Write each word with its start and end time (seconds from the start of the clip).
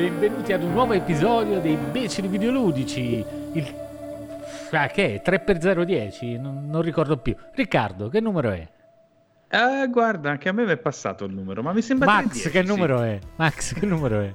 benvenuti 0.00 0.52
ad 0.54 0.62
un 0.62 0.72
nuovo 0.72 0.94
episodio 0.94 1.60
dei 1.60 1.76
Beceri 1.76 2.26
Videoludici. 2.26 3.24
Il... 3.52 3.74
Ah, 4.70 4.86
che 4.86 5.20
è? 5.20 5.22
3x010? 5.22 6.40
Non, 6.40 6.68
non 6.70 6.80
ricordo 6.80 7.18
più. 7.18 7.36
Riccardo, 7.52 8.08
che 8.08 8.20
numero 8.20 8.50
è? 8.50 8.66
Eh, 9.48 9.88
guarda, 9.88 10.30
anche 10.30 10.48
a 10.48 10.52
me 10.52 10.64
mi 10.64 10.72
è 10.72 10.76
passato 10.78 11.24
il 11.26 11.34
numero, 11.34 11.62
ma 11.62 11.72
mi 11.72 11.82
sembra 11.82 12.06
Max, 12.06 12.32
10, 12.32 12.50
che 12.50 12.62
sì. 12.62 12.66
numero 12.66 13.02
è? 13.02 13.18
Max, 13.36 13.74
che 13.74 13.84
numero 13.84 14.20
è? 14.20 14.34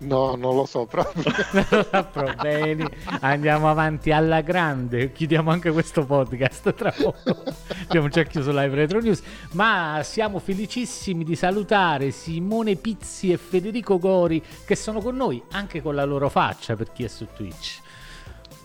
No, 0.00 0.34
non 0.34 0.54
lo 0.54 0.66
so 0.66 0.86
proprio. 0.86 1.24
Problemi. 2.12 2.86
Andiamo 3.20 3.70
avanti 3.70 4.10
alla 4.10 4.40
grande. 4.40 5.12
Chiudiamo 5.12 5.50
anche 5.50 5.70
questo 5.70 6.04
podcast 6.04 6.74
tra 6.74 6.90
poco. 6.90 7.42
Abbiamo 7.86 8.08
già 8.08 8.22
chiuso 8.24 8.50
Live 8.50 8.74
Retro 8.74 9.00
News. 9.00 9.22
Ma 9.52 10.00
siamo 10.02 10.40
felicissimi 10.40 11.24
di 11.24 11.36
salutare 11.36 12.10
Simone 12.10 12.76
Pizzi 12.76 13.32
e 13.32 13.38
Federico 13.38 13.98
Gori 13.98 14.42
che 14.66 14.76
sono 14.76 15.00
con 15.00 15.16
noi 15.16 15.42
anche 15.52 15.80
con 15.80 15.94
la 15.94 16.04
loro 16.04 16.28
faccia 16.28 16.76
per 16.76 16.92
chi 16.92 17.04
è 17.04 17.08
su 17.08 17.26
Twitch. 17.34 17.80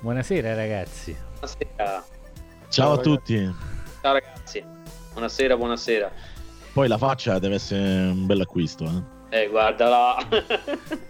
Buonasera 0.02 0.56
ragazzi. 0.56 1.16
Buonasera. 1.34 2.04
Ciao 2.70 2.92
a 2.92 2.96
ragazzi. 2.96 3.10
tutti. 3.10 3.56
Ciao 4.02 4.14
ragazzi. 4.14 4.64
Buonasera, 5.12 5.56
buonasera. 5.56 6.12
Poi 6.74 6.88
la 6.88 6.98
faccia 6.98 7.40
deve 7.40 7.56
essere 7.56 8.10
un 8.10 8.26
bel 8.26 8.42
acquisto. 8.42 8.86
Eh. 9.30 9.44
Eh, 9.44 9.48
guardala. 9.48 10.18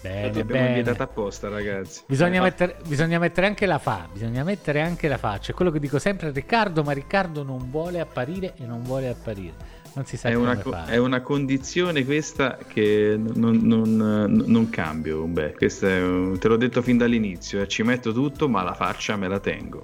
Bene, 0.00 0.22
L'abbiamo 0.26 0.50
bene. 0.50 0.68
invitata 0.68 1.02
apposta, 1.04 1.48
ragazzi. 1.48 2.02
Bisogna 2.06 2.38
Eh, 2.38 2.42
mettere, 2.42 2.76
bisogna 2.86 3.18
mettere 3.18 3.46
anche 3.48 3.66
la 3.66 3.78
fa, 3.78 4.08
bisogna 4.12 4.44
mettere 4.44 4.80
anche 4.80 5.08
la 5.08 5.18
faccia. 5.18 5.50
È 5.52 5.54
quello 5.54 5.70
che 5.72 5.80
dico 5.80 5.98
sempre 5.98 6.28
a 6.28 6.30
Riccardo, 6.30 6.82
ma 6.84 6.92
Riccardo 6.92 7.42
non 7.42 7.68
vuole 7.70 7.98
apparire 7.98 8.54
e 8.58 8.64
non 8.64 8.82
vuole 8.84 9.08
apparire. 9.08 9.76
Non 9.94 10.04
si 10.06 10.16
sa 10.16 10.28
È 10.28 10.34
come 10.34 10.50
una, 10.50 10.58
co- 10.58 10.84
è 10.84 10.96
una 10.98 11.20
condizione 11.22 12.04
questa 12.04 12.56
che 12.64 13.18
non, 13.18 13.56
non- 13.62 14.44
non 14.46 14.70
cambio. 14.70 15.24
Beh, 15.24 15.54
questo 15.54 15.86
è 15.88 16.38
te 16.38 16.46
l'ho 16.46 16.56
detto 16.56 16.80
fin 16.82 16.96
dall'inizio. 16.98 17.60
eh, 17.62 17.66
Ci 17.66 17.82
metto 17.82 18.12
tutto, 18.12 18.48
ma 18.48 18.62
la 18.62 18.74
faccia 18.74 19.16
me 19.16 19.26
la 19.26 19.40
tengo. 19.40 19.82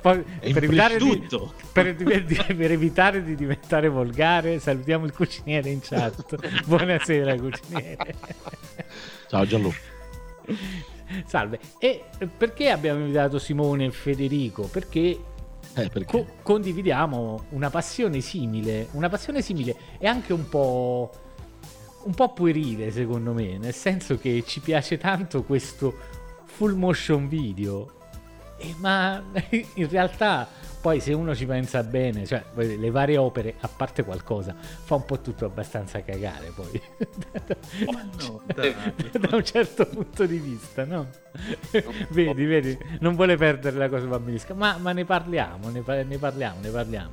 Poi, 0.00 0.24
per, 0.52 0.64
evitare 0.64 0.98
di, 0.98 1.26
per, 1.72 1.94
per 1.94 2.70
evitare 2.72 3.22
di 3.22 3.36
diventare 3.36 3.88
volgare, 3.88 4.58
salutiamo 4.58 5.04
il 5.04 5.12
cuciniere 5.12 5.70
in 5.70 5.78
chat. 5.80 6.36
Buonasera, 6.66 7.36
cuciniere. 7.36 8.14
Ciao 9.28 9.46
Gianluca. 9.46 9.76
Salve. 11.24 11.60
E 11.78 12.04
perché 12.36 12.70
abbiamo 12.70 13.00
invitato 13.00 13.38
Simone 13.38 13.86
e 13.86 13.90
Federico? 13.92 14.62
Perché 14.64 15.18
Eh, 15.74 15.88
perché? 15.88 16.04
co- 16.04 16.26
condividiamo 16.42 17.46
una 17.50 17.70
passione 17.70 18.20
simile, 18.20 18.88
una 18.92 19.08
passione 19.08 19.40
simile 19.40 19.76
e 19.98 20.08
anche 20.08 20.32
un 20.32 20.48
po' 20.48 21.12
un 22.02 22.14
po' 22.14 22.32
puerile 22.32 22.90
secondo 22.92 23.32
me, 23.32 23.58
nel 23.58 23.74
senso 23.74 24.16
che 24.18 24.42
ci 24.46 24.60
piace 24.60 24.96
tanto 24.98 25.42
questo 25.44 25.96
full 26.44 26.74
motion 26.74 27.28
video. 27.28 27.90
E 28.58 28.74
ma 28.78 29.22
in 29.74 29.88
realtà 29.88 30.48
poi 30.86 31.00
se 31.00 31.12
uno 31.12 31.34
ci 31.34 31.46
pensa 31.46 31.82
bene, 31.82 32.24
cioè 32.26 32.44
le 32.54 32.90
varie 32.90 33.16
opere, 33.16 33.56
a 33.58 33.68
parte 33.68 34.04
qualcosa, 34.04 34.54
fa 34.56 34.94
un 34.94 35.04
po' 35.04 35.20
tutto 35.20 35.44
abbastanza 35.44 36.00
cagare 36.04 36.52
poi. 36.54 36.80
no, 38.20 38.42
dai. 38.54 38.72
da 39.18 39.34
un 39.34 39.44
certo 39.44 39.84
punto 39.86 40.26
di 40.26 40.38
vista, 40.38 40.84
no? 40.84 41.08
vedi, 42.10 42.44
vedi, 42.44 42.78
non 43.00 43.16
vuole 43.16 43.36
perdere 43.36 43.76
la 43.76 43.88
cosa 43.88 44.06
bambinesca, 44.06 44.54
ma, 44.54 44.76
ma 44.76 44.92
ne 44.92 45.04
parliamo, 45.04 45.70
ne, 45.70 45.80
pa- 45.80 46.04
ne 46.04 46.18
parliamo, 46.18 46.60
ne 46.60 46.70
parliamo. 46.70 47.10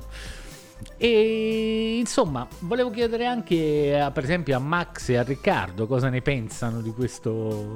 E 0.96 1.96
insomma, 1.98 2.46
volevo 2.60 2.90
chiedere 2.90 3.26
anche, 3.26 3.98
a- 3.98 4.12
per 4.12 4.22
esempio, 4.22 4.56
a 4.56 4.60
Max 4.60 5.08
e 5.08 5.16
a 5.16 5.24
Riccardo 5.24 5.88
cosa 5.88 6.08
ne 6.10 6.22
pensano 6.22 6.80
di 6.80 6.92
questo, 6.92 7.72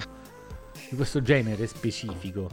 di 0.91 0.95
questo 0.95 1.23
genere 1.23 1.67
specifico. 1.67 2.49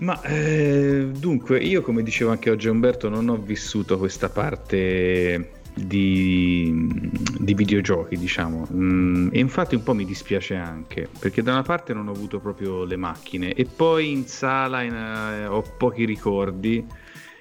Ma 0.00 0.20
eh, 0.22 1.10
dunque, 1.12 1.58
io 1.58 1.82
come 1.82 2.02
dicevo 2.02 2.30
anche 2.30 2.50
oggi 2.50 2.68
a 2.68 2.70
Umberto, 2.70 3.08
non 3.08 3.28
ho 3.28 3.36
vissuto 3.36 3.98
questa 3.98 4.28
parte 4.28 5.50
di, 5.74 7.10
di 7.38 7.54
videogiochi, 7.54 8.16
diciamo. 8.16 8.68
Mm, 8.72 9.28
e 9.32 9.40
infatti 9.40 9.74
un 9.74 9.82
po' 9.82 9.94
mi 9.94 10.04
dispiace 10.04 10.54
anche, 10.54 11.08
perché 11.18 11.42
da 11.42 11.52
una 11.52 11.62
parte 11.62 11.94
non 11.94 12.06
ho 12.06 12.12
avuto 12.12 12.38
proprio 12.38 12.84
le 12.84 12.96
macchine 12.96 13.52
e 13.54 13.64
poi 13.64 14.12
in 14.12 14.26
sala 14.26 14.82
in, 14.82 14.94
eh, 14.94 15.46
ho 15.46 15.62
pochi 15.76 16.04
ricordi. 16.04 16.84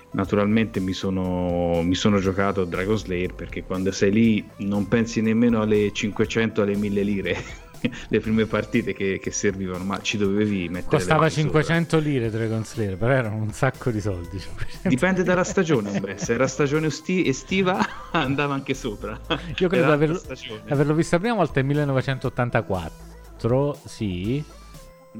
Naturalmente 0.10 0.80
mi 0.80 0.94
sono, 0.94 1.81
mi 1.83 1.94
sono 1.94 2.19
giocato 2.19 2.63
Dragon 2.63 2.98
Slayer 2.98 3.36
perché 3.36 3.63
quando 3.63 3.92
sei 3.92 4.12
lì 4.12 4.50
non 4.57 4.88
pensi 4.88 5.21
nemmeno 5.21 5.62
alle 5.62 5.92
500, 5.92 6.62
alle 6.62 6.75
1000 6.75 7.01
lire. 7.03 7.65
Le 8.09 8.19
prime 8.19 8.45
partite 8.45 8.94
che, 8.94 9.19
che 9.21 9.31
servivano, 9.31 9.83
ma 9.83 10.00
ci 10.01 10.18
dovevi 10.18 10.69
mettere. 10.69 10.97
Costava 10.97 11.21
mani 11.21 11.31
sopra. 11.31 11.62
500 11.62 12.00
lire 12.00 12.29
Dragon 12.29 12.63
Slayer, 12.63 12.97
però 12.97 13.13
erano 13.13 13.35
un 13.35 13.51
sacco 13.51 13.91
di 13.91 14.01
soldi. 14.01 14.39
500 14.39 14.89
Dipende 14.89 15.24
dalla 15.24 15.44
stagione, 15.44 16.00
beh, 16.00 16.18
se 16.18 16.33
era 16.33 16.47
stagione 16.47 16.88
esti- 16.88 17.27
estiva 17.27 17.85
andava 18.12 18.53
anche 18.53 18.74
sopra. 18.74 19.19
Io 19.57 19.68
credo 19.68 19.85
di 19.85 19.91
averlo, 19.91 20.21
averlo 20.68 20.94
vista 20.94 21.15
la 21.18 21.21
prima 21.21 21.35
volta 21.35 21.53
nel 21.56 21.65
1984, 21.65 23.79
sì. 23.85 24.44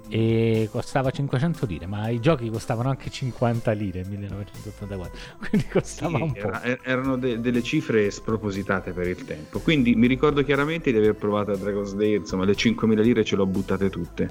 E 0.09 0.67
costava 0.71 1.11
500 1.11 1.65
lire, 1.65 1.85
ma 1.88 2.09
i 2.09 2.19
giochi 2.19 2.49
costavano 2.49 2.89
anche 2.89 3.09
50 3.09 3.71
lire 3.71 4.01
nel 4.01 4.09
1984, 4.19 5.19
quindi 5.49 5.67
costava 5.67 6.17
Sì, 6.17 6.23
un 6.23 6.31
po'. 6.33 6.38
era- 6.39 6.61
er- 6.63 6.79
erano 6.83 7.17
de- 7.17 7.39
delle 7.39 7.61
cifre 7.63 8.09
spropositate 8.11 8.91
per 8.91 9.07
il 9.07 9.23
tempo. 9.25 9.59
Quindi 9.59 9.95
mi 9.95 10.07
ricordo 10.07 10.44
chiaramente 10.44 10.91
di 10.91 10.97
aver 10.97 11.15
provato 11.15 11.51
a 11.51 11.57
Dragon's 11.57 11.94
Day, 11.95 12.15
insomma, 12.17 12.45
le 12.45 12.55
5.000 12.55 13.01
lire 13.01 13.23
ce 13.23 13.35
le 13.35 13.41
ho 13.41 13.45
buttate 13.45 13.89
tutte. 13.89 14.29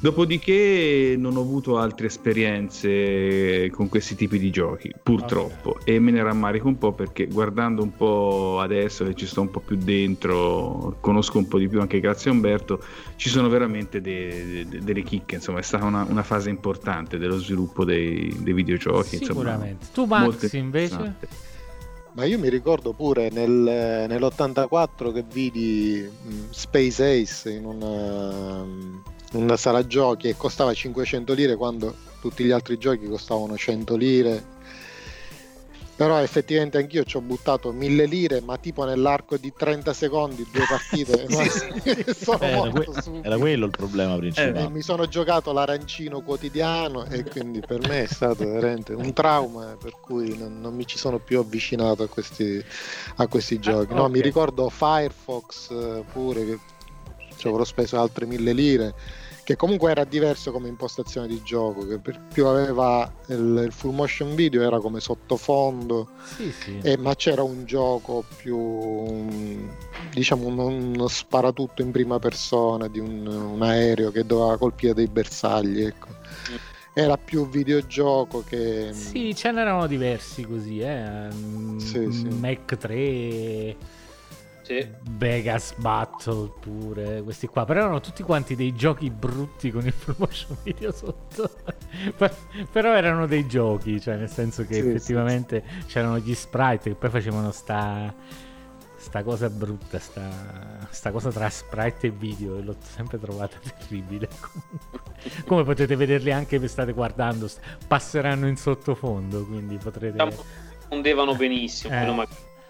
Dopodiché 0.00 1.14
non 1.18 1.36
ho 1.36 1.40
avuto 1.40 1.78
altre 1.78 2.06
esperienze 2.06 3.70
con 3.70 3.88
questi 3.88 4.14
tipi 4.14 4.38
di 4.38 4.50
giochi, 4.50 4.92
purtroppo, 5.02 5.78
e 5.84 5.98
me 5.98 6.10
ne 6.10 6.22
rammarico 6.22 6.68
un 6.68 6.78
po' 6.78 6.92
perché 6.92 7.26
guardando 7.26 7.82
un 7.82 7.94
po' 7.94 8.58
adesso 8.60 9.04
che 9.04 9.14
ci 9.14 9.26
sto 9.26 9.40
un 9.42 9.50
po' 9.50 9.60
più 9.60 9.76
dentro, 9.76 10.96
conosco 11.00 11.38
un 11.38 11.48
po' 11.48 11.58
di 11.58 11.68
più 11.68 11.80
anche 11.80 12.00
grazie 12.00 12.30
a 12.30 12.34
Umberto, 12.34 12.82
ci 13.16 13.28
sono 13.28 13.48
veramente 13.48 14.00
de- 14.00 14.63
de- 14.66 14.80
delle 14.80 15.02
chicche, 15.02 15.36
insomma 15.36 15.58
è 15.58 15.62
stata 15.62 15.84
una, 15.84 16.04
una 16.08 16.22
fase 16.22 16.50
importante 16.50 17.18
dello 17.18 17.38
sviluppo 17.38 17.84
dei, 17.84 18.34
dei 18.40 18.52
videogiochi. 18.52 19.16
insomma, 19.16 19.40
Sicuramente. 19.40 19.86
Tu 19.92 20.04
molto 20.04 20.38
Max 20.42 20.52
invece? 20.52 21.14
Ma 22.12 22.24
io 22.24 22.38
mi 22.38 22.48
ricordo 22.48 22.92
pure 22.92 23.28
nel- 23.30 24.06
nell'84 24.08 25.12
che 25.12 25.24
vidi 25.30 26.08
mh, 26.08 26.50
Space 26.50 27.04
Ace 27.22 27.50
in 27.50 27.64
una, 27.64 28.64
in 29.32 29.42
una 29.42 29.56
sala 29.56 29.84
giochi 29.86 30.28
e 30.28 30.36
costava 30.36 30.72
500 30.72 31.32
lire 31.32 31.56
quando 31.56 31.92
tutti 32.20 32.44
gli 32.44 32.52
altri 32.52 32.78
giochi 32.78 33.06
costavano 33.08 33.56
100 33.56 33.96
lire. 33.96 34.44
Però 35.96 36.18
effettivamente 36.20 36.76
anch'io 36.78 37.04
ci 37.04 37.16
ho 37.16 37.20
buttato 37.20 37.70
1000 37.70 38.06
lire, 38.06 38.40
ma 38.40 38.56
tipo 38.56 38.84
nell'arco 38.84 39.36
di 39.36 39.52
30 39.56 39.92
secondi, 39.92 40.44
due 40.50 40.64
partite. 40.66 41.26
Sì, 41.44 41.48
sì. 41.50 42.14
Sono 42.24 42.38
Eh, 42.40 42.50
era, 42.50 42.70
que- 42.70 42.86
era 43.22 43.38
quello 43.38 43.66
il 43.66 43.70
problema 43.70 44.14
E 44.14 44.18
principale. 44.18 44.68
mi 44.70 44.82
sono 44.82 45.06
giocato 45.06 45.52
l'arancino 45.52 46.20
quotidiano 46.20 47.04
e 47.06 47.22
quindi 47.24 47.60
per 47.60 47.86
me 47.86 48.02
è 48.02 48.06
stato 48.06 48.44
veramente 48.44 48.92
un 48.92 49.12
trauma 49.12 49.76
per 49.80 49.94
cui 50.00 50.36
non, 50.36 50.60
non 50.60 50.74
mi 50.74 50.84
ci 50.86 50.98
sono 50.98 51.18
più 51.18 51.38
avvicinato 51.38 52.02
a 52.02 52.08
questi, 52.08 52.62
a 53.16 53.26
questi 53.28 53.60
giochi. 53.60 53.94
No, 53.94 54.02
ok. 54.04 54.10
Mi 54.10 54.20
ricordo 54.20 54.68
Firefox 54.68 55.70
eh, 55.70 56.02
pure 56.10 56.44
che 56.44 56.58
ci 57.36 57.46
avrò 57.48 57.64
speso 57.64 58.00
altre 58.00 58.26
mille 58.26 58.52
lire 58.52 58.94
che 59.44 59.56
comunque 59.56 59.90
era 59.90 60.04
diverso 60.04 60.50
come 60.52 60.68
impostazione 60.68 61.26
di 61.26 61.40
gioco 61.44 61.86
che 61.86 61.98
per 61.98 62.18
più 62.32 62.46
aveva 62.46 63.10
il, 63.26 63.62
il 63.66 63.72
full 63.72 63.94
motion 63.94 64.34
video 64.34 64.62
era 64.62 64.80
come 64.80 65.00
sottofondo 65.00 66.08
Sì, 66.36 66.50
sì. 66.50 66.78
eh, 66.82 66.96
ma 66.96 67.14
c'era 67.14 67.42
un 67.42 67.64
gioco 67.66 68.24
più 68.36 69.26
diciamo 70.12 70.46
uno, 70.46 70.66
uno 70.66 71.08
sparatutto 71.08 71.82
in 71.82 71.90
prima 71.90 72.18
persona 72.18 72.88
di 72.88 72.98
un, 72.98 73.26
un 73.26 73.62
aereo 73.62 74.10
che 74.10 74.24
doveva 74.24 74.56
colpire 74.56 74.94
dei 74.94 75.08
bersagli 75.08 75.82
ecco. 75.82 76.08
era 76.94 77.16
più 77.18 77.46
videogioco 77.48 78.42
che 78.46 78.90
Sì, 78.92 79.34
ce 79.34 79.50
n'erano 79.50 79.86
diversi 79.86 80.44
così, 80.46 80.78
eh. 80.78 81.28
Mm, 81.34 81.76
Sì, 81.78 82.10
sì. 82.12 82.28
Mac 82.28 82.76
3, 82.78 83.76
Sì. 84.64 84.88
Vegas 85.10 85.74
Battle 85.76 86.50
pure, 86.58 87.22
questi 87.22 87.46
qua. 87.46 87.66
Però 87.66 87.80
erano 87.80 88.00
tutti 88.00 88.22
quanti 88.22 88.56
dei 88.56 88.74
giochi 88.74 89.10
brutti 89.10 89.70
con 89.70 89.84
il 89.84 89.92
full 89.92 90.14
motion 90.16 90.56
video 90.62 90.90
sotto. 90.90 91.50
Per- 92.16 92.34
Però 92.72 92.94
erano 92.94 93.26
dei 93.26 93.46
giochi, 93.46 94.00
cioè 94.00 94.16
nel 94.16 94.30
senso 94.30 94.64
che 94.64 94.74
Sì, 94.74 94.80
effettivamente 94.88 95.62
c'erano 95.86 96.18
gli 96.18 96.34
sprite 96.34 96.90
che 96.90 96.94
poi 96.94 97.10
facevano 97.10 97.50
sta, 97.50 98.12
sta 98.96 99.22
cosa 99.22 99.50
brutta, 99.50 99.98
sta, 99.98 100.30
sta 100.88 101.10
cosa 101.10 101.30
tra 101.30 101.50
sprite 101.50 102.06
e 102.06 102.10
video 102.10 102.56
e 102.56 102.62
l'ho 102.62 102.76
sempre 102.80 103.20
trovata 103.20 103.58
terribile. 103.62 104.28
Comunque. 104.40 105.44
Come 105.46 105.64
potete 105.64 105.94
vederli 105.94 106.32
anche 106.32 106.58
se 106.58 106.68
state 106.68 106.92
guardando, 106.92 107.50
passeranno 107.86 108.48
in 108.48 108.56
sottofondo, 108.56 109.44
quindi 109.44 109.76
potrete... 109.76 110.12
Diciamo, 110.12 110.44
Rispondevano 110.78 111.34
benissimo. 111.34 111.94
Eh. 111.94 111.98
meno 111.98 112.14
male. 112.14 112.28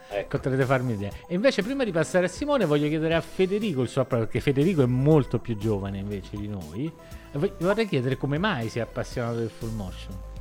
Ecco. 0.08 0.36
Potrete 0.36 0.64
farmi 0.64 0.92
idea. 0.92 1.10
E 1.26 1.34
invece, 1.34 1.62
prima 1.62 1.84
di 1.84 1.92
passare 1.92 2.26
a 2.26 2.28
Simone, 2.28 2.66
voglio 2.66 2.88
chiedere 2.88 3.14
a 3.14 3.20
Federico 3.20 3.82
il 3.82 3.88
suo 3.88 4.02
approccio, 4.02 4.24
perché 4.24 4.40
Federico 4.40 4.82
è 4.82 4.86
molto 4.86 5.38
più 5.38 5.56
giovane 5.56 5.98
invece 5.98 6.36
di 6.36 6.48
noi. 6.48 6.92
Vo- 7.32 7.54
vorrei 7.58 7.88
chiedere 7.88 8.16
come 8.16 8.38
mai 8.38 8.68
si 8.68 8.78
è 8.78 8.82
appassionato 8.82 9.38
del 9.38 9.50
full 9.50 9.72
motion. 9.74 10.32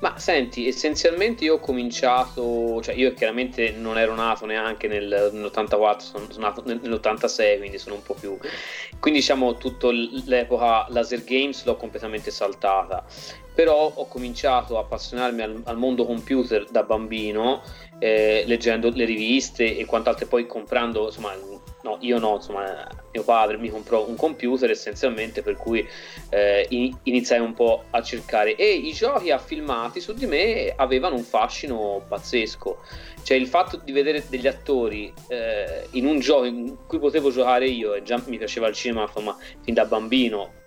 Ma 0.00 0.18
senti, 0.18 0.66
essenzialmente 0.66 1.44
io 1.44 1.56
ho 1.56 1.58
cominciato, 1.60 2.80
cioè 2.80 2.94
io 2.94 3.12
chiaramente 3.12 3.72
non 3.72 3.98
ero 3.98 4.14
nato 4.14 4.46
neanche 4.46 4.88
nel, 4.88 5.30
nell'84, 5.32 5.98
sono, 5.98 6.26
sono 6.30 6.46
nato 6.46 6.62
nel- 6.64 6.80
nell'86, 6.82 7.58
quindi 7.58 7.78
sono 7.78 7.96
un 7.96 8.02
po' 8.02 8.14
più... 8.14 8.34
Quindi 8.98 9.20
diciamo 9.20 9.58
tutta 9.58 9.88
l'epoca 9.90 10.86
laser 10.88 11.22
games 11.22 11.64
l'ho 11.64 11.76
completamente 11.76 12.30
saltata, 12.30 13.04
però 13.54 13.92
ho 13.94 14.06
cominciato 14.08 14.78
a 14.78 14.80
appassionarmi 14.80 15.42
al, 15.42 15.60
al 15.64 15.76
mondo 15.76 16.06
computer 16.06 16.64
da 16.70 16.82
bambino, 16.82 17.62
eh, 17.98 18.44
leggendo 18.46 18.90
le 18.94 19.04
riviste 19.04 19.76
e 19.76 19.84
quant'altro, 19.84 20.24
e 20.24 20.28
poi 20.28 20.46
comprando, 20.46 21.04
insomma, 21.06 21.34
no, 21.82 21.96
io 22.00 22.18
no, 22.18 22.36
insomma, 22.36 22.86
mio 23.12 23.24
padre 23.24 23.56
mi 23.56 23.70
comprò 23.70 24.06
un 24.06 24.16
computer 24.16 24.70
essenzialmente 24.70 25.42
per 25.42 25.56
cui 25.56 25.86
eh, 26.28 26.66
in- 26.70 26.96
iniziai 27.04 27.40
un 27.40 27.54
po' 27.54 27.84
a 27.90 28.02
cercare. 28.02 28.54
E 28.56 28.70
i 28.70 28.92
giochi 28.92 29.30
affilmati 29.30 30.00
su 30.00 30.12
di 30.12 30.26
me 30.26 30.72
avevano 30.76 31.16
un 31.16 31.22
fascino 31.22 32.02
pazzesco. 32.06 32.78
Cioè 33.22 33.36
il 33.36 33.46
fatto 33.46 33.80
di 33.82 33.92
vedere 33.92 34.24
degli 34.28 34.46
attori 34.46 35.12
eh, 35.28 35.86
in 35.92 36.06
un 36.06 36.20
gioco 36.20 36.44
in 36.44 36.76
cui 36.86 36.98
potevo 36.98 37.30
giocare 37.30 37.66
io 37.66 37.94
e 37.94 38.02
già 38.02 38.20
mi 38.26 38.38
piaceva 38.38 38.68
il 38.68 38.74
cinema 38.74 39.02
insomma 39.02 39.36
fin 39.60 39.74
da 39.74 39.84
bambino 39.84 40.58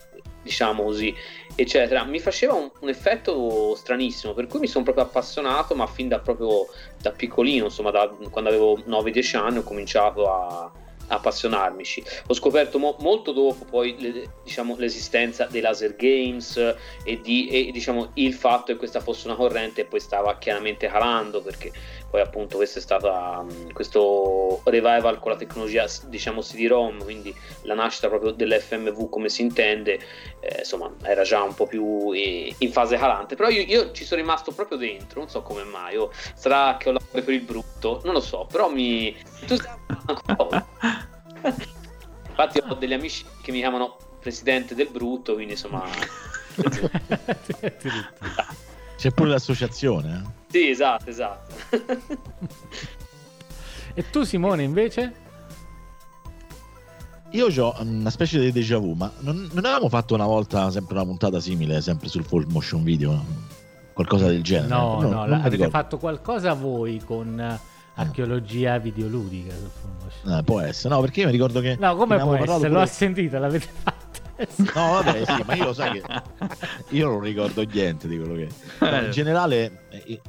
diciamo 0.43 0.83
così 0.83 1.15
eccetera 1.55 2.03
mi 2.03 2.19
faceva 2.19 2.53
un, 2.53 2.69
un 2.81 2.89
effetto 2.89 3.73
stranissimo 3.75 4.33
per 4.33 4.47
cui 4.47 4.59
mi 4.59 4.67
sono 4.67 4.83
proprio 4.83 5.05
appassionato 5.05 5.73
ma 5.73 5.87
fin 5.87 6.09
da 6.09 6.19
proprio 6.19 6.67
da 7.01 7.11
piccolino 7.11 7.65
insomma 7.65 7.91
da 7.91 8.07
quando 8.29 8.49
avevo 8.49 8.77
9-10 8.77 9.37
anni 9.37 9.57
ho 9.59 9.63
cominciato 9.63 10.31
a 10.31 10.71
appassionarmici. 11.07 12.03
Ho 12.27 12.33
scoperto 12.33 12.79
mo- 12.79 12.95
molto 12.99 13.31
dopo 13.31 13.65
poi 13.65 13.95
le- 13.99 14.29
diciamo, 14.43 14.75
l'esistenza 14.77 15.45
dei 15.45 15.61
laser 15.61 15.95
games 15.95 16.57
e, 17.03 17.21
di, 17.21 17.47
e, 17.49 17.71
diciamo, 17.71 18.11
il 18.15 18.33
fatto 18.33 18.71
che 18.71 18.77
questa 18.77 18.99
fosse 18.99 19.27
una 19.27 19.35
corrente 19.35 19.81
e 19.81 19.85
poi 19.85 19.99
stava 19.99 20.37
chiaramente 20.37 20.87
calando 20.87 21.41
perché 21.41 21.71
poi 22.13 22.21
appunto 22.21 22.57
questo 22.57 22.77
è 22.77 22.81
stato 22.81 23.09
um, 23.09 23.71
questo 23.71 24.61
revival 24.65 25.17
con 25.17 25.31
la 25.31 25.37
tecnologia 25.37 25.87
diciamo 26.05 26.41
CD-ROM 26.41 27.01
quindi 27.01 27.35
la 27.63 27.73
nascita 27.73 28.07
proprio 28.07 28.29
dell'FMV 28.29 29.09
come 29.09 29.29
si 29.29 29.41
intende 29.41 29.99
eh, 30.39 30.59
insomma 30.59 30.93
era 31.01 31.23
già 31.23 31.41
un 31.41 31.55
po' 31.55 31.65
più 31.65 32.11
eh, 32.13 32.53
in 32.55 32.71
fase 32.71 32.97
calante. 32.97 33.35
Però 33.35 33.49
io, 33.49 33.63
io 33.63 33.91
ci 33.93 34.05
sono 34.05 34.21
rimasto 34.21 34.51
proprio 34.51 34.77
dentro 34.77 35.21
non 35.21 35.29
so 35.29 35.41
come 35.41 35.63
mai 35.63 35.97
o 35.97 36.11
sarà 36.35 36.77
che 36.77 36.89
ho 36.89 36.91
l'amore 36.91 37.23
per 37.23 37.33
il 37.33 37.41
brutto 37.41 37.99
non 38.03 38.13
lo 38.13 38.21
so 38.21 38.45
però 38.45 38.69
mi 38.69 39.07
infatti 42.29 42.61
ho 42.63 42.75
degli 42.75 42.93
amici 42.93 43.25
che 43.41 43.51
mi 43.51 43.57
chiamano 43.57 43.97
presidente 44.19 44.75
del 44.75 44.89
brutto 44.91 45.33
quindi 45.33 45.53
insomma 45.53 45.83
C'è 49.03 49.11
pure 49.11 49.31
l'associazione. 49.31 50.23
eh. 50.25 50.29
sì 50.49 50.69
esatto 50.69 51.09
esatto 51.09 51.53
e 53.95 54.09
tu 54.09 54.23
Simone 54.23 54.63
invece? 54.63 55.13
Io 57.31 57.47
ho 57.47 57.75
una 57.81 58.09
specie 58.09 58.39
di 58.39 58.51
déjà 58.53 58.77
vu, 58.77 58.93
ma 58.93 59.11
non, 59.19 59.49
non 59.51 59.65
avevamo 59.65 59.89
fatto 59.89 60.13
una 60.13 60.25
volta 60.25 60.71
sempre 60.71 60.93
una 60.95 61.03
puntata 61.03 61.41
simile, 61.41 61.81
sempre 61.81 62.07
sul 62.07 62.23
full 62.23 62.45
motion 62.49 62.81
video? 62.83 63.21
Qualcosa 63.91 64.27
del 64.27 64.41
genere? 64.41 64.67
No, 64.69 65.01
no, 65.01 65.09
non 65.09 65.29
la- 65.29 65.41
avete 65.41 65.69
fatto 65.69 65.97
qualcosa 65.97 66.53
voi 66.53 67.01
con 67.03 67.37
eh, 67.39 67.59
archeologia 67.95 68.77
videoludica 68.77 69.53
sul 69.53 69.69
full 69.69 69.91
motion. 70.01 70.37
Eh, 70.39 70.43
può 70.43 70.59
essere, 70.61 70.93
no, 70.93 71.01
perché 71.01 71.19
io 71.19 71.25
mi 71.25 71.31
ricordo 71.33 71.59
che. 71.59 71.75
No, 71.77 71.95
come 71.97 72.19
può 72.19 72.35
essere? 72.35 72.57
pure- 72.57 72.69
L'ho 72.69 72.85
sentita, 72.85 73.37
l'avete 73.39 73.67
fatta. 73.83 74.02
No, 74.57 74.73
vabbè, 74.73 75.23
sì, 75.25 75.43
ma 75.45 75.55
io 75.55 75.63
lo 75.65 75.73
sai 75.73 75.91
che 76.01 76.21
io 76.89 77.07
non 77.09 77.19
ricordo 77.21 77.61
niente 77.63 78.07
di 78.07 78.17
quello 78.17 78.33
che. 78.35 78.49
No, 78.79 79.01
in 79.05 79.11
generale, 79.11 79.85
eh, 80.05 80.19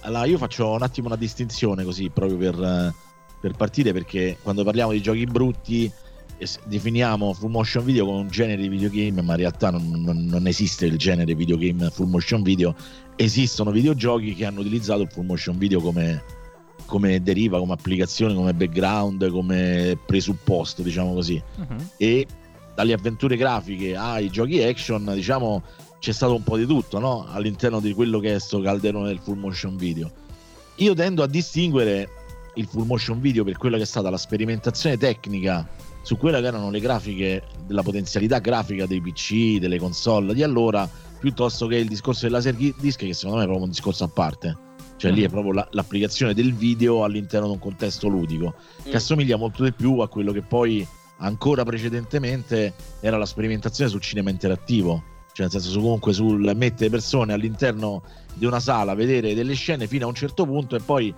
allora 0.00 0.24
io 0.24 0.36
faccio 0.38 0.70
un 0.70 0.82
attimo 0.82 1.06
una 1.06 1.16
distinzione 1.16 1.84
così 1.84 2.10
proprio 2.10 2.36
per, 2.36 2.60
eh, 2.60 2.92
per 3.40 3.52
partire 3.52 3.92
perché 3.92 4.36
quando 4.42 4.64
parliamo 4.64 4.92
di 4.92 5.00
giochi 5.00 5.24
brutti 5.26 5.90
definiamo 6.64 7.32
full 7.34 7.50
motion 7.50 7.84
video 7.84 8.04
come 8.04 8.18
un 8.22 8.28
genere 8.28 8.60
di 8.62 8.68
videogame, 8.68 9.22
ma 9.22 9.32
in 9.34 9.38
realtà 9.38 9.70
non, 9.70 9.88
non- 10.04 10.24
non 10.24 10.46
esiste 10.48 10.86
il 10.86 10.98
genere 10.98 11.34
videogame 11.36 11.88
full 11.90 12.08
motion 12.08 12.42
video. 12.42 12.74
Esistono 13.14 13.70
videogiochi 13.70 14.34
che 14.34 14.44
hanno 14.44 14.58
utilizzato 14.60 15.02
il 15.02 15.08
full 15.08 15.24
motion 15.24 15.56
video 15.56 15.80
come, 15.80 16.20
come 16.86 17.22
deriva, 17.22 17.58
come 17.58 17.74
applicazione, 17.74 18.34
come 18.34 18.54
background, 18.54 19.30
come 19.30 19.96
presupposto, 20.04 20.82
diciamo 20.82 21.14
così 21.14 21.40
Mhm. 21.58 21.88
e 21.96 22.26
dalle 22.74 22.92
avventure 22.92 23.36
grafiche 23.36 23.96
ai 23.96 24.30
giochi 24.30 24.62
action, 24.62 25.10
diciamo, 25.14 25.62
c'è 25.98 26.12
stato 26.12 26.34
un 26.34 26.42
po' 26.42 26.56
di 26.56 26.66
tutto 26.66 26.98
no? 26.98 27.26
all'interno 27.28 27.80
di 27.80 27.92
quello 27.94 28.18
che 28.18 28.34
è 28.34 28.38
sto 28.40 28.60
calderone 28.60 29.08
del 29.08 29.20
full 29.20 29.38
motion 29.38 29.76
video. 29.76 30.10
Io 30.76 30.94
tendo 30.94 31.22
a 31.22 31.26
distinguere 31.26 32.08
il 32.54 32.66
full 32.66 32.86
motion 32.86 33.20
video 33.20 33.44
per 33.44 33.56
quella 33.56 33.76
che 33.76 33.84
è 33.84 33.86
stata 33.86 34.10
la 34.10 34.16
sperimentazione 34.16 34.96
tecnica 34.96 35.66
su 36.02 36.16
quelle 36.16 36.40
che 36.40 36.46
erano 36.46 36.70
le 36.70 36.80
grafiche, 36.80 37.44
della 37.66 37.82
potenzialità 37.82 38.40
grafica 38.40 38.86
dei 38.86 39.00
PC, 39.00 39.58
delle 39.58 39.78
console 39.78 40.34
di 40.34 40.42
allora, 40.42 40.88
piuttosto 41.20 41.68
che 41.68 41.76
il 41.76 41.86
discorso 41.86 42.22
del 42.22 42.32
laser 42.32 42.54
disc, 42.54 42.98
che 42.98 43.14
secondo 43.14 43.36
me 43.36 43.44
è 43.44 43.46
proprio 43.46 43.66
un 43.66 43.70
discorso 43.70 44.04
a 44.04 44.08
parte. 44.08 44.56
Cioè 44.96 45.12
lì 45.12 45.22
è 45.22 45.28
mm. 45.28 45.30
proprio 45.30 45.52
la, 45.52 45.68
l'applicazione 45.70 46.34
del 46.34 46.52
video 46.54 47.04
all'interno 47.04 47.46
di 47.46 47.52
un 47.52 47.58
contesto 47.60 48.08
ludico, 48.08 48.54
che 48.82 48.90
mm. 48.90 48.96
assomiglia 48.96 49.36
molto 49.36 49.62
di 49.62 49.72
più 49.72 50.00
a 50.00 50.08
quello 50.08 50.32
che 50.32 50.42
poi 50.42 50.86
ancora 51.18 51.64
precedentemente 51.64 52.74
era 53.00 53.16
la 53.16 53.26
sperimentazione 53.26 53.90
sul 53.90 54.00
cinema 54.00 54.30
interattivo. 54.30 55.10
Cioè, 55.32 55.48
nel 55.50 55.62
senso, 55.62 55.80
comunque 55.80 56.12
sul 56.12 56.52
mettere 56.54 56.90
persone 56.90 57.32
all'interno 57.32 58.02
di 58.34 58.44
una 58.44 58.60
sala, 58.60 58.94
vedere 58.94 59.34
delle 59.34 59.54
scene 59.54 59.86
fino 59.86 60.04
a 60.04 60.08
un 60.08 60.14
certo 60.14 60.44
punto 60.44 60.76
e 60.76 60.80
poi 60.80 61.14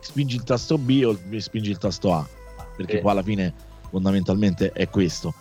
spingi 0.00 0.36
il 0.36 0.42
tasto 0.42 0.78
B 0.78 1.02
o 1.06 1.16
spingi 1.38 1.70
il 1.70 1.78
tasto 1.78 2.12
A. 2.12 2.26
Perché 2.76 2.98
eh. 2.98 3.00
qua 3.00 3.12
alla 3.12 3.22
fine 3.22 3.54
fondamentalmente 3.88 4.72
è 4.72 4.88
questo. 4.88 5.34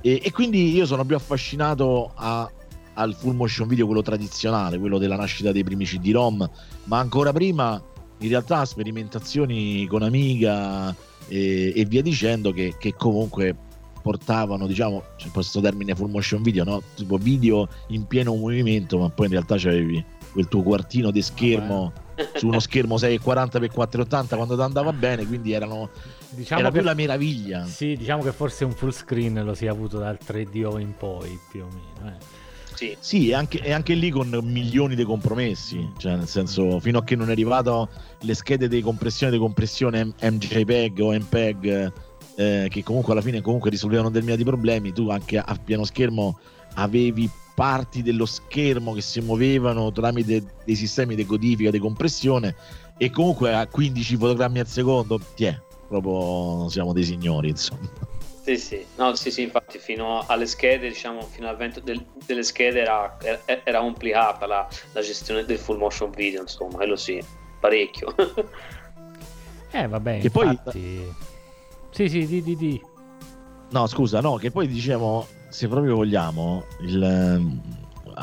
E, 0.00 0.20
e 0.22 0.30
quindi 0.32 0.72
io 0.74 0.86
sono 0.86 1.04
più 1.04 1.16
affascinato 1.16 2.12
a, 2.14 2.48
al 2.94 3.14
full 3.14 3.34
motion 3.34 3.66
video, 3.66 3.86
quello 3.86 4.02
tradizionale, 4.02 4.78
quello 4.78 4.98
della 4.98 5.16
nascita 5.16 5.50
dei 5.50 5.64
primi 5.64 5.84
CD-ROM, 5.84 6.48
ma 6.84 6.98
ancora 6.98 7.32
prima 7.32 7.82
in 8.18 8.28
realtà 8.28 8.64
sperimentazioni 8.64 9.86
con 9.86 10.02
Amiga 10.02 10.94
e, 11.28 11.72
e 11.74 11.84
via 11.84 12.02
dicendo 12.02 12.52
che, 12.52 12.74
che, 12.78 12.94
comunque 12.94 13.54
portavano, 14.02 14.66
diciamo, 14.66 15.02
c'è 15.16 15.28
questo 15.30 15.60
termine 15.60 15.94
full 15.94 16.10
motion 16.10 16.42
video, 16.42 16.64
no? 16.64 16.82
tipo 16.94 17.16
video 17.16 17.68
in 17.88 18.06
pieno 18.06 18.34
movimento, 18.34 18.98
ma 18.98 19.08
poi 19.08 19.26
in 19.26 19.32
realtà 19.32 19.56
c'avevi 19.56 20.04
quel 20.32 20.48
tuo 20.48 20.62
quartino 20.62 21.10
di 21.10 21.22
schermo 21.22 21.92
su 22.34 22.48
uno 22.48 22.58
schermo 22.60 22.96
640x480 22.96 24.36
quando 24.36 24.56
ti 24.56 24.62
andava 24.62 24.92
bene, 24.92 25.24
quindi 25.26 25.52
erano 25.52 25.88
diciamo 26.30 26.60
era 26.60 26.70
più 26.70 26.82
la 26.82 26.94
meraviglia. 26.94 27.64
Sì, 27.64 27.96
diciamo 27.96 28.22
che 28.22 28.32
forse 28.32 28.64
un 28.64 28.72
full 28.72 28.90
screen 28.90 29.42
lo 29.44 29.54
si 29.54 29.66
è 29.66 29.68
avuto 29.68 29.98
dal 29.98 30.18
3DO 30.22 30.78
in 30.80 30.94
poi, 30.96 31.38
più 31.50 31.62
o 31.62 31.68
meno. 31.68 32.14
Eh. 32.14 32.42
Sì, 32.74 32.96
sì 32.98 33.28
e, 33.28 33.34
anche, 33.34 33.60
e 33.60 33.72
anche 33.72 33.94
lì 33.94 34.10
con 34.10 34.28
milioni 34.42 34.94
di 34.94 35.04
compromessi, 35.04 35.92
cioè 35.96 36.16
nel 36.16 36.26
senso 36.26 36.80
fino 36.80 36.98
a 36.98 37.04
che 37.04 37.16
non 37.16 37.28
è 37.28 37.32
arrivato 37.32 37.88
le 38.20 38.34
schede 38.34 38.68
di 38.68 38.80
compressione 38.80 39.32
di 39.32 39.38
compressione 39.38 40.12
MJPEG 40.20 41.00
o 41.00 41.12
MPEG 41.12 41.92
eh, 42.36 42.66
che 42.68 42.82
comunque 42.82 43.12
alla 43.12 43.22
fine 43.22 43.40
comunque 43.40 43.70
risolvevano 43.70 44.08
determinati 44.08 44.44
problemi, 44.44 44.92
tu 44.92 45.08
anche 45.08 45.38
a 45.38 45.58
piano 45.62 45.84
schermo 45.84 46.38
avevi 46.74 47.30
parti 47.54 48.02
dello 48.02 48.26
schermo 48.26 48.92
che 48.92 49.00
si 49.00 49.20
muovevano 49.20 49.92
tramite 49.92 50.42
dei 50.64 50.74
sistemi 50.74 51.14
di 51.14 51.24
codifica, 51.24 51.70
di 51.70 51.78
compressione 51.78 52.56
e 52.98 53.10
comunque 53.10 53.54
a 53.54 53.66
15 53.66 54.16
fotogrammi 54.16 54.58
al 54.58 54.66
secondo, 54.66 55.20
ti 55.34 55.44
è, 55.44 55.60
proprio 55.86 56.68
siamo 56.68 56.92
dei 56.92 57.04
signori, 57.04 57.50
insomma. 57.50 57.88
Sì, 58.44 58.58
sì, 58.58 58.86
no, 58.96 59.14
sì, 59.14 59.30
sì, 59.30 59.40
infatti 59.40 59.78
fino 59.78 60.22
alle 60.26 60.44
schede, 60.44 60.88
diciamo, 60.88 61.22
fino 61.22 61.48
all'avvento 61.48 61.80
del, 61.80 62.04
delle 62.26 62.42
schede 62.42 62.82
era, 62.82 63.16
era, 63.64 63.80
complicata 63.80 64.46
la, 64.46 64.68
la, 64.92 65.00
gestione 65.00 65.46
del 65.46 65.56
full 65.56 65.78
motion 65.78 66.10
video, 66.10 66.42
insomma, 66.42 66.76
quello 66.76 66.94
sì, 66.94 67.24
parecchio. 67.58 68.14
eh, 69.72 69.88
vabbè, 69.88 70.18
che 70.18 70.26
infatti... 70.26 70.60
poi... 70.60 71.14
Sì, 71.88 72.08
sì, 72.10 72.26
di, 72.26 72.42
di, 72.42 72.54
di. 72.54 72.82
No, 73.70 73.86
scusa, 73.86 74.20
no, 74.20 74.36
che 74.36 74.50
poi 74.50 74.66
diciamo, 74.66 75.26
se 75.48 75.66
proprio 75.66 75.94
vogliamo, 75.94 76.66
il, 76.80 77.60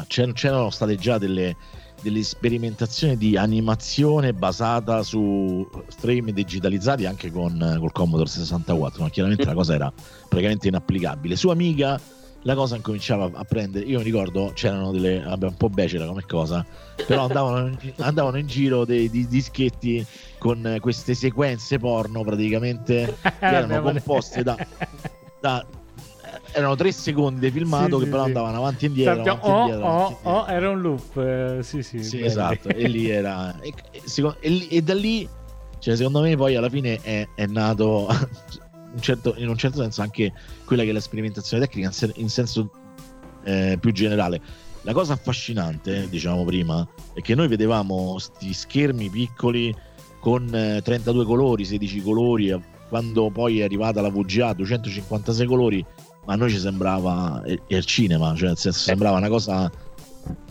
c'erano 0.05 0.69
state 0.69 0.97
già 0.97 1.17
delle 1.17 1.55
delle 2.01 2.23
sperimentazioni 2.23 3.17
di 3.17 3.37
animazione 3.37 4.33
basata 4.33 5.03
su 5.03 5.67
frame 5.97 6.33
digitalizzati 6.33 7.05
anche 7.05 7.31
con 7.31 7.77
col 7.79 7.91
Commodore 7.91 8.29
64, 8.29 9.03
ma 9.03 9.09
chiaramente 9.09 9.45
la 9.45 9.53
cosa 9.55 9.73
era 9.73 9.93
praticamente 10.27 10.67
inapplicabile. 10.67 11.35
Su 11.35 11.49
Amiga 11.49 11.99
la 12.43 12.55
cosa 12.55 12.75
incominciava 12.75 13.29
a 13.33 13.43
prendere. 13.43 13.85
Io 13.85 13.99
mi 13.99 14.03
ricordo 14.03 14.51
c'erano 14.53 14.91
delle. 14.91 15.19
Vabbè, 15.19 15.47
un 15.47 15.57
po' 15.57 15.69
becera 15.69 16.05
come 16.05 16.23
cosa, 16.25 16.65
però 17.05 17.23
andavano, 17.23 17.77
andavano 17.97 18.37
in 18.37 18.47
giro 18.47 18.85
dei, 18.85 19.09
dei, 19.09 19.27
dischetti 19.27 20.05
con 20.37 20.77
queste 20.79 21.13
sequenze 21.13 21.77
porno 21.77 22.23
praticamente 22.23 23.15
che 23.21 23.31
erano 23.39 23.81
composte 23.93 24.43
da, 24.43 24.57
da 25.39 25.65
erano 26.53 26.75
tre 26.75 26.91
secondi 26.91 27.39
di 27.39 27.51
filmato 27.51 27.97
sì, 27.97 27.99
che 27.99 28.03
sì, 28.05 28.09
però 28.09 28.21
sì. 28.23 28.27
andavano 28.27 28.57
avanti 28.57 28.85
e 28.85 28.87
indietro. 28.87 29.21
Avanti 29.21 29.47
oh, 29.47 29.59
indietro, 29.59 29.85
oh, 29.85 29.97
avanti 29.97 30.17
oh, 30.23 30.47
era 30.47 30.69
un 30.69 30.81
loop. 30.81 31.17
Eh, 31.17 31.63
sì, 31.63 31.83
sì. 31.83 32.03
sì 32.03 32.21
esatto. 32.21 32.69
e 32.69 32.87
lì 32.87 33.09
era. 33.09 33.59
E, 33.59 33.73
e, 34.39 34.67
e, 34.69 34.81
da 34.81 34.93
lì, 34.93 35.27
cioè, 35.79 35.95
secondo 35.95 36.21
me, 36.21 36.35
poi 36.35 36.55
alla 36.55 36.69
fine 36.69 36.99
è, 37.01 37.27
è 37.35 37.45
nato. 37.45 38.07
Un 38.93 38.99
certo, 38.99 39.35
in 39.37 39.47
un 39.47 39.55
certo 39.55 39.79
senso 39.79 40.01
anche 40.01 40.33
quella 40.65 40.83
che 40.83 40.89
è 40.89 40.91
la 40.91 40.99
sperimentazione 40.99 41.65
tecnica 41.65 41.89
in 42.15 42.29
senso 42.29 42.69
eh, 43.45 43.77
più 43.79 43.93
generale. 43.93 44.41
La 44.81 44.91
cosa 44.91 45.13
affascinante, 45.13 46.09
diciamo 46.09 46.43
prima, 46.43 46.85
è 47.13 47.21
che 47.21 47.33
noi 47.33 47.47
vedevamo 47.47 48.11
questi 48.11 48.51
schermi 48.51 49.09
piccoli 49.09 49.73
con 50.19 50.53
eh, 50.53 50.81
32 50.81 51.23
colori, 51.23 51.63
16 51.63 52.01
colori, 52.01 52.53
quando 52.89 53.29
poi 53.29 53.61
è 53.61 53.63
arrivata 53.63 54.01
la 54.01 54.09
VGA 54.09 54.53
256 54.53 55.45
colori 55.45 55.85
ma 56.25 56.33
a 56.33 56.35
noi 56.35 56.49
ci 56.49 56.59
sembrava 56.59 57.43
il 57.67 57.85
cinema, 57.85 58.35
cioè 58.35 58.49
nel 58.49 58.57
senso 58.57 58.79
sembrava 58.79 59.17
una 59.17 59.29
cosa 59.29 59.71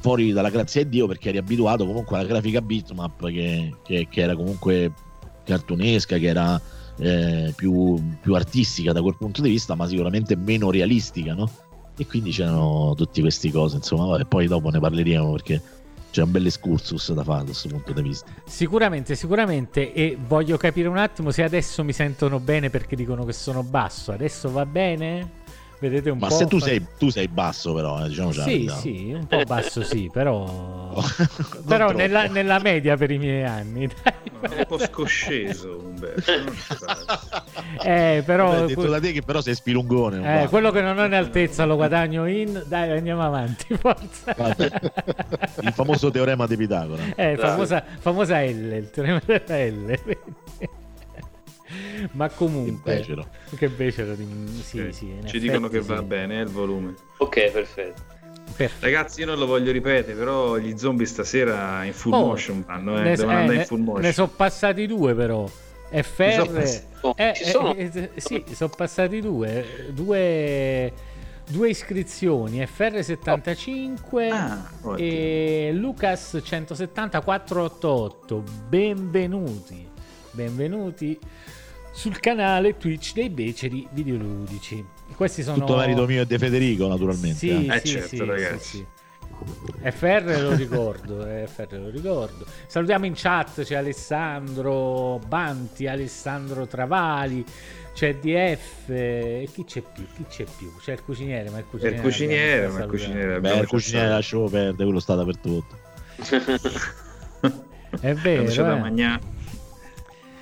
fuori 0.01 0.33
dalla 0.33 0.51
grazia 0.51 0.83
di 0.83 0.91
Dio 0.91 1.07
perché 1.07 1.29
eri 1.29 1.39
abituato 1.39 1.87
comunque 1.87 2.19
alla 2.19 2.27
grafica 2.27 2.61
bitmap 2.61 3.27
che, 3.27 3.75
che, 3.85 4.09
che 4.11 4.21
era 4.21 4.35
comunque 4.35 4.93
cartunesca, 5.45 6.17
che 6.19 6.27
era 6.27 6.61
eh, 6.99 7.53
più, 7.55 8.01
più, 8.21 8.35
artistica 8.35 8.93
da 8.93 9.03
quel 9.03 9.17
punto 9.17 9.43
di 9.43 9.49
vista, 9.49 9.75
ma 9.75 9.87
sicuramente 9.87 10.37
meno 10.37 10.71
realistica, 10.71 11.35
no? 11.35 11.51
E 11.97 12.07
quindi 12.07 12.31
c'erano 12.31 12.95
tutte 12.97 13.21
queste 13.21 13.51
cose, 13.51 13.77
insomma, 13.77 14.19
e 14.19 14.25
poi 14.25 14.47
dopo 14.47 14.71
ne 14.71 14.81
parleremo 14.81 15.33
perché 15.33 15.61
c'è 16.11 16.23
un 16.23 16.31
bel 16.31 16.47
excursus 16.47 17.13
da 17.13 17.23
fare 17.23 17.41
da 17.41 17.45
questo 17.47 17.69
punto 17.69 17.93
di 17.93 18.03
vista. 18.03 18.31
Sicuramente, 18.45 19.15
sicuramente, 19.15 19.93
e 19.93 20.17
voglio 20.27 20.57
capire 20.57 20.89
un 20.89 20.97
attimo 20.97 21.31
se 21.31 21.43
adesso 21.43 21.85
mi 21.85 21.93
sentono 21.93 22.41
bene 22.41 22.71
perché 22.71 22.97
dicono 22.97 23.25
che 23.25 23.33
sono 23.33 23.63
basso, 23.63 24.13
adesso 24.13 24.51
va 24.51 24.67
bene? 24.67 25.39
Vedete 25.81 26.11
un 26.11 26.19
Ma 26.19 26.29
po'. 26.29 26.35
se 26.35 26.47
tu 26.47 26.59
sei, 26.59 26.85
tu 26.99 27.09
sei 27.09 27.27
basso, 27.27 27.73
però, 27.73 28.05
eh, 28.05 28.09
diciamo 28.09 28.33
Sì, 28.33 28.71
sì, 28.81 29.13
un 29.15 29.27
po' 29.27 29.43
basso, 29.45 29.83
sì, 29.83 30.11
però. 30.13 30.95
però 31.67 31.91
nella, 31.93 32.27
nella, 32.27 32.59
media 32.59 32.99
per 32.99 33.11
i 33.11 33.17
miei 33.17 33.45
anni. 33.45 33.89
Dai. 33.89 34.59
Un 34.59 34.65
po' 34.69 34.79
scosceso, 34.79 35.83
Umberto. 35.83 36.33
eh, 37.83 38.23
però. 38.27 38.51
Hai 38.53 38.67
detto 38.67 38.89
da 38.89 39.01
te 39.01 39.13
che 39.13 39.23
però 39.23 39.41
sei 39.41 39.55
spilungone. 39.55 40.43
Eh, 40.43 40.49
quello 40.49 40.71
che 40.71 40.83
non 40.83 40.99
ho 40.99 41.05
in 41.07 41.15
altezza 41.15 41.65
lo 41.65 41.77
guadagno 41.77 42.27
in. 42.27 42.63
Dai, 42.67 42.91
andiamo 42.91 43.23
avanti, 43.23 43.73
forza. 43.81 44.37
Il 45.61 45.73
famoso 45.73 46.11
teorema 46.11 46.47
di 46.47 46.59
Pitagora. 46.59 47.03
Eh, 47.17 47.39
famosa, 47.39 47.83
famosa 48.01 48.43
L, 48.43 48.73
il 48.73 48.91
teorema 48.91 49.23
della 49.25 49.65
L. 49.65 49.99
Ma 52.13 52.29
comunque, 52.29 52.93
che 52.93 52.99
becero. 52.99 53.27
Che 53.57 53.69
becero 53.69 54.15
di... 54.15 54.27
sì, 54.63 54.79
okay. 54.79 54.93
sì, 54.93 55.21
Ci 55.25 55.39
dicono 55.39 55.69
che 55.69 55.81
va 55.81 56.03
bene 56.03 56.39
eh, 56.39 56.43
il 56.43 56.49
volume. 56.49 56.95
Ok, 57.19 57.51
perfetto. 57.51 58.19
Perfetto. 58.57 58.85
Ragazzi, 58.85 59.21
io 59.21 59.27
non 59.27 59.39
lo 59.39 59.47
voglio 59.47 59.71
ripetere, 59.71 60.15
però 60.15 60.57
gli 60.57 60.77
zombie 60.77 61.07
stasera 61.07 61.85
in 61.85 61.93
full 61.93 62.13
oh, 62.13 62.27
motion 62.27 62.65
vanno, 62.67 62.99
eh, 62.99 63.03
ne, 63.03 63.17
devono 63.17 63.37
eh, 63.37 63.41
andare 63.41 63.59
in 63.59 63.65
full 63.65 63.81
motion. 63.81 64.03
Ne 64.03 64.13
sono 64.13 64.29
passati 64.29 64.87
due, 64.87 65.15
però. 65.15 65.49
FR, 65.93 66.51
pass- 66.53 66.85
oh, 67.01 67.15
eh, 67.17 67.33
sono... 67.35 67.75
Eh, 67.75 68.11
sì, 68.17 68.45
sono 68.53 68.71
passati 68.77 69.21
due, 69.21 69.91
due, 69.93 70.93
due 71.49 71.69
iscrizioni, 71.69 72.61
FR75 72.61 74.31
ah, 74.31 74.71
e 74.97 75.71
Lucas 75.73 76.39
17488. 76.43 78.45
Benvenuti, 78.69 79.89
benvenuti 80.31 81.19
sul 81.91 82.21
canale 82.21 82.77
Twitch 82.77 83.13
dei 83.13 83.31
beceri 83.31 83.87
videoludici. 83.91 84.85
Questi 85.15 85.43
sono... 85.43 85.59
Tutto 85.59 85.77
merito 85.77 86.07
mio 86.07 86.23
e 86.23 86.27
De 86.27 86.39
Federico, 86.39 86.87
naturalmente. 86.87 87.39
Sì, 87.39 87.67
eh. 87.67 87.75
eh 87.75 87.81
sì, 87.81 87.89
certo, 87.89 88.09
sì, 88.09 88.25
ragazzi. 88.25 88.77
Sì, 88.77 88.87
FR 89.83 90.39
lo 90.41 90.55
ricordo, 90.55 91.27
eh, 91.27 91.47
FR 91.47 91.79
lo 91.79 91.89
ricordo. 91.89 92.45
Salutiamo 92.67 93.07
in 93.07 93.15
chat, 93.17 93.63
c'è 93.63 93.77
Alessandro 93.77 95.19
Banti, 95.27 95.87
Alessandro 95.87 96.67
Travali, 96.67 97.45
c'è 97.95 98.17
DF, 98.17 98.89
e 98.89 99.49
chi 99.53 99.65
c'è 99.65 99.83
più? 99.83 100.05
Chi 100.15 100.25
c'è 100.29 100.45
più? 100.57 100.73
C'è 100.79 100.93
il 100.93 101.03
cuciniere, 101.03 101.51
ma 101.51 101.59
il 101.59 101.65
cuciniere... 101.65 101.97
Il 101.97 102.03
cuciniere, 102.03 102.69
ma 102.69 102.81
il 102.81 102.89
cuciniere... 102.89 103.41
Beh, 103.41 103.59
il 103.59 103.67
cuciniere 103.67 104.09
lasciamo 104.09 104.49
perdere, 104.49 104.85
quello 104.85 105.01
sta 105.01 105.15
dappertutto. 105.15 105.79
È 108.01 108.15
vero, 108.15 108.45
c'è 108.45 108.63
da 108.63 108.77
eh. 108.77 109.19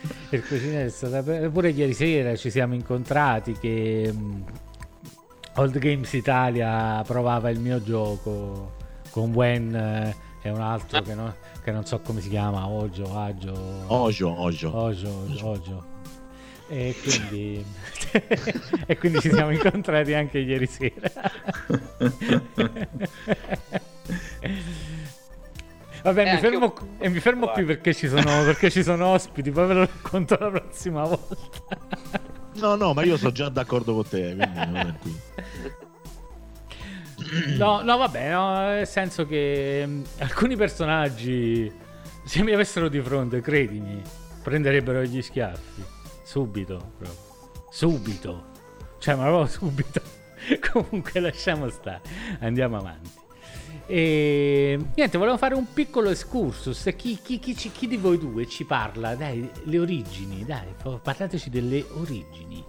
il 0.31 0.47
cuciniere 0.47 0.87
è 0.87 0.91
stata 0.91 1.23
pure 1.23 1.71
ieri 1.71 1.93
sera 1.93 2.37
ci 2.37 2.51
siamo 2.51 2.75
incontrati 2.75 3.53
che 3.53 4.11
um, 4.13 4.45
Old 5.55 5.79
Games 5.79 6.13
Italia 6.13 7.03
provava 7.07 7.51
il 7.51 7.59
mio 7.59 7.83
gioco 7.83 8.75
con 9.11 9.33
Wen 9.35 9.75
eh, 9.75 10.15
e 10.43 10.51
un 10.51 10.61
altro 10.61 11.03
che, 11.03 11.15
no, 11.15 11.35
che, 11.63 11.73
non 11.73 11.85
so 11.85 12.01
come 12.01 12.21
si 12.21 12.29
chiama 12.29 12.69
Ojo 12.69 13.19
Agio 13.19 13.85
Ojo 13.89 14.29
Ojo 14.29 14.77
Ojo, 14.77 15.25
Ojo. 15.43 15.97
E 16.71 16.95
quindi, 17.03 17.65
e 18.87 18.99
quindi 18.99 19.21
ci 19.21 19.31
siamo 19.33 19.51
incontrati 19.53 20.13
anche 20.13 20.39
ieri 20.39 20.67
sera. 20.67 21.11
Vabbè, 26.13 26.29
Eh, 26.29 26.33
mi 26.35 26.39
fermo, 26.41 26.65
io- 26.65 26.89
e 26.99 27.09
mi 27.09 27.21
fermo 27.21 27.47
qui 27.49 27.65
perché 27.65 27.95
ci, 27.95 28.09
sono, 28.09 28.23
perché 28.45 28.71
ci 28.71 28.83
sono 28.83 29.07
ospiti, 29.09 29.51
poi 29.51 29.67
ve 29.67 29.75
lo 29.75 29.81
racconto 29.81 30.37
la 30.41 30.51
prossima 30.51 31.03
volta. 31.03 31.37
No, 32.55 32.75
no, 32.77 32.93
ma 32.95 33.03
io 33.05 33.17
sono 33.17 33.31
già 33.33 33.49
d'accordo 33.49 33.95
con 33.95 34.09
te, 34.09 34.35
quindi 34.35 34.57
non 34.67 34.77
è 34.77 34.95
qui. 35.01 35.21
No, 37.57 37.83
no, 37.83 37.97
vabbè, 37.97 38.31
no, 38.31 38.59
nel 38.69 38.87
senso 38.87 39.27
che 39.27 39.85
mh, 39.87 40.03
alcuni 40.19 40.57
personaggi, 40.57 41.71
se 42.25 42.43
mi 42.43 42.53
avessero 42.53 42.89
di 42.89 43.01
fronte, 43.01 43.41
credimi, 43.41 44.01
prenderebbero 44.43 45.03
gli 45.03 45.21
schiaffi. 45.21 45.85
Subito, 46.23 46.93
proprio. 46.99 47.27
Subito. 47.71 48.45
Cioè, 48.99 49.15
ma 49.17 49.25
proprio 49.25 49.47
subito. 49.47 50.01
Comunque 50.73 51.21
lasciamo 51.21 51.69
stare, 51.69 52.01
andiamo 52.41 52.77
avanti. 52.79 53.11
E 53.91 54.79
niente, 54.95 55.17
volevo 55.17 55.39
fare 55.39 55.55
un 55.55 55.73
piccolo 55.73 56.11
excursus. 56.11 56.93
Chi, 56.95 57.19
chi- 57.23 57.39
chi 57.39 57.55
chi 57.55 57.87
di 57.87 57.97
voi 57.97 58.19
due 58.19 58.47
ci 58.47 58.65
parla? 58.65 59.15
Dai, 59.15 59.49
le 59.65 59.79
origini, 59.79 60.45
dai, 60.45 60.67
parlateci 61.03 61.49
delle 61.49 61.83
origini. 61.95 62.63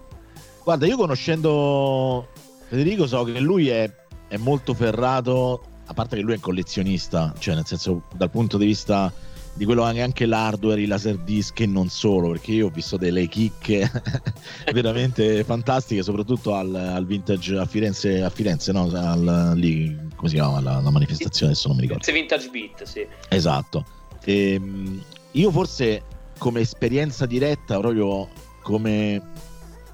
Guarda, 0.63 0.85
io 0.85 0.95
conoscendo 0.95 2.29
Federico 2.67 3.05
so 3.05 3.23
che 3.23 3.39
lui 3.39 3.67
è, 3.67 3.91
è 4.29 4.37
molto 4.37 4.73
ferrato, 4.73 5.63
a 5.87 5.93
parte 5.93 6.15
che 6.15 6.21
lui 6.21 6.35
è 6.35 6.39
collezionista, 6.39 7.33
cioè 7.37 7.55
nel 7.55 7.65
senso 7.65 8.03
dal 8.15 8.29
punto 8.29 8.57
di 8.57 8.67
vista 8.67 9.11
di 9.59 9.65
quello 9.65 9.83
anche, 9.83 10.01
anche 10.01 10.25
l'hardware, 10.25 10.79
i 10.79 10.85
laserdisc 10.85 11.59
e 11.59 11.65
non 11.65 11.89
solo, 11.89 12.29
perché 12.29 12.53
io 12.53 12.67
ho 12.67 12.69
visto 12.69 12.95
delle 12.95 13.27
chicche 13.27 13.91
veramente 14.71 15.43
fantastiche, 15.43 16.01
soprattutto 16.01 16.55
al, 16.55 16.73
al 16.73 17.05
vintage 17.05 17.57
a 17.57 17.65
Firenze, 17.65 18.21
a 18.21 18.29
Firenze, 18.29 18.71
no? 18.71 18.89
Al- 18.93 19.51
lì, 19.55 19.93
come 20.15 20.29
si 20.29 20.35
chiama 20.35 20.61
la, 20.61 20.79
la 20.79 20.89
manifestazione? 20.89 21.51
Adesso 21.51 21.67
non 21.67 21.75
mi 21.75 21.83
ricordo. 21.83 22.09
Vintage 22.09 22.49
Beat, 22.49 22.83
sì. 22.83 23.05
Esatto. 23.27 23.85
Ehm, 24.23 25.03
io 25.31 25.51
forse 25.51 26.03
come 26.37 26.61
esperienza 26.61 27.25
diretta, 27.25 27.77
proprio 27.79 28.29
come 28.61 29.21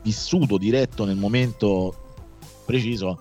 vissuto 0.04 0.60
diretto 0.60 1.06
nel 1.06 1.16
momento 1.18 2.14
preciso, 2.68 3.18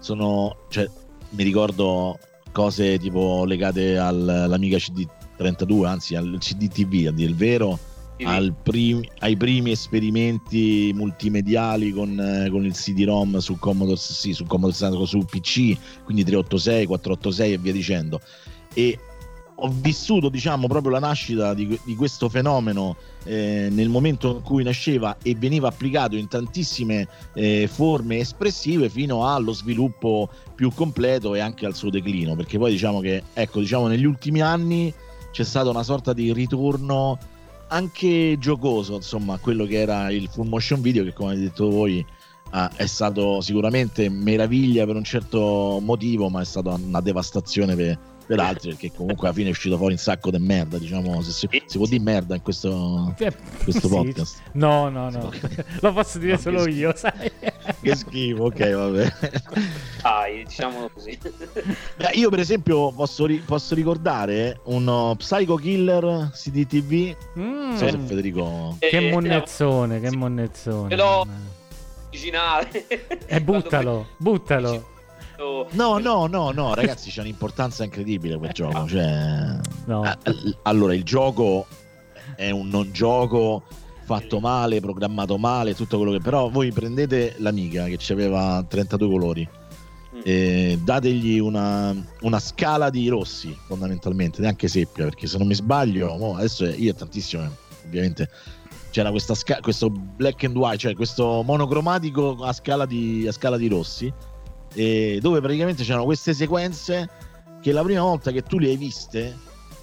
sono, 0.00 0.56
cioè, 0.70 0.90
mi 1.30 1.44
ricordo 1.44 2.18
cose 2.50 2.98
tipo 2.98 3.44
legate 3.44 3.96
al- 3.96 4.28
all'Amiga 4.28 4.78
CD32, 5.38 5.84
anzi 5.84 6.14
al 6.14 6.36
CDTV, 6.38 7.08
a 7.08 7.10
dire 7.12 7.28
il 7.28 7.36
vero, 7.36 7.78
prim- 8.62 9.04
ai 9.18 9.36
primi 9.36 9.72
esperimenti 9.72 10.92
multimediali 10.94 11.90
con, 11.90 12.18
eh, 12.18 12.48
con 12.48 12.64
il 12.64 12.72
CD-ROM 12.72 13.38
su 13.38 13.58
Commodore, 13.58 13.96
sì, 13.96 14.32
su 14.32 14.44
Commodore 14.44 14.76
64, 14.76 15.06
su 15.06 15.24
PC, 15.24 15.76
quindi 16.04 16.22
386, 16.24 16.86
486 16.86 17.52
e 17.52 17.58
via 17.58 17.72
dicendo. 17.72 18.20
E 18.72 18.98
ho 19.56 19.70
vissuto, 19.72 20.28
diciamo, 20.28 20.66
proprio 20.66 20.92
la 20.92 20.98
nascita 20.98 21.54
di, 21.54 21.78
di 21.84 21.94
questo 21.94 22.28
fenomeno 22.28 22.96
eh, 23.24 23.68
nel 23.70 23.88
momento 23.88 24.36
in 24.36 24.42
cui 24.42 24.64
nasceva 24.64 25.16
e 25.22 25.34
veniva 25.36 25.68
applicato 25.68 26.16
in 26.16 26.26
tantissime 26.26 27.06
eh, 27.34 27.68
forme 27.70 28.18
espressive 28.18 28.88
fino 28.88 29.28
allo 29.28 29.52
sviluppo 29.52 30.28
più 30.54 30.72
completo 30.72 31.34
e 31.34 31.40
anche 31.40 31.66
al 31.66 31.74
suo 31.74 31.90
declino. 31.90 32.34
Perché 32.34 32.58
poi 32.58 32.72
diciamo 32.72 33.00
che, 33.00 33.22
ecco, 33.32 33.60
diciamo, 33.60 33.86
negli 33.86 34.04
ultimi 34.04 34.40
anni 34.40 34.92
c'è 35.34 35.42
stata 35.42 35.68
una 35.68 35.82
sorta 35.82 36.12
di 36.12 36.32
ritorno 36.32 37.18
anche 37.66 38.36
giocoso, 38.38 38.94
insomma, 38.94 39.36
quello 39.38 39.64
che 39.64 39.80
era 39.80 40.08
il 40.12 40.28
full 40.28 40.46
motion 40.46 40.80
video, 40.80 41.02
che 41.02 41.12
come 41.12 41.32
avete 41.32 41.46
detto 41.46 41.68
voi 41.70 42.06
ah, 42.50 42.70
è 42.76 42.86
stato 42.86 43.40
sicuramente 43.40 44.08
meraviglia 44.08 44.86
per 44.86 44.94
un 44.94 45.02
certo 45.02 45.80
motivo, 45.82 46.28
ma 46.28 46.40
è 46.40 46.44
stata 46.44 46.74
una 46.74 47.00
devastazione 47.00 47.74
per, 47.74 47.98
per 48.26 48.40
altri, 48.40 48.70
perché 48.70 48.90
comunque 48.92 49.26
alla 49.28 49.36
fine 49.36 49.48
è 49.48 49.50
uscito 49.52 49.76
fuori 49.76 49.92
un 49.92 49.98
sacco 49.98 50.30
di 50.30 50.38
merda, 50.38 50.78
diciamo, 50.78 51.20
se 51.22 51.30
si, 51.32 51.48
si 51.66 51.76
può 51.78 51.86
dire 51.86 52.02
merda 52.02 52.34
in 52.34 52.42
questo, 52.42 53.14
Eh, 53.18 53.32
questo 53.62 53.88
sì. 53.88 53.94
podcast. 53.94 54.38
No, 54.52 54.88
no, 54.88 55.10
no. 55.10 55.30
Lo 55.80 55.92
posso 55.92 56.18
dire 56.18 56.32
No, 56.32 56.38
solo 56.38 56.62
che 56.64 56.70
io, 56.70 56.92
sai? 56.96 57.30
Che 57.80 57.94
schifo, 57.96 58.44
ok, 58.44 58.70
vabbè. 58.74 59.12
Dai, 60.02 60.44
diciamolo 60.44 60.90
così. 60.92 61.18
Beh, 61.96 62.10
Io 62.14 62.28
per 62.30 62.38
esempio 62.40 62.92
posso, 62.92 63.26
ri- 63.26 63.42
posso 63.44 63.74
ricordare 63.74 64.60
uno 64.64 65.14
Psycho 65.18 65.56
Killer 65.56 66.30
CDTV, 66.32 67.16
Mm, 67.38 67.42
non 67.68 67.76
so 67.76 67.88
se 67.88 67.98
Federico... 67.98 68.76
Che 68.78 68.88
Eh, 68.88 69.10
monnezzone, 69.10 70.00
che 70.00 70.08
sì. 70.10 70.16
monnezzone. 70.16 70.88
Ce 70.90 70.96
l'ho. 70.96 71.26
originale. 72.08 72.86
E 72.86 73.06
Eh, 73.26 73.40
buttalo, 73.40 74.08
buttalo. 74.18 74.92
No, 75.72 75.98
no, 75.98 76.26
no, 76.26 76.50
no, 76.50 76.74
ragazzi, 76.74 77.10
c'è 77.10 77.20
un'importanza 77.20 77.84
incredibile 77.84 78.36
quel 78.36 78.52
gioco. 78.52 78.86
Cioè... 78.86 79.58
No. 79.86 80.02
Allora, 80.62 80.94
il 80.94 81.02
gioco 81.02 81.66
è 82.36 82.50
un 82.50 82.68
non 82.68 82.90
gioco 82.92 83.62
fatto 84.04 84.38
male, 84.38 84.80
programmato 84.80 85.38
male, 85.38 85.74
tutto 85.74 85.96
quello 85.96 86.12
che... 86.12 86.20
Però 86.20 86.48
voi 86.48 86.72
prendete 86.72 87.34
l'Amiga 87.38 87.86
che 87.86 87.98
aveva 88.12 88.64
32 88.66 89.08
colori 89.08 89.48
Mm. 90.14 90.20
e 90.22 90.78
dategli 90.80 91.40
una, 91.40 91.94
una 92.20 92.38
scala 92.38 92.88
di 92.88 93.08
rossi, 93.08 93.56
fondamentalmente, 93.66 94.40
neanche 94.40 94.68
seppia, 94.68 95.04
perché 95.04 95.26
se 95.26 95.38
non 95.38 95.48
mi 95.48 95.54
sbaglio, 95.54 96.16
mo, 96.16 96.36
adesso 96.36 96.64
io 96.64 96.92
è 96.92 96.94
tantissimo, 96.94 97.42
eh, 97.42 97.50
ovviamente. 97.84 98.28
C'era 98.90 99.10
questa 99.10 99.34
sca- 99.34 99.58
questo 99.60 99.90
black 99.90 100.44
and 100.44 100.56
white, 100.56 100.78
cioè 100.78 100.94
questo 100.94 101.42
monocromatico 101.42 102.44
a 102.44 102.52
scala 102.52 102.86
di, 102.86 103.26
a 103.26 103.32
scala 103.32 103.56
di 103.56 103.66
rossi, 103.66 104.12
e 104.74 105.18
dove 105.22 105.40
praticamente 105.40 105.82
c'erano 105.84 106.04
queste 106.04 106.34
sequenze 106.34 107.08
che 107.62 107.72
la 107.72 107.82
prima 107.82 108.02
volta 108.02 108.30
che 108.30 108.42
tu 108.42 108.58
le 108.58 108.68
hai 108.68 108.76
viste 108.76 109.36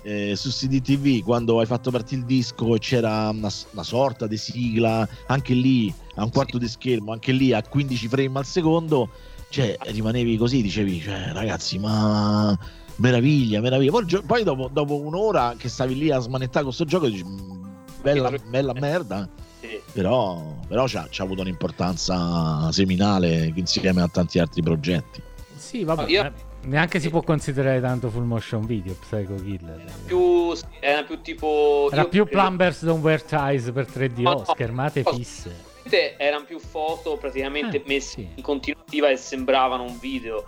eh, 0.04 0.36
su 0.36 0.50
CDTV 0.50 1.24
quando 1.24 1.60
hai 1.60 1.66
fatto 1.66 1.92
partire 1.92 2.22
il 2.22 2.28
disco 2.28 2.76
e 2.76 2.80
c'era 2.80 3.30
una, 3.30 3.50
una 3.72 3.84
sorta 3.84 4.28
di 4.28 4.38
sigla 4.38 5.08
anche 5.28 5.54
lì 5.54 5.94
a 6.16 6.24
un 6.24 6.32
quarto 6.32 6.58
di 6.58 6.68
schermo 6.68 7.12
anche 7.12 7.32
lì 7.32 7.54
a 7.54 7.62
15 7.62 8.08
frame 8.08 8.40
al 8.40 8.46
secondo 8.46 9.10
cioè 9.50 9.78
rimanevi 9.80 10.38
così 10.38 10.62
dicevi 10.62 11.02
cioè 11.02 11.32
ragazzi 11.34 11.78
ma 11.78 12.58
meraviglia 12.98 13.62
meraviglia. 13.62 13.92
Poi, 13.92 14.06
poi 14.26 14.44
dopo, 14.44 14.70
dopo 14.72 15.00
un'ora 15.00 15.56
che 15.58 15.70
stavi 15.70 15.96
lì 15.96 16.12
a 16.12 16.20
smanettare 16.20 16.66
questo 16.66 16.86
gioco 16.86 17.08
dici 17.08 17.24
"Mm, 17.24 17.64
bella, 18.02 18.32
bella 18.50 18.74
merda 18.74 19.30
Sì. 19.62 19.80
però, 19.94 20.42
però 20.68 20.86
c'ha, 20.88 21.08
c'ha 21.10 21.24
avuto 21.24 21.42
un'importanza 21.42 22.72
seminale 22.72 23.52
insieme 23.56 24.02
a 24.02 24.08
tanti 24.08 24.40
altri 24.40 24.62
progetti 24.64 25.22
Sì, 25.56 25.84
vabbè. 25.84 26.02
No, 26.02 26.08
io- 26.08 26.24
eh, 26.26 26.32
Neanche 26.64 27.00
si 27.00 27.10
può 27.10 27.24
considerare 27.24 27.82
tanto 27.82 28.12
full 28.12 28.24
motion 28.24 28.68
video, 28.68 28.94
Psycho 28.94 29.34
Killer. 29.34 29.84
Più, 30.06 30.54
era 30.80 31.02
più 31.04 31.20
tipo. 31.22 31.90
Era 31.92 32.02
io 32.04 32.08
più 32.08 32.24
credo- 32.26 32.40
Plumbers 32.40 32.84
Don't 32.84 33.04
Wear 33.04 33.24
Ties 33.24 33.72
per 33.74 33.88
3DO, 33.88 34.22
No, 34.22 34.32
no. 34.34 34.44
schermate 34.46 35.02
No. 35.04 35.12
fisse. 35.14 35.56
Erano 35.90 36.46
più 36.46 36.60
foto 36.60 37.18
praticamente 37.18 37.78
Eh, 37.78 37.84
messe 37.86 38.10
sì. 38.12 38.28
in 38.36 38.44
continuativa 38.44 39.10
e 39.10 39.18
sembravano 39.18 39.84
un 39.84 39.98
video 40.00 40.46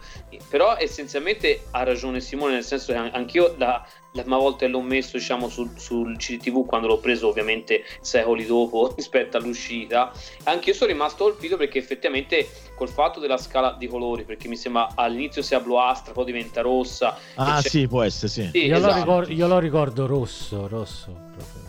però 0.49 0.75
essenzialmente 0.77 1.65
ha 1.71 1.83
ragione 1.83 2.19
Simone 2.21 2.53
nel 2.53 2.63
senso 2.63 2.91
che 2.91 2.97
an- 2.97 3.11
anch'io 3.13 3.55
la, 3.57 3.85
la 4.13 4.21
prima 4.21 4.37
volta 4.37 4.65
che 4.65 4.71
l'ho 4.71 4.81
messo 4.81 5.17
diciamo 5.17 5.49
sul, 5.49 5.71
sul 5.77 6.17
CTV 6.17 6.65
quando 6.65 6.87
l'ho 6.87 6.99
preso 6.99 7.27
ovviamente 7.29 7.83
secoli 8.01 8.45
dopo 8.45 8.93
rispetto 8.97 9.37
all'uscita 9.37 10.11
anch'io 10.43 10.73
sono 10.73 10.91
rimasto 10.91 11.23
colpito 11.23 11.57
perché 11.57 11.77
effettivamente 11.79 12.47
col 12.75 12.89
fatto 12.89 13.19
della 13.19 13.37
scala 13.37 13.75
di 13.77 13.87
colori 13.87 14.23
perché 14.23 14.47
mi 14.47 14.55
sembra 14.55 14.89
all'inizio 14.95 15.41
sia 15.41 15.59
bluastra 15.59 16.13
poi 16.13 16.25
diventa 16.25 16.61
rossa 16.61 17.17
ah 17.35 17.61
sì 17.61 17.87
può 17.87 18.01
essere 18.03 18.27
sì 18.27 18.49
Sì, 18.51 18.65
Io, 18.65 18.73
lo 18.79 18.87
esatto. 18.87 18.99
ricordo, 18.99 19.31
io 19.31 19.47
lo 19.47 19.59
ricordo 19.59 20.05
rosso, 20.05 20.67
rosso. 20.67 21.22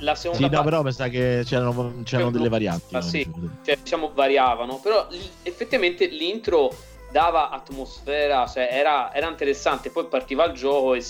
La 0.04 0.14
seconda 0.14 0.36
Sì, 0.36 0.42
no, 0.44 0.50
parte- 0.50 0.70
però 0.70 0.82
mi 0.82 0.92
sa 0.92 1.08
che 1.08 1.42
c'erano, 1.44 1.94
c'erano 2.04 2.30
delle 2.30 2.48
varianti. 2.48 2.94
Ah, 2.94 2.98
come 3.00 3.10
sì. 3.10 3.18
dicevo. 3.18 3.48
cioè, 3.64 3.76
diciamo 3.82 4.12
variavano, 4.14 4.78
però 4.78 5.08
effettivamente 5.42 6.06
l'intro 6.06 6.72
dava 7.10 7.50
atmosfera, 7.50 8.46
cioè 8.46 8.68
era, 8.70 9.12
era 9.14 9.28
interessante, 9.28 9.90
poi 9.90 10.06
partiva 10.06 10.44
il 10.46 10.52
gioco 10.54 10.94
e, 10.94 11.02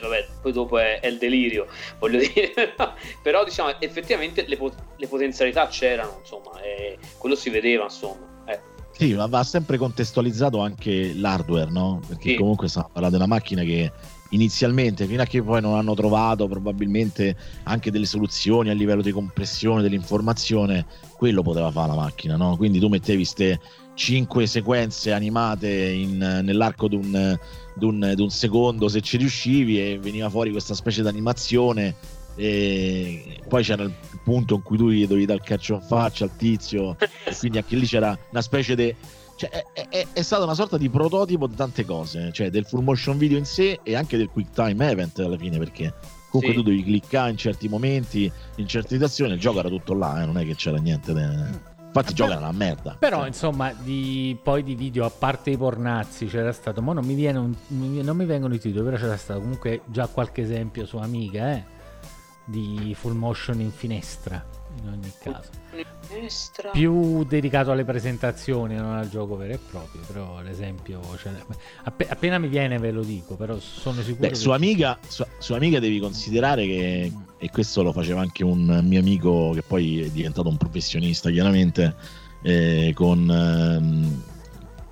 vabbè, 0.00 0.26
poi 0.42 0.52
dopo 0.52 0.78
è, 0.78 1.00
è 1.00 1.06
il 1.06 1.18
delirio, 1.18 1.66
voglio 1.98 2.18
dire, 2.18 2.74
però 3.22 3.44
diciamo 3.44 3.80
effettivamente 3.80 4.44
le, 4.46 4.56
pot- 4.56 4.82
le 4.96 5.06
potenzialità 5.06 5.66
c'erano, 5.68 6.18
insomma, 6.20 6.60
e 6.60 6.98
quello 7.18 7.34
si 7.34 7.50
vedeva, 7.50 7.84
insomma. 7.84 8.26
Eh. 8.46 8.60
Sì, 8.92 9.12
ma 9.14 9.26
va 9.26 9.44
sempre 9.44 9.76
contestualizzato 9.78 10.58
anche 10.60 11.12
l'hardware, 11.14 11.70
no? 11.70 12.00
Perché 12.06 12.30
Sì. 12.30 12.36
comunque 12.36 12.68
stiamo 12.68 12.88
parlando 12.92 13.16
di 13.18 13.22
una 13.22 13.32
macchina 13.34 13.62
che 13.62 13.92
inizialmente, 14.30 15.06
fino 15.06 15.22
a 15.22 15.24
che 15.24 15.42
poi 15.42 15.60
non 15.60 15.74
hanno 15.74 15.94
trovato 15.94 16.48
probabilmente 16.48 17.36
anche 17.64 17.90
delle 17.90 18.06
soluzioni 18.06 18.70
a 18.70 18.74
livello 18.74 19.02
di 19.02 19.12
compressione 19.12 19.82
dell'informazione, 19.82 20.86
quello 21.16 21.42
poteva 21.42 21.70
fare 21.70 21.88
la 21.88 21.94
macchina, 21.94 22.36
no? 22.36 22.56
Quindi 22.56 22.78
tu 22.78 22.88
mettevi 22.88 23.18
queste 23.18 23.60
cinque 23.94 24.46
sequenze 24.46 25.12
animate 25.12 25.68
in- 25.68 26.40
nell'arco 26.42 26.88
di 26.88 26.96
un, 26.96 28.28
secondo 28.28 28.88
se 28.88 29.00
ci 29.00 29.16
riuscivi 29.16 29.80
e 29.80 29.98
veniva 29.98 30.28
fuori 30.28 30.50
questa 30.50 30.74
specie 30.74 31.02
di 31.02 31.08
animazione 31.08 31.94
E 32.38 33.40
poi 33.48 33.62
c'era 33.62 33.84
il 33.84 33.94
punto 34.22 34.56
in 34.56 34.62
cui 34.62 34.76
tu 34.76 34.90
gli 34.90 35.06
dovevi 35.06 35.24
dare 35.24 35.38
il 35.38 35.44
calcio 35.44 35.74
in 35.74 35.80
faccia 35.80 36.24
al 36.24 36.36
tizio, 36.36 36.96
e 36.98 37.34
quindi 37.38 37.56
anche 37.58 37.76
lì 37.76 37.86
c'era 37.86 38.16
una 38.30 38.42
specie 38.42 38.76
di. 38.76 38.94
Cioè, 39.36 39.50
è, 39.50 39.88
è, 39.88 40.06
è, 40.14 40.22
stata 40.22 40.44
una 40.44 40.54
sorta 40.54 40.78
di 40.78 40.88
prototipo 40.88 41.46
di 41.46 41.54
tante 41.54 41.84
cose, 41.84 42.32
cioè 42.32 42.48
del 42.48 42.64
full 42.64 42.82
motion 42.82 43.18
video 43.18 43.36
in 43.36 43.44
sé 43.44 43.80
e 43.82 43.94
anche 43.94 44.16
del 44.16 44.30
quick 44.30 44.50
time 44.54 44.90
event 44.90 45.18
alla 45.18 45.36
fine, 45.36 45.58
perché 45.58 45.92
comunque 46.30 46.54
sì. 46.54 46.54
tu 46.54 46.62
devi 46.62 46.82
cliccare 46.82 47.30
in 47.30 47.36
certi 47.36 47.68
momenti, 47.68 48.32
in 48.56 48.66
certe 48.66 48.94
situazioni, 48.94 49.34
il 49.34 49.38
gioco 49.38 49.58
era 49.58 49.68
tutto 49.68 49.92
là, 49.92 50.22
eh, 50.22 50.24
non 50.24 50.38
è 50.38 50.46
che 50.46 50.54
c'era 50.54 50.78
niente. 50.78 51.12
De... 51.12 51.74
Infatti, 51.86 52.12
eh, 52.12 52.14
gioca 52.14 52.38
una 52.38 52.52
merda. 52.52 52.96
Però, 52.98 53.18
cioè. 53.18 53.26
insomma, 53.26 53.74
di, 53.74 54.38
poi 54.42 54.62
di 54.62 54.74
video, 54.74 55.04
a 55.04 55.10
parte 55.10 55.50
i 55.50 55.56
pornazzi, 55.58 56.26
c'era 56.26 56.52
stato. 56.52 56.80
Ma 56.80 56.94
non 56.94 57.04
mi, 57.04 57.14
viene 57.14 57.38
un, 57.38 57.54
non 57.68 58.16
mi 58.16 58.24
vengono 58.24 58.54
i 58.54 58.58
titoli, 58.58 58.84
però 58.84 58.96
c'era 58.96 59.18
stato 59.18 59.40
comunque 59.40 59.82
già 59.84 60.06
qualche 60.06 60.40
esempio 60.40 60.86
su 60.86 60.96
Amiga, 60.96 61.52
eh, 61.52 61.64
di 62.46 62.94
full 62.98 63.14
motion 63.14 63.60
in 63.60 63.70
finestra. 63.70 64.42
In 64.82 64.88
ogni 64.88 65.12
caso. 65.18 65.50
Più 66.72 67.24
dedicato 67.24 67.72
alle 67.72 67.84
presentazioni, 67.84 68.76
non 68.76 68.94
al 68.94 69.08
gioco 69.08 69.36
vero 69.36 69.54
e 69.54 69.58
proprio. 69.58 70.00
Però, 70.06 70.38
ad 70.38 70.46
esempio, 70.46 71.00
cioè, 71.20 71.32
app- 71.84 72.08
appena 72.08 72.38
mi 72.38 72.48
viene 72.48 72.78
ve 72.78 72.90
lo 72.92 73.02
dico, 73.02 73.34
però 73.34 73.58
sono 73.58 74.02
sicuro. 74.02 74.28
Beh, 74.28 74.34
su, 74.34 74.50
Amiga, 74.50 74.98
su, 75.06 75.24
su, 75.38 75.52
Amiga 75.54 75.80
devi 75.80 75.98
considerare 75.98 76.64
che, 76.66 77.12
mm. 77.12 77.22
e 77.38 77.50
questo 77.50 77.82
lo 77.82 77.92
faceva 77.92 78.20
anche 78.20 78.44
un 78.44 78.80
mio 78.84 79.00
amico 79.00 79.50
che 79.52 79.62
poi 79.62 80.02
è 80.02 80.08
diventato 80.08 80.48
un 80.48 80.56
professionista, 80.56 81.30
chiaramente, 81.30 81.94
eh, 82.42 82.92
con... 82.94 83.28
Ehm, 83.30 84.22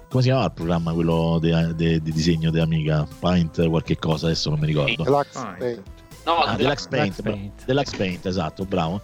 come 0.09 0.23
si 0.23 0.29
chiamava 0.29 0.47
il 0.47 0.55
programma 0.55 0.93
quello 0.93 1.41
di 1.41 2.01
disegno 2.03 2.53
di 2.53 2.61
Amiga? 2.61 3.05
Paint, 3.19 3.69
qualche 3.69 3.97
cosa, 3.97 4.27
adesso 4.27 4.49
non 4.51 4.61
mi 4.61 4.67
ricordo. 4.67 5.03
Deluxe 5.03 5.55
Paint. 5.59 5.83
No, 6.25 6.37
ah, 6.37 6.55
Deluxe 6.55 6.89
Paint, 6.89 7.23
Paint. 7.23 7.65
Deluxe 7.65 7.97
Paint, 7.97 8.27
esatto, 8.27 8.65
bravo 8.65 9.03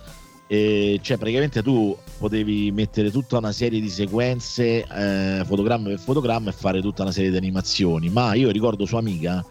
e 0.53 0.99
cioè 1.01 1.17
praticamente 1.17 1.63
tu 1.63 1.97
potevi 2.19 2.73
mettere 2.73 3.13
tutta 3.13 3.39
una 3.39 3.53
serie 3.53 3.81
di 3.81 3.89
sequenze 3.89 4.85
eh, 4.85 5.45
fotogramma 5.45 5.91
per 5.91 5.99
fotogramma 6.01 6.51
e 6.51 6.53
fare 6.53 6.81
tutta 6.81 7.03
una 7.03 7.13
serie 7.13 7.31
di 7.31 7.37
animazioni 7.37 8.09
ma 8.09 8.35
io 8.35 8.51
ricordo 8.51 8.85
su 8.85 8.97
Amiga 8.97 9.47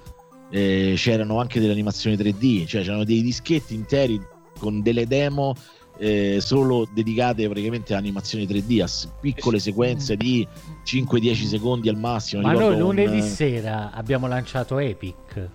eh, 0.51 0.95
c'erano 0.97 1.39
anche 1.39 1.61
delle 1.61 1.71
animazioni 1.71 2.17
3D 2.17 2.65
cioè 2.65 2.81
c'erano 2.81 3.05
dei 3.05 3.21
dischetti 3.21 3.75
interi 3.75 4.21
con 4.59 4.81
delle 4.81 5.07
demo 5.07 5.55
eh, 5.99 6.39
solo 6.41 6.85
dedicate 6.93 7.47
praticamente 7.47 7.93
a 7.93 7.97
animazioni 7.97 8.43
3D 8.45 8.81
a 8.81 9.13
piccole 9.21 9.59
sequenze 9.59 10.17
di 10.17 10.45
5-10 10.85 11.33
secondi 11.45 11.87
al 11.87 11.97
massimo 11.97 12.41
ma 12.41 12.51
noi 12.51 12.77
lunedì 12.77 13.21
un... 13.21 13.25
sera 13.25 13.91
abbiamo 13.93 14.27
lanciato 14.27 14.77
Epic 14.79 15.49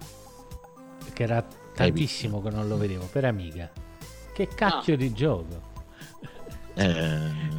che 1.12 1.22
era 1.22 1.46
tantissimo 1.74 2.38
Epic. 2.38 2.48
che 2.48 2.56
non 2.56 2.66
lo 2.66 2.78
vedevo 2.78 3.06
per 3.12 3.26
Amiga 3.26 3.70
che 4.34 4.48
cacchio 4.48 4.94
no. 4.94 5.00
di 5.00 5.12
gioco? 5.12 5.62
Eh... 6.74 7.52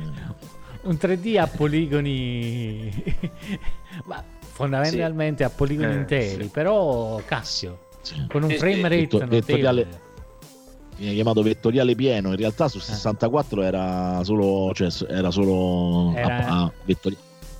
Un 0.82 0.98
3D 1.02 1.40
a 1.40 1.48
poligoni, 1.48 2.92
ma 4.06 4.24
fondamentalmente 4.38 5.44
sì. 5.44 5.50
a 5.50 5.50
poligoni 5.50 5.94
eh, 5.94 5.96
interi, 5.96 6.44
sì. 6.44 6.50
però 6.50 7.20
cacchio, 7.26 7.88
sì. 8.02 8.28
con 8.28 8.44
un 8.44 8.52
frame 8.52 8.84
rate 8.84 8.96
Vettor- 8.98 9.28
vettoriale 9.28 10.04
viene 10.98 11.14
chiamato 11.14 11.42
vettoriale 11.42 11.94
pieno 11.94 12.30
in 12.30 12.38
realtà 12.38 12.70
su 12.70 12.80
64 12.80 13.62
eh. 13.62 13.66
era 13.66 14.24
solo 14.24 14.72
cioè 14.74 14.88
era 15.10 15.30
solo 15.30 16.14
era... 16.16 16.48
A, 16.48 16.62
a 16.62 16.72
vettori- 16.86 17.18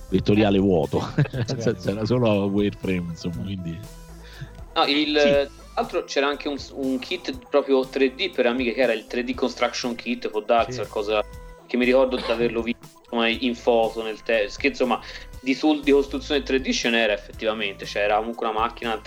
vettoriale 0.08 0.58
vuoto 0.58 1.06
nel 1.32 1.60
senso 1.60 1.90
era 1.90 2.06
solo 2.06 2.46
wireframe 2.46 3.10
insomma 3.10 3.42
quindi 3.42 3.78
no, 4.74 4.84
il 4.86 5.50
altro 5.76 6.04
c'era 6.04 6.26
anche 6.26 6.48
un, 6.48 6.58
un, 6.72 6.98
kit 6.98 7.36
proprio 7.48 7.80
3D 7.80 8.32
per 8.32 8.46
amiche 8.46 8.72
che 8.72 8.80
era 8.80 8.92
il 8.92 9.06
3D 9.08 9.34
Construction 9.34 9.94
Kit, 9.94 10.28
può 10.28 10.40
darsi 10.40 10.72
sì. 10.72 10.78
qualcosa 10.78 11.24
che 11.66 11.76
mi 11.76 11.84
ricordo 11.84 12.16
di 12.16 12.22
averlo 12.28 12.62
visto 12.62 12.94
in 13.40 13.54
foto 13.54 14.02
nel 14.02 14.22
test, 14.22 14.58
che 14.58 14.68
insomma 14.68 15.00
di, 15.40 15.56
di 15.82 15.90
costruzione 15.92 16.42
3D 16.42 16.72
ce 16.72 16.90
n'era 16.90 17.12
effettivamente, 17.12 17.86
cioè 17.86 18.02
era 18.02 18.16
comunque 18.16 18.48
una 18.48 18.58
macchina, 18.58 19.00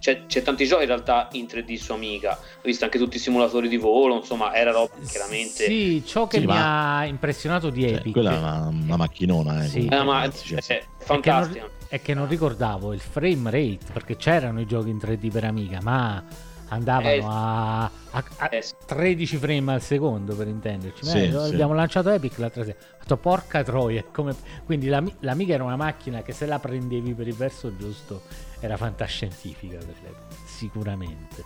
cioè, 0.00 0.26
c'è 0.26 0.42
tanti 0.42 0.66
giochi 0.66 0.82
in 0.82 0.88
realtà 0.88 1.28
in 1.32 1.44
3D 1.44 1.76
su 1.76 1.92
Amiga, 1.92 2.32
ho 2.32 2.60
visto 2.62 2.84
anche 2.84 2.98
tutti 2.98 3.16
i 3.16 3.20
simulatori 3.20 3.68
di 3.68 3.76
volo, 3.76 4.16
insomma 4.16 4.54
era 4.54 4.72
roba 4.72 4.94
chiaramente... 5.06 5.66
Sì, 5.66 6.02
ciò 6.04 6.26
che 6.26 6.40
sì, 6.40 6.46
mi 6.46 6.52
ma... 6.52 6.98
ha 6.98 7.04
impressionato 7.06 7.70
di 7.70 7.82
cioè, 7.82 7.92
Epic... 7.92 8.12
quella 8.12 8.32
è 8.32 8.38
una, 8.38 8.70
una 8.72 8.96
macchinona, 8.96 9.64
eh, 9.64 9.68
sì. 9.68 9.86
eh, 9.86 10.02
ma, 10.02 10.28
cioè, 10.30 10.58
è 10.66 10.84
fantastica 10.98 11.82
è 11.94 12.02
che 12.02 12.12
non 12.12 12.26
ricordavo 12.26 12.92
il 12.92 12.98
frame 12.98 13.50
rate 13.52 13.92
perché 13.92 14.16
c'erano 14.16 14.60
i 14.60 14.66
giochi 14.66 14.90
in 14.90 14.96
3D 14.96 15.30
per 15.30 15.44
Amiga, 15.44 15.78
ma 15.80 16.24
andavano 16.68 17.08
eh, 17.08 17.22
a, 17.22 17.84
a, 17.84 18.24
a 18.38 18.48
eh, 18.50 18.64
13 18.84 19.36
frame 19.36 19.74
al 19.74 19.80
secondo 19.80 20.34
per 20.34 20.48
intenderci. 20.48 21.04
Sì, 21.04 21.22
eh, 21.22 21.30
sì. 21.30 21.36
Abbiamo 21.36 21.72
lanciato 21.72 22.10
Epic 22.10 22.38
l'altra 22.38 22.64
sera. 22.64 22.76
Ho 22.80 22.96
detto 22.98 23.16
porca 23.16 23.62
troia. 23.62 24.02
Come... 24.10 24.34
Quindi 24.64 24.88
la, 24.88 25.04
l'Amiga 25.20 25.54
era 25.54 25.62
una 25.62 25.76
macchina 25.76 26.22
che 26.22 26.32
se 26.32 26.46
la 26.46 26.58
prendevi 26.58 27.14
per 27.14 27.28
il 27.28 27.34
verso 27.34 27.76
giusto 27.76 28.22
era 28.58 28.76
fantascientifica 28.76 29.78
per 29.78 29.94
l'epoca, 30.02 30.34
sicuramente. 30.46 31.44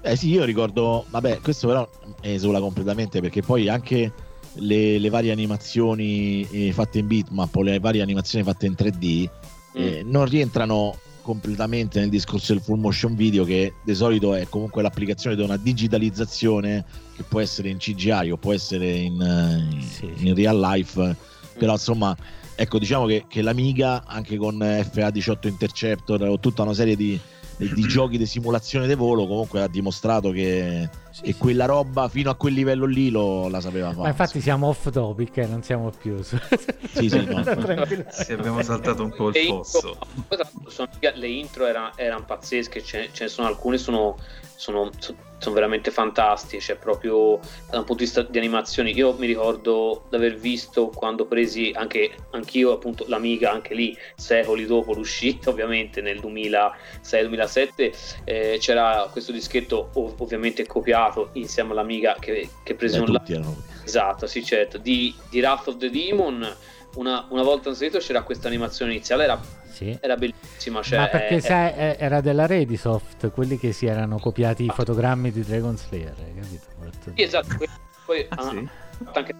Eh 0.00 0.16
sì, 0.16 0.30
io 0.30 0.42
ricordo, 0.42 1.04
vabbè, 1.10 1.38
questo 1.42 1.68
però 1.68 1.88
esula 2.22 2.58
completamente 2.58 3.20
perché 3.20 3.40
poi 3.40 3.68
anche 3.68 4.12
le, 4.58 4.98
le 4.98 5.08
varie 5.08 5.32
animazioni 5.32 6.46
eh, 6.50 6.72
fatte 6.72 6.98
in 6.98 7.06
bitmap 7.06 7.54
o 7.54 7.62
le 7.62 7.78
varie 7.78 8.02
animazioni 8.02 8.44
fatte 8.44 8.66
in 8.66 8.74
3D 8.76 9.28
mm. 9.28 9.82
eh, 9.82 10.02
non 10.04 10.26
rientrano 10.26 10.98
completamente 11.22 11.98
nel 11.98 12.08
discorso 12.08 12.52
del 12.52 12.62
full 12.62 12.78
motion 12.78 13.16
video 13.16 13.44
che 13.44 13.74
di 13.82 13.94
solito 13.94 14.34
è 14.34 14.46
comunque 14.48 14.80
l'applicazione 14.80 15.34
di 15.34 15.42
una 15.42 15.56
digitalizzazione 15.56 16.84
che 17.16 17.24
può 17.24 17.40
essere 17.40 17.68
in 17.68 17.78
CGI 17.78 18.30
o 18.30 18.36
può 18.36 18.52
essere 18.52 18.92
in, 18.92 19.14
in, 19.72 19.82
sì, 19.82 20.12
in 20.18 20.34
real 20.34 20.58
life 20.58 21.00
mm. 21.00 21.10
però 21.58 21.72
insomma 21.72 22.16
ecco 22.54 22.78
diciamo 22.78 23.06
che, 23.06 23.24
che 23.28 23.42
l'Amiga 23.42 24.04
anche 24.06 24.36
con 24.36 24.56
FA18 24.58 25.48
Interceptor 25.48 26.22
o 26.22 26.38
tutta 26.38 26.62
una 26.62 26.74
serie 26.74 26.94
di, 26.94 27.18
di 27.56 27.82
giochi 27.82 28.18
di 28.18 28.26
simulazione 28.26 28.86
di 28.86 28.94
volo 28.94 29.26
comunque 29.26 29.62
ha 29.62 29.68
dimostrato 29.68 30.30
che, 30.30 30.88
sì, 31.10 31.22
che 31.22 31.32
sì. 31.32 31.38
quella 31.38 31.64
roba 31.64 32.08
fino 32.08 32.28
a 32.30 32.34
quel 32.34 32.52
livello 32.52 32.84
lì 32.84 33.10
lo, 33.10 33.48
la 33.48 33.60
sapeva 33.60 33.88
fare. 33.88 34.02
Ma 34.02 34.08
infatti 34.08 34.40
siamo 34.40 34.68
off 34.68 34.90
topic 34.90 35.38
e 35.38 35.42
eh, 35.42 35.46
non 35.46 35.62
siamo 35.62 35.90
più 35.90 36.22
su... 36.22 36.36
sì, 36.92 37.08
sì, 37.08 37.24
no. 37.24 37.42
sì, 38.10 38.32
abbiamo 38.32 38.62
saltato 38.62 39.02
un 39.02 39.14
po' 39.14 39.28
il 39.28 39.36
fosso. 39.46 39.96
Le 41.14 41.28
intro 41.28 41.66
erano, 41.66 41.92
erano 41.96 42.24
pazzesche, 42.24 42.82
ce, 42.82 43.08
ce 43.12 43.24
ne 43.24 43.30
sono 43.30 43.48
alcune 43.48 43.78
sono, 43.78 44.18
sono, 44.56 44.90
sono 44.98 45.16
veramente 45.52 45.90
fantastiche, 45.90 46.62
cioè 46.62 46.76
proprio 46.76 47.38
da 47.70 47.78
un 47.78 47.84
punto 47.84 47.94
di 47.94 48.04
vista 48.04 48.22
di 48.22 48.38
animazioni. 48.38 48.94
Io 48.94 49.14
mi 49.18 49.26
ricordo 49.26 50.04
di 50.08 50.16
aver 50.16 50.36
visto 50.36 50.88
quando 50.88 51.26
presi 51.26 51.72
anche 51.74 52.12
anch'io 52.30 52.72
appunto 52.72 53.04
l'Amiga, 53.08 53.50
anche 53.50 53.74
lì 53.74 53.96
secoli 54.14 54.66
dopo 54.66 54.92
l'uscita, 54.92 55.48
ovviamente 55.50 56.00
nel 56.00 56.20
2006-2007, 56.20 57.94
eh, 58.24 58.56
c'era 58.60 59.08
questo 59.10 59.32
dischetto 59.32 59.90
ov- 59.94 60.20
ovviamente 60.20 60.66
copiato 60.66 61.30
insieme 61.32 61.72
all'Amiga 61.72 62.16
che, 62.18 62.48
che 62.62 62.74
presi 62.74 62.98
online. 62.98 63.64
Esatto, 63.84 64.26
sì 64.26 64.44
certo, 64.44 64.78
di, 64.78 65.14
di 65.30 65.40
Wrath 65.40 65.68
of 65.68 65.76
the 65.76 65.90
Demon. 65.90 66.56
Una, 66.96 67.26
una 67.30 67.42
volta 67.42 67.68
inserito 67.68 67.98
c'era 67.98 68.22
questa 68.22 68.48
animazione 68.48 68.92
iniziale, 68.92 69.24
era 69.24 69.40
sì. 69.76 69.96
era 70.00 70.16
bellissima. 70.16 70.82
Cioè, 70.82 70.98
Ma 70.98 71.08
perché 71.08 71.36
è, 71.36 71.40
sai, 71.40 71.72
è... 71.72 71.96
era 71.98 72.20
della 72.20 72.46
Redisoft, 72.46 73.30
quelli 73.30 73.58
che 73.58 73.72
si 73.72 73.86
erano 73.86 74.18
copiati 74.18 74.64
i 74.64 74.70
fotogrammi 74.74 75.30
di 75.30 75.42
Dragon 75.42 75.76
Slayer, 75.76 76.14
capito? 76.14 77.12
Sì, 77.14 77.22
esatto. 77.22 77.56
Poi, 78.06 78.26
ah, 78.28 78.50
sì? 78.50 78.68
anche 79.12 79.34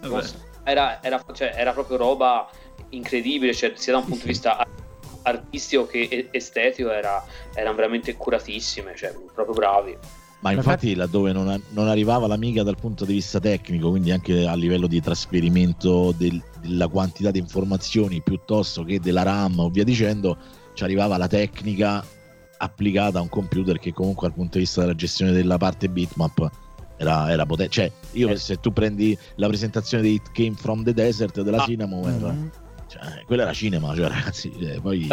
era, 0.65 1.03
era, 1.03 1.25
cioè, 1.33 1.53
era, 1.55 1.73
proprio 1.73 1.97
roba 1.97 2.49
incredibile, 2.91 3.55
cioè, 3.55 3.73
sia 3.77 3.93
da 3.93 3.99
un 3.99 4.05
punto 4.05 4.23
di 4.23 4.29
vista 4.29 4.67
artistico 5.23 5.87
che 5.87 6.29
estetico, 6.31 6.91
era, 6.91 7.25
erano 7.55 7.77
veramente 7.77 8.15
curatissime, 8.17 8.95
cioè, 8.95 9.15
proprio 9.33 9.55
bravi. 9.55 9.97
Ma 10.41 10.53
infatti 10.53 10.95
laddove 10.95 11.33
non, 11.33 11.61
non, 11.71 11.89
arrivava 11.89 12.27
l'amiga 12.27 12.63
dal 12.63 12.77
punto 12.77 13.05
di 13.05 13.15
vista 13.15 13.41
tecnico, 13.41 13.91
quindi 13.91 14.11
anche 14.11 14.47
a 14.47 14.55
livello 14.55 14.87
di 14.87 15.01
trasferimento 15.01 16.13
del, 16.17 16.41
della 16.61 16.89
quantità 16.89 17.31
di 17.31 17.39
informazioni 17.39 18.21
piuttosto 18.21 18.85
che 18.85 19.01
della 19.01 19.23
RAM 19.23 19.59
o 19.59 19.71
via 19.71 19.83
dicendo, 19.83 20.37
ci 20.75 20.85
arrivava 20.85 21.17
la 21.17 21.27
tecnica 21.27 22.05
applicata 22.59 23.19
a 23.19 23.23
un 23.23 23.29
computer 23.29 23.79
che 23.79 23.93
comunque 23.93 24.29
dal 24.29 24.37
punto 24.37 24.59
di 24.59 24.65
vista 24.65 24.83
della 24.83 24.95
gestione 24.95 25.33
della 25.33 25.57
parte 25.57 25.89
bitmap 25.89 26.51
era, 26.97 27.31
era 27.31 27.47
potente. 27.47 27.73
Cioè, 27.73 27.93
io 28.13 28.29
eh. 28.29 28.37
se 28.37 28.61
tu 28.61 28.73
prendi 28.73 29.19
la 29.37 29.49
presentazione 29.49 30.03
di 30.03 30.15
It 30.15 30.33
Came 30.33 30.55
From 30.55 30.85
The 30.85 30.93
Desert 30.93 31.41
della 31.41 31.63
ah. 31.63 31.65
Cinemaware, 31.65 32.13
mm-hmm. 32.13 32.47
cioè, 32.89 33.25
quella 33.25 33.43
era 33.43 33.53
cinema, 33.53 33.95
cioè 33.95 34.09
ragazzi, 34.09 34.51
eh, 34.59 34.81
poi... 34.81 35.09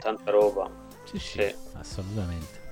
Tanta 0.00 0.30
roba. 0.30 0.68
Sì, 1.04 1.18
sì, 1.18 1.38
sì. 1.38 1.54
assolutamente 1.74 2.63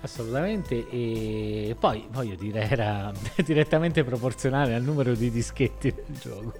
assolutamente 0.00 0.88
e 0.88 1.76
poi 1.78 2.06
voglio 2.10 2.34
dire 2.36 2.68
era 2.68 3.12
direttamente 3.44 4.04
proporzionale 4.04 4.74
al 4.74 4.82
numero 4.82 5.14
di 5.14 5.30
dischetti 5.30 5.92
del 5.92 6.18
gioco 6.20 6.52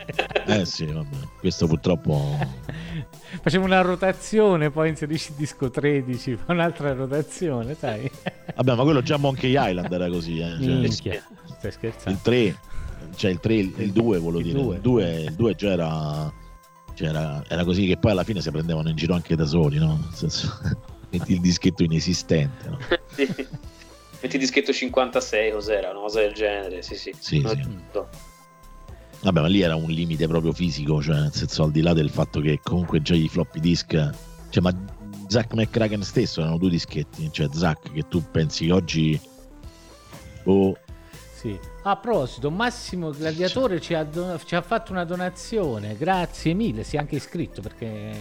eh 0.46 0.64
sì 0.64 0.86
vabbè 0.86 1.16
questo 1.40 1.66
purtroppo 1.66 2.38
facevo 3.42 3.64
una 3.64 3.82
rotazione 3.82 4.70
poi 4.70 4.88
inserisci 4.90 5.30
il 5.32 5.36
disco 5.36 5.70
13 5.70 6.36
fa 6.36 6.52
un'altra 6.52 6.92
rotazione 6.94 7.74
sai 7.74 8.10
Vabbè, 8.56 8.74
ma 8.74 8.82
quello 8.84 9.02
già 9.02 9.18
Monkey 9.18 9.50
Island 9.54 9.92
era 9.92 10.08
così. 10.08 10.38
Eh. 10.38 10.46
Cioè, 10.48 10.74
Minchia, 10.78 11.22
stai 11.58 11.70
scherzando? 11.72 12.10
il 12.10 12.22
3, 12.22 12.58
cioè 13.16 13.30
il 13.32 13.38
3, 13.38 13.54
il 13.54 13.92
2 13.92 14.18
volevo 14.18 14.38
Il 14.38 14.44
dire. 14.44 14.58
due. 14.58 14.74
Il 14.76 14.80
2, 14.80 15.20
il 15.24 15.34
2 15.34 15.54
già 15.54 15.68
era, 15.72 16.32
cioè 16.94 17.08
era, 17.08 17.44
era 17.46 17.64
così 17.64 17.86
che 17.86 17.98
poi 17.98 18.12
alla 18.12 18.24
fine 18.24 18.40
si 18.40 18.50
prendevano 18.50 18.88
in 18.88 18.96
giro 18.96 19.12
anche 19.12 19.36
da 19.36 19.44
soli, 19.44 19.76
no? 19.78 19.98
Nel 20.00 20.14
senso, 20.14 20.58
metti 21.18 21.32
il 21.32 21.40
dischetto 21.40 21.82
inesistente, 21.82 22.68
no? 22.68 22.78
Sì. 23.14 23.28
Metti 24.22 24.38
dischetto 24.38 24.72
56, 24.72 25.52
cos'era? 25.52 25.90
Una 25.90 26.00
cosa 26.00 26.20
del 26.20 26.32
genere, 26.32 26.82
sì, 26.82 26.94
sì. 26.96 27.14
Sì, 27.18 27.44
sì. 27.46 27.66
Vabbè, 29.22 29.40
ma 29.40 29.46
lì 29.46 29.60
era 29.60 29.74
un 29.76 29.90
limite 29.90 30.26
proprio 30.26 30.52
fisico, 30.52 31.02
cioè 31.02 31.16
nel 31.20 31.32
senso 31.34 31.64
al 31.64 31.70
di 31.70 31.80
là 31.82 31.92
del 31.92 32.10
fatto 32.10 32.40
che 32.40 32.60
comunque 32.62 33.02
già 33.02 33.14
i 33.14 33.28
floppy 33.28 33.60
disk, 33.60 33.90
cioè 34.50 34.62
ma 34.62 34.72
Zack 35.28 35.54
McCracken 35.54 36.02
stesso 36.02 36.40
erano 36.40 36.58
due 36.58 36.70
dischetti, 36.70 37.28
cioè 37.32 37.48
Zack 37.52 37.92
che 37.92 38.06
tu 38.08 38.22
pensi 38.30 38.70
oggi 38.70 39.18
oh, 40.44 40.76
Sì. 41.34 41.58
A 41.82 41.96
proposito, 41.96 42.50
Massimo 42.50 43.10
Gladiatore 43.10 43.80
ci 43.80 43.94
ha, 43.94 44.02
don- 44.04 44.38
ci 44.44 44.54
ha 44.54 44.62
fatto 44.62 44.92
una 44.92 45.04
donazione, 45.04 45.96
grazie 45.96 46.54
mille, 46.54 46.84
si 46.84 46.96
è 46.96 46.98
anche 46.98 47.16
iscritto 47.16 47.60
perché 47.60 48.12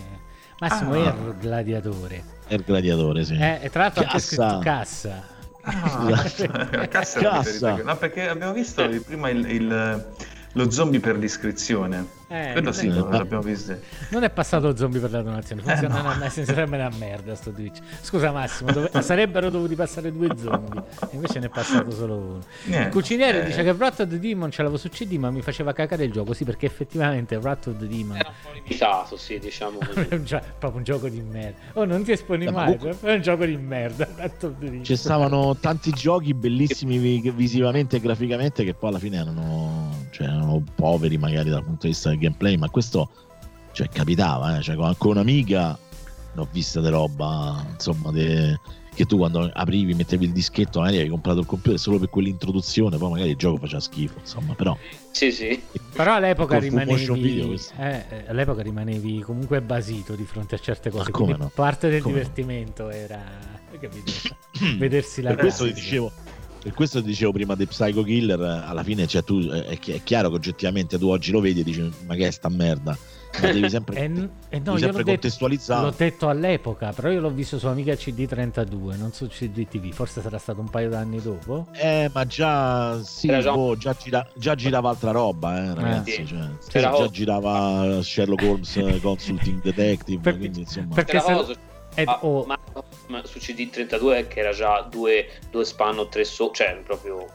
Massimo 0.60 0.93
Ah. 0.93 0.97
è 0.97 1.27
il 1.27 1.36
gladiatore. 1.39 2.23
È 2.47 2.53
il 2.53 2.63
gladiatore, 2.65 3.23
sì. 3.25 3.36
Eh, 3.36 3.60
e 3.63 3.69
tra 3.69 3.84
l'altro 3.84 4.03
ha 4.03 4.08
anche 4.12 4.17
Cassa. 4.17 4.36
scritto 4.49 4.60
cassa. 4.60 5.23
Ah, 5.62 6.88
cassa, 6.88 7.19
Cassa. 7.19 7.75
No, 7.84 7.95
perché 7.97 8.27
abbiamo 8.27 8.53
visto 8.53 8.88
prima 9.05 9.29
il, 9.29 9.49
il- 9.49 10.05
lo 10.53 10.69
zombie 10.71 10.99
per 10.99 11.17
l'iscrizione. 11.17 12.05
Eh, 12.27 12.53
Quello 12.53 12.71
sì, 12.71 12.88
eh, 12.88 12.89
lo- 12.91 13.05
ma- 13.05 13.17
l'abbiamo 13.17 13.43
visto. 13.43 13.77
Non 14.09 14.23
è 14.23 14.29
passato 14.31 14.75
zombie 14.75 14.99
per 14.99 15.11
la 15.11 15.21
donazione, 15.21 15.61
funziona 15.61 15.99
Eh, 15.99 16.01
no. 16.01 16.09
una, 16.09 16.65
una 16.88 16.89
merda 16.97 17.35
sto 17.35 17.51
Twitch. 17.51 17.79
Scusa 18.01 18.31
Massimo, 18.31 18.71
dove- 18.71 18.89
sarebbero 19.03 19.49
dovuti 19.51 19.75
passare 19.75 20.11
due 20.11 20.29
zombie, 20.35 20.81
e 21.01 21.07
invece 21.15 21.39
ne 21.39 21.45
è 21.45 21.49
passato 21.49 21.91
solo 21.91 22.15
uno. 22.17 22.39
Niente. 22.65 22.88
Il 22.88 22.91
cuciniere 22.93 23.43
Eh, 23.43 23.45
dice 23.45 23.63
che 23.63 23.69
Wrath 23.71 23.99
of 23.99 24.07
the 24.09 24.19
Demon 24.19 24.49
ce 24.49 24.63
l'avevo 24.63 24.77
su 24.79 24.89
CD, 24.89 25.13
ma 25.17 25.29
mi 25.29 25.41
faceva 25.41 25.71
cacare 25.71 26.03
il 26.05 26.11
gioco. 26.11 26.33
Sì, 26.33 26.43
perché 26.45 26.65
effettivamente 26.65 27.35
Wrath 27.35 27.67
of 27.67 27.77
the 27.77 27.88
Demon 27.88 28.17
Era 28.17 28.29
un 28.29 28.35
po' 28.41 28.51
limitato, 28.53 29.17
sì, 29.17 29.38
diciamo 29.38 29.77
così. 29.85 29.99
è 30.09 30.15
un 30.15 30.23
gio- 30.25 30.41
proprio 30.57 30.79
un 30.79 30.83
gioco 30.83 31.07
di 31.07 31.21
merda. 31.21 31.57
Oh, 31.73 31.85
non 31.85 32.03
ti 32.03 32.11
esponi 32.11 32.45
Eh, 32.45 32.51
ma 32.51 32.65
mai, 32.65 32.75
però 32.77 32.95
è 33.01 33.13
un 33.13 33.21
gioco 33.21 33.45
di 33.45 33.55
merda. 33.57 34.07
Wrath 34.15 34.43
of 34.45 34.53
the 34.59 34.65
Demon. 34.65 34.83
Ci 34.83 34.95
stavano 34.95 35.55
tanti 35.57 35.91
giochi 35.91 36.33
bellissimi 36.33 36.97
vi- 36.97 37.31
visivamente 37.35 37.97
e 37.97 37.99
graficamente 37.99 38.63
che 38.63 38.73
poi 38.73 38.89
alla 38.89 38.99
fine 38.99 39.17
erano, 39.17 40.07
cioè, 40.09 40.25
erano 40.27 40.63
poveri 40.73 41.17
magari 41.17 41.49
dal 41.51 41.63
punto 41.63 41.81
di 41.85 41.89
vista 41.89 42.13
gameplay, 42.17 42.58
ma 42.58 42.69
questo 42.69 43.10
cioè, 43.71 43.89
capitava, 43.89 44.58
eh. 44.58 44.62
cioè, 44.62 44.75
con, 44.75 44.93
con 44.97 45.12
un'amica 45.12 45.78
ne 46.34 46.41
ho 46.41 46.47
viste 46.51 46.82
di 46.82 46.89
roba, 46.89 47.65
insomma, 47.71 48.12
de- 48.12 48.60
che 48.95 49.06
tu 49.06 49.17
quando 49.17 49.49
aprivi, 49.54 49.93
mettevi 49.93 50.25
il 50.25 50.32
dischetto, 50.32 50.80
magari 50.80 50.99
hai 50.99 51.10
comprato 51.10 51.39
il 51.39 51.45
computer 51.45 51.78
solo 51.78 51.99
per 51.99 52.10
quell'introduzione, 52.10 52.97
poi 52.97 53.12
magari 53.12 53.32
il 53.32 53.36
gioco 53.36 53.58
faceva 53.58 53.82
schifo, 53.82 54.19
insomma, 54.19 54.54
però 54.54 54.75
Sì, 55.12 55.32
sì. 55.32 55.62
Però 55.91 56.15
all'epoca 56.15 56.58
rimanevi, 56.58 57.60
eh, 57.78 58.06
eh, 58.10 58.23
all'epoca 58.28 58.62
rimanevi 58.62 59.19
comunque 59.21 59.62
basito 59.62 60.15
di 60.15 60.23
fronte 60.23 60.56
a 60.56 60.58
certe 60.60 60.89
cose. 60.89 61.12
Come 61.12 61.36
no? 61.36 61.51
parte 61.54 61.89
del 61.89 62.01
Come 62.01 62.13
no? 62.13 62.19
divertimento 62.19 62.89
era 62.89 63.21
hai 63.71 63.80
capito? 63.80 64.12
vedersi 64.78 65.21
la 65.21 65.32
per 65.32 65.39
questo 65.39 65.65
ti 65.65 65.73
dicevo 65.73 66.12
per 66.65 66.73
questo 66.73 66.99
ti 66.99 67.06
dicevo 67.06 67.32
prima 67.32 67.54
di 67.54 67.67
Psycho 67.67 68.01
Killer 68.01 68.39
alla 68.41 68.82
fine 68.82 69.06
cioè, 69.06 69.23
tu, 69.23 69.38
eh, 69.38 69.65
è, 69.65 69.80
è 69.80 70.01
chiaro 70.04 70.30
che 70.30 70.36
oggettivamente 70.36 70.97
tu 70.97 71.10
oggi 71.10 71.32
lo 71.32 71.39
vedi 71.39 71.60
e 71.60 71.63
dici 71.63 71.88
ma 72.08 72.15
che 72.15 72.25
è 72.25 72.32
sta 72.32 72.49
merda 72.49 72.97
ma 73.39 73.51
devi 73.51 73.69
sempre, 73.69 73.97
E, 74.01 74.08
n- 74.08 74.30
e 74.49 74.58
no, 74.58 74.63
devi 74.63 74.65
io 74.65 74.71
l'ho 74.71 74.78
sempre 74.80 74.91
detto, 74.91 75.04
contestualizzare 75.12 75.84
l'ho 75.86 75.93
detto 75.95 76.28
all'epoca, 76.30 76.91
però 76.91 77.12
io 77.12 77.19
l'ho 77.19 77.30
visto 77.30 77.60
su 77.60 77.67
Amiga 77.67 77.93
CD32, 77.93 78.97
non 78.97 79.12
su 79.13 79.28
CDTV, 79.28 79.91
forse 79.91 80.21
sarà 80.21 80.38
stato 80.39 80.60
un 80.62 80.69
paio 80.69 80.89
d'anni 80.89 81.21
dopo. 81.21 81.67
Eh, 81.73 82.10
ma 82.13 82.25
già, 82.25 82.99
sì, 83.04 83.28
Era 83.28 83.41
già- 83.41 83.51
boh, 83.54 83.75
già, 83.78 83.93
gira- 84.01 84.28
già 84.36 84.56
girava 84.56 84.89
altra 84.89 85.12
roba, 85.12 85.62
eh, 85.65 85.73
ragazzi. 85.75 86.12
sì. 86.12 86.25
cioè, 86.28 86.47
Era 86.80 86.95
già 86.97 87.10
girava 87.10 88.01
Sherlock 88.01 88.41
Holmes 88.43 88.75
eh, 88.78 88.99
Consulting 89.04 89.62
Detective, 89.62 90.21
Per- 90.21 90.38
quindi 90.38 90.60
insomma... 90.62 90.95
per- 90.95 91.04
Perché 91.06 91.19
se- 91.19 91.58
Ed- 91.95 92.08
ah, 92.08 92.19
oh, 92.21 92.45
ma, 92.45 92.60
ma 93.08 93.25
su 93.25 93.39
CD32 93.39 94.27
che 94.27 94.39
era 94.39 94.51
già 94.51 94.81
due, 94.81 95.29
due 95.49 95.65
span 95.65 95.97
o 95.97 96.08
tre 96.08 96.23
so, 96.25 96.51
cioè 96.51 96.77
proprio 96.84 97.25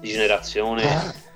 di 0.00 0.08
generazione. 0.08 1.26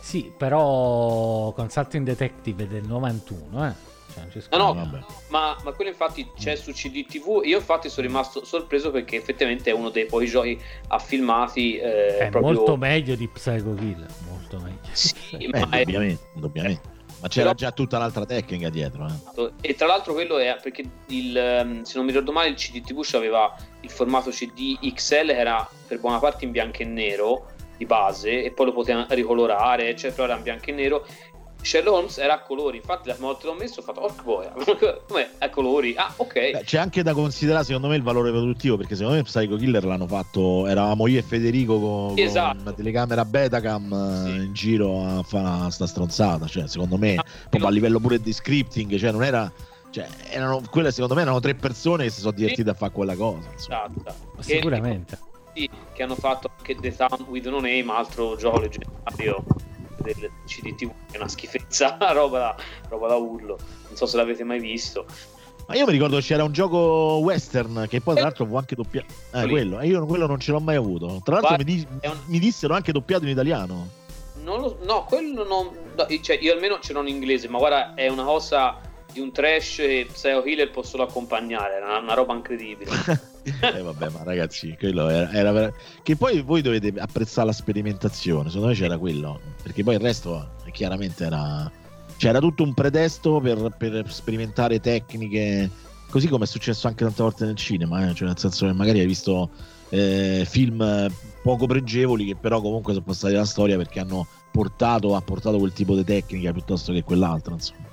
Sì, 0.00 0.32
però 0.36 1.52
Consulting 1.52 2.04
Detective 2.04 2.64
è 2.64 2.66
del 2.66 2.84
91, 2.84 3.66
eh. 3.66 3.90
Cioè, 4.12 4.22
non 4.22 4.30
ci 4.30 4.42
No, 4.50 4.72
no, 4.74 5.06
ma, 5.28 5.56
ma 5.62 5.72
quello 5.72 5.90
infatti 5.90 6.28
c'è 6.36 6.54
su 6.54 6.72
CDTV. 6.72 7.42
Io 7.44 7.58
infatti 7.58 7.88
sono 7.88 8.06
rimasto 8.06 8.44
sorpreso 8.44 8.90
perché 8.90 9.16
effettivamente 9.16 9.70
è 9.70 9.72
uno 9.72 9.88
dei 9.88 10.04
pochi 10.06 10.26
giochi 10.26 10.60
a 10.88 10.98
filmati 10.98 11.78
eh, 11.78 12.18
È 12.18 12.28
proprio... 12.28 12.52
molto 12.52 12.76
meglio 12.76 13.14
di 13.14 13.26
Psycho 13.28 13.74
Killer, 13.74 14.10
molto 14.28 14.58
meglio. 14.58 14.78
Sì, 14.92 15.14
Eh, 15.32 15.48
ma 15.48 15.70
è- 15.70 15.78
indubbiamente, 15.78 16.22
indubbiamente. 16.34 16.91
Ma 17.22 17.28
c'era 17.28 17.54
Però- 17.54 17.56
già 17.56 17.70
tutta 17.70 17.98
un'altra 17.98 18.26
tecnica 18.26 18.68
dietro, 18.68 19.06
eh. 19.06 19.52
E 19.60 19.74
tra 19.76 19.86
l'altro 19.86 20.12
quello 20.12 20.38
è 20.38 20.58
perché 20.60 20.84
il, 21.06 21.36
ehm, 21.36 21.82
se 21.82 21.92
non 21.96 22.04
mi 22.04 22.10
ricordo 22.10 22.32
male 22.32 22.48
il 22.48 22.56
CDTV 22.56 23.14
aveva 23.14 23.54
il 23.82 23.90
formato 23.90 24.30
CD 24.30 24.76
XL 24.92 25.26
che 25.26 25.36
era 25.36 25.68
per 25.86 26.00
buona 26.00 26.18
parte 26.18 26.44
in 26.44 26.50
bianco 26.50 26.82
e 26.82 26.84
nero 26.84 27.46
di 27.76 27.86
base 27.86 28.42
e 28.42 28.50
poi 28.50 28.66
lo 28.66 28.72
poteva 28.72 29.06
ricolorare 29.10 29.88
eccetera, 29.88 30.24
era 30.24 30.36
in 30.36 30.42
bianco 30.42 30.70
e 30.70 30.72
nero 30.72 31.06
Sherlock 31.62 31.96
Holmes 31.96 32.18
era 32.18 32.34
a 32.34 32.42
colori 32.42 32.76
infatti 32.78 33.08
la 33.08 33.14
prima 33.14 33.28
volta 33.28 33.42
che 33.42 33.46
l'ho 33.48 33.54
messo 33.58 33.80
ho 33.80 33.82
fatto 33.82 34.00
oh 34.00 34.14
boia 34.22 34.52
com'è 35.08 35.30
a 35.38 35.48
colori 35.50 35.94
ah 35.96 36.12
ok 36.16 36.32
Beh, 36.50 36.62
c'è 36.64 36.78
anche 36.78 37.02
da 37.02 37.12
considerare 37.14 37.64
secondo 37.64 37.88
me 37.88 37.96
il 37.96 38.02
valore 38.02 38.30
produttivo 38.30 38.76
perché 38.76 38.94
secondo 38.96 39.16
me 39.18 39.22
Psycho 39.22 39.56
Killer 39.56 39.84
l'hanno 39.84 40.06
fatto 40.06 40.66
eravamo 40.66 41.06
io 41.06 41.18
e 41.18 41.22
Federico 41.22 41.78
con, 41.78 42.14
Esatto. 42.18 42.52
con 42.56 42.60
una 42.66 42.72
telecamera 42.72 43.24
Betacam 43.24 43.92
eh, 43.92 44.30
Sì. 44.30 44.36
in 44.46 44.52
giro 44.52 45.04
a 45.04 45.22
fare 45.22 45.70
sta 45.70 45.86
stronzata 45.86 46.46
cioè 46.46 46.66
secondo 46.66 46.96
me 46.98 47.14
Ah, 47.14 47.24
proprio 47.48 47.66
a 47.66 47.70
livello 47.70 47.98
pure 48.00 48.20
di 48.20 48.32
scripting 48.32 48.96
cioè 48.96 49.12
non 49.12 49.22
era 49.22 49.50
cioè 49.90 50.06
erano 50.30 50.62
quelle 50.70 50.90
secondo 50.90 51.14
me 51.14 51.20
erano 51.22 51.38
tre 51.40 51.54
persone 51.54 52.04
che 52.04 52.10
si 52.10 52.20
sono 52.20 52.32
divertite 52.32 52.70
a 52.70 52.74
fare 52.74 52.92
quella 52.92 53.14
cosa 53.14 53.48
insomma. 53.52 53.84
Esatto. 53.94 54.14
Che- 54.36 54.42
Sicuramente. 54.42 55.18
sì, 55.54 55.68
che 55.92 56.02
hanno 56.02 56.14
fatto 56.16 56.50
anche 56.56 56.74
The 56.76 56.96
Town 56.96 57.26
with 57.28 57.46
No 57.46 57.56
Name 57.60 57.84
altro 57.88 58.34
gioco 58.36 58.58
leggendario 58.60 59.44
del 60.02 60.30
CDTV 60.46 60.90
è 61.12 61.16
una 61.16 61.28
schifezza 61.28 61.96
roba 62.12 62.38
da, 62.38 62.56
roba 62.88 63.08
da 63.08 63.16
urlo 63.16 63.58
non 63.88 63.96
so 63.96 64.06
se 64.06 64.16
l'avete 64.16 64.44
mai 64.44 64.60
visto 64.60 65.06
ma 65.66 65.76
io 65.76 65.86
mi 65.86 65.92
ricordo 65.92 66.18
c'era 66.18 66.42
un 66.44 66.52
gioco 66.52 67.20
western 67.22 67.86
che 67.88 68.00
poi 68.00 68.14
tra 68.14 68.22
Eh. 68.22 68.26
l'altro 68.26 68.46
fu 68.46 68.56
anche 68.56 68.74
doppiato 68.74 69.12
eh, 69.32 69.46
quello 69.48 69.80
e 69.80 69.86
io 69.86 70.04
quello 70.06 70.26
non 70.26 70.40
ce 70.40 70.50
l'ho 70.52 70.60
mai 70.60 70.76
avuto 70.76 71.20
tra 71.24 71.34
l'altro 71.40 71.56
mi, 71.58 71.64
di- 71.64 71.86
un- 72.02 72.18
mi 72.26 72.38
dissero 72.38 72.74
anche 72.74 72.92
doppiato 72.92 73.24
in 73.24 73.30
italiano 73.30 74.00
lo, 74.44 74.78
no, 74.82 75.04
quello 75.04 75.44
non. 75.46 75.70
no, 75.96 76.06
cioè, 76.20 76.36
io 76.40 76.52
almeno 76.52 76.80
ce 76.80 76.92
l'ho 76.92 77.00
in 77.02 77.06
inglese, 77.08 77.48
ma 77.48 77.58
guarda, 77.58 77.94
è 77.94 78.08
una 78.08 78.24
cosa 78.24 78.80
di 79.12 79.20
un 79.20 79.30
trash 79.30 79.78
e 79.78 80.08
Psycho 80.10 80.42
Killer 80.42 80.68
può 80.70 80.82
solo 80.82 81.04
accompagnare, 81.04 81.78
è 81.78 81.80
una, 81.82 81.98
una 81.98 82.14
roba 82.14 82.34
incredibile. 82.34 82.90
eh 83.44 83.82
vabbè 83.82 84.08
ma 84.10 84.22
ragazzi 84.22 84.76
quello 84.78 85.08
era, 85.08 85.30
era 85.32 85.52
ver- 85.52 85.74
che 86.02 86.16
poi 86.16 86.42
voi 86.42 86.62
dovete 86.62 86.92
apprezzare 86.98 87.46
la 87.46 87.52
sperimentazione 87.52 88.48
secondo 88.48 88.68
me 88.68 88.74
c'era 88.74 88.98
quello 88.98 89.40
perché 89.62 89.82
poi 89.82 89.94
il 89.94 90.00
resto 90.00 90.50
chiaramente 90.70 91.24
era 91.24 91.70
c'era 92.16 92.38
tutto 92.38 92.62
un 92.62 92.72
pretesto 92.72 93.40
per, 93.40 93.74
per 93.76 94.10
sperimentare 94.12 94.80
tecniche 94.80 95.70
così 96.08 96.28
come 96.28 96.44
è 96.44 96.46
successo 96.46 96.86
anche 96.86 97.04
tante 97.04 97.22
volte 97.22 97.44
nel 97.44 97.56
cinema 97.56 98.08
eh, 98.08 98.14
cioè 98.14 98.28
nel 98.28 98.38
senso 98.38 98.66
che 98.66 98.72
magari 98.72 99.00
hai 99.00 99.06
visto 99.06 99.50
eh, 99.88 100.44
film 100.48 101.10
poco 101.42 101.66
pregevoli 101.66 102.26
che 102.26 102.36
però 102.36 102.60
comunque 102.60 102.92
sono 102.92 103.04
passati 103.04 103.34
la 103.34 103.44
storia 103.44 103.76
perché 103.76 104.00
hanno 104.00 104.26
portato 104.50 105.16
ha 105.16 105.20
portato 105.20 105.58
quel 105.58 105.72
tipo 105.72 105.96
di 105.96 106.04
tecnica 106.04 106.52
piuttosto 106.52 106.92
che 106.92 107.02
quell'altra 107.02 107.54
insomma 107.54 107.90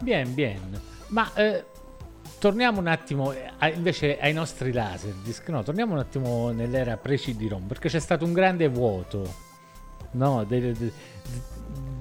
Bien, 0.00 0.32
bien. 0.34 0.80
Ma 1.08 1.32
eh, 1.34 1.64
torniamo 2.38 2.80
un 2.80 2.86
attimo 2.86 3.32
eh, 3.32 3.50
a- 3.58 3.68
invece 3.68 4.18
ai 4.18 4.32
nostri 4.32 4.72
laser 4.72 5.12
disc. 5.22 5.48
No, 5.48 5.62
torniamo 5.62 5.92
un 5.94 5.98
attimo 5.98 6.50
nell'era 6.50 6.96
pre-CD-ROM 6.96 7.64
perché 7.66 7.88
c'è 7.88 7.98
stato 8.00 8.24
un 8.24 8.32
grande 8.32 8.68
vuoto 8.68 9.46
no, 10.12 10.44
dei, 10.44 10.72
dei- 10.72 10.92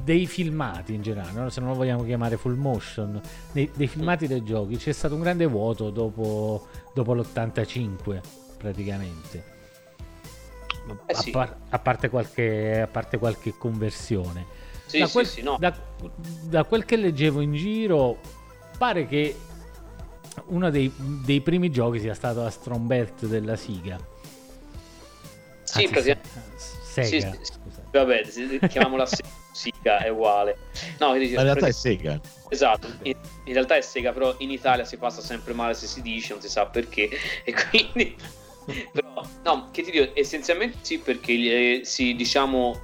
dei 0.03 0.25
filmati 0.27 0.93
in 0.93 1.01
generale, 1.01 1.31
no? 1.39 1.49
se 1.49 1.59
non 1.59 1.69
lo 1.71 1.75
vogliamo 1.75 2.03
chiamare 2.05 2.37
full 2.37 2.55
motion, 2.55 3.19
dei, 3.51 3.69
dei 3.75 3.87
filmati 3.87 4.27
dei 4.27 4.43
giochi. 4.43 4.77
C'è 4.77 4.93
stato 4.93 5.15
un 5.15 5.21
grande 5.21 5.45
vuoto 5.45 5.89
dopo, 5.89 6.67
dopo 6.93 7.13
l'85 7.13 8.19
praticamente. 8.57 9.55
Eh 11.05 11.13
a, 11.13 11.17
sì. 11.17 11.31
par- 11.31 11.53
a 11.69 11.79
parte 11.79 12.09
qualche, 12.09 12.79
a 12.79 12.87
parte 12.87 13.17
qualche 13.17 13.53
conversione 13.57 14.45
Sì, 14.85 14.99
da, 14.99 15.07
quel, 15.09 15.25
sì, 15.27 15.41
no. 15.41 15.57
da- 15.59 15.75
da 16.43 16.63
quel 16.63 16.85
che 16.85 16.95
leggevo 16.95 17.41
in 17.41 17.53
giro, 17.53 18.17
pare 18.77 19.05
che 19.05 19.35
uno 20.45 20.69
dei, 20.69 20.91
dei 20.95 21.41
primi 21.41 21.69
giochi 21.69 21.99
sia 21.99 22.13
stato 22.13 22.43
Astrombert 22.43 23.25
della 23.25 23.55
Siga. 23.55 23.97
Sì, 25.63 25.83
Anzi, 25.83 25.87
praticamente. 25.89 26.29
Se- 26.57 27.03
Sega. 27.03 27.31
Sì, 27.31 27.39
sì. 27.43 27.81
Vabbè, 27.91 28.23
chiamiamola 28.67 29.05
se- 29.07 29.23
Sega 29.51 29.99
è 29.99 30.09
uguale. 30.09 30.57
No, 30.99 31.13
dice, 31.13 31.35
in 31.35 31.43
realtà 31.43 31.67
è 31.67 31.71
Sega. 31.71 32.19
Esatto, 32.49 32.87
in, 33.03 33.15
in, 33.43 33.53
realtà 33.53 33.75
è 33.75 33.81
Sega, 33.81 34.13
però 34.13 34.35
in 34.39 34.51
Italia 34.51 34.85
si 34.85 34.97
passa 34.97 35.21
sempre 35.21 35.53
male 35.53 35.73
se 35.73 35.87
si 35.87 36.01
dice, 36.01 36.33
non 36.33 36.41
si 36.41 36.49
sa 36.49 36.65
perché, 36.65 37.09
e 37.43 37.53
quindi... 37.69 38.15
però, 38.91 39.25
no, 39.43 39.69
che 39.71 39.83
ti 39.83 39.91
dico, 39.91 40.11
essenzialmente 40.13 40.77
sì, 40.81 40.99
perché 40.99 41.33
eh, 41.33 41.81
si, 41.83 42.15
diciamo, 42.15 42.79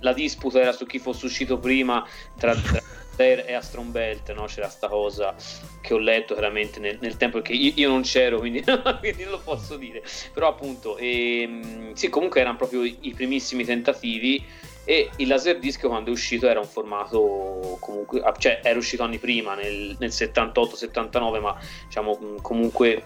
la 0.00 0.12
disputa 0.12 0.60
era 0.60 0.72
su 0.72 0.86
chi 0.86 0.98
fosse 0.98 1.26
uscito 1.26 1.58
prima 1.58 2.06
tra, 2.36 2.54
tra 2.54 2.82
e 3.16 3.52
Astron 3.54 3.90
Belt, 3.90 4.32
no? 4.34 4.44
c'era 4.44 4.68
sta 4.68 4.88
cosa 4.88 5.34
che 5.80 5.94
ho 5.94 5.98
letto 5.98 6.34
veramente 6.34 6.80
nel, 6.80 6.98
nel 7.00 7.16
tempo 7.16 7.40
che 7.40 7.52
io, 7.52 7.72
io, 7.74 7.88
non 7.88 8.02
c'ero, 8.02 8.38
quindi, 8.38 8.62
quindi, 9.00 9.22
non 9.22 9.32
lo 9.32 9.40
posso 9.40 9.76
dire. 9.76 10.02
Però 10.32 10.48
appunto, 10.48 10.96
ehm, 10.96 11.92
sì, 11.94 12.08
comunque 12.08 12.40
erano 12.40 12.56
proprio 12.56 12.82
i, 12.82 13.12
primissimi 13.14 13.64
tentativi 13.64 14.44
e 14.84 15.10
il 15.16 15.26
Laserdisc 15.26 15.86
quando 15.86 16.10
è 16.10 16.12
uscito 16.12 16.46
era 16.46 16.60
un 16.60 16.66
formato 16.66 17.76
comunque 17.80 18.22
cioè 18.38 18.60
era 18.62 18.78
uscito 18.78 19.02
anni 19.02 19.18
prima 19.18 19.56
nel, 19.56 19.96
nel 19.98 20.10
78-79 20.10 21.40
ma 21.40 21.58
diciamo 21.86 22.36
comunque 22.40 23.04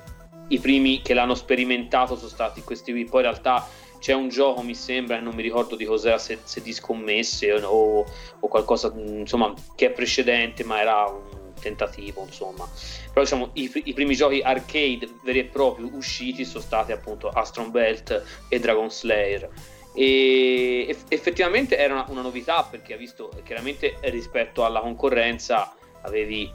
i 0.49 0.59
primi 0.59 1.01
che 1.01 1.15
l'hanno 1.15 1.35
sperimentato 1.35 2.17
sono 2.17 2.29
stati 2.29 2.61
questi 2.63 2.93
qui 2.93 3.07
poi 3.07 3.23
in 3.23 3.31
realtà 3.31 3.67
c'è 4.01 4.15
un 4.15 4.29
gioco 4.29 4.63
mi 4.63 4.75
sembra 4.75 5.21
non 5.21 5.35
mi 5.35 5.43
ricordo 5.43 5.77
di 5.77 5.85
cos'era 5.85 6.19
se, 6.19 6.39
se 6.43 6.63
di 6.63 6.73
scommesse 6.73 7.53
o, 7.53 8.05
o, 8.41 8.49
qualcosa 8.49 8.93
insomma 8.97 9.55
che 9.77 9.87
è 9.87 9.91
precedente 9.91 10.65
ma 10.65 10.81
era 10.81 11.05
un 11.05 11.41
tentativo 11.61 12.25
insomma. 12.25 12.69
Però 13.13 13.23
diciamo 13.23 13.51
i, 13.53 13.71
i, 13.85 13.93
primi 13.93 14.17
giochi 14.17 14.41
arcade 14.41 15.09
veri 15.23 15.41
e 15.41 15.45
propri 15.45 15.89
usciti 15.93 16.45
sono 16.45 16.63
stati 16.63 16.91
appunto 16.91 17.29
Astron 17.29 17.71
Belt 17.71 18.25
e 18.49 18.59
Dragon 18.59 18.91
Slayer. 18.91 19.49
E 19.95 20.97
effettivamente 21.09 21.77
era 21.77 21.95
una, 21.95 22.07
una 22.09 22.23
novità 22.23 22.63
perché 22.63 22.95
ha 22.95 22.97
visto 22.97 23.31
chiaramente 23.45 23.99
rispetto 24.03 24.65
alla 24.65 24.81
concorrenza 24.81 25.75
avevi 26.03 26.51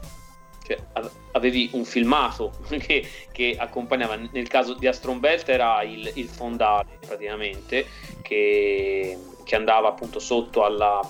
cioè, 0.66 0.78
avevi 1.32 1.70
un 1.72 1.84
filmato 1.84 2.52
che, 2.68 3.08
che, 3.30 3.56
accompagnava. 3.58 4.16
Nel 4.16 4.48
caso 4.48 4.74
di 4.74 4.86
Astron 4.86 5.20
Belt 5.20 5.48
era 5.48 5.82
il, 5.82 6.10
il 6.14 6.28
fondale 6.28 6.98
praticamente 7.06 7.86
che, 8.22 9.16
che, 9.44 9.56
andava 9.56 9.88
appunto 9.88 10.18
sotto 10.18 10.64
alla, 10.64 11.00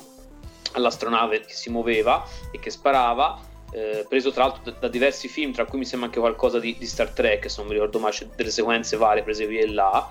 all'astronave 0.73 1.41
che 1.41 1.55
si 1.55 1.71
muoveva 1.71 2.23
e 2.51 2.59
che 2.59 2.71
sparava 2.71 3.41
eh, 3.73 4.05
preso 4.09 4.31
tra 4.31 4.45
l'altro 4.45 4.71
da, 4.71 4.77
da, 4.79 4.89
diversi 4.89 5.27
film 5.27 5.53
tra 5.53 5.65
cui 5.65 5.79
mi 5.79 5.85
sembra 5.85 6.09
anche 6.09 6.21
qualcosa 6.21 6.59
di, 6.61 6.77
di 6.79 6.87
Star 6.87 7.11
Trek 7.11 7.51
se 7.51 7.57
non 7.59 7.67
mi 7.69 7.73
ricordo 7.73 7.99
mai 7.99 8.13
delle 8.37 8.51
sequenze 8.51 8.97
varie 8.97 9.23
prese 9.25 9.47
qui 9.47 9.59
e 9.59 9.67
là 9.69 10.09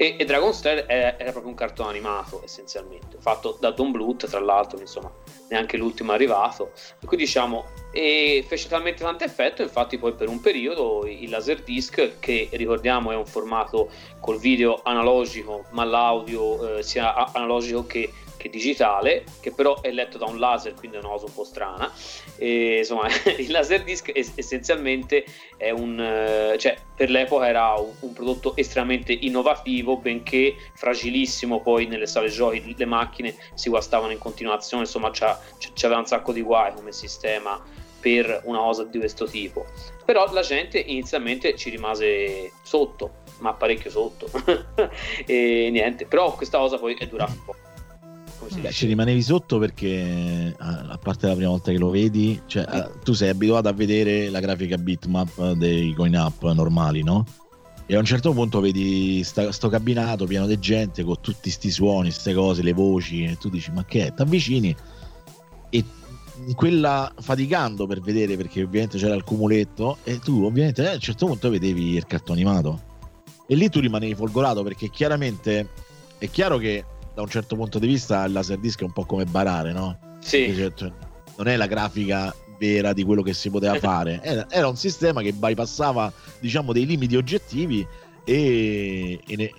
e, 0.00 0.16
e 0.18 0.24
Dragon 0.24 0.54
Slayer 0.54 0.86
era, 0.88 1.30
proprio 1.30 1.48
un 1.48 1.54
cartone 1.54 1.90
animato 1.90 2.40
essenzialmente, 2.42 3.18
fatto 3.20 3.58
da 3.60 3.70
Don 3.70 3.90
Bluth, 3.90 4.26
tra 4.26 4.40
l'altro, 4.40 4.80
insomma, 4.80 5.12
neanche 5.50 5.76
l'ultimo 5.76 6.12
arrivato. 6.12 6.72
E 6.98 7.04
quindi 7.04 7.26
diciamo, 7.26 7.66
e 7.92 8.42
fece 8.48 8.70
talmente 8.70 9.02
tanto 9.02 9.24
effetto, 9.24 9.60
infatti 9.60 9.98
poi 9.98 10.14
per 10.14 10.30
un 10.30 10.40
periodo 10.40 11.04
il 11.06 11.28
Laserdisc, 11.28 12.18
che 12.18 12.48
ricordiamo 12.52 13.10
è 13.10 13.14
un 13.14 13.26
formato 13.26 13.90
col 14.20 14.38
video 14.38 14.80
analogico, 14.82 15.66
ma 15.72 15.84
l'audio 15.84 16.78
eh, 16.78 16.82
sia 16.82 17.12
analogico 17.32 17.84
che 17.84 18.10
che 18.40 18.48
digitale, 18.48 19.24
che 19.40 19.52
però 19.52 19.82
è 19.82 19.90
letto 19.90 20.16
da 20.16 20.24
un 20.24 20.38
laser, 20.38 20.72
quindi 20.72 20.96
è 20.96 21.00
una 21.00 21.10
cosa 21.10 21.26
un 21.26 21.34
po' 21.34 21.44
strana. 21.44 21.92
E, 22.38 22.78
insomma, 22.78 23.06
il 23.36 23.50
Laserdisc 23.50 24.10
essenzialmente 24.14 25.26
è 25.58 25.68
un, 25.70 26.00
eh, 26.00 26.56
cioè, 26.58 26.76
per 26.96 27.10
l'epoca 27.10 27.46
era 27.46 27.74
un, 27.74 27.92
un, 28.00 28.12
prodotto 28.14 28.56
estremamente 28.56 29.12
innovativo, 29.12 29.98
benché 29.98 30.56
fragilissimo. 30.74 31.60
Poi 31.60 31.86
nelle 31.86 32.06
sale 32.06 32.30
giochi 32.30 32.74
le 32.74 32.86
macchine 32.86 33.34
si 33.52 33.68
guastavano 33.68 34.12
in 34.12 34.18
continuazione, 34.18 34.84
insomma, 34.84 35.10
c'aveva 35.10 35.98
un 35.98 36.06
sacco 36.06 36.32
di 36.32 36.40
guai 36.40 36.72
come 36.72 36.92
sistema 36.92 37.62
per 38.00 38.40
una 38.44 38.58
cosa 38.58 38.84
di 38.84 38.98
questo 38.98 39.26
tipo. 39.26 39.66
Però 40.04 40.32
la 40.32 40.40
gente 40.40 40.78
inizialmente 40.78 41.54
ci 41.56 41.68
rimase 41.68 42.52
sotto, 42.62 43.18
ma 43.40 43.52
parecchio 43.52 43.90
sotto. 43.90 44.28
e 45.26 45.68
niente, 45.70 46.06
però 46.06 46.34
questa 46.34 46.58
cosa 46.58 46.78
poi 46.78 46.94
è 46.94 47.06
durata 47.06 47.32
un 47.32 47.44
po'. 47.44 47.54
Beh, 48.60 48.72
ci 48.72 48.86
rimanevi 48.86 49.22
sotto 49.22 49.58
perché 49.58 50.54
a 50.58 50.98
parte 51.02 51.26
la 51.26 51.34
prima 51.34 51.50
volta 51.50 51.70
che 51.70 51.78
lo 51.78 51.90
vedi, 51.90 52.40
cioè, 52.46 52.64
sì. 52.68 52.98
tu 53.04 53.12
sei 53.12 53.28
abituato 53.28 53.68
a 53.68 53.72
vedere 53.72 54.28
la 54.30 54.40
grafica 54.40 54.76
bitmap 54.76 55.52
dei 55.52 55.92
coin 55.94 56.14
up 56.14 56.50
normali, 56.52 57.02
no? 57.02 57.24
E 57.86 57.96
a 57.96 57.98
un 57.98 58.04
certo 58.04 58.32
punto 58.32 58.60
vedi 58.60 59.22
sta, 59.24 59.50
sto 59.52 59.68
cabinato 59.68 60.24
pieno 60.24 60.46
di 60.46 60.58
gente 60.58 61.02
con 61.02 61.16
tutti 61.20 61.42
questi 61.42 61.70
suoni, 61.70 62.08
queste 62.08 62.34
cose, 62.34 62.62
le 62.62 62.72
voci, 62.72 63.24
e 63.24 63.36
tu 63.36 63.48
dici: 63.48 63.70
Ma 63.72 63.84
che 63.84 64.06
è? 64.06 64.14
Ti 64.14 64.22
avvicini 64.22 64.76
e 65.70 66.54
quella 66.54 67.12
faticando 67.18 67.86
per 67.86 68.00
vedere 68.00 68.36
perché 68.36 68.62
ovviamente 68.62 68.98
c'era 68.98 69.14
il 69.14 69.24
cumuletto 69.24 69.98
e 70.04 70.18
tu 70.18 70.44
ovviamente 70.44 70.88
a 70.88 70.94
un 70.94 71.00
certo 71.00 71.26
punto 71.26 71.50
vedevi 71.50 71.94
il 71.94 72.06
cartone 72.06 72.40
animato 72.40 72.80
e 73.46 73.54
lì 73.54 73.68
tu 73.68 73.80
rimanevi 73.80 74.14
folgorato 74.14 74.62
perché 74.62 74.90
chiaramente 74.90 75.68
è 76.18 76.30
chiaro 76.30 76.56
che 76.56 76.84
da 77.14 77.22
un 77.22 77.28
certo 77.28 77.56
punto 77.56 77.78
di 77.78 77.86
vista 77.86 78.24
il 78.24 78.32
Laserdisc 78.32 78.80
è 78.80 78.84
un 78.84 78.92
po' 78.92 79.04
come 79.04 79.24
barare, 79.24 79.72
no? 79.72 79.98
Sì. 80.20 80.54
Cioè, 80.54 80.72
cioè, 80.74 80.92
non 81.36 81.48
è 81.48 81.56
la 81.56 81.66
grafica 81.66 82.34
vera 82.58 82.92
di 82.92 83.04
quello 83.04 83.22
che 83.22 83.32
si 83.32 83.48
poteva 83.48 83.78
fare, 83.78 84.20
era, 84.22 84.46
era 84.50 84.68
un 84.68 84.76
sistema 84.76 85.22
che 85.22 85.32
bypassava 85.32 86.12
diciamo 86.40 86.74
dei 86.74 86.84
limiti 86.84 87.16
oggettivi 87.16 87.86
e, 88.24 89.18
e 89.26 89.36
ne, 89.36 89.50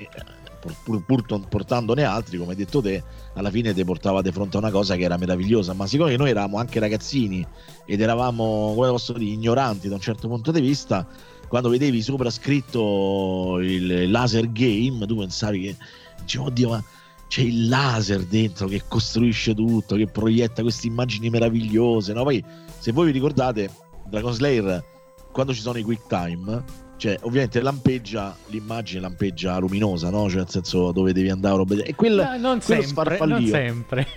pur, 0.83 1.03
pur, 1.03 1.47
portandone 1.47 2.03
altri, 2.03 2.37
come 2.37 2.51
hai 2.51 2.57
detto 2.57 2.81
te, 2.81 3.03
alla 3.33 3.49
fine 3.49 3.73
ti 3.73 3.83
portava 3.83 4.21
di 4.21 4.31
fronte 4.31 4.57
a 4.57 4.59
una 4.59 4.69
cosa 4.69 4.95
che 4.95 5.03
era 5.03 5.17
meravigliosa. 5.17 5.73
Ma 5.73 5.87
siccome 5.87 6.15
noi 6.15 6.29
eravamo 6.29 6.57
anche 6.57 6.79
ragazzini 6.79 7.45
ed 7.85 7.99
eravamo, 8.01 8.73
come 8.75 8.89
posso 8.89 9.13
dire, 9.13 9.31
ignoranti 9.31 9.87
da 9.89 9.95
un 9.95 10.01
certo 10.01 10.27
punto 10.27 10.51
di 10.51 10.61
vista, 10.61 11.07
quando 11.47 11.69
vedevi 11.69 12.01
sopra 12.01 12.29
scritto 12.29 13.57
il 13.59 14.09
laser 14.09 14.51
game, 14.51 15.05
tu 15.05 15.17
pensavi 15.17 15.61
che 15.61 15.75
dicevo, 16.21 16.45
oddio, 16.45 16.69
ma 16.69 16.83
c'è 17.31 17.43
il 17.43 17.69
laser 17.69 18.25
dentro 18.25 18.67
che 18.67 18.83
costruisce 18.89 19.55
tutto, 19.55 19.95
che 19.95 20.05
proietta 20.05 20.63
queste 20.63 20.87
immagini 20.87 21.29
meravigliose. 21.29 22.11
No? 22.11 22.23
Poi, 22.23 22.43
se 22.77 22.91
voi 22.91 23.05
vi 23.05 23.13
ricordate, 23.13 23.69
Dragon 24.05 24.33
Slayer, 24.33 24.83
quando 25.31 25.53
ci 25.53 25.61
sono 25.61 25.77
i 25.77 25.81
quick 25.81 26.07
time, 26.07 26.61
cioè 26.97 27.17
ovviamente 27.21 27.61
lampeggia 27.61 28.35
l'immagine, 28.47 28.99
lampeggia 28.99 29.57
luminosa, 29.59 30.09
no? 30.09 30.27
Cioè 30.27 30.39
nel 30.39 30.49
senso 30.49 30.91
dove 30.91 31.13
devi 31.13 31.29
andare. 31.29 31.63
E 31.85 31.95
quella, 31.95 32.35
no, 32.35 32.49
non 32.49 32.59
quello 32.59 32.81
sempre, 32.81 33.25
non 33.25 33.45
sempre. 33.45 34.07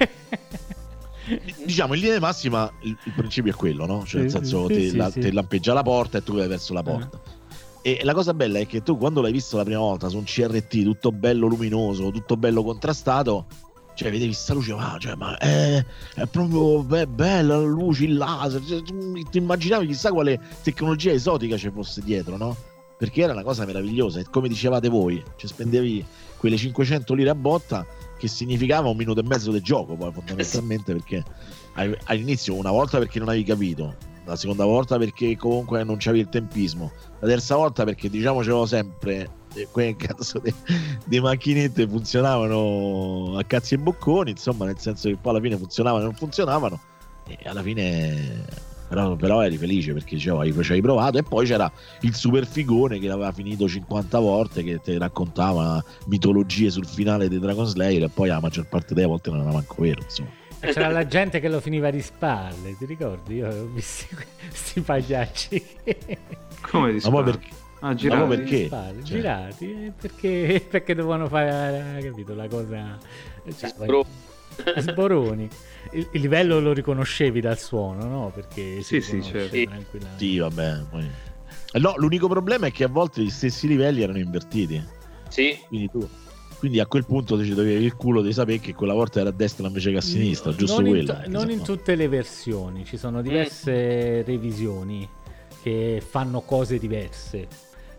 diciamo 1.64 1.94
in 1.94 2.00
linea 2.00 2.16
di 2.16 2.20
massima 2.20 2.70
il, 2.80 2.98
il, 3.04 3.12
principio 3.14 3.52
è 3.52 3.54
quello, 3.54 3.86
no? 3.86 4.04
Cioè 4.04 4.22
nel 4.22 4.30
senso 4.30 4.66
sì, 4.66 4.74
te, 4.74 4.88
sì, 4.88 4.96
la, 4.96 5.10
sì. 5.10 5.20
te 5.20 5.30
lampeggia 5.30 5.72
la 5.72 5.84
porta 5.84 6.18
e 6.18 6.24
tu 6.24 6.34
vai 6.34 6.48
verso 6.48 6.72
la 6.72 6.82
porta. 6.82 7.16
Uh-huh 7.16 7.42
e 7.86 8.00
la 8.02 8.14
cosa 8.14 8.32
bella 8.32 8.60
è 8.60 8.66
che 8.66 8.82
tu 8.82 8.96
quando 8.96 9.20
l'hai 9.20 9.30
visto 9.30 9.58
la 9.58 9.62
prima 9.62 9.80
volta 9.80 10.08
su 10.08 10.16
un 10.16 10.24
CRT 10.24 10.84
tutto 10.84 11.12
bello 11.12 11.46
luminoso, 11.48 12.10
tutto 12.10 12.34
bello 12.38 12.64
contrastato, 12.64 13.44
cioè 13.92 14.10
vedevi 14.10 14.32
sta 14.32 14.54
luce, 14.54 14.72
ah, 14.72 14.96
cioè, 14.98 15.14
ma 15.16 15.36
è, 15.36 15.84
è 16.14 16.24
proprio 16.24 16.82
beh, 16.82 17.06
bella 17.06 17.58
la 17.58 17.66
luce, 17.66 18.04
il 18.04 18.16
laser, 18.16 18.64
cioè, 18.64 18.80
tu 18.80 19.12
ti 19.28 19.36
immaginavi 19.36 19.86
chissà 19.86 20.12
quale 20.12 20.40
tecnologia 20.62 21.12
esotica 21.12 21.58
ci 21.58 21.70
fosse 21.70 22.00
dietro, 22.00 22.38
no? 22.38 22.56
Perché 22.96 23.20
era 23.20 23.34
una 23.34 23.42
cosa 23.42 23.66
meravigliosa 23.66 24.18
e 24.18 24.24
come 24.30 24.48
dicevate 24.48 24.88
voi, 24.88 25.22
cioè 25.36 25.50
spendevi 25.50 26.02
quelle 26.38 26.56
500 26.56 27.12
lire 27.12 27.28
a 27.28 27.34
botta 27.34 27.86
che 28.18 28.28
significava 28.28 28.88
un 28.88 28.96
minuto 28.96 29.20
e 29.20 29.24
mezzo 29.24 29.52
di 29.52 29.60
gioco 29.60 29.94
poi 29.94 30.10
fondamentalmente 30.10 30.94
perché 30.94 31.22
all'inizio 32.04 32.54
una 32.54 32.70
volta 32.70 32.96
perché 32.96 33.18
non 33.18 33.28
avevi 33.28 33.44
capito 33.44 34.12
la 34.24 34.36
seconda 34.36 34.64
volta 34.64 34.98
perché 34.98 35.36
comunque 35.36 35.84
non 35.84 35.96
c'avevi 35.98 36.22
il 36.22 36.28
tempismo, 36.28 36.92
la 37.20 37.28
terza 37.28 37.56
volta 37.56 37.84
perché 37.84 38.08
diciamo 38.08 38.40
c'avevo 38.40 38.66
sempre 38.66 39.30
eh, 39.54 39.68
quelle 39.70 39.96
cazzo 39.96 40.40
di 41.04 41.20
macchinette 41.20 41.86
funzionavano 41.86 43.36
a 43.36 43.44
cazzi 43.44 43.74
e 43.74 43.78
bocconi, 43.78 44.30
insomma 44.30 44.64
nel 44.64 44.78
senso 44.78 45.08
che 45.08 45.16
poi 45.16 45.32
alla 45.32 45.42
fine 45.42 45.56
funzionavano 45.56 46.02
e 46.02 46.06
non 46.06 46.14
funzionavano 46.14 46.80
e 47.26 47.38
alla 47.44 47.62
fine 47.62 48.44
però, 48.88 49.16
però 49.16 49.42
eri 49.42 49.56
felice 49.56 49.92
perché 49.92 50.18
ci 50.18 50.28
avevi 50.28 50.80
provato 50.80 51.18
e 51.18 51.22
poi 51.22 51.46
c'era 51.46 51.70
il 52.00 52.14
super 52.14 52.46
figone 52.46 52.98
che 52.98 53.08
l'aveva 53.08 53.32
finito 53.32 53.66
50 53.66 54.18
volte 54.18 54.62
che 54.62 54.80
ti 54.80 54.96
raccontava 54.98 55.82
mitologie 56.06 56.70
sul 56.70 56.86
finale 56.86 57.28
di 57.28 57.38
Dragon 57.38 57.66
Slayer 57.66 58.04
e 58.04 58.08
poi 58.08 58.28
la 58.28 58.40
maggior 58.40 58.66
parte 58.66 58.94
delle 58.94 59.06
volte 59.06 59.30
non 59.30 59.40
era 59.40 59.52
manco 59.52 59.82
vero 59.82 60.02
insomma 60.02 60.42
c'era 60.72 60.88
la 60.88 61.06
gente 61.06 61.40
che 61.40 61.48
lo 61.48 61.60
finiva 61.60 61.90
di 61.90 62.00
spalle, 62.00 62.76
ti 62.76 62.84
ricordi? 62.84 63.36
Io 63.36 63.48
ho 63.48 63.64
visto 63.66 64.06
questi 64.48 64.80
pagliacci. 64.80 65.62
Come 66.62 66.92
di 66.92 67.00
spalle? 67.00 67.16
Ma 67.16 67.22
perché? 67.22 67.48
Ah, 67.80 67.94
girati. 67.94 68.20
Ma 68.20 68.26
perché? 68.28 68.66
Spalle, 68.66 69.04
cioè. 69.04 69.16
Girati, 69.16 69.84
eh, 69.86 69.92
perché, 70.00 70.66
perché 70.68 70.94
dovevano 70.94 71.28
fare, 71.28 72.00
capito, 72.02 72.34
la 72.34 72.48
cosa... 72.48 72.98
Cioè, 73.56 73.68
Sbro- 73.70 74.06
sboroni. 74.78 75.48
Il, 75.92 76.08
il, 76.12 76.20
livello 76.20 76.60
lo 76.60 76.72
riconoscevi 76.72 77.40
dal 77.40 77.58
suono, 77.58 78.04
no? 78.06 78.30
Perché 78.34 78.82
sì, 78.82 79.00
sì, 79.00 79.22
certo. 79.22 79.56
Sì, 80.16 80.38
vabbè. 80.38 80.82
Poi... 80.88 81.10
No, 81.74 81.94
l'unico 81.96 82.28
problema 82.28 82.66
è 82.66 82.72
che 82.72 82.84
a 82.84 82.88
volte 82.88 83.22
gli 83.22 83.30
stessi 83.30 83.66
livelli 83.66 84.02
erano 84.02 84.18
invertiti. 84.18 84.82
Sì. 85.28 85.58
Quindi 85.68 85.90
tu 85.90 86.08
quindi 86.64 86.80
a 86.80 86.86
quel 86.86 87.04
punto 87.04 87.44
ci 87.44 87.52
dovevi 87.52 87.84
il 87.84 87.94
culo 87.94 88.22
di 88.22 88.32
sapere 88.32 88.58
che 88.58 88.72
quella 88.72 88.94
volta 88.94 89.20
era 89.20 89.28
a 89.28 89.32
destra 89.32 89.66
invece 89.66 89.90
che 89.90 89.98
a 89.98 90.00
sinistra, 90.00 90.48
non 90.48 90.58
giusto 90.58 90.80
in 90.80 90.86
quello. 90.86 91.12
to- 91.12 91.22
non 91.26 91.50
in 91.50 91.60
tutte 91.62 91.94
le 91.94 92.08
versioni, 92.08 92.86
ci 92.86 92.96
sono 92.96 93.20
diverse 93.20 94.22
revisioni 94.22 95.06
che 95.62 96.02
fanno 96.02 96.40
cose 96.40 96.78
diverse. 96.78 97.46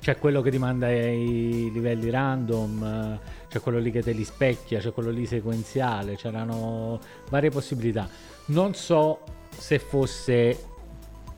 C'è 0.02 0.18
quello 0.18 0.42
che 0.42 0.50
ti 0.50 0.58
manda 0.58 0.90
i 0.90 1.70
livelli 1.72 2.10
random, 2.10 3.20
c'è 3.48 3.60
quello 3.60 3.78
lì 3.78 3.92
che 3.92 4.02
te 4.02 4.14
li 4.14 4.24
specchia, 4.24 4.80
c'è 4.80 4.92
quello 4.92 5.12
lì 5.12 5.28
sequenziale, 5.28 6.16
c'erano 6.16 7.00
varie 7.30 7.52
possibilità. 7.52 8.10
Non 8.46 8.74
so 8.74 9.20
se 9.56 9.78
fosse 9.78 10.58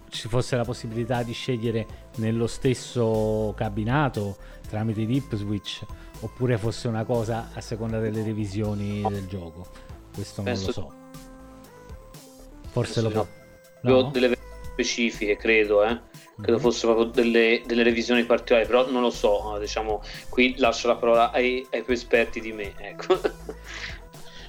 ci 0.09 0.29
fosse 0.29 0.55
la 0.55 0.63
possibilità 0.63 1.23
di 1.23 1.33
scegliere 1.33 1.85
nello 2.15 2.47
stesso 2.47 3.53
cabinato 3.57 4.37
tramite 4.69 5.05
dip 5.05 5.35
switch 5.35 5.83
oppure 6.21 6.57
fosse 6.57 6.87
una 6.87 7.03
cosa 7.03 7.49
a 7.53 7.61
seconda 7.61 7.99
delle 7.99 8.23
revisioni 8.23 9.01
del 9.07 9.27
gioco. 9.27 9.65
Questo 10.13 10.41
non 10.41 10.53
Penso- 10.53 10.65
lo 10.67 10.71
so. 10.73 10.91
Forse 12.69 13.01
lo 13.01 13.09
può. 13.09 13.27
no. 13.83 13.93
Ho 13.95 14.03
delle 14.11 14.27
versioni 14.29 14.51
specifiche, 14.71 15.37
credo, 15.37 15.83
eh. 15.83 15.99
Credo 16.39 16.57
Mhm. 16.57 16.63
fossero 16.63 16.93
proprio 16.93 17.23
delle, 17.23 17.63
delle 17.65 17.81
revisioni 17.81 18.23
particolari, 18.23 18.67
però 18.67 18.89
non 18.91 19.01
lo 19.01 19.09
so. 19.09 19.55
eh, 19.55 19.59
Diciamo, 19.59 20.03
qui 20.29 20.55
lascio 20.57 20.87
la 20.87 20.95
parola 20.95 21.31
ai, 21.31 21.65
ai 21.71 21.81
più 21.83 21.93
esperti 21.93 22.39
di 22.39 22.51
me. 22.51 22.73
Ecco. 22.77 23.19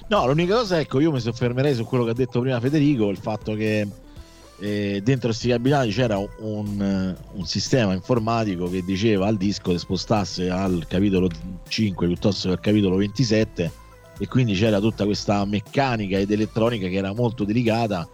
No, 0.09 0.25
l'unica 0.25 0.55
cosa, 0.55 0.79
ecco, 0.79 0.99
io 0.99 1.11
mi 1.11 1.19
soffermerei 1.19 1.75
su 1.75 1.85
quello 1.85 2.03
che 2.03 2.09
ha 2.09 2.13
detto 2.15 2.39
prima 2.39 2.59
Federico, 2.59 3.09
il 3.09 3.17
fatto 3.19 3.53
che 3.53 3.87
eh, 4.59 5.01
dentro 5.03 5.29
questi 5.29 5.49
cabinati 5.49 5.89
c'era 5.91 6.17
un, 6.17 7.15
un 7.33 7.45
sistema 7.45 7.93
informatico 7.93 8.69
che 8.69 8.83
diceva 8.83 9.27
al 9.27 9.37
disco 9.37 9.71
di 9.71 9.77
spostarsi 9.79 10.47
al 10.47 10.85
capitolo 10.87 11.29
5 11.67 12.07
piuttosto 12.07 12.47
che 12.47 12.53
al 12.53 12.59
capitolo 12.59 12.95
27 12.97 13.71
e 14.17 14.27
quindi 14.27 14.53
c'era 14.53 14.79
tutta 14.79 15.05
questa 15.05 15.45
meccanica 15.45 16.17
ed 16.17 16.31
elettronica 16.31 16.87
che 16.87 16.95
era 16.95 17.13
molto 17.13 17.43
delicata 17.45 18.07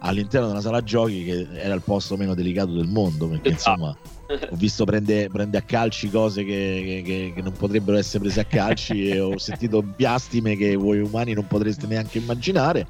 all'interno 0.00 0.46
di 0.46 0.52
una 0.52 0.60
sala 0.60 0.82
giochi 0.82 1.24
che 1.24 1.48
era 1.54 1.74
il 1.74 1.82
posto 1.82 2.16
meno 2.16 2.34
delicato 2.34 2.72
del 2.72 2.86
mondo 2.86 3.26
perché 3.26 3.48
insomma 3.50 3.88
ho 4.28 4.56
visto 4.56 4.84
prende, 4.84 5.28
prende 5.32 5.58
a 5.58 5.62
calci 5.62 6.08
cose 6.10 6.44
che, 6.44 6.82
che- 6.84 7.02
che- 7.04 7.32
che 7.34 7.42
non 7.42 7.52
potrebbero 7.52 7.96
essere 7.98 8.22
prese 8.22 8.40
a 8.40 8.44
calci 8.44 9.08
e 9.08 9.18
ho 9.18 9.36
sentito 9.38 9.82
biastime 9.96 10.54
che 10.54 10.76
voi 10.76 11.00
umani 11.00 11.32
non 11.32 11.46
potreste 11.48 11.86
neanche 11.88 12.18
immaginare 12.18 12.86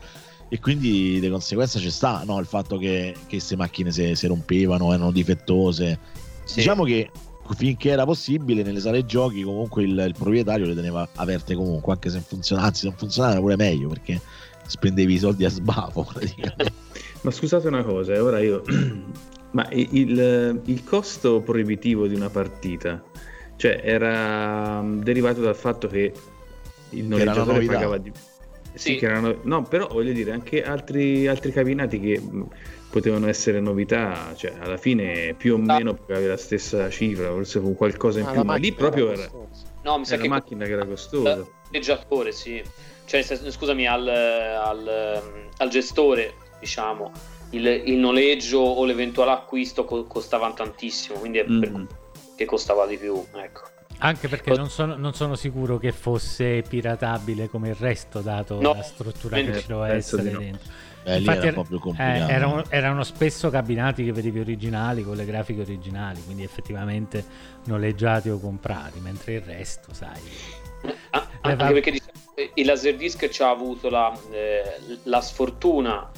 e 0.49 0.61
quindi 0.61 1.21
di 1.21 1.29
conseguenza 1.29 1.79
c'è 1.79 1.91
sta 1.91 2.23
no, 2.25 2.39
il 2.39 2.47
fatto 2.47 2.79
che 2.79 3.15
queste 3.29 3.57
macchine 3.57 3.93
si, 3.93 4.15
si 4.15 4.27
rompevano, 4.27 4.93
erano 4.93 5.13
difettose. 5.13 5.99
Sì. 6.45 6.57
Diciamo 6.57 6.85
che 6.85 7.11
finché 7.55 7.91
era 7.91 8.05
possibile 8.05 8.63
nelle 8.63 8.81
sale 8.81 9.05
giochi 9.05 9.43
comunque 9.43 9.83
il, 9.83 10.05
il 10.07 10.15
proprietario 10.17 10.67
le 10.67 10.75
teneva 10.75 11.09
aperte 11.15 11.55
comunque, 11.55 11.93
anche 11.93 12.11
se 12.11 12.21
funzionava, 12.21 12.69
anzi 12.69 12.87
non 12.87 12.95
funzionava 12.97 13.39
pure 13.41 13.57
meglio 13.57 13.89
perché 13.89 14.21
spendevi 14.67 15.15
i 15.15 15.19
soldi 15.19 15.45
a 15.45 15.51
praticamente. 15.93 16.73
Ma 17.23 17.31
scusate 17.31 17.69
una 17.69 17.83
cosa, 17.83 18.15
eh, 18.15 18.19
ora 18.19 18.41
io... 18.41 18.63
Ma 19.51 19.67
il, 19.71 20.61
il 20.67 20.85
costo 20.85 21.41
proibitivo 21.41 22.07
di 22.07 22.15
una 22.15 22.29
partita, 22.29 23.03
cioè 23.57 23.81
era 23.83 24.85
derivato 24.87 25.41
dal 25.41 25.57
fatto 25.57 25.89
che 25.89 26.13
il 26.91 27.05
era 27.15 27.33
noleggiatore 27.33 27.65
pagava 27.65 27.97
di... 27.97 28.13
Sì, 28.15 28.38
Sì. 28.75 28.97
che 28.97 29.07
erano... 29.07 29.37
No, 29.43 29.63
però 29.63 29.89
voglio 29.89 30.13
dire, 30.13 30.31
anche 30.33 30.63
altri, 30.63 31.27
altri 31.27 31.51
cabinati 31.53 31.99
che 31.99 32.21
mh, 32.21 32.49
potevano 32.91 33.27
essere 33.29 33.61
novità, 33.61 34.33
cioè 34.37 34.55
alla 34.59 34.77
fine 34.77 35.35
più 35.35 35.55
o 35.55 35.59
meno 35.59 35.95
pagavi 35.95 36.27
la 36.27 36.37
stessa 36.37 36.89
cifra, 36.91 37.29
forse 37.31 37.61
con 37.61 37.75
qualcosa 37.75 38.21
in 38.21 38.27
Ah, 38.27 38.31
più, 38.31 38.39
la 38.39 38.45
ma 38.45 38.55
lì 38.57 38.73
proprio 38.73 39.11
era. 39.11 39.29
No, 39.83 39.99
mi 39.99 40.05
sa 40.05 40.15
era 40.15 40.23
che 40.23 40.29
una 40.29 40.37
macchina 40.37 40.65
che 40.65 40.73
era 40.73 40.85
costosa. 40.87 41.33
al 41.33 41.47
noleggiatore, 41.67 42.33
sì. 42.33 42.63
Cioè, 43.05 43.23
scusami, 43.23 43.87
al, 43.87 44.07
al, 44.07 45.23
al 45.57 45.69
gestore, 45.71 46.35
diciamo, 46.61 47.11
il, 47.51 47.67
il 47.67 47.97
noleggio 47.97 48.59
o 48.61 48.85
l'eventuale 48.85 49.31
acquisto 49.31 49.85
co- 49.85 50.05
costavano 50.05 50.53
tantissimo, 50.55 51.19
quindi 51.19 51.39
è 51.39 51.45
per 51.45 51.71
Mm. 51.71 51.85
che 52.37 52.45
costava 52.45 52.87
di 52.87 52.97
più, 52.99 53.23
ecco. 53.35 53.63
Anche 54.01 54.29
perché 54.29 54.55
non 54.55 54.71
sono, 54.71 54.97
non 54.97 55.13
sono 55.15 55.35
sicuro 55.35 55.79
che 55.79 55.93
fosse 55.93 56.63
piratabile 56.63 57.49
come 57.49 57.71
il 57.71 57.75
resto, 57.75 58.21
dato 58.21 58.61
No, 58.61 58.75
la 58.75 58.83
struttura 58.83 59.37
eh, 59.37 59.45
che 59.45 59.61
ci 59.61 59.67
doveva 59.67 59.95
essere 59.95 60.31
no. 60.31 60.39
dentro. 60.39 60.71
Eh, 61.05 61.13
lì 61.13 61.19
Infatti 61.19 61.47
era 61.47 61.63
po' 61.63 61.65
più 61.65 61.95
eh, 61.97 62.03
erano, 62.03 62.65
erano 62.69 63.03
spesso 63.03 63.51
cabinati 63.51 64.05
che 64.05 64.13
vedevi 64.13 64.41
originali 64.41 65.03
con 65.03 65.17
le 65.17 65.25
grafiche 65.25 65.63
originali, 65.63 66.23
quindi 66.25 66.43
effettivamente 66.43 67.25
noleggiati 67.65 68.29
o 68.29 68.39
comprati, 68.39 69.01
mentre 69.01 69.35
il 69.35 69.41
resto, 69.41 69.93
sai. 69.95 70.21
Ah, 71.11 71.27
Eh, 71.43 71.51
anche 71.51 71.65
va- 71.65 71.73
perché 71.73 72.01
eh, 72.35 72.51
il 72.55 72.67
Laserdisc 72.67 73.29
ci 73.31 73.43
ha 73.43 73.49
avuto 73.51 73.89
la, 73.89 74.13
eh, 74.31 74.63
la 75.05 75.21
sfortuna 75.21 76.09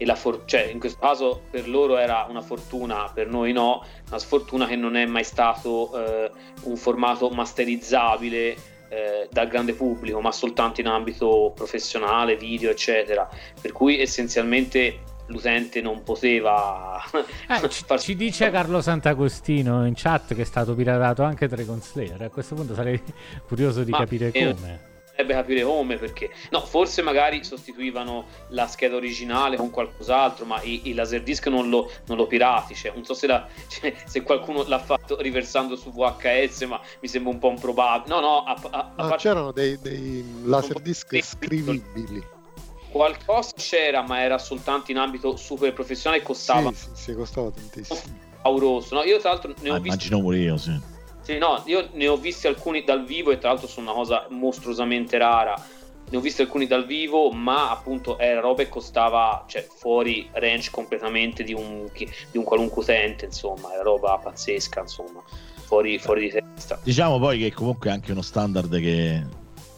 e 0.00 0.06
la 0.06 0.14
for- 0.14 0.44
cioè 0.46 0.62
in 0.62 0.80
questo 0.80 0.98
caso 0.98 1.42
per 1.50 1.68
loro 1.68 1.98
era 1.98 2.26
una 2.30 2.40
fortuna, 2.40 3.10
per 3.12 3.28
noi 3.28 3.52
no, 3.52 3.84
una 4.08 4.18
sfortuna 4.18 4.66
che 4.66 4.74
non 4.74 4.96
è 4.96 5.04
mai 5.04 5.24
stato 5.24 5.90
eh, 5.92 6.30
un 6.62 6.76
formato 6.76 7.28
masterizzabile 7.28 8.56
eh, 8.88 9.28
dal 9.30 9.46
grande 9.48 9.74
pubblico, 9.74 10.22
ma 10.22 10.32
soltanto 10.32 10.80
in 10.80 10.86
ambito 10.86 11.52
professionale, 11.54 12.38
video, 12.38 12.70
eccetera. 12.70 13.28
Per 13.60 13.72
cui 13.72 14.00
essenzialmente 14.00 15.00
l'utente 15.26 15.82
non 15.82 16.02
poteva 16.02 16.98
Eh, 17.12 17.68
ci, 17.68 17.84
farsi- 17.84 18.06
ci 18.06 18.16
dice 18.16 18.50
Carlo 18.50 18.80
Sant'Agostino 18.80 19.86
in 19.86 19.92
chat 19.94 20.34
che 20.34 20.40
è 20.40 20.46
stato 20.46 20.74
piratato 20.74 21.22
anche 21.24 21.46
Dragon 21.46 21.82
Slayer. 21.82 22.22
A 22.22 22.30
questo 22.30 22.54
punto 22.54 22.72
sarei 22.72 22.98
curioso 23.46 23.84
di 23.84 23.90
Ma, 23.90 23.98
capire 23.98 24.32
come. 24.32 24.88
Capire 25.26 25.62
come 25.62 25.96
perché 25.96 26.30
no 26.50 26.60
forse 26.64 27.02
magari 27.02 27.42
sostituivano 27.44 28.26
la 28.48 28.66
scheda 28.66 28.96
originale 28.96 29.56
con 29.56 29.70
qualcos'altro 29.70 30.44
ma 30.44 30.60
i, 30.62 30.88
i 30.88 30.94
laserdisc 30.94 31.46
non 31.46 31.68
lo, 31.68 31.90
non 32.06 32.16
lo 32.16 32.26
pirati 32.26 32.74
cioè, 32.74 32.92
non 32.94 33.04
so 33.04 33.14
se, 33.14 33.26
la- 33.26 33.46
cioè, 33.68 33.94
se 34.04 34.22
qualcuno 34.22 34.64
l'ha 34.66 34.78
fatto 34.78 35.20
riversando 35.20 35.76
su 35.76 35.90
VHS 35.92 36.62
ma 36.62 36.80
mi 37.00 37.08
sembra 37.08 37.32
un 37.32 37.38
po' 37.38 37.50
improbabile 37.50 38.14
no 38.14 38.20
no 38.20 38.44
a, 38.44 38.52
a- 38.70 38.78
a 38.78 39.02
No, 39.02 39.08
parte- 39.08 39.16
c'erano 39.28 39.52
dei, 39.52 39.78
dei 39.80 40.24
laserdisc 40.44 41.18
scrivibili. 41.22 42.22
qualcosa 42.90 43.52
c'era 43.56 44.02
ma 44.02 44.20
era 44.20 44.38
soltanto 44.38 44.90
in 44.90 44.98
ambito 44.98 45.36
super 45.36 45.72
professionale 45.72 46.20
e 46.22 46.24
costava 46.24 46.70
Sì, 46.72 46.76
sì, 46.76 46.88
sì, 46.94 47.14
costava 47.14 47.50
tantissimo. 47.50 48.00
pauroso 48.42 48.94
no? 48.94 49.02
io 49.04 49.18
tra 49.18 49.30
l'altro 49.30 49.54
ne 49.60 49.70
ho 49.70 49.74
Ah, 49.74 49.78
visti 49.78 49.88
immagino 50.08 50.20
pure 50.20 50.38
io, 50.38 50.56
sì. 50.56 50.78
Sì, 51.30 51.38
no, 51.38 51.62
io 51.66 51.90
ne 51.92 52.08
ho 52.08 52.16
visti 52.16 52.48
alcuni 52.48 52.82
dal 52.82 53.04
vivo 53.04 53.30
e 53.30 53.38
tra 53.38 53.50
l'altro 53.50 53.68
sono 53.68 53.92
una 53.92 54.00
cosa 54.00 54.26
mostruosamente 54.30 55.16
rara. 55.16 55.54
Ne 56.08 56.16
ho 56.16 56.20
visti 56.20 56.40
alcuni 56.40 56.66
dal 56.66 56.84
vivo, 56.84 57.30
ma 57.30 57.70
appunto 57.70 58.18
era 58.18 58.40
roba 58.40 58.64
che 58.64 58.68
costava 58.68 59.44
cioè, 59.46 59.64
fuori 59.64 60.28
range 60.32 60.70
completamente 60.72 61.44
di 61.44 61.54
un, 61.54 61.88
di 61.94 62.36
un 62.36 62.42
qualunque 62.42 62.82
utente, 62.82 63.26
insomma, 63.26 63.72
era 63.72 63.82
roba 63.82 64.18
pazzesca, 64.20 64.80
insomma, 64.80 65.22
fuori, 65.62 66.00
fuori 66.00 66.22
di 66.22 66.30
testa. 66.30 66.80
Diciamo 66.82 67.20
poi 67.20 67.38
che 67.38 67.52
comunque 67.52 67.90
è 67.90 67.92
anche 67.92 68.10
uno 68.10 68.22
standard 68.22 68.80
che 68.80 69.24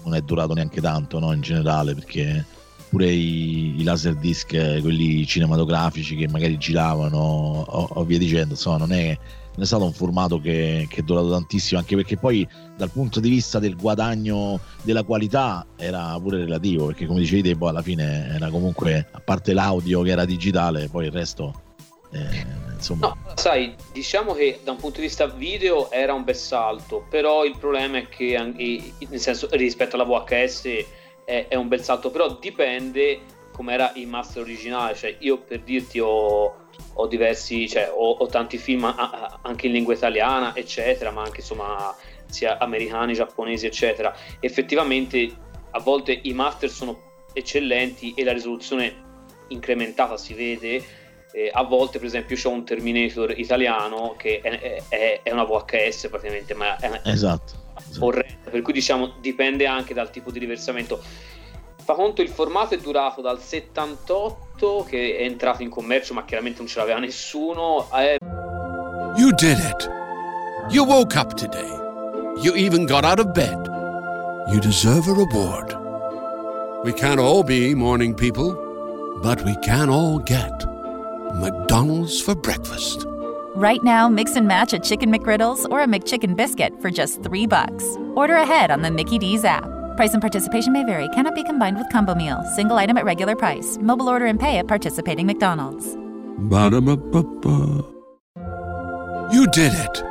non 0.04 0.14
è 0.14 0.22
durato 0.22 0.54
neanche 0.54 0.80
tanto, 0.80 1.18
no? 1.18 1.34
In 1.34 1.42
generale, 1.42 1.92
perché 1.92 2.46
pure 2.88 3.10
i, 3.10 3.78
i 3.78 3.82
laser 3.82 4.14
disc, 4.14 4.54
eh, 4.54 4.78
quelli 4.80 5.26
cinematografici 5.26 6.16
che 6.16 6.28
magari 6.28 6.56
giravano 6.56 7.18
o, 7.18 7.88
o 7.92 8.04
via 8.04 8.16
dicendo, 8.16 8.54
insomma, 8.54 8.78
non 8.78 8.92
è, 8.92 9.18
è 9.58 9.64
stato 9.64 9.84
un 9.84 9.92
formato 9.92 10.40
che, 10.40 10.86
che 10.88 11.00
è 11.00 11.02
durato 11.02 11.30
tantissimo, 11.30 11.78
anche 11.78 11.94
perché 11.96 12.16
poi 12.16 12.46
dal 12.76 12.90
punto 12.90 13.20
di 13.20 13.28
vista 13.28 13.58
del 13.58 13.76
guadagno 13.76 14.60
della 14.82 15.02
qualità 15.02 15.66
era 15.76 16.18
pure 16.20 16.38
relativo, 16.38 16.86
perché 16.86 17.06
come 17.06 17.20
dicevi 17.20 17.54
poi 17.56 17.68
alla 17.68 17.82
fine 17.82 18.28
era 18.34 18.48
comunque, 18.48 19.08
a 19.10 19.20
parte 19.20 19.52
l'audio 19.52 20.02
che 20.02 20.10
era 20.10 20.24
digitale, 20.24 20.88
poi 20.88 21.06
il 21.06 21.12
resto, 21.12 21.60
eh, 22.12 22.46
insomma... 22.74 23.08
No, 23.08 23.32
sai, 23.34 23.74
diciamo 23.92 24.32
che 24.32 24.60
da 24.64 24.72
un 24.72 24.78
punto 24.78 25.00
di 25.00 25.06
vista 25.06 25.26
video 25.26 25.90
era 25.90 26.14
un 26.14 26.24
bel 26.24 26.36
salto, 26.36 27.06
però 27.10 27.44
il 27.44 27.56
problema 27.58 27.98
è 27.98 28.08
che, 28.08 28.38
nel 29.08 29.20
senso, 29.20 29.48
rispetto 29.50 29.96
alla 29.96 30.04
VHS 30.04 30.84
è, 31.24 31.46
è 31.48 31.54
un 31.54 31.68
bel 31.68 31.82
salto, 31.82 32.10
però 32.10 32.38
dipende 32.40 33.20
come 33.52 33.74
era 33.74 33.92
il 33.96 34.08
master 34.08 34.42
originale, 34.42 34.94
cioè 34.94 35.14
io 35.20 35.38
per 35.38 35.60
dirti 35.60 36.00
ho, 36.00 36.61
ho 36.94 37.06
diversi, 37.06 37.68
cioè 37.68 37.90
ho, 37.92 38.10
ho 38.12 38.26
tanti 38.26 38.58
film 38.58 38.84
a- 38.84 38.94
a- 38.96 39.38
anche 39.42 39.66
in 39.66 39.72
lingua 39.72 39.94
italiana, 39.94 40.54
eccetera, 40.54 41.10
ma 41.10 41.22
anche 41.22 41.40
insomma 41.40 41.94
sia 42.26 42.58
americani, 42.58 43.14
giapponesi, 43.14 43.66
eccetera. 43.66 44.14
Effettivamente 44.40 45.30
a 45.70 45.80
volte 45.80 46.18
i 46.22 46.32
master 46.32 46.68
sono 46.70 47.10
eccellenti 47.32 48.12
e 48.14 48.24
la 48.24 48.32
risoluzione 48.32 49.10
incrementata 49.48 50.16
si 50.16 50.34
vede, 50.34 50.82
eh, 51.32 51.50
a 51.52 51.62
volte, 51.62 51.98
per 51.98 52.06
esempio, 52.06 52.36
io 52.36 52.42
ho 52.50 52.52
un 52.52 52.64
Terminator 52.64 53.38
italiano 53.38 54.14
che 54.18 54.40
è, 54.42 54.82
è- 54.88 55.20
è 55.22 55.30
una 55.32 55.44
VHS 55.44 56.08
praticamente, 56.10 56.52
ma 56.54 56.76
è, 56.78 57.00
Esatto. 57.04 57.52
esatto. 57.88 58.04
orrenda, 58.04 58.50
per 58.50 58.60
cui 58.62 58.72
diciamo 58.74 59.14
dipende 59.20 59.66
anche 59.66 59.94
dal 59.94 60.10
tipo 60.10 60.30
di 60.30 60.38
riversamento. 60.38 61.02
Fa 61.84 61.94
conto 61.94 62.22
il 62.22 62.28
formato 62.28 62.74
è 62.74 62.78
durato 62.78 63.20
dal 63.20 63.40
78 63.40 64.86
che 64.88 65.16
è 65.18 65.22
entrato 65.22 65.62
in 65.62 65.68
commercio, 65.70 66.14
ma 66.14 66.24
chiaramente 66.24 66.58
non 66.58 66.68
ce 66.68 66.78
l'aveva 66.78 66.98
nessuno. 66.98 67.88
eh, 67.92 68.16
You 69.16 69.30
did 69.34 69.58
it. 69.58 69.90
You 70.70 70.84
woke 70.86 71.16
up 71.18 71.34
today. 71.34 71.68
You 72.40 72.54
even 72.54 72.86
got 72.86 73.04
out 73.04 73.18
of 73.18 73.32
bed. 73.32 73.70
you 74.48 74.58
deserve 74.60 75.06
a 75.08 75.12
reward. 75.12 75.76
We 76.84 76.92
can't 76.92 77.20
all 77.20 77.42
be 77.44 77.74
morning 77.74 78.14
people, 78.14 78.54
but 79.22 79.40
we 79.44 79.54
can 79.62 79.88
all 79.88 80.18
get 80.18 80.64
McDonald's 81.34 82.20
for 82.20 82.34
breakfast. 82.34 83.06
Right 83.54 83.82
now, 83.84 84.08
mix 84.08 84.34
and 84.36 84.46
match 84.48 84.72
a 84.72 84.78
chicken 84.78 85.12
McGriddles 85.12 85.64
or 85.70 85.80
a 85.80 85.86
McChicken 85.86 86.34
biscuit 86.36 86.72
for 86.80 86.90
just 86.90 87.22
three 87.22 87.46
bucks. 87.46 87.84
Order 88.16 88.34
ahead 88.36 88.70
on 88.70 88.82
the 88.82 88.90
Mickey 88.90 89.18
D's 89.18 89.44
app. 89.44 89.64
Price 89.96 90.12
and 90.12 90.20
participation 90.20 90.72
may 90.72 90.84
vary. 90.84 91.08
Cannot 91.08 91.34
be 91.34 91.44
combined 91.44 91.76
with 91.76 91.88
combo 91.90 92.14
meal. 92.14 92.42
Single 92.56 92.76
item 92.76 92.96
at 92.96 93.04
regular 93.04 93.36
price. 93.36 93.78
Mobile 93.80 94.08
order 94.08 94.26
and 94.26 94.38
pay 94.38 94.58
at 94.58 94.68
participating 94.68 95.26
McDonald's. 95.26 95.96
Ba-da-ba-ba-ba. 96.38 97.84
You 99.32 99.46
did 99.48 99.72
it. 99.74 100.02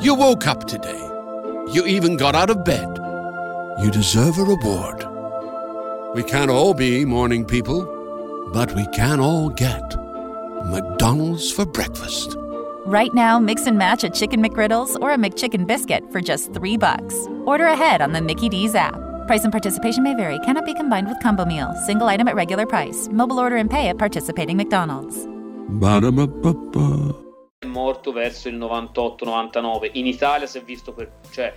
You 0.00 0.14
woke 0.14 0.46
up 0.46 0.66
today. 0.66 1.00
You 1.72 1.84
even 1.86 2.16
got 2.16 2.34
out 2.34 2.50
of 2.50 2.64
bed. 2.64 2.98
You 3.82 3.90
deserve 3.90 4.38
a 4.38 4.44
reward. 4.44 5.04
We 6.14 6.22
can't 6.22 6.50
all 6.50 6.72
be 6.74 7.04
morning 7.04 7.44
people, 7.44 7.84
but 8.52 8.74
we 8.74 8.86
can 8.88 9.20
all 9.20 9.50
get 9.50 9.96
McDonald's 10.64 11.52
for 11.52 11.66
breakfast. 11.66 12.36
Right 12.88 13.12
now, 13.12 13.38
mix 13.38 13.66
and 13.66 13.76
match 13.76 14.02
a 14.02 14.08
chicken 14.08 14.42
McGriddles 14.42 14.98
or 15.02 15.12
a 15.12 15.18
McChicken 15.18 15.66
biscuit 15.66 16.10
for 16.10 16.22
just 16.22 16.54
three 16.54 16.78
bucks. 16.78 17.14
Order 17.44 17.66
ahead 17.66 18.00
on 18.00 18.14
the 18.14 18.22
Mickey 18.22 18.48
D's 18.48 18.74
app. 18.74 18.98
Price 19.26 19.44
and 19.44 19.52
participation 19.52 20.02
may 20.02 20.14
vary. 20.14 20.38
Cannot 20.38 20.64
be 20.64 20.72
combined 20.72 21.06
with 21.06 21.20
combo 21.20 21.44
meal. 21.44 21.74
Single 21.84 22.06
item 22.06 22.28
at 22.28 22.34
regular 22.34 22.64
price. 22.64 23.10
Mobile 23.12 23.40
order 23.40 23.56
and 23.56 23.70
pay 23.70 23.90
at 23.90 23.98
participating 23.98 24.56
McDonald's. 24.56 25.26
Ba-da-ba-ba-ba. 25.68 27.14
Morto 27.66 28.10
verso 28.10 28.48
il 28.48 28.56
98-99. 28.56 29.90
In 29.92 30.06
Italia 30.06 30.46
si 30.46 30.56
è 30.56 30.62
visto 30.62 30.94
per, 30.94 31.12
cioè, 31.30 31.52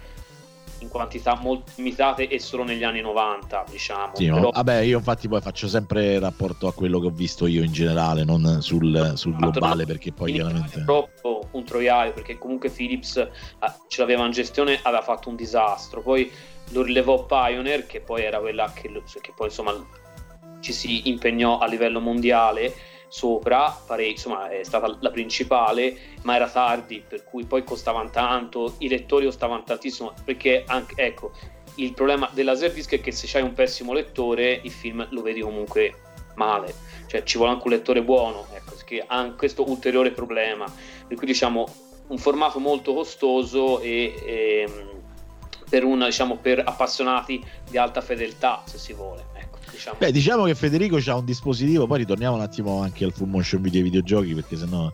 in 0.82 0.90
quantità 0.90 1.38
molto 1.40 1.72
limitate 1.76 2.28
e 2.28 2.40
solo 2.40 2.64
negli 2.64 2.84
anni 2.84 3.02
90, 3.02 3.66
diciamo. 3.70 4.16
Sì, 4.16 4.28
Però- 4.28 4.50
vabbè, 4.52 4.80
io 4.80 4.98
infatti 4.98 5.28
poi 5.28 5.42
faccio 5.42 5.68
sempre 5.68 6.20
rapporto 6.20 6.68
a 6.68 6.74
quello 6.74 7.00
che 7.00 7.08
ho 7.08 7.12
visto 7.12 7.48
io 7.48 7.64
in 7.64 7.72
generale, 7.72 8.24
non 8.24 8.62
sul, 8.62 9.14
sul 9.16 9.36
globale, 9.36 9.86
perché 9.86 10.12
poi 10.12 10.34
chiaramente... 10.34 10.82
proprio 10.84 11.42
un 11.52 11.64
troiaio 11.64 12.14
perché 12.14 12.38
comunque 12.38 12.70
Philips 12.70 13.18
ah, 13.60 13.78
ce 13.88 14.02
l'aveva 14.02 14.26
in 14.26 14.32
gestione 14.32 14.80
aveva 14.82 15.02
fatto 15.02 15.30
un 15.30 15.36
disastro 15.36 16.02
poi 16.02 16.32
lo 16.70 16.84
rilevò 16.84 17.26
Pioneer 17.26 17.86
che 17.86 18.00
poi 18.00 18.24
era 18.24 18.40
quella 18.40 18.72
che, 18.74 18.90
che 18.90 19.34
poi 19.36 19.48
insomma 19.48 19.74
ci 20.60 20.74
si 20.74 21.10
impegnò 21.10 21.58
a 21.58 21.68
livello 21.68 22.00
mondiale 22.00 22.74
sopra 23.12 23.78
pare- 23.86 24.06
insomma 24.06 24.50
è 24.50 24.64
stata 24.64 24.96
la 25.02 25.12
principale 25.12 25.98
ma 26.22 26.36
era 26.36 26.50
tardi 26.50 27.04
per 27.06 27.26
cui 27.26 27.44
poi 27.44 27.62
costavano 27.66 28.10
tanto 28.10 28.76
i 28.78 28.88
lettori 28.88 29.26
costavano 29.26 29.64
tantissimo 29.64 30.14
perché 30.24 30.64
anche 30.66 30.94
ecco 30.96 31.34
il 31.76 31.94
problema 31.94 32.30
del 32.32 32.46
laserdisc 32.46 32.94
è 32.94 33.02
che 33.02 33.12
se 33.12 33.28
c'hai 33.28 33.42
un 33.42 33.54
pessimo 33.54 33.92
lettore 33.92 34.62
il 34.64 34.72
film 34.72 35.06
lo 35.10 35.22
vedi 35.22 35.42
comunque 35.42 35.96
male. 36.36 36.74
Cioè 37.08 37.24
ci 37.24 37.38
vuole 37.38 37.52
anche 37.52 37.68
un 37.68 37.74
lettore 37.74 38.02
buono 38.02 38.48
ecco 38.54 38.76
che 38.86 39.04
ha 39.06 39.32
questo 39.32 39.70
ulteriore 39.70 40.12
problema. 40.12 40.72
Per 41.08 41.18
cui 41.18 41.28
diciamo 41.28 41.68
un 42.08 42.18
formato 42.18 42.60
molto 42.60 42.94
costoso 42.94 43.80
e 43.80 44.14
ehm, 44.26 44.90
per, 45.70 45.84
una, 45.84 46.06
diciamo, 46.06 46.38
per 46.38 46.62
appassionati 46.66 47.44
di 47.70 47.78
alta 47.78 48.02
fedeltà 48.02 48.64
se 48.66 48.78
si 48.78 48.94
vuole 48.94 49.31
diciamo. 49.72 49.98
Beh, 49.98 50.12
diciamo 50.12 50.44
che 50.46 50.56
Federico 50.56 51.00
ha 51.06 51.16
un 51.16 51.26
dispositivo, 51.26 51.88
poi 51.88 52.00
ritorniamo 52.00 52.36
un 52.36 52.42
attimo 52.42 52.82
anche 52.82 53.04
al 53.06 53.14
full 53.14 53.30
motion 53.30 53.62
video 53.62 53.82
e 53.82 53.84
videogiochi, 53.84 54.34
perché 54.34 54.58
sennò... 54.58 54.92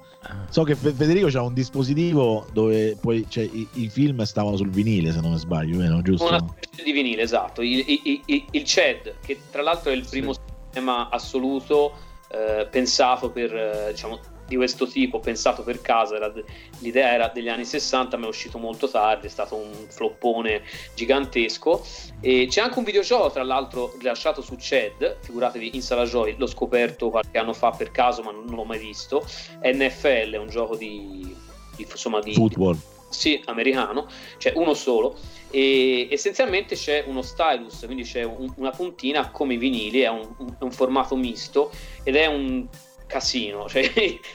So 0.50 0.64
che 0.64 0.76
Fe- 0.76 0.94
Federico 0.94 1.28
ha 1.38 1.42
un 1.42 1.54
dispositivo 1.54 2.48
dove 2.52 2.98
poi 3.00 3.26
cioè, 3.28 3.44
i, 3.44 3.68
i 3.74 3.90
film 3.90 4.24
stavano 4.24 4.56
sul 4.58 4.70
vinile, 4.70 5.12
se 5.12 5.22
non 5.22 5.32
mi 5.32 5.38
sbaglio, 5.38 5.78
vero? 5.78 6.02
giusto? 6.02 6.28
una 6.28 6.46
specie 6.62 6.84
di 6.84 6.92
vinile 6.92 7.22
esatto 7.22 7.62
il, 7.62 7.84
il, 7.88 8.22
il, 8.26 8.46
il 8.52 8.64
CED 8.64 9.16
che 9.26 9.40
tra 9.52 9.62
l'altro 9.62 9.92
è 9.92 9.96
il 9.96 10.06
primo 10.08 10.34
sistema 10.34 11.10
assoluto 11.10 11.94
eh, 12.30 12.68
pensato 12.70 13.30
per 13.30 13.54
eh, 13.56 13.92
diciamo 13.92 14.20
di 14.48 14.56
questo 14.56 14.88
tipo 14.88 15.20
pensato 15.20 15.62
per 15.64 15.82
casa 15.82 16.16
era 16.16 16.30
de- 16.30 16.44
l'idea 16.80 17.12
era 17.12 17.28
degli 17.28 17.50
anni 17.50 17.66
60 17.66 18.16
ma 18.18 18.26
è 18.26 18.30
uscito 18.30 18.58
molto 18.58 18.88
tardi 18.90 19.28
è 19.28 19.30
stato 19.30 19.56
un 19.56 19.72
floppone 19.90 20.64
gigantesco. 20.96 21.84
E 22.22 22.48
c'è 22.50 22.62
anche 22.62 22.78
un 22.80 22.84
videogioco 22.86 23.30
tra 23.32 23.44
l'altro 23.44 23.94
rilasciato 23.98 24.42
su 24.42 24.56
CED 24.56 25.18
figuratevi 25.22 25.72
in 25.76 25.82
Sala 25.82 26.06
Joy 26.06 26.36
l'ho 26.38 26.48
scoperto 26.48 27.10
qualche 27.10 27.38
anno 27.38 27.54
fa 27.54 27.72
per 27.72 27.92
caso 27.92 28.22
ma 28.24 28.32
non, 28.32 28.46
non 28.46 28.56
l'ho 28.56 28.64
mai 28.64 28.80
visto. 28.80 29.26
NFL 29.62 30.32
è 30.34 30.38
un 30.38 30.48
gioco 30.50 30.76
di, 30.76 31.36
di 31.76 31.88
insomma 31.90 32.20
di 32.20 32.34
Football. 32.34 32.78
sì, 33.10 33.42
americano, 33.46 34.08
c'è 34.38 34.54
uno 34.56 34.74
solo. 34.74 35.16
E 35.50 36.10
essenzialmente 36.12 36.76
c'è 36.76 37.06
uno 37.08 37.22
stylus, 37.22 37.84
quindi 37.86 38.04
c'è 38.04 38.24
un- 38.24 38.52
una 38.58 38.72
puntina 38.72 39.32
come 39.32 39.54
i 39.54 39.58
vinili, 39.58 40.02
è 40.02 40.10
un, 40.10 40.28
un- 40.40 40.56
è 40.60 40.64
un 40.64 40.72
formato 40.72 41.16
misto 41.16 41.72
ed 42.04 42.18
è 42.18 42.26
un 42.26 42.68
casino, 43.08 43.68
cioè 43.70 43.90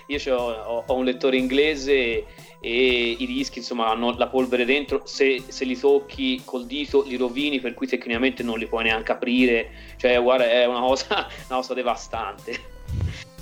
io 0.07 0.37
ho, 0.37 0.85
ho 0.87 0.95
un 0.95 1.05
lettore 1.05 1.37
inglese 1.37 2.25
e 2.59 3.17
i 3.19 3.27
dischi 3.27 3.59
insomma 3.59 3.91
hanno 3.91 4.17
la 4.17 4.29
polvere 4.29 4.65
dentro, 4.65 5.03
se, 5.05 5.43
se 5.49 5.65
li 5.65 5.79
tocchi 5.79 6.43
col 6.45 6.67
dito 6.67 7.03
li 7.03 7.17
rovini 7.17 7.61
per 7.61 7.75
cui 7.75 7.87
tecnicamente 7.87 8.43
non 8.43 8.59
li 8.59 8.67
puoi 8.67 8.85
neanche 8.85 9.13
aprire, 9.13 9.71
cioè 9.97 10.21
guarda 10.21 10.51
è 10.51 10.65
una 10.65 10.81
cosa, 10.81 11.29
una 11.49 11.59
cosa 11.59 11.75
devastante. 11.75 12.71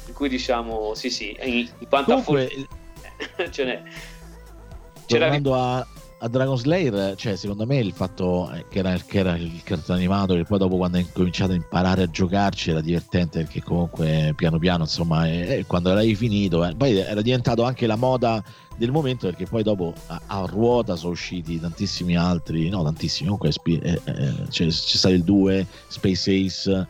Per 0.04 0.14
cui 0.14 0.28
diciamo 0.28 0.94
sì 0.94 1.08
sì, 1.08 1.36
in, 1.42 1.68
in 1.78 1.88
quanto 1.88 2.12
a 2.12 2.22
Comunque, 2.22 2.68
for- 3.36 3.48
ce 3.50 3.64
n'è. 3.64 3.82
C'era 5.06 5.24
tornando 5.24 5.54
a, 5.54 5.86
a 6.22 6.28
Dragon 6.28 6.56
Slayer, 6.56 7.14
cioè 7.16 7.34
secondo 7.36 7.64
me 7.64 7.78
il 7.78 7.92
fatto 7.92 8.50
eh, 8.52 8.66
che 8.68 8.80
era, 8.80 8.94
che 8.94 9.18
era 9.18 9.36
il 9.36 9.62
cartone 9.64 9.98
animato, 9.98 10.34
che 10.34 10.44
poi 10.44 10.58
dopo 10.58 10.76
quando 10.76 10.98
hai 10.98 11.06
cominciato 11.10 11.52
a 11.52 11.54
imparare 11.54 12.02
a 12.02 12.10
giocarci 12.10 12.70
era 12.70 12.82
divertente 12.82 13.40
perché 13.40 13.62
comunque 13.62 14.34
piano 14.36 14.58
piano 14.58 14.82
insomma 14.82 15.26
eh, 15.26 15.58
eh, 15.58 15.64
quando 15.66 15.88
l'avevi 15.88 16.14
finito, 16.14 16.64
eh, 16.64 16.74
poi 16.76 16.98
era 16.98 17.22
diventato 17.22 17.62
anche 17.62 17.86
la 17.86 17.96
moda 17.96 18.42
del 18.76 18.90
momento 18.90 19.26
perché 19.28 19.46
poi 19.46 19.62
dopo 19.62 19.94
a, 20.08 20.20
a 20.26 20.44
ruota 20.46 20.94
sono 20.94 21.12
usciti 21.12 21.58
tantissimi 21.58 22.16
altri, 22.16 22.68
no 22.68 22.82
tantissimi, 22.82 23.30
comunque 23.30 23.50
eh, 23.80 24.00
eh, 24.04 24.34
c'è, 24.48 24.66
c'è 24.66 24.70
stato 24.70 25.14
il 25.14 25.24
2, 25.24 25.66
Space 25.88 26.30
Ace. 26.30 26.88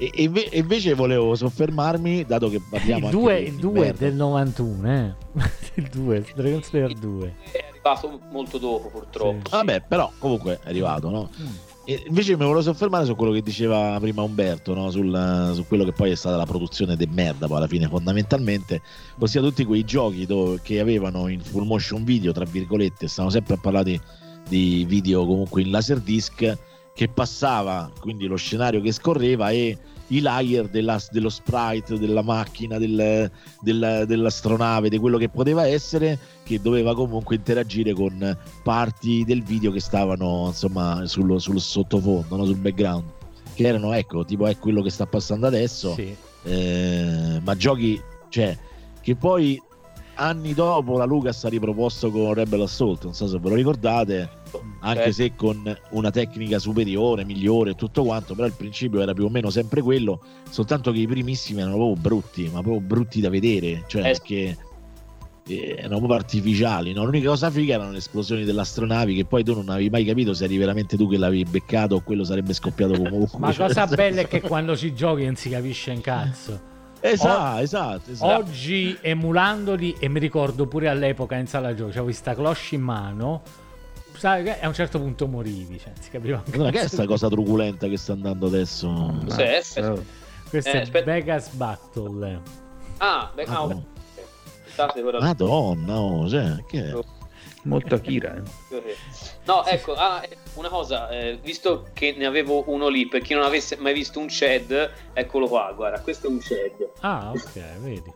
E, 0.00 0.10
e 0.14 0.22
inve- 0.22 0.48
e 0.48 0.58
invece 0.60 0.94
volevo 0.94 1.34
soffermarmi, 1.34 2.24
dato 2.24 2.48
che 2.48 2.58
parliamo 2.70 3.10
Il 3.10 3.14
anche 3.14 3.16
2 3.18 3.38
di 3.42 3.46
il 3.48 3.54
2 3.56 3.70
è 3.70 3.76
inverno. 3.90 3.98
del 3.98 4.14
91, 4.14 4.92
eh. 4.94 5.14
il 5.74 5.88
2, 5.92 6.24
Dragon 6.34 6.62
Slayer 6.62 6.92
2. 6.94 7.34
è 7.52 7.64
arrivato 7.68 8.20
molto 8.32 8.56
dopo 8.56 8.88
purtroppo. 8.88 9.40
Sì. 9.44 9.50
Vabbè, 9.50 9.82
però 9.86 10.10
comunque 10.18 10.58
è 10.64 10.68
arrivato, 10.68 11.10
no? 11.10 11.28
Mm. 11.38 11.46
E 11.84 12.02
invece 12.06 12.32
mi 12.32 12.44
volevo 12.44 12.62
soffermare 12.62 13.04
su 13.04 13.14
quello 13.14 13.32
che 13.32 13.42
diceva 13.42 13.98
prima 14.00 14.22
Umberto, 14.22 14.72
no? 14.72 14.90
Sul- 14.90 15.50
su 15.54 15.66
quello 15.66 15.84
che 15.84 15.92
poi 15.92 16.12
è 16.12 16.14
stata 16.14 16.36
la 16.36 16.46
produzione 16.46 16.96
de 16.96 17.06
merda, 17.10 17.46
poi 17.46 17.58
alla 17.58 17.66
fine 17.66 17.86
fondamentalmente, 17.86 18.80
ossia 19.18 19.42
tutti 19.42 19.64
quei 19.66 19.84
giochi 19.84 20.24
dove- 20.24 20.60
che 20.62 20.80
avevano 20.80 21.28
in 21.28 21.40
full 21.42 21.66
motion 21.66 22.04
video, 22.04 22.32
tra 22.32 22.46
virgolette, 22.46 23.06
stavano 23.06 23.32
sempre 23.34 23.52
a 23.54 23.58
parlare 23.60 23.84
di, 23.84 24.00
di 24.48 24.84
video 24.88 25.26
comunque 25.26 25.60
in 25.60 25.70
laserdisc, 25.70 26.56
che 27.00 27.08
passava 27.08 27.90
quindi 27.98 28.26
lo 28.26 28.36
scenario 28.36 28.82
che 28.82 28.92
scorreva 28.92 29.48
e 29.48 29.74
i 30.08 30.20
layer 30.20 30.68
della- 30.68 31.00
dello 31.10 31.30
sprite, 31.30 31.98
della 31.98 32.20
macchina, 32.20 32.76
del- 32.76 33.30
del- 33.62 34.04
dell'astronave, 34.06 34.90
di 34.90 34.98
quello 34.98 35.16
che 35.16 35.30
poteva 35.30 35.66
essere, 35.66 36.18
che 36.42 36.60
doveva 36.60 36.94
comunque 36.94 37.36
interagire 37.36 37.94
con 37.94 38.36
parti 38.62 39.24
del 39.24 39.42
video 39.42 39.70
che 39.72 39.80
stavano 39.80 40.48
insomma 40.48 41.06
sullo, 41.06 41.38
sul 41.38 41.58
sottofondo, 41.58 42.36
no? 42.36 42.44
sul 42.44 42.56
background, 42.56 43.04
che 43.54 43.66
erano 43.66 43.94
ecco 43.94 44.22
tipo 44.26 44.46
è 44.46 44.58
quello 44.58 44.82
che 44.82 44.90
sta 44.90 45.06
passando 45.06 45.46
adesso, 45.46 45.94
Sì. 45.94 46.14
eh, 46.42 47.40
ma 47.42 47.56
giochi 47.56 47.98
cioè 48.28 48.58
che 49.00 49.16
poi 49.16 49.58
anni 50.20 50.52
dopo 50.54 50.96
la 50.98 51.04
Lucas 51.04 51.44
ha 51.44 51.48
riproposto 51.48 52.10
con 52.10 52.34
Rebel 52.34 52.62
Assault, 52.62 53.04
non 53.04 53.14
so 53.14 53.26
se 53.26 53.38
ve 53.38 53.48
lo 53.48 53.54
ricordate, 53.54 54.28
anche 54.80 55.04
Eh, 55.04 55.12
se 55.12 55.34
con 55.34 55.62
una 55.90 56.10
tecnica 56.10 56.58
superiore, 56.58 57.24
migliore 57.24 57.70
e 57.70 57.74
tutto 57.74 58.04
quanto, 58.04 58.34
però 58.34 58.46
il 58.46 58.52
principio 58.54 59.00
era 59.00 59.12
più 59.14 59.24
o 59.24 59.28
meno 59.30 59.50
sempre 59.50 59.80
quello, 59.82 60.20
soltanto 60.50 60.92
che 60.92 60.98
i 61.00 61.06
primissimi 61.06 61.60
erano 61.60 61.76
proprio 61.76 61.96
brutti, 62.00 62.42
ma 62.52 62.60
proprio 62.60 62.80
brutti 62.80 63.20
da 63.20 63.30
vedere, 63.30 63.84
cioè 63.86 64.02
Eh. 64.02 64.10
perché 64.12 64.56
eh, 65.46 65.74
erano 65.78 65.96
proprio 65.98 66.18
artificiali. 66.18 66.92
no? 66.92 67.04
L'unica 67.04 67.30
cosa 67.30 67.50
figa 67.50 67.74
erano 67.74 67.90
le 67.92 67.98
esplosioni 67.98 68.44
delle 68.44 68.60
astronavi 68.60 69.14
che 69.16 69.24
poi 69.24 69.42
tu 69.42 69.54
non 69.54 69.68
avevi 69.70 69.90
mai 69.90 70.04
capito 70.04 70.32
se 70.34 70.44
eri 70.44 70.56
veramente 70.58 70.96
tu 70.96 71.08
che 71.08 71.16
l'avevi 71.16 71.44
beccato 71.44 71.94
o 71.96 72.00
quello 72.02 72.24
sarebbe 72.24 72.52
scoppiato 72.52 72.92
comunque. 73.00 73.38
Ma 73.38 73.52
Cioè, 73.52 73.66
cosa 73.66 73.84
nel 73.86 73.94
bella 73.96 74.20
è 74.20 74.28
che 74.28 74.40
quando 74.46 74.76
si 74.76 74.94
giochi 74.94 75.24
non 75.24 75.34
si 75.36 75.48
capisce 75.48 75.90
un 75.92 76.00
cazzo. 76.02 76.60
Esatto, 77.00 77.60
esatto, 77.62 78.10
esatto. 78.10 78.32
Oggi 78.42 78.96
emulandoli, 79.00 79.96
e 79.98 80.08
mi 80.08 80.18
ricordo 80.18 80.66
pure 80.66 80.88
all'epoca 80.88 81.36
in 81.36 81.46
sala 81.46 81.70
giochi, 81.74 81.90
avevo 81.92 82.04
questa 82.04 82.34
cloche 82.34 82.74
in 82.74 82.82
mano. 82.82 83.42
Sai 84.16 84.42
che 84.44 84.60
a 84.60 84.68
un 84.68 84.74
certo 84.74 84.98
punto 84.98 85.26
morivi, 85.26 85.78
cioè, 85.78 85.92
si 85.98 86.10
capiva 86.10 86.42
Guarda, 86.44 86.64
che 86.70 86.76
è 86.78 86.80
cazzo 86.82 86.94
sta 86.94 87.02
di- 87.02 87.08
cosa 87.08 87.28
truculenta 87.28 87.86
che 87.88 87.96
sta 87.96 88.12
andando 88.12 88.46
adesso? 88.46 89.18
Cos'è? 89.24 89.56
Aspetta. 89.56 89.94
Questo 90.50 90.68
Eh, 90.70 90.72
è 90.72 90.80
aspetta. 90.82 91.10
Vegas 91.12 91.48
Battle. 91.50 92.40
Ah, 92.98 93.30
beh, 93.34 93.44
ah, 93.44 93.50
Madonna. 93.50 93.82
ora- 95.04 95.20
Madonna, 95.20 95.98
oh, 96.00 96.28
cioè, 96.28 96.64
che 96.66 96.90
è? 96.90 96.92
Molto 97.62 97.94
Akira. 97.94 98.42
Eh. 98.70 98.96
No, 99.44 99.64
ecco, 99.66 99.94
ah, 99.94 100.26
una 100.54 100.68
cosa, 100.68 101.08
eh, 101.10 101.38
visto 101.42 101.88
che 101.92 102.14
ne 102.16 102.26
avevo 102.26 102.64
uno 102.68 102.88
lì, 102.88 103.06
per 103.06 103.20
chi 103.20 103.34
non 103.34 103.44
avesse 103.44 103.76
mai 103.76 103.92
visto 103.92 104.18
un 104.18 104.28
CED, 104.28 104.90
eccolo 105.12 105.46
qua, 105.46 105.72
guarda, 105.74 106.00
questo 106.00 106.26
è 106.26 106.30
un 106.30 106.40
CED. 106.40 106.88
Ah, 107.00 107.30
ok, 107.30 107.78
vedi. 107.80 108.12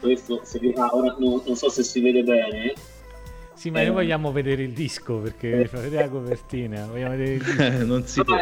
Questo, 0.00 0.40
se 0.44 0.58
vi... 0.58 0.72
ah, 0.76 0.88
ora 0.92 1.14
non, 1.18 1.42
non 1.44 1.56
so 1.56 1.68
se 1.68 1.82
si 1.82 2.00
vede 2.00 2.22
bene, 2.22 2.74
sì, 3.60 3.68
ma 3.68 3.82
eh, 3.82 3.84
noi 3.84 3.92
vogliamo 3.96 4.32
vedere 4.32 4.62
il 4.62 4.72
disco 4.72 5.18
perché 5.18 5.60
eh. 5.60 5.66
fa 5.66 5.80
vedere 5.80 6.04
la 6.04 6.08
copertina. 6.08 6.86
Vogliamo 6.86 7.14
vedere 7.14 7.32
il 7.34 7.42
disco. 7.42 7.68
non 7.84 8.06
si 8.06 8.24
può. 8.24 8.36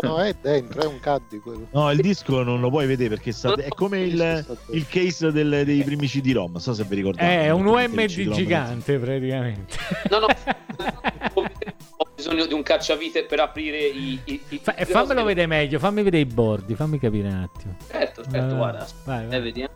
No, 0.00 0.22
è 0.22 0.34
dentro, 0.40 0.80
è 0.80 0.86
un 0.86 1.00
caddy 1.00 1.38
quello. 1.38 1.66
No, 1.72 1.90
il 1.90 2.00
disco 2.00 2.42
non 2.42 2.60
lo 2.60 2.70
puoi 2.70 2.86
vedere 2.86 3.10
perché 3.10 3.30
sta... 3.32 3.52
è 3.56 3.68
come 3.68 4.00
il, 4.00 4.56
il 4.70 4.86
case 4.88 5.32
del, 5.32 5.64
dei 5.66 5.82
primi 5.82 6.06
CD-ROM. 6.06 6.52
Non 6.52 6.62
so 6.62 6.72
se 6.72 6.82
vi 6.84 6.94
ricordate. 6.94 7.30
Eh, 7.30 7.44
è 7.44 7.50
un 7.50 7.66
UMD 7.66 8.06
gigante 8.06 8.98
praticamente. 8.98 9.76
No, 10.08 10.20
no. 10.20 10.26
ho 11.34 12.06
bisogno 12.16 12.46
di 12.46 12.54
un 12.54 12.62
cacciavite 12.62 13.24
per 13.26 13.40
aprire 13.40 13.80
i. 13.80 14.18
i, 14.24 14.40
i 14.48 14.60
Fa, 14.62 14.72
fammelo 14.78 15.24
vedere 15.24 15.46
meglio, 15.46 15.78
fammi 15.78 16.02
vedere 16.02 16.22
i 16.22 16.26
bordi, 16.26 16.74
fammi 16.74 16.98
capire 16.98 17.28
un 17.28 17.34
attimo. 17.34 17.76
Certo, 17.86 18.22
certo, 18.22 18.54
uh, 18.54 18.56
guarda. 18.56 18.86
Vai, 19.04 19.26
vai. 19.26 19.36
Eh, 19.36 19.40
vediamo 19.42 19.74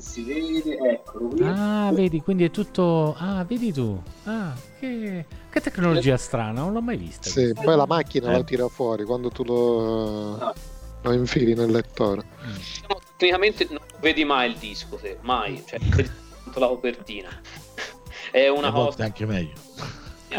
si 0.00 0.22
vede, 0.22 0.76
eccolo 0.78 1.28
qui. 1.28 1.40
Ah, 1.42 1.90
vedi, 1.92 2.20
quindi 2.20 2.44
è 2.44 2.50
tutto... 2.50 3.14
Ah, 3.18 3.44
vedi 3.44 3.72
tu. 3.72 4.00
Ah, 4.24 4.54
che, 4.78 5.26
che 5.50 5.60
tecnologia 5.60 6.16
strana, 6.16 6.60
non 6.60 6.72
l'ho 6.72 6.82
mai 6.82 6.96
vista. 6.96 7.28
Sì, 7.28 7.52
poi 7.52 7.76
la 7.76 7.86
macchina 7.86 8.30
eh. 8.30 8.32
la 8.32 8.42
tira 8.42 8.68
fuori 8.68 9.04
quando 9.04 9.30
tu 9.30 9.44
lo, 9.44 10.38
ah. 10.38 10.54
lo 11.02 11.12
infili 11.12 11.54
nel 11.54 11.70
lettore. 11.70 12.24
Mm. 12.44 12.54
Diciamo, 12.54 13.00
tecnicamente 13.16 13.66
non 13.68 13.80
vedi 14.00 14.24
mai 14.24 14.50
il 14.50 14.56
disco, 14.56 14.96
te, 14.96 15.18
mai, 15.20 15.62
cioè, 15.66 15.78
vedi 15.78 16.10
la 16.54 16.66
copertina. 16.66 17.28
È 18.30 18.48
una 18.48 18.70
cosa... 18.70 19.04
anche 19.04 19.26
meglio. 19.26 19.54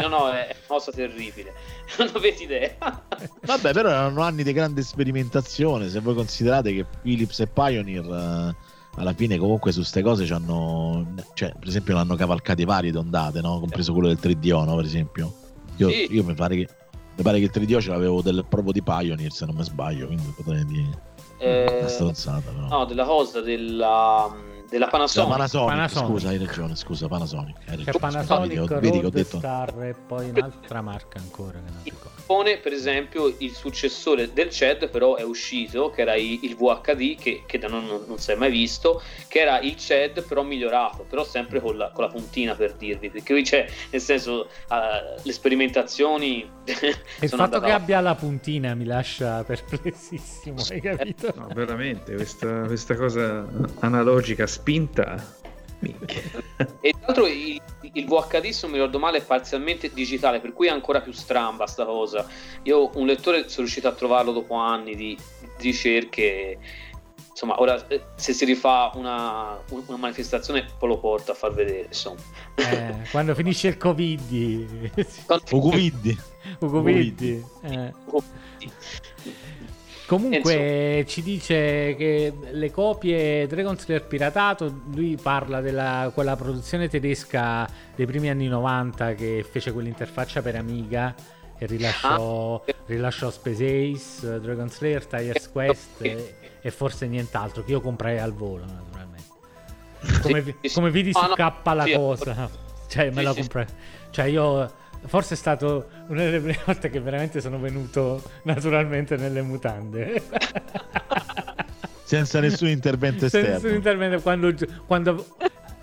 No, 0.00 0.08
no, 0.08 0.30
è 0.30 0.44
una 0.44 0.66
cosa 0.66 0.90
terribile. 0.90 1.52
Non 1.98 2.10
avete 2.14 2.44
idea. 2.44 2.74
Vabbè, 3.44 3.72
però 3.74 3.90
erano 3.90 4.22
anni 4.22 4.42
di 4.42 4.52
grande 4.54 4.82
sperimentazione. 4.82 5.90
Se 5.90 6.00
voi 6.00 6.14
considerate 6.14 6.72
che 6.72 6.86
Philips 7.02 7.40
e 7.40 7.46
Pioneer 7.46 8.04
uh, 8.06 8.54
alla 8.96 9.12
fine 9.14 9.38
comunque 9.38 9.72
su 9.72 9.78
queste 9.78 10.02
cose 10.02 10.30
hanno 10.32 11.14
cioè 11.34 11.54
per 11.58 11.68
esempio 11.68 11.94
l'hanno 11.94 12.14
cavalcate 12.14 12.64
varie 12.64 12.94
ondate 12.96 13.40
no? 13.40 13.58
compreso 13.58 13.92
quello 13.92 14.08
del 14.08 14.18
3DO 14.20 14.64
no? 14.64 14.76
per 14.76 14.84
esempio 14.84 15.32
io, 15.76 15.88
sì. 15.88 16.08
io 16.10 16.24
mi, 16.24 16.34
pare 16.34 16.56
che, 16.56 16.68
mi 17.16 17.22
pare 17.22 17.38
che 17.38 17.44
il 17.44 17.50
3DO 17.54 17.80
ce 17.80 17.88
l'avevo 17.88 18.20
del, 18.20 18.44
proprio 18.46 18.72
di 18.72 18.82
Pioneer 18.82 19.32
se 19.32 19.46
non 19.46 19.54
mi 19.54 19.64
sbaglio 19.64 20.06
quindi 20.06 20.32
potrei 20.36 20.64
dire 20.66 21.10
eh, 21.38 21.78
una 21.80 21.88
stronzata 21.88 22.50
però. 22.50 22.68
no 22.68 22.84
della 22.84 23.04
cosa 23.04 23.40
della 23.40 24.30
della 24.72 24.86
Panasonic. 24.86 25.30
Della 25.30 25.36
Panasonic, 25.36 25.68
Panasonic. 25.68 26.08
Scusa, 26.08 26.28
hai 26.30 26.38
ragione, 26.38 26.76
scusa, 26.76 27.08
Panasonic. 27.08 27.56
Hai 27.58 27.76
ragione. 27.76 27.92
C'è 27.92 27.98
Panasonic, 27.98 28.78
vedi, 28.78 28.98
ho 29.04 29.10
detto... 29.10 29.36
Star 29.36 29.82
e 29.82 29.94
poi 29.94 30.30
un'altra 30.30 30.80
marca 30.80 31.18
ancora 31.18 31.58
che 31.58 31.70
non 31.70 31.80
ricordo. 31.84 32.12
Giappone, 32.32 32.58
per 32.58 32.72
esempio, 32.72 33.34
il 33.38 33.52
successore 33.52 34.32
del 34.32 34.48
CED 34.48 34.88
però 34.88 35.16
è 35.16 35.22
uscito, 35.22 35.90
che 35.90 36.00
era 36.00 36.14
il 36.16 36.56
VHD, 36.56 37.18
che, 37.18 37.42
che 37.44 37.58
da 37.58 37.68
non, 37.68 37.84
non, 38.06 38.18
si 38.18 38.30
è 38.30 38.34
mai 38.36 38.50
visto, 38.50 39.02
che 39.28 39.40
era 39.40 39.60
il 39.60 39.76
CED 39.76 40.24
però 40.24 40.42
migliorato, 40.42 41.04
però 41.06 41.24
sempre 41.24 41.60
con 41.60 41.76
la, 41.76 41.90
con 41.90 42.04
la 42.04 42.10
puntina 42.10 42.54
per 42.54 42.72
dirvi, 42.74 43.10
perché 43.10 43.34
qui 43.34 43.42
c'è, 43.42 43.68
nel 43.90 44.00
senso, 44.00 44.48
uh, 44.68 44.74
le 45.20 45.32
sperimentazioni... 45.32 46.48
il 47.20 47.28
fatto 47.28 47.60
che 47.60 47.72
abbia 47.72 48.00
la 48.00 48.14
puntina 48.14 48.74
mi 48.74 48.84
lascia 48.84 49.42
perplessissimo, 49.44 50.62
hai 50.70 50.80
capito? 50.80 51.34
No, 51.36 51.48
veramente, 51.52 52.14
questa, 52.14 52.62
questa 52.62 52.94
cosa 52.94 53.46
analogica 53.80 54.46
spinta 54.62 55.40
e 56.80 56.92
tra 56.92 57.06
l'altro 57.06 57.26
il, 57.26 57.60
il, 57.92 58.06
VHD, 58.06 58.50
se 58.50 58.60
non 58.62 58.70
mi 58.70 58.76
ricordo 58.76 59.00
male, 59.00 59.18
è 59.18 59.24
parzialmente 59.24 59.92
digitale, 59.92 60.40
per 60.40 60.52
cui 60.52 60.68
è 60.68 60.70
ancora 60.70 61.00
più 61.00 61.12
stramba 61.12 61.66
sta 61.66 61.84
cosa. 61.84 62.26
Io 62.62 62.90
un 62.94 63.06
lettore 63.06 63.48
sono 63.48 63.62
riuscito 63.62 63.88
a 63.88 63.92
trovarlo 63.92 64.30
dopo 64.30 64.54
anni 64.54 64.94
di, 64.94 65.18
di 65.58 65.62
ricerche. 65.62 66.58
Insomma, 67.30 67.60
ora 67.60 67.84
eh, 67.88 68.04
se 68.14 68.32
si 68.32 68.44
rifà 68.44 68.92
una, 68.94 69.58
una, 69.70 69.96
manifestazione, 69.96 70.66
poi 70.78 70.90
lo 70.90 70.98
porto 70.98 71.32
a 71.32 71.34
far 71.34 71.52
vedere. 71.52 71.86
Insomma. 71.86 72.20
Eh, 72.54 73.08
quando 73.10 73.34
finisce 73.34 73.68
il 73.68 73.76
Covid. 73.76 74.90
o 75.50 75.58
Covid. 75.58 76.22
O 76.60 76.66
Covid. 76.68 77.44
Eh. 77.62 77.92
Comunque 80.12 81.06
ci 81.08 81.22
dice 81.22 81.94
che 81.96 82.34
le 82.50 82.70
copie 82.70 83.46
Dragon 83.46 83.78
Slayer 83.78 84.04
piratato, 84.04 84.82
lui 84.92 85.16
parla 85.16 85.62
della 85.62 86.10
quella 86.12 86.36
produzione 86.36 86.86
tedesca 86.86 87.66
dei 87.96 88.04
primi 88.04 88.28
anni 88.28 88.46
90 88.46 89.14
che 89.14 89.42
fece 89.50 89.72
quell'interfaccia 89.72 90.42
per 90.42 90.56
Amiga 90.56 91.14
e 91.56 91.64
rilasciò, 91.64 92.56
ah. 92.56 92.74
rilasciò 92.84 93.30
Space 93.30 93.64
Ace, 93.64 94.40
Dragon 94.40 94.68
Slayer, 94.68 95.06
Tire's 95.06 95.48
Quest 95.50 96.02
e, 96.02 96.34
e, 96.60 96.70
forse 96.70 97.06
nient'altro 97.06 97.64
che 97.64 97.70
io 97.70 97.80
comprai 97.80 98.18
al 98.18 98.34
volo 98.34 98.66
naturalmente. 98.66 99.30
Come, 100.20 100.56
sì, 100.60 100.74
come 100.74 100.90
vedi 100.90 101.12
ah, 101.14 101.26
su 101.26 101.32
K 101.32 101.52
la 101.72 101.84
sì, 101.84 101.92
cosa, 101.94 102.50
cioè 102.86 103.10
me 103.12 103.22
la 103.22 103.32
comprai. 103.32 103.64
Cioè 104.10 104.26
io 104.26 104.70
Forse 105.04 105.34
è 105.34 105.36
stato 105.36 105.88
una 106.08 106.22
delle 106.22 106.40
prime 106.40 106.58
volte 106.64 106.90
che 106.90 107.00
veramente 107.00 107.40
sono 107.40 107.58
venuto 107.58 108.22
naturalmente 108.44 109.16
nelle 109.16 109.42
mutande. 109.42 110.22
Senza 112.04 112.40
nessun 112.40 112.68
intervento 112.68 113.26
esterno. 113.26 113.46
Senza 113.46 113.62
nessun 113.62 113.76
intervento. 113.76 114.20
Quando, 114.20 114.54
quando... 114.86 115.26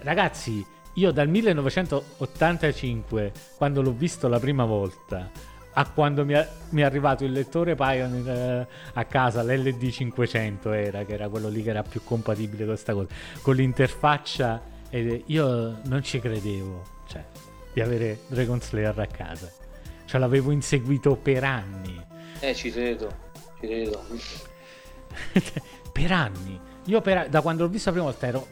Ragazzi, 0.01 0.65
io 0.93 1.11
dal 1.11 1.27
1985, 1.27 3.31
quando 3.57 3.81
l'ho 3.81 3.93
visto 3.93 4.27
la 4.27 4.39
prima 4.39 4.65
volta, 4.65 5.29
a 5.73 5.87
quando 5.89 6.25
mi 6.25 6.33
è, 6.33 6.47
arrivato 6.81 7.23
il 7.23 7.31
lettore 7.31 7.75
Pioneer 7.75 8.27
eh, 8.27 8.67
a 8.93 9.05
casa, 9.05 9.43
l'LD 9.43 9.89
500 9.89 10.71
era, 10.71 11.05
che 11.05 11.13
era 11.13 11.29
quello 11.29 11.47
lì 11.47 11.61
che 11.63 11.69
era 11.69 11.83
più 11.83 12.01
compatibile 12.03 12.65
con 12.65 12.73
questa 12.73 12.93
cosa, 12.93 13.07
con 13.41 13.55
l'interfaccia, 13.55 14.61
io 14.91 15.79
non 15.85 16.03
ci 16.03 16.19
credevo. 16.19 16.97
Di 17.79 17.85
avere 17.85 18.19
Dragon 18.27 18.59
Slayer 18.59 18.99
a 18.99 19.05
casa. 19.05 19.49
Cioè 20.03 20.19
l'avevo 20.19 20.51
inseguito 20.51 21.15
per 21.15 21.45
anni. 21.45 21.97
Eh, 22.41 22.53
ci 22.53 22.71
credo, 22.71 23.09
ci 23.57 23.67
credo. 23.67 24.03
per 25.93 26.11
anni. 26.11 26.59
Io 26.87 26.99
per, 26.99 27.29
da 27.29 27.39
quando 27.39 27.63
l'ho 27.63 27.69
visto 27.69 27.87
la 27.87 27.95
prima 27.95 28.11
volta 28.11 28.27
ero 28.27 28.47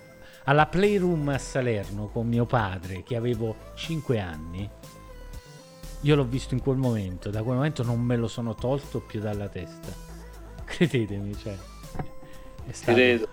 alla 0.46 0.66
Playroom 0.66 1.28
a 1.28 1.38
Salerno 1.40 2.08
con 2.08 2.26
mio 2.26 2.46
padre 2.46 3.04
che 3.04 3.18
avevo 3.18 3.54
5 3.76 4.18
anni. 4.18 4.70
Io 6.02 6.16
l'ho 6.16 6.24
visto 6.24 6.54
in 6.54 6.62
quel 6.62 6.78
momento, 6.78 7.30
da 7.30 7.44
quel 7.44 7.58
momento 7.58 7.84
non 7.84 8.00
me 8.00 8.16
lo 8.16 8.30
sono 8.30 8.56
tolto 8.56 9.02
più 9.02 9.20
dalla 9.20 9.50
testa. 9.50 9.90
Credetemi, 10.64 11.36
cioè. 11.38 11.58
È 12.66 12.72
stato... 12.72 12.94
Credo 12.94 13.28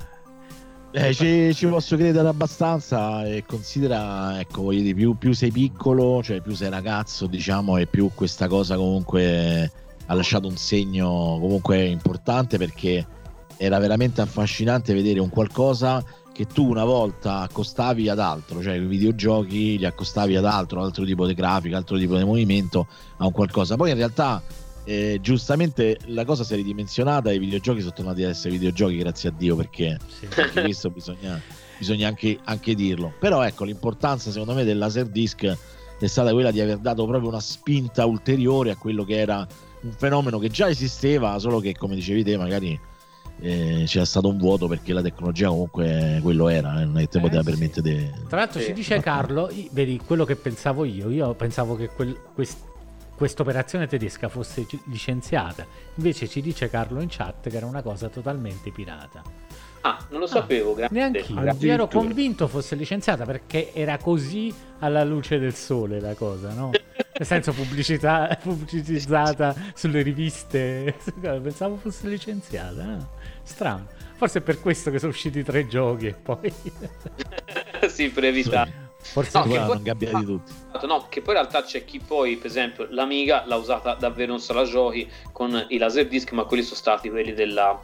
eh, 0.96 1.12
ci, 1.12 1.52
ci, 1.54 1.66
posso 1.66 1.96
credere 1.96 2.28
abbastanza 2.28 3.24
e 3.26 3.44
considera, 3.44 4.38
ecco, 4.38 4.62
voglio 4.62 4.82
dire, 4.82 4.94
più, 4.94 5.16
più, 5.16 5.32
sei 5.32 5.50
piccolo, 5.50 6.22
cioè 6.22 6.40
più 6.40 6.54
sei 6.54 6.70
ragazzo, 6.70 7.26
diciamo, 7.26 7.78
e 7.78 7.86
più 7.86 8.12
questa 8.14 8.46
cosa 8.46 8.76
comunque 8.76 9.72
ha 10.06 10.14
lasciato 10.14 10.46
un 10.46 10.56
segno 10.56 11.38
comunque 11.40 11.84
importante 11.84 12.58
perché 12.58 13.04
era 13.56 13.78
veramente 13.78 14.20
affascinante 14.20 14.94
vedere 14.94 15.18
un 15.18 15.30
qualcosa 15.30 16.04
che 16.32 16.46
tu 16.46 16.68
una 16.68 16.84
volta 16.84 17.40
accostavi 17.40 18.08
ad 18.08 18.20
altro, 18.20 18.62
cioè 18.62 18.74
i 18.74 18.86
videogiochi 18.86 19.78
li 19.78 19.86
accostavi 19.86 20.36
ad 20.36 20.44
altro, 20.44 20.80
altro 20.80 21.04
tipo 21.04 21.26
di 21.26 21.34
grafica, 21.34 21.76
altro 21.76 21.98
tipo 21.98 22.16
di 22.16 22.24
movimento, 22.24 22.86
a 23.16 23.26
un 23.26 23.32
qualcosa. 23.32 23.74
Poi 23.74 23.90
in 23.90 23.96
realtà 23.96 24.40
eh, 24.84 25.18
giustamente 25.20 25.98
la 26.06 26.24
cosa 26.24 26.44
si 26.44 26.52
è 26.52 26.56
ridimensionata 26.56 27.30
e 27.30 27.34
i 27.34 27.38
videogiochi 27.38 27.80
sono 27.80 27.92
tornati 27.92 28.22
ad 28.22 28.30
essere 28.30 28.50
videogiochi 28.50 28.96
grazie 28.96 29.30
a 29.30 29.32
Dio 29.36 29.56
perché 29.56 29.98
sì. 30.06 30.28
anche 30.40 30.60
questo 30.62 30.90
bisogna, 30.90 31.40
bisogna 31.78 32.08
anche, 32.08 32.38
anche, 32.44 32.74
dirlo 32.74 33.12
però 33.18 33.42
ecco 33.42 33.64
l'importanza 33.64 34.30
secondo 34.30 34.54
me 34.54 34.64
del 34.64 34.78
Laserdisc 34.78 35.56
è 35.98 36.06
stata 36.06 36.32
quella 36.32 36.50
di 36.50 36.60
aver 36.60 36.78
dato 36.78 37.06
proprio 37.06 37.28
una 37.28 37.40
spinta 37.40 38.04
ulteriore 38.04 38.72
a 38.72 38.76
quello 38.76 39.04
che 39.04 39.16
era 39.16 39.46
un 39.82 39.92
fenomeno 39.92 40.38
che 40.38 40.50
già 40.50 40.68
esisteva 40.68 41.38
solo 41.38 41.60
che 41.60 41.74
come 41.74 41.94
dicevi 41.94 42.22
te 42.22 42.36
magari 42.36 42.78
eh, 43.40 43.84
c'era 43.86 44.04
stato 44.04 44.28
un 44.28 44.36
vuoto 44.36 44.68
perché 44.68 44.92
la 44.92 45.02
tecnologia 45.02 45.48
comunque 45.48 46.20
quello 46.22 46.48
era 46.48 46.82
eh, 46.82 46.84
non 46.84 46.98
è 46.98 47.00
che 47.00 47.08
te 47.08 47.18
eh, 47.18 47.20
poteva 47.22 47.42
sì. 47.42 47.50
permettere 47.50 48.12
tra 48.28 48.38
l'altro 48.38 48.60
ci 48.60 48.72
dice 48.74 49.00
Carlo 49.00 49.50
vedi 49.70 49.98
quello 50.04 50.24
che 50.24 50.36
pensavo 50.36 50.84
io 50.84 51.10
io 51.10 51.34
pensavo 51.34 51.74
che 51.74 51.88
quel, 51.88 52.16
quest, 52.34 52.72
questa 53.16 53.42
operazione 53.42 53.86
tedesca 53.86 54.28
fosse 54.28 54.66
licenziata. 54.84 55.66
Invece 55.96 56.28
ci 56.28 56.40
dice 56.40 56.68
Carlo 56.68 57.00
in 57.00 57.08
chat 57.08 57.48
che 57.48 57.56
era 57.56 57.66
una 57.66 57.82
cosa 57.82 58.08
totalmente 58.08 58.70
pirata. 58.70 59.22
Ah, 59.86 60.02
non 60.08 60.20
lo 60.20 60.26
sapevo, 60.26 60.72
ah, 60.72 60.76
grazie. 60.76 60.96
Neanche 60.96 61.66
io. 61.66 61.72
ero 61.72 61.86
convinto 61.88 62.48
fosse 62.48 62.74
licenziata 62.74 63.26
perché 63.26 63.72
era 63.74 63.98
così 63.98 64.52
alla 64.78 65.04
luce 65.04 65.38
del 65.38 65.54
sole 65.54 66.00
la 66.00 66.14
cosa, 66.14 66.54
no? 66.54 66.70
Nel 66.70 67.26
senso 67.26 67.52
pubblicità, 67.52 68.36
pubblicizzata 68.42 69.54
sulle 69.74 70.00
riviste. 70.00 70.96
Pensavo 71.20 71.76
fosse 71.76 72.08
licenziata. 72.08 72.82
No? 72.82 73.10
Strano. 73.42 73.86
Forse 74.16 74.38
è 74.38 74.42
per 74.42 74.58
questo 74.60 74.90
che 74.90 74.98
sono 74.98 75.12
usciti 75.12 75.42
tre 75.42 75.66
giochi 75.66 76.06
e 76.06 76.14
poi... 76.14 76.52
sì, 77.88 78.08
per 78.08 78.24
evitare 78.24 78.83
Forse 79.04 79.30
No, 79.38 79.42
Poi 79.42 79.50
che 79.50 79.56
erano 79.56 79.68
poi- 79.70 79.78
ingabbiati 79.78 80.24
tutti. 80.24 80.52
No, 80.86 81.06
che 81.08 81.20
poi 81.20 81.34
in 81.34 81.40
realtà 81.40 81.62
c'è 81.62 81.84
chi 81.84 82.00
poi, 82.00 82.36
per 82.36 82.46
esempio, 82.46 82.86
l'Amiga 82.90 83.44
l'ha 83.46 83.56
usata 83.56 83.94
davvero 83.94 84.32
in 84.32 84.38
sala 84.40 84.64
giochi 84.64 85.08
con 85.32 85.66
i 85.68 85.78
laser 85.78 86.08
disc, 86.08 86.32
ma 86.32 86.44
quelli 86.44 86.62
sono 86.62 86.76
stati 86.76 87.10
quelli 87.10 87.32
della, 87.32 87.80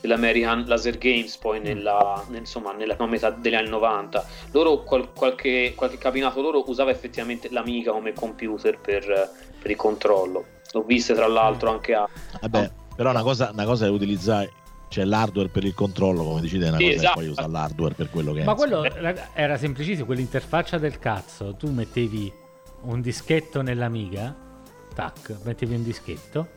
dell'American 0.00 0.64
Laser 0.66 0.96
Games, 0.96 1.36
poi 1.36 1.60
nella, 1.60 2.24
nel- 2.28 2.40
insomma, 2.40 2.72
nella 2.72 2.94
prima 2.94 3.10
metà 3.10 3.30
degli 3.30 3.54
anni 3.54 3.68
90. 3.68 4.24
Loro, 4.52 4.82
qual- 4.84 5.12
qualche, 5.12 5.74
qualche 5.76 5.98
cabinato 5.98 6.40
loro 6.40 6.62
usava 6.68 6.90
effettivamente 6.90 7.48
l'Amiga 7.50 7.92
come 7.92 8.12
computer 8.14 8.78
per, 8.78 9.04
per 9.60 9.70
il 9.70 9.76
controllo. 9.76 10.44
L'ho 10.72 10.82
viste 10.82 11.14
tra 11.14 11.26
l'altro 11.26 11.70
anche 11.70 11.94
a... 11.94 12.08
Vabbè, 12.40 12.70
però 12.96 13.10
una 13.10 13.22
cosa, 13.22 13.50
una 13.52 13.64
cosa 13.64 13.86
è 13.86 13.88
utilizzare 13.90 14.52
cioè 14.90 15.04
l'hardware 15.04 15.48
per 15.48 15.64
il 15.64 15.72
controllo, 15.72 16.24
come 16.24 16.40
dici 16.40 16.58
te, 16.58 16.66
una 16.68 16.76
Sì, 16.76 16.82
cosa 16.84 16.96
esatto. 16.96 17.12
è 17.12 17.22
poi 17.22 17.28
usare 17.28 17.48
l'hardware 17.48 17.94
per 17.94 18.10
quello 18.10 18.32
che 18.32 18.40
è. 18.40 18.44
Ma 18.44 18.54
quello 18.54 18.82
era 19.32 19.56
semplicissimo, 19.56 20.04
quell'interfaccia 20.04 20.78
del 20.78 20.98
cazzo. 20.98 21.54
Tu 21.54 21.70
mettevi 21.70 22.32
un 22.82 23.00
dischetto 23.00 23.62
nell'Amiga, 23.62 24.36
tac, 24.92 25.36
mettevi 25.44 25.76
un 25.76 25.84
dischetto, 25.84 26.48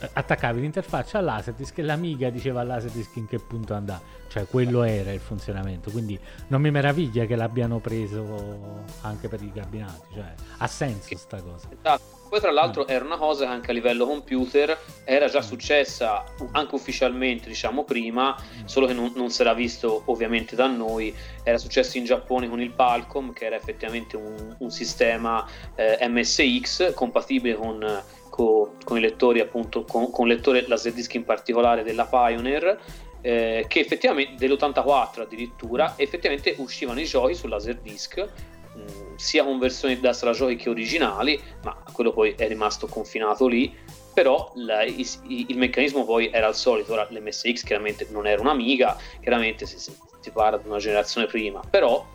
eh, 0.00 0.10
attaccavi 0.12 0.60
l'interfaccia 0.60 1.18
al 1.18 1.24
Laserdisc 1.24 1.78
e 1.78 1.82
l'Amiga 1.82 2.30
diceva 2.30 2.62
al 2.62 2.66
Laserdisc 2.66 3.14
in 3.14 3.26
che 3.28 3.38
punto 3.38 3.74
andava. 3.74 4.02
Cioè, 4.28 4.46
quello 4.48 4.82
era 4.82 5.12
il 5.12 5.20
funzionamento. 5.20 5.90
Quindi 5.92 6.18
non 6.48 6.60
mi 6.60 6.70
meraviglia 6.72 7.26
che 7.26 7.36
l'abbiano 7.36 7.78
preso 7.78 8.82
anche 9.02 9.28
per 9.28 9.40
i 9.40 9.52
cabinati. 9.52 10.08
Cioè, 10.14 10.34
ha 10.58 10.66
senso 10.66 11.16
sta 11.16 11.40
cosa. 11.40 11.68
Esatto. 11.70 12.20
Poi 12.32 12.40
tra 12.40 12.50
l'altro 12.50 12.86
era 12.88 13.04
una 13.04 13.18
cosa 13.18 13.44
che 13.44 13.50
anche 13.50 13.72
a 13.72 13.74
livello 13.74 14.06
computer 14.06 14.78
era 15.04 15.28
già 15.28 15.42
successa 15.42 16.24
anche 16.52 16.74
ufficialmente, 16.74 17.46
diciamo 17.46 17.84
prima, 17.84 18.34
solo 18.64 18.86
che 18.86 18.94
non, 18.94 19.12
non 19.14 19.28
si 19.28 19.42
era 19.42 19.52
visto 19.52 20.04
ovviamente 20.06 20.56
da 20.56 20.66
noi, 20.66 21.14
era 21.44 21.58
successo 21.58 21.98
in 21.98 22.06
Giappone 22.06 22.48
con 22.48 22.58
il 22.62 22.70
Palcom, 22.70 23.34
che 23.34 23.44
era 23.44 23.56
effettivamente 23.56 24.16
un, 24.16 24.56
un 24.56 24.70
sistema 24.70 25.46
eh, 25.74 25.98
MSX 26.08 26.94
compatibile 26.94 27.54
con, 27.54 28.02
co- 28.30 28.76
con 28.82 28.96
i 28.96 29.02
lettori, 29.02 29.40
appunto, 29.40 29.84
con, 29.84 30.10
con 30.10 30.26
il 30.26 30.36
lettore 30.36 30.66
Laserdisc 30.66 31.12
in 31.12 31.24
particolare 31.24 31.82
della 31.82 32.06
Pioneer. 32.06 32.80
eh, 33.20 33.66
che 33.68 33.80
effettivamente 33.80 34.36
dell'84 34.36 35.20
addirittura 35.20 35.94
effettivamente 35.98 36.54
uscivano 36.56 36.98
i 36.98 37.04
giochi 37.04 37.34
su 37.34 37.46
Laserdisc 37.46 38.30
mh, 38.74 39.14
sia 39.16 39.44
con 39.44 39.58
versioni 39.58 39.98
da 40.00 40.12
sala 40.12 40.32
giochi 40.32 40.56
che 40.56 40.68
originali, 40.70 41.40
ma 41.62 41.76
quello 41.92 42.12
poi 42.12 42.32
è 42.36 42.46
rimasto 42.48 42.86
confinato 42.86 43.46
lì. 43.46 43.76
Però 44.14 44.52
la- 44.56 44.82
i- 44.82 45.06
i- 45.22 45.46
il 45.48 45.56
meccanismo 45.58 46.04
poi 46.04 46.30
era 46.30 46.46
il 46.48 46.54
solito. 46.54 46.92
Ora 46.92 47.06
l'MSX 47.10 47.62
chiaramente 47.62 48.06
non 48.10 48.26
era 48.26 48.40
un'amiga, 48.42 48.96
chiaramente 49.20 49.64
si, 49.64 49.78
si- 49.78 49.94
parla 50.32 50.58
di 50.58 50.68
una 50.68 50.78
generazione 50.78 51.26
prima, 51.26 51.60
però 51.68 52.06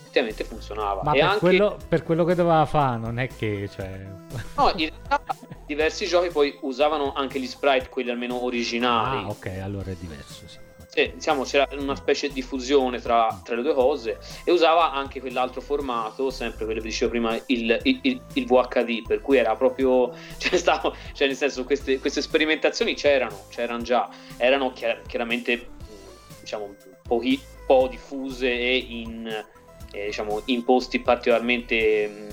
effettivamente 0.00 0.44
funzionava. 0.44 1.02
Ma 1.04 1.12
per, 1.12 1.22
anche 1.22 1.38
quello, 1.38 1.78
per 1.88 2.02
quello 2.02 2.24
che 2.24 2.34
doveva 2.34 2.64
fare, 2.66 2.98
non 2.98 3.18
è 3.18 3.28
che. 3.28 3.68
Cioè... 3.72 3.88
no, 4.56 4.72
in 4.76 4.88
realtà 4.90 5.22
diversi 5.64 6.06
giochi 6.06 6.28
poi 6.30 6.58
usavano 6.62 7.12
anche 7.14 7.38
gli 7.38 7.46
sprite, 7.46 7.88
quelli 7.88 8.10
almeno 8.10 8.42
originali. 8.44 9.24
Ah, 9.24 9.28
ok, 9.28 9.46
allora 9.62 9.90
è 9.92 9.96
diverso, 9.96 10.48
sì. 10.48 10.58
Diciamo 10.94 11.42
c'era 11.42 11.66
una 11.72 11.96
specie 11.96 12.28
di 12.28 12.40
fusione 12.40 13.00
tra, 13.00 13.40
tra 13.42 13.56
le 13.56 13.62
due 13.62 13.74
cose 13.74 14.18
e 14.44 14.52
usava 14.52 14.92
anche 14.92 15.20
quell'altro 15.20 15.60
formato, 15.60 16.30
sempre 16.30 16.64
quello 16.64 16.80
che 16.80 16.86
dicevo 16.86 17.10
prima, 17.10 17.34
il, 17.46 17.80
il- 17.82 17.98
il- 18.02 18.20
il 18.34 18.46
VHD, 18.46 19.06
per 19.06 19.20
cui 19.20 19.36
era 19.36 19.56
proprio, 19.56 20.12
cioè, 20.38 20.56
stavo, 20.56 20.94
cioè 21.12 21.26
nel 21.26 21.36
senso 21.36 21.64
queste, 21.64 21.98
queste 21.98 22.22
sperimentazioni 22.22 22.94
c'erano, 22.94 23.46
c'erano 23.48 23.82
già, 23.82 24.08
erano 24.36 24.72
chiar- 24.72 25.02
chiaramente 25.06 25.68
diciamo 26.40 26.64
un 26.64 26.74
po', 27.66 27.88
diffuse 27.88 28.46
e 28.50 28.76
in, 28.76 29.26
eh, 29.92 30.04
diciamo, 30.06 30.42
in 30.46 30.62
posti 30.64 31.00
particolarmente 31.00 32.06
mh, 32.06 32.28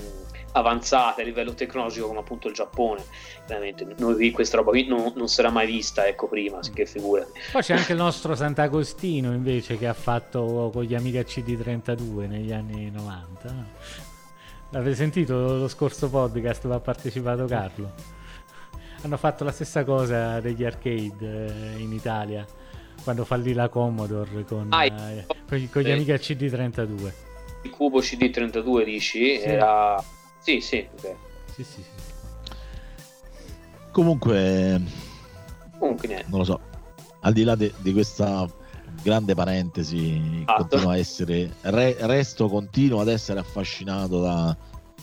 avanzati 0.52 1.20
a 1.20 1.24
livello 1.24 1.54
tecnologico 1.54 2.06
come 2.08 2.20
appunto 2.20 2.48
il 2.48 2.54
Giappone. 2.54 3.02
Veramente, 3.46 3.86
noi 3.98 4.14
qui 4.14 4.30
questa 4.30 4.56
roba 4.56 4.70
qui 4.70 4.86
non, 4.86 5.12
non 5.14 5.26
era 5.36 5.50
mai 5.50 5.66
vista, 5.66 6.06
ecco 6.06 6.28
prima, 6.28 6.60
che 6.72 6.86
figurati. 6.86 7.32
Poi 7.52 7.62
c'è 7.62 7.74
anche 7.74 7.92
il 7.92 7.98
nostro 7.98 8.34
Sant'Agostino 8.34 9.32
invece 9.32 9.76
che 9.78 9.86
ha 9.86 9.94
fatto 9.94 10.70
con 10.72 10.82
gli 10.84 10.94
Amiga 10.94 11.20
CD32 11.20 12.28
negli 12.28 12.52
anni 12.52 12.90
90. 12.90 13.52
no? 13.52 13.66
L'avete 14.70 14.94
sentito 14.96 15.34
lo 15.58 15.68
scorso 15.68 16.08
podcast 16.08 16.62
dove 16.62 16.76
ha 16.76 16.80
partecipato 16.80 17.44
Carlo? 17.44 17.92
Hanno 19.02 19.16
fatto 19.16 19.44
la 19.44 19.50
stessa 19.50 19.84
cosa 19.84 20.40
degli 20.40 20.64
arcade 20.64 21.74
eh, 21.74 21.78
in 21.78 21.92
Italia 21.92 22.46
quando 23.02 23.24
fallì 23.24 23.52
la 23.52 23.68
Commodore 23.68 24.44
con, 24.44 24.68
Ah, 24.70 24.84
eh, 24.84 25.26
con 25.48 25.58
gli, 25.58 25.68
con 25.68 25.82
gli 25.82 25.86
sì. 25.86 25.90
Amiga 25.90 26.14
CD32. 26.14 27.12
il 27.64 27.70
cubo 27.70 27.98
CD32 28.00 28.84
dici 28.84 29.38
era 29.40 30.02
sì 30.42 30.60
sì. 30.60 30.86
Sì, 31.54 31.64
sì, 31.64 31.82
sì. 31.82 31.84
Comunque, 33.90 34.80
comunque 35.78 36.08
niente 36.08 36.26
non 36.30 36.38
lo 36.40 36.44
so, 36.44 36.60
al 37.20 37.32
di 37.32 37.44
là 37.44 37.54
de- 37.54 37.72
di 37.78 37.92
questa 37.92 38.48
grande 39.02 39.34
parentesi, 39.34 40.40
Esatto. 40.42 40.62
continua 40.62 40.92
a 40.92 40.96
essere, 40.96 41.50
re- 41.62 41.96
resto 42.00 42.48
continuo 42.48 43.00
ad 43.00 43.08
essere 43.08 43.40
affascinato 43.40 44.20
da, 44.20 44.56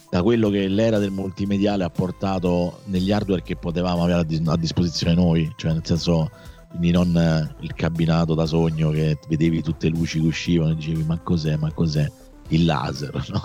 da 0.10 0.24
quello 0.24 0.50
che 0.50 0.68
l'era 0.68 0.98
del 0.98 1.12
multimediale 1.12 1.84
ha 1.84 1.90
portato 1.90 2.80
negli 2.86 3.12
hardware 3.12 3.44
che 3.44 3.56
potevamo 3.56 4.04
avere 4.04 4.20
a, 4.20 4.24
dis- 4.24 4.48
a 4.48 4.56
disposizione 4.58 5.14
noi, 5.14 5.52
cioè 5.56 5.74
nel 5.74 5.86
senso, 5.86 6.32
quindi 6.70 6.90
non 6.92 7.16
eh, 7.16 7.56
il 7.60 7.74
cabinato 7.76 8.34
da 8.34 8.46
sogno 8.48 8.90
che 8.90 9.20
vedevi 9.28 9.62
tutte 9.62 9.88
le 9.90 9.96
luci 9.98 10.20
che 10.20 10.28
uscivano 10.28 10.72
e 10.72 10.76
dicevi 10.76 11.04
ma 11.04 11.20
cos'è, 11.20 11.56
ma 11.58 11.72
cos'è? 11.72 12.08
Il 12.48 12.66
laser, 12.66 13.14
no? 13.30 13.42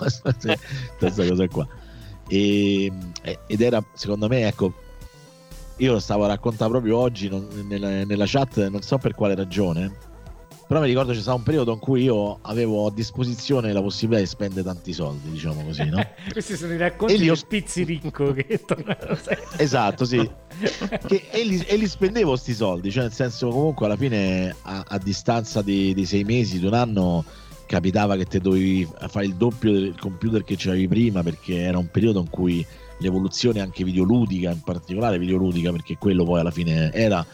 questa 0.97 1.27
cosa 1.27 1.47
qua. 1.47 1.67
E- 2.27 2.91
ed 3.47 3.61
era, 3.61 3.83
secondo 3.93 4.27
me, 4.27 4.47
ecco, 4.47 4.73
io 5.77 5.91
lo 5.93 5.99
stavo 5.99 6.23
a 6.23 6.27
raccontare 6.27 6.71
proprio 6.71 6.97
oggi 6.97 7.27
non- 7.29 7.47
nella, 7.67 8.03
nella 8.05 8.25
chat, 8.27 8.67
non 8.69 8.81
so 8.81 8.97
per 8.97 9.13
quale 9.13 9.35
ragione, 9.35 9.91
però 10.67 10.79
mi 10.81 10.87
ricordo 10.87 11.11
c'è 11.11 11.19
stato 11.19 11.37
un 11.37 11.43
periodo 11.43 11.73
in 11.73 11.79
cui 11.79 12.01
io 12.03 12.39
avevo 12.41 12.87
a 12.87 12.91
disposizione 12.91 13.71
la 13.71 13.81
possibilità 13.81 14.21
di 14.23 14.27
spendere 14.29 14.63
tanti 14.63 14.93
soldi, 14.93 15.29
diciamo 15.29 15.63
così, 15.63 15.85
no? 15.85 16.03
Questi 16.31 16.55
sono 16.55 16.73
i 16.73 16.77
racconti 16.77 17.13
E 17.13 17.17
lì 17.17 17.29
ho- 17.29 17.33
del 17.35 17.45
pizzi 17.47 17.83
ricco 17.83 18.33
che. 18.33 18.59
Esatto, 19.57 20.05
sì. 20.05 20.27
Che- 21.05 21.27
e, 21.29 21.43
li, 21.43 21.59
e 21.67 21.75
li 21.75 21.87
spendevo 21.87 22.35
sti 22.35 22.53
soldi, 22.55 22.89
cioè 22.89 23.03
nel 23.03 23.11
senso 23.13 23.49
comunque 23.49 23.85
alla 23.85 23.97
fine 23.97 24.55
a, 24.63 24.83
a 24.87 24.97
distanza 24.97 25.61
di, 25.61 25.93
di 25.93 26.05
sei 26.05 26.23
mesi, 26.23 26.59
di 26.59 26.65
un 26.65 26.73
anno, 26.73 27.23
capitava 27.65 28.15
che 28.15 28.25
te 28.25 28.39
dovevi 28.39 28.87
fare 29.07 29.25
il 29.25 29.35
doppio 29.35 29.71
del 29.71 29.95
computer 29.99 30.43
che 30.43 30.55
c'avevi 30.57 30.87
prima 30.87 31.23
perché 31.23 31.57
era 31.61 31.77
un 31.77 31.89
periodo 31.89 32.19
in 32.19 32.29
cui 32.29 32.65
l'evoluzione 32.99 33.59
anche 33.59 33.83
videoludica, 33.83 34.51
in 34.51 34.61
particolare 34.61 35.19
videoludica, 35.19 35.71
perché 35.71 35.97
quello 35.97 36.23
poi 36.23 36.39
alla 36.39 36.51
fine 36.51 36.91
era, 36.93 37.25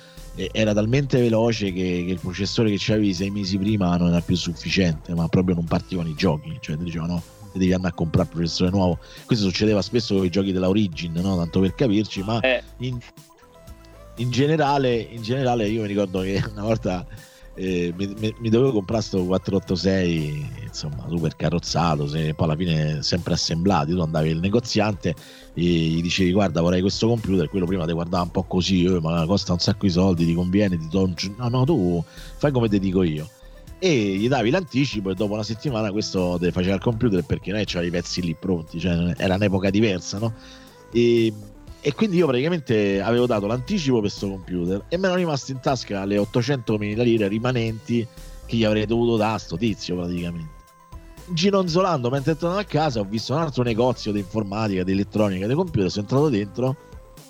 era 0.52 0.74
talmente 0.74 1.20
veloce 1.20 1.72
che, 1.72 2.04
che 2.06 2.12
il 2.12 2.20
processore 2.20 2.70
che 2.72 2.78
c'avevi 2.80 3.14
sei 3.14 3.30
mesi 3.30 3.58
prima 3.58 3.96
non 3.98 4.10
era 4.10 4.22
più 4.22 4.36
sufficiente, 4.36 5.14
ma 5.14 5.28
proprio 5.28 5.56
non 5.56 5.66
partivano 5.66 6.10
i 6.10 6.16
giochi, 6.16 6.58
cioè 6.60 6.78
ti 6.78 6.84
dicevano 6.84 7.22
devi 7.54 7.74
andare 7.74 7.94
a 7.94 7.96
comprare 7.96 8.30
il 8.30 8.36
processore 8.36 8.72
nuovo. 8.72 9.00
Questo 9.26 9.46
succedeva 9.46 9.82
spesso 9.82 10.16
con 10.16 10.26
i 10.26 10.30
giochi 10.30 10.52
della 10.52 10.70
Origin, 10.70 11.14
no? 11.14 11.36
tanto 11.36 11.60
per 11.60 11.76
capirci, 11.76 12.24
ma 12.24 12.40
Eh, 12.40 12.64
in, 12.78 12.98
in 14.16 14.32
generale, 14.32 14.96
in 14.96 15.22
generale 15.22 15.68
io 15.68 15.82
mi 15.82 15.88
ricordo 15.88 16.22
che 16.22 16.42
una 16.50 16.64
volta 16.64 17.06
eh, 17.54 17.94
mi, 17.98 18.34
mi- 18.40 18.50
dovevo 18.50 18.72
comprare 18.72 19.02
sto 19.02 19.26
486 19.26 20.64
insomma 20.64 21.08
super 21.10 21.36
carrozzato 21.36 22.08
se 22.08 22.34
poi 22.34 22.48
alla 22.48 22.56
fine 22.56 23.04
sempre 23.04 23.34
assemblati 23.34 23.92
tu 23.92 24.00
andavi 24.00 24.32
al 24.32 24.40
negoziante 24.40 25.10
e 25.10 25.62
gli 25.62 26.02
dicevi 26.02 26.32
guarda 26.32 26.62
vorrei 26.62 26.82
questo 26.82 27.08
computer 27.08 27.50
quello 27.50 27.66
prima 27.66 27.86
ti 27.86 27.92
guardava 27.92 28.24
un 28.24 28.32
po' 28.32 28.44
così 28.44 28.86
eh, 28.86 29.02
ma 29.02 29.26
costa 29.26 29.52
un 29.52 29.60
sacco 29.60 29.86
di 29.86 29.92
soldi 29.92 30.26
ti 30.26 30.34
conviene 30.34 30.78
ti 30.78 30.88
do 30.88 31.04
un 31.04 31.14
no 31.38 31.50
no 31.50 31.66
tu 31.66 32.04
fai 32.38 32.52
come 32.52 32.70
ti 32.70 32.80
dico 32.80 33.04
io 33.04 33.30
e 33.80 34.16
gli 34.16 34.28
davi 34.28 34.50
l'anticipo 34.50 35.10
e 35.10 35.16
dopo 35.16 35.34
una 35.34 35.44
settimana 35.44 35.92
questo 35.92 36.38
te 36.40 36.52
faceva 36.52 36.76
il 36.76 36.82
computer 36.82 37.24
perché 37.26 37.52
noi 37.52 37.66
c'aveva 37.66 37.98
i 37.98 38.02
pezzi 38.02 38.22
lì 38.22 38.36
pronti 38.36 38.80
cioè 38.80 39.14
era 39.18 39.36
un'epoca 39.36 39.70
diversa 39.70 40.20
no? 40.20 40.34
e, 40.94 41.34
e 41.82 41.94
quindi 41.94 42.18
io 42.18 42.28
praticamente 42.28 43.02
avevo 43.02 43.26
dato 43.26 43.48
l'anticipo 43.48 43.94
per 44.00 44.10
questo 44.10 44.30
computer 44.30 44.86
e 44.88 44.98
mi 44.98 45.04
erano 45.04 45.18
rimaste 45.18 45.52
in 45.52 45.60
tasca 45.60 46.06
le 46.06 46.18
800.000 46.18 47.02
lire 47.02 47.28
rimanenti 47.28 48.08
che 48.46 48.56
gli 48.56 48.64
avrei 48.64 48.86
dovuto 48.86 49.18
dare 49.18 49.36
a 49.36 49.38
sto 49.40 49.58
tizio 49.58 49.96
praticamente 49.96 50.60
gironzolando 51.34 52.10
mentre 52.10 52.36
tornavo 52.36 52.62
a 52.62 52.66
casa 52.66 53.00
ho 53.00 53.06
visto 53.06 53.34
un 53.34 53.40
altro 53.40 53.64
negozio 53.64 54.12
di 54.12 54.20
informatica, 54.20 54.84
di 54.84 54.92
elettronica, 54.92 55.48
di 55.48 55.54
computer 55.54 55.90
sono 55.90 56.04
entrato 56.04 56.30
dentro 56.30 56.76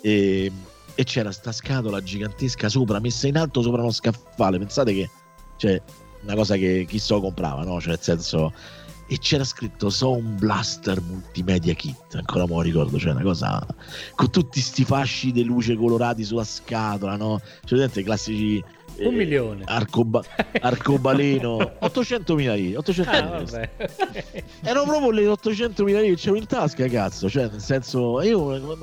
e, 0.00 0.52
e 0.94 1.04
c'era 1.04 1.32
sta 1.32 1.52
scatola 1.52 2.02
gigantesca 2.02 2.68
sopra 2.68 3.00
messa 3.00 3.28
in 3.28 3.38
alto 3.38 3.62
sopra 3.62 3.80
uno 3.80 3.90
scaffale 3.90 4.58
pensate 4.58 4.92
che 4.92 5.10
cioè 5.56 5.80
una 6.22 6.34
cosa 6.34 6.56
che 6.56 6.84
chi 6.86 6.98
so 6.98 7.20
comprava 7.20 7.62
no? 7.62 7.80
cioè 7.80 7.90
nel 7.90 8.00
senso 8.00 8.52
e 9.12 9.18
c'era 9.18 9.44
scritto 9.44 9.90
Sound 9.90 10.38
Blaster 10.38 10.98
Multimedia 11.02 11.74
Kit. 11.74 12.14
Ancora 12.14 12.46
me 12.46 12.54
lo 12.54 12.60
ricordo 12.62 12.98
cioè 12.98 13.10
una 13.12 13.20
cosa 13.20 13.66
con 14.14 14.30
tutti 14.30 14.58
sti 14.58 14.86
fasci 14.86 15.32
di 15.32 15.44
luce 15.44 15.76
colorati 15.76 16.24
sulla 16.24 16.44
scatola 16.44 17.16
no? 17.16 17.38
cioè 17.66 17.78
vedete 17.78 18.00
i 18.00 18.04
classici 18.04 18.64
Un 19.00 19.14
milione. 19.14 19.64
Arcoba- 19.66 20.24
arcobaleno. 20.60 21.58
800.000 21.82 22.54
lire 22.54 22.76
800 22.78 23.10
Ah, 23.10 23.68
erano 24.62 24.86
proprio 24.86 25.10
le 25.10 25.26
800.000 25.26 25.84
lire 25.84 26.02
che 26.08 26.14
c'avevo 26.16 26.36
in 26.36 26.46
tasca 26.46 26.86
cazzo. 26.88 27.28
Cioè 27.28 27.50
nel 27.50 27.60
senso 27.60 28.18
io 28.22 28.78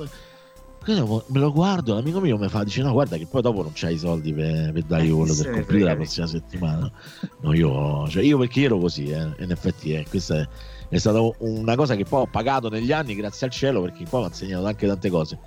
quando 0.94 1.24
me 1.28 1.38
lo 1.38 1.52
guardo 1.52 1.94
l'amico 1.94 2.20
mio 2.20 2.36
mi 2.36 2.48
fa 2.48 2.64
dice 2.64 2.82
no 2.82 2.92
guarda 2.92 3.16
che 3.16 3.26
poi 3.26 3.42
dopo 3.42 3.62
non 3.62 3.72
c'hai 3.74 3.94
i 3.94 3.98
soldi 3.98 4.32
per, 4.32 4.72
per 4.72 4.82
dare 4.82 5.04
Eh, 5.06 5.10
quello 5.10 5.34
per 5.34 5.46
ne 5.46 5.52
compiere 5.52 5.84
la 5.84 5.94
prossima 5.94 6.26
settimana. 6.26 6.92
No 7.40 7.54
io, 7.54 8.08
cioè, 8.08 8.22
io 8.22 8.38
perché 8.38 8.62
ero 8.62 8.78
così 8.78 9.10
eh, 9.10 9.28
in 9.38 9.50
effetti 9.50 9.94
eh, 9.94 10.04
questa 10.08 10.40
è, 10.40 10.48
è 10.88 10.98
stata 10.98 11.20
una 11.38 11.76
cosa 11.76 11.94
che 11.94 12.04
poi 12.04 12.22
ho 12.22 12.26
pagato 12.26 12.68
negli 12.68 12.92
anni 12.92 13.14
grazie 13.14 13.46
al 13.46 13.52
cielo 13.52 13.82
perché 13.82 14.04
poi 14.08 14.20
mi 14.20 14.26
ha 14.26 14.28
insegnato 14.28 14.66
anche 14.66 14.86
tante 14.86 15.10
cose. 15.10 15.38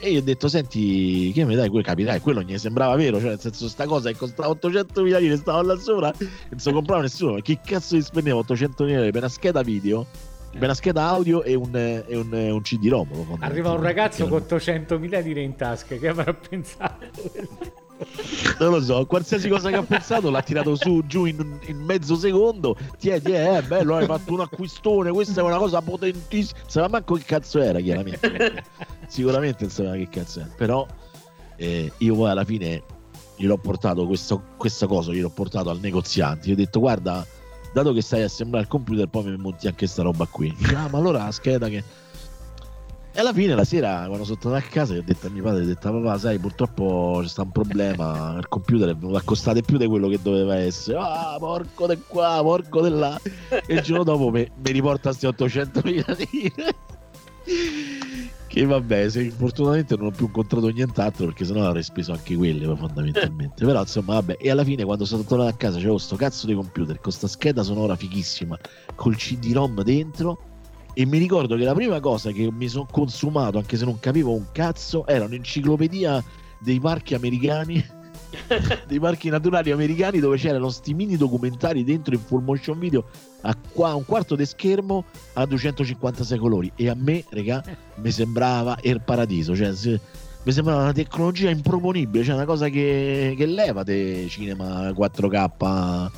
E 0.00 0.10
io 0.10 0.20
ho 0.20 0.22
detto 0.22 0.46
senti 0.48 1.32
che 1.32 1.44
mi 1.44 1.56
dai 1.56 1.68
quel 1.68 1.82
capirai 1.82 2.20
quello 2.20 2.44
mi 2.44 2.56
sembrava 2.56 2.94
vero 2.94 3.18
cioè 3.18 3.30
nel 3.30 3.40
senso 3.40 3.66
sta 3.68 3.84
cosa 3.84 4.12
che 4.12 4.16
costava 4.16 4.48
800 4.50 5.02
mila 5.02 5.18
lire 5.18 5.36
stava 5.36 5.60
là 5.62 5.76
sopra 5.76 6.12
non 6.50 6.60
si 6.60 6.70
comprava 6.70 7.02
nessuno 7.02 7.32
ma 7.32 7.40
chi 7.40 7.58
cazzo 7.60 7.96
gli 7.96 8.00
spendeva 8.00 8.38
800 8.38 8.84
mila 8.84 8.98
lire 8.98 9.10
per 9.10 9.22
una 9.22 9.28
scheda 9.28 9.60
video 9.62 10.06
una 10.64 10.74
scheda 10.74 11.04
audio 11.04 11.42
e 11.42 11.54
un, 11.54 11.74
e 11.74 12.16
un, 12.16 12.32
un 12.32 12.60
CD-ROM. 12.62 13.38
Arriva 13.40 13.72
un 13.72 13.82
ragazzo 13.82 14.26
con 14.28 14.44
non- 14.48 14.58
800.000 14.58 15.22
lire 15.22 15.42
in 15.42 15.56
tasca 15.56 15.96
che 15.96 16.08
avrà 16.08 16.32
pensato. 16.32 17.06
non 18.60 18.70
lo 18.70 18.80
so 18.80 19.06
qualsiasi 19.06 19.48
cosa 19.48 19.70
che 19.70 19.76
ha 19.76 19.82
pensato 19.82 20.30
l'ha 20.30 20.42
tirato 20.42 20.76
su 20.76 21.02
giù 21.06 21.24
in, 21.24 21.58
in 21.66 21.78
mezzo 21.78 22.16
secondo. 22.16 22.76
Tiè 22.98 23.20
tiè 23.20 23.58
è 23.58 23.62
bello 23.62 23.96
hai 23.96 24.06
fatto 24.06 24.32
un 24.32 24.40
acquistone 24.40 25.10
questa 25.10 25.40
è 25.40 25.44
una 25.44 25.58
cosa 25.58 25.80
potentissima. 25.82 26.58
Sapeva 26.66 26.88
manco 26.88 27.14
che 27.14 27.24
cazzo 27.24 27.60
era 27.60 27.80
chiaramente. 27.80 28.64
Sicuramente 29.06 29.64
non 29.64 29.70
sapeva 29.70 29.94
che 29.94 30.08
cazzo 30.08 30.40
era. 30.40 30.50
Però 30.56 30.86
eh, 31.56 31.92
io 31.96 32.14
poi 32.14 32.30
alla 32.30 32.44
fine 32.44 32.82
gliel'ho 33.36 33.58
portato 33.58 34.06
questo, 34.06 34.42
questa 34.56 34.86
cosa 34.86 35.12
gliel'ho 35.12 35.30
portato 35.30 35.70
al 35.70 35.80
negoziante. 35.80 36.48
Gli 36.48 36.52
ho 36.52 36.56
detto 36.56 36.80
guarda 36.80 37.26
dato 37.72 37.92
che 37.92 38.02
stai 38.02 38.22
a 38.22 38.26
assemblare 38.26 38.64
il 38.64 38.70
computer 38.70 39.06
poi 39.06 39.24
mi 39.24 39.36
monti 39.36 39.66
anche 39.66 39.86
sta 39.86 40.02
roba 40.02 40.26
qui. 40.26 40.54
Ah 40.74 40.88
ma 40.88 40.98
allora 40.98 41.24
la 41.24 41.32
scheda 41.32 41.68
che 41.68 41.82
e 43.18 43.20
alla 43.20 43.32
fine 43.32 43.54
la 43.54 43.64
sera 43.64 44.04
quando 44.06 44.24
sono 44.24 44.38
tornato 44.38 44.64
a 44.64 44.68
casa 44.68 44.94
ho 44.94 45.02
detto 45.02 45.26
a 45.26 45.30
mio 45.30 45.42
padre, 45.42 45.62
ho 45.62 45.66
detto 45.66 45.90
papà 45.90 46.18
sai 46.18 46.38
purtroppo 46.38 47.20
c'è 47.24 47.40
un 47.40 47.50
problema, 47.50 48.36
il 48.38 48.46
computer 48.48 48.90
è 48.90 48.94
venuto 48.94 49.16
a 49.16 49.22
costare 49.24 49.60
più 49.62 49.76
di 49.76 49.86
quello 49.86 50.08
che 50.08 50.20
doveva 50.22 50.56
essere, 50.56 50.98
ah 51.00 51.36
porco 51.38 51.88
di 51.88 52.00
qua, 52.06 52.38
porco 52.42 52.82
di 52.82 52.90
là. 52.90 53.18
E 53.48 53.74
il 53.74 53.80
giorno 53.80 54.04
dopo 54.04 54.30
mi, 54.30 54.48
riporta 54.62 55.12
sti 55.12 55.26
800 55.26 55.80
mila 55.84 56.16
lire 56.16 56.74
che 58.48 58.64
vabbè 58.64 59.08
se 59.08 59.30
fortunatamente 59.30 59.94
non 59.96 60.06
ho 60.06 60.10
più 60.10 60.26
incontrato 60.26 60.68
nient'altro 60.68 61.26
perché 61.26 61.44
sennò 61.44 61.66
avrei 61.66 61.82
speso 61.82 62.12
anche 62.12 62.34
quelle 62.34 62.64
fondamentalmente. 62.74 63.62
Però 63.64 63.80
insomma 63.80 64.14
vabbè 64.14 64.38
e 64.40 64.50
alla 64.50 64.64
fine 64.64 64.84
quando 64.84 65.04
sono 65.04 65.22
tornato 65.22 65.50
a 65.50 65.52
casa 65.52 65.76
c'avevo 65.76 65.98
sto 65.98 66.16
cazzo 66.16 66.46
di 66.46 66.54
computer 66.54 66.98
con 66.98 67.12
sta 67.12 67.28
scheda 67.28 67.62
sonora 67.62 67.94
fighissima 67.94 68.58
col 68.96 69.16
CD-ROM 69.16 69.82
dentro 69.82 70.40
e 70.94 71.06
mi 71.06 71.18
ricordo 71.18 71.54
che 71.54 71.62
la 71.62 71.74
prima 71.74 72.00
cosa 72.00 72.32
che 72.32 72.50
mi 72.50 72.66
sono 72.66 72.88
consumato, 72.90 73.58
anche 73.58 73.76
se 73.76 73.84
non 73.84 74.00
capivo 74.00 74.32
un 74.32 74.46
cazzo, 74.50 75.06
era 75.06 75.26
un'enciclopedia 75.26 76.24
dei 76.58 76.80
parchi 76.80 77.14
americani, 77.14 77.84
dei 78.86 79.00
parchi 79.00 79.28
naturali 79.28 79.70
americani, 79.70 80.18
dove 80.18 80.36
c'erano 80.36 80.68
sti 80.68 80.94
mini 80.94 81.16
documentari 81.16 81.84
dentro 81.84 82.14
in 82.14 82.20
full 82.20 82.42
motion 82.42 82.78
video 82.78 83.04
a 83.42 83.56
qua- 83.72 83.94
un 83.94 84.04
quarto 84.04 84.34
di 84.34 84.44
schermo 84.44 85.04
a 85.34 85.46
256 85.46 86.38
colori. 86.38 86.72
E 86.74 86.88
a 86.88 86.94
me, 86.94 87.24
regà, 87.30 87.62
mi 87.96 88.10
sembrava 88.10 88.76
il 88.82 89.00
paradiso. 89.02 89.54
Cioè, 89.56 89.74
se- 89.74 90.00
mi 90.42 90.52
sembrava 90.52 90.82
una 90.82 90.92
tecnologia 90.92 91.50
improponibile, 91.50 92.24
cioè 92.24 92.34
una 92.34 92.44
cosa 92.46 92.68
che, 92.68 93.34
che 93.36 93.46
leva 93.46 93.82
de 93.82 94.26
cinema 94.28 94.88
4K 94.90 96.10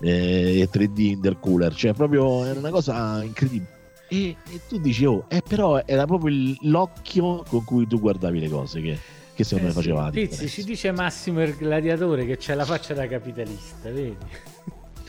eh, 0.00 0.60
e 0.60 0.68
3D 0.70 1.00
intercooler, 1.00 1.74
cioè 1.74 1.92
proprio 1.94 2.44
era 2.44 2.58
una 2.58 2.70
cosa 2.70 3.22
incredibile. 3.22 3.78
E, 4.08 4.36
e 4.50 4.60
tu 4.68 4.78
dici, 4.78 5.04
oh, 5.04 5.24
eh, 5.28 5.40
però 5.46 5.80
era 5.86 6.04
proprio 6.04 6.56
l'occhio 6.62 7.44
con 7.48 7.64
cui 7.64 7.86
tu 7.86 8.00
guardavi 8.00 8.40
le 8.40 8.48
cose 8.48 8.80
che, 8.80 8.98
che 9.42 9.44
secondo 9.44 9.64
me 9.64 9.70
Eh 9.70 9.74
sì, 9.74 9.88
faceva 9.88 10.10
Pizzi, 10.10 10.28
differenza. 10.28 10.54
ci 10.54 10.64
dice 10.64 10.92
Massimo 10.92 11.42
il 11.42 11.56
gladiatore 11.56 12.26
che 12.26 12.36
c'è 12.36 12.54
la 12.54 12.64
faccia 12.64 12.94
da 12.94 13.06
capitalista, 13.06 13.90
vedi? 13.90 14.16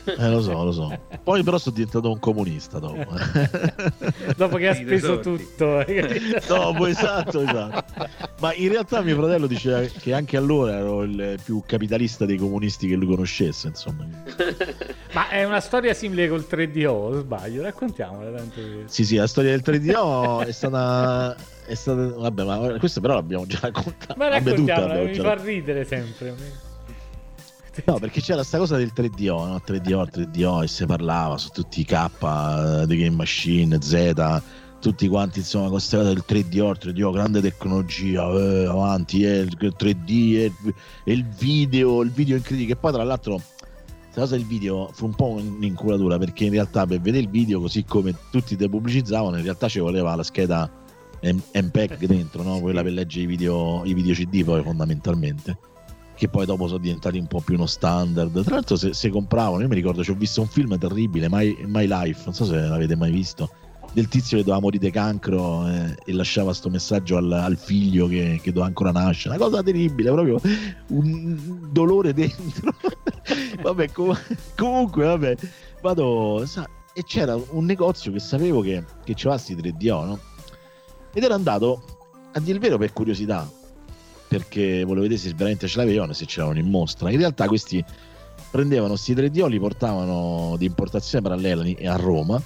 Eh, 0.04 0.28
lo 0.28 0.40
so, 0.42 0.64
lo 0.64 0.72
so. 0.72 0.98
Poi 1.22 1.42
però 1.42 1.58
sono 1.58 1.74
diventato 1.74 2.10
un 2.10 2.18
comunista 2.18 2.78
dopo. 2.78 3.04
Dopo 4.36 4.56
che 4.56 4.68
ha 4.68 4.74
speso 4.74 5.20
tutto. 5.20 5.84
capito? 5.86 6.40
dopo, 6.48 6.86
esatto, 6.86 7.40
esatto. 7.40 8.08
Ma 8.40 8.52
in 8.54 8.70
realtà 8.70 9.00
mio 9.02 9.16
fratello 9.16 9.46
diceva 9.46 9.80
che 9.80 10.12
anche 10.12 10.36
allora 10.36 10.76
ero 10.76 11.02
il 11.02 11.38
più 11.44 11.62
capitalista 11.64 12.24
dei 12.24 12.36
comunisti 12.36 12.88
che 12.88 12.96
lui 12.96 13.06
conoscesse, 13.06 13.68
insomma. 13.68 14.06
Ma 15.12 15.28
è 15.28 15.44
una 15.44 15.60
storia 15.60 15.94
simile 15.94 16.28
col 16.28 16.46
3DO, 16.48 16.88
o 16.88 17.18
sbaglio? 17.20 17.62
Raccontiamola 17.62 18.30
tanto 18.36 18.60
che... 18.60 18.82
Sì, 18.86 19.04
sì, 19.04 19.16
la 19.16 19.26
storia 19.26 19.56
del 19.56 19.62
3DO 19.64 20.46
è 20.46 20.52
stata... 20.52 21.36
È 21.64 21.74
stata 21.74 22.08
vabbè, 22.16 22.42
ma 22.42 22.78
questo 22.78 23.00
però 23.00 23.14
l'abbiamo 23.14 23.46
già 23.46 23.60
raccontato. 23.62 24.14
Ma 24.16 24.28
Vabbè, 24.28 24.54
tutta 24.54 24.74
raccontiamola, 24.74 24.94
l'abbiamo 24.94 25.10
mi 25.10 25.36
fa 25.36 25.42
ridere 25.42 25.84
sempre. 25.84 26.70
No, 27.86 27.98
perché 27.98 28.20
c'era 28.20 28.42
sta 28.42 28.58
cosa 28.58 28.76
del 28.76 28.92
3DO, 28.94 29.46
no? 29.46 29.62
3DO, 29.64 30.08
3DO 30.10 30.62
e 30.62 30.68
si 30.68 30.84
parlava 30.84 31.38
su 31.38 31.48
tutti 31.50 31.80
i 31.80 31.84
K, 31.84 31.92
eh, 31.92 32.84
The 32.86 32.96
Game 32.96 33.16
Machine, 33.16 33.80
Z, 33.80 34.42
tutti 34.80 35.08
quanti 35.08 35.38
insomma 35.38 35.64
con 35.64 35.72
questa 35.74 35.98
cosa 35.98 36.12
del 36.12 36.24
3DO, 36.26 36.68
il 36.68 36.78
3DO, 36.80 37.12
grande 37.12 37.40
tecnologia, 37.40 38.30
eh, 38.30 38.66
avanti, 38.66 39.24
eh, 39.24 39.38
il 39.38 39.56
3D 39.56 40.36
e 40.36 40.52
il, 41.04 41.24
video, 41.26 42.02
il 42.02 42.10
video 42.10 42.36
incredibile, 42.36 42.74
che 42.74 42.80
poi 42.80 42.92
tra 42.92 43.04
l'altro 43.04 43.40
questa 44.02 44.20
cosa 44.20 44.36
del 44.36 44.44
video 44.44 44.90
fu 44.92 45.06
un 45.06 45.14
po' 45.14 45.28
un'inculatura 45.28 46.18
perché 46.18 46.44
in 46.44 46.50
realtà 46.50 46.86
per 46.86 47.00
vedere 47.00 47.22
il 47.22 47.30
video 47.30 47.60
così 47.60 47.84
come 47.84 48.14
tutti 48.30 48.56
te 48.56 48.68
pubblicizzavano 48.68 49.38
in 49.38 49.42
realtà 49.42 49.68
ci 49.68 49.78
voleva 49.78 50.14
la 50.14 50.22
scheda 50.22 50.70
MPEG 51.22 52.04
dentro, 52.04 52.42
no? 52.42 52.60
quella 52.60 52.82
per 52.82 52.92
leggere 52.92 53.24
i 53.24 53.26
video, 53.26 53.82
i 53.86 53.94
video 53.94 54.12
CD 54.12 54.44
poi 54.44 54.62
fondamentalmente 54.62 55.56
che 56.22 56.28
poi 56.28 56.46
dopo 56.46 56.68
sono 56.68 56.78
diventati 56.78 57.18
un 57.18 57.26
po' 57.26 57.40
più 57.40 57.56
uno 57.56 57.66
standard. 57.66 58.44
Tra 58.44 58.54
l'altro, 58.54 58.76
se, 58.76 58.94
se 58.94 59.10
compravano, 59.10 59.60
io 59.60 59.66
mi 59.66 59.74
ricordo, 59.74 60.04
ci 60.04 60.12
ho 60.12 60.14
visto 60.14 60.40
un 60.40 60.46
film 60.46 60.78
terribile, 60.78 61.26
My, 61.28 61.64
My 61.66 61.84
Life, 61.88 62.22
non 62.26 62.32
so 62.32 62.44
se 62.44 62.54
l'avete 62.54 62.94
mai 62.94 63.10
visto, 63.10 63.50
del 63.92 64.06
tizio 64.06 64.36
che 64.36 64.44
doveva 64.44 64.62
morire 64.62 64.92
cancro 64.92 65.66
eh, 65.66 65.96
e 66.04 66.12
lasciava 66.12 66.52
sto 66.52 66.70
messaggio 66.70 67.16
al, 67.16 67.32
al 67.32 67.56
figlio 67.56 68.06
che, 68.06 68.38
che 68.40 68.50
doveva 68.50 68.66
ancora 68.66 68.92
nascere. 68.92 69.34
Una 69.34 69.44
cosa 69.44 69.64
terribile, 69.64 70.12
proprio 70.12 70.40
un 70.90 71.66
dolore 71.72 72.14
dentro. 72.14 72.72
vabbè, 73.60 73.90
com- 73.90 74.16
comunque, 74.56 75.04
vabbè, 75.04 75.36
vado. 75.80 76.44
sa- 76.46 76.70
e 76.94 77.02
c'era 77.02 77.34
un 77.34 77.64
negozio 77.64 78.12
che 78.12 78.20
sapevo 78.20 78.60
che, 78.60 78.84
che 79.02 79.14
c'aveva 79.16 79.38
sti 79.38 79.56
3DO, 79.56 80.04
no? 80.06 80.18
Ed 81.12 81.24
ero 81.24 81.34
andato 81.34 81.82
a 82.32 82.38
dire 82.38 82.54
il 82.54 82.60
vero 82.60 82.78
per 82.78 82.92
curiosità 82.92 83.44
perché 84.32 84.82
volevo 84.84 85.02
vedere 85.02 85.20
se 85.20 85.34
veramente 85.34 85.68
ce 85.68 85.76
l'avevano 85.76 86.14
se 86.14 86.24
c'erano 86.24 86.58
in 86.58 86.68
mostra. 86.68 87.10
In 87.10 87.18
realtà 87.18 87.46
questi 87.46 87.84
prendevano 88.50 88.94
questi 88.94 89.14
3DO, 89.14 89.48
li 89.48 89.58
portavano 89.58 90.56
di 90.56 90.64
importazione 90.64 91.22
parallela 91.22 91.64
a 91.90 91.96
Roma 91.96 92.42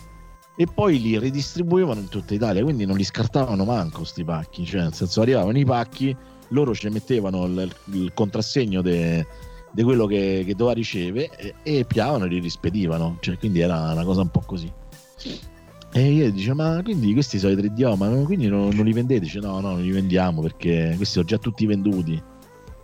e 0.57 0.66
poi 0.66 1.01
li 1.01 1.18
ridistribuivano 1.18 2.01
in 2.01 2.09
tutta 2.09 2.34
Italia, 2.34 2.62
quindi 2.62 2.87
non 2.87 2.97
li 2.97 3.05
scartavano 3.05 3.64
manco 3.64 4.05
sti 4.05 4.24
pacchi, 4.24 4.64
cioè 4.64 4.80
nel 4.80 4.95
senso 4.95 5.20
arrivavano 5.20 5.59
i 5.59 5.64
pacchi, 5.64 6.16
loro 6.49 6.74
ci 6.74 6.89
mettevano 6.89 7.45
il, 7.45 7.72
il 7.93 8.12
contrassegno 8.14 8.82
di 8.82 9.82
quello 9.82 10.07
che, 10.07 10.43
che 10.45 10.55
doveva 10.55 10.74
ricevere 10.74 11.30
e, 11.37 11.55
e 11.62 11.84
piavano 11.84 12.24
e 12.24 12.28
li 12.28 12.41
rispedivano, 12.41 13.18
cioè 13.20 13.39
quindi 13.39 13.61
era 13.61 13.93
una 13.93 14.05
cosa 14.05 14.22
un 14.22 14.30
po' 14.30 14.43
così. 14.45 14.72
E 15.93 16.12
io 16.12 16.30
dice, 16.30 16.53
ma 16.53 16.80
quindi 16.82 17.12
questi 17.14 17.39
sono 17.39 17.53
i 17.53 17.57
3DO, 17.57 17.97
ma 17.97 18.09
quindi 18.24 18.49
non, 18.49 18.68
non 18.74 18.84
li 18.84 18.93
vendete? 18.93 19.20
Dice, 19.20 19.41
no, 19.41 19.61
no, 19.61 19.70
non 19.70 19.82
li 19.82 19.91
vendiamo 19.91 20.43
perché 20.43 20.93
questi 20.97 21.14
sono 21.14 21.24
già 21.24 21.39
tutti 21.39 21.64
venduti. 21.64 22.22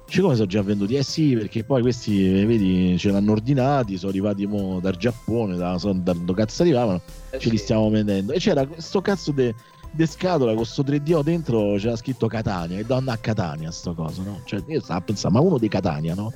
Dice, 0.06 0.20
come 0.22 0.34
sono 0.34 0.46
già 0.46 0.62
venduti? 0.62 0.94
Eh 0.94 1.02
sì, 1.02 1.34
perché 1.34 1.64
poi 1.64 1.82
questi, 1.82 2.44
vedi, 2.44 2.96
ce 2.98 3.10
l'hanno 3.10 3.32
ordinati, 3.32 3.96
sono 3.98 4.10
arrivati 4.10 4.46
mo 4.46 4.78
dal 4.80 4.96
Giappone, 4.96 5.56
da, 5.56 5.76
sono, 5.78 6.00
da 6.00 6.12
dove 6.14 6.34
cazzo 6.34 6.62
arrivavano, 6.62 7.00
Eh 7.30 7.38
ce 7.38 7.50
li 7.50 7.58
sì. 7.58 7.64
stiamo 7.64 7.90
vendendo. 7.90 8.32
E 8.32 8.38
c'era 8.38 8.66
questo 8.66 9.02
cazzo 9.02 9.32
di 9.32 10.06
scatola 10.06 10.54
con 10.54 10.64
sto 10.64 10.82
3DO 10.82 11.22
dentro, 11.22 11.74
c'era 11.76 11.96
scritto 11.96 12.26
Catania, 12.28 12.78
e 12.78 12.84
donna 12.84 13.12
a 13.12 13.16
Catania 13.18 13.70
sto 13.70 13.94
coso, 13.94 14.22
no? 14.22 14.40
Cioè, 14.44 14.62
io 14.66 14.80
stavo 14.80 15.00
a 15.00 15.02
pensare, 15.02 15.34
ma 15.34 15.40
uno 15.40 15.58
di 15.58 15.68
Catania, 15.68 16.14
no? 16.14 16.32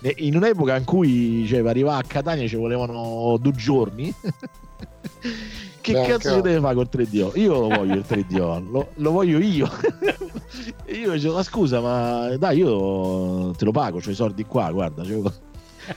E 0.00 0.14
in 0.18 0.36
un'epoca 0.36 0.76
in 0.76 0.84
cui 0.84 1.44
cioè, 1.46 1.58
per 1.58 1.70
arrivare 1.70 2.02
a 2.02 2.06
Catania 2.06 2.46
ci 2.46 2.56
volevano 2.56 3.36
due 3.40 3.52
giorni. 3.52 4.14
che 5.80 5.92
Beh, 5.92 6.06
cazzo 6.06 6.34
ci 6.36 6.40
deve 6.40 6.60
fare 6.60 6.74
col 6.74 6.88
3DO? 6.90 7.38
Io 7.38 7.52
lo 7.60 7.68
voglio 7.68 7.94
il 7.94 8.04
3DO, 8.08 8.68
lo, 8.70 8.88
lo 8.94 9.10
voglio 9.10 9.38
io. 9.38 9.70
e 10.84 10.94
io 10.98 11.12
dicevo, 11.12 11.34
ma 11.34 11.42
scusa, 11.42 11.80
ma 11.80 12.36
dai, 12.36 12.58
io 12.58 13.52
te 13.56 13.64
lo 13.64 13.70
pago, 13.72 13.98
ho 14.04 14.10
i 14.10 14.14
soldi 14.14 14.44
qua, 14.44 14.70
guarda. 14.70 15.04
cioè, 15.04 15.20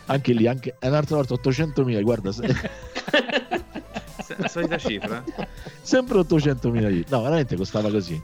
anche 0.05 0.33
lì, 0.33 0.47
anche 0.47 0.75
un'altra 0.81 1.17
volta 1.17 1.33
800.000, 1.35 2.01
guarda, 2.01 2.31
se- 2.31 2.47
Se- 4.23 4.47
Solita 4.47 4.77
cifra? 4.77 5.23
sempre 5.81 6.19
800.000 6.19 6.71
lire. 6.89 7.05
No, 7.09 7.21
veramente 7.21 7.55
costava 7.55 7.89
così. 7.89 8.21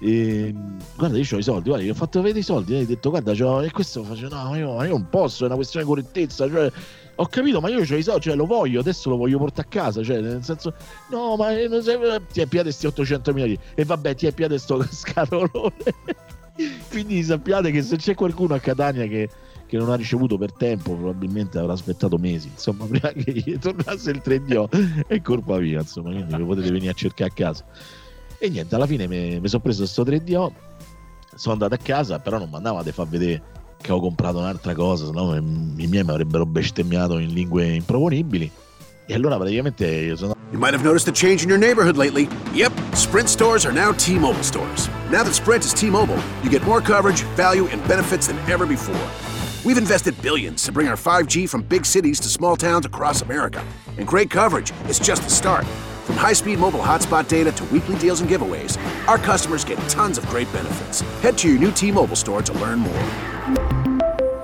E, 0.00 0.54
guarda, 0.96 1.18
io 1.18 1.24
ho 1.30 1.38
i 1.38 1.42
soldi, 1.42 1.68
guarda, 1.68 1.84
gli 1.84 1.90
ho 1.90 1.94
fatto 1.94 2.20
vedere 2.20 2.40
i 2.40 2.42
soldi. 2.42 2.74
E 2.74 2.78
hai 2.78 2.86
detto, 2.86 3.10
guarda, 3.10 3.32
c'ho... 3.34 3.60
e 3.62 3.70
questo 3.70 4.02
face, 4.04 4.28
no, 4.28 4.48
ma 4.50 4.56
io, 4.56 4.74
ma 4.74 4.84
io 4.84 4.92
non 4.92 5.08
posso, 5.08 5.44
è 5.44 5.46
una 5.46 5.56
questione 5.56 5.84
di 5.84 5.90
correttezza. 5.92 6.48
Cioè, 6.48 6.72
ho 7.16 7.26
capito, 7.26 7.60
ma 7.60 7.68
io 7.68 7.78
ho 7.78 7.96
i 7.96 8.02
soldi, 8.02 8.22
cioè 8.22 8.34
lo 8.34 8.46
voglio, 8.46 8.80
adesso 8.80 9.08
lo 9.08 9.16
voglio 9.16 9.38
portare 9.38 9.68
a 9.68 9.70
casa. 9.70 10.02
Cioè, 10.02 10.20
nel 10.20 10.42
senso, 10.42 10.74
no, 11.10 11.36
ma 11.36 11.52
non 11.66 11.82
sei... 11.82 11.98
ti 12.32 12.40
è 12.40 12.46
piace 12.46 12.64
questi 12.64 12.86
800 12.86 13.32
milioni. 13.32 13.58
E 13.74 13.84
vabbè, 13.84 14.14
ti 14.14 14.26
è 14.26 14.32
piace 14.32 14.58
sto 14.58 14.82
scatolone. 14.88 15.72
Quindi 16.88 17.22
sappiate 17.22 17.70
che 17.70 17.82
se 17.82 17.96
c'è 17.96 18.14
qualcuno 18.14 18.54
a 18.54 18.58
Catania 18.58 19.06
che, 19.06 19.28
che, 19.66 19.76
non 19.76 19.90
ha 19.90 19.96
ricevuto 19.96 20.38
per 20.38 20.52
tempo, 20.52 20.94
probabilmente 20.94 21.58
avrà 21.58 21.72
aspettato 21.72 22.16
mesi. 22.18 22.48
Insomma, 22.48 22.86
prima 22.90 23.10
che 23.10 23.32
gli 23.32 23.58
tornasse 23.58 24.10
il 24.10 24.22
3D, 24.24 25.06
è 25.06 25.20
colpa 25.20 25.58
mia. 25.58 25.80
Insomma, 25.80 26.10
quindi 26.10 26.36
lo 26.36 26.46
potete 26.46 26.70
venire 26.70 26.90
a 26.90 26.94
cercare 26.94 27.30
a 27.30 27.34
casa. 27.34 27.64
E 28.38 28.48
niente, 28.48 28.74
alla 28.74 28.86
fine 28.86 29.06
mi, 29.06 29.40
sono 29.48 29.62
preso 29.62 29.82
questo 29.82 30.02
3DO, 30.02 30.52
sono 31.34 31.52
andato 31.52 31.74
a 31.74 31.78
casa, 31.78 32.18
però 32.18 32.38
non 32.38 32.50
mi 32.50 32.66
a 32.66 32.92
far 32.92 33.08
vedere 33.08 33.62
che 33.84 33.92
ho 33.92 34.00
comprato 34.00 34.38
un'altra 34.38 34.74
cosa, 34.74 35.04
sennò 35.04 35.36
i 35.36 35.42
miei 35.42 36.02
mi 36.02 36.10
avrebbero 36.10 36.46
bestemmiato 36.46 37.18
in 37.18 37.34
lingue 37.34 37.66
improponibili. 37.66 38.50
E 39.04 39.12
allora 39.12 39.36
praticamente 39.36 39.86
io 39.86 40.16
sono 40.16 40.34
You 40.52 40.58
might 40.58 40.72
have 40.72 40.82
noticed 40.82 41.06
a 41.06 41.12
change 41.12 41.42
in 41.42 41.50
your 41.50 41.58
neighborhood 41.58 41.98
lately. 41.98 42.26
Yep, 42.54 42.72
Sprint 42.94 43.28
stores 43.28 43.66
are 43.66 43.74
now 43.74 43.92
T-Mobile 43.92 44.42
stores. 44.42 44.88
Now 45.10 45.22
that 45.22 45.34
Sprint 45.34 45.64
is 45.64 45.74
T-Mobile, 45.74 46.18
you 46.42 46.48
get 46.48 46.64
more 46.64 46.80
coverage, 46.80 47.24
value, 47.36 47.66
and 47.66 47.86
benefits 47.86 48.28
than 48.28 48.38
ever 48.50 48.64
before. 48.64 49.10
We've 49.66 49.76
invested 49.76 50.14
billions 50.22 50.62
to 50.64 50.72
bring 50.72 50.88
our 50.88 50.96
5G 50.96 51.46
from 51.46 51.60
big 51.62 51.84
cities 51.84 52.18
to 52.20 52.28
small 52.28 52.56
towns 52.56 52.86
across 52.86 53.20
America. 53.20 53.62
And 53.98 54.06
great 54.06 54.30
coverage 54.30 54.72
is 54.88 54.98
just 54.98 55.22
the 55.24 55.30
start. 55.30 55.66
From 56.04 56.16
high-speed 56.16 56.58
mobile 56.58 56.80
hotspot 56.80 57.28
data 57.28 57.50
to 57.52 57.64
weekly 57.66 57.96
deals 57.96 58.20
and 58.20 58.28
giveaways, 58.28 58.78
our 59.08 59.16
customers 59.16 59.64
get 59.64 59.78
tons 59.88 60.18
of 60.18 60.26
great 60.26 60.52
benefits. 60.52 61.00
Head 61.22 61.38
to 61.38 61.48
your 61.48 61.58
new 61.58 61.72
T-Mobile 61.72 62.14
store 62.14 62.42
to 62.42 62.52
learn 62.54 62.78
more. 62.80 63.02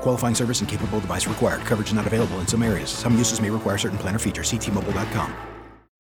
Qualifying 0.01 0.35
service 0.35 0.61
and 0.61 0.69
capable 0.69 1.01
device 1.01 1.27
required. 1.27 1.61
Coverage 1.63 1.93
not 1.93 2.07
available 2.07 2.39
in 2.39 2.47
some 2.47 2.63
areas. 2.63 2.89
Some 2.89 3.15
uses 3.17 3.43
may 3.43 3.51
require 3.51 3.77
certain 3.77 3.99
plan 3.99 4.17
or 4.17 4.19
features. 4.19 4.49
See 4.49 4.59
T-Mobile.com. 4.59 5.37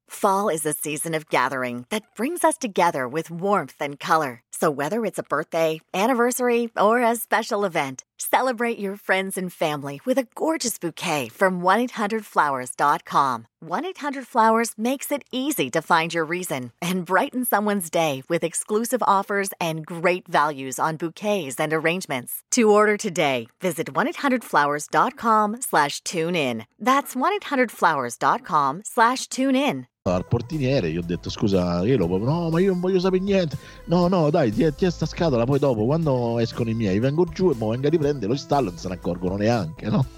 Fall 0.08 0.48
is 0.48 0.66
a 0.66 0.72
season 0.72 1.14
of 1.14 1.28
gathering 1.28 1.86
that 1.90 2.02
brings 2.16 2.42
us 2.42 2.58
together 2.58 3.06
with 3.06 3.30
warmth 3.30 3.76
and 3.80 4.00
color. 4.00 4.42
So 4.50 4.70
whether 4.70 5.04
it's 5.04 5.18
a 5.20 5.22
birthday, 5.22 5.80
anniversary, 5.94 6.68
or 6.76 7.00
a 7.00 7.14
special 7.16 7.64
event, 7.64 8.02
celebrate 8.20 8.78
your 8.78 8.96
friends 8.96 9.36
and 9.36 9.52
family 9.52 10.00
with 10.04 10.18
a 10.18 10.26
gorgeous 10.34 10.78
bouquet 10.78 11.28
from 11.28 11.60
1-800-Flowers.com. 11.60 13.46
1-800-Flowers 13.64 14.72
makes 14.78 15.10
it 15.10 15.24
easy 15.32 15.68
to 15.70 15.82
find 15.82 16.14
your 16.14 16.24
reason 16.24 16.70
and 16.80 17.04
brighten 17.04 17.44
someone's 17.44 17.90
day 17.90 18.22
with 18.28 18.44
exclusive 18.44 19.02
offers 19.06 19.50
and 19.60 19.84
great 19.84 20.28
values 20.28 20.78
on 20.78 20.96
bouquets 20.96 21.58
and 21.58 21.72
arrangements. 21.72 22.42
To 22.52 22.70
order 22.70 22.96
today, 22.96 23.48
visit 23.60 23.92
1-800-Flowers.com 23.92 25.60
slash 25.60 26.00
tune 26.02 26.36
in. 26.36 26.66
That's 26.78 27.14
1-800-Flowers.com 27.14 28.82
slash 28.84 29.26
tune 29.28 29.56
in. 29.56 29.86
al 30.04 30.24
portiniere 30.26 30.90
gli 30.90 30.96
ho 30.96 31.02
detto 31.02 31.28
scusa 31.28 31.84
io 31.84 31.98
lo 31.98 32.16
no 32.16 32.48
ma 32.48 32.58
io 32.58 32.70
non 32.72 32.80
voglio 32.80 32.98
sapere 32.98 33.22
niente 33.22 33.58
no 33.90 34.06
no 34.06 34.30
dai 34.30 34.52
ti, 34.52 34.72
ti 34.74 34.90
sta 34.90 35.04
scatola 35.04 35.44
poi 35.44 35.58
dopo 35.58 35.84
quando 35.84 36.38
escono 36.38 36.70
i 36.70 36.74
miei 36.74 37.00
vengo 37.00 37.26
giù 37.26 37.50
e 37.50 37.54
mo 37.56 37.68
venga 37.68 37.88
a 37.88 37.90
riprendere 37.90 38.28
lo 38.28 38.32
installo 38.32 38.70
non 38.70 38.78
se 38.78 38.88
ne 38.88 38.94
accorgono 38.94 39.36
neanche 39.36 39.88
no 39.88 40.06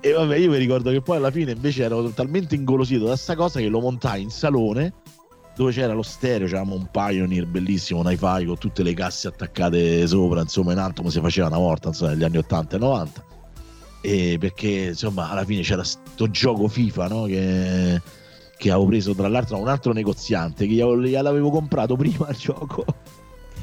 e 0.00 0.12
vabbè 0.12 0.36
io 0.36 0.50
mi 0.50 0.56
ricordo 0.56 0.90
che 0.90 1.02
poi 1.02 1.18
alla 1.18 1.30
fine 1.30 1.52
invece 1.52 1.84
ero 1.84 2.08
talmente 2.08 2.54
ingolosito 2.54 3.04
da 3.04 3.16
sta 3.16 3.36
cosa 3.36 3.60
che 3.60 3.68
lo 3.68 3.80
montai 3.80 4.22
in 4.22 4.30
salone 4.30 4.94
dove 5.56 5.70
c'era 5.70 5.92
lo 5.92 6.02
stereo, 6.02 6.48
c'avevamo 6.48 6.74
un 6.74 6.88
Pioneer 6.90 7.46
bellissimo, 7.46 8.00
un 8.00 8.10
hi-fi 8.10 8.44
con 8.44 8.58
tutte 8.58 8.82
le 8.82 8.92
casse 8.92 9.28
attaccate 9.28 10.04
sopra, 10.04 10.40
insomma 10.40 10.72
in 10.72 10.78
alto 10.78 11.02
come 11.02 11.12
si 11.12 11.20
faceva 11.20 11.46
una 11.46 11.58
volta, 11.58 11.90
insomma 11.90 12.10
negli 12.10 12.24
anni 12.24 12.38
80 12.38 12.74
e 12.74 12.78
90 12.80 13.24
e 14.00 14.36
perché 14.38 14.86
insomma 14.88 15.30
alla 15.30 15.44
fine 15.44 15.62
c'era 15.62 15.82
sto 15.82 16.28
gioco 16.28 16.68
FIFA 16.68 17.08
no? 17.08 17.24
che, 17.24 18.02
che 18.64 18.70
avevo 18.70 18.86
preso 18.86 19.14
tra 19.14 19.28
l'altro 19.28 19.56
da 19.56 19.62
un 19.62 19.68
altro 19.68 19.92
negoziante 19.92 20.66
che 20.66 20.72
gliel'avevo 20.72 21.50
comprato 21.50 21.96
prima 21.96 22.30
il 22.30 22.36
gioco. 22.36 22.82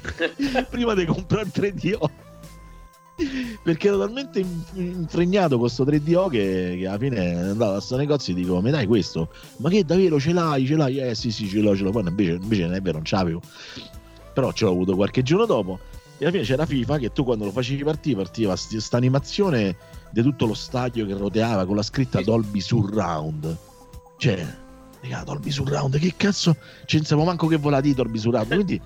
Prima 0.70 0.94
di 0.94 1.06
comprare 1.06 1.44
il 1.44 1.52
3DO 1.54 2.10
perché 3.64 3.88
ero 3.88 4.00
talmente 4.00 4.44
infregnato 4.74 5.58
con 5.58 5.60
questo 5.60 5.86
3DO 5.86 6.30
che, 6.30 6.78
che 6.80 6.88
alla 6.88 6.98
fine 6.98 7.36
andavo 7.36 7.72
a 7.72 7.74
questo 7.76 7.96
negozio 7.98 8.34
e 8.34 8.36
dico 8.36 8.60
mi 8.62 8.72
dai 8.72 8.88
questo 8.88 9.30
ma 9.58 9.70
che 9.70 9.86
davvero 9.86 10.20
ce 10.20 10.34
l'hai 10.34 10.66
ce 10.66 10.76
l'hai? 10.76 10.98
Eh 10.98 11.14
sì 11.14 11.32
sì 11.32 11.48
ce 11.48 11.60
l'ho 11.62 11.76
ce 11.76 11.84
l'ho. 11.84 11.92
Poi 11.92 12.08
invece, 12.08 12.32
invece 12.34 12.66
non 12.66 12.74
è 12.76 12.82
vero 12.82 12.98
non 12.98 13.06
ce 13.06 13.16
l'avevo. 13.16 13.42
Però 14.34 14.52
ce 14.54 14.66
l'ho 14.66 14.72
avuto 14.72 14.96
qualche 14.96 15.24
giorno 15.24 15.46
dopo. 15.46 15.80
E 16.20 16.26
alla 16.26 16.32
fine 16.32 16.44
c'era 16.44 16.68
FIFA 16.68 16.98
che 17.00 17.12
tu 17.12 17.24
quando 17.24 17.46
lo 17.46 17.52
facevi 17.52 17.84
partire 17.84 18.18
partiva 18.18 18.56
questa 18.56 18.98
animazione 18.98 19.76
di 20.12 20.22
tutto 20.22 20.46
lo 20.46 20.54
stadio 20.54 21.08
che 21.08 21.16
roteava 21.16 21.66
con 21.66 21.76
la 21.76 21.84
scritta 21.84 22.22
Dolby 22.22 22.60
Surround. 22.60 23.58
Cioè, 24.18 24.61
raga, 25.02 25.24
Dolby 25.24 25.52
Surround, 25.52 25.98
che 25.98 26.14
cazzo? 26.16 26.56
Ci 26.86 26.98
non 26.98 27.06
sapevo 27.06 27.26
manco 27.26 27.48
che 27.48 27.58
volava 27.58 27.82
di 27.82 27.94
Dolby 27.94 28.18
Surround. 28.18 28.48
Quindi 28.54 28.82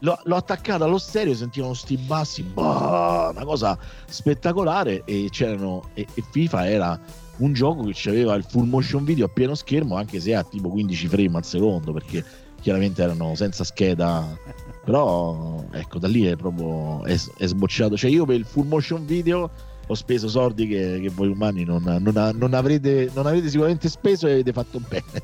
l'ho, 0.00 0.18
l'ho 0.24 0.36
attaccata 0.36 0.84
allo 0.84 0.98
stereo, 0.98 1.34
sentivano 1.34 1.74
sti 1.74 1.96
bassi, 1.96 2.42
boh, 2.42 3.30
una 3.30 3.44
cosa 3.44 3.78
spettacolare. 4.06 5.02
E 5.04 5.28
c'erano. 5.30 5.90
E, 5.94 6.06
e, 6.14 6.22
FIFA 6.30 6.68
era 6.68 7.00
un 7.38 7.52
gioco 7.52 7.84
che 7.84 8.08
aveva 8.08 8.34
il 8.34 8.44
full 8.44 8.68
motion 8.68 9.04
video 9.04 9.26
a 9.26 9.28
pieno 9.28 9.54
schermo, 9.54 9.96
anche 9.96 10.20
se 10.20 10.34
a 10.34 10.42
tipo 10.42 10.68
15 10.68 11.08
frame 11.08 11.36
al 11.36 11.44
secondo, 11.44 11.92
perché 11.92 12.24
chiaramente 12.60 13.02
erano 13.02 13.34
senza 13.34 13.64
scheda. 13.64 14.38
Però 14.84 15.64
ecco, 15.72 15.98
da 15.98 16.06
lì 16.06 16.24
è 16.26 16.36
proprio 16.36 17.04
è, 17.04 17.18
è 17.36 17.46
sbocciato. 17.46 17.96
Cioè, 17.96 18.10
io 18.10 18.24
per 18.24 18.36
il 18.36 18.44
full 18.44 18.66
motion 18.66 19.04
video 19.04 19.50
ho 19.88 19.94
speso 19.94 20.28
soldi 20.28 20.66
che, 20.66 20.98
che 21.00 21.10
voi 21.10 21.28
umani 21.28 21.64
non, 21.64 21.82
non, 21.82 22.32
non, 22.36 22.54
avrete, 22.54 23.10
non, 23.14 23.26
avrete, 23.26 23.48
sicuramente 23.48 23.88
speso 23.88 24.26
e 24.26 24.32
avete 24.32 24.52
fatto 24.52 24.80
bene. 24.80 25.04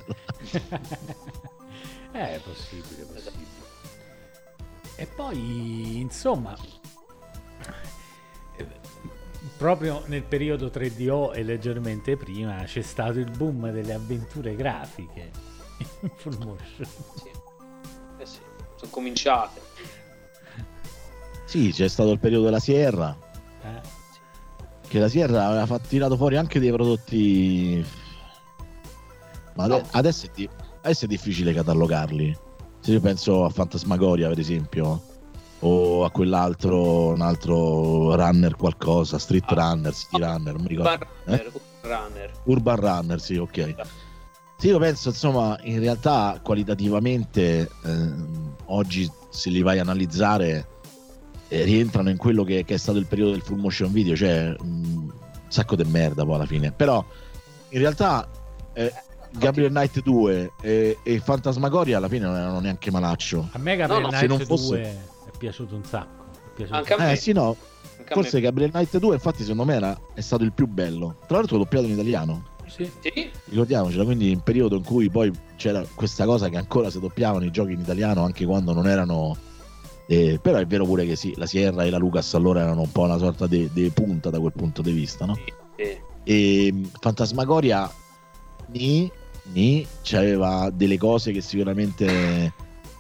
è 2.13 2.41
possibile, 2.43 3.03
possibile. 3.13 3.51
E 4.95 5.07
poi, 5.07 6.01
insomma, 6.01 6.57
proprio 9.57 10.05
nel 10.07 10.23
periodo 10.23 10.67
3DO 10.67 11.35
e 11.35 11.43
leggermente 11.43 12.17
prima 12.17 12.63
c'è 12.63 12.83
stato 12.83 13.19
il 13.19 13.31
boom 13.31 13.73
delle 13.73 13.95
avventure 13.95 14.55
grafiche 14.55 15.31
in 16.03 16.11
full 16.15 16.37
motion. 16.39 16.87
Sì. 17.17 17.31
Eh 18.19 18.27
sì, 18.27 18.39
sono 18.77 18.91
cominciate. 18.91 19.61
Sì, 21.47 21.73
c'è 21.73 21.89
stato 21.89 22.13
il 22.13 22.21
periodo 22.21 22.45
della 22.45 22.61
Sierra. 22.61 23.19
Eh 23.65 24.01
che 24.93 24.99
la 24.99 25.09
Sierra 25.09 25.47
aveva 25.47 25.65
fatto, 25.65 25.89
tirato 25.89 26.19
fuori 26.19 26.37
anche 26.37 26.61
dei 26.61 26.71
prodotti 26.71 27.83
ma 29.55 29.67
no. 29.67 29.81
adesso, 29.93 30.27
è 30.27 30.49
adesso, 30.83 31.05
è 31.07 31.09
difficile 31.09 31.55
catalogarli. 31.55 32.37
Se 32.81 32.93
io 32.93 33.01
penso 33.01 33.47
a 33.47 33.49
Fantasmagoria 33.49 34.29
per 34.29 34.39
esempio 34.39 35.03
o 35.61 36.05
a 36.05 36.11
quell'altro 36.11 37.09
un 37.09 37.23
altro 37.23 38.15
runner 38.17 38.55
qualcosa 38.57 39.19
street 39.19 39.45
ah, 39.47 39.55
runner 39.55 39.95
city 39.95 40.21
ah, 40.21 40.27
runner 40.27 40.53
non 40.53 40.63
mi 40.63 40.69
ricordo. 40.69 40.91
Urban 40.91 41.09
runner, 41.25 41.41
eh? 41.41 41.47
urban 41.47 42.01
runner. 42.05 42.31
Urban 42.45 42.77
runner 42.77 43.21
sì 43.21 43.37
ok. 43.37 43.75
Sì, 44.59 44.67
io 44.67 44.79
penso 44.79 45.09
insomma 45.09 45.59
in 45.63 45.79
realtà 45.79 46.39
qualitativamente 46.43 47.71
eh, 47.83 48.13
oggi 48.67 49.11
se 49.31 49.49
li 49.49 49.63
vai 49.63 49.79
a 49.79 49.83
analizzare 49.83 50.69
eh, 51.53 51.65
rientrano 51.65 52.09
in 52.09 52.17
quello 52.17 52.45
che, 52.45 52.65
che, 52.65 52.75
è 52.75 52.79
stato 52.79 52.97
il 52.97 53.05
periodo 53.05 53.33
del 53.33 53.43
full 53.43 53.59
motion 53.59 53.93
video, 53.93 54.17
cioè 54.17 54.55
un 54.61 55.13
sacco 55.49 55.77
di 55.77 55.85
merda 55.85 56.25
poi 56.25 56.35
alla 56.37 56.47
fine. 56.47 56.73
Però 56.73 57.05
in 57.69 57.79
realtà 57.79 58.27
eh, 58.73 58.91
Gabriel 59.33 59.71
Knight 59.71 60.01
2 60.01 60.53
e, 60.63 60.99
e 61.03 61.21
Fantasmagoria 61.21 61.99
alla 61.99 62.09
fine 62.09 62.25
non 62.25 62.37
erano 62.37 62.59
neanche 62.61 62.91
malaccio. 62.91 63.51
A 63.53 63.59
me 63.59 63.77
Gabriel 63.77 64.01
no, 64.03 64.11
no, 64.11 64.17
Knight 64.17 64.45
fosse... 64.45 64.69
2 64.69 64.81
è 64.81 65.37
piaciato 65.37 65.75
un 65.75 65.85
sacco. 65.85 66.25
Piaciuto 66.55 66.79
Anche 66.79 66.95
a 66.95 66.99
me. 66.99 67.13
Eh 67.13 67.17
sì, 67.17 67.33
no. 67.33 67.55
Anche 67.99 68.15
Forse 68.15 68.41
Gabriel 68.41 68.71
Knight 68.71 68.97
2 68.97 69.15
infatti 69.15 69.43
secondo 69.43 69.65
me 69.65 69.75
era, 69.75 70.01
è 70.15 70.21
stato 70.23 70.45
il 70.45 70.53
più 70.53 70.67
bello. 70.67 71.19
Tra 71.27 71.37
l'altro 71.37 71.59
doppiato 71.59 71.85
in 71.85 71.93
italiano. 71.93 72.49
Sì. 72.67 72.91
sì. 73.03 73.31
Ricordiamocela, 73.51 74.05
quindi 74.05 74.31
in 74.31 74.41
periodo 74.41 74.77
in 74.77 74.85
cui 74.85 75.11
poi 75.11 75.31
c'era 75.57 75.85
questa 75.95 76.25
cosa 76.25 76.49
che 76.49 76.57
ancora 76.57 76.89
si 76.89 76.99
doppiavano 76.99 77.45
i 77.45 77.51
giochi 77.51 77.73
in 77.73 77.81
italiano 77.81 78.25
anche 78.25 78.47
quando 78.47 78.73
non 78.73 78.89
erano 78.89 79.37
eh, 80.07 80.39
però 80.43 80.59
è 80.59 80.67
vero 80.67 80.85
pure 80.85 81.07
che 81.07 81.17
sì, 81.17 81.35
la 81.37 81.47
Sierra 81.47 81.85
e 81.85 81.91
la 81.91 81.99
Lucas 81.99 82.35
allora 82.35 82.61
erano 82.61 82.83
un 82.83 82.93
po' 82.93 83.03
una 83.03 83.19
sorta 83.19 83.47
di 83.47 83.91
punta 83.95 84.31
da 84.31 84.39
quel 84.41 84.53
punto 84.53 84.83
di 84.83 84.93
vista, 84.93 85.25
no? 85.25 85.35
Sì, 85.35 85.53
sì. 85.77 86.01
E 86.25 86.75
Fantasmagoria 87.01 87.91
ni, 88.69 89.11
ni 89.53 89.87
c'aveva 90.03 90.71
delle 90.73 90.99
cose 90.99 91.33
che 91.33 91.41
sicuramente 91.41 92.53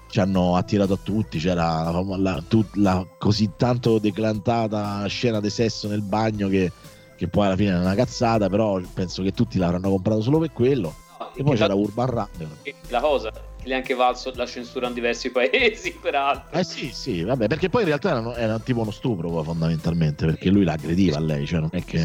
ci 0.09 0.20
hanno 0.20 0.57
attirato 0.57 0.94
a 0.94 0.98
tutti. 1.03 1.38
C'era 1.38 1.90
la, 1.90 2.16
la, 2.16 2.42
la 2.74 3.07
così 3.18 3.50
tanto 3.57 3.98
declantata 3.98 5.07
scena 5.07 5.40
di 5.40 5.50
sesso 5.50 5.88
nel 5.88 6.03
bagno 6.03 6.48
che, 6.48 6.72
che, 7.16 7.28
poi 7.28 7.46
alla 7.46 7.57
fine 7.57 7.72
è 7.72 7.78
una 7.78 7.94
cazzata, 7.94 8.48
però 8.48 8.80
penso 8.92 9.22
che 9.22 9.32
tutti 9.32 9.59
l'avranno 9.59 9.90
comprato 9.90 10.20
solo 10.20 10.38
per 10.38 10.53
quello. 10.53 10.94
No, 11.18 11.34
e 11.34 11.42
poi 11.42 11.57
c'era 11.57 11.74
Urban 11.74 12.07
Runner. 12.07 12.48
La 12.88 13.00
cosa 13.00 13.50
gli 13.64 13.72
ha 13.72 13.76
anche 13.76 13.94
valso 13.94 14.32
la 14.34 14.46
censura 14.46 14.88
in 14.88 14.94
diversi 14.94 15.30
paesi, 15.32 15.92
peraltro. 16.00 16.58
Eh 16.58 16.64
sì, 16.64 16.90
sì, 16.92 17.22
vabbè, 17.22 17.46
perché 17.46 17.68
poi 17.68 17.82
in 17.82 17.88
realtà 17.88 18.10
era, 18.10 18.36
era 18.36 18.58
tipo 18.58 18.80
uno 18.80 18.90
stupro 18.90 19.42
fondamentalmente, 19.42 20.26
perché 20.26 20.50
lui 20.50 20.64
l'aggrediva 20.64 21.16
a 21.16 21.20
lei, 21.20 21.46
cioè 21.46 21.60
non 21.60 21.70
è 21.72 21.84
che... 21.84 22.00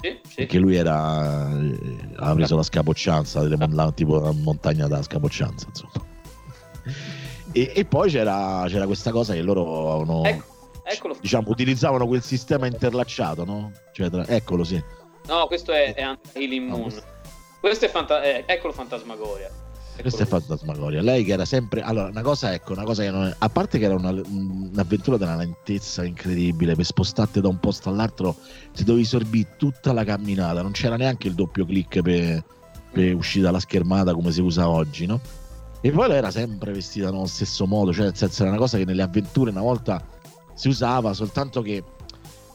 Sì, 0.00 0.18
sì. 0.26 0.34
Perché 0.36 0.58
lui 0.58 0.76
era... 0.76 1.48
eh, 1.50 1.78
aveva 2.16 2.34
preso 2.34 2.56
la 2.56 2.62
scapoccianza, 2.62 3.42
la- 3.48 3.92
tipo 3.92 4.18
una 4.18 4.32
montagna 4.32 4.86
da 4.86 5.02
scapoccianza, 5.02 5.66
insomma. 5.68 6.04
E, 7.52 7.72
e 7.74 7.84
poi 7.84 8.10
c'era, 8.10 8.64
c'era 8.68 8.86
questa 8.86 9.10
cosa 9.10 9.32
che 9.34 9.40
loro 9.42 9.92
avevano... 9.94 10.24
Ecco, 10.24 10.44
eccolo. 10.84 11.16
Diciamo, 11.20 11.48
utilizzavano 11.50 12.06
quel 12.06 12.22
sistema 12.22 12.66
interlacciato, 12.66 13.44
no? 13.44 13.72
Cioè, 13.92 14.10
tra- 14.10 14.26
eccolo, 14.26 14.64
sì. 14.64 14.82
No, 15.26 15.46
questo 15.46 15.72
è, 15.72 15.94
è 15.94 16.18
Healing 16.34 16.68
No, 16.68 16.76
Moon. 16.76 16.82
questo- 16.90 17.02
Questo 17.60 17.84
è, 17.86 17.88
fanta- 17.88 18.22
eh, 18.22 18.44
eccolo 18.46 18.72
Fantasmagoria. 18.72 19.50
Questa 20.00 20.22
è. 20.22 20.26
Fantasmagoria. 20.26 21.02
Lei 21.02 21.24
che 21.24 21.32
era 21.32 21.44
sempre. 21.44 21.82
Allora, 21.82 22.08
una 22.08 22.22
cosa, 22.22 22.52
ecco, 22.52 22.72
una 22.72 22.84
cosa 22.84 23.02
che 23.02 23.10
non 23.10 23.26
è... 23.26 23.34
A 23.38 23.48
parte 23.48 23.78
che 23.78 23.84
era 23.84 23.94
una- 23.94 24.10
un'avventura 24.10 25.16
della 25.16 25.36
lentezza 25.36 26.04
incredibile, 26.04 26.74
per 26.74 26.84
spostarti 26.84 27.40
da 27.40 27.48
un 27.48 27.58
posto 27.58 27.88
all'altro 27.88 28.36
ti 28.74 28.84
dovevi 28.84 29.04
sorbire 29.04 29.54
tutta 29.56 29.92
la 29.92 30.04
camminata, 30.04 30.62
non 30.62 30.72
c'era 30.72 30.96
neanche 30.96 31.28
il 31.28 31.34
doppio 31.34 31.64
clic 31.64 32.00
per, 32.00 32.44
per 32.92 33.14
uscire 33.14 33.44
dalla 33.44 33.60
schermata 33.60 34.14
come 34.14 34.30
si 34.30 34.40
usa 34.40 34.68
oggi, 34.68 35.06
no? 35.06 35.20
E 35.80 35.90
poi 35.90 36.08
lei 36.08 36.18
era 36.18 36.30
sempre 36.30 36.72
vestita 36.72 37.10
nello 37.10 37.26
stesso 37.26 37.66
modo, 37.66 37.92
cioè 37.92 38.04
nel 38.06 38.16
senso 38.16 38.42
era 38.42 38.50
una 38.50 38.60
cosa 38.60 38.78
che 38.78 38.84
nelle 38.84 39.02
avventure 39.02 39.50
una 39.50 39.60
volta 39.60 40.04
si 40.54 40.68
usava, 40.68 41.12
soltanto 41.12 41.62
che 41.62 41.84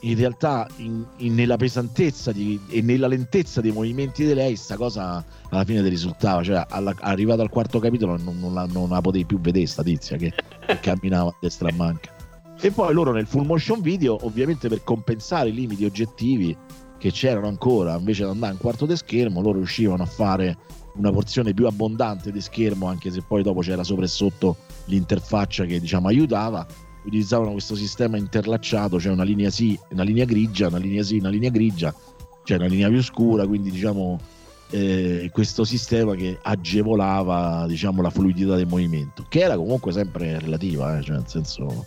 in 0.05 0.15
realtà 0.17 0.67
in- 0.77 1.05
in- 1.17 1.33
nella 1.33 1.55
pesantezza 1.57 2.31
di- 2.31 2.59
e 2.69 2.81
nella 2.81 3.07
lentezza 3.07 3.61
dei 3.61 3.71
movimenti 3.71 4.25
di 4.25 4.33
lei 4.33 4.55
sta 4.55 4.75
cosa 4.75 5.23
alla 5.49 5.63
fine 5.63 5.81
ti 5.81 5.89
risultava 5.89 6.43
cioè 6.43 6.65
alla- 6.69 6.95
arrivato 6.99 7.41
al 7.41 7.49
quarto 7.49 7.79
capitolo 7.79 8.17
non, 8.17 8.37
non 8.39 8.53
la, 8.53 8.65
non 8.65 8.89
la 8.89 8.99
potevi 9.01 9.25
più 9.25 9.39
vedere 9.39 9.65
sta 9.65 9.81
tizia 9.83 10.17
che, 10.17 10.33
che 10.65 10.79
camminava 10.79 11.29
a 11.29 11.35
destra 11.39 11.69
a 11.69 11.73
manca. 11.73 12.11
E 12.61 12.71
poi 12.71 12.93
loro 12.93 13.11
nel 13.11 13.27
full 13.27 13.45
motion 13.45 13.81
video 13.81 14.17
ovviamente 14.25 14.67
per 14.69 14.83
compensare 14.83 15.49
i 15.49 15.53
limiti 15.53 15.83
oggettivi 15.85 16.55
che 16.97 17.11
c'erano 17.11 17.47
ancora 17.47 17.97
invece 17.97 18.23
di 18.23 18.29
andare 18.29 18.53
in 18.53 18.59
quarto 18.59 18.85
di 18.85 18.95
schermo 18.95 19.41
loro 19.41 19.57
riuscivano 19.57 20.03
a 20.03 20.05
fare 20.05 20.57
una 20.95 21.11
porzione 21.11 21.53
più 21.53 21.65
abbondante 21.65 22.31
di 22.31 22.39
schermo 22.39 22.87
anche 22.87 23.09
se 23.11 23.21
poi 23.27 23.41
dopo 23.43 23.61
c'era 23.61 23.83
sopra 23.83 24.05
e 24.05 24.07
sotto 24.07 24.57
l'interfaccia 24.85 25.65
che 25.65 25.79
diciamo 25.79 26.07
aiutava 26.07 26.65
utilizzavano 27.05 27.51
questo 27.51 27.75
sistema 27.75 28.17
interlacciato, 28.17 28.99
cioè 28.99 29.11
una 29.11 29.23
linea 29.23 29.49
sì, 29.49 29.77
una 29.89 30.03
linea 30.03 30.25
grigia, 30.25 30.67
una 30.67 30.77
linea 30.77 31.03
sì, 31.03 31.17
una 31.17 31.29
linea 31.29 31.49
grigia, 31.49 31.93
cioè 32.43 32.57
una 32.57 32.67
linea 32.67 32.89
più 32.89 33.01
scura, 33.03 33.45
quindi 33.45 33.71
diciamo 33.71 34.19
eh, 34.71 35.29
questo 35.31 35.63
sistema 35.63 36.15
che 36.15 36.39
agevolava 36.41 37.65
diciamo 37.67 38.01
la 38.01 38.09
fluidità 38.09 38.55
del 38.55 38.67
movimento, 38.67 39.25
che 39.29 39.41
era 39.41 39.55
comunque 39.55 39.91
sempre 39.91 40.39
relativa, 40.39 40.97
eh, 40.97 41.03
cioè 41.03 41.15
nel 41.17 41.27
senso... 41.27 41.85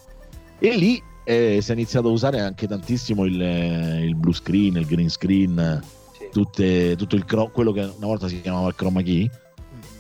E 0.59 0.75
lì 0.77 1.03
eh, 1.25 1.59
si 1.61 1.71
è 1.71 1.75
iniziato 1.75 2.09
a 2.09 2.13
usare 2.13 2.41
anche 2.41 2.67
tantissimo 2.67 3.25
il, 3.25 3.41
il 3.41 4.15
blue 4.15 4.33
screen, 4.33 4.77
il 4.77 4.87
green 4.87 5.11
screen, 5.11 5.83
Sì. 6.13 6.29
tutte- 6.31 6.95
tutto 6.97 7.17
il 7.17 7.25
cro- 7.25 7.51
quello 7.51 7.73
che 7.73 7.81
una 7.81 8.07
volta 8.07 8.29
si 8.29 8.41
chiamava 8.41 8.69
il 8.69 8.75
chroma 8.75 9.03
key 9.03 9.29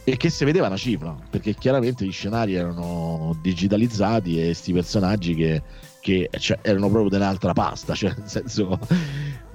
e 0.09 0.16
che 0.16 0.30
si 0.30 0.44
vedeva 0.44 0.68
una 0.68 0.76
cifra 0.76 1.16
perché 1.28 1.54
chiaramente 1.54 2.04
gli 2.04 2.12
scenari 2.12 2.54
erano 2.54 3.36
digitalizzati 3.42 4.40
e 4.40 4.54
sti 4.54 4.72
personaggi 4.72 5.34
che, 5.34 5.62
che, 6.00 6.30
cioè, 6.38 6.61
erano 6.62 6.88
proprio 6.88 7.11
dell'altra 7.11 7.52
pasta 7.52 7.92
cioè 7.94 8.14
nel 8.16 8.28
senso 8.28 8.78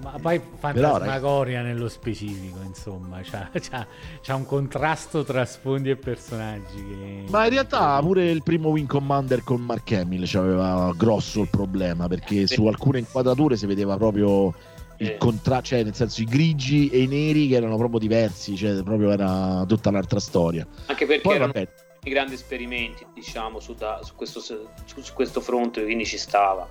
Ma 0.01 0.17
poi 0.19 0.41
Fantasmagoria 0.57 1.61
nello 1.61 1.87
specifico, 1.87 2.57
insomma, 2.65 3.19
c'ha, 3.21 3.49
c'ha- 3.53 3.85
c'ha 4.19 4.35
un 4.35 4.45
contrasto 4.47 5.23
tra 5.23 5.45
sfondi 5.45 5.91
e 5.91 5.95
personaggi. 5.95 6.75
Che... 6.75 7.23
ma 7.29 7.43
in 7.43 7.51
realtà 7.51 7.99
pure 8.01 8.31
il 8.31 8.41
primo 8.41 8.69
Wing 8.69 8.87
Commander 8.87 9.43
con 9.43 9.61
Mark 9.61 9.91
Hamill 9.91 10.27
aveva 10.33 10.91
grosso 10.97 11.41
il 11.41 11.49
problema 11.49 12.07
perché 12.07 12.47
Sì. 12.47 12.55
su 12.55 12.65
alcune 12.65 12.99
inquadrature 12.99 13.55
si 13.55 13.67
vedeva 13.67 13.95
proprio 13.95 14.53
il 15.01 15.07
Sì. 15.07 15.15
contrasto 15.17 15.69
cioè 15.69 15.83
nel 15.83 15.95
senso 15.95 16.21
i 16.21 16.25
grigi 16.25 16.89
e 16.89 17.01
i 17.01 17.07
neri 17.07 17.47
che 17.47 17.55
erano 17.55 17.75
proprio 17.77 17.99
diversi 17.99 18.55
cioè 18.55 18.83
proprio 18.83 19.09
era 19.11 19.63
tutta 19.67 19.89
un'altra 19.89 20.19
storia 20.19 20.65
Anche 20.85 21.05
perché 21.05 21.21
poi 21.21 21.35
erano 21.35 21.51
vabbè 21.53 21.67
i 22.03 22.09
grandi 22.09 22.33
esperimenti, 22.33 23.05
diciamo, 23.13 23.59
su, 23.59 23.75
da- 23.75 23.99
su 24.03 24.15
questo, 24.15 24.39
su, 24.39 24.57
su 24.85 25.13
questo 25.13 25.39
fronte, 25.39 25.83
quindi 25.83 26.03
ci 26.03 26.17
stava. 26.17 26.67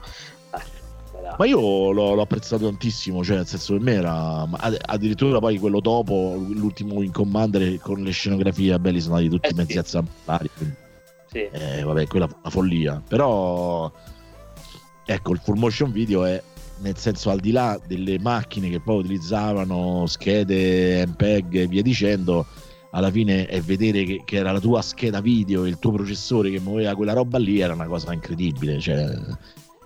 Eh, 0.52 1.34
Ma 1.38 1.46
io 1.46 1.92
l'ho, 1.92 2.14
l'ho 2.14 2.20
apprezzato 2.20 2.64
tantissimo, 2.64 3.22
cioè 3.22 3.36
nel 3.36 3.46
senso 3.46 3.74
per 3.74 3.82
me 3.82 3.92
era 3.92 4.44
addirittura 4.86 5.38
poi 5.38 5.56
quello 5.58 5.78
dopo, 5.78 6.34
l'ultimo 6.48 7.00
in 7.02 7.12
Commander 7.12 7.78
con 7.78 8.02
le 8.02 8.10
scenografie 8.10 8.76
belli 8.80 9.00
sono 9.00 9.14
andati 9.18 9.32
tutti 9.32 9.46
Eh 9.46 9.50
sì. 9.50 9.56
mezzi 9.56 9.78
a 9.78 9.84
zampari. 9.84 10.50
sì. 11.30 11.38
eh, 11.52 11.82
vabbè, 11.84 12.08
quella 12.08 12.24
è 12.26 12.28
una 12.40 12.50
follia. 12.50 13.00
Però 13.06 13.88
ecco, 15.06 15.32
il 15.32 15.38
full 15.38 15.58
motion 15.58 15.92
video 15.92 16.24
è 16.24 16.42
nel 16.80 16.96
senso 16.96 17.30
al 17.30 17.40
di 17.40 17.52
là 17.52 17.80
delle 17.86 18.18
macchine 18.18 18.68
che 18.68 18.80
poi 18.80 18.98
utilizzavano, 18.98 20.06
schede, 20.06 21.06
MPEG 21.06 21.54
e 21.54 21.66
via 21.66 21.82
dicendo, 21.82 22.46
alla 22.90 23.10
fine 23.10 23.46
è 23.46 23.60
vedere 23.60 24.04
che, 24.04 24.22
che 24.24 24.36
era 24.36 24.52
la 24.52 24.60
tua 24.60 24.82
scheda 24.82 25.20
video 25.20 25.64
e 25.64 25.68
il 25.68 25.78
tuo 25.78 25.92
processore 25.92 26.50
che 26.50 26.60
muoveva 26.60 26.94
quella 26.94 27.12
roba 27.12 27.38
lì 27.38 27.60
era 27.60 27.74
una 27.74 27.86
cosa 27.86 28.12
incredibile. 28.12 28.80
Cioè, 28.80 29.16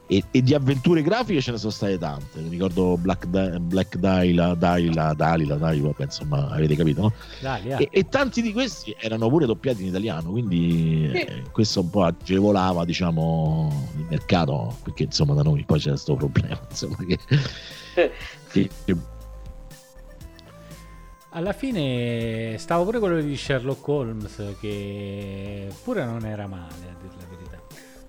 e, 0.07 0.22
e 0.30 0.42
di 0.42 0.52
avventure 0.55 1.00
grafiche 1.02 1.40
ce 1.40 1.50
ne 1.52 1.57
sono 1.59 1.70
state 1.72 1.96
tante. 1.98 2.38
Mi 2.40 2.50
ricordo 2.50 2.96
Black, 2.98 3.26
Di- 3.26 3.59
Black 3.61 3.96
Daila, 3.96 4.55
Daila, 4.55 5.14
Dalila, 5.14 5.57
Dai, 5.57 5.80
vabbè, 5.80 6.02
insomma, 6.02 6.50
avete 6.50 6.76
capito, 6.76 7.00
no? 7.02 7.12
Dai, 7.40 7.72
ah. 7.72 7.80
E, 7.80 7.88
e 7.90 8.09
tanti 8.09 8.42
di 8.42 8.52
questi 8.52 8.94
erano 8.98 9.28
pure 9.28 9.46
doppiati 9.46 9.82
in 9.82 9.88
italiano, 9.88 10.30
quindi 10.30 11.09
Sì. 11.12 11.20
eh, 11.20 11.42
questo 11.50 11.80
un 11.80 11.90
po' 11.90 12.05
agevolava, 12.05 12.84
diciamo, 12.84 13.88
il 13.96 14.07
mercato, 14.11 14.76
perché 14.82 15.05
insomma 15.05 15.32
da 15.34 15.42
noi 15.42 15.64
poi 15.64 15.78
c'era 15.78 15.92
questo 15.92 16.14
problema, 16.16 16.61
insomma, 16.68 16.96
che, 17.07 17.18
che- 18.52 18.70
che- 18.84 18.96
Alla 21.30 21.52
fine 21.52 22.57
stavo 22.59 22.84
pure 22.84 22.98
quello 23.00 23.20
di 23.20 23.36
Sherlock 23.36 23.88
Holmes, 23.88 24.40
che 24.61 25.68
pure 25.82 26.05
non 26.05 26.24
era 26.26 26.46
male, 26.46 26.74
a 26.74 26.94
dir 27.00 27.11
la 27.18 27.26
verità. 27.28 27.61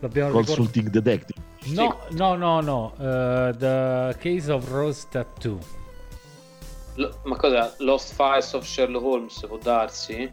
L'abbiamo. 0.02 0.30
Consulting 0.32 0.90
Detective. 0.90 1.42
No, 1.68 2.00
no, 2.12 2.36
no, 2.36 2.62
no. 2.62 2.94
uh, 2.98 3.52
the 3.58 4.16
Case 4.20 4.52
of 4.52 4.70
Rose 4.72 5.08
Tattoo. 5.10 5.58
Lo- 6.96 7.14
ma 7.24 7.36
cosa? 7.36 7.74
Lost 7.80 8.14
Files 8.14 8.54
of 8.54 8.66
Sherlock 8.66 9.04
Holmes 9.04 9.46
può 9.48 9.58
darsi? 9.58 10.32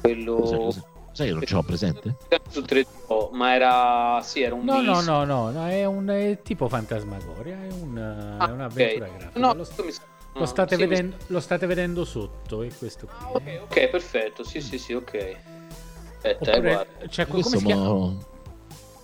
Quello? 0.00 0.72
Sai 1.12 1.28
che 1.28 1.32
non 1.32 1.42
ce 1.46 1.54
l'ho 1.54 1.62
presente? 1.62 2.16
su 2.50 2.60
3D, 2.60 2.86
ma 3.32 3.54
era 3.54 4.20
sì, 4.22 4.42
era 4.42 4.54
un 4.54 4.64
No, 4.64 4.80
no, 4.82 5.00
no, 5.00 5.24
no, 5.24 5.50
no, 5.50 5.66
è 5.66 5.84
un 5.84 6.08
è 6.08 6.40
tipo 6.42 6.68
Fantasmagoria, 6.68 7.56
è, 7.62 7.70
un, 7.72 7.96
Ah, 8.38 8.48
è 8.48 8.50
un'avventura 8.50 9.06
ok. 9.06 9.16
grafica. 9.16 9.38
No, 9.38 9.54
lo, 9.54 9.66
mi 9.84 9.92
lo 10.32 10.40
no, 10.40 10.46
state 10.46 10.74
sì, 10.74 10.82
mi- 10.82 10.88
vedendo, 10.88 11.16
lo 11.28 11.40
state 11.40 11.66
vedendo 11.66 12.04
sotto, 12.04 12.62
è 12.62 12.68
questo 12.76 13.06
qui. 13.06 13.14
Ah, 13.20 13.30
ok, 13.30 13.60
ok, 13.62 13.88
perfetto. 13.88 14.42
Sì, 14.42 14.60
sì, 14.60 14.76
sì, 14.78 14.92
ok. 14.92 15.36
Aspetta, 16.16 16.50
eh, 16.50 16.56
Oppure, 16.56 16.72
guarda. 16.72 17.06
cioè, 17.08 17.26
come, 17.26 17.40
Questo 17.42 17.58
si 17.60 17.64
chiama, 17.64 17.84
mo- 17.84 18.18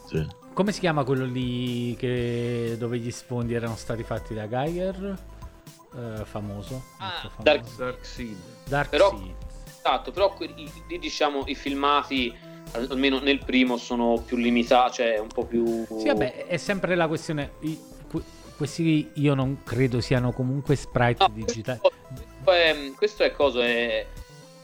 sì. 0.07 0.27
Come 0.61 0.73
si 0.73 0.81
chiama 0.81 1.05
quello 1.05 1.25
lì 1.25 1.97
che, 1.97 2.77
dove 2.79 2.99
gli 2.99 3.11
sfondi 3.11 3.55
erano 3.55 3.77
stati 3.77 4.03
fatti 4.03 4.35
da 4.35 4.47
Geiger? 4.47 5.17
Eh, 5.97 6.25
famoso. 6.27 6.83
Ah, 6.99 7.31
Dark- 7.39 7.65
famoso. 7.65 7.83
Dark 7.83 8.05
Seed. 8.05 8.37
Dark 8.69 8.89
Però- 8.91 9.09
Seed. 9.17 9.35
Esatto, 9.79 10.11
però 10.11 10.37
lì, 10.39 10.71
diciamo 10.99 11.45
i 11.47 11.55
filmati 11.55 12.37
al- 12.73 12.89
almeno 12.91 13.21
nel 13.21 13.43
primo 13.43 13.79
sono 13.79 14.23
più 14.23 14.37
limitati, 14.37 14.97
cioè 14.97 15.19
un 15.19 15.29
po' 15.29 15.47
più 15.47 15.87
Sì, 15.99 16.09
vabbè, 16.09 16.45
è 16.49 16.57
sempre 16.59 16.95
la 16.95 17.09
questione. 17.09 17.53
questi 18.59 19.13
io 19.15 19.33
non 19.33 19.63
credo 19.65 20.03
siano 20.03 20.33
comunque 20.33 20.77
sprite 20.77 21.25
No, 21.27 21.33
digitali. 21.33 21.79
questo, 21.81 22.51
è, 22.53 22.93
questo 22.95 23.23
è 23.23 23.33
cosa 23.33 23.65
è 23.65 24.07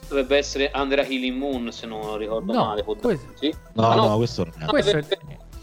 dovrebbe 0.09 0.37
essere 0.37 0.71
Under 0.75 0.99
a 0.99 1.03
Healing 1.05 1.39
Moon 1.39 1.73
se 1.73 1.87
non 1.87 2.19
ricordo 2.19 2.53
No, 2.53 2.65
male, 2.67 2.85
questo- 2.85 3.09
darsi? 3.09 3.55
No, 3.73 3.89
Ah, 3.89 3.95
no, 3.95 4.17
questo 4.19 4.45
non 4.45 4.53
è. 4.63 4.67
Questo 4.67 4.99
È 4.99 5.05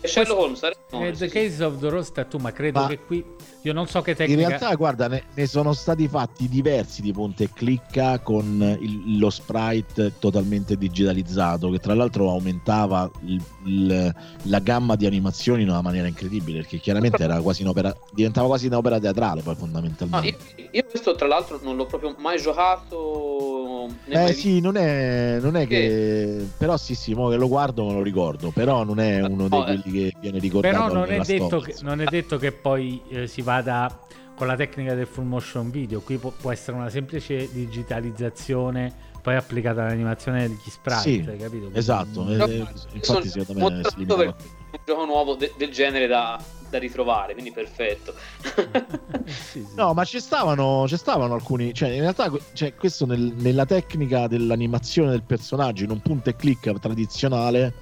Sherlock 0.03 0.39
Holmes, 0.39 0.61
ragione, 0.61 1.09
è 1.09 1.11
The. 1.13 1.27
Case 1.29 1.63
of 1.63 1.79
the 1.79 1.89
Rose 1.89 2.11
Tattoo, 2.11 2.39
ma 2.39 2.51
credo 2.51 2.81
Ma- 2.81 2.87
che 2.87 2.99
qui 2.99 3.25
io 3.65 3.73
non 3.73 3.87
so 3.87 4.01
che 4.01 4.11
In 4.11 4.17
tecnica. 4.17 4.47
realtà, 4.47 4.75
guarda, 4.75 5.07
ne, 5.07 5.23
ne 5.33 5.47
sono 5.47 5.73
stati 5.73 6.07
fatti 6.07 6.49
diversi 6.49 7.01
di 7.01 7.11
punta 7.13 7.43
e 7.43 7.49
clicca 7.53 8.19
con 8.19 8.77
il- 8.79 9.17
lo 9.17 9.29
sprite 9.29 10.13
totalmente 10.19 10.75
digitalizzato, 10.77 11.69
che 11.69 11.79
tra 11.79 11.93
l'altro 11.93 12.29
aumentava 12.29 13.09
il- 13.25 13.41
il- 13.65 14.15
la 14.43 14.59
gamma 14.59 14.95
di 14.95 15.05
animazioni 15.05 15.63
in 15.63 15.69
una 15.69 15.81
maniera 15.81 16.07
incredibile, 16.07 16.59
perché 16.59 16.77
chiaramente 16.79 17.23
era 17.23 17.39
quasi 17.41 17.61
un'opera, 17.61 17.95
diventava 18.11 18.47
quasi 18.47 18.67
un'opera 18.67 18.99
teatrale 18.99 19.41
poi 19.41 19.53
No, 19.53 19.59
fondamentalmente. 19.59 20.27
io, 20.57 20.67
io 20.71 20.85
questo 20.89 21.15
tra 21.15 21.27
l'altro 21.27 21.59
non 21.63 21.75
l'ho 21.77 21.85
proprio 21.85 22.15
mai 22.19 22.39
giocato 22.41 23.87
Eh 24.05 24.17
mai 24.17 24.33
sì, 24.33 24.59
non 24.59 24.75
è, 24.75 25.39
non 25.39 25.55
è 25.55 25.67
che... 25.67 26.45
Però 26.57 26.75
sì, 26.77 26.95
sì, 26.95 27.13
mo 27.13 27.29
che 27.29 27.35
lo 27.37 27.47
guardo 27.47 27.85
me 27.85 27.93
lo 27.93 28.01
ricordo. 28.01 28.51
Però 28.51 28.83
non 28.83 28.99
è 28.99 29.21
uno 29.21 29.47
di 29.47 29.55
No, 29.55 29.61
eh. 29.65 29.79
quelli 29.79 29.91
che 29.91 30.13
viene 30.19 30.39
ricordato 30.39 30.75
Però 30.75 30.93
non 30.93 31.09
è, 31.11 31.21
che, 31.21 31.75
non 31.81 32.01
è 32.01 32.05
detto 32.05 32.37
che 32.37 32.51
poi 32.51 33.01
eh, 33.09 33.27
si 33.27 33.41
vada 33.53 33.99
con 34.35 34.47
la 34.47 34.55
tecnica 34.55 34.95
del 34.95 35.05
full 35.05 35.25
motion 35.25 35.69
video. 35.69 36.01
Qui 36.01 36.17
può, 36.17 36.31
può 36.31 36.51
essere 36.51 36.75
una 36.75 36.89
semplice 36.89 37.51
digitalizzazione 37.51 39.11
poi 39.21 39.35
applicata 39.35 39.83
all'animazione 39.85 40.47
degli 40.47 40.69
sprite, 40.69 40.99
Sì, 40.99 41.37
capito? 41.39 41.69
Esatto, 41.71 42.27
eh, 42.29 42.35
Però 42.35 42.47
infatti 42.93 43.29
secondo 43.29 43.65
me 43.69 43.81
è 43.81 44.25
un 44.25 44.79
gioco 44.85 45.05
nuovo 45.05 45.35
de- 45.35 45.53
del 45.55 45.71
genere 45.71 46.07
da, 46.07 46.41
da 46.69 46.77
ritrovare, 46.79 47.33
quindi 47.33 47.51
perfetto. 47.51 48.13
Sì, 49.25 49.63
sì. 49.65 49.75
No, 49.75 49.93
ma 49.93 50.03
ci 50.03 50.19
stavano, 50.19 50.85
ci 50.89 50.97
stavano 50.97 51.35
alcuni. 51.35 51.73
Cioè, 51.73 51.89
in 51.89 52.01
realtà, 52.01 52.29
cioè, 52.51 52.73
questo 52.75 53.05
nel- 53.05 53.33
nella 53.37 53.65
tecnica 53.65 54.27
dell'animazione 54.27 55.11
del 55.11 55.23
personaggio 55.23 55.85
in 55.85 55.91
un 55.91 56.01
punto 56.01 56.29
e 56.29 56.35
click 56.35 56.77
tradizionale. 56.79 57.73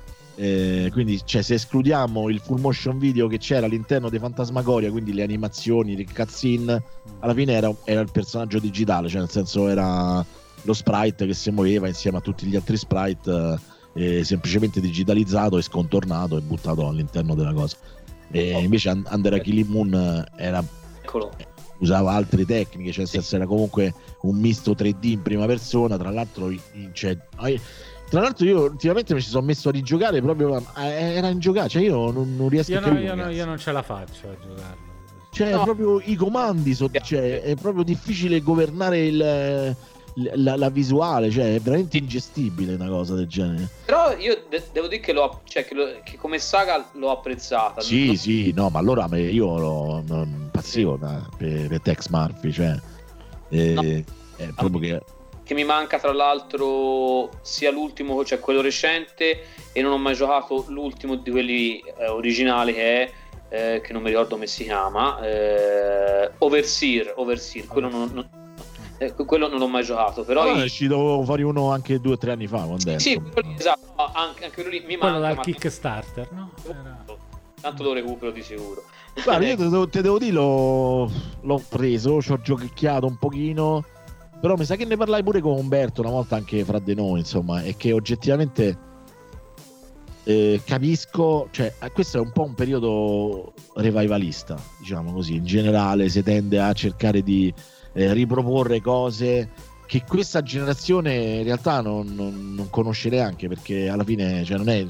Eh, 0.41 0.89
quindi, 0.91 1.22
cioè, 1.23 1.43
se 1.43 1.53
escludiamo 1.53 2.27
il 2.27 2.39
full 2.39 2.59
motion 2.59 2.97
video 2.97 3.27
che 3.27 3.38
c'era 3.38 3.68
all'interno 3.68 4.09
dei 4.09 4.18
Fantasmagoria, 4.18 4.89
quindi 4.89 5.13
le 5.13 5.22
animazioni, 5.22 5.95
le 5.95 6.03
cutscene, 6.03 6.81
alla 7.19 7.35
fine 7.35 7.53
era, 7.53 7.72
era 7.84 8.01
il 8.01 8.09
personaggio 8.11 8.57
digitale, 8.57 9.07
cioè, 9.07 9.19
nel 9.19 9.30
senso, 9.30 9.68
era 9.68 10.26
lo 10.63 10.73
sprite 10.73 11.27
che 11.27 11.35
si 11.35 11.51
muoveva 11.51 11.88
insieme 11.88 12.18
a 12.18 12.22
tutti 12.22 12.47
gli 12.47 12.55
altri 12.55 12.76
sprite, 12.76 13.59
eh, 13.93 14.23
semplicemente 14.23 14.81
digitalizzato 14.81 15.59
e 15.59 15.61
scontornato 15.61 16.38
e 16.38 16.41
buttato 16.41 16.88
all'interno 16.88 17.35
della 17.35 17.53
cosa. 17.53 17.77
E 18.31 18.63
invece 18.63 18.89
Un- 18.89 19.05
Under 19.11 19.34
a 19.34 19.38
Killing 19.38 19.69
Moon 19.69 20.26
era 20.38 20.63
usava 21.81 22.13
altre 22.13 22.45
tecniche, 22.45 22.91
cioè 22.91 22.99
nel 23.01 23.09
senso 23.09 23.35
era 23.35 23.45
comunque 23.45 23.93
un 24.22 24.38
misto 24.38 24.73
3D 24.73 25.03
in 25.03 25.22
prima 25.22 25.45
persona, 25.45 25.97
tra 25.97 26.09
l'altro 26.09 26.51
cioè, 26.93 27.15
tra 28.11 28.19
l'altro 28.19 28.45
io 28.45 28.63
ultimamente 28.63 29.13
mi 29.13 29.21
ci 29.21 29.29
sono 29.29 29.45
messo 29.45 29.69
a 29.69 29.71
rigiocare 29.71 30.21
proprio 30.21 30.61
era 30.75 31.29
in 31.29 31.39
giocare, 31.39 31.69
cioè 31.69 31.81
io 31.81 32.11
non, 32.11 32.35
non 32.35 32.49
riesco 32.49 32.71
Io, 32.71 32.77
a 32.79 32.81
no, 32.81 32.88
capire. 32.88 33.05
io, 33.05 33.15
no, 33.15 33.29
io 33.29 33.45
non 33.45 33.57
ce 33.57 33.71
la 33.71 33.81
faccio 33.81 34.27
a 34.27 34.35
giocarlo. 34.35 34.89
Cioè, 35.31 35.51
No. 35.51 35.63
proprio 35.63 36.01
i 36.03 36.15
comandi, 36.15 36.73
so- 36.73 36.89
cioè, 36.91 37.41
è 37.41 37.55
proprio 37.55 37.85
difficile 37.85 38.41
governare 38.41 38.99
il- 39.05 39.75
la, 40.33 40.57
la 40.57 40.69
visuale, 40.69 41.31
cioè 41.31 41.55
è 41.55 41.59
veramente 41.61 41.95
ingestibile 41.95 42.73
una 42.73 42.89
cosa 42.89 43.15
del 43.15 43.27
genere. 43.27 43.69
Però 43.85 44.13
io 44.17 44.43
de- 44.49 44.61
devo 44.73 44.88
dire 44.88 44.99
che, 44.99 45.13
l'ho, 45.13 45.39
cioè, 45.45 45.63
che, 45.63 45.73
lo- 45.73 46.01
che 46.03 46.17
come 46.17 46.38
saga 46.38 46.85
l'ho 46.95 47.11
apprezzata. 47.11 47.79
Sì, 47.79 48.07
Non- 48.07 48.15
sì, 48.17 48.51
no, 48.53 48.67
ma 48.67 48.79
allora 48.79 49.07
me- 49.07 49.21
io 49.21 49.57
lo, 49.57 50.03
non 50.05 50.27
impazzivo 50.27 50.97
da- 50.97 51.25
per, 51.38 51.67
per 51.69 51.79
Tex 51.79 52.09
Murphy, 52.09 52.51
cioè 52.51 52.77
eh, 53.47 53.73
No. 53.73 53.81
è 54.35 54.49
proprio 54.53 54.79
che 54.81 55.01
Che 55.52 55.57
mi 55.57 55.65
manca 55.65 55.99
tra 55.99 56.14
l'altro 56.14 57.30
sia 57.41 57.72
l'ultimo, 57.72 58.23
cioè 58.23 58.40
quello 58.40 58.61
recente, 58.61 59.48
e 59.73 59.82
non 59.82 59.91
ho 59.91 59.98
mai 59.98 60.15
giocato 60.15 60.64
l'ultimo 60.69 61.15
di 61.15 61.30
quelli 61.30 61.80
eh, 61.98 62.07
originali 62.07 62.73
che 62.73 62.82
è, 63.03 63.11
eh, 63.49 63.82
che 63.82 63.91
non 63.91 64.02
mi 64.02 64.07
ricordo 64.11 64.36
come 64.36 64.48
si 64.48 64.64
chiama, 64.64 65.19
eh, 65.19 66.32
Overseer, 66.38 67.15
Overseer, 67.18 67.65
quello 67.68 67.90
non, 67.90 68.10
non- 68.14 68.30
eh, 68.98 69.14
quello 69.14 69.49
non 69.49 69.60
l'ho 69.60 69.68
mai 69.68 69.84
giocato, 69.84 70.23
però... 70.23 70.44
Allora 70.44 70.60
i- 70.60 70.61
è 70.61 70.64
uscito 70.64 71.22
fuori 71.26 71.44
uno 71.44 71.69
anche 71.69 71.99
due 71.99 72.14
o 72.14 72.18
tre 72.18 72.32
anni 72.32 72.48
fa. 72.48 72.60
Quando 72.61 72.98
sì, 72.99 73.15
quello 73.15 73.53
esatto, 73.57 74.10
anche, 74.14 74.45
anche 74.45 74.52
quello 74.53 74.69
lì 74.69 74.80
mi 74.88 74.95
Quello 74.95 75.19
manca, 75.19 75.19
dal 75.28 75.36
ma 75.36 75.41
Kickstarter, 75.41 76.32
no? 76.32 76.52
Era- 76.65 77.03
tanto 77.60 77.84
lo 77.84 77.91
recupero 77.91 78.32
di 78.32 78.41
sicuro. 78.41 78.84
Guarda, 79.22 79.44
io 79.48 79.57
te 79.57 79.64
devo, 79.64 79.90
te 79.90 80.02
devo 80.02 80.18
dire, 80.18 80.32
l'ho, 80.32 81.11
l'ho 81.41 81.64
preso, 81.68 82.22
ci 82.22 82.32
ho 82.32 82.40
giochicchiato 82.40 83.06
un 83.06 83.18
pochino. 83.18 83.84
Però 84.41 84.55
mi 84.57 84.65
sa 84.65 84.76
che 84.76 84.85
ne 84.85 84.97
parlai 84.97 85.22
pure 85.22 85.39
con 85.39 85.57
Umberto 85.57 86.01
una 86.01 86.09
volta 86.09 86.35
anche 86.35 86.65
fra 86.65 86.80
di 86.80 86.95
noi, 86.95 87.19
insomma, 87.19 87.61
è 87.61 87.76
che 87.77 87.93
oggettivamente 87.93 88.76
eh, 90.23 90.61
capisco, 90.65 91.47
cioè 91.51 91.73
eh, 91.80 91.91
questo 91.91 92.18
è 92.18 92.22
un 92.22 92.31
po' 92.31 92.43
un 92.43 92.55
periodo 92.55 93.53
revivalista, 93.76 94.59
diciamo 94.80 95.13
così, 95.13 95.35
in 95.35 95.45
generale 95.45 96.09
si 96.09 96.23
tende 96.23 96.59
a 96.59 96.73
cercare 96.73 97.22
di 97.22 97.53
eh, 97.93 98.13
riproporre 98.13 98.81
cose 98.81 99.49
che 99.85 100.03
questa 100.07 100.41
generazione 100.41 101.13
in 101.15 101.43
realtà 101.43 101.81
non, 101.81 102.07
non- 102.15 102.53
non 102.55 102.69
conosce 102.69 103.09
neanche 103.09 103.49
perché 103.49 103.89
alla 103.89 104.05
fine 104.05 104.43
cioè, 104.45 104.57
non 104.57 104.69
è 104.69 104.88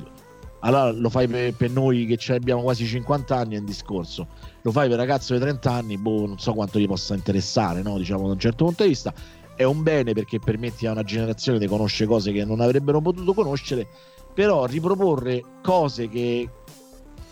allora 0.59 0.91
lo 0.91 1.09
fai 1.09 1.27
per, 1.27 1.55
per 1.55 1.71
noi 1.71 2.05
che 2.05 2.33
abbiamo 2.33 2.61
quasi 2.61 2.85
50 2.85 3.35
anni 3.35 3.55
è 3.55 3.57
un 3.57 3.65
discorso 3.65 4.27
lo 4.61 4.71
fai 4.71 4.87
per 4.89 4.97
ragazzo 4.97 5.33
di 5.33 5.39
30 5.39 5.71
anni 5.71 5.97
boh, 5.97 6.27
non 6.27 6.37
so 6.37 6.53
quanto 6.53 6.77
gli 6.77 6.85
possa 6.85 7.15
interessare 7.15 7.81
no? 7.81 7.97
diciamo 7.97 8.27
da 8.27 8.33
un 8.33 8.39
certo 8.39 8.65
punto 8.65 8.83
di 8.83 8.89
vista 8.89 9.11
è 9.55 9.63
un 9.63 9.83
bene 9.83 10.13
perché 10.13 10.39
permetti 10.39 10.87
a 10.87 10.91
una 10.91 11.03
generazione 11.03 11.59
di 11.59 11.67
conoscere 11.67 12.09
cose 12.09 12.31
che 12.31 12.45
non 12.45 12.59
avrebbero 12.61 13.01
potuto 13.01 13.33
conoscere 13.33 13.87
però 14.33 14.65
riproporre 14.65 15.43
cose 15.61 16.07
che, 16.07 16.49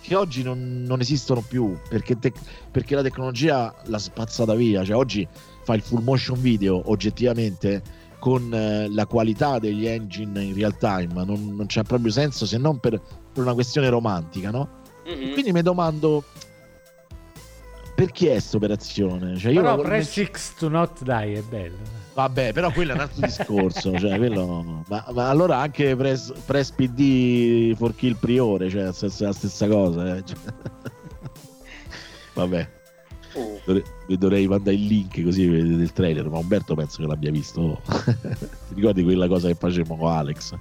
che 0.01 0.15
oggi 0.15 0.43
non, 0.43 0.83
non 0.85 0.99
esistono 0.99 1.41
più 1.41 1.77
perché, 1.87 2.19
tec- 2.19 2.39
perché 2.71 2.95
la 2.95 3.01
tecnologia 3.01 3.73
l'ha 3.85 3.97
spazzata 3.97 4.53
via 4.53 4.83
cioè 4.83 4.95
oggi 4.95 5.27
fa 5.63 5.75
il 5.75 5.81
full 5.81 6.03
motion 6.03 6.39
video 6.41 6.81
oggettivamente 6.91 7.81
con 8.19 8.53
eh, 8.53 8.89
la 8.89 9.05
qualità 9.05 9.59
degli 9.59 9.85
engine 9.85 10.43
in 10.43 10.53
real 10.53 10.77
time 10.77 11.23
non, 11.23 11.55
non 11.55 11.65
c'è 11.67 11.83
proprio 11.83 12.11
senso 12.11 12.45
se 12.45 12.57
non 12.57 12.79
per, 12.79 12.99
per 12.99 13.43
una 13.43 13.53
questione 13.53 13.87
romantica 13.89 14.51
no? 14.51 14.77
Mhm. 15.05 15.31
quindi 15.31 15.51
mi 15.53 15.61
domando 15.61 16.23
perché 17.95 18.27
è 18.27 18.31
questa 18.33 18.57
operazione 18.57 19.37
cioè, 19.37 19.51
io 19.51 19.61
Però 19.61 19.75
lo- 19.77 19.81
Press 19.83 20.23
X 20.23 20.53
to 20.55 20.69
not 20.69 21.01
die 21.03 21.33
è 21.35 21.41
bello. 21.41 21.98
Vabbè 22.21 22.53
però 22.53 22.71
quello 22.71 22.91
è 22.91 22.95
un 22.95 22.99
altro 23.01 23.25
discorso 23.25 23.97
cioè, 23.97 24.17
quello- 24.17 24.83
ma, 24.87 25.05
ma 25.13 25.29
allora 25.29 25.57
anche 25.57 25.95
press, 25.95 26.31
press 26.45 26.71
PD 26.71 27.75
for 27.75 27.95
kill 27.95 28.15
priore 28.17 28.69
cioè 28.69 28.81
è 28.81 28.85
la 28.85 29.31
stessa 29.33 29.67
cosa 29.67 30.15
eh, 30.17 30.23
cioè. 30.25 30.37
vabbè 32.33 32.77
Dovre- 33.65 33.83
vi 34.07 34.17
dovrei 34.17 34.47
mandare 34.47 34.75
il 34.75 34.85
link 34.85 35.23
così 35.23 35.47
vedete 35.47 35.81
il 35.81 35.93
trailer 35.93 36.27
ma 36.29 36.39
Umberto 36.39 36.73
penso 36.75 37.01
che 37.01 37.07
l'abbia 37.07 37.31
visto 37.31 37.81
ti 38.67 38.73
ricordi 38.75 39.03
quella 39.03 39.27
cosa 39.27 39.47
che 39.47 39.55
facevamo 39.55 39.97
con 40.01 40.11
Alex 40.11 40.55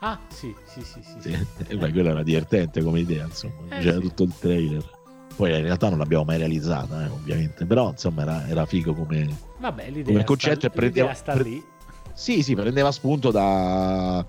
Ah, 0.00 0.18
sì, 0.28 0.54
sì, 0.66 0.82
sì, 0.82 1.00
sì. 1.02 1.16
sì. 1.30 1.46
E 1.68 1.76
beh, 1.78 1.90
quella 1.90 2.10
era 2.10 2.22
divertente 2.22 2.82
come 2.82 3.00
idea 3.00 3.24
insomma 3.24 3.54
Eh, 3.70 3.80
c'era 3.80 3.94
sì. 3.96 4.00
tutto 4.02 4.24
il 4.24 4.32
trailer 4.38 4.90
poi 5.36 5.50
in 5.54 5.62
realtà 5.62 5.88
non 5.88 5.98
l'abbiamo 5.98 6.24
mai 6.24 6.38
realizzata 6.38 7.04
eh, 7.04 7.08
ovviamente 7.08 7.64
però 7.66 7.90
insomma 7.90 8.22
era, 8.22 8.48
era 8.48 8.66
figo 8.66 8.94
come 8.94 9.28
Vabbè, 9.58 9.90
Come 9.90 10.04
sta, 10.14 10.24
concetto 10.24 10.66
è 10.66 10.68
l'idea 10.68 10.70
prendeva- 10.70 11.14
sta 11.14 11.32
pre- 11.32 11.42
lì. 11.42 11.64
Sì, 12.12 12.42
sì, 12.42 12.54
prendeva 12.54 12.92
spunto 12.92 13.30
da 13.30 14.24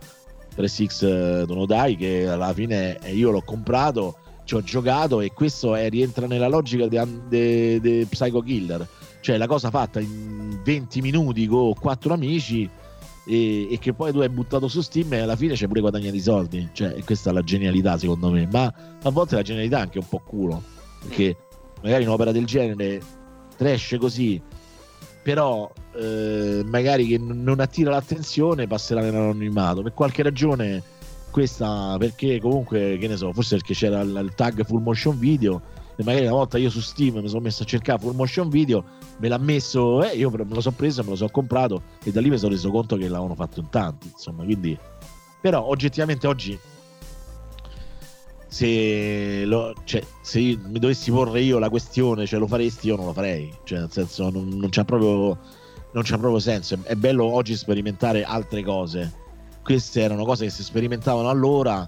3X 0.56 1.44
Donodai 1.44 1.96
che 1.98 2.28
alla 2.28 2.54
fine 2.54 2.98
eh, 3.00 3.14
io 3.14 3.32
l'ho 3.32 3.42
comprato, 3.42 4.18
ci 4.46 4.56
ho 4.56 4.62
giocato 4.64 5.22
e 5.22 5.34
questo 5.34 5.76
è- 5.76 5.90
rientra 5.90 6.26
nella 6.28 6.48
logica 6.48 6.88
di 6.88 8.08
Psycho 8.10 8.42
Killer. 8.42 8.88
Cioè 9.20 9.38
la 9.38 9.48
cosa 9.48 9.70
fatta 9.70 10.00
in 10.00 10.62
20 10.64 11.02
minuti 11.02 11.48
con 11.48 11.74
quattro 11.74 12.14
amici 12.14 12.70
e, 13.28 13.74
e 13.74 13.78
che 13.80 13.94
poi 13.94 14.12
tu 14.12 14.20
hai 14.20 14.30
buttato 14.30 14.68
su 14.68 14.82
Steam 14.82 15.12
e 15.14 15.20
alla 15.20 15.36
fine 15.36 15.56
c'è 15.56 15.68
pure 15.68 15.82
guadagnato 15.82 16.16
i 16.16 16.22
soldi. 16.22 16.70
Cioè 16.72 17.04
questa 17.04 17.32
è 17.32 17.34
la 17.34 17.42
genialità 17.42 17.98
secondo 17.98 18.30
me, 18.32 18.48
ma 18.52 18.72
a 19.02 19.10
volte 19.10 19.36
la 19.36 19.42
genialità 19.42 19.78
è 19.80 19.82
anche 19.82 19.98
un 20.00 20.08
po' 20.08 20.22
culo. 20.26 20.64
Perché 21.08 21.38
magari 21.82 22.06
un'opera 22.06 22.32
del 22.32 22.46
genere 22.46 23.02
trash 23.58 23.96
così 24.00 24.42
però 25.26 25.72
eh, 25.96 26.62
magari 26.68 27.08
che 27.08 27.18
non 27.18 27.60
attira 27.60 27.90
l'attenzione 27.90 28.68
passerà 28.68 29.02
nell'anonimato. 29.02 29.82
Per 29.82 29.94
qualche 29.96 30.22
ragione 30.22 30.84
questa 31.32 31.98
perché 31.98 32.40
comunque 32.40 32.98
che 32.98 33.08
ne 33.08 33.18
so 33.18 33.34
forse 33.34 33.58
perché 33.58 33.74
c'era 33.74 34.00
il, 34.00 34.22
il 34.24 34.34
tag 34.36 34.64
full 34.64 34.82
motion 34.82 35.20
video 35.20 35.62
e 35.98 36.04
magari 36.06 36.26
una 36.26 36.36
volta 36.36 36.58
io 36.58 36.70
su 36.70 36.80
Steam 36.80 37.18
mi 37.18 37.28
sono 37.28 37.42
messo 37.42 37.64
a 37.64 37.66
cercare 37.66 38.00
full 38.00 38.16
motion 38.16 38.48
video 38.48 38.86
me 39.18 39.28
l'ha 39.28 39.38
messo 39.38 40.02
e 40.02 40.16
io 40.16 40.30
me 40.30 40.46
lo 40.48 40.62
sono 40.62 40.76
preso 40.78 41.04
me 41.04 41.10
lo 41.10 41.16
sono 41.18 41.32
comprato 41.32 41.82
e 42.06 42.12
da 42.14 42.22
lì 42.22 42.30
mi 42.30 42.38
sono 42.38 42.54
reso 42.54 42.72
conto 42.72 42.96
che 42.96 43.10
l'avevano 43.10 43.36
fatto 43.36 43.60
in 43.60 43.70
tanti 43.70 44.08
insomma 44.14 44.46
quindi 44.46 44.78
però 45.42 45.66
oggettivamente 45.66 46.26
oggi 46.26 46.58
se, 48.56 49.44
lo- 49.44 49.74
cioè, 49.84 50.02
se 50.22 50.40
mi 50.40 50.80
dovessi 50.80 51.12
porre 51.12 51.42
io 51.42 51.60
la 51.60 51.68
questione, 51.70 52.26
cioè 52.26 52.40
lo 52.40 52.48
faresti, 52.48 52.88
io 52.88 52.96
non 52.96 53.08
lo 53.08 53.12
farei. 53.12 53.54
Cioè, 53.66 53.80
nel 53.80 53.92
senso, 53.92 54.30
non, 54.30 54.48
non 54.48 54.70
c'ha 54.70 54.86
proprio, 54.86 55.38
non 55.92 56.04
c'ha 56.04 56.18
proprio 56.18 56.40
senso. 56.40 56.78
È, 56.84 56.96
bello 56.96 57.26
oggi 57.26 57.54
sperimentare 57.58 58.24
altre 58.24 58.64
cose. 58.64 59.14
Queste 59.62 60.00
erano 60.00 60.24
cose 60.24 60.46
che 60.46 60.52
si 60.52 60.64
sperimentavano 60.64 61.28
allora 61.28 61.86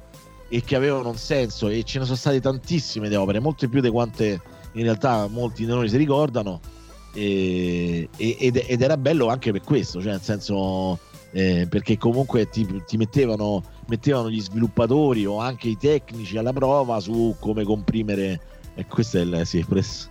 e 0.50 0.62
che 0.62 0.76
avevano 0.76 1.08
un 1.08 1.16
senso. 1.16 1.70
E 1.70 1.84
ce 1.84 2.00
ne 2.00 2.04
sono 2.04 2.18
state 2.18 2.42
tantissime 2.42 3.08
di 3.08 3.16
opere, 3.16 3.40
molte 3.40 3.70
più 3.70 3.80
di 3.80 3.90
quante 3.90 4.42
in 4.74 4.84
realtà 4.84 5.28
molti 5.28 5.64
di 5.64 5.72
noi 5.72 5.88
si 5.88 5.96
ricordano. 5.96 6.60
E- 7.14 8.10
ed, 8.18 8.62
ed 8.68 8.82
era 8.82 8.98
bello 8.98 9.28
anche 9.28 9.54
per 9.54 9.62
questo, 9.62 10.02
cioè 10.02 10.12
nel 10.12 10.22
senso 10.22 11.00
eh, 11.38 11.68
perché 11.70 12.00
comunque 12.00 12.50
ti, 12.50 12.66
ti 12.88 12.98
mettevano, 12.98 13.62
mettevano 13.90 14.28
gli 14.28 14.42
sviluppatori 14.42 15.24
o 15.28 15.40
anche 15.40 15.68
i 15.68 15.78
tecnici 15.78 16.36
alla 16.36 16.52
prova 16.52 17.00
su 17.00 17.36
come 17.40 17.64
comprimere 17.64 18.42
e 18.74 18.88
questo 18.88 19.20
è 19.20 19.22
il 19.22 19.42
sì, 19.46 19.64
press, 19.64 20.10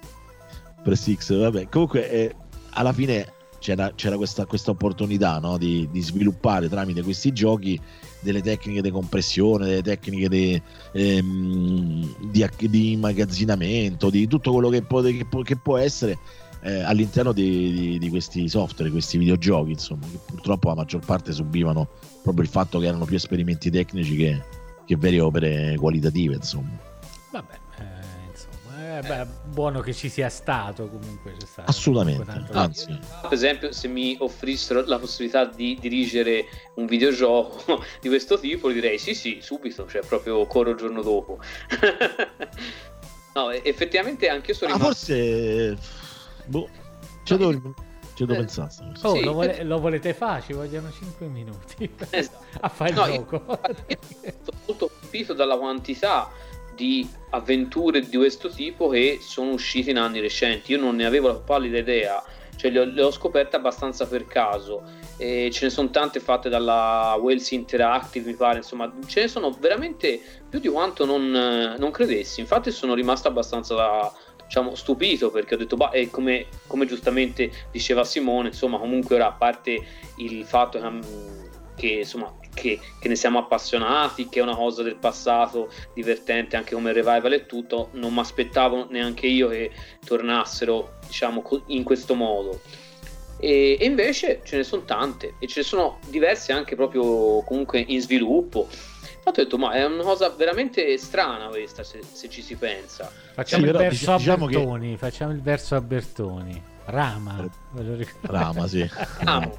press 0.85 1.13
X 1.13 1.37
vabbè 1.37 1.69
comunque 1.69 2.09
eh, 2.09 2.37
alla 2.71 2.93
fine 2.93 3.33
c'era, 3.59 3.91
c'era 3.97 4.17
questa, 4.17 4.47
questa, 4.47 4.71
opportunità 4.71 5.41
no? 5.41 5.59
di, 5.59 5.89
di, 5.91 6.01
sviluppare 6.01 6.69
tramite 6.69 7.03
questi 7.03 7.33
giochi 7.33 7.81
delle 8.21 8.41
tecniche 8.41 8.81
di 8.81 8.91
compressione, 8.91 9.67
delle 9.67 9.83
tecniche 9.83 10.29
di, 10.29 10.63
ehm, 10.93 12.31
di, 12.31 12.49
di 12.69 12.93
immagazzinamento, 12.93 14.11
di 14.11 14.29
tutto 14.29 14.53
quello 14.53 14.69
che 14.69 14.83
può, 14.83 15.01
che 15.01 15.27
può, 15.29 15.43
che 15.43 15.57
può 15.57 15.77
essere 15.77 16.19
eh, 16.67 16.83
all'interno 16.83 17.31
di, 17.31 17.97
di, 17.97 18.09
questi 18.09 18.49
software, 18.49 18.91
questi 18.91 19.19
videogiochi, 19.19 19.71
insomma, 19.71 20.05
che 20.11 20.19
purtroppo 20.27 20.69
la 20.69 20.75
maggior 20.75 21.05
parte 21.05 21.31
subivano 21.31 21.89
proprio 22.25 22.43
il 22.43 22.51
fatto 22.51 22.81
che 22.81 22.87
erano 22.87 23.05
più 23.05 23.15
esperimenti 23.15 23.71
tecnici 23.71 24.17
che, 24.17 24.43
che 24.85 24.97
vere 24.97 25.21
opere 25.21 25.77
qualitative, 25.79 26.35
insomma. 26.35 26.77
Vabbè, 27.31 27.55
eh, 27.79 28.31
insomma, 28.33 28.99
eh, 28.99 29.01
beh, 29.01 29.27
buono 29.45 29.79
che 29.79 29.95
ci 29.95 30.09
sia 30.09 30.29
stato 30.29 30.89
comunque. 30.89 31.35
C'è 31.39 31.47
stato 31.47 31.71
Assolutamente, 31.71 32.49
anzi. 32.51 32.99
Per 33.23 33.33
esempio, 33.33 33.71
se 33.71 33.87
mi 33.87 34.17
offrissero 34.19 34.85
la 34.87 34.99
possibilità 34.99 35.45
di 35.45 35.79
dirigere 35.81 36.47
un 36.75 36.87
videogioco 36.87 37.81
di 38.03 38.09
questo 38.09 38.41
tipo, 38.41 38.73
direi 38.73 38.99
sì, 38.99 39.15
sì, 39.15 39.39
subito, 39.41 39.87
cioè 39.87 40.05
proprio 40.05 40.45
corro 40.47 40.71
il 40.71 40.77
giorno 40.77 41.01
dopo. 41.01 41.39
no, 43.35 43.51
effettivamente 43.53 44.29
anche 44.29 44.51
io 44.51 44.57
sono 44.57 44.73
rimasto... 44.73 44.95
forse 44.95 46.05
Boh, 46.47 46.69
c'è 47.25 47.37
dove, 47.37 47.61
c'è 48.15 48.25
dove 48.25 48.35
eh, 48.35 48.39
pensare. 48.39 48.73
Oh, 49.03 49.15
sì, 49.15 49.25
lo, 49.25 49.33
vole- 49.33 49.63
lo, 49.65 49.79
volete 49.79 50.15
fare? 50.15 50.43
Ci 50.43 50.53
vogliono 50.53 50.91
5 50.91 51.27
minuti 51.27 51.91
esatto. 52.11 52.45
a 52.61 52.69
fare 52.69 52.91
il 52.91 52.97
no, 52.97 53.07
gioco. 53.07 53.61
Io, 53.89 53.99
sono 54.43 54.59
molto 54.67 54.91
colpito 55.01 55.33
dalla 55.33 55.57
quantità 55.57 56.31
di 56.75 57.09
avventure 57.31 58.01
di 58.01 58.17
questo 58.17 58.49
tipo 58.49 58.89
che 58.89 59.19
sono 59.21 59.51
uscite 59.51 59.91
in 59.91 59.99
anni 59.99 60.21
recenti. 60.21 60.73
Io 60.73 60.79
non 60.79 60.97
ne 60.97 61.05
avevo 61.05 61.29
la 61.29 61.35
pallida 61.35 61.79
idea, 61.79 62.23
cioè 62.57 62.71
le 62.71 62.81
ho, 62.81 62.85
le 62.85 63.03
ho 63.03 63.11
scoperte 63.11 63.57
abbastanza 63.57 64.07
per 64.07 64.27
caso. 64.27 64.83
E 65.17 65.51
ce 65.51 65.65
ne 65.65 65.71
sono 65.71 65.91
tante 65.91 66.21
fatte 66.21 66.49
dalla 66.49 67.17
Wales 67.19 67.51
Interactive, 67.51 68.31
mi 68.31 68.37
pare, 68.37 68.59
insomma, 68.59 68.93
ce 69.07 69.23
ne 69.23 69.29
sono 69.29 69.51
veramente 69.51 70.21
più 70.49 70.61
di 70.61 70.69
quanto 70.69 71.05
non, 71.05 71.31
non 71.79 71.91
credessi. 71.91 72.41
Infatti, 72.41 72.71
sono 72.71 72.95
rimasto 72.95 73.27
abbastanza 73.27 73.75
da, 73.75 74.13
diciamo, 74.47 74.75
stupito 74.75 75.31
perché 75.31 75.55
ho 75.55 75.59
detto, 75.59 75.77
bah, 75.77 75.91
come, 76.11 76.47
come, 76.67 76.87
giustamente 76.87 77.51
diceva 77.71 78.05
Simone, 78.05 78.49
insomma, 78.49 78.79
comunque 78.79 79.17
ora 79.17 79.29
a 79.29 79.33
parte 79.33 79.85
il 80.17 80.45
fatto 80.45 80.79
che, 80.79 81.01
che, 81.75 81.89
insomma, 81.89 82.33
che, 82.55 82.81
che, 82.99 83.09
ne 83.09 83.17
siamo 83.17 83.39
appassionati, 83.39 84.29
che 84.29 84.41
è 84.41 84.43
una 84.43 84.57
cosa 84.57 84.83
del 84.83 84.97
passato 84.97 85.71
divertente 85.95 86.57
anche 86.57 86.75
come 86.75 86.93
revival 86.93 87.33
e 87.33 87.47
tutto, 87.47 87.91
non 87.93 88.13
mi 88.15 88.21
aspettavo 88.21 88.87
neanche 88.91 89.27
io 89.27 89.49
che 89.49 89.71
tornassero, 90.05 90.99
diciamo, 91.07 91.43
in 91.67 91.83
questo 91.83 92.15
modo. 92.15 92.61
E, 93.39 93.77
e 93.79 93.85
invece 93.85 94.41
ce 94.45 94.57
ne 94.57 94.63
sono 94.63 94.85
tante 94.85 95.35
e 95.39 95.47
ce 95.47 95.61
ne 95.61 95.67
sono 95.67 95.99
diverse 96.09 96.53
anche 96.53 96.75
proprio 96.75 97.43
comunque 97.43 97.85
in 97.87 98.01
sviluppo 98.01 98.67
ho 99.29 99.33
detto, 99.33 99.59
ma 99.59 99.73
è 99.73 99.85
una 99.85 100.05
cosa 100.05 100.29
veramente 100.29 100.97
strana 100.99 101.49
questa, 101.49 101.83
se, 101.83 102.01
se 102.13 102.29
ci 102.29 102.43
si 102.43 102.55
pensa. 102.55 103.11
Facciamo 103.35 103.65
sì, 103.65 103.71
il 103.71 103.77
verso 103.77 104.13
a 104.13 104.17
diciamo 104.17 104.47
Bertoni, 104.47 104.91
che... 104.93 104.97
facciamo 104.99 105.33
il 105.33 105.43
verso 105.43 105.75
a 105.75 105.81
Bertoni. 105.81 106.63
Rama. 106.85 107.45
Eh, 107.77 108.07
Rama, 108.21 108.69
sì. 108.69 108.89
Rama. 109.19 109.51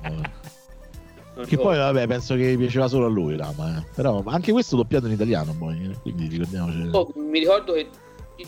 Che 1.46 1.58
poi, 1.58 1.78
vabbè, 1.78 2.08
penso 2.08 2.36
che 2.36 2.56
piaceva 2.58 2.88
solo 2.88 3.06
a 3.06 3.10
lui 3.10 3.36
Rama, 3.36 3.78
eh. 3.78 3.84
però 3.94 4.24
anche 4.26 4.54
questo 4.54 4.78
doppiato 4.78 5.06
in 5.08 5.12
italiano, 5.12 5.54
poi, 5.54 5.92
eh. 5.92 6.00
quindi 6.02 6.28
ricordiamoci. 6.28 6.90
Oh, 6.94 7.12
mi 7.16 7.40
ricordo 7.40 7.74
che 7.74 7.90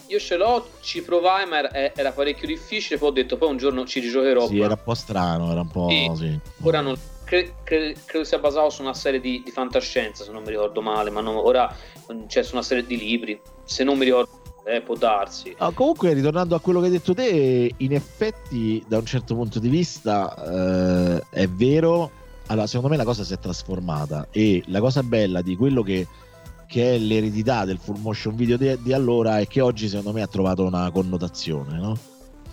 io 0.08 0.20
ce 0.20 0.38
l'ho, 0.38 0.70
ci 0.80 1.02
provai, 1.02 1.46
ma 1.48 1.60
era, 1.60 1.94
era, 1.94 2.12
parecchio 2.14 2.48
difficile. 2.48 2.98
Poi 2.98 3.10
ho 3.10 3.12
detto, 3.12 3.38
poi 3.38 3.50
un 3.50 3.58
giorno 3.58 3.86
ci 3.86 4.00
rigiocherò. 4.00 4.48
Sì, 4.48 4.60
era 4.60 4.74
un 4.74 4.84
po' 4.84 4.94
strano, 4.94 5.52
era 5.52 5.62
un 5.62 5.68
po'. 5.68 5.90
Sì. 5.90 6.12
sì. 6.16 6.40
Ora 6.62 6.80
non 6.80 6.98
cre- 7.30 7.54
cre- 7.64 7.96
credo 8.06 8.26
sia 8.26 8.40
basato 8.40 8.72
su 8.72 8.82
una 8.82 8.96
serie 8.96 9.20
di, 9.20 9.44
di, 9.46 9.52
fantascienza, 9.52 10.24
se 10.24 10.32
non 10.32 10.42
mi 10.42 10.50
ricordo 10.50 10.82
male, 10.82 11.12
ma 11.12 11.22
non, 11.22 11.36
ora 11.36 11.74
c'è 12.26 12.42
su 12.42 12.56
una 12.56 12.64
serie 12.64 12.84
di 12.84 12.98
libri, 12.98 13.40
se 13.64 13.84
non 13.84 14.00
mi 14.00 14.06
ricordo 14.06 14.42
eh, 14.66 14.82
può 14.82 14.96
darsi. 14.96 15.54
Ah, 15.60 15.72
comunque, 15.72 16.14
ritornando 16.14 16.56
a 16.56 16.60
quello 16.60 16.80
che 16.80 16.88
hai 16.88 16.92
detto 16.92 17.14
te, 17.14 17.72
in 17.78 17.94
effetti, 17.94 18.84
da 18.88 18.98
un 18.98 19.06
certo 19.06 19.36
punto 19.36 19.60
di 19.60 19.70
vista, 19.70 21.16
eh, 21.20 21.24
è 21.30 21.48
vero. 21.48 22.10
Allora, 22.48 22.66
secondo 22.66 22.90
me 22.90 22.98
la 22.98 23.04
cosa 23.04 23.24
si 23.24 23.34
è 23.34 23.38
trasformata 23.38 24.28
e 24.32 24.64
la 24.68 24.80
cosa 24.80 25.04
bella 25.04 25.44
di 25.44 25.56
quello 25.56 25.84
che, 25.84 26.08
che 26.68 26.96
è 26.96 26.98
l'eredità 26.98 27.64
del 27.64 27.78
full 27.78 28.00
motion 28.00 28.36
video 28.36 28.58
di, 28.58 28.76
di, 28.82 28.92
allora 28.92 29.38
è 29.38 29.48
che 29.48 29.62
oggi, 29.62 29.88
secondo 29.88 30.14
me, 30.14 30.24
ha 30.24 30.28
trovato 30.28 30.64
una 30.64 30.90
connotazione, 30.90 31.78
no? 31.78 31.98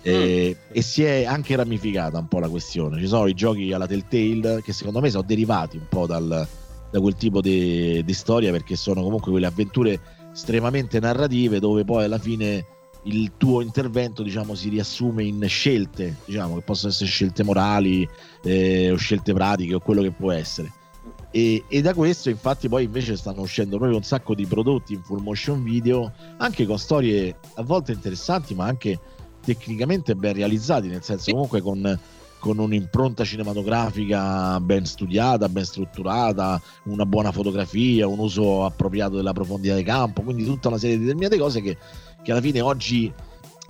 E, 0.07 0.55
mm. 0.57 0.71
e, 0.71 0.81
si 0.81 1.03
è 1.03 1.25
anche 1.25 1.55
ramificata 1.55 2.17
un 2.17 2.27
po' 2.27 2.39
la 2.39 2.47
questione. 2.47 2.99
Ci 2.99 3.07
sono 3.07 3.27
i 3.27 3.33
giochi 3.33 3.73
alla 3.73 3.87
Telltale 3.87 4.61
che 4.61 4.71
secondo 4.71 5.01
me 5.01 5.09
sono 5.09 5.23
derivati 5.23 5.77
un 5.77 5.87
po' 5.89 6.05
dal, 6.05 6.47
da 6.89 6.99
quel 6.99 7.15
tipo 7.15 7.41
di, 7.41 8.03
di, 8.03 8.13
storia 8.13 8.51
perché 8.51 8.75
sono 8.75 9.03
comunque 9.03 9.31
quelle 9.31 9.47
avventure 9.47 9.99
estremamente 10.33 10.99
narrative 10.99 11.59
dove 11.59 11.83
poi 11.83 12.05
alla 12.05 12.19
fine 12.19 12.65
il 13.03 13.33
tuo 13.37 13.61
intervento 13.61 14.23
diciamo 14.23 14.53
si 14.55 14.69
riassume 14.69 15.23
in 15.23 15.43
scelte 15.47 16.17
diciamo 16.25 16.55
che 16.55 16.61
possono 16.61 16.91
essere 16.91 17.09
scelte 17.09 17.43
morali 17.43 18.07
eh, 18.43 18.91
o 18.91 18.95
scelte 18.95 19.33
pratiche 19.33 19.75
o 19.75 19.79
quello 19.79 20.01
che 20.01 20.11
può 20.11 20.31
essere 20.31 20.73
e, 21.31 21.63
e, 21.67 21.81
da 21.81 21.93
questo 21.93 22.29
infatti 22.29 22.67
poi 22.67 22.85
invece 22.85 23.15
stanno 23.15 23.41
uscendo 23.41 23.77
proprio 23.77 23.97
un 23.97 24.03
sacco 24.03 24.33
di 24.33 24.45
prodotti 24.45 24.93
in 24.93 25.03
full 25.03 25.21
motion 25.21 25.63
video 25.63 26.11
anche 26.37 26.65
con 26.65 26.77
storie 26.77 27.37
a 27.55 27.63
volte 27.63 27.91
interessanti 27.91 28.53
ma 28.55 28.65
anche 28.65 28.99
tecnicamente 29.53 30.13
ben 30.13 30.33
realizzati, 30.33 30.89
nel 30.89 31.03
senso 31.03 31.31
comunque 31.31 31.61
con, 31.61 31.97
con 32.37 32.59
un'impronta 32.59 33.23
cinematografica 33.23 34.59
ben 34.59 34.85
studiata, 34.85 35.47
ben 35.47 35.63
strutturata, 35.63 36.61
una 36.83 37.05
buona 37.05 37.31
fotografia, 37.31 38.07
un 38.07 38.19
uso 38.19 38.65
appropriato 38.65 39.15
della 39.15 39.31
profondità 39.31 39.75
di 39.75 39.83
campo, 39.83 40.21
quindi 40.21 40.43
tutta 40.43 40.67
una 40.67 40.77
serie 40.77 40.97
di 40.97 41.03
determinate 41.03 41.37
cose 41.37 41.61
che, 41.61 41.77
che 42.21 42.31
alla 42.31 42.41
fine 42.41 42.59
oggi 42.59 43.13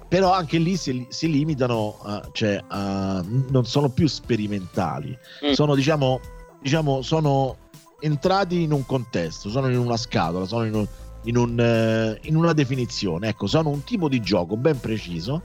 però 0.07 0.31
anche 0.33 0.57
lì 0.57 0.77
si, 0.77 1.05
si 1.09 1.29
limitano, 1.29 1.99
a, 2.01 2.27
cioè 2.31 2.59
a, 2.69 3.23
non 3.49 3.65
sono 3.65 3.89
più 3.89 4.07
sperimentali, 4.07 5.15
mm. 5.45 5.51
sono 5.51 5.75
diciamo, 5.75 6.19
diciamo 6.59 7.03
sono 7.03 7.57
entrati 7.99 8.63
in 8.63 8.71
un 8.71 8.83
contesto, 8.83 9.49
sono 9.49 9.69
in 9.69 9.77
una 9.77 9.97
scatola, 9.97 10.45
sono 10.45 10.65
in, 10.65 10.73
un, 10.73 10.87
in, 11.25 11.37
un, 11.37 12.17
in 12.21 12.35
una 12.35 12.53
definizione, 12.53 13.27
ecco, 13.27 13.45
sono 13.45 13.69
un 13.69 13.83
tipo 13.83 14.09
di 14.09 14.21
gioco 14.21 14.57
ben 14.57 14.79
preciso 14.79 15.43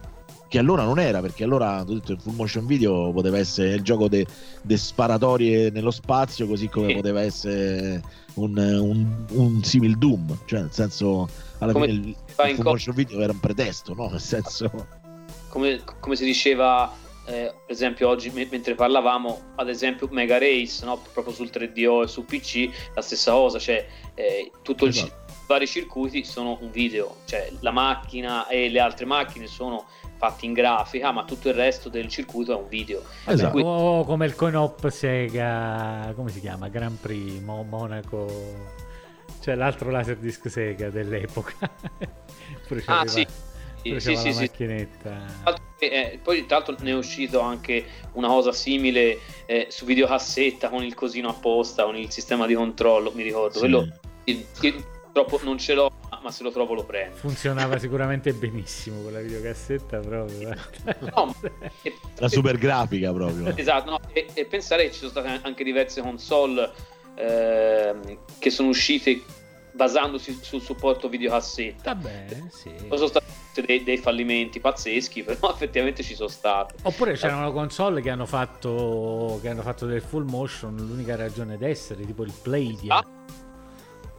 che 0.52 0.58
allora 0.58 0.84
non 0.84 0.98
era 0.98 1.22
perché 1.22 1.44
allora 1.44 1.82
detto 1.82 2.12
il 2.12 2.20
full 2.20 2.34
motion 2.34 2.66
video 2.66 3.10
poteva 3.10 3.38
essere 3.38 3.72
il 3.72 3.80
gioco 3.80 4.06
delle 4.06 4.26
de 4.60 4.76
sparatorie 4.76 5.70
nello 5.70 5.90
spazio 5.90 6.46
così 6.46 6.68
come 6.68 6.88
sì. 6.88 6.94
poteva 6.94 7.22
essere 7.22 8.02
un, 8.34 8.58
un, 8.58 9.24
un, 9.30 9.64
simil 9.64 9.96
Doom 9.96 10.40
cioè 10.44 10.60
nel 10.60 10.70
senso 10.70 11.26
alla 11.56 11.72
come 11.72 11.86
fine 11.86 11.98
il, 12.00 12.16
il 12.50 12.54
full 12.54 12.64
motion 12.64 12.94
video 12.94 13.20
era 13.20 13.32
un 13.32 13.40
pretesto 13.40 13.94
no? 13.94 14.10
nel 14.10 14.20
senso 14.20 14.70
come, 15.48 15.80
come 16.00 16.16
si 16.16 16.24
diceva 16.26 16.94
eh, 17.24 17.54
per 17.64 17.74
esempio 17.74 18.10
oggi 18.10 18.28
m- 18.28 18.46
mentre 18.50 18.74
parlavamo 18.74 19.54
ad 19.54 19.70
esempio 19.70 20.06
Mega 20.10 20.36
Race 20.36 20.84
no? 20.84 21.00
proprio 21.14 21.32
sul 21.32 21.50
3DO 21.50 22.02
e 22.02 22.08
su 22.08 22.26
PC 22.26 22.68
la 22.94 23.00
stessa 23.00 23.32
cosa 23.32 23.58
cioè 23.58 23.86
eh, 24.12 24.50
tutto 24.60 24.84
esatto. 24.84 25.06
il 25.06 25.20
i 25.42 25.44
vari 25.46 25.66
circuiti 25.66 26.24
sono 26.24 26.56
un 26.60 26.70
video 26.70 27.16
cioè 27.24 27.50
la 27.60 27.72
macchina 27.72 28.46
e 28.48 28.68
le 28.68 28.80
altre 28.80 29.04
macchine 29.06 29.46
sono 29.46 29.86
fatti 30.22 30.46
in 30.46 30.52
grafica, 30.52 31.10
ma 31.10 31.24
tutto 31.24 31.48
il 31.48 31.54
resto 31.54 31.88
del 31.88 32.06
circuito 32.06 32.52
è 32.52 32.54
un 32.54 32.68
video. 32.68 33.02
Esatto. 33.24 33.50
Cui... 33.50 33.62
O 33.64 34.04
come 34.04 34.26
il 34.26 34.36
coin-op 34.36 34.88
Sega, 34.88 36.12
come 36.14 36.30
si 36.30 36.38
chiama? 36.38 36.68
Grand 36.68 36.96
Prix, 36.96 37.40
Mo- 37.40 37.64
Monaco, 37.64 38.28
cioè 39.40 39.56
l'altro 39.56 39.90
Laserdisc 39.90 40.48
Sega 40.48 40.90
dell'epoca. 40.90 41.54
ah 42.86 43.06
sì, 43.08 43.26
sì, 43.82 43.98
sì, 43.98 44.14
sì, 44.14 44.32
macchinetta. 44.32 45.42
Eh, 45.80 46.20
poi 46.22 46.46
tra 46.46 46.58
l'altro 46.58 46.76
ne 46.78 46.90
è 46.90 46.94
uscito 46.94 47.40
anche 47.40 47.84
una 48.12 48.28
cosa 48.28 48.52
simile 48.52 49.18
eh, 49.46 49.66
su 49.70 49.84
videocassetta 49.84 50.68
con 50.68 50.84
il 50.84 50.94
cosino 50.94 51.30
apposta, 51.30 51.82
con 51.82 51.96
il 51.96 52.12
sistema 52.12 52.46
di 52.46 52.54
controllo, 52.54 53.10
mi 53.12 53.24
ricordo. 53.24 53.54
Sì. 53.54 53.58
Quello, 53.58 53.88
il, 54.26 54.46
il, 54.60 54.84
purtroppo 55.12 55.44
non 55.44 55.58
ce 55.58 55.74
l'ho, 55.74 55.92
ma 56.22 56.30
se 56.30 56.42
lo 56.42 56.50
trovo 56.50 56.72
lo 56.74 56.84
prendo. 56.84 57.16
Funzionava 57.16 57.76
sicuramente 57.78 58.32
benissimo 58.32 59.02
quella 59.02 59.20
videocassetta 59.20 59.98
proprio. 59.98 60.54
No, 61.14 61.34
e, 61.82 61.94
La 62.16 62.28
super 62.28 62.56
grafica 62.56 63.12
proprio. 63.12 63.54
Esatto, 63.54 63.90
no, 63.90 64.00
e, 64.12 64.26
e, 64.32 64.46
pensare 64.46 64.84
che 64.84 64.92
ci 64.92 64.98
sono 64.98 65.10
state 65.10 65.40
anche 65.42 65.62
diverse 65.62 66.00
console 66.00 66.70
eh, 67.14 68.18
che 68.38 68.50
sono 68.50 68.70
uscite 68.70 69.22
basandosi 69.72 70.38
sul 70.40 70.62
supporto 70.62 71.08
videocassetta. 71.08 71.94
Vabbè, 71.94 72.26
sì. 72.50 72.70
Sono 72.88 73.06
stati 73.06 73.26
dei, 73.66 73.84
dei, 73.84 73.98
fallimenti 73.98 74.60
pazzeschi, 74.60 75.22
però 75.24 75.52
effettivamente 75.52 76.02
ci 76.02 76.14
sono 76.14 76.28
stati. 76.28 76.74
Oppure 76.82 77.14
c'erano 77.14 77.52
console 77.52 78.00
che 78.00 78.08
hanno 78.08 78.26
fatto 78.26 79.38
che 79.42 79.50
hanno 79.50 79.62
fatto 79.62 79.84
del 79.84 80.00
full 80.00 80.24
motion, 80.24 80.74
l'unica 80.74 81.16
ragione 81.16 81.58
d'essere, 81.58 82.06
tipo 82.06 82.22
il 82.22 82.32
Playdia. 82.40 82.96
Ah 82.96 83.04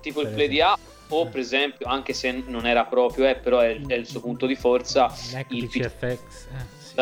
tipo 0.03 0.21
il 0.21 0.29
Play 0.29 0.47
di 0.47 0.61
A 0.61 0.77
o 1.09 1.27
per 1.27 1.39
esempio 1.39 1.87
anche 1.87 2.13
se 2.13 2.43
non 2.45 2.67
era 2.67 2.85
proprio 2.85 3.27
eh, 3.27 3.35
però 3.35 3.59
è, 3.59 3.79
è, 3.87 3.93
il 3.95 4.05
suo 4.05 4.19
punto 4.19 4.45
di 4.45 4.55
forza 4.55 5.11
il 5.49 5.67
PCFX 5.67 6.01
eh, 6.01 6.65
sì. 6.77 6.93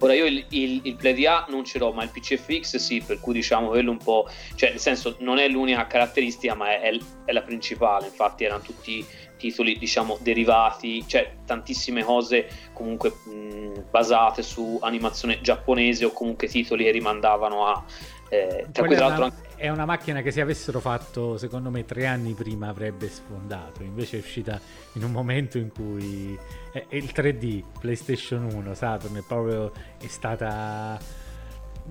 Ora 0.00 0.12
io 0.12 0.26
il, 0.26 0.44
il, 0.50 0.80
il 0.82 0.96
Play 0.96 1.14
DA 1.14 1.46
non 1.48 1.64
ce 1.64 1.78
l'ho, 1.78 1.92
ma 1.92 2.02
il 2.02 2.10
PCFX 2.10 2.76
sì, 2.76 3.00
per 3.00 3.20
cui 3.20 3.32
diciamo 3.32 3.68
quello 3.68 3.90
un 3.90 3.96
po', 3.96 4.28
cioè 4.54 4.70
nel 4.70 4.80
senso 4.80 5.16
non 5.20 5.38
è 5.38 5.48
l'unica 5.48 5.86
caratteristica, 5.86 6.54
ma 6.54 6.72
è, 6.72 6.80
è, 6.80 6.98
è 7.24 7.32
la 7.32 7.42
principale, 7.42 8.06
infatti 8.06 8.44
erano 8.44 8.60
tutti 8.60 9.06
titoli 9.36 9.78
diciamo 9.78 10.18
derivati, 10.20 11.06
cioè 11.06 11.36
tantissime 11.44 12.02
cose 12.02 12.48
comunque 12.72 13.12
mh, 13.24 13.84
basate 13.90 14.42
su 14.42 14.78
animazione 14.82 15.40
giapponese 15.40 16.04
o 16.04 16.12
comunque 16.12 16.48
titoli 16.48 16.84
che 16.84 16.90
rimandavano 16.90 17.66
a... 17.66 17.84
Eh, 18.28 18.66
tra 18.72 18.86
cui 18.86 18.96
l'altro 18.96 19.24
una, 19.24 19.34
è 19.56 19.68
una 19.68 19.84
macchina 19.84 20.22
che 20.22 20.30
se 20.30 20.40
avessero 20.40 20.80
fatto 20.80 21.36
secondo 21.36 21.70
me 21.70 21.84
tre 21.84 22.06
anni 22.06 22.32
prima 22.32 22.68
avrebbe 22.68 23.08
sfondato, 23.08 23.82
invece 23.82 24.16
è 24.16 24.20
uscita 24.20 24.60
in 24.94 25.04
un 25.04 25.12
momento 25.12 25.58
in 25.58 25.70
cui 25.70 26.38
è 26.72 26.84
il 26.90 27.10
3D, 27.14 27.62
PlayStation 27.80 28.44
1, 28.52 28.74
Saturn 28.74 29.16
è 29.16 29.22
proprio 29.26 29.72
è 29.98 30.06
stata 30.06 30.98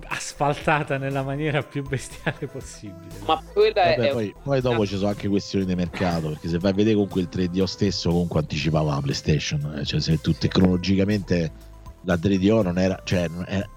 asfaltata 0.06 0.98
nella 0.98 1.22
maniera 1.22 1.62
più 1.62 1.82
bestiale 1.86 2.46
possibile. 2.46 3.14
Ma 3.26 3.42
quella 3.52 3.82
Vabbè, 3.82 4.08
è- 4.08 4.10
poi, 4.10 4.34
poi 4.42 4.60
dopo 4.60 4.86
ci 4.86 4.96
sono 4.96 5.08
anche 5.08 5.28
questioni 5.28 5.64
di 5.64 5.74
mercato, 5.74 6.28
perché 6.28 6.48
se 6.48 6.58
vai 6.58 6.72
a 6.72 6.74
vedere 6.74 6.94
comunque 6.94 7.20
il 7.20 7.28
3DO 7.30 7.64
stesso 7.64 8.10
comunque 8.10 8.40
anticipava 8.40 8.94
la 8.94 9.00
PlayStation, 9.00 9.78
eh, 9.78 9.84
cioè 9.84 10.00
se 10.00 10.20
tu 10.20 10.32
tecnologicamente 10.32 11.72
la 12.04 12.16
3DO 12.16 12.62
non 12.62 12.78
era, 12.78 13.00
cioè 13.04 13.28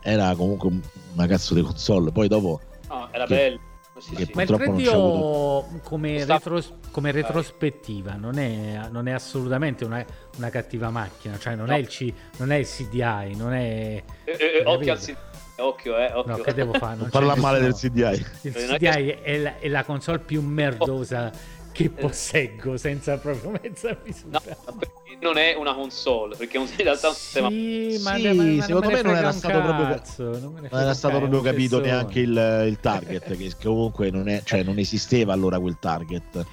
era- 0.02 0.36
comunque 0.36 0.70
una 1.14 1.28
cazzo 1.28 1.54
di 1.54 1.62
console, 1.62 2.12
poi 2.12 2.28
dopo 2.28 2.60
no, 2.90 3.08
era 3.12 3.26
che- 3.26 3.36
bello. 3.36 3.60
Sì, 3.99 4.14
che 4.14 4.26
sì. 4.26 4.32
Ma 4.36 4.44
il 4.44 4.48
purtroppo 4.48 4.72
non 4.72 4.82
c'è 4.82 4.90
3DO 4.91 5.80
come, 5.82 6.20
Sta- 6.20 6.34
retros- 6.36 6.74
come 6.91 7.12
retrospettiva 7.12 8.14
non 8.14 8.38
è, 8.38 8.88
non 8.91 9.08
è 9.08 9.12
assolutamente 9.12 9.86
una, 9.86 10.06
una 10.38 10.49
cattiva 10.49 10.91
macchina, 10.91 11.40
cioè 11.40 11.56
non, 11.56 11.66
No. 11.66 11.74
è 11.74 11.78
il 11.78 11.88
C, 11.88 12.14
non 12.38 12.52
è 12.52 12.58
il 12.58 12.68
CDI, 12.68 13.36
non 13.36 13.54
è... 13.54 14.04
Eh, 14.24 14.32
eh, 14.40 14.64
occhio 14.66 14.70
al 14.91 14.99
Capito? 14.99 14.99
sito. 14.99 15.20
Occhio, 15.60 15.98
eh, 15.98 16.12
occhio. 16.14 16.36
No, 16.36 16.44
che 16.44 16.54
devo 16.54 16.74
fare? 16.74 16.91
Non 16.91 16.99
non 16.99 17.10
parla 17.10 17.36
male 17.38 17.60
del 17.60 17.74
CDI. 17.74 18.24
Il 18.41 18.54
CDI 18.54 19.18
è 19.24 19.38
la, 19.40 19.58
è 19.58 19.68
la 19.68 19.84
console 19.84 20.20
più 20.20 20.44
merdosa 20.44 21.32
che 21.78 21.90
posseggo 21.91 22.76
senza 22.76 23.18
proprio 23.18 23.52
mezza 23.62 23.95
misura. 24.04 24.41
No, 24.66 24.80
non 25.22 25.38
è 25.38 25.54
una 25.56 25.76
console, 25.76 26.36
perché 26.36 26.58
è 26.58 26.60
un- 26.60 26.68
in 26.76 26.84
realtà 26.84 27.06
è 27.08 27.10
un 27.10 27.16
sistema 27.16 27.49
Sì, 27.49 27.99
ma, 28.02 28.16
Sì, 28.16 28.22
ma- 28.34 28.44
ma 28.44 28.62
secondo 28.64 28.90
me 28.90 29.02
non 29.04 29.16
era 29.16 29.32
stato 29.32 29.62
proprio- 29.62 29.88
cazzo, 29.88 30.24
non 30.40 30.68
era 30.72 30.94
stato 30.95 31.18
proprio 31.20 31.41
capito 31.41 31.80
neanche 31.80 32.20
il, 32.20 32.66
il 32.68 32.80
target, 32.80 33.38
che 33.38 33.52
comunque 33.62 34.10
non, 34.10 34.28
è, 34.28 34.41
cioè 34.44 34.64
non 34.64 34.80
esisteva 34.80 35.34
allora 35.34 35.60
quel 35.60 35.78
target. 35.80 36.36
Io, 36.36 36.44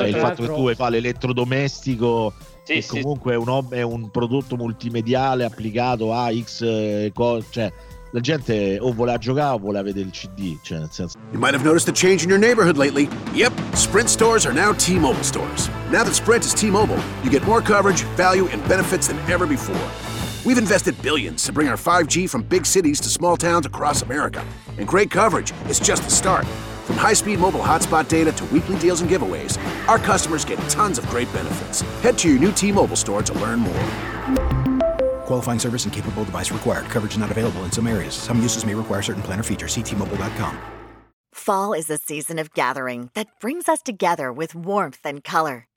Cioè, 0.00 0.06
il 0.08 0.16
fatto 0.16 0.42
che 0.42 0.48
tu 0.48 0.54
vuoi 0.60 0.74
fare 0.74 0.90
l'elettrodomestico 1.00 2.32
Sì, 2.62 2.74
che 2.74 2.82
sì. 2.82 2.88
comunque 3.00 3.32
è 3.32 3.36
un, 3.36 3.66
è 3.70 3.82
un 3.82 4.10
prodotto 4.10 4.56
multimediale 4.56 5.44
applicato 5.44 6.12
a 6.12 6.30
X 6.30 6.60
eh, 6.62 7.10
co- 7.14 7.42
cioè 7.50 7.72
la 8.14 8.20
gente 8.20 8.78
o 8.80 8.94
giocare 9.18 9.58
o 9.60 9.82
vedere 9.82 10.06
il 10.06 10.12
CD 10.12 10.56
cioè 10.62 10.78
nel 10.78 10.88
senso 10.90 11.18
You 11.32 11.40
might 11.40 11.52
have 11.52 11.64
noticed 11.64 11.88
a 11.88 11.92
change 11.92 12.22
in 12.22 12.28
your 12.30 12.38
neighborhood 12.38 12.76
lately. 12.76 13.08
Yep, 13.34 13.52
Sprint 13.74 14.08
stores 14.08 14.46
are 14.46 14.54
now 14.54 14.72
T 14.72 14.98
Mobile 15.00 15.24
stores. 15.24 15.68
Now 15.90 16.04
that 16.04 16.14
Sprint 16.14 16.44
is 16.44 16.54
T 16.54 16.70
Mobile, 16.70 17.00
you 17.24 17.30
get 17.30 17.44
more 17.44 17.60
coverage, 17.60 18.04
value, 18.16 18.46
and 18.52 18.62
benefits 18.68 19.08
than 19.08 19.18
ever 19.28 19.46
before. 19.46 19.90
We've 20.44 20.58
invested 20.58 20.94
billions 21.02 21.42
to 21.44 21.52
bring 21.52 21.68
our 21.68 21.76
5G 21.76 22.28
from 22.30 22.42
big 22.42 22.66
cities 22.66 23.00
to 23.00 23.08
small 23.08 23.36
towns 23.36 23.66
across 23.66 24.02
America. 24.02 24.44
And 24.78 24.86
great 24.86 25.10
coverage 25.10 25.52
is 25.68 25.80
just 25.80 26.04
the 26.04 26.10
start. 26.10 26.46
From 26.86 26.96
high 26.96 27.14
speed 27.14 27.40
mobile 27.40 27.60
hotspot 27.60 28.06
data 28.06 28.30
to 28.30 28.44
weekly 28.52 28.78
deals 28.78 29.00
and 29.00 29.10
giveaways, 29.10 29.58
our 29.88 29.98
customers 29.98 30.44
get 30.44 30.58
tons 30.68 30.98
of 30.98 31.06
great 31.08 31.32
benefits. 31.32 31.80
Head 32.02 32.16
to 32.18 32.28
your 32.28 32.38
new 32.38 32.52
T 32.52 32.70
Mobile 32.70 32.96
store 32.96 33.22
to 33.22 33.34
learn 33.40 33.58
more. 33.58 34.43
Qualifying 35.26 35.58
service 35.58 35.84
and 35.84 35.92
capable 35.92 36.24
device 36.24 36.50
required. 36.50 36.86
Coverage 36.86 37.18
not 37.18 37.30
available 37.30 37.62
in 37.64 37.70
some 37.70 37.86
areas. 37.86 38.14
Some 38.14 38.40
uses 38.40 38.64
may 38.66 38.74
require 38.74 39.02
certain 39.02 39.22
planner 39.22 39.42
features. 39.42 39.72
See 39.72 39.82
T-Mobile.com. 39.82 40.58
Fall 41.34 41.72
is 41.72 41.90
a 41.90 41.98
season 41.98 42.38
of 42.38 42.54
gathering 42.54 43.10
that 43.14 43.28
brings 43.40 43.68
us 43.68 43.82
together 43.82 44.32
with 44.32 44.54
warmth 44.54 45.00
and 45.04 45.24
color. 45.24 45.66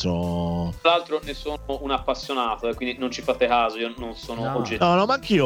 So- 0.00 0.74
Tra 0.80 0.90
l'altro 0.92 1.20
ne 1.22 1.34
sono 1.34 1.56
un 1.80 1.90
appassionato, 1.90 2.68
eh, 2.68 2.74
quindi 2.74 2.98
non 2.98 3.10
ci 3.10 3.20
fate 3.22 3.46
caso, 3.46 3.76
io 3.78 3.92
non 3.96 4.14
sono 4.16 4.42
No. 4.44 4.56
oggettivo. 4.56 4.84
no 4.84 4.94
no 4.94 5.06
ma 5.06 5.14
anch'io 5.14 5.44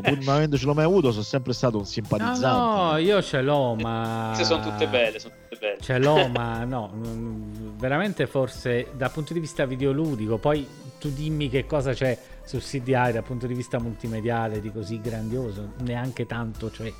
pur 0.00 0.18
non 0.18 0.34
avendocelo 0.36 0.72
mai 0.74 0.84
avuto 0.84 1.10
sono 1.10 1.22
sempre 1.24 1.52
stato 1.52 1.74
un 1.76 1.82
No, 1.82 1.88
simpatizzante 1.88 2.46
no, 2.92 2.96
io 2.98 3.22
ce 3.22 3.40
l'ho, 3.42 3.74
ma... 3.74 4.32
Queste 4.34 4.44
sono 4.44 4.62
tutte 4.62 4.86
belle, 4.86 5.18
sono 5.18 5.34
tutte 5.48 5.56
belle. 5.60 5.80
Ce 5.80 5.98
l'ho, 5.98 6.28
ma 6.32 6.64
no, 6.64 6.90
mm, 6.94 7.78
veramente 7.78 8.26
forse 8.26 8.88
dal 8.94 9.10
punto 9.10 9.32
di 9.32 9.40
vista 9.40 9.64
videoludico, 9.66 10.38
poi 10.38 10.66
tu 11.02 11.10
dimmi 11.12 11.48
che 11.48 11.66
cosa 11.66 11.92
c'è 11.92 12.16
su 12.44 12.58
CDI 12.58 13.10
dal 13.12 13.24
punto 13.24 13.48
di 13.48 13.54
vista 13.54 13.80
multimediale 13.80 14.60
di 14.60 14.70
così 14.70 15.00
grandioso, 15.00 15.72
neanche 15.80 16.26
tanto, 16.26 16.70
cioè... 16.70 16.92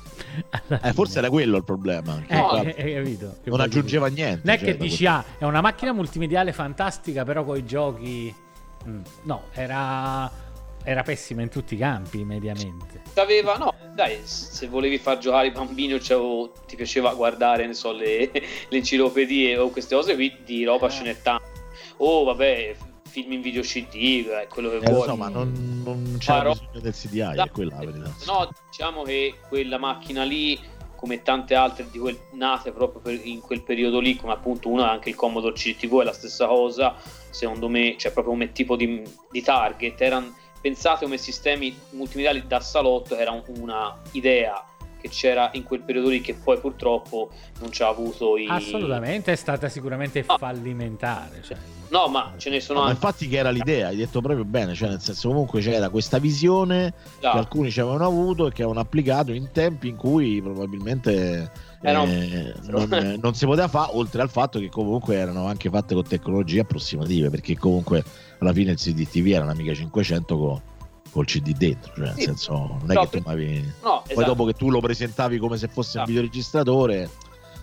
Eh, 0.81 0.91
forse 0.91 1.19
era 1.19 1.29
quello 1.29 1.55
il 1.55 1.63
problema 1.63 2.21
Eh, 2.27 2.37
qua 2.37 2.61
eh, 2.61 2.83
hai 2.83 2.93
capito? 2.95 3.37
Che 3.41 3.49
non 3.49 3.61
aggiungeva 3.61 4.09
dire. 4.09 4.21
niente 4.25 4.41
Non 4.45 4.55
è 4.55 4.57
cioè, 4.59 4.67
che 4.67 4.77
dici, 4.77 5.05
ah, 5.05 5.23
è 5.37 5.45
una 5.45 5.61
macchina 5.61 5.93
multimediale 5.93 6.51
fantastica, 6.51 7.23
però 7.23 7.45
con 7.45 7.55
i 7.57 7.65
giochi... 7.65 8.33
Mm, 8.85 9.01
No, 9.23 9.43
era, 9.53 10.29
era 10.83 11.03
pessima 11.03 11.41
in 11.41 11.47
tutti 11.49 11.75
i 11.75 11.77
campi, 11.77 12.25
mediamente. 12.25 13.03
Aveva, 13.15 13.55
no, 13.55 13.73
dai, 13.95 14.17
se 14.23 14.67
volevi 14.67 14.97
far 14.97 15.17
giocare 15.19 15.47
i 15.47 15.51
bambini 15.51 15.93
o 15.93 15.97
c'avevo- 16.01 16.51
ti 16.67 16.75
piaceva 16.75 17.13
guardare, 17.13 17.65
ne 17.67 17.73
so, 17.73 17.93
le, 17.93 18.29
le 18.33 18.77
enciclopedie 18.77 19.57
o 19.57 19.69
queste 19.69 19.95
cose 19.95 20.15
qui, 20.15 20.35
di 20.43 20.65
roba 20.65 20.89
ce 20.89 21.03
n'è 21.03 21.21
tanta. 21.21 21.45
Oh, 21.97 22.25
vabbè, 22.25 22.75
film 23.13 23.31
in 23.33 23.41
video 23.41 23.61
CD, 23.61 24.25
eh, 24.27 24.47
quello 24.49 24.69
che 24.71 24.77
Eh, 24.77 24.91
vuoi. 24.91 25.07
so, 25.07 25.15
ma 25.15 25.29
non, 25.29 25.81
non 25.85 26.15
c'era 26.17 26.37
Farò- 26.39 26.51
bisogno 26.53 26.79
del 26.79 26.93
CDI 26.93 27.19
è 27.43 27.49
quella 27.51 27.75
la 27.77 27.85
verità 27.85 28.15
No, 28.25 28.49
diciamo 28.71 29.03
che 29.03 29.35
quella 29.47 29.77
macchina 29.77 30.23
lì, 30.23 30.59
come 30.95 31.21
tante 31.21 31.53
altre 31.53 31.85
di 31.91 31.99
quel, 31.99 32.17
nate 32.31 32.71
proprio 32.71 33.01
per- 33.01 33.21
in 33.23 33.39
quel 33.41 33.61
periodo 33.61 33.99
lì, 33.99 34.15
come 34.15 34.33
appunto 34.33 34.69
una 34.69 34.89
anche 34.89 35.09
il 35.09 35.15
Commodore 35.15 35.53
CTV 35.53 36.01
è 36.01 36.03
la 36.05 36.13
stessa 36.13 36.47
cosa, 36.47 36.95
secondo 37.29 37.69
me, 37.69 37.95
cioè 37.99 38.11
proprio 38.11 38.33
come 38.33 38.51
tipo 38.51 38.75
di, 38.75 39.03
di 39.29 39.41
target, 39.43 40.01
erano 40.01 40.35
pensate 40.59 41.03
come 41.03 41.17
sistemi 41.17 41.77
multimediali 41.91 42.47
da 42.47 42.59
salotto, 42.61 43.15
era 43.15 43.29
un- 43.29 43.43
una 43.59 43.95
idea 44.13 44.65
che 44.99 45.09
c'era 45.09 45.51
in 45.53 45.63
quel 45.63 45.81
periodo 45.81 46.07
lì 46.09 46.19
che 46.21 46.33
poi 46.33 46.57
purtroppo 46.57 47.29
non 47.59 47.71
ci 47.71 47.83
ha 47.83 47.89
avuto 47.89 48.37
i... 48.37 48.47
Assolutamente 48.49 49.33
è 49.33 49.35
stata 49.35 49.67
sicuramente 49.69 50.23
No. 50.25 50.37
fallimentare. 50.37 51.41
Cioè. 51.43 51.57
No, 51.93 52.07
ma 52.07 52.33
ce 52.37 52.49
ne 52.49 52.59
sono 52.59 52.79
No, 52.79 52.85
anche... 52.85 52.95
infatti 52.95 53.27
che 53.27 53.37
era 53.37 53.51
l'idea, 53.51 53.89
hai 53.89 53.95
detto 53.95 54.19
proprio 54.19 54.43
bene, 54.45 54.73
cioè 54.73 54.89
nel 54.89 54.99
senso 54.99 55.27
comunque 55.29 55.61
c'era 55.61 55.89
questa 55.89 56.17
visione 56.17 56.91
già. 57.21 57.33
che 57.33 57.37
alcuni 57.37 57.69
ci 57.69 57.81
avevano 57.81 58.07
avuto 58.07 58.47
e 58.47 58.51
che 58.51 58.63
avevano 58.63 58.79
applicato 58.79 59.31
in 59.31 59.51
tempi 59.51 59.89
in 59.89 59.95
cui 59.95 60.41
probabilmente 60.41 61.51
Era 61.81 61.99
un- 62.01 62.09
eh, 62.09 62.53
non, 62.63 63.19
non 63.21 63.35
si 63.35 63.45
poteva 63.45 63.67
fare, 63.67 63.91
oltre 63.93 64.23
al 64.23 64.29
fatto 64.31 64.57
che 64.57 64.69
comunque 64.69 65.17
erano 65.17 65.45
anche 65.45 65.69
fatte 65.69 65.93
con 65.93 66.03
tecnologie 66.03 66.61
approssimative, 66.61 67.29
perché 67.29 67.55
comunque 67.59 68.03
alla 68.39 68.53
fine 68.53 68.71
il 68.71 68.77
CDTV 68.77 69.27
era 69.27 69.43
un'Amiga 69.43 69.75
500 69.75 70.35
co- 70.37 70.61
col 71.11 71.25
CD 71.25 71.55
dentro, 71.55 71.91
cioè 71.93 72.05
nel 72.05 72.15
Sì. 72.15 72.21
senso 72.23 72.53
non 72.53 72.89
è 72.89 72.93
No, 72.95 73.01
che 73.01 73.17
tu 73.17 73.21
per- 73.21 73.33
avevi... 73.33 73.59
No, 73.83 74.01
Poi 74.01 74.13
esatto. 74.13 74.25
dopo 74.25 74.45
che 74.45 74.53
tu 74.53 74.71
lo 74.71 74.79
presentavi 74.79 75.37
come 75.37 75.57
se 75.57 75.67
fosse 75.67 75.97
un 75.97 76.03
Ah. 76.05 76.07
videoregistratore, 76.07 77.07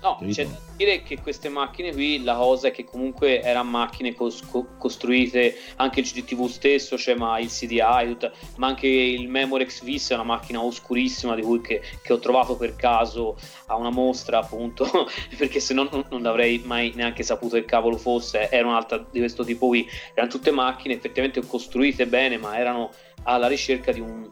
No, 0.03 0.19
c'è 0.31 0.47
da 0.47 0.59
dire 0.77 1.03
che 1.03 1.21
queste 1.21 1.51
macchine 1.51 1.93
qui, 1.93 2.23
la 2.23 2.35
cosa 2.35 2.69
è 2.69 2.71
che 2.71 2.85
comunque 2.85 3.43
erano 3.43 3.69
macchine 3.69 4.15
cos- 4.15 4.41
co- 4.47 4.69
costruite 4.79 5.55
anche 5.77 6.01
il 6.01 6.07
CDTV 6.07 6.47
stesso, 6.47 6.97
cioè 6.97 7.15
ma 7.15 7.39
il 7.39 7.49
CDI, 7.49 8.07
tutta- 8.07 8.33
ma 8.57 8.69
anche 8.69 8.87
il 8.87 9.29
Memorex 9.29 9.83
Vis 9.83 10.11
è 10.11 10.15
una 10.15 10.23
macchina 10.23 10.63
oscurissima 10.63 11.35
di 11.35 11.43
cui 11.43 11.61
che, 11.61 11.83
che 12.03 12.13
ho 12.15 12.19
trovato 12.19 12.57
per 12.57 12.77
caso 12.77 13.37
a 13.67 13.77
una 13.77 13.91
mostra 13.91 14.39
appunto, 14.39 14.89
perché 15.37 15.61
se 15.61 15.75
no 15.75 15.87
non, 15.91 16.05
non 16.09 16.25
avrei 16.25 16.63
mai 16.65 16.93
neanche 16.95 17.23
saputo 17.23 17.57
che 17.57 17.67
cavolo 17.67 17.99
fosse, 17.99 18.49
era 18.51 18.67
un'altra 18.67 19.05
di 19.11 19.19
questo 19.19 19.45
tipo 19.45 19.67
qui, 19.67 19.87
erano 20.15 20.33
tutte 20.33 20.51
macchine 20.51 20.95
effettivamente 20.95 21.45
costruite 21.47 22.07
bene, 22.07 22.39
ma 22.39 22.57
erano 22.59 22.91
alla 23.25 23.49
ricerca 23.49 23.93
di 23.93 24.01
un 24.01 24.27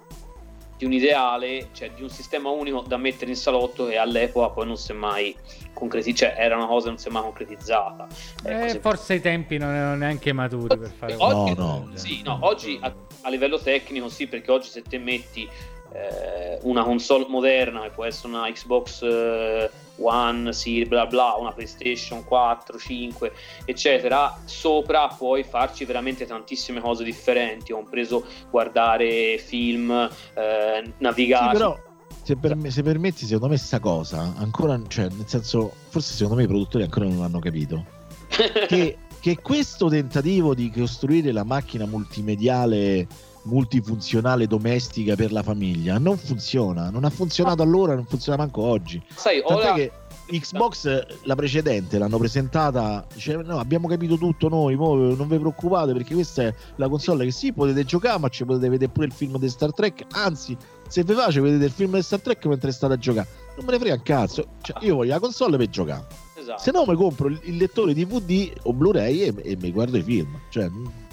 di 0.78 0.84
un 0.84 0.92
ideale, 0.92 1.70
cioè 1.72 1.90
di 1.90 2.02
un 2.02 2.08
sistema 2.08 2.50
unico 2.50 2.82
da 2.86 2.96
mettere 2.96 3.30
in 3.32 3.36
salotto 3.36 3.88
e 3.88 3.96
all'epoca 3.96 4.50
poi 4.50 4.64
non 4.66 4.76
si 4.76 4.92
è 4.92 4.94
mai 4.94 5.34
concretizzata, 5.74 6.32
cioè 6.32 6.44
era 6.44 6.56
una 6.56 6.66
cosa 6.66 6.84
che 6.84 6.88
non 6.90 6.98
si 6.98 7.08
è 7.08 7.10
mai 7.10 7.22
concretizzata. 7.22 8.06
Ecco, 8.44 8.64
Eh, 8.64 8.68
se- 8.68 8.78
forse 8.78 9.14
i 9.14 9.20
tempi 9.20 9.58
non 9.58 9.74
erano 9.74 9.96
neanche 9.96 10.32
maturi 10.32 10.78
per 10.78 10.90
fare 10.96 11.14
oggi, 11.18 11.54
No, 11.56 11.86
no. 11.88 11.96
Sì, 11.96 12.22
no, 12.22 12.38
oggi 12.42 12.78
a, 12.80 12.94
a 13.22 13.28
livello 13.28 13.58
tecnico 13.58 14.08
sì, 14.08 14.28
perché 14.28 14.52
oggi 14.52 14.68
se 14.68 14.82
te 14.82 14.98
metti 14.98 15.48
eh, 15.92 16.58
una 16.62 16.82
console 16.82 17.26
moderna 17.28 17.82
che 17.82 17.90
può 17.90 18.04
essere 18.04 18.28
una 18.28 18.50
Xbox 18.50 19.02
eh, 19.02 19.70
One, 20.00 20.52
sì, 20.52 20.84
bla 20.84 21.06
bla, 21.06 21.34
una 21.38 21.52
PlayStation 21.52 22.24
4, 22.24 22.78
5, 22.78 23.32
eccetera, 23.64 24.38
sopra 24.44 25.08
puoi 25.08 25.42
farci 25.42 25.84
veramente 25.84 26.24
tantissime 26.24 26.80
cose 26.80 27.02
differenti, 27.02 27.72
compreso 27.72 28.24
guardare 28.50 29.38
film, 29.38 29.90
eh, 29.90 30.92
navigare. 30.98 31.50
Sì, 31.50 31.56
però 31.56 31.78
se, 32.22 32.36
per 32.36 32.56
me, 32.56 32.70
se, 32.70 32.82
permetti, 32.82 33.24
secondo 33.24 33.48
me 33.48 33.56
sta 33.56 33.80
cosa 33.80 34.34
ancora, 34.36 34.80
cioè, 34.86 35.08
nel 35.08 35.26
senso, 35.26 35.72
forse 35.88 36.12
secondo 36.12 36.36
me 36.36 36.44
i 36.44 36.48
produttori 36.48 36.84
ancora 36.84 37.06
non 37.06 37.22
hanno 37.22 37.38
capito 37.38 37.84
che, 38.68 38.98
che 39.18 39.36
questo 39.40 39.88
tentativo 39.88 40.54
di 40.54 40.70
costruire 40.70 41.32
la 41.32 41.44
macchina 41.44 41.86
multimediale 41.86 43.06
multifunzionale 43.42 44.46
domestica 44.46 45.14
per 45.14 45.32
la 45.32 45.42
famiglia. 45.42 45.98
Non 45.98 46.16
funziona 46.16 46.90
non 46.90 47.04
ha 47.04 47.10
funzionato 47.10 47.62
allora 47.62 47.94
non 47.94 48.06
funziona 48.06 48.38
manco 48.38 48.62
oggi. 48.62 49.02
Sai 49.14 49.42
Tant'è 49.46 49.64
ora 49.64 49.72
che 49.74 49.92
Xbox 50.30 51.06
la 51.22 51.34
precedente 51.34 51.96
l'hanno 51.98 52.18
presentata 52.18 53.06
diceva 53.12 53.42
no 53.42 53.58
abbiamo 53.58 53.88
capito 53.88 54.18
tutto 54.18 54.48
noi 54.48 54.76
non 54.76 55.26
vi 55.26 55.38
preoccupate 55.38 55.94
perché 55.94 56.12
questa 56.12 56.42
è 56.42 56.54
la 56.76 56.88
console 56.88 57.24
che 57.24 57.30
sì 57.30 57.52
potete 57.52 57.84
giocare 57.84 58.18
ma 58.18 58.28
ci 58.28 58.44
potete 58.44 58.68
vedere 58.68 58.92
pure 58.92 59.06
il 59.06 59.12
film 59.12 59.38
di 59.38 59.48
Star 59.48 59.72
Trek. 59.72 60.04
Anzi 60.10 60.56
se 60.86 61.02
vi 61.02 61.14
face 61.14 61.40
vedete 61.40 61.64
il 61.64 61.70
film 61.70 61.94
di 61.94 62.02
Star 62.02 62.20
Trek 62.20 62.44
mentre 62.46 62.72
state 62.72 62.94
a 62.94 62.98
giocare. 62.98 63.28
Non 63.56 63.64
me 63.64 63.72
ne 63.72 63.78
frega 63.78 63.94
un 63.94 64.02
cazzo. 64.02 64.46
Cioè, 64.60 64.84
io 64.84 64.96
voglio 64.96 65.12
la 65.12 65.20
console 65.20 65.56
per 65.56 65.68
giocare 65.68 66.26
esatto. 66.54 66.62
se 66.62 66.70
no 66.70 66.84
mi 66.86 66.94
compro 66.94 67.28
il 67.28 67.56
lettore 67.56 67.94
DVD 67.94 68.52
o 68.62 68.72
Blu-ray 68.72 69.20
e, 69.20 69.34
e 69.42 69.56
mi 69.56 69.70
guardo 69.70 69.96
i 69.96 70.02
film 70.02 70.38
cioè, 70.50 70.68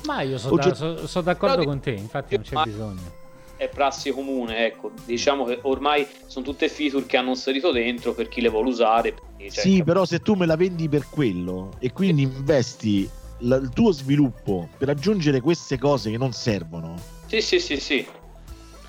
ma 0.06 0.22
io 0.22 0.38
sono, 0.38 0.56
da, 0.56 0.74
so, 0.74 1.08
so 1.08 1.22
d'accordo 1.22 1.64
con 1.64 1.80
te 1.80 1.92
infatti 1.92 2.36
non 2.36 2.44
c'è 2.44 2.62
bisogno 2.64 3.24
è 3.58 3.70
prassi 3.70 4.12
comune, 4.12 4.66
ecco, 4.66 4.92
diciamo 5.06 5.46
che 5.46 5.60
ormai 5.62 6.06
sono 6.26 6.44
tutte 6.44 6.68
feature 6.68 7.06
che 7.06 7.18
hanno 7.18 7.30
inserito 7.30 7.72
dentro 7.72 8.14
per 8.14 8.28
chi 8.28 8.42
le 8.42 8.50
vuole 8.50 8.68
usare. 8.70 9.16
Cioè, 9.38 9.50
sì, 9.50 9.84
però 9.84 10.06
se 10.06 10.20
tu 10.20 10.34
me 10.34 10.46
la 10.46 10.56
vendi 10.56 10.90
per 10.90 11.08
quello 11.10 11.74
e 11.80 11.92
quindi 11.94 12.24
investi 12.24 13.10
la, 13.40 13.56
il 13.56 13.70
tuo 13.70 13.92
sviluppo 13.92 14.68
per 14.78 14.90
aggiungere 14.90 15.40
queste 15.40 15.78
cose 15.78 16.12
che 16.12 16.18
non 16.18 16.34
servono. 16.34 16.96
Sì, 17.28 17.42
sì, 17.42 17.60
sì, 17.60 17.80
sì. 17.80 18.06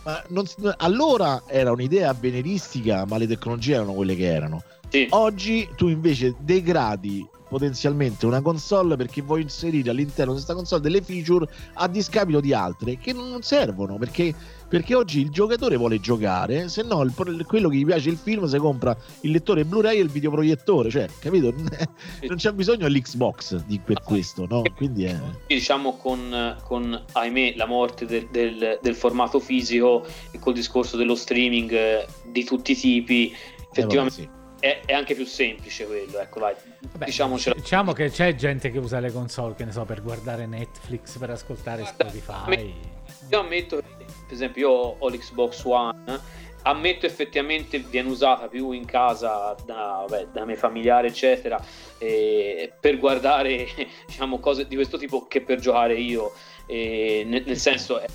Ma 0.03 0.23
non, 0.29 0.47
allora 0.79 1.43
era 1.47 1.73
un'idea 1.73 2.11
avveniristica, 2.11 3.05
ma 3.07 3.19
le 3.19 3.27
tecnologie 3.27 3.75
erano 3.75 3.93
quelle 3.93 4.15
che 4.15 4.33
erano. 4.33 4.63
Sì. 4.89 5.07
Oggi 5.11 5.69
tu 5.77 5.89
invece 5.89 6.35
degradi 6.39 7.27
potenzialmente 7.49 8.27
una 8.27 8.41
console 8.41 8.97
perché 8.97 9.23
vuoi 9.23 9.43
inserire 9.43 9.91
all'interno 9.91 10.33
di 10.33 10.39
questa 10.39 10.55
console 10.55 10.83
delle 10.83 11.01
feature 11.01 11.49
a 11.75 11.87
discapito 11.87 12.41
di 12.41 12.53
altre 12.53 12.99
che 12.99 13.13
non 13.13 13.41
servono 13.43 13.97
perché 13.99 14.35
perché 14.69 14.97
oggi 14.97 15.21
il 15.21 15.31
giocatore 15.31 15.77
vuole 15.77 16.01
giocare, 16.01 16.69
se 16.69 16.83
no 16.83 17.03
il, 17.03 17.13
quello 17.47 17.69
che 17.69 17.77
gli 17.77 17.85
piace 17.85 18.11
il 18.11 18.17
film 18.17 18.47
si 18.47 18.59
compra 18.59 18.97
il 19.21 19.31
lettore 19.31 19.65
Blu-ray 19.65 19.99
e 19.99 20.01
il 20.01 20.09
videoproiettore, 20.09 20.91
cioè, 20.91 21.07
capito? 21.21 21.55
Non 22.27 22.37
c'è 22.37 22.51
bisogno 22.53 22.89
dell'Xbox 22.89 23.65
di, 23.65 23.79
per 23.79 24.03
questo, 24.03 24.47
no? 24.49 24.63
Quindi 24.75 25.05
è... 25.05 25.17
Diciamo 25.47 25.97
con, 25.97 26.57
con 26.65 27.01
ahimè, 27.13 27.55
la 27.57 27.67
morte 27.67 28.07
del, 28.07 28.27
del, 28.31 28.81
del, 28.83 28.95
formato 28.97 29.39
fisico 29.39 30.05
e 30.33 30.39
col 30.41 30.55
discorso 30.55 30.97
dello 30.97 31.15
streaming 31.15 31.71
eh, 31.71 32.07
di 32.25 32.43
tutti 32.43 32.73
i 32.73 32.77
tipi, 32.77 33.33
effettivamente... 33.71 34.23
Eh, 34.23 34.25
vabbè, 34.25 34.35
sì. 34.35 34.36
È, 34.67 34.81
è, 34.85 34.93
anche 34.93 35.15
più 35.15 35.25
semplice 35.25 35.87
quello, 35.87 36.19
ecco, 36.19 36.41
vai. 36.41 36.55
Vabbè, 36.81 37.05
diciamo 37.55 37.93
che 37.93 38.11
c'è 38.11 38.35
gente 38.35 38.73
che 38.73 38.79
usa 38.79 38.99
le 38.99 39.13
console, 39.13 39.55
che 39.55 39.65
ne 39.65 39.71
so, 39.71 39.85
per 39.85 40.03
guardare 40.03 40.47
Netflix, 40.47 41.17
per 41.19 41.31
ascoltare 41.31 41.85
Spotify. 41.85 42.75
Io 43.31 43.39
ammetto 43.39 43.77
che 43.77 43.83
per 44.27 44.35
esempio 44.35 44.69
io 44.69 44.97
ho 44.99 45.09
l'Xbox 45.09 45.63
One, 45.65 46.21
ammetto 46.63 47.07
effettivamente 47.07 47.79
viene 47.79 48.09
usata 48.09 48.49
più 48.49 48.73
in 48.73 48.85
casa 48.87 49.55
da, 49.65 50.05
vabbè, 50.09 50.29
da 50.33 50.45
me 50.45 50.57
familiare 50.57 51.09
eccetera 51.09 51.63
eh, 51.99 52.73
per 52.81 52.99
guardare 52.99 53.69
diciamo 54.07 54.41
cose 54.41 54.67
di 54.67 54.75
questo 54.75 54.99
tipo 54.99 55.27
che 55.29 55.43
per 55.43 55.61
giocare 55.61 55.95
io 55.95 56.33
eh, 56.67 57.23
nel, 57.25 57.45
nel, 57.47 57.57
senso 57.57 58.01
eh, 58.01 58.09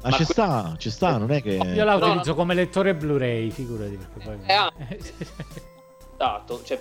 ma, 0.00 0.08
ma 0.08 0.16
ci 0.16 0.24
que- 0.24 0.32
sta, 0.32 0.74
ci 0.78 0.90
sta, 0.90 1.18
non 1.18 1.30
è 1.32 1.42
che... 1.42 1.54
Io 1.54 1.84
la 1.84 1.96
utilizzo 1.96 2.20
no, 2.20 2.30
no. 2.30 2.34
come 2.34 2.54
lettore 2.54 2.94
Blu-ray, 2.94 3.50
figurati. 3.50 3.96
Perché 3.96 4.20
poi... 4.24 4.38
Eh, 4.46 5.77
esatto, 6.18 6.62
cioè, 6.64 6.80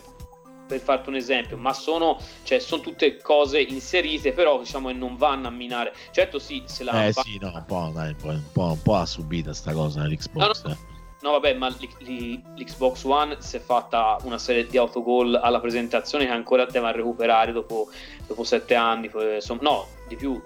per 0.67 0.79
farti 0.79 1.09
un 1.09 1.15
esempio, 1.15 1.57
ma 1.57 1.73
sono, 1.73 2.19
cioè, 2.43 2.59
sono 2.59 2.81
tutte 2.81 3.17
cose 3.21 3.61
inserite, 3.61 4.33
però 4.33 4.59
diciamo 4.59 4.89
che 4.89 4.95
non 4.95 5.15
vanno 5.15 5.47
a 5.47 5.51
minare. 5.51 5.93
Certo, 6.11 6.39
sì, 6.39 6.63
se 6.65 6.83
la. 6.83 7.07
Eh 7.07 7.13
fa... 7.13 7.21
sì, 7.21 7.37
no, 7.39 7.51
un 7.53 7.63
po', 7.65 7.91
dai, 7.93 8.15
un, 8.21 8.43
po', 8.51 8.63
un 8.63 8.81
po', 8.81 8.95
ha 8.95 9.05
subita 9.05 9.53
sta 9.53 9.73
cosa 9.73 10.05
l'Xbox. 10.05 10.63
No, 10.63 10.69
no, 10.69 10.77
no 11.21 11.31
vabbè, 11.31 11.53
ma 11.53 11.69
l'Xbox 11.69 13.03
One 13.05 13.37
si 13.39 13.55
è 13.55 13.59
fatta 13.59 14.17
una 14.23 14.37
serie 14.37 14.67
di 14.67 14.77
autogol 14.77 15.35
alla 15.35 15.59
presentazione 15.59 16.25
che 16.25 16.31
ancora 16.31 16.65
deve 16.65 16.91
recuperare 16.91 17.53
dopo, 17.53 17.89
dopo 18.25 18.43
sette 18.43 18.75
anni. 18.75 19.09
Insomma, 19.35 19.61
no, 19.61 19.87
di 20.07 20.15
più, 20.15 20.41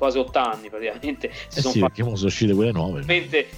quasi 0.00 0.16
8 0.16 0.38
anni 0.38 0.70
praticamente. 0.70 1.30
Si 1.48 1.58
eh 1.58 1.60
sono 1.60 1.74
sì, 1.74 1.80
fatti... 1.80 2.02
sono 2.02 2.24
uscite 2.24 2.54
quelle 2.54 2.72
nuove. 2.72 3.04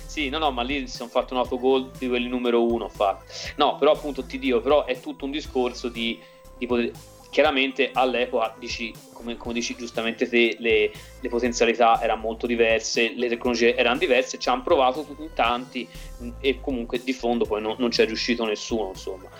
Sì, 0.06 0.28
no, 0.28 0.38
no, 0.38 0.50
ma 0.50 0.62
lì 0.62 0.88
si 0.88 0.96
sono 0.96 1.08
fatti 1.08 1.32
un 1.34 1.38
autogol 1.38 1.92
di 1.96 2.08
quelli 2.08 2.28
numero 2.28 2.66
uno. 2.66 2.88
Fatti. 2.88 3.32
No, 3.56 3.76
però 3.78 3.92
appunto 3.92 4.24
ti 4.24 4.40
dico, 4.40 4.60
però 4.60 4.84
è 4.84 4.98
tutto 4.98 5.24
un 5.24 5.30
discorso 5.30 5.88
di, 5.88 6.18
di 6.58 6.66
poter... 6.66 6.90
Chiaramente 7.30 7.92
all'epoca, 7.94 8.54
dici, 8.58 8.92
come, 9.14 9.38
come, 9.38 9.54
dici 9.54 9.74
giustamente 9.74 10.28
te, 10.28 10.56
le, 10.58 10.90
le, 11.18 11.28
potenzialità 11.30 11.98
erano 12.02 12.20
molto 12.20 12.46
diverse, 12.46 13.14
le 13.16 13.28
tecnologie 13.28 13.74
erano 13.74 13.96
diverse, 13.96 14.38
ci 14.38 14.50
hanno 14.50 14.62
provato 14.62 15.06
tanti 15.32 15.88
e 16.40 16.60
comunque 16.60 17.00
di 17.02 17.14
fondo 17.14 17.46
poi 17.46 17.62
non, 17.62 17.76
non 17.78 17.88
c'è 17.88 18.04
riuscito 18.04 18.44
nessuno, 18.44 18.88
insomma. 18.88 19.30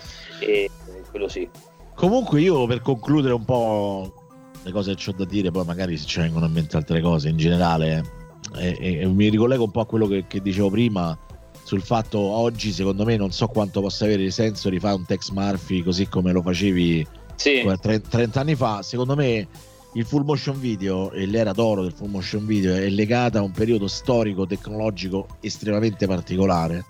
E 0.40 0.70
quello 1.10 1.28
sì. 1.28 1.46
Comunque 1.94 2.40
io 2.40 2.64
per 2.64 2.80
concludere 2.80 3.34
un 3.34 3.44
po' 3.44 4.21
le 4.62 4.72
cose 4.72 4.94
che 4.94 5.10
ho 5.10 5.14
da 5.16 5.24
dire, 5.24 5.50
poi 5.50 5.64
magari 5.64 5.96
se 5.96 6.06
ci 6.06 6.20
vengono 6.20 6.46
in 6.46 6.52
mente 6.52 6.76
altre 6.76 7.00
cose 7.00 7.28
in 7.28 7.36
generale. 7.36 8.20
E, 8.56 8.76
e, 8.80 8.98
e 8.98 9.06
mi 9.06 9.28
ricollego 9.28 9.64
un 9.64 9.70
po' 9.70 9.80
a 9.80 9.86
quello 9.86 10.06
che, 10.06 10.26
che, 10.26 10.40
dicevo 10.40 10.70
prima 10.70 11.16
sul 11.62 11.82
fatto 11.82 12.18
oggi, 12.18 12.72
secondo 12.72 13.04
me, 13.04 13.16
non 13.16 13.30
so 13.32 13.46
quanto 13.46 13.80
possa 13.80 14.04
avere 14.04 14.30
senso 14.30 14.68
rifare 14.68 14.96
un 14.96 15.06
Tex 15.06 15.30
Murphy 15.30 15.82
così 15.82 16.06
come 16.08 16.32
lo 16.32 16.42
facevi 16.42 17.06
sì. 17.36 17.62
30, 17.62 18.08
30 18.08 18.40
anni 18.40 18.54
fa. 18.54 18.82
Secondo 18.82 19.16
me 19.16 19.46
il 19.94 20.04
full 20.04 20.24
motion 20.24 20.58
video 20.58 21.10
e 21.12 21.26
l'era 21.26 21.52
d'oro 21.52 21.82
del 21.82 21.92
full 21.92 22.08
motion 22.08 22.46
video 22.46 22.74
è 22.74 22.88
legata 22.88 23.38
a 23.38 23.42
un 23.42 23.52
periodo 23.52 23.88
storico 23.88 24.46
tecnologico 24.46 25.26
estremamente 25.40 26.06
particolare 26.06 26.84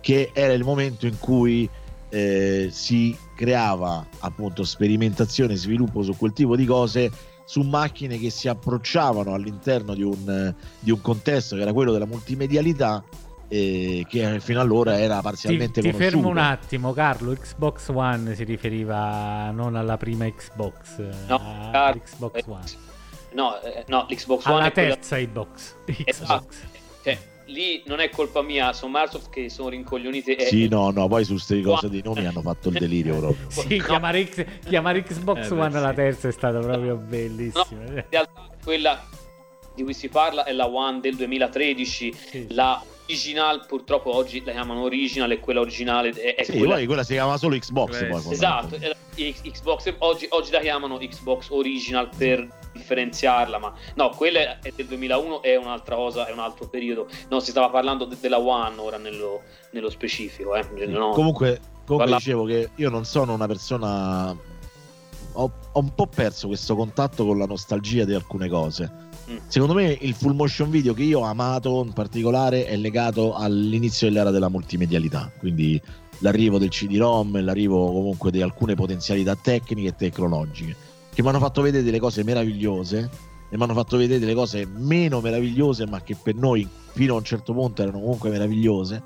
che 0.00 0.30
era 0.32 0.52
il 0.52 0.64
momento 0.64 1.06
in 1.06 1.18
cui 1.18 1.68
eh, 2.10 2.68
si 2.70 3.16
creava 3.34 4.06
appunto 4.20 4.64
sperimentazione 4.64 5.54
e 5.54 5.56
sviluppo 5.56 6.02
su 6.02 6.16
quel 6.16 6.32
tipo 6.32 6.56
di 6.56 6.66
cose 6.66 7.10
su 7.44 7.62
macchine 7.62 8.18
che 8.18 8.30
si 8.30 8.48
approcciavano 8.48 9.32
all'interno 9.32 9.94
di 9.94 10.02
un, 10.02 10.54
di 10.78 10.90
un 10.90 11.00
contesto 11.00 11.56
che 11.56 11.62
era 11.62 11.72
quello 11.72 11.92
della 11.92 12.06
multimedialità 12.06 13.02
eh, 13.48 14.06
che 14.08 14.38
fino 14.38 14.60
allora 14.60 15.00
era 15.00 15.20
parzialmente 15.20 15.80
ti, 15.80 15.90
ti 15.90 15.96
fermo 15.96 16.28
un 16.28 16.38
attimo 16.38 16.92
Carlo. 16.92 17.32
Xbox 17.32 17.88
One 17.88 18.34
si 18.36 18.44
riferiva 18.44 19.50
non 19.50 19.74
alla 19.74 19.96
prima 19.96 20.30
Xbox 20.30 20.98
no, 21.26 21.40
Xbox 21.72 22.44
One. 22.46 22.64
no, 23.32 23.60
eh, 23.62 23.84
no 23.88 24.06
l'Xbox 24.08 24.44
alla 24.44 24.54
One 24.54 24.64
alla 24.66 24.72
terza 24.72 25.16
quella... 25.16 25.28
Xbox, 25.28 25.74
Xbox. 25.84 26.06
Esatto. 26.06 26.46
Cioè, 27.02 27.18
lì 27.50 27.82
non 27.86 28.00
è 28.00 28.08
colpa 28.10 28.42
mia, 28.42 28.72
sono 28.72 28.92
Microsoft 28.92 29.30
che 29.30 29.48
sono 29.48 29.68
rincoglioniti. 29.68 30.36
Sì, 30.40 30.68
no, 30.68 30.90
no, 30.90 31.08
poi 31.08 31.24
su 31.24 31.32
queste 31.32 31.60
cose 31.60 31.88
di 31.88 32.02
nomi 32.02 32.26
hanno 32.26 32.40
fatto 32.40 32.68
il 32.68 32.78
delirio 32.78 33.18
proprio. 33.20 33.50
sì, 33.50 33.76
no. 33.76 33.84
chiamare, 33.84 34.26
X, 34.26 34.44
chiamare 34.66 35.02
Xbox 35.02 35.50
eh, 35.50 35.54
One 35.54 35.76
alla 35.76 35.92
terza 35.92 36.28
è 36.28 36.32
stata 36.32 36.58
proprio 36.60 36.96
bellissima. 36.96 37.66
No, 37.70 37.76
in 37.80 38.04
realtà 38.08 38.48
quella 38.62 39.04
di 39.74 39.82
cui 39.82 39.94
si 39.94 40.08
parla 40.08 40.44
è 40.44 40.52
la 40.52 40.68
One 40.68 41.00
del 41.00 41.16
2013, 41.16 42.12
sì. 42.12 42.46
la 42.50 42.82
original 43.10 43.66
purtroppo 43.66 44.14
oggi 44.14 44.42
la 44.44 44.52
chiamano 44.52 44.82
original 44.82 45.30
e 45.32 45.40
quella 45.40 45.60
originale 45.60 46.10
è, 46.10 46.36
è 46.36 46.44
sì, 46.44 46.58
quella... 46.58 46.74
poi 46.74 46.86
quella 46.86 47.02
si 47.02 47.12
chiama 47.14 47.36
solo 47.36 47.56
Xbox 47.56 48.00
eh, 48.00 48.06
poi, 48.06 48.32
esatto 48.32 48.78
Xbox 49.14 49.94
oggi, 49.98 50.26
oggi, 50.30 50.50
la 50.52 50.60
chiamano 50.60 50.96
Xbox 50.96 51.48
original 51.50 52.08
per 52.16 52.48
differenziarla 52.72 53.58
ma 53.58 53.74
no 53.94 54.10
quella 54.10 54.60
è 54.60 54.72
del 54.74 54.86
2001 54.86 55.42
è 55.42 55.56
un'altra 55.56 55.96
cosa 55.96 56.26
è 56.26 56.32
un 56.32 56.38
altro 56.38 56.68
periodo 56.68 57.08
no 57.28 57.40
si 57.40 57.50
stava 57.50 57.68
parlando 57.68 58.04
de- 58.04 58.16
della 58.20 58.38
One 58.38 58.78
ora 58.78 58.96
nello, 58.96 59.42
nello 59.72 59.90
specifico 59.90 60.54
eh. 60.54 60.64
no. 60.86 61.10
comunque, 61.10 61.60
comunque 61.84 61.96
Parla... 61.96 62.16
dicevo 62.16 62.44
che 62.44 62.70
io 62.76 62.90
non 62.90 63.04
sono 63.04 63.34
una 63.34 63.46
persona 63.46 64.36
ho, 65.32 65.52
ho 65.72 65.78
un 65.78 65.94
po' 65.94 66.06
perso 66.06 66.48
questo 66.48 66.74
contatto 66.74 67.24
con 67.24 67.38
la 67.38 67.46
nostalgia 67.46 68.04
di 68.04 68.14
alcune 68.14 68.48
cose. 68.48 69.08
Secondo 69.46 69.74
me 69.74 69.96
il 70.00 70.14
full 70.14 70.34
motion 70.34 70.70
video 70.70 70.94
che 70.94 71.02
io 71.02 71.20
ho 71.20 71.24
amato 71.24 71.82
in 71.84 71.92
particolare 71.92 72.66
è 72.66 72.76
legato 72.76 73.34
all'inizio 73.34 74.08
dell'era 74.08 74.30
della 74.30 74.48
multimedialità, 74.48 75.30
quindi 75.38 75.80
l'arrivo 76.18 76.58
del 76.58 76.68
CD-ROM, 76.68 77.42
l'arrivo 77.42 77.92
comunque 77.92 78.30
di 78.30 78.42
alcune 78.42 78.74
potenzialità 78.74 79.36
tecniche 79.36 79.88
e 79.88 79.94
tecnologiche 79.96 80.76
che 81.12 81.22
mi 81.22 81.28
hanno 81.28 81.38
fatto 81.38 81.60
vedere 81.60 81.82
delle 81.82 81.98
cose 81.98 82.24
meravigliose 82.24 83.10
e 83.50 83.56
mi 83.56 83.62
hanno 83.62 83.74
fatto 83.74 83.96
vedere 83.96 84.20
delle 84.20 84.34
cose 84.34 84.64
meno 84.66 85.20
meravigliose, 85.20 85.86
ma 85.86 86.00
che 86.02 86.16
per 86.20 86.36
noi 86.36 86.66
fino 86.92 87.14
a 87.14 87.18
un 87.18 87.24
certo 87.24 87.52
punto 87.52 87.82
erano 87.82 87.98
comunque 87.98 88.30
meravigliose, 88.30 89.02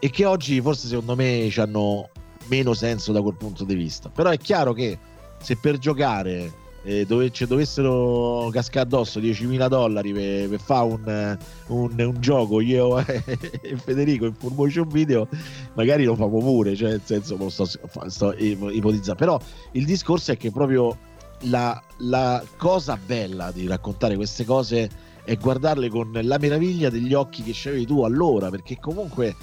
e 0.00 0.10
che 0.10 0.24
oggi 0.24 0.60
forse 0.60 0.88
secondo 0.88 1.14
me 1.14 1.50
hanno 1.56 2.10
meno 2.48 2.74
senso 2.74 3.12
da 3.12 3.22
quel 3.22 3.36
punto 3.36 3.64
di 3.64 3.74
vista. 3.74 4.08
Però 4.08 4.30
è 4.30 4.38
chiaro 4.38 4.72
che 4.72 4.98
se 5.40 5.56
per 5.56 5.78
giocare 5.78 6.52
eh, 6.88 7.04
dove 7.04 7.30
ci 7.30 7.44
dovessero 7.44 8.48
cascare 8.50 8.86
addosso 8.86 9.20
10.000 9.20 9.68
dollari 9.68 10.10
per, 10.14 10.48
per 10.48 10.58
fare 10.58 10.86
un, 10.86 11.38
un, 11.66 12.00
un, 12.00 12.16
gioco 12.18 12.62
io 12.62 12.96
e 13.04 13.76
Federico 13.76 14.24
in 14.24 14.32
full 14.32 14.54
motion 14.54 14.88
video 14.88 15.28
magari 15.74 16.04
lo 16.04 16.14
famo 16.14 16.38
pure 16.38 16.74
cioè 16.74 16.92
nel 16.92 17.02
senso 17.04 17.36
lo 17.36 17.50
sto, 17.50 17.66
sto 18.06 18.34
ipotizzando. 18.38 19.16
Però 19.16 19.38
il 19.72 19.84
discorso 19.84 20.32
è 20.32 20.38
che 20.38 20.50
proprio 20.50 20.96
la, 21.40 21.78
la 21.98 22.42
cosa 22.56 22.98
bella 23.04 23.50
di 23.52 23.66
raccontare 23.66 24.16
queste 24.16 24.46
cose 24.46 24.88
è 25.24 25.36
guardarle 25.36 25.90
con 25.90 26.18
la 26.22 26.38
meraviglia 26.38 26.88
degli 26.88 27.12
occhi 27.12 27.42
che 27.42 27.52
c'avevi 27.52 27.84
tu 27.84 28.02
allora 28.02 28.48
perché 28.48 28.78
comunque 28.80 29.36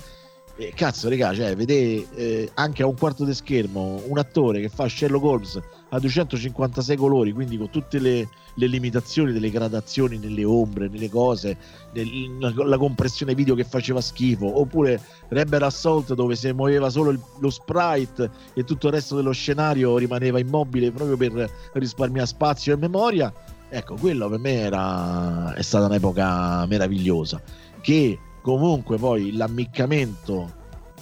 eh, 0.58 0.72
cazzo, 0.74 1.10
regà, 1.10 1.34
cioè, 1.34 1.56
vedere 1.56 2.06
eh, 2.16 2.50
anche 2.56 2.82
a 2.82 2.88
un 2.88 2.98
quarto 2.98 3.24
di 3.24 3.34
schermo 3.34 4.02
un 4.08 4.18
attore 4.18 4.62
che 4.62 4.70
fa 4.70 4.88
Sherlock 4.88 5.24
Holmes 5.24 5.60
a 5.90 6.00
256 6.00 6.96
colori, 6.98 7.32
quindi 7.32 7.58
con 7.58 7.70
tutte 7.70 8.00
le, 8.00 8.28
le 8.56 8.68
limitazioni 8.68 9.32
delle 9.32 9.50
gradazioni 9.50 10.18
nelle 10.18 10.44
ombre, 10.44 10.88
nelle 10.88 11.10
cose, 11.10 11.58
nel, 11.94 12.38
la, 12.40 12.52
la, 12.66 12.78
compressione 12.78 13.36
video 13.36 13.56
che 13.56 13.64
faceva 13.64 14.02
schifo, 14.02 14.60
oppure 14.60 15.02
Rebel 15.30 15.64
Assault 15.64 16.14
dove 16.14 16.36
si 16.36 16.52
muoveva 16.52 16.90
solo 16.90 17.12
il, 17.12 17.20
lo 17.40 17.50
sprite 17.50 18.30
e 18.54 18.64
tutto 18.64 18.88
il 18.88 18.94
resto 18.94 19.16
dello 19.16 19.32
scenario 19.32 19.98
rimaneva 19.98 20.40
immobile 20.40 20.92
proprio 20.92 21.18
per 21.18 21.52
risparmiare 21.74 22.28
spazio 22.28 22.74
e 22.74 22.78
memoria. 22.78 23.34
Ecco, 23.70 23.96
quello 23.96 24.30
per 24.30 24.40
me 24.40 24.54
era, 24.54 25.54
è 25.54 25.62
stata 25.62 25.86
un'epoca 25.86 26.66
meravigliosa 26.66 27.42
che 27.82 28.18
comunque 28.42 28.98
poi 28.98 29.32
l'ammiccamento 29.34 30.52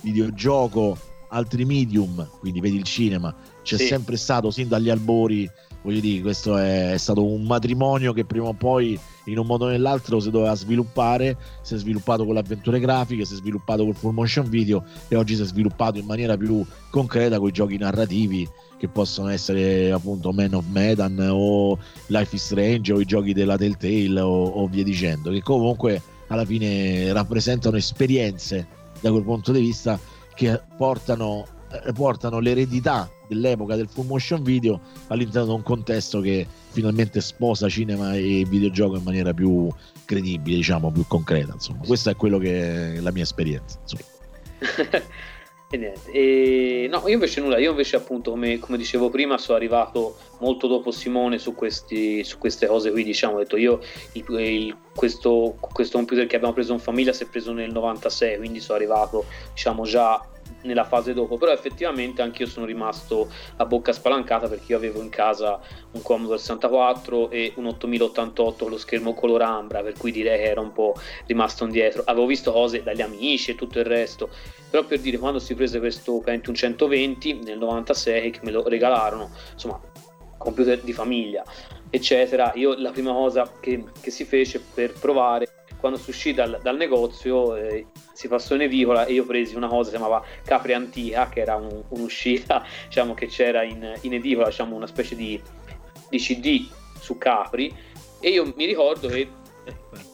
videogioco 0.02 0.98
altri 1.30 1.64
medium 1.66 2.28
quindi 2.40 2.60
vedi 2.60 2.76
il 2.76 2.84
cinema 2.84 3.34
c'è 3.64 3.78
sì. 3.78 3.86
sempre 3.86 4.18
stato 4.18 4.52
sin 4.52 4.68
dagli 4.68 4.90
albori 4.90 5.50
voglio 5.82 6.00
dire 6.00 6.22
questo 6.22 6.58
è, 6.58 6.94
è, 6.94 6.98
stato 6.98 7.26
un 7.26 7.44
matrimonio 7.44 8.14
che 8.14 8.26
prima 8.26 8.48
o 8.48 8.54
poi 8.54 8.98
in 9.26 9.38
un 9.38 9.46
modo 9.46 9.66
o 9.66 9.70
nell'altro 9.70 10.20
si 10.20 10.30
doveva 10.30 10.56
sviluppare 10.56 11.38
si 11.62 11.76
è 11.76 11.78
sviluppato 11.78 12.26
con 12.26 12.34
le 12.34 12.40
avventure 12.40 12.80
grafiche 12.80 13.26
si 13.26 13.34
è 13.34 13.38
sviluppato 13.38 13.84
col 13.84 13.96
full 13.96 14.14
motion 14.14 14.50
video 14.50 14.84
e 15.08 15.16
oggi 15.16 15.36
si 15.36 15.42
è 15.42 15.46
sviluppato 15.46 15.98
in 15.98 16.06
maniera 16.06 16.38
più 16.38 16.66
concreta 16.90 17.40
con 17.40 17.50
i 17.50 17.52
giochi 17.52 17.78
narrativi 17.78 18.48
che 18.78 18.88
possono 18.88 19.30
essere 19.30 19.92
appunto 19.92 20.32
Man 20.32 20.54
of 20.54 20.66
Medan 20.68 21.18
o 21.32 21.78
Life 22.08 22.36
is 22.36 22.44
Strange 22.44 22.92
o 22.92 23.00
i 23.00 23.06
giochi 23.06 23.34
della 23.34 23.58
Telltale 23.58 24.20
o, 24.20 24.44
o 24.44 24.68
via 24.68 24.84
dicendo 24.84 25.32
che 25.32 25.42
comunque 25.42 26.02
alla 26.28 26.46
fine 26.46 27.12
rappresentano 27.14 27.78
esperienze 27.78 28.68
da 29.00 29.12
quel 29.12 29.24
punto 29.24 29.52
di 29.52 29.60
vista 29.60 30.00
che 30.34 30.62
portano, 30.78 31.46
eh, 31.72 31.92
portano 31.94 32.40
l'eredità 32.40 33.10
dell'epoca 33.34 33.76
del 33.76 33.90
full 33.90 34.06
motion 34.06 34.44
video 34.44 34.80
all'interno 35.08 35.48
di 35.48 35.54
un 35.56 35.64
contesto 35.64 36.22
che 36.22 36.48
finalmente 36.70 37.22
sposa 37.22 37.68
cinema 37.68 38.16
e 38.16 38.46
videogioco 38.48 38.96
in 38.98 39.04
maniera 39.04 39.34
più 39.34 39.70
credibile, 40.06 40.58
diciamo, 40.58 40.92
più 40.92 41.06
concreta. 41.08 41.54
Insomma, 41.54 41.86
questa 41.86 42.12
è 42.12 42.16
quello 42.16 42.38
che 42.38 42.96
è 42.96 43.00
la 43.00 43.12
mia 43.12 43.24
esperienza. 43.24 43.80
E 45.74 45.78
niente. 45.78 46.12
E, 46.12 46.88
no, 46.88 47.02
io 47.08 47.16
invece 47.16 47.42
nulla, 47.42 47.58
io 47.58 47.72
invece 47.72 47.96
appunto 47.96 48.30
come, 48.30 48.60
come, 48.60 48.78
dicevo 48.78 49.10
prima 49.10 49.40
sono 49.40 49.58
arrivato 49.58 50.18
molto 50.38 50.68
dopo 50.68 50.92
Simone 50.92 51.40
su, 51.40 51.56
questi, 51.56 52.24
su 52.24 52.38
queste 52.38 52.68
cose 52.68 52.92
qui, 52.92 53.04
diciamo, 53.04 53.38
ho 53.38 53.40
detto 53.40 53.58
io 53.58 53.80
il, 54.12 54.24
il, 54.38 54.78
questo, 54.94 55.58
questo, 55.60 55.98
computer 55.98 56.28
che 56.28 56.36
abbiamo 56.36 56.54
preso 56.54 56.74
in 56.74 56.80
famiglia 56.80 57.12
si 57.12 57.24
è 57.24 57.26
preso 57.26 57.54
nel 57.54 57.72
96, 57.72 58.38
quindi 58.38 58.60
sono 58.60 58.78
arrivato 58.78 59.26
diciamo 59.52 59.84
già 59.86 60.24
nella 60.64 60.84
fase 60.84 61.14
dopo, 61.14 61.38
però 61.38 61.52
effettivamente 61.52 62.22
anche 62.22 62.44
io 62.44 62.50
sono 62.50 62.66
rimasto 62.66 63.30
a 63.58 63.66
bocca 63.66 63.94
spalancata 63.94 64.48
perché 64.48 64.72
io 64.72 64.78
avevo 64.78 65.02
in 65.02 65.10
casa 65.10 65.60
un 65.92 66.02
Commodore 66.02 66.40
64 66.40 67.30
e 67.30 67.54
un 67.56 67.68
8088 67.68 68.64
con 68.64 68.72
lo 68.72 68.78
schermo 68.78 69.14
color 69.14 69.42
ambra, 69.42 69.82
per 69.82 69.94
cui 69.98 70.12
direi 70.12 70.40
che 70.40 70.50
era 70.50 70.62
un 70.62 70.72
po' 70.72 70.96
rimasto 71.26 71.64
indietro. 71.64 72.04
Avevo 72.06 72.26
visto 72.26 72.52
cose 72.52 72.84
dagli 72.84 73.02
amici 73.02 73.52
e 73.52 73.56
tutto 73.56 73.80
il 73.80 73.86
resto, 73.86 74.30
però 74.70 74.84
per 74.84 75.00
dire 75.00 75.18
quando 75.18 75.40
si 75.40 75.56
prese 75.56 75.80
questo 75.80 76.20
Pentium 76.20 76.56
120 76.56 77.34
nel 77.44 77.58
96 77.58 78.32
che 78.32 78.40
me 78.44 78.52
lo 78.52 78.68
regalarono, 78.68 79.30
insomma, 79.52 79.80
computer 80.38 80.82
di 80.82 80.94
famiglia, 80.94 81.44
eccetera, 81.90 82.52
io 82.56 82.76
la 82.78 82.92
prima 82.92 83.14
cosa 83.14 83.50
che, 83.60 83.84
che 84.02 84.12
si 84.12 84.26
fece 84.26 84.60
per 84.60 84.94
provare 84.94 85.48
quando 85.84 86.00
si 86.00 86.12
uscì 86.12 86.34
dal, 86.34 86.62
dal 86.64 86.78
negozio 86.78 87.58
eh, 87.58 87.88
si 88.14 88.30
passò 88.30 88.56
in 88.56 88.62
edicola 88.62 89.04
e 89.04 89.12
io 89.12 89.26
presi 89.26 89.58
una 89.58 89.68
cosa 89.68 89.90
che 89.90 89.98
si 89.98 90.02
chiamava 90.02 90.26
Capri 90.46 90.72
Antica 90.72 91.28
che 91.28 91.42
era 91.42 91.58
un, 91.58 91.84
un'uscita 91.90 92.66
diciamo 92.88 93.14
che 93.14 93.28
c'era 93.28 93.64
in, 93.64 93.94
in 94.00 94.14
edicola 94.14 94.48
diciamo 94.48 94.78
una 94.78 94.88
specie 94.88 95.18
di, 95.18 95.42
di, 96.10 96.18
CD 96.20 96.70
su 97.02 97.18
Capri. 97.18 97.76
E 98.22 98.30
io 98.30 98.54
mi 98.56 98.64
ricordo 98.64 99.10
che 99.10 99.28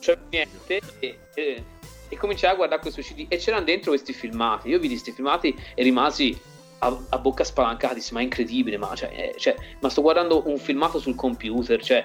c'è 0.00 0.18
niente 0.28 0.80
e, 0.98 1.18
e, 1.34 1.64
e 2.08 2.16
cominciai 2.16 2.50
a 2.50 2.56
guardare 2.56 2.80
questo 2.80 3.00
CD 3.00 3.26
e 3.28 3.36
c'erano 3.36 3.64
dentro 3.64 3.92
questi 3.92 4.12
filmati. 4.12 4.70
Io 4.70 4.80
vidi 4.80 4.94
questi 4.94 5.12
filmati 5.12 5.56
e 5.76 5.82
rimasi 5.84 6.36
a, 6.80 7.00
a 7.10 7.18
bocca 7.18 7.44
spalancata 7.44 7.94
dissi 7.94 8.12
ma 8.12 8.18
è 8.18 8.24
incredibile 8.24 8.76
ma, 8.76 8.92
cioè, 8.96 9.10
eh, 9.12 9.38
cioè, 9.38 9.54
ma 9.78 9.88
sto 9.88 10.02
guardando 10.02 10.48
un 10.48 10.58
filmato 10.58 10.98
sul 10.98 11.14
computer 11.14 11.80
cioè, 11.80 12.04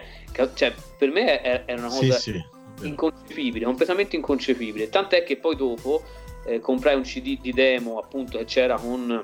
cioè 0.53 0.75
per 0.97 1.11
me 1.11 1.39
è, 1.41 1.63
è 1.63 1.73
una 1.73 1.87
cosa 1.87 2.13
sì, 2.13 2.31
sì 2.31 2.54
inconcepibile, 2.81 3.65
completamente 3.65 4.15
inconcepibile. 4.15 4.89
Tant'è 4.89 5.23
che 5.23 5.37
poi 5.37 5.55
dopo 5.55 6.03
eh, 6.45 6.59
comprai 6.59 6.95
un 6.95 7.03
CD 7.03 7.39
di 7.39 7.51
demo 7.51 7.97
appunto 7.97 8.37
che 8.37 8.45
c'era 8.45 8.77
con, 8.77 9.23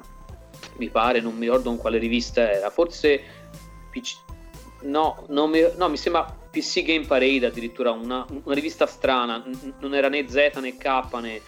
mi 0.78 0.90
pare, 0.90 1.22
non 1.22 1.36
mi 1.36 1.46
ricordo 1.46 1.70
con 1.70 1.78
quale 1.78 1.98
rivista 1.98 2.52
era, 2.52 2.70
forse 2.70 3.22
PC, 3.92 4.16
no, 4.82 5.26
mi, 5.28 5.62
no, 5.76 5.90
mi 5.90 5.98
sembra 5.98 6.24
PC 6.50 6.84
Game 6.84 7.06
Parade 7.06 7.46
addirittura, 7.46 7.92
una, 7.92 8.26
una 8.30 8.56
rivista 8.56 8.86
strana, 8.86 9.44
non 9.80 9.94
era 9.94 10.10
né 10.10 10.28
Z 10.28 10.58
né 10.60 10.76
K 10.78 11.20
né, 11.22 11.42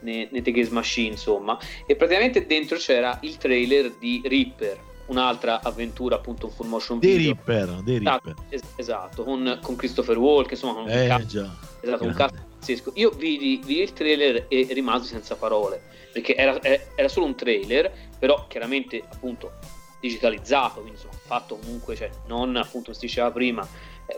né, 0.00 0.28
né 0.30 0.42
The 0.42 0.50
Games 0.50 0.70
Machine 0.70 1.12
insomma, 1.12 1.58
e 1.86 1.94
praticamente 1.96 2.46
dentro 2.46 2.76
c'era 2.76 3.18
il 3.22 3.36
trailer 3.36 3.92
di 3.92 4.20
Reaper 4.24 4.88
un'altra 5.10 5.60
avventura 5.62 6.16
appunto 6.16 6.46
un 6.46 6.52
full 6.52 6.68
motion 6.68 6.98
video 6.98 7.16
dei 7.16 7.26
Ripper, 7.26 7.68
dei 7.82 7.98
Ripper. 7.98 8.34
Esatto, 8.48 8.72
esatto 8.76 9.24
con, 9.24 9.58
con, 9.60 9.76
Christopher 9.76 10.16
Walken 10.16 10.52
insomma 10.52 10.72
con 10.74 10.88
eh, 10.88 11.12
un 11.12 11.26
già. 11.26 11.56
esatto, 11.80 12.04
un 12.04 12.14
cast 12.14 12.34
pazzesco 12.60 12.92
io 12.94 13.10
vidi, 13.10 13.60
vidi, 13.64 13.80
il 13.82 13.92
trailer 13.92 14.46
e 14.48 14.68
rimasi 14.70 15.08
senza 15.08 15.34
parole 15.36 15.82
perché 16.12 16.34
era, 16.34 16.60
era, 16.62 17.08
solo 17.08 17.26
un 17.26 17.34
trailer 17.34 17.92
però 18.18 18.46
chiaramente 18.46 19.02
appunto 19.12 19.52
digitalizzato 20.00 20.80
quindi 20.80 20.92
insomma 20.92 21.14
fatto 21.24 21.56
comunque 21.56 21.96
cioè 21.96 22.10
non 22.26 22.56
appunto 22.56 22.92
si 22.92 23.00
diceva 23.06 23.30
prima 23.30 23.66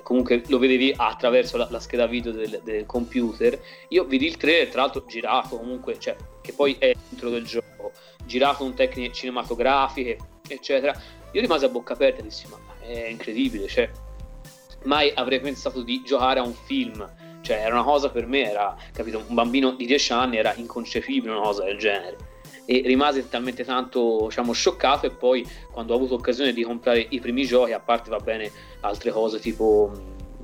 comunque 0.02 0.43
lo 0.47 0.59
vedevi 0.59 0.93
attraverso 0.97 1.56
la, 1.56 1.66
la 1.70 1.81
scheda 1.81 2.06
video 2.06 2.32
del, 2.32 2.60
del, 2.62 2.86
computer 2.86 3.59
io 3.89 4.05
vidi 4.05 4.27
il 4.27 4.36
trailer 4.36 4.69
tra 4.69 4.82
l'altro 4.82 5.05
girato 5.06 5.59
comunque 5.59 5.98
cioè 5.98 6.16
che 6.40 6.52
poi 6.52 6.77
è 6.78 6.93
dentro 7.09 7.31
del 7.31 7.44
gioco 7.44 7.93
girato 8.24 8.64
con 8.64 8.74
tecniche 8.74 9.12
cinematografiche 9.12 10.19
eccetera. 10.48 10.94
Io 11.32 11.40
rimasi 11.40 11.64
a 11.64 11.69
bocca 11.69 11.94
aperta 11.94 12.20
e 12.20 12.23
dissi: 12.24 12.47
Ma 12.48 12.59
è 12.81 13.09
incredibile, 13.09 13.69
cioè, 13.69 13.90
mai 14.85 15.10
avrei 15.14 15.40
pensato 15.40 15.82
di 15.82 16.02
giocare 16.05 16.40
a 16.40 16.43
un 16.43 16.55
film. 16.55 17.10
Cioè, 17.40 17.56
era 17.56 17.74
una 17.74 17.85
cosa 17.85 18.09
per 18.10 18.27
me, 18.27 18.48
era, 18.48 18.77
capito, 18.93 19.24
un 19.27 19.35
bambino 19.35 19.73
di 19.73 19.85
10 19.85 20.12
anni 20.12 20.36
era 20.36 20.55
inconcepibile 20.55 21.32
una 21.32 21.43
cosa 21.43 21.64
del 21.64 21.77
genere. 21.77 22.16
E 22.64 22.82
rimasi 22.84 23.28
talmente 23.28 23.64
tanto, 23.64 24.26
diciamo, 24.28 24.52
scioccato. 24.52 25.06
E 25.06 25.10
poi, 25.10 25.47
quando 25.70 25.93
ho 25.93 25.97
avuto 25.97 26.14
occasione 26.14 26.52
di 26.52 26.62
comprare 26.62 27.06
i 27.10 27.20
primi 27.20 27.44
giochi, 27.44 27.72
a 27.72 27.80
parte 27.80 28.10
va 28.10 28.18
bene 28.18 28.51
altre 28.80 29.10
cose 29.10 29.39
tipo 29.39 29.93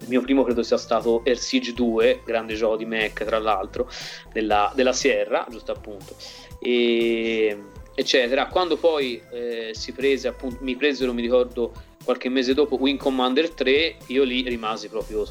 il 0.00 0.08
mio 0.08 0.20
primo 0.20 0.44
credo 0.44 0.62
sia 0.62 0.76
stato 0.76 1.22
Air 1.24 1.38
Siege 1.38 1.72
2, 1.72 2.22
grande 2.24 2.54
gioco 2.54 2.76
di 2.76 2.84
Mac 2.84 3.24
tra 3.24 3.38
l'altro, 3.38 3.90
della, 4.32 4.72
della 4.74 4.92
Sierra, 4.92 5.44
giusto 5.50 5.72
appunto. 5.72 6.14
E 6.60 7.56
eccetera. 7.98 8.46
Quando 8.46 8.76
poi 8.76 9.20
eh, 9.32 9.70
si 9.72 9.92
prese, 9.92 10.28
appunto, 10.28 10.58
mi 10.60 10.76
presero, 10.76 11.12
mi 11.12 11.22
ricordo, 11.22 11.72
qualche 12.04 12.28
mese 12.28 12.54
dopo 12.54 12.76
Wing 12.76 12.98
Commander 12.98 13.50
3, 13.50 13.96
io 14.06 14.22
lì 14.22 14.42
rimasi 14.42 14.88
proprio 14.88 15.26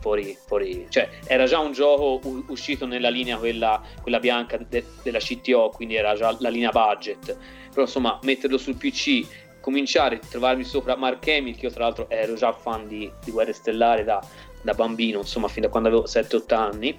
fuori, 0.00 0.36
fuori. 0.46 0.86
cioè 0.88 1.08
era 1.26 1.44
già 1.44 1.58
un 1.58 1.72
gioco 1.72 2.20
u- 2.26 2.44
uscito 2.48 2.86
nella 2.86 3.10
linea 3.10 3.36
quella, 3.36 3.80
quella 4.02 4.18
bianca 4.18 4.56
de- 4.56 4.84
della 5.02 5.18
CTO, 5.18 5.70
quindi 5.70 5.94
era 5.94 6.14
già 6.14 6.34
la 6.40 6.48
linea 6.48 6.70
budget, 6.70 7.36
però 7.68 7.82
insomma 7.82 8.18
metterlo 8.22 8.58
sul 8.58 8.76
PC, 8.76 9.26
cominciare 9.60 10.16
a 10.16 10.26
trovarmi 10.26 10.64
sopra 10.64 10.96
Mark 10.96 11.26
Hamill, 11.28 11.54
che 11.54 11.66
io 11.66 11.72
tra 11.72 11.84
l'altro 11.84 12.08
ero 12.08 12.34
già 12.34 12.52
fan 12.52 12.88
di, 12.88 13.10
di 13.24 13.30
Guerre 13.30 13.52
Stellari 13.52 14.04
da, 14.04 14.20
da 14.62 14.72
bambino, 14.74 15.18
insomma 15.18 15.48
fino 15.48 15.66
a 15.66 15.70
quando 15.70 15.88
avevo 15.88 16.04
7-8 16.04 16.54
anni, 16.54 16.92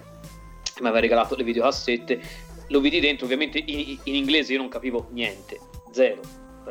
mi 0.79 0.87
aveva 0.87 0.99
regalato 0.99 1.35
le 1.35 1.43
videocassette. 1.43 2.21
Lo 2.67 2.79
vedi 2.79 2.99
dentro, 2.99 3.25
ovviamente 3.25 3.61
in, 3.65 3.97
in 4.03 4.15
inglese 4.15 4.53
io 4.53 4.59
non 4.59 4.69
capivo 4.69 5.07
niente, 5.11 5.59
zero, 5.91 6.21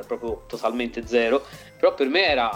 proprio 0.06 0.44
totalmente 0.46 1.06
zero, 1.06 1.44
però 1.76 1.92
per 1.94 2.08
me 2.08 2.24
era, 2.24 2.50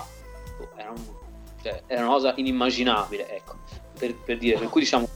cioè, 1.65 1.83
era 1.87 2.03
una 2.03 2.11
cosa 2.11 2.35
inimmaginabile, 2.37 3.27
ecco, 3.31 3.57
per, 3.99 4.15
per 4.17 4.37
dire, 4.37 4.59
per 4.59 4.69
cui 4.69 4.83
diciamo 4.83 5.09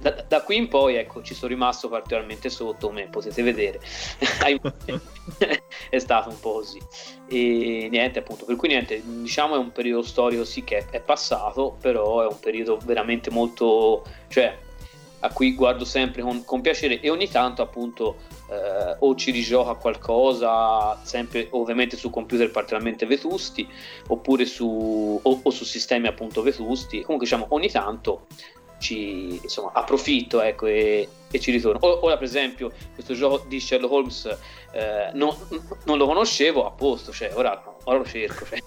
da, 0.00 0.10
da, 0.28 0.42
qui 0.42 0.56
in 0.56 0.68
poi 0.68 0.94
ecco 0.94 1.22
ci 1.22 1.34
sono 1.34 1.50
rimasto 1.50 1.88
particolarmente 1.88 2.50
sotto 2.50 2.86
come 2.86 3.08
potete 3.08 3.42
vedere. 3.42 3.80
È 5.90 5.98
stato 5.98 6.28
un 6.28 6.38
po' 6.38 6.52
così. 6.52 6.80
E 7.26 7.88
niente 7.90 8.20
appunto 8.20 8.44
per 8.44 8.54
cui 8.54 8.68
niente 8.68 9.02
diciamo 9.04 9.56
è 9.56 9.58
un 9.58 9.72
periodo 9.72 10.02
storico 10.02 10.44
sì 10.44 10.62
che 10.62 10.86
è 10.90 11.00
passato 11.00 11.76
però 11.80 12.22
è 12.22 12.26
un 12.26 12.38
periodo 12.38 12.78
veramente 12.84 13.30
molto 13.30 14.04
cioè 14.28 14.56
a 15.20 15.32
cui 15.32 15.54
guardo 15.54 15.84
sempre 15.84 16.22
con, 16.22 16.44
con 16.44 16.60
piacere 16.60 17.00
e 17.00 17.10
ogni 17.10 17.28
tanto 17.28 17.62
appunto 17.62 18.16
eh, 18.50 18.96
o 18.98 19.14
ci 19.14 19.30
rigioca 19.30 19.74
qualcosa 19.74 20.98
sempre 21.02 21.48
ovviamente 21.50 21.96
su 21.96 22.10
computer 22.10 22.50
particolarmente 22.50 23.06
vetusti 23.06 23.68
oppure 24.08 24.46
su 24.46 25.20
o, 25.22 25.40
o 25.42 25.50
su 25.50 25.64
sistemi 25.64 26.06
appunto 26.06 26.42
vetusti 26.42 27.02
comunque 27.02 27.26
diciamo 27.26 27.46
ogni 27.50 27.70
tanto 27.70 28.26
ci 28.78 29.40
insomma, 29.42 29.72
approfitto 29.74 30.40
ecco, 30.40 30.66
e, 30.66 31.08
e, 31.30 31.40
ci 31.40 31.50
ritorno. 31.50 31.78
ora, 32.04 32.16
per 32.16 32.26
esempio, 32.26 32.72
questo 32.94 33.14
gioco 33.14 33.44
di 33.46 33.60
Sherlock 33.60 33.92
Holmes 33.92 34.38
eh, 34.72 35.10
no, 35.14 35.36
non 35.84 35.98
lo 35.98 36.06
conoscevo 36.06 36.66
a 36.66 36.70
posto, 36.70 37.12
cioè, 37.12 37.32
ora, 37.34 37.62
ora 37.84 37.98
lo 37.98 38.04
cerco. 38.04 38.46
Cioè. 38.46 38.62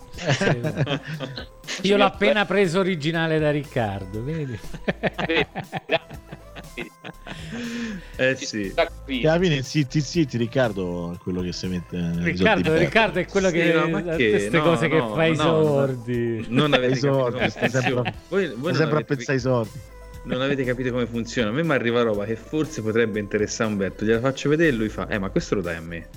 Io 1.83 1.97
l'ho 1.97 2.05
appena 2.05 2.45
preso 2.45 2.79
originale 2.79 3.39
da 3.39 3.51
Riccardo, 3.51 4.23
vedi? 4.23 4.59
eh 8.15 8.35
sì. 8.35 8.73
Che 8.73 9.27
alla 9.27 9.39
fine 9.39 9.61
zitti 9.61 9.99
zitti 10.02 10.38
Riccardo 10.38 11.14
è 11.14 11.18
quello 11.18 11.41
che 11.41 11.52
si 11.52 11.68
mette 11.68 12.14
Riccardo, 12.18 12.76
Riccardo 12.76 13.19
è 13.19 13.26
quello 13.26 13.49
sì, 13.49 13.53
che 13.53 13.73
no, 13.73 14.02
queste 14.02 14.49
no, 14.52 14.64
cose 14.64 14.88
no, 14.88 15.07
che 15.07 15.15
fa 15.15 15.26
i 15.26 15.35
sordi 15.35 16.45
non 16.49 16.73
avete 16.73 16.93
i 16.93 16.98
sordi 16.98 17.49
stai 17.49 17.69
sempre, 17.69 18.14
voi, 18.30 18.53
voi 18.56 18.73
sempre 18.73 18.99
a 18.99 19.03
pensare 19.03 19.34
ai 19.34 19.39
sordi 19.39 19.80
non 20.23 20.41
avete 20.41 20.64
capito 20.64 20.91
come 20.91 21.07
funziona. 21.07 21.49
A 21.49 21.52
me 21.52 21.64
mi 21.64 21.72
arriva 21.72 22.02
roba 22.03 22.26
che 22.26 22.35
forse 22.35 22.81
potrebbe 22.81 23.19
interessare 23.19 23.72
Umberto. 23.72 24.06
Gliela 24.06 24.19
faccio 24.19 24.49
vedere 24.49 24.69
e 24.69 24.73
lui 24.73 24.89
fa: 24.89 25.07
Eh, 25.07 25.18
ma 25.18 25.30
questo 25.30 25.56
lo 25.56 25.61
dai 25.61 25.77
a 25.77 25.81
me. 25.81 26.07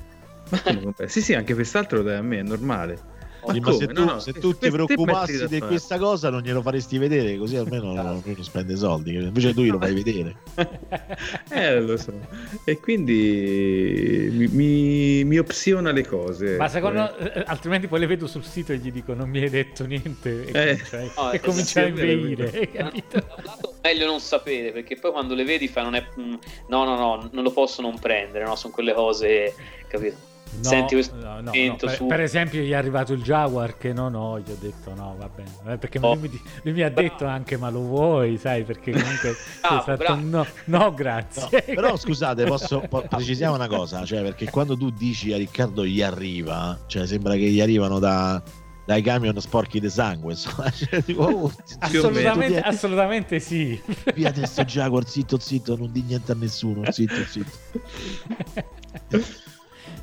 Sì, 1.07 1.23
sì, 1.23 1.35
anche 1.35 1.55
quest'altro 1.55 1.99
lo 1.99 2.03
dai 2.05 2.17
a 2.17 2.23
me, 2.23 2.39
è 2.39 2.43
normale. 2.43 3.13
Ma, 3.47 3.55
ma 3.61 3.73
se, 3.73 3.87
tu, 3.87 3.93
no, 3.93 4.05
no, 4.05 4.19
se 4.21 4.33
tu 4.33 4.57
ti 4.57 4.71
preoccupassi 4.71 5.47
di 5.49 5.61
questa 5.61 5.99
cosa 5.99 6.31
non 6.31 6.41
glielo 6.41 6.63
faresti 6.63 6.97
vedere 6.97 7.37
così 7.37 7.57
almeno 7.57 7.93
non, 7.93 8.23
non 8.25 8.45
spende 8.45 8.75
soldi 8.77 9.15
invece 9.15 9.53
tu 9.53 9.63
glielo 9.63 9.79
fai 9.79 9.93
vedere 9.95 10.37
eh 11.51 11.81
lo 11.81 11.97
so 11.97 12.13
e 12.65 12.81
quindi 12.81 14.29
mi, 14.33 14.47
mi, 14.49 15.25
mi 15.25 15.39
opziona 15.39 15.91
le 15.91 16.07
cose 16.07 16.57
ma 16.57 16.69
secondo 16.69 17.17
eh. 17.19 17.41
eh. 17.41 17.45
altrimenti 17.47 17.87
poi 17.87 18.01
le 18.01 18.07
vedo 18.07 18.27
sul 18.27 18.45
sito 18.45 18.73
e 18.73 18.79
gli 18.79 18.91
dico 18.91 19.13
non 19.13 19.29
mi 19.29 19.43
hai 19.43 19.51
detto 19.51 19.85
niente 19.85 20.47
e, 20.47 20.71
eh. 20.71 20.79
cominciai, 20.79 21.35
e 21.35 21.41
cominciare 21.41 21.87
a 21.87 21.89
inveire 21.91 22.71
meglio 23.83 24.07
non 24.07 24.21
sapere 24.21 24.73
perché 24.73 24.97
poi 24.97 25.13
quando 25.13 25.35
le 25.35 25.45
vedi 25.45 25.69
fai 25.69 25.83
non 25.83 25.95
è 25.95 26.07
mm, 26.19 26.35
no 26.69 26.85
no 26.85 26.97
no 26.97 27.29
non 27.31 27.43
lo 27.43 27.51
posso 27.51 27.83
non 27.83 27.99
prendere 27.99 28.45
no? 28.45 28.57
sono 28.57 28.73
quelle 28.73 28.95
cose 28.95 29.55
capito 29.87 30.33
No, 30.63 30.69
Senti 30.69 30.95
questo 30.95 31.17
no, 31.17 31.41
no, 31.41 31.51
per, 31.51 31.91
su... 31.91 32.07
per, 32.07 32.21
esempio 32.21 32.61
gli 32.61 32.71
è 32.71 32.75
arrivato 32.75 33.13
il 33.13 33.23
Jaguar 33.23 33.77
che 33.77 33.93
no 33.93 34.09
no 34.09 34.39
gli 34.39 34.51
ho 34.51 34.57
detto 34.59 34.95
no 34.95 35.17
va 35.19 35.29
bene. 35.29 35.77
Perché 35.79 35.99
oh. 36.01 36.15
lui, 36.15 36.29
mi, 36.29 36.41
lui, 36.63 36.73
mi, 36.73 36.83
ha 36.83 36.91
detto 36.91 37.27
anche 37.27 37.57
ma 37.57 37.71
lo 37.71 37.81
vuoi? 37.81 38.39
Sai 38.39 38.65
perché 38.65 38.93
comunque 38.93 39.35
ah, 39.63 39.81
stato, 39.81 40.15
no, 40.17 40.47
no 40.67 40.95
grazie. 40.95 41.63
Però 41.63 41.97
scusate 41.99 42.45
posso 42.45 42.81
po- 42.89 43.05
precisiamo 43.09 43.55
una 43.55 43.69
cosa 43.69 44.05
cioè 44.05 44.23
perché 44.23 44.51
quando 44.51 44.77
tu 44.77 44.91
dici 44.91 45.33
a 45.33 45.37
Riccardo 45.37 45.85
gli 45.85 46.03
arriva 46.03 46.79
cioè 46.87 47.07
sembra 47.07 47.35
che 47.35 47.51
gli 47.51 47.61
arrivano 47.61 47.99
da 47.99 48.43
dai 48.85 49.01
camion 49.03 49.41
sporchi 49.41 49.81
di 49.81 49.89
sangue 49.89 50.33
insomma 50.33 50.69
cioè, 50.71 51.03
tipo, 51.03 51.23
oh, 51.23 51.53
assolutamente, 51.79 52.61
assolutamente 52.61 53.41
sì. 53.41 53.81
Via 54.15 54.29
adesso 54.29 54.63
Jaguar 54.65 55.07
zitto 55.09 55.39
zitto 55.39 55.77
non 55.77 55.91
di 55.91 56.03
niente 56.03 56.33
a 56.33 56.35
nessuno 56.35 56.91
zitto 56.91 57.25
zitto 57.25 57.59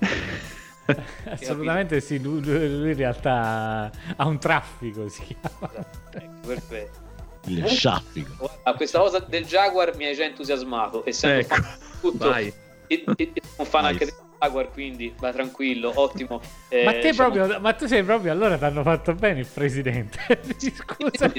Assolutamente 1.29 2.01
sì, 2.01 2.19
lui, 2.19 2.43
lui, 2.43 2.91
in 2.91 2.97
realtà 2.97 3.91
ha 4.15 4.25
un 4.25 4.39
traffico, 4.39 5.07
si 5.07 5.23
chiama. 5.23 5.71
Ecco, 6.11 6.47
perfetto. 6.47 6.99
Il 7.45 7.63
traffico. 7.79 8.49
A 8.63 8.73
questa 8.73 8.99
cosa 8.99 9.19
del 9.19 9.45
Jaguar 9.45 9.95
mi 9.95 10.05
hai 10.05 10.15
già 10.15 10.23
entusiasmato, 10.23 11.05
essendo 11.05 11.39
ecco. 11.39 11.55
tutto 11.99 12.29
Vai. 12.29 12.53
E, 12.87 13.03
e, 13.15 13.31
un 13.57 13.65
fan 13.65 13.85
anche 13.85 14.05
del 14.05 14.13
Jaguar, 14.39 14.71
quindi 14.71 15.13
va 15.17 15.31
tranquillo, 15.31 15.91
ottimo. 15.95 16.41
Eh, 16.71 16.85
ma, 16.85 16.93
te 16.93 17.09
diciamo... 17.09 17.31
proprio, 17.31 17.59
ma 17.59 17.73
tu 17.73 17.85
sei 17.85 18.01
proprio 18.01 18.31
allora 18.31 18.57
ti 18.57 18.63
hanno 18.63 18.81
fatto 18.81 19.13
bene 19.13 19.41
il 19.41 19.45
presidente. 19.45 20.17
Scusa. 20.57 21.29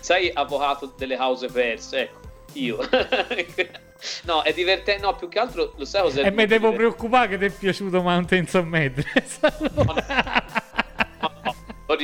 Sai, 0.00 0.30
avvocato 0.32 0.94
delle 0.96 1.16
cause 1.16 1.48
perse, 1.48 2.00
ecco 2.00 2.25
io. 2.62 2.78
no, 4.24 4.42
è 4.42 4.52
divertente. 4.52 5.02
No, 5.02 5.14
più 5.14 5.28
che 5.28 5.38
altro 5.38 5.74
lo 5.76 5.84
sai 5.84 6.02
cos'è? 6.02 6.24
E 6.24 6.30
mi 6.30 6.46
devo 6.46 6.72
preoccupare 6.72 7.28
che 7.28 7.38
ti 7.38 7.44
è 7.46 7.50
piaciuto 7.50 8.02
Mountains 8.02 8.54
of 8.54 8.64
Madness. 8.64 9.38
Allora. 9.40 10.44
no, 11.20 11.32
no, 11.32 11.94
no, 11.94 11.96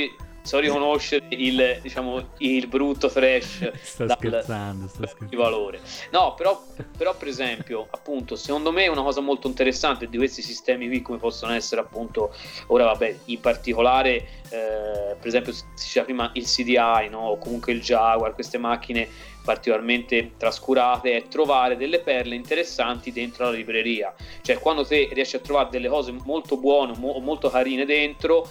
so 0.42 0.58
riconoscere 0.58 1.26
il, 1.30 1.78
diciamo, 1.80 2.32
il 2.38 2.66
brutto 2.66 3.08
trash 3.08 3.72
sto 3.80 4.04
dal, 4.04 4.16
scherzando, 4.18 4.88
sto 4.88 5.06
scherzando. 5.06 5.26
di 5.28 5.36
valore 5.36 5.80
no 6.10 6.34
però, 6.34 6.64
però 6.96 7.16
per 7.16 7.28
esempio 7.28 7.86
appunto 7.90 8.34
secondo 8.34 8.72
me 8.72 8.88
una 8.88 9.02
cosa 9.02 9.20
molto 9.20 9.46
interessante 9.46 10.08
di 10.08 10.16
questi 10.16 10.42
sistemi 10.42 10.88
qui 10.88 11.00
come 11.00 11.18
possono 11.18 11.52
essere 11.52 11.80
appunto 11.80 12.34
ora 12.66 12.86
vabbè 12.86 13.18
in 13.26 13.40
particolare 13.40 14.14
eh, 14.50 15.16
per 15.16 15.26
esempio 15.26 15.52
si 15.52 15.64
diceva 15.76 16.04
prima 16.04 16.30
il 16.34 16.44
CDI 16.44 17.08
no? 17.08 17.20
o 17.20 17.38
comunque 17.38 17.72
il 17.72 17.80
Jaguar 17.80 18.34
queste 18.34 18.58
macchine 18.58 19.08
particolarmente 19.44 20.32
trascurate 20.36 21.16
è 21.16 21.28
trovare 21.28 21.76
delle 21.76 22.00
perle 22.00 22.34
interessanti 22.34 23.12
dentro 23.12 23.44
la 23.44 23.50
libreria 23.50 24.14
cioè 24.42 24.58
quando 24.58 24.84
te 24.86 25.08
riesci 25.12 25.36
a 25.36 25.40
trovare 25.40 25.68
delle 25.70 25.88
cose 25.88 26.12
molto 26.24 26.56
buone 26.56 26.92
o 26.92 26.96
mo- 26.96 27.18
molto 27.18 27.50
carine 27.50 27.84
dentro 27.84 28.48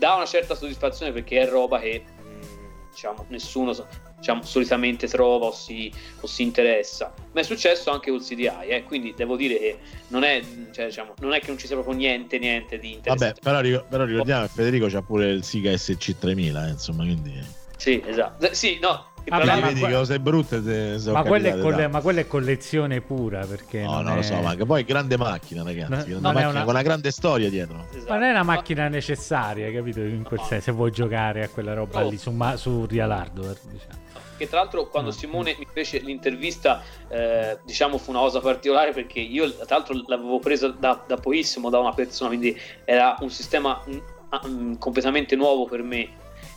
dà 0.00 0.14
una 0.14 0.26
certa 0.26 0.54
soddisfazione 0.54 1.12
perché 1.12 1.40
è 1.40 1.48
roba 1.48 1.78
che 1.78 2.02
mh, 2.22 2.90
diciamo, 2.90 3.26
nessuno 3.28 3.74
diciamo, 4.20 4.42
solitamente 4.42 5.08
trova 5.08 5.46
o 5.46 5.52
si, 5.52 5.92
o 6.20 6.26
si, 6.26 6.42
interessa. 6.42 7.12
Ma 7.32 7.40
è 7.40 7.42
successo 7.44 7.90
anche 7.90 8.10
col 8.10 8.22
CDI, 8.22 8.68
eh? 8.68 8.82
quindi 8.84 9.12
devo 9.16 9.36
dire 9.36 9.58
che 9.58 9.78
non 10.08 10.22
è, 10.22 10.42
cioè, 10.72 10.86
diciamo, 10.86 11.14
non 11.18 11.32
è 11.32 11.40
che 11.40 11.48
non 11.48 11.58
ci 11.58 11.66
sia 11.66 11.76
proprio 11.76 11.96
niente, 11.96 12.38
niente 12.38 12.78
di 12.78 12.92
interessante. 12.92 13.40
Vabbè, 13.42 13.62
però, 13.62 13.84
però 13.86 14.04
ricordiamo 14.04 14.42
che 14.42 14.48
Federico 14.48 14.86
c'ha 14.86 15.02
pure 15.02 15.30
il 15.30 15.44
Siga 15.44 15.70
SC3000, 15.70 16.66
eh, 16.66 16.70
insomma, 16.70 17.04
quindi... 17.04 17.58
Sì, 17.76 18.02
esatto. 18.04 18.52
Sì, 18.52 18.78
no, 18.78 19.09
Ah, 19.28 19.38
beh, 19.38 19.60
vedi 19.60 19.80
que- 19.80 19.92
cose 19.92 20.18
brutte 20.18 20.98
se, 20.98 21.10
ma, 21.10 21.22
quella 21.22 21.58
coll- 21.58 21.88
ma, 21.90 22.00
quella 22.00 22.20
è 22.20 22.26
collezione 22.26 23.00
pura 23.00 23.44
perché 23.44 23.82
no, 23.82 23.96
non, 23.96 24.04
non 24.04 24.12
è... 24.14 24.16
lo 24.16 24.22
so 24.22 24.40
ma 24.40 24.56
poi 24.56 24.84
grande 24.84 25.16
macchina 25.16 25.62
ragazzi 25.62 26.10
no, 26.12 26.20
macchina 26.20 26.48
una... 26.48 26.60
con 26.62 26.70
una 26.70 26.82
grande 26.82 27.10
storia 27.10 27.50
dietro 27.50 27.84
esatto. 27.90 28.08
ma 28.08 28.18
non 28.18 28.24
è 28.24 28.30
una 28.30 28.42
macchina 28.42 28.88
necessaria 28.88 29.70
capito 29.70 30.00
in 30.00 30.22
quel 30.22 30.40
senso 30.40 30.64
se 30.64 30.72
vuoi 30.72 30.90
giocare 30.90 31.44
a 31.44 31.48
quella 31.48 31.74
roba 31.74 32.04
oh. 32.04 32.08
lì 32.08 32.16
su, 32.16 32.30
ma- 32.30 32.56
su 32.56 32.86
real 32.86 33.10
hardware 33.10 33.58
diciamo 33.70 34.08
che 34.40 34.48
tra 34.48 34.60
l'altro 34.60 34.88
quando 34.88 35.10
Simone 35.10 35.54
mi 35.58 35.66
fece 35.70 35.98
l'intervista 35.98 36.82
eh, 37.08 37.58
diciamo 37.62 37.98
fu 37.98 38.10
una 38.10 38.20
cosa 38.20 38.40
particolare 38.40 38.92
perché 38.92 39.20
io 39.20 39.52
tra 39.54 39.76
l'altro 39.76 40.02
l'avevo 40.06 40.38
presa 40.38 40.68
da, 40.68 41.04
da 41.06 41.16
pochissimo 41.16 41.68
da 41.68 41.78
una 41.78 41.92
persona 41.92 42.30
quindi 42.30 42.58
era 42.86 43.16
un 43.20 43.28
sistema 43.28 43.82
mh, 43.84 44.48
mh, 44.48 44.78
completamente 44.78 45.36
nuovo 45.36 45.66
per 45.66 45.82
me 45.82 46.08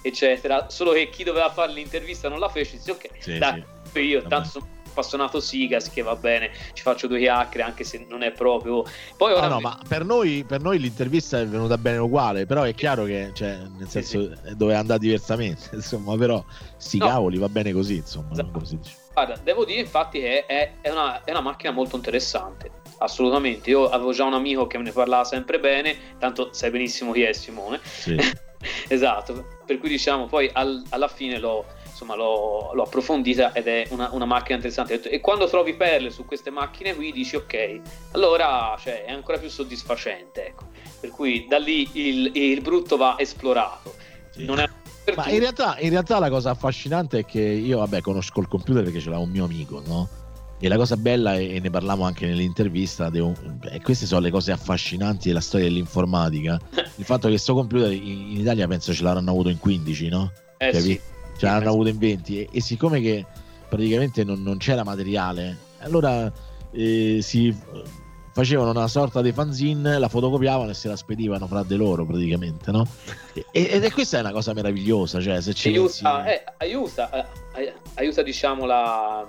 eccetera. 0.04 0.70
Solo 0.70 0.92
che 0.92 1.10
chi 1.10 1.24
doveva 1.24 1.50
fare 1.50 1.72
l'intervista 1.72 2.30
non 2.30 2.40
la 2.40 2.50
fece. 2.50 2.78
Dice, 2.78 2.92
ok, 2.92 3.10
sì, 3.18 3.38
dai, 3.40 3.64
sì. 3.92 4.00
io 4.02 4.20
Vabbè. 4.20 4.30
tanto 4.30 4.50
sono 4.50 4.68
appassionato 4.94 5.40
Sigas 5.40 5.90
che 5.90 6.04
va 6.04 6.16
bene, 6.16 6.52
ci 6.74 6.84
faccio 6.84 7.08
due 7.08 7.18
chiacchiere 7.18 7.64
anche 7.64 7.84
se 7.84 8.06
non 8.08 8.22
è 8.22 8.32
proprio. 8.32 8.84
Poi 9.18 9.34
ora 9.34 9.48
no, 9.48 9.56
no, 9.56 9.60
ma 9.62 9.80
per 9.88 10.06
noi, 10.06 10.46
per 10.48 10.62
noi, 10.62 10.78
l'intervista 10.80 11.40
è 11.40 11.48
venuta 11.48 11.78
bene 11.78 11.98
uguale, 11.98 12.46
però 12.46 12.62
è 12.62 12.76
chiaro 12.76 13.06
che, 13.06 13.32
cioè, 13.34 13.58
nel 13.78 13.90
senso, 13.90 14.22
sì, 14.22 14.36
sì. 14.46 14.56
doveva 14.56 14.80
andare 14.80 15.00
diversamente, 15.00 15.70
insomma, 15.74 16.16
però 16.16 16.44
sti 16.78 17.00
no. 17.00 17.08
cavoli 17.08 17.38
va 17.40 17.50
bene 17.50 17.74
così, 17.74 17.96
insomma. 17.96 18.32
Esatto. 18.32 18.62
Guarda, 19.14 19.36
devo 19.44 19.66
dire 19.66 19.80
infatti 19.80 20.20
che 20.20 20.46
è, 20.46 20.74
è, 20.82 20.90
una, 20.90 21.24
è 21.24 21.32
una 21.32 21.42
macchina 21.42 21.72
molto 21.72 21.96
interessante 21.96 22.82
assolutamente. 23.00 23.70
Io 23.70 23.90
avevo 23.90 24.12
già 24.14 24.24
un 24.24 24.34
amico 24.34 24.66
che 24.66 24.78
me 24.78 24.84
ne 24.84 24.92
parlava 24.92 25.24
sempre 25.24 25.60
bene, 25.60 25.96
tanto 26.20 26.50
sai 26.52 26.72
benissimo 26.72 27.12
chi 27.12 27.24
è 27.24 27.34
Simone. 27.34 27.80
Sì. 27.84 28.16
esatto, 28.88 29.46
per 29.66 29.78
cui 29.78 29.90
diciamo 29.90 30.28
poi 30.28 30.50
al, 30.52 30.84
alla 30.90 31.08
fine 31.08 31.40
l'ho, 31.40 31.66
insomma, 31.86 32.16
l'ho, 32.16 32.72
l'ho, 32.74 32.84
approfondita 32.84 33.54
ed 33.54 33.68
è 33.68 33.88
una, 33.90 34.10
una, 34.12 34.26
macchina 34.26 34.56
interessante. 34.56 35.02
E 35.02 35.20
quando 35.20 35.48
trovi 35.48 35.74
perle 35.74 36.10
su 36.10 36.26
queste 36.26 36.50
macchine 36.50 36.96
qui 36.96 37.12
dici 37.12 37.36
ok, 37.36 37.82
allora 38.12 38.76
cioè, 38.80 39.06
è 39.06 39.12
ancora 39.12 39.38
più 39.38 39.50
soddisfacente. 39.50 40.48
Ecco. 40.48 40.68
Per 41.00 41.10
cui 41.10 41.48
da 41.48 41.58
lì 41.58 41.90
il, 41.94 42.32
il 42.34 42.62
brutto 42.62 42.98
va 42.98 43.16
esplorato. 43.18 43.96
Sì. 44.32 44.46
Non 44.46 44.60
è 44.60 44.70
ma 45.16 45.28
in 45.28 45.40
realtà, 45.40 45.78
in 45.80 45.90
realtà, 45.90 46.18
la 46.18 46.30
cosa 46.30 46.52
affascinante 46.52 47.20
è 47.20 47.26
che 47.26 47.42
io, 47.42 47.80
vabbè, 47.80 48.00
conosco 48.00 48.40
il 48.40 48.48
computer 48.48 48.84
perché 48.84 49.02
ce 49.02 49.10
l'ha 49.10 49.18
un 49.18 49.30
mio 49.30 49.44
amico, 49.44 49.82
no? 49.86 50.08
E 50.60 50.68
la 50.70 50.78
cosa 50.78 50.96
bella, 50.96 51.36
e 51.36 51.60
ne 51.60 51.70
parlavamo 51.70 52.06
anche 52.06 52.26
nell'intervista, 52.26 53.12
e 53.12 53.82
queste 53.82 54.06
sono 54.06 54.22
le 54.22 54.32
cose 54.32 54.52
affascinanti 54.52 55.28
della 55.28 55.42
storia 55.42 55.68
dell'informatica. 55.68 56.58
Il 56.96 57.06
fatto 57.06 57.24
che 57.24 57.34
questo 57.34 57.54
computer 57.54 57.92
in, 57.92 58.32
in, 58.32 58.40
Italia 58.40 58.68
penso 58.68 58.94
ce 58.94 59.04
l'hanno 59.04 59.30
avuto 59.30 59.50
in 59.50 59.60
15, 59.60 60.08
no? 60.10 60.32
Eh 60.58 60.72
cioè, 60.72 60.82
sì. 60.82 61.00
Ce 61.38 61.46
l'hanno 61.46 61.70
avuto 61.70 61.90
in 61.90 61.98
20 61.98 62.40
e, 62.40 62.50
e 62.52 62.62
siccome 62.62 63.02
che 63.02 63.26
praticamente 63.68 64.24
non, 64.24 64.42
non 64.42 64.58
c'era 64.58 64.84
materiale, 64.84 65.58
allora 65.80 66.32
eh, 66.72 67.20
si 67.22 67.54
facevano 68.34 68.72
una 68.72 68.88
sorta 68.88 69.22
di 69.22 69.32
fanzine, 69.32 70.00
la 70.00 70.10
fotocopiavano 70.10 70.72
e 70.72 70.74
se 70.74 70.88
la 70.88 70.96
spedivano 70.96 71.46
fra 71.46 71.64
di 71.64 71.76
loro 71.76 72.04
praticamente, 72.04 72.72
no? 72.72 72.86
E, 73.34 73.46
ed 73.52 73.84
è 73.84 73.92
questa 73.92 74.18
è 74.18 74.20
una 74.22 74.32
cosa 74.32 74.54
meravigliosa, 74.54 75.22
cioè 75.22 75.40
se 75.40 75.54
ci 75.54 75.70
aiuta, 75.70 76.26
eh, 76.26 76.44
aiuta, 76.58 77.30
eh, 77.56 77.74
aiuta 77.96 78.24
diciamo 78.24 78.66
la, 78.66 79.26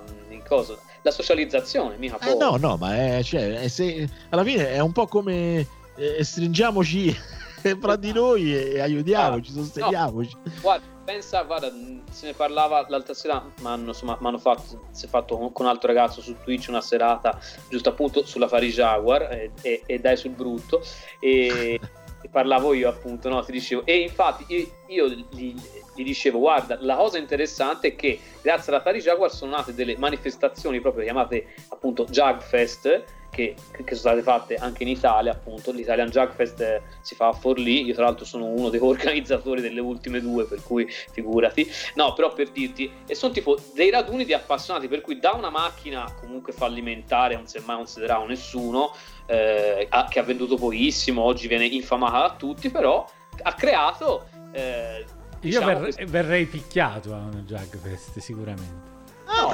cosa, 0.47 0.75
la 1.05 1.11
socializzazione, 1.11 1.97
mica 1.97 2.17
eh, 2.17 2.33
no, 2.33 2.57
no, 2.57 2.77
ma 2.77 2.95
è, 2.95 3.21
cioè, 3.21 3.59
è 3.59 3.67
se, 3.67 4.09
alla 4.29 4.43
fine 4.43 4.71
è 4.71 4.79
un 4.79 4.91
po' 4.91 5.05
come 5.05 5.67
eh, 5.95 6.23
stringiamoci 6.23 7.15
fra 7.79 7.95
di 7.95 8.11
noi 8.11 8.55
e 8.55 8.79
aiutiamoci, 8.79 9.51
ah, 9.51 9.53
sosteniamoci. 9.53 10.35
No, 10.43 10.51
guarda, 10.61 10.85
pensa, 11.05 11.43
guarda, 11.43 11.71
se 12.09 12.25
ne 12.25 12.33
parlava 12.33 12.87
l'altra 12.89 13.13
sera, 13.13 13.45
ma 13.61 13.73
hanno, 13.73 13.89
insomma, 13.89 14.17
hanno 14.19 14.39
fatto, 14.39 14.87
si 14.89 15.05
è 15.05 15.07
fatto 15.07 15.37
con, 15.37 15.51
un 15.53 15.65
altro 15.67 15.89
ragazzo 15.89 16.21
su 16.21 16.35
Twitch 16.43 16.69
una 16.69 16.81
serata 16.81 17.39
giusto 17.69 17.89
appunto 17.89 18.25
sulla 18.25 18.47
Fari 18.47 18.71
Jaguar 18.71 19.31
e, 19.31 19.51
e, 19.61 19.83
e 19.85 19.99
dai 19.99 20.17
sul 20.17 20.31
brutto 20.31 20.81
e, 21.19 21.79
e, 22.19 22.29
parlavo 22.31 22.73
io 22.73 22.89
appunto, 22.89 23.29
no, 23.29 23.43
ti 23.43 23.51
dicevo, 23.51 23.85
e 23.85 23.99
infatti 23.99 24.43
io, 24.47 24.67
io 24.87 25.07
gli, 25.29 25.53
gli, 25.95 26.03
dicevo, 26.03 26.39
guarda, 26.39 26.77
la 26.81 26.95
cosa 26.95 27.17
interessante 27.17 27.89
è 27.89 27.95
che 27.95 28.19
grazie 28.41 28.71
alla 28.71 28.81
Fari 28.81 28.99
Jaguar 28.99 29.31
sono 29.31 29.51
nate 29.51 29.73
delle 29.73 29.97
manifestazioni 29.97 30.79
proprio 30.79 31.03
chiamate 31.03 31.53
appunto 31.69 32.05
Jagfest 32.05 33.03
che, 33.35 33.53
che, 33.71 33.95
sono 33.95 33.97
state 33.97 34.21
fatte 34.21 34.55
anche 34.55 34.83
in 34.83 34.89
Italia, 34.89 35.33
appunto. 35.33 35.71
L'Italian 35.71 36.09
Jugfest 36.09 36.61
eh, 36.61 36.81
si 37.01 37.15
fa 37.15 37.27
a 37.27 37.33
Forlì. 37.33 37.83
Io, 37.83 37.93
tra 37.93 38.05
l'altro, 38.05 38.23
sono 38.23 38.45
uno 38.45 38.69
dei 38.69 38.79
organizzatori 38.81 39.59
delle 39.59 39.81
ultime 39.81 40.21
due, 40.21 40.45
per 40.45 40.63
cui 40.63 40.87
figurati. 41.11 41.69
No, 41.95 42.13
però 42.13 42.33
per 42.33 42.49
dirti, 42.49 42.89
e 43.05 43.13
sono 43.13 43.33
tipo 43.33 43.59
dei 43.73 43.89
raduni 43.89 44.23
di 44.23 44.33
appassionati, 44.33 44.87
per 44.87 45.01
cui 45.01 45.19
da 45.19 45.33
una 45.33 45.49
macchina 45.49 46.09
comunque 46.17 46.53
fallimentare, 46.53 47.35
non 47.35 47.45
si 47.45 47.57
è 47.57 47.61
mai 47.65 47.75
considerato 47.75 48.25
nessuno, 48.25 48.95
eh, 49.25 49.89
che 50.09 50.19
ha 50.19 50.23
venduto 50.23 50.55
pochissimo, 50.55 51.21
oggi 51.21 51.47
viene 51.47 51.65
infamata 51.65 52.19
da 52.19 52.35
tutti, 52.35 52.69
però 52.69 53.05
ha 53.41 53.53
creato. 53.53 54.29
Eh, 54.53 55.05
diciamo, 55.45 55.69
Io 55.69 55.79
verrei, 55.79 56.05
verrei 56.05 56.45
picchiato 56.45 57.13
a 57.13 57.19
una 57.19 57.43
Jugfest, 57.45 58.19
sicuramente. 58.19 58.93
No. 59.25 59.53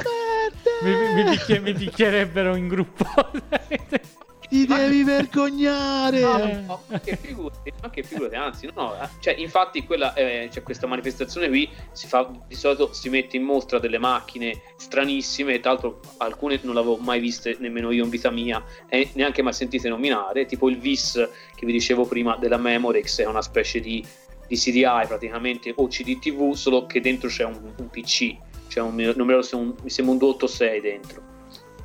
Mi, 0.84 1.24
mi, 1.24 1.30
picchie, 1.32 1.60
mi, 1.60 1.74
picchierebbero 1.74 2.56
in 2.56 2.68
gruppo. 2.68 3.06
Ti 4.52 4.66
devi 4.66 5.06
vergognare! 5.06 6.20
No, 6.20 6.38
no, 6.66 6.82
ma 6.88 7.00
che 7.00 7.16
figurati, 7.16 7.72
ma 7.82 7.90
che 7.90 8.04
figurati, 8.04 8.36
anzi, 8.36 8.66
no, 8.66 8.74
no, 8.76 9.10
cioè, 9.22 9.34
infatti, 9.38 9.86
quella, 9.86 10.14
eh, 10.14 10.50
cioè, 10.52 10.62
questa 10.62 10.88
manifestazione 10.88 11.48
qui 11.48 11.70
si 11.94 12.06
fa 12.06 12.30
di 12.50 12.56
solito 12.56 12.92
si 12.92 13.08
mette 13.08 13.38
in 13.38 13.44
mostra 13.44 13.80
delle 13.80 13.98
macchine 13.98 14.62
stranissime, 14.76 15.62
tra 15.62 15.72
l'altro 15.72 16.02
alcune 16.18 16.60
non 16.64 16.74
l'avevo 16.74 16.98
mai 16.98 17.22
viste 17.22 17.56
nemmeno 17.60 17.92
io 17.92 18.04
in 18.04 18.10
vita 18.10 18.30
mia 18.30 18.62
e 18.90 19.12
neanche 19.14 19.42
mai 19.42 19.54
sentite 19.54 19.88
nominare, 19.88 20.46
tipo 20.46 20.68
il 20.68 20.80
VIS 20.80 21.30
che 21.56 21.66
vi 21.66 21.72
dicevo 21.72 22.04
prima 22.04 22.36
della 22.36 22.58
Memorex, 22.58 23.22
è 23.22 23.26
una 23.28 23.42
specie 23.42 23.80
di, 23.80 24.06
di 24.52 24.58
CDI 24.58 25.08
praticamente 25.08 25.74
o 25.78 25.88
CDTV, 25.88 26.52
solo 26.54 26.86
che 26.86 27.00
dentro 27.00 27.30
c'è 27.30 27.46
un, 27.46 27.74
un 27.78 27.90
PC 27.90 28.36
c'è 28.68 28.82
un 28.82 28.96
numero, 29.16 29.42
un, 29.52 29.74
mi 29.82 29.90
sembra 29.90 30.14
un 30.14 30.20
286 30.20 30.82
dentro. 30.82 31.22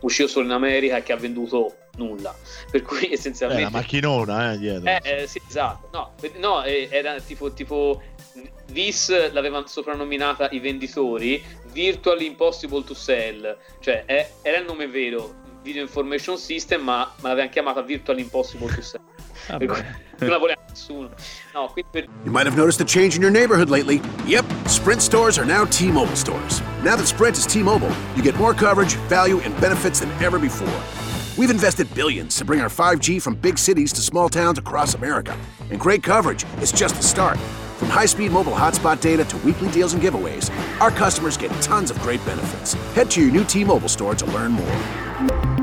Uscito 0.00 0.28
solo 0.28 0.46
in 0.46 0.52
America 0.52 1.00
che 1.00 1.12
ha 1.12 1.16
venduto 1.16 1.74
nulla. 1.96 2.34
Per 2.70 2.82
cui 2.82 3.10
essenzialmente. 3.12 3.64
È 3.64 3.66
una 3.66 3.78
macchinona, 3.78 4.52
eh, 4.52 4.58
dietro. 4.58 4.88
Eh, 4.88 5.00
eh, 5.02 5.26
sì, 5.26 5.40
esatto. 5.48 5.88
No, 5.92 6.12
no 6.38 6.62
eh, 6.62 6.88
era 6.90 7.18
tipo, 7.20 7.52
tipo 7.52 8.02
Vis 8.70 9.32
l'avevano 9.32 9.66
soprannominata 9.66 10.48
i 10.50 10.60
venditori 10.60 11.42
Virtual 11.72 12.20
Impossible 12.20 12.84
to 12.84 12.94
Sell, 12.94 13.56
cioè 13.80 14.04
è, 14.04 14.30
era 14.42 14.58
il 14.58 14.64
nome 14.64 14.86
vero, 14.86 15.34
Video 15.66 15.82
Information 15.82 16.38
System, 16.38 16.82
ma, 16.82 17.10
ma 17.22 17.30
l'avevano 17.30 17.50
chiamata 17.50 17.82
Virtual 17.82 18.18
Impossible 18.20 18.68
to 18.68 18.82
Sell. 18.82 19.00
non 19.48 20.30
la 20.30 20.38
voleva 20.38 20.60
nessuno. 20.68 21.10
No, 21.54 21.72
per... 21.90 22.06
You 22.24 22.30
might 22.30 22.46
have 22.46 22.56
noticed 22.56 22.80
a 22.80 22.84
change 22.84 23.16
in 23.16 23.20
your 23.20 23.32
neighborhood 23.32 23.68
lately. 23.68 24.00
Yep, 24.26 24.44
Sprint 24.68 25.02
stores 25.02 25.38
are 25.38 25.44
now 25.44 25.64
T-Mobile 25.64 26.14
stores. 26.14 26.62
Now 26.84 26.94
that 26.94 27.08
Sprint 27.08 27.36
is 27.36 27.46
T-Mobile, 27.46 27.90
you 28.14 28.22
get 28.22 28.36
more 28.36 28.54
coverage, 28.54 28.94
value, 29.08 29.40
and 29.40 29.60
benefits 29.60 29.98
than 29.98 30.10
ever 30.22 30.38
before. 30.38 30.80
We've 31.36 31.50
invested 31.50 31.92
billions 31.94 32.36
to 32.36 32.44
bring 32.44 32.60
our 32.60 32.68
5G 32.68 33.20
from 33.20 33.34
big 33.34 33.58
cities 33.58 33.92
to 33.94 34.00
small 34.00 34.28
towns 34.28 34.58
across 34.58 34.94
America. 34.94 35.36
And 35.70 35.80
great 35.80 36.04
coverage 36.04 36.46
is 36.62 36.70
just 36.70 36.94
the 36.94 37.02
start. 37.02 37.38
From 37.78 37.88
high-speed 37.88 38.30
mobile 38.30 38.52
hotspot 38.52 39.00
data 39.00 39.24
to 39.24 39.36
weekly 39.38 39.70
deals 39.70 39.94
and 39.94 40.02
giveaways, 40.02 40.48
our 40.80 40.92
customers 40.92 41.36
get 41.36 41.50
tons 41.60 41.90
of 41.90 41.98
great 42.00 42.24
benefits. 42.24 42.74
Head 42.94 43.10
to 43.10 43.20
your 43.20 43.32
new 43.32 43.44
T-Mobile 43.44 43.88
store 43.88 44.14
to 44.14 44.26
learn 44.26 44.52
more. 44.52 45.55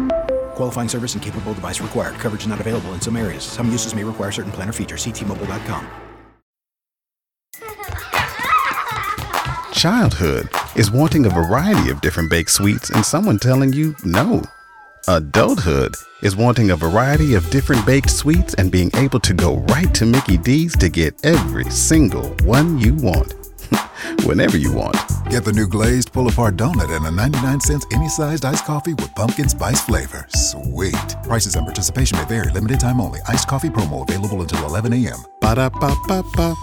Qualifying 0.55 0.89
service 0.89 1.13
and 1.13 1.23
capable 1.23 1.53
device 1.53 1.79
required. 1.79 2.15
Coverage 2.15 2.47
not 2.47 2.59
available 2.59 2.93
in 2.93 3.01
some 3.01 3.15
areas. 3.15 3.43
Some 3.43 3.69
uses 3.69 3.95
may 3.95 4.03
require 4.03 4.31
certain 4.31 4.51
plan 4.51 4.69
or 4.69 4.73
features. 4.73 5.01
See 5.03 5.11
T-Mobile.com. 5.11 5.87
Childhood 9.73 10.47
is 10.77 10.91
wanting 10.91 11.25
a 11.25 11.29
variety 11.29 11.89
of 11.89 11.99
different 11.99 12.29
baked 12.29 12.51
sweets 12.51 12.89
and 12.91 13.03
someone 13.03 13.37
telling 13.37 13.73
you 13.73 13.95
no. 14.05 14.41
Adulthood 15.09 15.93
is 16.21 16.37
wanting 16.37 16.71
a 16.71 16.75
variety 16.77 17.33
of 17.33 17.49
different 17.49 17.85
baked 17.85 18.09
sweets 18.09 18.53
and 18.53 18.71
being 18.71 18.89
able 18.95 19.19
to 19.19 19.33
go 19.33 19.57
right 19.67 19.93
to 19.93 20.05
Mickey 20.05 20.37
D's 20.37 20.77
to 20.77 20.87
get 20.87 21.13
every 21.25 21.65
single 21.65 22.29
one 22.45 22.79
you 22.79 22.93
want. 22.93 23.42
Whenever 24.23 24.57
you 24.57 24.71
want. 24.71 24.97
Get 25.29 25.43
the 25.43 25.53
new 25.53 25.67
glazed 25.67 26.11
pull 26.11 26.27
apart 26.27 26.55
donut 26.55 26.95
and 26.95 27.05
a 27.05 27.11
99 27.11 27.59
cents 27.59 27.85
any 27.91 28.09
sized 28.09 28.45
iced 28.45 28.65
coffee 28.65 28.93
with 28.93 29.13
pumpkin 29.15 29.49
spice 29.49 29.81
flavor. 29.81 30.27
Sweet. 30.29 31.15
Prices 31.23 31.55
and 31.55 31.65
participation 31.65 32.17
may 32.17 32.25
vary. 32.25 32.51
Limited 32.51 32.79
time 32.79 32.99
only. 33.01 33.19
Iced 33.27 33.47
coffee 33.47 33.69
promo 33.69 34.07
available 34.07 34.41
until 34.41 34.65
11 34.65 34.93
a.m. 35.05 35.19
Ba 35.41 35.55
da 35.55 35.69
ba 35.69 35.95
ba 36.07 36.23
ba. 36.35 36.55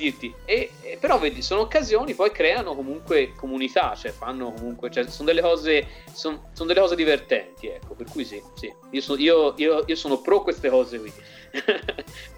Dirti. 0.00 0.32
E, 0.46 0.70
e, 0.80 0.96
però 0.98 1.18
vedi, 1.18 1.42
sono 1.42 1.60
occasioni, 1.60 2.14
poi 2.14 2.32
creano 2.32 2.74
comunque 2.74 3.34
comunità, 3.36 3.94
cioè 3.94 4.12
fanno 4.12 4.50
comunque, 4.52 4.90
cioè 4.90 5.06
sono 5.08 5.28
delle 5.28 5.42
cose, 5.42 5.86
sono, 6.10 6.48
sono 6.54 6.68
delle 6.68 6.80
cose 6.80 6.96
divertenti, 6.96 7.66
ecco, 7.66 7.94
per 7.94 8.06
cui 8.10 8.24
sì, 8.24 8.42
sì. 8.54 8.72
Io, 8.92 9.00
so, 9.02 9.18
io, 9.18 9.52
io, 9.58 9.84
io 9.86 9.96
sono 9.96 10.22
pro 10.22 10.42
queste 10.42 10.70
cose 10.70 10.98
qui. 10.98 11.12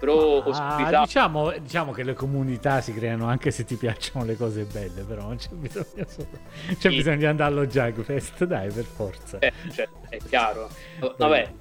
però 0.03 0.43
ah, 0.43 0.47
ospità. 0.49 0.99
Diciamo, 1.03 1.51
diciamo, 1.59 1.91
che 1.93 2.03
le 2.03 2.13
comunità 2.13 2.81
si 2.81 2.93
creano 2.93 3.27
anche 3.27 3.51
se 3.51 3.63
ti 3.63 3.75
piacciono 3.75 4.25
le 4.25 4.35
cose 4.35 4.65
belle, 4.65 5.03
però 5.03 5.21
non 5.21 5.37
c'è 5.37 5.47
bisogno, 5.51 6.05
solo... 6.05 6.27
c'è 6.67 6.89
sì. 6.89 6.95
bisogno 6.97 7.15
di 7.15 7.25
andare 7.25 7.53
allo 7.53 7.65
Jagfest, 7.65 8.43
dai, 8.43 8.69
per 8.69 8.83
forza. 8.83 9.39
Eh, 9.39 9.53
cioè, 9.73 9.87
è 10.09 10.17
chiaro. 10.27 10.69
Vabbè, 11.17 11.53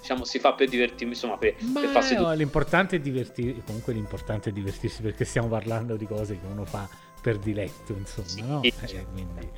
diciamo, 0.00 0.24
si 0.24 0.38
fa 0.38 0.54
per 0.54 0.70
divertirmi, 0.70 1.12
insomma, 1.12 1.36
per, 1.36 1.56
Beh, 1.58 1.80
per 1.80 1.90
farsi 1.90 2.14
no, 2.14 2.32
l'importante 2.32 2.96
è 2.96 3.00
divertirsi, 3.00 3.62
comunque 3.66 3.92
l'importante 3.92 4.48
è 4.48 4.52
divertirsi 4.52 5.02
perché 5.02 5.26
stiamo 5.26 5.48
parlando 5.48 5.96
di 5.96 6.06
cose 6.06 6.40
che 6.40 6.46
uno 6.50 6.64
fa 6.64 6.88
per 7.20 7.38
diletto, 7.38 7.92
insomma, 7.92 8.28
sì, 8.28 8.42
no? 8.42 8.62
Eh, 8.62 8.72
quindi. 9.12 9.48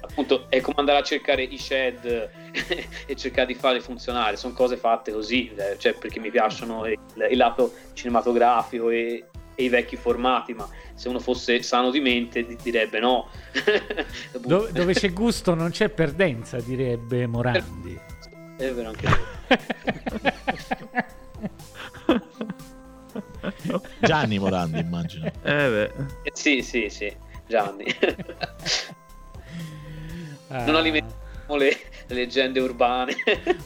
Appunto 0.00 0.46
è 0.48 0.60
come 0.60 0.76
andare 0.78 0.98
a 0.98 1.02
cercare 1.02 1.42
i 1.42 1.58
shed 1.58 2.04
e 3.06 3.16
cercare 3.16 3.46
di 3.46 3.54
farli 3.54 3.80
funzionare. 3.80 4.36
Sono 4.36 4.52
cose 4.52 4.76
fatte 4.76 5.12
così 5.12 5.50
eh, 5.54 5.76
cioè 5.78 5.94
perché 5.94 6.20
mi 6.20 6.30
piacciono 6.30 6.86
il, 6.86 6.98
il 7.30 7.36
lato 7.36 7.72
cinematografico 7.92 8.90
e, 8.90 9.24
e, 9.54 9.64
i 9.64 9.68
vecchi 9.68 9.96
formati 9.96 10.54
ma 10.54 10.68
se 10.94 11.08
uno 11.08 11.18
fosse 11.18 11.62
sano 11.62 11.90
di 11.90 12.00
mente 12.00 12.44
direbbe 12.62 12.98
no. 13.00 13.28
Dove, 14.38 14.72
dove 14.72 14.92
c'è 14.92 15.12
gusto 15.12 15.54
non 15.54 15.70
c'è 15.70 15.88
perdenza 15.88 16.58
direbbe 16.58 17.26
Morandi. 17.26 17.98
È 18.56 18.70
vero 18.72 18.88
anche 18.88 19.08
vero 22.06 22.60
Gianni 24.00 24.38
Morandi 24.38 24.78
immagino 24.78 25.30
eh, 25.42 25.90
eh, 26.22 26.32
sì 26.32 26.62
sì 26.62 26.88
sì 26.88 27.14
Gianni 27.46 27.84
non 30.48 30.76
alimentiamo 30.76 31.56
le, 31.56 31.76
le 32.06 32.14
leggende 32.14 32.60
urbane. 32.60 33.14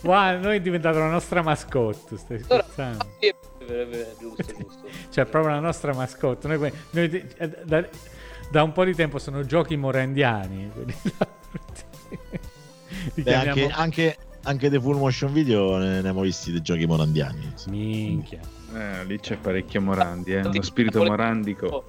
Wow, 0.03 0.40
noi 0.40 0.57
è 0.57 0.61
diventato 0.61 0.98
la 0.98 1.09
nostra 1.11 1.43
mascotte, 1.43 2.16
stai 2.16 2.39
scherzando? 2.40 3.07
giusto, 4.19 4.44
giusto. 4.44 4.89
cioè, 5.11 5.24
proprio 5.24 5.55
la 5.55 5.61
nostra 5.61 5.93
mascotte. 5.94 6.48
Noi, 6.48 6.73
noi, 6.90 7.28
eh, 7.36 7.48
da, 7.65 7.86
da, 8.51 8.62
un 8.62 8.73
po' 8.73 8.85
di 8.85 8.94
tempo 8.94 9.19
sono 9.19 9.44
giochi 9.44 9.77
morandiani. 9.77 10.70
Beh, 13.15 13.35
anche, 13.35 13.69
anche, 13.69 14.16
anche 14.43 14.70
The 14.70 14.81
Full 14.81 14.98
Motion 14.98 15.32
Video 15.32 15.77
ne, 15.77 15.89
ne 15.89 15.98
abbiamo 15.98 16.23
visti 16.23 16.51
dei 16.53 16.62
giochi 16.62 16.86
morandiani. 16.86 17.53
Minchia. 17.69 18.40
Eh, 18.74 19.05
lì 19.05 19.18
c'è 19.20 19.36
parecchio 19.36 19.80
morandi, 19.80 20.34
eh. 20.34 20.40
uno 20.40 20.62
spirito 20.62 21.05
morandico. 21.05 21.84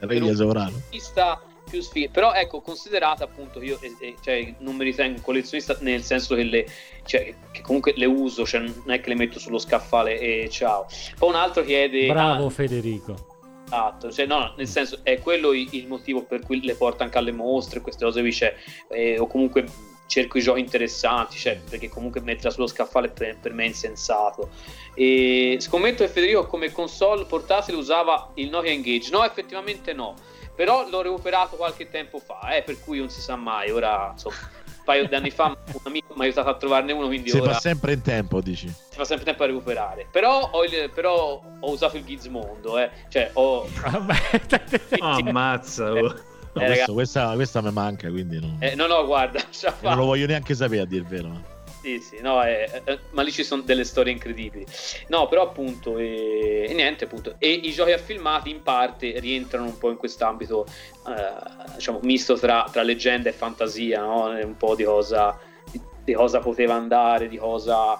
Reglia 0.00 0.34
sovrano. 0.34 0.80
Vista 0.90 1.42
più 1.70 1.80
sfighe. 1.80 2.10
Però 2.10 2.32
ecco, 2.34 2.60
considerata 2.60 3.24
appunto, 3.24 3.62
io 3.62 3.78
eh, 3.80 3.94
eh, 4.00 4.16
cioè, 4.20 4.54
non 4.58 4.76
mi 4.76 4.84
ritengo 4.84 5.20
collezionista 5.22 5.76
nel 5.80 6.02
senso 6.02 6.34
che, 6.34 6.42
le, 6.42 6.66
cioè, 7.04 7.34
che 7.50 7.62
comunque 7.62 7.94
le 7.96 8.06
uso, 8.06 8.44
cioè, 8.44 8.60
non 8.60 8.90
è 8.90 9.00
che 9.00 9.08
le 9.08 9.14
metto 9.14 9.38
sullo 9.38 9.58
scaffale 9.58 10.18
e 10.18 10.48
ciao. 10.50 10.86
Poi 11.16 11.28
un 11.28 11.36
altro 11.36 11.62
chiede... 11.62 12.08
Bravo 12.08 12.46
ah, 12.46 12.50
Federico. 12.50 13.28
Esatto, 13.64 14.10
cioè, 14.10 14.26
no, 14.26 14.52
nel 14.56 14.66
senso 14.66 14.98
è 15.04 15.20
quello 15.20 15.52
il, 15.52 15.86
motivo 15.86 16.24
per 16.24 16.40
cui 16.40 16.60
le 16.64 16.74
porto 16.74 17.04
anche 17.04 17.18
alle 17.18 17.30
mostre, 17.30 17.80
queste 17.80 18.04
cose 18.04 18.20
qui, 18.20 18.32
cioè, 18.32 18.52
eh, 18.88 19.18
o 19.20 19.28
comunque 19.28 19.64
cerco 20.10 20.38
i 20.38 20.42
giochi 20.42 20.58
interessanti, 20.58 21.38
cioè, 21.38 21.60
perché 21.70 21.88
comunque 21.88 22.20
metterla 22.20 22.50
sullo 22.50 22.66
scaffale 22.66 23.10
per, 23.10 23.38
per, 23.38 23.52
me 23.52 23.62
è 23.62 23.66
insensato. 23.68 24.50
E 24.94 25.56
scommetto 25.60 26.02
che 26.02 26.10
Federico 26.10 26.48
come 26.48 26.72
console 26.72 27.26
portatile 27.26 27.76
usava 27.76 28.32
il 28.34 28.50
Nokia 28.50 28.72
Engage. 28.72 29.10
No, 29.12 29.24
effettivamente 29.24 29.92
no, 29.92 30.16
però 30.56 30.88
l'ho 30.88 31.00
recuperato 31.00 31.54
qualche 31.54 31.88
tempo 31.90 32.18
fa, 32.18 32.56
eh, 32.56 32.62
per 32.62 32.80
cui 32.80 32.98
non 32.98 33.08
si 33.08 33.20
sa 33.20 33.36
mai. 33.36 33.70
Ora, 33.70 34.10
insomma, 34.10 34.34
un 34.34 34.84
paio 34.84 35.06
di 35.06 35.14
anni 35.14 35.30
fa 35.30 35.44
un 35.44 35.80
amico 35.84 36.12
mi 36.14 36.22
ha 36.22 36.24
aiutato 36.24 36.48
a 36.48 36.56
trovarne 36.56 36.90
uno, 36.90 37.06
quindi 37.06 37.30
si 37.30 37.38
ora... 37.38 37.52
fa 37.52 37.60
sempre 37.60 37.92
in 37.92 38.02
tempo, 38.02 38.40
dici. 38.40 38.66
Si 38.66 38.96
fa 38.96 39.04
sempre 39.04 39.30
in 39.30 39.36
tempo 39.36 39.44
a 39.44 39.46
recuperare. 39.46 40.08
Però 40.10 40.50
ho, 40.50 40.64
il, 40.64 40.90
però 40.92 41.40
ho 41.60 41.70
usato 41.70 41.96
il 41.96 42.04
Gizmondo, 42.04 42.78
eh. 42.78 42.90
Cioè, 43.08 43.30
ho... 43.34 43.64
Ammazza, 44.98 45.92
oh. 45.92 46.29
No, 46.52 46.62
eh, 46.62 46.66
questo, 46.66 46.92
questa, 46.92 47.32
questa 47.34 47.62
mi 47.62 47.72
manca, 47.72 48.08
quindi 48.10 48.40
no. 48.40 48.56
Eh, 48.58 48.74
no, 48.74 48.86
no, 48.86 49.04
guarda, 49.06 49.40
non 49.82 49.96
lo 49.96 50.04
voglio 50.04 50.26
neanche 50.26 50.54
sapere 50.54 50.82
a 50.82 50.86
dir 50.86 51.04
vero. 51.04 51.58
Sì, 51.80 51.98
sì, 51.98 52.20
no, 52.20 52.42
eh, 52.44 52.82
eh, 52.84 52.98
ma 53.12 53.22
lì 53.22 53.32
ci 53.32 53.42
sono 53.42 53.62
delle 53.62 53.84
storie 53.84 54.12
incredibili. 54.12 54.66
No, 55.08 55.28
però 55.28 55.42
appunto, 55.42 55.96
e, 55.96 56.66
e 56.68 56.74
niente, 56.74 57.04
appunto. 57.04 57.36
E 57.38 57.50
i 57.50 57.72
giochi 57.72 57.92
affilmati 57.92 58.50
in 58.50 58.62
parte 58.62 59.18
rientrano 59.18 59.64
un 59.64 59.78
po' 59.78 59.90
in 59.90 59.96
quest'ambito, 59.96 60.66
eh, 61.08 61.74
diciamo, 61.74 62.00
misto 62.02 62.34
tra, 62.34 62.68
tra, 62.70 62.82
leggenda 62.82 63.30
e 63.30 63.32
fantasia, 63.32 64.02
no? 64.02 64.24
Un 64.24 64.56
po' 64.58 64.74
di 64.74 64.84
cosa, 64.84 65.38
di, 65.70 65.80
di 66.04 66.12
cosa 66.12 66.40
poteva 66.40 66.74
andare, 66.74 67.28
di 67.28 67.38
cosa 67.38 67.98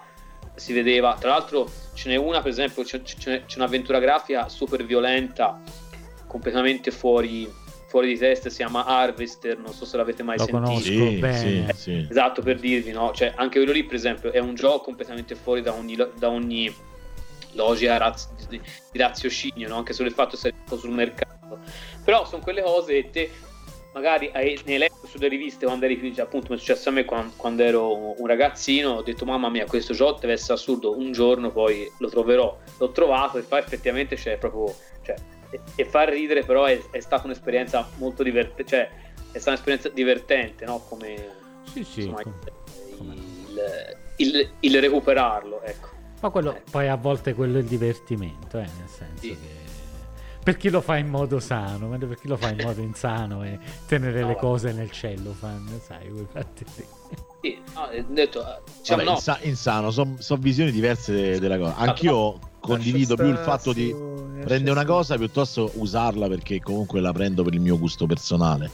si 0.56 0.74
vedeva. 0.74 1.16
Tra 1.18 1.31
l'altro 1.31 1.70
ce 1.94 2.10
n'è 2.10 2.16
una, 2.16 2.43
per 2.43 2.51
esempio, 2.51 2.82
c'è, 2.82 3.01
c'è, 3.01 3.47
c'è 3.47 3.56
un'avventura 3.56 3.98
grafica 3.98 4.51
super 4.51 4.85
violenta, 4.85 5.59
completamente 6.27 6.90
fuori 6.90 7.51
fuori 7.90 8.06
di 8.06 8.16
testa 8.16 8.48
si 8.50 8.58
chiama 8.58 8.84
Harvester, 8.84 9.58
non 9.58 9.72
so 9.72 9.84
se 9.84 9.96
l'avete 9.96 10.22
mai 10.22 10.38
Lo 10.38 10.44
sentito. 10.44 10.64
Conosco 10.64 11.10
Sì, 11.10 11.16
bene. 11.16 11.72
sì, 11.74 11.80
sì. 11.80 12.06
Esatto, 12.08 12.40
per 12.40 12.60
dirvi, 12.60 12.92
no? 12.92 13.12
Cioè, 13.12 13.32
anche 13.34 13.58
quello 13.58 13.72
lì, 13.72 13.82
per 13.82 13.96
esempio, 13.96 14.30
è 14.30 14.38
un 14.38 14.54
gioco 14.54 14.84
completamente 14.84 15.34
fuori 15.34 15.60
da 15.60 15.74
ogni, 15.74 15.96
da 15.96 16.28
ogni 16.28 16.72
logica 17.54 17.96
raz- 17.96 18.30
di, 18.48 18.60
di 18.92 18.98
raziocinio, 18.98 19.66
no? 19.66 19.78
Anche 19.78 19.92
solo 19.92 20.08
il 20.08 20.14
fatto 20.14 20.38
di 20.40 20.48
essere 20.48 20.80
sul 20.80 20.92
mercato. 20.92 21.58
Però 22.04 22.24
sono 22.26 22.40
quelle 22.40 22.62
cose 22.62 22.92
che 22.92 23.10
te 23.10 23.30
magari 23.92 24.30
hai, 24.32 24.56
ne 24.66 24.74
hai 24.74 24.78
letto 24.78 25.08
sulle 25.08 25.26
riviste 25.26 25.66
quando 25.66 25.84
eri 25.84 25.96
più, 25.96 26.12
appunto, 26.22 26.46
mi 26.50 26.54
è 26.54 26.58
successo 26.58 26.90
a 26.90 26.92
me 26.92 27.04
quando, 27.04 27.32
quando, 27.34 27.64
ero 27.64 28.14
un 28.20 28.26
ragazzino, 28.26 28.90
ho 28.92 29.02
detto 29.02 29.24
mamma 29.24 29.48
mia, 29.48 29.66
questo 29.66 29.94
gioco 29.94 30.20
deve 30.20 30.34
essere 30.34 30.54
assurdo, 30.54 30.96
un 30.96 31.10
giorno 31.10 31.50
poi 31.50 31.90
lo 31.98 32.08
troverò. 32.08 32.56
L'ho 32.78 32.90
trovato 32.92 33.38
e 33.38 33.42
poi 33.42 33.58
effettivamente 33.58 34.14
c'è 34.14 34.38
proprio... 34.38 34.72
Cioè, 35.02 35.38
e, 35.74 35.85
fa 35.85 36.05
ridere, 36.05 36.44
però 36.44 36.64
è, 36.64 36.81
è 36.90 37.01
stata 37.01 37.24
un'esperienza 37.27 37.89
molto 37.97 38.22
divertente, 38.22 38.64
cioè 38.66 38.90
è 39.32 39.39
stata 39.39 39.51
un'esperienza 39.51 39.89
divertente, 39.89 40.64
no? 40.64 40.81
Come, 40.89 41.28
sì, 41.64 41.85
sì, 41.85 42.01
insomma, 42.02 42.22
come... 42.97 43.14
il, 43.14 43.97
il, 44.16 44.51
il, 44.60 44.81
recuperarlo, 44.81 45.62
ecco. 45.62 45.89
Ma 46.20 46.31
quello, 46.31 46.55
ecco. 46.55 46.70
poi 46.70 46.89
a 46.89 46.97
volte 46.97 47.35
quello 47.35 47.59
è 47.59 47.60
il 47.60 47.66
divertimento, 47.66 48.59
eh, 48.59 48.68
nel 48.78 48.89
senso 48.89 49.22
Sì. 49.22 49.28
che 49.28 49.68
per 50.43 50.56
chi 50.56 50.70
lo 50.70 50.81
fa 50.81 50.97
in 50.97 51.09
modo 51.09 51.39
sano, 51.39 51.89
mentre 51.89 52.09
per 52.09 52.18
chi 52.18 52.27
lo 52.28 52.36
fa 52.36 52.48
in 52.51 52.59
modo 52.62 52.81
insano 52.81 53.44
e 53.44 53.59
tenere 53.86 54.20
No, 54.22 54.28
le 54.28 54.35
va. 54.35 54.39
cose 54.40 54.72
nel 54.72 54.90
cellophane, 54.90 55.81
sai, 55.81 56.09
quei 56.10 56.27
fatti 56.31 56.64
sì. 56.70 56.85
Sì, 57.43 57.59
no, 57.74 57.82
ho 57.82 58.05
detto, 58.09 58.40
eh, 58.40 58.60
diciamo, 58.78 58.98
Vabbè, 58.98 59.05
no, 59.05 59.16
insa- 59.16 59.39
insano, 59.43 59.90
sono 59.90 60.40
visioni 60.40 60.70
diverse 60.70 61.12
de- 61.12 61.39
della 61.39 61.56
cosa. 61.59 61.74
Anch'io 61.77 62.39
condivido 62.61 63.16
più 63.16 63.27
il 63.27 63.37
fatto 63.39 63.73
di 63.73 63.95
prendere 64.45 64.70
una 64.70 64.85
cosa 64.85 65.16
piuttosto 65.16 65.70
usarla 65.74 66.28
perché 66.28 66.61
comunque 66.61 67.01
la 67.01 67.12
prendo 67.12 67.43
per 67.43 67.55
il 67.55 67.61
mio 67.61 67.78
gusto 67.78 68.07
personale. 68.07 68.70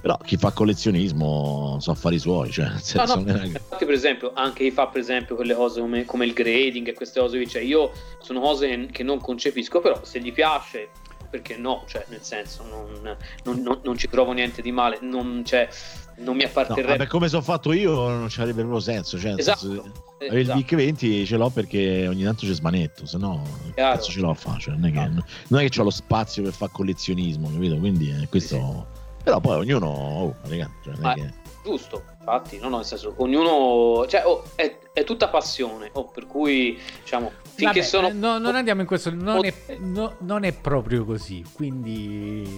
Però 0.00 0.16
chi 0.24 0.36
fa 0.36 0.52
collezionismo 0.52 1.78
so 1.80 1.90
affari 1.90 2.20
suoi, 2.20 2.52
cioè 2.52 2.66
nel 2.66 2.74
No, 2.74 2.80
senso 2.80 3.14
no, 3.16 3.22
non 3.22 3.36
è 3.36 3.40
che- 3.40 3.46
infatti, 3.46 3.84
per 3.84 3.94
esempio, 3.94 4.30
anche 4.34 4.62
chi 4.64 4.70
fa 4.70 4.86
per 4.86 5.00
esempio 5.00 5.34
quelle 5.34 5.54
cose 5.54 5.80
come, 5.80 6.04
come 6.04 6.24
il 6.24 6.32
grading 6.34 6.86
e 6.86 6.94
queste 6.94 7.18
cose 7.18 7.44
cioè 7.48 7.62
io 7.62 7.90
sono 8.20 8.38
cose 8.40 8.68
che, 8.68 8.86
che 8.92 9.02
non 9.02 9.18
concepisco, 9.20 9.80
però 9.80 9.98
se 10.04 10.20
gli 10.20 10.32
piace, 10.32 10.88
perché 11.28 11.56
no? 11.56 11.82
Cioè, 11.88 12.04
nel 12.10 12.22
senso, 12.22 12.64
non, 12.64 13.16
non- 13.42 13.60
non- 13.62 13.80
non 13.82 13.98
ci 13.98 14.08
trovo 14.08 14.30
niente 14.32 14.62
di 14.62 14.70
male, 14.70 14.98
non, 15.02 15.42
cioè, 15.44 15.68
non 16.18 16.36
mi 16.36 16.42
No, 16.42 16.48
apparterrebbe. 16.48 16.88
vabbè, 16.96 17.06
come 17.06 17.28
sono 17.28 17.42
fatto 17.42 17.72
io 17.72 18.08
non 18.08 18.28
ci 18.28 18.40
avrebbe 18.40 18.60
proprio 18.60 18.80
senso. 18.80 19.18
Cioè, 19.18 19.34
Esatto, 19.36 19.58
senso, 19.58 19.84
eh, 20.18 20.26
avere 20.26 20.40
il 20.40 20.46
esatto. 20.50 20.58
VIC 20.58 20.74
20 20.74 21.26
ce 21.26 21.36
l'ho 21.36 21.48
perché 21.50 22.06
ogni 22.08 22.22
tanto 22.24 22.40
ci 22.46 22.52
smanetto, 22.52 23.06
se 23.06 23.18
no 23.18 23.42
cazzo 23.74 24.10
ce 24.10 24.20
l'ho? 24.20 24.36
Cioè, 24.58 24.74
non, 24.74 24.86
è 24.86 24.92
che, 24.92 25.10
non 25.48 25.60
è 25.60 25.68
che 25.68 25.80
ho 25.80 25.84
lo 25.84 25.90
spazio 25.90 26.42
per 26.42 26.52
fare 26.52 26.70
collezionismo, 26.72 27.50
capito? 27.50 27.76
Quindi 27.76 28.10
eh, 28.10 28.28
questo... 28.28 28.86
Però 29.22 29.40
poi 29.40 29.56
ognuno... 29.58 29.86
Oh, 29.88 30.34
raga, 30.42 30.70
cioè, 30.84 30.94
Ah, 31.02 31.14
che- 31.14 31.32
Giusto, 31.64 32.02
infatti, 32.18 32.58
no, 32.58 32.68
no, 32.68 32.76
nel 32.76 32.84
senso, 32.86 33.12
ognuno, 33.18 34.06
cioè, 34.06 34.22
oh, 34.24 34.42
è, 34.54 34.78
è 34.92 35.04
tutta 35.04 35.28
passione, 35.28 35.90
oh, 35.92 36.04
per 36.08 36.26
cui, 36.26 36.78
diciamo, 37.02 37.30
finché 37.58 37.80
Vabbè, 37.80 37.82
sono... 37.82 38.08
eh, 38.08 38.12
no, 38.12 38.38
non 38.38 38.54
andiamo 38.54 38.82
in 38.82 38.86
questo, 38.86 39.12
non 39.12 39.44
è, 39.44 39.52
no- 39.80 40.14
non 40.20 40.44
è 40.44 40.52
proprio 40.52 41.04
così, 41.04 41.44
quindi 41.52 42.48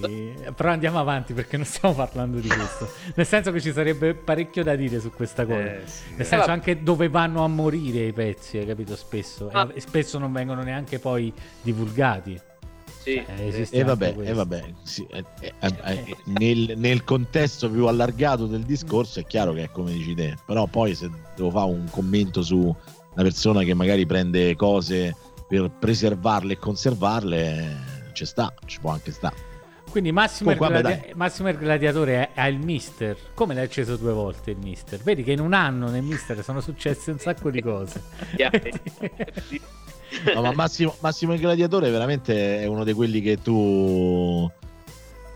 però 0.54 0.70
andiamo 0.72 0.98
avanti 0.98 1.32
perché 1.32 1.56
non 1.56 1.64
stiamo 1.64 1.94
parlando 1.94 2.38
di 2.38 2.48
questo, 2.48 2.86
nel 3.14 3.26
senso 3.26 3.50
che 3.50 3.62
ci 3.62 3.72
sarebbe 3.72 4.12
parecchio 4.14 4.62
da 4.62 4.76
dire 4.76 5.00
su 5.00 5.10
questa 5.10 5.46
cosa, 5.46 5.58
Eh, 5.76 5.82
sì. 5.86 6.02
nel 6.16 6.26
senso 6.26 6.48
Eh, 6.48 6.52
anche 6.52 6.82
dove 6.82 7.08
vanno 7.08 7.42
a 7.44 7.48
morire 7.48 8.04
i 8.08 8.12
pezzi, 8.12 8.58
hai 8.58 8.66
capito? 8.66 8.94
Spesso, 8.94 9.48
E- 9.48 9.56
Ah. 9.56 9.68
e 9.72 9.80
spesso 9.80 10.18
non 10.18 10.32
vengono 10.32 10.62
neanche 10.62 10.98
poi 10.98 11.32
divulgati. 11.62 12.38
Sì, 13.00 13.14
Eh, 13.14 13.46
esiste 13.46 13.78
E 13.78 13.82
vabbè, 13.82 14.14
e 14.20 14.32
vabbè 14.34 14.64
sì, 14.82 15.06
eh, 15.10 15.24
eh, 15.40 15.52
eh, 15.58 15.74
eh, 15.84 16.16
nel, 16.24 16.74
nel 16.76 17.02
contesto 17.04 17.70
più 17.70 17.86
allargato 17.86 18.44
del 18.46 18.64
discorso 18.64 19.20
è 19.20 19.24
chiaro 19.24 19.54
che 19.54 19.62
è 19.62 19.70
come 19.70 19.92
dici 19.92 20.14
te, 20.14 20.36
però 20.44 20.66
poi 20.66 20.94
se 20.94 21.08
devo 21.34 21.50
fare 21.50 21.70
un 21.70 21.86
commento 21.90 22.42
su 22.42 22.74
una 23.14 23.22
persona 23.22 23.62
che 23.62 23.74
magari 23.74 24.06
prende 24.06 24.54
cose 24.56 25.14
per 25.48 25.70
preservarle 25.78 26.52
e 26.54 26.58
conservarle, 26.58 27.76
ci 28.12 28.24
sta, 28.24 28.52
ci 28.66 28.78
può 28.80 28.90
anche 28.92 29.10
stare. 29.10 29.48
Quindi 29.90 30.12
Massimo, 30.12 30.54
Comunque, 30.54 30.76
il, 30.76 30.82
vabbè, 30.84 30.96
gladia- 30.96 31.16
Massimo 31.16 31.48
il 31.48 31.56
Gladiatore 31.58 32.30
ha 32.34 32.46
il 32.46 32.58
Mister. 32.58 33.16
Come 33.34 33.54
l'hai 33.54 33.64
acceso 33.64 33.96
due 33.96 34.12
volte 34.12 34.52
il 34.52 34.58
Mister? 34.58 35.00
Vedi 35.00 35.24
che 35.24 35.32
in 35.32 35.40
un 35.40 35.52
anno 35.52 35.90
nel 35.90 36.02
Mister 36.02 36.44
sono 36.44 36.60
successe 36.60 37.10
un 37.10 37.18
sacco 37.18 37.50
di 37.50 37.60
cose. 37.60 38.00
No, 40.34 40.42
ma 40.42 40.52
Massimo, 40.52 40.96
Massimo 40.98 41.34
il 41.34 41.40
Gladiatore 41.40 41.88
veramente 41.88 42.62
è 42.62 42.66
uno 42.66 42.82
di 42.82 42.92
quelli 42.92 43.20
che 43.20 43.40
tu, 43.40 44.50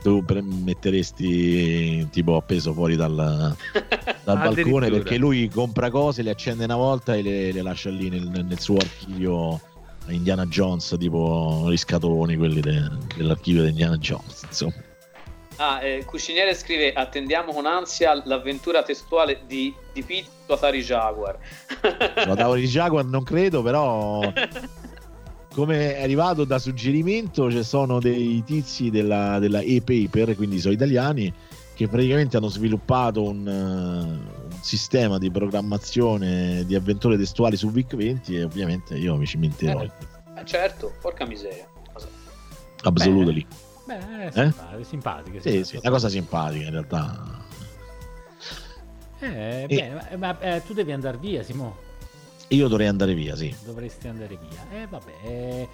tu 0.04 0.22
pre- 0.22 0.42
metteresti 0.42 2.06
tipo 2.10 2.36
appeso 2.36 2.74
fuori 2.74 2.94
dal, 2.94 3.14
dal 4.22 4.36
balcone 4.38 4.90
perché 4.90 5.16
lui 5.16 5.48
compra 5.48 5.88
cose, 5.90 6.20
le 6.20 6.28
accende 6.28 6.64
una 6.64 6.76
volta 6.76 7.14
e 7.14 7.22
le, 7.22 7.52
le 7.52 7.62
lascia 7.62 7.88
lì 7.88 8.10
nel, 8.10 8.28
nel 8.28 8.60
suo 8.60 8.76
archivio 8.76 9.58
Indiana 10.08 10.44
Jones, 10.44 10.94
tipo 10.98 11.68
gli 11.70 11.76
scatoloni 11.78 12.36
quelli 12.36 12.60
de- 12.60 12.90
dell'archivio 13.16 13.62
di 13.62 13.70
Indiana 13.70 13.96
Jones. 13.96 14.42
Insomma. 14.42 14.74
Ah, 15.56 15.82
eh, 15.82 16.04
Cuciniere 16.04 16.54
scrive: 16.54 16.92
Attendiamo 16.92 17.52
con 17.54 17.64
ansia 17.64 18.20
l'avventura 18.26 18.82
testuale 18.82 19.40
di, 19.46 19.74
di 19.94 20.02
Pete 20.02 20.28
su 20.44 20.52
Atari 20.52 20.82
Jaguar. 20.82 21.38
La 22.26 22.34
tavola 22.34 22.60
di 22.60 22.66
Jaguar 22.66 23.06
non 23.06 23.22
credo, 23.22 23.62
però 23.62 24.20
come 25.54 25.96
è 25.96 26.02
arrivato 26.02 26.44
da 26.44 26.58
suggerimento 26.58 27.48
ci 27.50 27.62
sono 27.62 28.00
dei 28.00 28.42
tizi 28.44 28.90
della, 28.90 29.38
della 29.38 29.60
E-Paper, 29.60 30.34
quindi 30.34 30.58
sono 30.58 30.74
italiani, 30.74 31.32
che 31.74 31.86
praticamente 31.86 32.36
hanno 32.36 32.48
sviluppato 32.48 33.22
un, 33.22 33.46
eh, 33.46 33.52
un 34.52 34.62
sistema 34.62 35.18
di 35.18 35.30
programmazione 35.30 36.64
di 36.66 36.74
avventure 36.74 37.16
testuali 37.16 37.56
su 37.56 37.70
VIC-20 37.70 38.32
e 38.32 38.42
ovviamente 38.42 38.96
io 38.96 39.16
mi 39.16 39.26
ci 39.26 39.38
metterò. 39.38 39.80
Eh, 39.80 39.90
eh, 40.36 40.44
certo, 40.44 40.92
porca 41.00 41.24
miseria. 41.24 41.68
Absolutely. 42.82 43.46
Beh, 43.86 43.98
è 43.98 44.26
Eh? 44.26 44.30
simpatiche, 44.50 44.84
simpatiche. 44.84 45.40
Sì, 45.40 45.64
sì, 45.64 45.76
una 45.76 45.90
cosa 45.90 46.08
simpatica 46.08 46.64
in 46.64 46.70
realtà. 46.70 47.42
Eh, 49.20 49.62
E- 49.62 49.66
bene, 49.68 49.94
ma, 49.94 50.16
ma, 50.16 50.40
eh, 50.40 50.62
tu 50.66 50.74
devi 50.74 50.92
andare 50.92 51.16
via, 51.16 51.42
Simo. 51.42 51.83
Io 52.54 52.68
dovrei 52.68 52.86
andare 52.86 53.14
via, 53.14 53.34
sì. 53.34 53.54
Dovresti 53.64 54.08
andare 54.08 54.38
via. 54.40 54.82
Eh, 54.82 54.86
vabbè. 54.86 55.12
eh, 55.24 55.68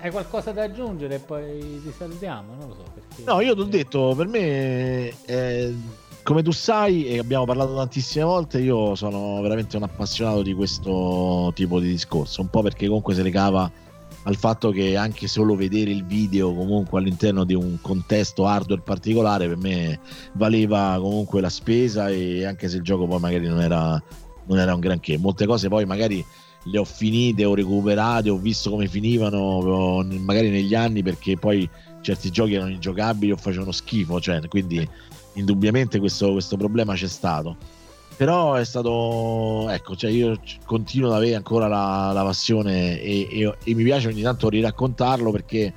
hai 0.00 0.10
qualcosa 0.10 0.52
da 0.52 0.62
aggiungere 0.62 1.16
e 1.16 1.18
poi 1.18 1.80
ti 1.82 1.92
salutiamo? 1.96 2.54
Non 2.58 2.68
lo 2.68 2.74
so 2.74 2.84
perché. 2.94 3.22
No, 3.24 3.40
io 3.40 3.54
ti 3.54 3.60
ho 3.60 3.64
detto, 3.64 4.14
per 4.16 4.26
me, 4.28 5.12
eh, 5.26 5.74
come 6.22 6.42
tu 6.42 6.52
sai, 6.52 7.06
e 7.06 7.18
abbiamo 7.18 7.44
parlato 7.44 7.74
tantissime 7.74 8.24
volte, 8.24 8.60
io 8.60 8.94
sono 8.94 9.40
veramente 9.42 9.76
un 9.76 9.82
appassionato 9.82 10.42
di 10.42 10.54
questo 10.54 11.50
tipo 11.54 11.80
di 11.80 11.88
discorso, 11.88 12.40
un 12.40 12.48
po' 12.48 12.62
perché 12.62 12.86
comunque 12.86 13.14
se 13.14 13.22
le 13.22 13.30
cava 13.30 13.70
al 14.26 14.36
fatto 14.36 14.70
che 14.70 14.96
anche 14.96 15.26
solo 15.26 15.54
vedere 15.54 15.90
il 15.90 16.04
video 16.04 16.54
comunque 16.54 16.98
all'interno 16.98 17.44
di 17.44 17.52
un 17.52 17.78
contesto 17.82 18.46
hardware 18.46 18.80
particolare 18.80 19.48
per 19.48 19.58
me 19.58 20.00
valeva 20.32 20.96
comunque 20.98 21.42
la 21.42 21.50
spesa 21.50 22.08
e 22.08 22.46
anche 22.46 22.70
se 22.70 22.78
il 22.78 22.82
gioco 22.82 23.06
poi 23.06 23.20
magari 23.20 23.46
non 23.46 23.60
era, 23.60 24.02
non 24.46 24.58
era 24.58 24.74
un 24.74 24.80
granché 24.80 25.18
molte 25.18 25.46
cose 25.46 25.68
poi 25.68 25.84
magari 25.84 26.24
le 26.64 26.78
ho 26.78 26.84
finite, 26.84 27.44
ho 27.44 27.54
recuperate, 27.54 28.30
ho 28.30 28.38
visto 28.38 28.70
come 28.70 28.86
finivano 28.88 30.02
magari 30.20 30.50
negli 30.50 30.74
anni 30.74 31.02
perché 31.02 31.36
poi 31.36 31.68
certi 32.00 32.30
giochi 32.30 32.54
erano 32.54 32.70
ingiocabili 32.70 33.32
o 33.32 33.36
facevano 33.36 33.72
schifo, 33.72 34.20
cioè, 34.20 34.46
quindi 34.48 34.86
indubbiamente 35.34 35.98
questo, 35.98 36.32
questo 36.32 36.56
problema 36.56 36.94
c'è 36.94 37.08
stato. 37.08 37.56
Però 38.16 38.54
è 38.54 38.64
stato, 38.64 39.68
ecco, 39.70 39.96
cioè 39.96 40.10
io 40.10 40.38
continuo 40.64 41.10
ad 41.10 41.16
avere 41.16 41.34
ancora 41.34 41.66
la, 41.66 42.12
la 42.12 42.22
passione 42.22 43.00
e, 43.00 43.26
e, 43.28 43.56
e, 43.64 43.74
mi 43.74 43.82
piace 43.82 44.06
ogni 44.06 44.22
tanto 44.22 44.48
riraccontarlo 44.48 45.32
perché, 45.32 45.72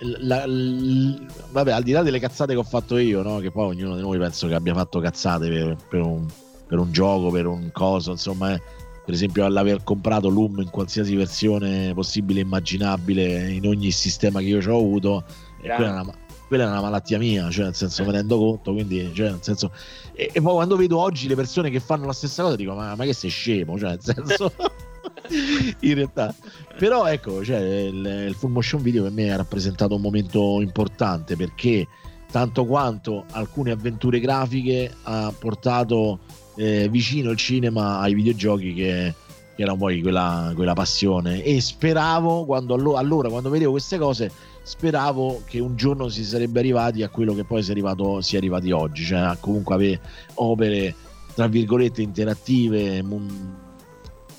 la, 0.00 0.44
la, 0.46 1.18
vabbè, 1.52 1.72
al 1.72 1.82
di 1.84 1.92
là 1.92 2.02
delle 2.02 2.18
cazzate 2.18 2.52
che 2.52 2.58
ho 2.58 2.64
fatto 2.64 2.98
io, 2.98 3.22
no? 3.22 3.38
che 3.38 3.50
poi 3.50 3.68
ognuno 3.68 3.96
di 3.96 4.02
noi 4.02 4.18
penso 4.18 4.46
che 4.46 4.54
abbia 4.54 4.74
fatto 4.74 5.00
cazzate 5.00 5.48
per, 5.48 5.76
per, 5.88 6.00
un, 6.02 6.26
per 6.72 6.80
un, 6.80 6.90
gioco, 6.90 7.28
per 7.28 7.44
un 7.44 7.70
coso, 7.70 8.12
insomma, 8.12 8.54
eh, 8.54 8.62
per 9.04 9.12
esempio 9.12 9.44
all'aver 9.44 9.84
comprato 9.84 10.30
Loom 10.30 10.60
in 10.60 10.70
qualsiasi 10.70 11.14
versione 11.14 11.92
possibile 11.92 12.40
e 12.40 12.44
immaginabile 12.44 13.50
in 13.50 13.66
ogni 13.66 13.90
sistema 13.90 14.40
che 14.40 14.46
io 14.46 14.62
ci 14.62 14.70
ho 14.70 14.78
avuto, 14.78 15.22
quella 15.60 15.76
è, 15.76 16.00
una, 16.00 16.14
quella 16.48 16.64
è 16.64 16.66
una 16.68 16.80
malattia 16.80 17.18
mia, 17.18 17.50
cioè 17.50 17.66
nel 17.66 17.74
senso 17.74 18.04
me 18.04 18.12
ne 18.12 18.16
rendo 18.16 18.38
conto, 18.38 18.72
quindi 18.72 19.12
cioè 19.12 19.28
nel 19.28 19.42
senso 19.42 19.70
e, 20.14 20.30
e, 20.32 20.40
poi 20.40 20.54
quando 20.54 20.76
vedo 20.76 20.98
oggi 20.98 21.28
le 21.28 21.34
persone 21.34 21.68
che 21.68 21.78
fanno 21.78 22.06
la 22.06 22.14
stessa 22.14 22.42
cosa 22.42 22.56
dico 22.56 22.72
ma, 22.74 22.94
ma 22.94 23.04
che 23.04 23.12
sei 23.12 23.28
scemo, 23.28 23.78
cioè 23.78 23.90
nel 23.90 24.00
senso 24.00 24.52
in 25.80 25.94
realtà. 25.94 26.34
Però 26.78 27.04
ecco, 27.04 27.44
cioè, 27.44 27.58
il, 27.58 28.26
il 28.28 28.34
full 28.34 28.50
motion 28.50 28.80
video 28.80 29.02
per 29.02 29.12
me 29.12 29.30
ha 29.30 29.36
rappresentato 29.36 29.94
un 29.94 30.00
momento 30.00 30.62
importante 30.62 31.36
perché 31.36 31.86
tanto 32.30 32.64
quanto 32.64 33.26
alcune 33.32 33.72
avventure 33.72 34.18
grafiche 34.20 34.90
ha 35.02 35.30
portato 35.38 36.40
eh, 36.56 36.88
vicino 36.88 37.30
il 37.30 37.36
cinema 37.36 37.98
ai 37.98 38.14
videogiochi 38.14 38.74
che, 38.74 39.14
che 39.54 39.62
era 39.62 39.74
poi 39.74 40.00
quella, 40.00 40.52
quella, 40.54 40.72
passione. 40.74 41.42
E 41.42 41.60
speravo 41.60 42.44
quando 42.44 42.74
allora 42.74 43.28
quando 43.28 43.50
vedevo 43.50 43.72
queste 43.72 43.98
cose 43.98 44.30
speravo 44.64 45.42
che 45.44 45.58
un 45.58 45.76
giorno 45.76 46.08
si 46.08 46.24
sarebbe 46.24 46.60
arrivati 46.60 47.02
a 47.02 47.08
quello 47.08 47.34
che 47.34 47.44
poi 47.44 47.62
si 47.62 47.70
è 47.70 47.72
arrivato 47.72 48.20
si 48.20 48.36
è 48.36 48.38
arrivati 48.38 48.70
oggi 48.70 49.04
cioè 49.04 49.18
a 49.18 49.36
comunque 49.40 49.74
avere 49.74 50.00
opere 50.34 50.94
tra 51.34 51.48
virgolette 51.48 52.00
interattive 52.00 53.02
m- 53.02 53.56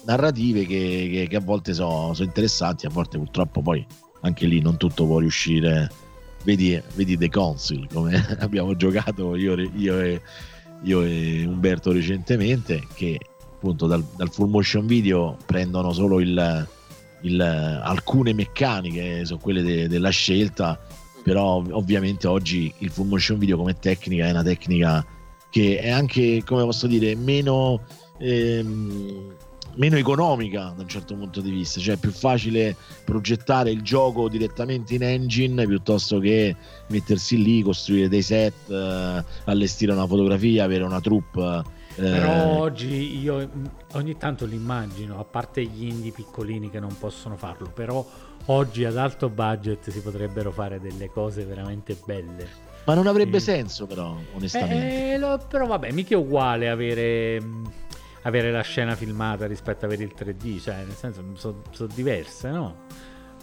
narrative 0.06 0.66
che, 0.66 1.10
che, 1.12 1.28
che, 1.30 1.36
a 1.36 1.42
volte 1.42 1.74
sono 1.74 2.14
so 2.14 2.24
interessanti 2.24 2.86
a 2.86 2.90
volte 2.90 3.18
purtroppo 3.18 3.62
poi 3.62 3.86
anche 4.24 4.46
lì 4.46 4.60
non 4.60 4.78
tutto 4.78 5.06
può 5.06 5.20
riuscire. 5.20 5.90
Vedi, 6.44 6.82
vedi 6.96 7.18
The 7.18 7.30
Council 7.30 7.88
come 7.92 8.16
abbiamo 8.40 8.76
giocato 8.76 9.36
io, 9.36 9.56
io 9.58 10.00
e 10.02 10.22
io 10.84 11.04
e 11.04 11.46
Umberto 11.46 11.92
recentemente, 11.92 12.88
che 12.94 13.20
appunto 13.54 13.88
dal, 13.88 14.04
dal 14.16 14.32
full 14.32 14.50
motion 14.50 14.86
video 14.86 15.38
prendono 15.46 15.92
solo 15.94 16.20
il, 16.20 16.68
il, 17.22 17.42
alcune 17.42 18.34
meccaniche, 18.34 19.26
sono 19.26 19.40
quelle 19.40 19.62
de, 19.62 19.88
della 19.88 20.10
scelta, 20.10 20.80
però 21.24 21.64
ovviamente 21.72 22.28
oggi 22.28 22.74
il 22.80 22.90
full 22.90 23.08
motion 23.08 23.38
video 23.38 23.58
come 23.58 23.78
tecnica 23.80 24.26
è 24.26 24.32
una 24.32 24.44
tecnica 24.44 25.06
che 25.50 25.80
è 25.80 25.90
anche, 25.90 26.44
come 26.46 26.64
posso 26.64 26.88
dire, 26.88 27.16
meno... 27.16 27.82
Ehm, 28.20 29.36
meno 29.76 29.98
economica 29.98 30.74
da 30.76 30.82
un 30.82 30.88
certo 30.88 31.16
punto 31.16 31.42
di 31.42 31.50
vista, 31.50 31.80
cioè 31.80 31.96
è 31.96 31.98
più 31.98 32.12
facile 32.12 32.76
progettare 33.04 33.72
il 33.72 33.82
gioco 33.82 34.30
direttamente 34.30 34.96
in 34.96 35.04
engine 35.04 35.66
piuttosto 35.66 36.20
che 36.20 36.56
mettersi 36.88 37.42
lì, 37.42 37.62
costruire 37.62 38.10
dei 38.10 38.22
set, 38.22 38.70
eh, 38.70 39.24
allestire 39.46 39.92
una 39.92 40.08
fotografia, 40.08 40.64
avere 40.64 40.84
una 40.84 41.02
troupe. 41.02 41.64
Eh. 41.96 42.02
Però 42.02 42.60
oggi 42.60 43.22
io 43.22 43.50
ogni 43.94 44.18
tanto 44.18 44.46
li 44.46 44.56
immagino, 44.56 45.20
a 45.20 45.24
parte 45.24 45.64
gli 45.64 45.86
indie 45.88 46.12
piccolini 46.12 46.70
che 46.70 46.80
non 46.80 46.96
possono 46.98 47.36
farlo, 47.36 47.70
però 47.70 48.06
oggi 48.46 48.84
ad 48.84 48.98
alto 48.98 49.30
budget 49.30 49.90
si 49.90 50.02
potrebbero 50.02 50.52
fare 50.52 50.80
delle 50.80 51.10
cose 51.10 51.46
veramente 51.46 51.98
belle. 52.06 52.72
Ma 52.86 52.96
non 52.96 53.08
avrebbe 53.08 53.40
sì. 53.40 53.46
senso 53.46 53.86
però, 53.86 54.18
onestamente. 54.34 55.14
Eh, 55.14 55.18
lo, 55.18 55.40
però 55.48 55.66
vabbè, 55.68 55.92
mica 55.92 56.16
è 56.16 56.18
uguale 56.18 56.70
avere 56.70 57.42
avere 58.24 58.52
la 58.52 58.62
scena 58.62 58.96
filmata 58.96 59.46
rispetto 59.48 59.86
a 59.86 59.88
avere 59.88 60.04
il 60.04 60.14
3D, 60.18 60.62
cioè 60.62 60.84
nel 60.86 60.96
senso 60.96 61.24
sono 61.36 61.62
so 61.72 61.88
diverse, 61.88 62.50
no? 62.50 62.76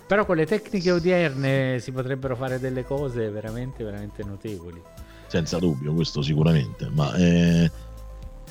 Però 0.06 0.26
con 0.26 0.36
le 0.36 0.46
tecniche 0.46 0.90
odierne 0.90 1.78
si 1.78 1.92
potrebbero 1.92 2.34
fare 2.34 2.58
delle 2.58 2.84
cose 2.84 3.30
veramente, 3.30 3.84
veramente 3.84 4.24
notevoli. 4.24 4.82
Senza 5.28 5.58
dubbio, 5.58 5.94
questo 5.94 6.20
sicuramente, 6.20 6.88
ma 6.90 7.12
è, 7.12 7.70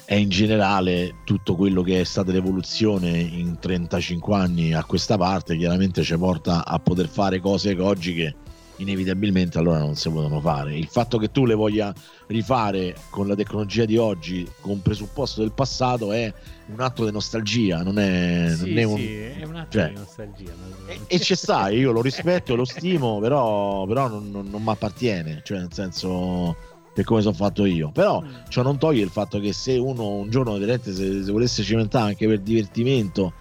è 0.05 0.15
in 0.15 0.29
generale 0.29 1.15
tutto 1.25 1.55
quello 1.55 1.81
che 1.81 1.99
è 1.99 2.03
stata 2.05 2.31
l'evoluzione 2.31 3.09
in 3.09 3.59
35 3.59 4.35
anni 4.35 4.73
a 4.73 4.85
questa 4.85 5.17
parte, 5.17 5.57
chiaramente 5.57 6.01
ci 6.03 6.17
porta 6.17 6.65
a 6.65 6.79
poter 6.79 7.09
fare 7.09 7.41
cose 7.41 7.75
che 7.75 7.81
oggi 7.81 8.13
che 8.13 8.35
inevitabilmente 8.79 9.57
allora 9.57 9.79
non 9.79 9.95
si 9.95 10.09
potevano 10.09 10.41
fare. 10.41 10.77
Il 10.77 10.87
fatto 10.87 11.17
che 11.17 11.31
tu 11.31 11.45
le 11.45 11.53
voglia 11.53 11.93
rifare 12.27 12.95
con 13.09 13.27
la 13.27 13.35
tecnologia 13.35 13.85
di 13.85 13.97
oggi, 13.97 14.49
con 14.61 14.81
presupposto 14.81 15.41
del 15.41 15.51
passato, 15.51 16.11
è 16.11 16.33
un 16.67 16.79
atto 16.79 17.05
di 17.05 17.11
nostalgia, 17.11 17.81
non 17.83 17.99
è, 17.99 18.53
sì, 18.55 18.69
non 18.69 18.77
è 18.77 18.83
un, 18.83 18.97
sì, 18.97 19.15
è 19.15 19.43
un 19.43 19.55
atto 19.55 19.77
cioè, 19.77 19.89
di 19.89 19.95
nostalgia. 19.95 20.51
E, 20.87 20.99
e 21.07 21.19
ci 21.19 21.35
sta, 21.35 21.69
io 21.69 21.91
lo 21.91 22.01
rispetto 22.01 22.53
e 22.53 22.55
lo 22.55 22.65
stimo, 22.65 23.19
però, 23.21 23.85
però 23.85 24.07
non, 24.07 24.29
non, 24.29 24.47
non 24.49 24.61
mi 24.61 24.69
appartiene, 24.69 25.41
cioè 25.43 25.59
nel 25.59 25.73
senso 25.73 26.55
per 26.93 27.05
come 27.05 27.21
sono 27.21 27.35
fatto 27.35 27.65
io. 27.65 27.91
Però 27.91 28.21
mm. 28.21 28.49
ciò 28.49 28.61
non 28.61 28.77
toglie 28.77 29.03
il 29.03 29.09
fatto 29.09 29.39
che 29.39 29.53
se 29.53 29.77
uno 29.77 30.07
un 30.15 30.29
giorno 30.29 30.57
se, 30.59 31.23
se 31.23 31.31
volesse 31.31 31.63
cimentare 31.63 32.09
anche 32.09 32.27
per 32.27 32.39
divertimento, 32.39 33.33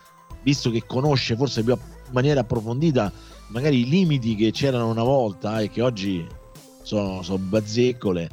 visto 0.42 0.70
che 0.70 0.84
conosce 0.86 1.36
forse 1.36 1.62
più 1.62 1.72
in 1.72 2.12
maniera 2.12 2.40
approfondita 2.40 3.12
magari 3.48 3.80
i 3.80 3.88
limiti 3.88 4.34
che 4.34 4.50
c'erano 4.50 4.88
una 4.88 5.02
volta 5.02 5.60
e 5.60 5.70
che 5.70 5.82
oggi 5.82 6.26
sono, 6.82 7.22
sono 7.22 7.38
bazzecole, 7.38 8.28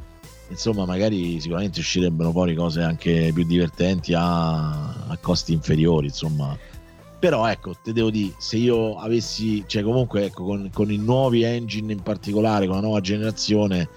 insomma, 0.48 0.84
magari 0.84 1.40
sicuramente 1.40 1.80
uscirebbero 1.80 2.30
fuori 2.30 2.54
cose 2.54 2.82
anche 2.82 3.30
più 3.34 3.44
divertenti 3.44 4.14
a, 4.14 5.08
a 5.08 5.18
costi 5.20 5.52
inferiori, 5.52 6.06
insomma. 6.06 6.56
Però 7.18 7.46
ecco, 7.46 7.74
te 7.82 7.92
devo 7.92 8.10
dire, 8.10 8.34
se 8.38 8.58
io 8.58 8.96
avessi, 8.98 9.64
cioè 9.66 9.82
comunque 9.82 10.26
ecco, 10.26 10.44
con, 10.44 10.70
con 10.72 10.90
i 10.92 10.98
nuovi 10.98 11.42
engine 11.42 11.92
in 11.92 12.02
particolare, 12.02 12.66
con 12.66 12.76
la 12.76 12.82
nuova 12.82 13.00
generazione, 13.00 13.88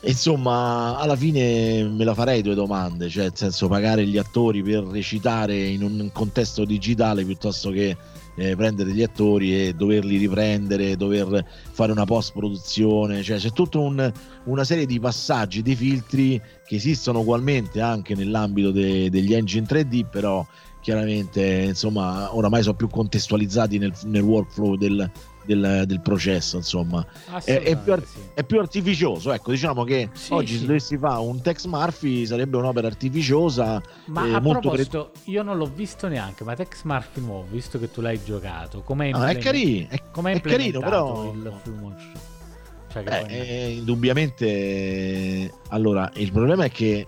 insomma, 0.00 0.96
alla 0.96 1.16
fine 1.16 1.84
me 1.84 2.04
la 2.04 2.14
farei 2.14 2.40
due 2.40 2.54
domande, 2.54 3.08
cioè 3.08 3.24
nel 3.24 3.36
senso 3.36 3.68
pagare 3.68 4.06
gli 4.06 4.16
attori 4.16 4.62
per 4.62 4.84
recitare 4.84 5.66
in 5.66 5.82
un 5.82 6.10
contesto 6.12 6.64
digitale 6.64 7.24
piuttosto 7.24 7.70
che 7.70 7.96
eh, 8.38 8.54
prendere 8.54 8.92
gli 8.92 9.02
attori 9.02 9.66
e 9.66 9.74
doverli 9.74 10.16
riprendere, 10.16 10.96
dover 10.96 11.44
fare 11.72 11.90
una 11.90 12.04
post 12.04 12.32
produzione, 12.32 13.22
cioè 13.22 13.38
c'è 13.38 13.50
tutta 13.50 13.78
un, 13.78 14.12
una 14.44 14.64
serie 14.64 14.86
di 14.86 15.00
passaggi, 15.00 15.60
di 15.60 15.74
filtri 15.74 16.40
che 16.64 16.76
esistono 16.76 17.20
ugualmente 17.20 17.80
anche 17.80 18.14
nell'ambito 18.14 18.70
de, 18.70 19.10
degli 19.10 19.34
engine 19.34 19.66
3D, 19.66 20.06
però 20.08 20.46
chiaramente 20.80 21.42
insomma 21.42 22.34
oramai 22.34 22.62
sono 22.62 22.76
più 22.76 22.88
contestualizzati 22.88 23.78
nel, 23.78 23.92
nel 24.04 24.22
workflow 24.22 24.76
del, 24.76 25.10
del, 25.48 25.84
del 25.86 26.00
processo, 26.00 26.58
insomma, 26.58 27.04
è, 27.42 27.62
è, 27.62 27.76
più, 27.76 27.94
sì. 28.04 28.18
è, 28.34 28.44
più, 28.44 28.58
artificioso. 28.58 29.32
Ecco, 29.32 29.50
diciamo 29.50 29.82
che 29.84 30.10
sì, 30.12 30.32
oggi 30.34 30.52
sì. 30.52 30.58
se 30.58 30.66
dovessi 30.66 30.98
fare 30.98 31.20
un 31.20 31.40
Tex 31.40 31.64
Murphy 31.64 32.26
sarebbe 32.26 32.58
un'opera 32.58 32.86
artificiosa. 32.86 33.80
Ma 34.06 34.26
eh, 34.26 34.34
a 34.34 34.40
proposito, 34.40 35.10
cre... 35.12 35.32
io 35.32 35.42
non 35.42 35.56
l'ho 35.56 35.70
visto 35.74 36.06
neanche, 36.06 36.44
ma 36.44 36.54
Tex 36.54 36.82
Murphy 36.82 37.20
nuovo, 37.22 37.46
visto 37.50 37.78
che 37.78 37.90
tu 37.90 38.02
l'hai 38.02 38.22
giocato, 38.22 38.82
com'è, 38.82 39.10
ah, 39.10 39.28
è, 39.28 39.38
carino, 39.38 39.86
è, 39.88 40.02
com'è 40.10 40.34
è 40.34 40.40
carino, 40.42 40.80
però 40.80 41.32
il 41.32 41.52
full 41.62 41.78
motion? 41.78 42.12
Cioè 42.92 43.04
eh, 43.06 43.26
eh, 43.28 43.70
indubbiamente, 43.70 45.52
allora 45.68 46.10
il 46.16 46.30
problema 46.30 46.64
è 46.64 46.70
che 46.70 47.06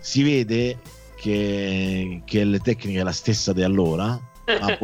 si 0.00 0.22
vede 0.22 0.78
che, 1.16 2.22
che 2.24 2.44
le 2.44 2.58
tecniche 2.60 3.00
è 3.00 3.02
la 3.02 3.12
stessa 3.12 3.52
di 3.52 3.64
allora, 3.64 4.08
ma 4.60 4.78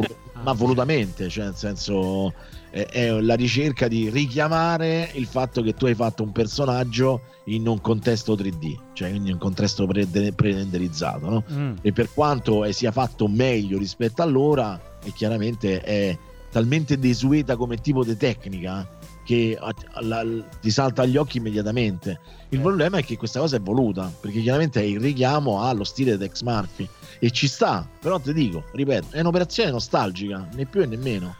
ma 0.45 0.53
volutamente, 0.53 1.27
cioè 1.27 1.45
nel 1.45 1.55
senso 1.55 2.31
è, 2.69 2.85
è, 2.85 3.09
la 3.19 3.33
ricerca 3.33 3.87
di 3.87 4.11
richiamare 4.11 5.09
il 5.15 5.25
fatto 5.25 5.63
che 5.63 5.73
tu 5.73 5.87
hai 5.87 5.95
fatto 5.95 6.21
un 6.21 6.31
personaggio 6.31 7.21
in 7.45 7.67
un 7.67 7.81
contesto 7.81 8.35
3D, 8.35 8.77
cioè 8.93 9.09
in 9.09 9.23
un 9.23 9.39
contesto 9.39 9.87
pre-renderizzato, 9.87 11.29
no? 11.29 11.43
mm. 11.51 11.73
E 11.81 11.91
per 11.91 12.13
quanto 12.13 12.71
sia 12.71 12.91
fatto 12.91 13.27
meglio 13.27 13.79
rispetto 13.79 14.21
all'ora, 14.21 14.79
e 15.03 15.11
chiaramente 15.13 15.81
è 15.81 16.15
talmente 16.51 16.99
desueta 16.99 17.55
come 17.55 17.77
tipo 17.77 18.03
di 18.03 18.15
tecnica 18.15 18.87
che 19.25 19.57
la- 20.01 20.23
ti 20.61 20.69
salta 20.69 21.01
agli 21.01 21.17
occhi 21.17 21.37
immediatamente. 21.37 22.19
Il 22.49 22.59
problema 22.59 22.99
è 22.99 23.03
che 23.03 23.17
questa 23.17 23.39
cosa 23.39 23.55
è 23.55 23.59
voluta, 23.59 24.13
perché 24.19 24.41
chiaramente 24.41 24.79
è 24.79 24.83
il 24.83 24.99
richiamo 24.99 25.63
allo 25.63 25.83
stile 25.83 26.19
Tex 26.19 26.43
Murphy 26.43 26.87
e 27.19 27.31
ci 27.31 27.47
sta, 27.47 27.87
però 27.99 28.19
ti 28.19 28.33
dico, 28.33 28.63
ripeto, 28.73 29.07
è 29.11 29.19
un'operazione 29.19 29.71
nostalgica, 29.71 30.47
né 30.53 30.65
più 30.65 30.85
né 30.87 30.97
meno. 30.97 31.35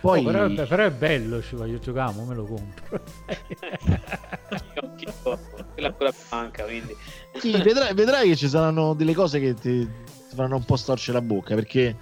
Poi 0.00 0.20
Oh, 0.20 0.22
però, 0.24 0.46
è 0.46 0.66
però 0.66 0.84
è 0.84 0.90
bello, 0.90 1.42
ci 1.42 1.56
voglio 1.56 1.78
giocare, 1.78 2.14
me 2.26 2.34
lo 2.34 2.44
compro. 2.46 3.02
Quella 5.74 5.88
ancora 5.88 6.12
manca, 6.30 6.64
quindi. 6.64 6.96
Sì, 7.38 7.50
vedrai, 7.60 7.94
vedrai 7.94 8.28
che 8.28 8.36
ci 8.36 8.48
saranno 8.48 8.94
delle 8.94 9.14
cose 9.14 9.40
che 9.40 9.54
ti, 9.54 9.86
ti 9.86 10.34
faranno 10.34 10.56
un 10.56 10.64
po' 10.64 10.76
storcere 10.76 11.18
la 11.18 11.22
bocca 11.24 11.54
perché 11.54 11.96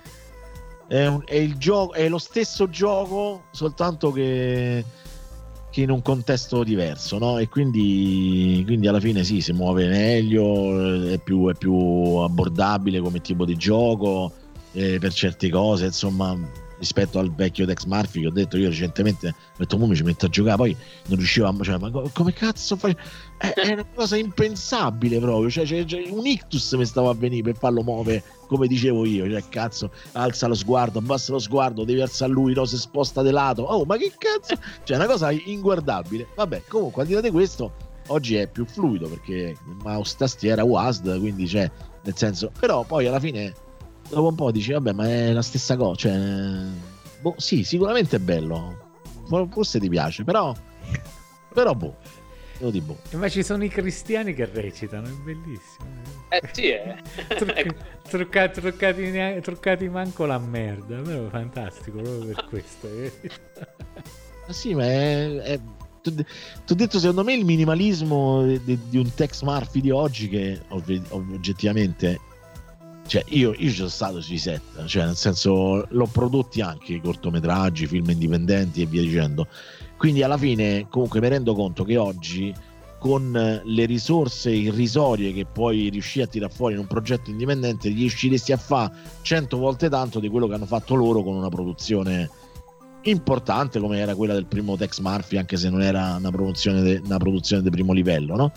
è, 0.86 1.06
un- 1.06 1.22
è 1.24 1.34
il 1.34 1.56
gioco, 1.56 1.92
è 1.94 2.08
lo 2.08 2.18
stesso 2.18 2.68
gioco, 2.70 3.46
soltanto 3.50 4.12
che, 4.12 4.84
che 5.70 5.82
in 5.82 5.90
un 5.90 6.02
contesto 6.02 6.64
diverso, 6.64 7.18
no? 7.18 7.38
E 7.38 7.48
quindi, 7.48 8.62
quindi 8.64 8.86
alla 8.86 9.00
fine 9.00 9.24
sì, 9.24 9.40
si 9.40 9.52
muove 9.52 9.86
meglio, 9.86 11.04
è 11.06 11.18
più, 11.18 11.48
è 11.48 11.54
più 11.54 11.74
abbordabile 11.74 13.00
come 13.00 13.20
tipo 13.20 13.44
di 13.44 13.56
gioco 13.56 14.32
eh, 14.72 14.98
per 14.98 15.12
certe 15.12 15.50
cose, 15.50 15.86
insomma. 15.86 16.66
Rispetto 16.78 17.18
al 17.18 17.34
vecchio 17.34 17.66
Dex 17.66 17.84
Murphy 17.86 18.20
che 18.20 18.26
ho 18.28 18.30
detto 18.30 18.56
io 18.56 18.68
recentemente, 18.68 19.28
ho 19.28 19.56
detto 19.56 19.76
"Mo 19.78 19.86
mi 19.86 19.96
ci 19.96 20.04
metto 20.04 20.26
a 20.26 20.28
giocare, 20.28 20.56
poi 20.56 20.76
non 21.06 21.16
riuscivo 21.18 21.48
a. 21.48 21.54
Cioè, 21.60 21.76
ma 21.78 21.90
co- 21.90 22.08
come 22.12 22.32
cazzo 22.32 22.76
fai? 22.76 22.96
È, 23.36 23.48
è 23.52 23.72
una 23.72 23.84
cosa 23.94 24.16
impensabile 24.16 25.18
proprio. 25.18 25.50
Cioè, 25.50 25.64
c'è, 25.64 25.84
c'è 25.84 26.04
un 26.08 26.24
ictus 26.24 26.72
mi 26.74 26.84
stava 26.84 27.10
a 27.10 27.14
venire 27.14 27.42
per 27.42 27.56
farlo 27.56 27.82
muovere 27.82 28.22
come 28.46 28.68
dicevo 28.68 29.04
io. 29.04 29.28
Cioè, 29.28 29.42
cazzo, 29.48 29.90
alza 30.12 30.46
lo 30.46 30.54
sguardo, 30.54 31.00
abbassa 31.00 31.32
lo 31.32 31.40
sguardo, 31.40 31.84
devi 31.84 32.00
alzare 32.00 32.30
lui, 32.30 32.54
no, 32.54 32.64
si 32.64 32.76
sposta 32.76 33.22
di 33.22 33.30
lato. 33.30 33.62
Oh, 33.62 33.84
ma 33.84 33.96
che 33.96 34.12
cazzo? 34.16 34.54
Cioè, 34.84 34.96
una 34.96 35.06
cosa 35.06 35.30
inguardabile. 35.32 36.28
Vabbè, 36.36 36.62
comunque, 36.68 37.02
al 37.02 37.08
di 37.08 37.14
là 37.14 37.20
di 37.20 37.30
questo, 37.30 37.72
oggi 38.08 38.36
è 38.36 38.46
più 38.46 38.64
fluido 38.64 39.08
perché 39.08 39.34
il 39.34 39.76
mouse 39.82 40.14
tastiera 40.16 40.64
WASD, 40.64 41.18
quindi 41.18 41.46
c'è 41.46 41.70
nel 42.02 42.16
senso. 42.16 42.50
Però 42.58 42.84
poi 42.84 43.06
alla 43.06 43.20
fine, 43.20 43.52
dopo 44.08 44.28
un 44.28 44.34
po' 44.34 44.50
dici, 44.50 44.72
vabbè, 44.72 44.92
ma 44.92 45.08
è 45.08 45.32
la 45.32 45.42
stessa 45.42 45.76
cosa. 45.76 45.94
Cioè, 45.96 46.18
boh, 47.20 47.34
sì, 47.36 47.64
sicuramente 47.64 48.16
è 48.16 48.18
bello. 48.18 48.86
Forse 49.50 49.78
ti 49.78 49.88
piace, 49.88 50.24
però. 50.24 50.54
Però, 51.52 51.74
boh. 51.74 51.96
Devo 52.58 52.70
dire, 52.70 52.84
boh. 52.84 52.98
Ma 53.16 53.28
ci 53.28 53.42
sono 53.42 53.62
i 53.64 53.68
cristiani 53.68 54.34
che 54.34 54.48
recitano, 54.52 55.06
è 55.06 55.10
bellissimo. 55.10 55.86
Eh 56.28 56.42
sì, 56.52 56.70
eh. 56.70 56.96
Trucca- 57.36 57.74
trucca- 58.08 58.48
truccati, 58.48 59.10
nea- 59.10 59.40
truccati 59.40 59.88
manco 59.88 60.26
la 60.26 60.38
merda, 60.38 61.00
però 61.00 61.28
fantastico 61.28 62.00
proprio 62.00 62.34
per 62.34 62.44
questo. 62.48 62.88
eh. 62.88 63.12
Ma 64.46 64.52
sì, 64.52 64.74
ma 64.74 64.84
è. 64.84 65.36
è 65.36 65.60
ti 66.00 66.72
ho 66.72 66.74
detto, 66.74 66.98
secondo 66.98 67.22
me, 67.22 67.34
il 67.34 67.44
minimalismo 67.44 68.44
di, 68.46 68.78
di 68.88 68.96
un 68.96 69.12
Tex 69.14 69.42
Murphy 69.42 69.80
di 69.82 69.90
oggi, 69.90 70.28
che 70.28 70.60
ovvi- 70.68 71.02
oggettivamente. 71.10 72.18
Cioè, 73.08 73.24
io, 73.28 73.54
io 73.56 73.70
ci 73.70 73.76
sono 73.76 73.88
stato 73.88 74.20
sui 74.20 74.36
set, 74.36 74.84
cioè, 74.84 75.06
nel 75.06 75.16
senso, 75.16 75.86
l'ho 75.88 76.08
prodotti 76.12 76.60
anche 76.60 77.00
cortometraggi, 77.00 77.86
film 77.86 78.10
indipendenti 78.10 78.82
e 78.82 78.86
via 78.86 79.00
dicendo. 79.00 79.46
Quindi, 79.96 80.22
alla 80.22 80.36
fine, 80.36 80.86
comunque, 80.90 81.18
mi 81.18 81.28
rendo 81.28 81.54
conto 81.54 81.84
che 81.84 81.96
oggi, 81.96 82.54
con 82.98 83.62
le 83.64 83.84
risorse 83.86 84.50
irrisorie 84.50 85.32
che 85.32 85.46
puoi 85.46 85.88
riuscire 85.88 86.26
a 86.26 86.28
tirare 86.28 86.52
fuori 86.52 86.74
in 86.74 86.80
un 86.80 86.86
progetto 86.86 87.30
indipendente, 87.30 87.88
riusciresti 87.88 88.52
a 88.52 88.58
fare 88.58 88.92
100 89.22 89.56
volte 89.56 89.88
tanto 89.88 90.20
di 90.20 90.28
quello 90.28 90.46
che 90.46 90.54
hanno 90.54 90.66
fatto 90.66 90.94
loro 90.94 91.22
con 91.22 91.34
una 91.34 91.48
produzione 91.48 92.28
importante 93.02 93.78
come 93.78 94.00
era 94.00 94.14
quella 94.14 94.34
del 94.34 94.44
primo 94.44 94.76
Tex 94.76 94.98
Murphy, 94.98 95.38
anche 95.38 95.56
se 95.56 95.70
non 95.70 95.80
era 95.80 96.16
una 96.16 96.30
de- 96.82 97.00
una 97.02 97.16
produzione 97.16 97.62
di 97.62 97.70
primo 97.70 97.94
livello, 97.94 98.36
no? 98.36 98.52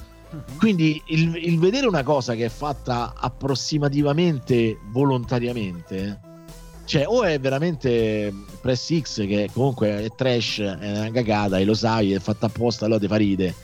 Quindi 0.58 1.02
il, 1.08 1.36
il 1.36 1.60
vedere 1.60 1.88
una 1.88 2.03
cosa 2.03 2.36
che 2.36 2.45
è 2.45 2.49
fatta 2.49 3.14
approssimativamente 3.16 4.80
volontariamente, 4.91 6.20
cioè 6.86 7.06
o 7.08 7.24
è 7.24 7.40
veramente 7.40 8.34
Press 8.62 8.99
X 8.99 9.28
che 9.28 9.49
comunque 9.52 10.03
è 10.03 10.10
trash, 10.16 10.60
è 10.60 10.99
una 10.99 11.12
cagata 11.12 11.58
e 11.58 11.66
lo 11.66 11.74
sai, 11.74 12.14
è 12.14 12.20
fatta 12.20 12.45
apposta, 12.45 12.86
allora 12.86 12.99
ti 12.99 13.08
fa 13.08 13.16
ride. 13.16 13.56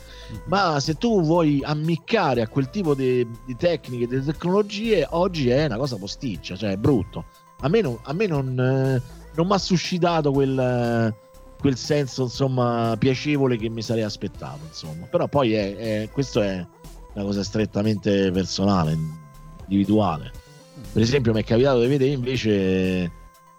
Ma 0.46 0.80
se 0.82 0.96
tu 0.96 1.22
vuoi 1.22 1.62
ammiccare 1.64 2.42
a 2.42 2.48
quel 2.50 2.70
tipo 2.70 2.94
di, 2.94 3.26
di 3.46 3.56
tecniche, 3.56 4.08
di 4.08 4.24
tecnologie, 4.24 5.08
oggi 5.12 5.50
è 5.50 5.66
una 5.66 5.78
cosa 5.78 5.96
posticcia, 5.96 6.58
cioè 6.58 6.72
è 6.72 6.78
brutto. 6.78 7.26
A 7.62 7.70
me 7.70 7.82
non, 7.82 7.98
non, 8.28 8.60
eh, 8.60 9.02
non 9.36 9.48
mi 9.48 9.54
ha 9.54 9.58
suscitato 9.58 10.32
quel, 10.32 11.14
quel 11.60 11.76
senso 11.76 12.24
insomma 12.24 12.96
piacevole 12.98 13.58
che 13.58 13.70
mi 13.70 13.82
sarei 13.82 14.04
aspettato 14.04 14.60
insomma. 14.68 15.06
Però 15.08 15.28
poi 15.28 15.54
è, 15.54 15.76
è- 15.76 16.10
questo 16.12 16.42
è 16.42 16.66
una 17.14 17.24
cosa 17.26 17.44
strettamente 17.44 18.32
personale 18.32 18.98
individuale. 19.64 20.32
Per 20.94 21.02
esempio 21.02 21.34
mi 21.34 21.42
è 21.42 21.44
capitato 21.44 21.82
di 21.82 21.88
vedere 21.88 22.12
invece 22.12 23.12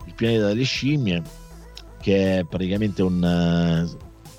il 0.04 0.14
pianeta 0.14 0.46
delle 0.46 0.62
scimmie 0.62 1.22
che 2.00 2.38
è 2.38 2.44
praticamente 2.44 3.02
un 3.02 3.88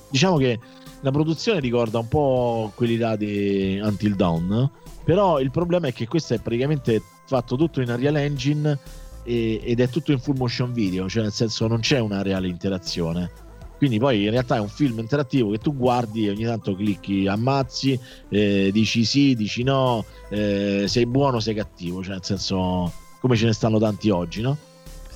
diciamo 0.09 0.37
che 0.37 0.59
la 1.01 1.11
produzione 1.11 1.59
ricorda 1.59 1.99
un 1.99 2.07
po' 2.07 2.71
quelli 2.73 2.97
là 2.97 3.15
di 3.15 3.79
Until 3.83 4.15
Dawn 4.15 4.71
però 5.09 5.39
il 5.39 5.51
problema 5.51 5.87
è 5.87 5.93
che 5.93 6.07
questo 6.07 6.35
è 6.35 6.39
praticamente 6.39 7.01
fatto 7.25 7.55
tutto 7.55 7.81
in 7.81 7.89
Unreal 7.89 8.15
Engine 8.17 8.79
ed 9.23 9.79
è 9.79 9.89
tutto 9.89 10.11
in 10.11 10.19
full 10.19 10.37
motion 10.37 10.71
video, 10.71 11.07
cioè 11.07 11.23
nel 11.23 11.31
senso 11.31 11.67
non 11.67 11.79
c'è 11.79 11.99
una 11.99 12.21
reale 12.21 12.47
interazione. 12.47 13.31
Quindi 13.79 13.97
poi 13.97 14.25
in 14.25 14.31
realtà 14.31 14.57
è 14.57 14.59
un 14.59 14.67
film 14.67 14.99
interattivo 14.99 15.51
che 15.51 15.57
tu 15.57 15.73
guardi 15.73 16.27
e 16.27 16.31
ogni 16.31 16.43
tanto 16.43 16.75
clicchi, 16.75 17.27
ammazzi, 17.27 17.97
eh, 18.27 18.71
dici 18.73 19.05
sì, 19.05 19.35
dici 19.35 19.63
no, 19.63 20.03
eh, 20.29 20.83
sei 20.85 21.05
buono, 21.05 21.39
sei 21.39 21.55
cattivo, 21.55 22.03
cioè 22.03 22.15
nel 22.15 22.25
senso 22.25 22.91
come 23.21 23.37
ce 23.37 23.45
ne 23.45 23.53
stanno 23.53 23.79
tanti 23.79 24.09
oggi, 24.09 24.41
no? 24.41 24.57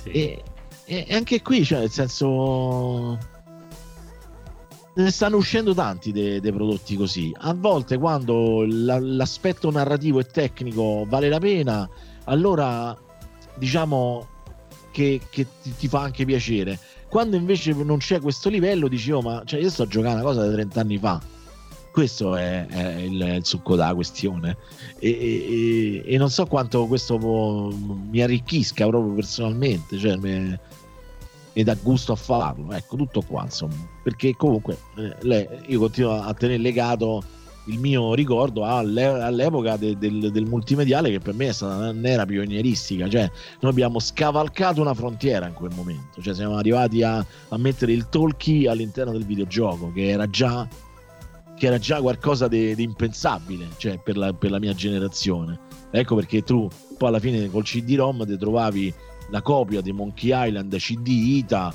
E, 0.04 0.42
e- 0.86 1.04
e 1.06 1.14
anche 1.14 1.42
qui, 1.42 1.62
cioè 1.62 1.80
nel 1.80 1.90
senso 1.90 3.18
ne 4.94 5.10
stanno 5.10 5.36
uscendo 5.36 5.74
tanti 5.74 6.10
dei, 6.10 6.40
dei 6.40 6.52
prodotti 6.52 6.96
così. 6.96 7.30
A 7.40 7.52
volte 7.52 7.98
quando 7.98 8.64
la- 8.66 8.98
l'aspetto 8.98 9.70
narrativo 9.70 10.20
e 10.20 10.24
tecnico 10.24 11.04
vale 11.06 11.28
la 11.28 11.38
pena, 11.38 11.86
allora 12.24 12.96
diciamo 13.56 14.26
che, 14.90 15.20
che 15.28 15.46
ti, 15.60 15.74
ti 15.76 15.88
fa 15.88 16.00
anche 16.00 16.24
piacere. 16.24 16.78
Quando 17.14 17.36
invece 17.36 17.72
non 17.74 17.98
c'è 17.98 18.20
questo 18.20 18.48
livello, 18.48 18.88
dici, 18.88 19.12
oh, 19.12 19.20
ma 19.20 19.40
cioè, 19.44 19.60
io 19.60 19.70
sto 19.70 19.86
giocando 19.86 20.16
una 20.16 20.24
cosa 20.24 20.44
da 20.46 20.52
30 20.52 20.80
anni 20.80 20.98
fa. 20.98 21.22
Questo 21.92 22.34
è, 22.34 22.66
è 22.66 22.94
il, 23.02 23.20
il 23.36 23.44
succo 23.46 23.76
della 23.76 23.94
questione. 23.94 24.56
E, 24.98 25.10
e- 25.10 26.02
e- 26.12 26.18
non 26.18 26.28
so 26.28 26.44
quanto 26.46 26.88
questo 26.88 27.16
può- 27.16 27.70
mi 27.70 28.20
arricchisca 28.20 28.88
proprio 28.88 29.12
personalmente. 29.14 29.96
Cioè, 29.96 30.16
mi, 30.16 30.58
mi 31.52 31.62
dà 31.62 31.76
gusto 31.80 32.10
a 32.10 32.16
farlo. 32.16 32.72
Ecco, 32.72 32.96
tutto 32.96 33.22
qua, 33.22 33.44
insomma. 33.44 33.76
Perché 34.02 34.34
comunque 34.34 34.76
eh, 34.96 35.14
lei- 35.20 35.46
io 35.66 35.78
continuo 35.78 36.20
a 36.20 36.34
tenere 36.34 36.60
legato 36.60 37.22
il 37.66 37.78
mio 37.78 38.14
ricordo 38.14 38.64
alle- 38.64 39.04
all'epoca 39.06 39.76
de- 39.76 39.96
del, 39.96 40.30
del 40.30 40.44
multimediale 40.46 41.10
che 41.10 41.20
per 41.20 41.34
me 41.34 41.48
è 41.48 41.52
stata 41.52 41.90
un'era 41.90 42.26
pionieristica. 42.26 43.08
Cioè, 43.08 43.30
noi 43.60 43.70
abbiamo 43.70 43.98
scavalcato 43.98 44.80
una 44.80 44.94
frontiera 44.94 45.46
in 45.46 45.54
quel 45.54 45.72
momento. 45.74 46.20
Cioè, 46.20 46.34
siamo 46.34 46.56
arrivati 46.56 47.02
a, 47.02 47.16
a 47.16 47.58
mettere 47.58 47.92
il 47.92 48.08
talkie 48.08 48.68
all'interno 48.68 49.12
del 49.12 49.24
videogioco, 49.24 49.92
che 49.92 50.08
era 50.08 50.28
già, 50.28 50.66
che 51.56 51.66
era 51.66 51.78
già 51.78 52.00
qualcosa 52.00 52.48
di 52.48 52.74
di 52.74 52.82
impensabile 52.82 53.68
cioè, 53.76 53.98
per, 53.98 54.16
la, 54.16 54.32
per 54.32 54.50
la 54.50 54.58
mia 54.58 54.74
generazione. 54.74 55.58
Ecco 55.90 56.16
perché 56.16 56.42
tu 56.42 56.68
poi 56.98 57.08
alla 57.08 57.20
fine 57.20 57.48
col 57.48 57.62
CD-ROM 57.62 58.26
ti 58.26 58.36
trovavi 58.36 58.92
la 59.30 59.40
copia 59.40 59.80
di 59.80 59.92
Monkey 59.92 60.30
Island 60.48 60.76
CD 60.76 61.08
Ita 61.08 61.74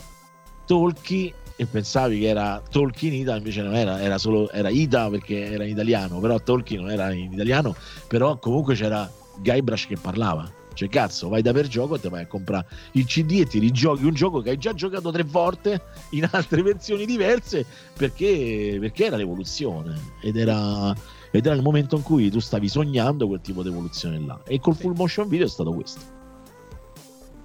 Talkie 0.69 1.33
e 1.59 1.65
pensavi 1.65 2.19
che 2.19 2.27
era 2.27 2.63
Tolkien 2.69 3.13
Ita 3.13 3.35
invece 3.35 3.61
non 3.61 3.75
era, 3.75 3.99
era 4.01 4.17
solo 4.17 4.49
era 4.49 4.69
Ita 4.69 5.09
perché 5.09 5.51
era 5.51 5.65
in 5.65 5.71
italiano 5.71 6.19
però 6.19 6.39
Tolkien 6.39 6.83
non 6.83 6.89
era 6.89 7.11
in 7.11 7.33
italiano 7.33 7.75
però 8.07 8.37
comunque 8.37 8.75
c'era 8.75 9.11
Guybrush 9.41 9.87
che 9.87 9.97
parlava. 9.97 10.49
Cioè 10.73 10.87
cazzo 10.87 11.27
vai 11.27 11.41
da 11.41 11.51
per 11.51 11.67
gioco 11.67 11.95
e 11.95 11.99
ti 11.99 12.07
vai 12.07 12.21
a 12.23 12.27
comprare 12.27 12.65
il 12.93 13.03
CD 13.03 13.41
e 13.41 13.45
ti 13.45 13.59
rigiochi 13.59 14.05
un 14.05 14.13
gioco 14.13 14.39
che 14.39 14.51
hai 14.51 14.57
già 14.57 14.73
giocato 14.73 15.11
tre 15.11 15.23
volte 15.23 15.81
in 16.11 16.25
altre 16.31 16.61
versioni 16.63 17.05
diverse 17.05 17.65
perché, 17.97 18.77
perché 18.79 19.05
era 19.07 19.17
l'evoluzione 19.17 19.99
ed 20.21 20.37
era, 20.37 20.95
ed 21.31 21.45
era 21.45 21.55
il 21.55 21.61
momento 21.61 21.97
in 21.97 22.03
cui 22.03 22.29
tu 22.29 22.39
stavi 22.39 22.69
sognando 22.69 23.27
quel 23.27 23.41
tipo 23.41 23.63
di 23.63 23.67
evoluzione 23.67 24.19
là. 24.25 24.39
E 24.45 24.61
col 24.61 24.75
full 24.75 24.93
motion 24.95 25.27
video 25.27 25.47
è 25.47 25.49
stato 25.49 25.73
questo. 25.73 25.99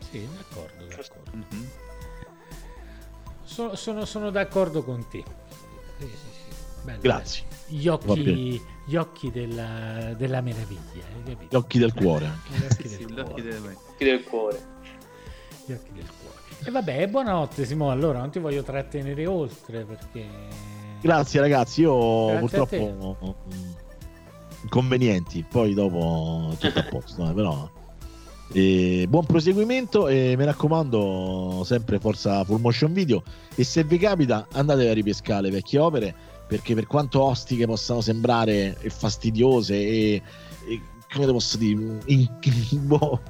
Sì, 0.08 0.24
d'accordo, 0.36 0.84
d'accordo. 0.86 1.63
Sono, 3.54 3.76
sono- 3.76 4.04
sono 4.04 4.30
d'accordo 4.30 4.82
con 4.82 5.06
te. 5.08 5.22
Sì, 5.98 6.06
sì, 6.06 6.10
sì. 6.16 6.82
Bello, 6.82 7.00
Grazie. 7.00 7.44
bello. 7.48 7.80
Gli 7.80 7.86
occhi, 7.88 8.62
gli 8.84 8.96
occhi 8.96 9.30
della, 9.30 10.12
della 10.16 10.40
meraviglia, 10.40 11.04
gli 11.48 11.54
occhi 11.54 11.78
del 11.78 11.94
cuore. 11.94 12.32
Gli 12.48 12.64
occhi 12.64 12.88
del 12.88 13.06
cuore. 13.06 13.14
l'occhio 13.22 13.42
del- 13.44 13.76
Occhi 13.86 14.04
del 14.04 14.24
cuore. 14.24 14.58
Gli 15.66 15.72
occhi 15.72 15.92
del 15.92 16.04
cuore. 16.20 16.32
E 16.66 16.70
vabbè, 16.72 17.06
buonanotte 17.08 17.64
Simone, 17.64 17.92
allora 17.92 18.18
non 18.18 18.30
ti 18.30 18.40
voglio 18.40 18.64
trattenere 18.64 19.24
oltre 19.26 19.84
perché... 19.84 20.26
Grazie 21.00 21.38
ragazzi, 21.40 21.82
io 21.82 22.26
Grazie 22.26 22.40
purtroppo 22.40 23.36
inconvenienti, 24.62 25.44
poi 25.48 25.74
dopo 25.74 26.54
tutto 26.58 26.78
a 26.78 26.82
posto, 26.84 27.30
eh, 27.30 27.32
però 27.34 27.70
eh, 28.52 29.06
buon 29.08 29.24
proseguimento 29.26 30.06
e 30.08 30.34
mi 30.36 30.44
raccomando 30.44 31.62
sempre 31.64 31.98
forza 31.98 32.44
full 32.44 32.60
motion 32.60 32.92
video 32.92 33.22
e 33.54 33.64
se 33.64 33.82
vi 33.84 33.98
capita 33.98 34.46
andate 34.52 34.88
a 34.88 34.92
ripescare 34.92 35.42
le 35.42 35.50
vecchie 35.50 35.78
opere 35.78 36.14
perché 36.46 36.74
per 36.74 36.86
quanto 36.86 37.22
ostiche 37.22 37.66
possano 37.66 38.00
sembrare 38.00 38.76
e 38.80 38.90
fastidiose 38.90 39.74
e, 39.74 40.22
e 40.68 40.80
come 41.12 41.26
te 41.26 41.32
posso 41.32 41.56
dire 41.56 41.98
in, 42.06 42.28
boh, 42.86 43.20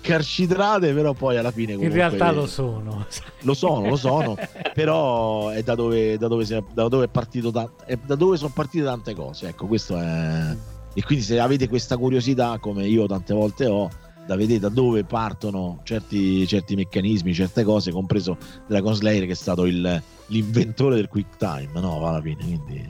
carcitrate 0.00 0.92
però 0.92 1.12
poi 1.14 1.36
alla 1.38 1.50
fine 1.50 1.72
In 1.72 1.78
comunque- 1.78 1.98
realtà 2.00 2.30
lo 2.32 2.46
sono. 2.46 3.06
lo 3.42 3.54
sono, 3.54 3.88
lo 3.88 3.96
sono, 3.96 4.36
però 4.74 5.48
è 5.48 5.62
da 5.62 5.74
dove, 5.74 6.18
da 6.18 6.28
dove, 6.28 6.44
si 6.44 6.54
è, 6.54 6.62
da 6.72 6.88
dove 6.88 7.04
è 7.04 7.08
partito 7.08 7.50
ta- 7.50 7.70
è 7.86 7.96
da 7.96 8.14
dove 8.14 8.36
sono 8.36 8.50
partite 8.54 8.84
tante 8.84 9.14
cose. 9.14 9.48
Ecco, 9.48 9.66
questo 9.66 9.96
è. 9.98 10.56
E 10.96 11.02
quindi 11.02 11.24
se 11.24 11.40
avete 11.40 11.68
questa 11.68 11.96
curiosità, 11.96 12.58
come 12.58 12.86
io 12.86 13.06
tante 13.06 13.32
volte 13.34 13.66
ho, 13.66 13.88
da 14.26 14.36
vedere 14.36 14.58
da 14.60 14.68
dove 14.68 15.04
partono 15.04 15.80
certi, 15.82 16.46
certi 16.46 16.74
meccanismi, 16.76 17.34
certe 17.34 17.62
cose, 17.62 17.90
compreso 17.90 18.36
Dragon 18.66 18.94
Slayer 18.94 19.26
che 19.26 19.32
è 19.32 19.36
stato 19.36 19.66
il- 19.66 20.02
l'inventore 20.26 20.96
del 20.96 21.08
quick 21.08 21.36
time, 21.36 21.68
no? 21.74 22.06
Alla 22.06 22.20
fine, 22.22 22.42
quindi 22.42 22.88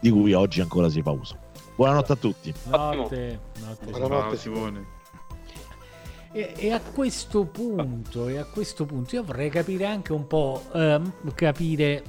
di 0.00 0.10
cui 0.10 0.32
oggi 0.32 0.60
ancora 0.60 0.88
si 0.88 1.02
fa 1.02 1.10
uso. 1.10 1.36
Buonanotte 1.74 2.12
a 2.12 2.16
tutti. 2.16 2.54
Notte, 2.70 3.40
notte. 3.60 3.90
Buonanotte, 3.90 4.36
Simone. 4.36 4.86
E, 6.30 6.52
e 6.56 6.70
a 6.72 6.80
questo 6.80 7.44
punto, 7.46 8.28
e 8.28 8.36
a 8.36 8.44
questo 8.44 8.84
punto 8.84 9.14
io 9.16 9.24
vorrei 9.24 9.48
capire 9.50 9.86
anche 9.86 10.12
un 10.12 10.26
po', 10.26 10.62
ehm, 10.72 11.12
capire 11.34 12.02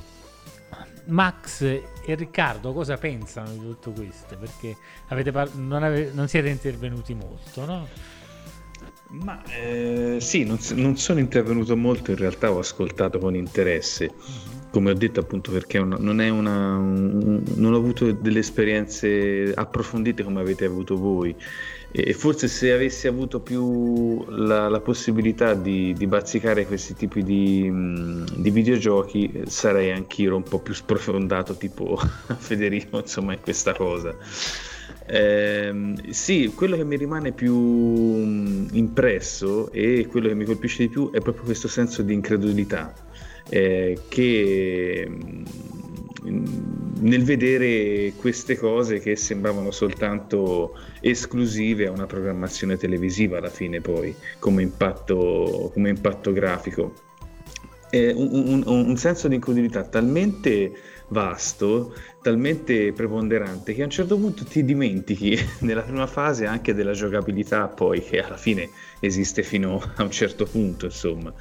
Max 1.06 1.62
e 1.62 1.84
Riccardo 2.06 2.74
cosa 2.74 2.98
pensano 2.98 3.52
di 3.52 3.60
tutto 3.60 3.92
questo, 3.92 4.38
perché 4.38 4.76
avete 5.08 5.32
par- 5.32 5.56
non, 5.56 5.82
ave- 5.84 6.12
non 6.14 6.28
siete 6.28 6.50
intervenuti 6.50 7.14
molto, 7.16 7.66
no? 7.66 7.88
Ma 9.12 9.42
eh, 9.46 10.18
sì, 10.20 10.44
non, 10.44 10.60
non 10.76 10.96
sono 10.98 11.20
intervenuto 11.20 11.76
molto, 11.76 12.12
in 12.12 12.18
realtà 12.18 12.52
ho 12.52 12.60
ascoltato 12.60 13.18
con 13.18 13.34
interesse, 13.36 14.14
come 14.70 14.92
ho 14.92 14.94
detto 14.94 15.20
appunto 15.20 15.52
perché 15.52 15.80
un- 15.80 15.96
non, 16.00 16.22
è 16.22 16.30
una, 16.30 16.78
un- 16.78 17.42
non 17.56 17.74
ho 17.74 17.78
avuto 17.78 18.12
delle 18.12 18.38
esperienze 18.40 19.52
approfondite 19.56 20.24
come 20.24 20.40
avete 20.42 20.66
avuto 20.66 20.96
voi. 20.96 21.36
E 21.92 22.14
forse 22.14 22.48
se 22.48 22.72
avessi 22.72 23.08
avuto 23.08 23.42
più 23.42 24.24
la, 24.30 24.70
la 24.70 24.80
possibilità 24.80 25.56
di, 25.56 25.92
di 25.94 26.06
bazzicare 26.06 26.68
questi 26.68 26.94
tipi 26.94 27.24
di, 27.24 27.68
mh, 27.68 28.26
di 28.36 28.52
videogiochi 28.52 29.42
sarei 29.48 29.92
anch'io 29.92 30.36
un 30.36 30.44
po' 30.44 30.60
più 30.60 30.76
sprofondato 30.76 31.58
tipo 31.58 31.98
Federico 32.38 33.00
insomma 33.00 33.34
in 33.34 33.40
questa 33.42 33.74
cosa. 33.74 34.16
Ehm, 35.12 36.10
sì, 36.12 36.52
quello 36.56 36.76
che 36.76 36.84
mi 36.84 36.96
rimane 36.96 37.32
più 37.32 37.56
mh, 37.56 38.70
impresso 38.74 39.72
e 39.72 40.06
quello 40.08 40.28
che 40.28 40.36
mi 40.36 40.46
colpisce 40.46 40.84
di 40.84 40.90
più 40.90 41.10
è 41.12 41.20
proprio 41.20 41.46
questo 41.46 41.68
senso 41.68 42.04
di 42.04 42.14
incredulità 42.14 42.94
eh, 43.50 43.98
che 44.08 45.08
mh, 45.10 45.44
nel 47.02 47.24
vedere 47.24 48.14
queste 48.18 48.56
cose 48.58 49.00
che 49.00 49.16
sembravano 49.16 49.72
soltanto 49.72 50.76
esclusive 51.00 51.88
a 51.88 51.92
una 51.92 52.06
programmazione 52.06 52.78
televisiva 52.78 53.38
alla 53.38 53.50
fine 53.50 53.82
poi 53.82 54.14
come 54.38 54.62
impatto, 54.62 55.72
come 55.74 55.90
impatto 55.90 56.32
grafico. 56.32 56.94
È 57.90 58.12
un, 58.12 58.64
un- 58.68 58.86
un 58.86 58.98
senso 58.98 59.28
di 59.28 59.36
incredulità 59.36 59.84
talmente 59.84 60.72
vasto, 61.08 61.96
talmente 62.22 62.92
preponderante 62.94 63.74
che 63.74 63.82
a 63.82 63.86
un 63.86 63.92
certo 63.92 64.18
punto 64.18 64.44
ti 64.46 64.64
dimentichi 64.66 65.38
nella 65.62 65.84
prima 65.84 66.08
fase 66.08 66.46
anche 66.46 66.74
della 66.74 66.92
giocabilità 66.92 67.68
poi 67.70 68.02
che 68.04 68.20
alla 68.22 68.38
fine 68.38 68.72
esiste 69.00 69.44
fino 69.44 69.80
a 69.96 70.04
un 70.04 70.12
certo 70.12 70.46
punto 70.48 70.86
insomma. 70.86 71.34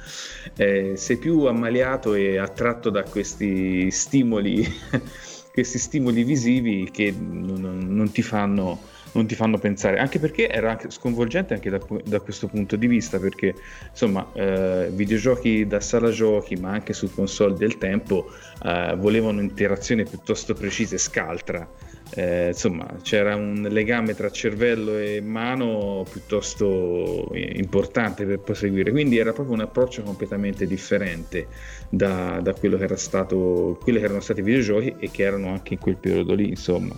Eh, 0.55 0.93
sei 0.95 1.17
più 1.17 1.43
ammaliato 1.45 2.13
e 2.13 2.37
attratto 2.37 2.89
da 2.89 3.03
questi 3.03 3.91
stimoli 3.91 4.65
questi 5.51 5.77
stimoli 5.79 6.23
visivi 6.23 6.89
che 6.91 7.11
non, 7.11 7.77
non- 7.81 8.11
ti 8.11 8.21
fanno 8.21 8.83
non 9.13 9.25
ti 9.25 9.35
fanno 9.35 9.57
pensare, 9.57 9.97
anche 9.97 10.19
perché 10.19 10.49
era 10.49 10.71
anche 10.71 10.89
sconvolgente 10.89 11.53
anche 11.53 11.69
da, 11.69 11.79
da 12.05 12.19
questo 12.19 12.47
punto 12.47 12.75
di 12.75 12.87
vista, 12.87 13.19
perché 13.19 13.55
insomma 13.89 14.29
eh, 14.33 14.89
videogiochi 14.91 15.65
da 15.65 15.79
sala 15.79 16.11
giochi, 16.11 16.55
ma 16.55 16.71
anche 16.71 16.93
su 16.93 17.11
console 17.13 17.55
del 17.55 17.77
tempo, 17.77 18.31
eh, 18.63 18.95
volevano 18.97 19.41
interazione 19.41 20.03
piuttosto 20.03 20.53
precisa 20.53 20.95
e 20.95 20.99
scaltra. 20.99 21.67
Eh, 22.11 22.47
insomma, 22.47 22.87
c'era 23.03 23.35
un 23.35 23.67
legame 23.69 24.15
tra 24.15 24.31
cervello 24.31 24.97
e 24.97 25.21
mano 25.21 26.03
piuttosto 26.09 27.31
eh, 27.33 27.53
importante 27.57 28.25
per 28.25 28.39
proseguire, 28.39 28.89
quindi 28.89 29.17
era 29.19 29.31
proprio 29.31 29.53
un 29.53 29.61
approccio 29.61 30.01
completamente 30.01 30.65
differente 30.65 31.47
da, 31.87 32.39
da 32.41 32.53
quello 32.53 32.77
che 32.77 32.85
era 32.85 32.97
stato, 32.97 33.77
quelli 33.81 33.99
che 33.99 34.05
erano 34.05 34.21
stati 34.21 34.39
i 34.39 34.43
videogiochi 34.43 34.95
e 34.97 35.11
che 35.11 35.21
erano 35.23 35.49
anche 35.49 35.73
in 35.73 35.79
quel 35.79 35.97
periodo 35.97 36.33
lì, 36.33 36.49
insomma. 36.49 36.95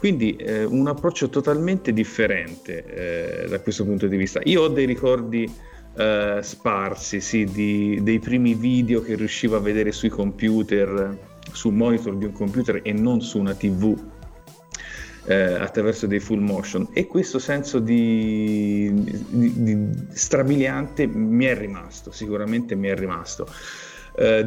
Quindi 0.00 0.34
eh, 0.36 0.64
un 0.64 0.88
approccio 0.88 1.28
totalmente 1.28 1.92
differente 1.92 3.44
eh, 3.44 3.48
da 3.48 3.60
questo 3.60 3.84
punto 3.84 4.06
di 4.06 4.16
vista. 4.16 4.40
Io 4.44 4.62
ho 4.62 4.68
dei 4.68 4.86
ricordi 4.86 5.46
eh, 5.94 6.38
sparsi, 6.40 7.20
sì, 7.20 7.44
di- 7.44 7.98
dei 8.02 8.18
primi 8.18 8.54
video 8.54 9.02
che 9.02 9.14
riuscivo 9.14 9.56
a 9.56 9.60
vedere 9.60 9.92
sui 9.92 10.08
computer, 10.08 11.18
sul 11.52 11.74
monitor 11.74 12.16
di 12.16 12.24
un 12.24 12.32
computer 12.32 12.80
e 12.82 12.94
non 12.94 13.20
su 13.20 13.38
una 13.38 13.52
TV 13.52 13.94
eh, 15.26 15.34
attraverso 15.34 16.06
dei 16.06 16.18
full 16.18 16.40
motion 16.40 16.88
e 16.94 17.06
questo 17.06 17.38
senso 17.38 17.78
di, 17.78 18.90
di- 19.28 19.62
di 19.62 19.88
strabiliante 20.12 21.06
mi 21.06 21.44
è 21.44 21.54
rimasto, 21.54 22.10
sicuramente 22.10 22.74
mi 22.74 22.88
è 22.88 22.94
rimasto. 22.94 23.46
Eh, 24.16 24.46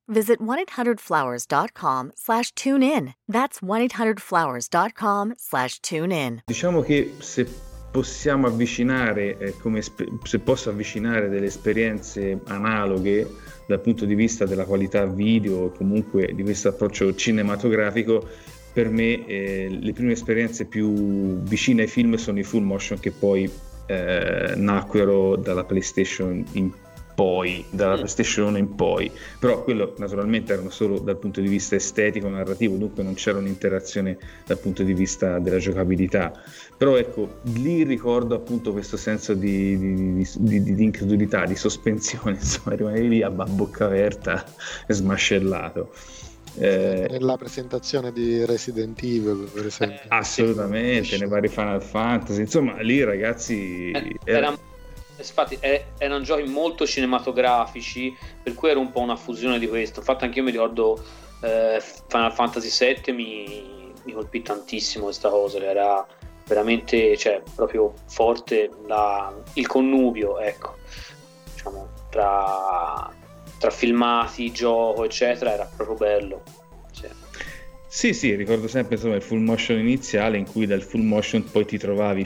visit 0.11 0.39
1-800-Flowers.com 0.39 2.11
slash 2.15 2.51
tune 2.53 2.83
in. 2.83 3.13
That's 3.27 3.61
1-800-Flowers.com 3.61 5.33
slash 5.37 5.79
tune 5.79 6.11
in. 6.11 6.41
Diciamo 6.45 6.81
che 6.81 7.13
se 7.19 7.47
possiamo 7.91 8.47
avvicinare, 8.47 9.37
eh, 9.37 9.53
come 9.57 9.81
se 9.81 10.39
posso 10.39 10.69
avvicinare 10.69 11.29
delle 11.29 11.47
esperienze 11.47 12.39
analoghe 12.45 13.27
dal 13.67 13.81
punto 13.81 14.05
di 14.05 14.15
vista 14.15 14.45
della 14.45 14.65
qualità 14.65 15.05
video 15.05 15.57
o 15.57 15.71
comunque 15.71 16.31
di 16.33 16.43
questo 16.43 16.69
approccio 16.69 17.13
cinematografico, 17.13 18.27
per 18.73 18.89
me 18.89 19.25
eh, 19.25 19.67
le 19.69 19.93
prime 19.93 20.13
esperienze 20.13 20.65
più 20.65 21.39
vicine 21.41 21.83
ai 21.83 21.87
film 21.87 22.15
sono 22.15 22.39
i 22.39 22.43
full 22.43 22.63
motion 22.63 22.99
che 22.99 23.11
poi 23.11 23.51
eh, 23.87 24.53
nacquero 24.55 25.35
dalla 25.35 25.65
PlayStation 25.65 26.45
in 26.53 26.71
poi, 27.21 27.63
dalla 27.69 27.93
PlayStation 27.97 28.47
1 28.47 28.57
in 28.57 28.73
poi, 28.73 29.11
però 29.37 29.61
quello 29.63 29.93
naturalmente 29.99 30.53
erano 30.53 30.71
solo 30.71 30.97
dal 30.97 31.17
punto 31.17 31.39
di 31.39 31.47
vista 31.47 31.75
estetico, 31.75 32.27
narrativo, 32.27 32.77
dunque 32.77 33.03
non 33.03 33.13
c'era 33.13 33.37
un'interazione 33.37 34.17
dal 34.47 34.57
punto 34.57 34.81
di 34.81 34.91
vista 34.93 35.37
della 35.37 35.59
giocabilità. 35.59 36.31
Però 36.75 36.97
ecco, 36.97 37.35
lì 37.53 37.83
ricordo 37.83 38.33
appunto 38.33 38.71
questo 38.71 38.97
senso 38.97 39.35
di, 39.35 39.77
di- 39.77 40.27
di- 40.35 40.63
di- 40.63 40.73
di 40.73 40.83
incredulità, 40.83 41.45
di 41.45 41.55
sospensione, 41.55 42.37
insomma, 42.41 42.75
rimanere 42.75 43.03
lì 43.07 43.21
a 43.21 43.29
bocca 43.29 43.85
aperta 43.85 44.43
e 44.87 44.91
smascellato. 44.91 45.93
Eh, 46.57 47.05
Nella 47.07 47.37
presentazione 47.37 48.11
di 48.11 48.43
Resident 48.45 48.99
Evil, 49.03 49.47
per 49.53 49.67
esempio. 49.67 49.99
assolutamente, 50.07 51.19
nei 51.19 51.27
vari 51.27 51.49
Final 51.49 51.83
Fantasy. 51.83 52.39
Insomma, 52.41 52.81
lì 52.81 53.03
ragazzi... 53.03 53.91
Eh, 53.91 54.15
era- 54.23 54.47
era- 54.47 54.69
infatti 55.29 55.57
eh, 55.59 55.85
erano 55.97 56.23
giochi 56.23 56.43
molto 56.49 56.85
cinematografici, 56.85 58.15
per 58.41 58.53
cui 58.53 58.69
era 58.69 58.79
un 58.79 58.91
po' 58.91 58.99
una 58.99 59.15
fusione 59.15 59.59
di 59.59 59.67
questo. 59.67 59.99
Infatti 59.99 60.23
anche 60.25 60.39
io 60.39 60.45
mi 60.45 60.51
ricordo 60.51 61.03
eh, 61.41 61.81
Final 62.07 62.33
Fantasy 62.33 62.95
VII 63.03 63.13
mi, 63.13 63.93
mi 64.03 64.11
colpì 64.13 64.41
tantissimo 64.41 65.05
questa 65.05 65.29
cosa, 65.29 65.63
era 65.63 66.05
veramente 66.47 67.15
cioè, 67.17 67.41
proprio 67.55 67.93
forte 68.07 68.69
la- 68.87 69.33
il 69.53 69.67
connubio, 69.67 70.39
ecco, 70.39 70.75
diciamo, 71.53 71.89
tra, 72.09 73.09
tra 73.57 73.69
filmati, 73.69 74.51
gioco, 74.51 75.05
eccetera, 75.05 75.53
era 75.53 75.69
proprio 75.75 75.95
bello. 75.97 76.43
Sì. 77.87 78.13
Sì, 78.13 78.35
ricordo 78.35 78.67
sempre 78.67 78.95
insomma, 78.95 79.15
il 79.15 79.21
full 79.21 79.39
motion 79.41 79.77
iniziale 79.77 80.37
in 80.37 80.45
cui 80.45 80.65
dal 80.65 80.81
full 80.81 81.01
motion 81.01 81.43
poi 81.43 81.65
ti 81.65 81.77
trovavi 81.77 82.25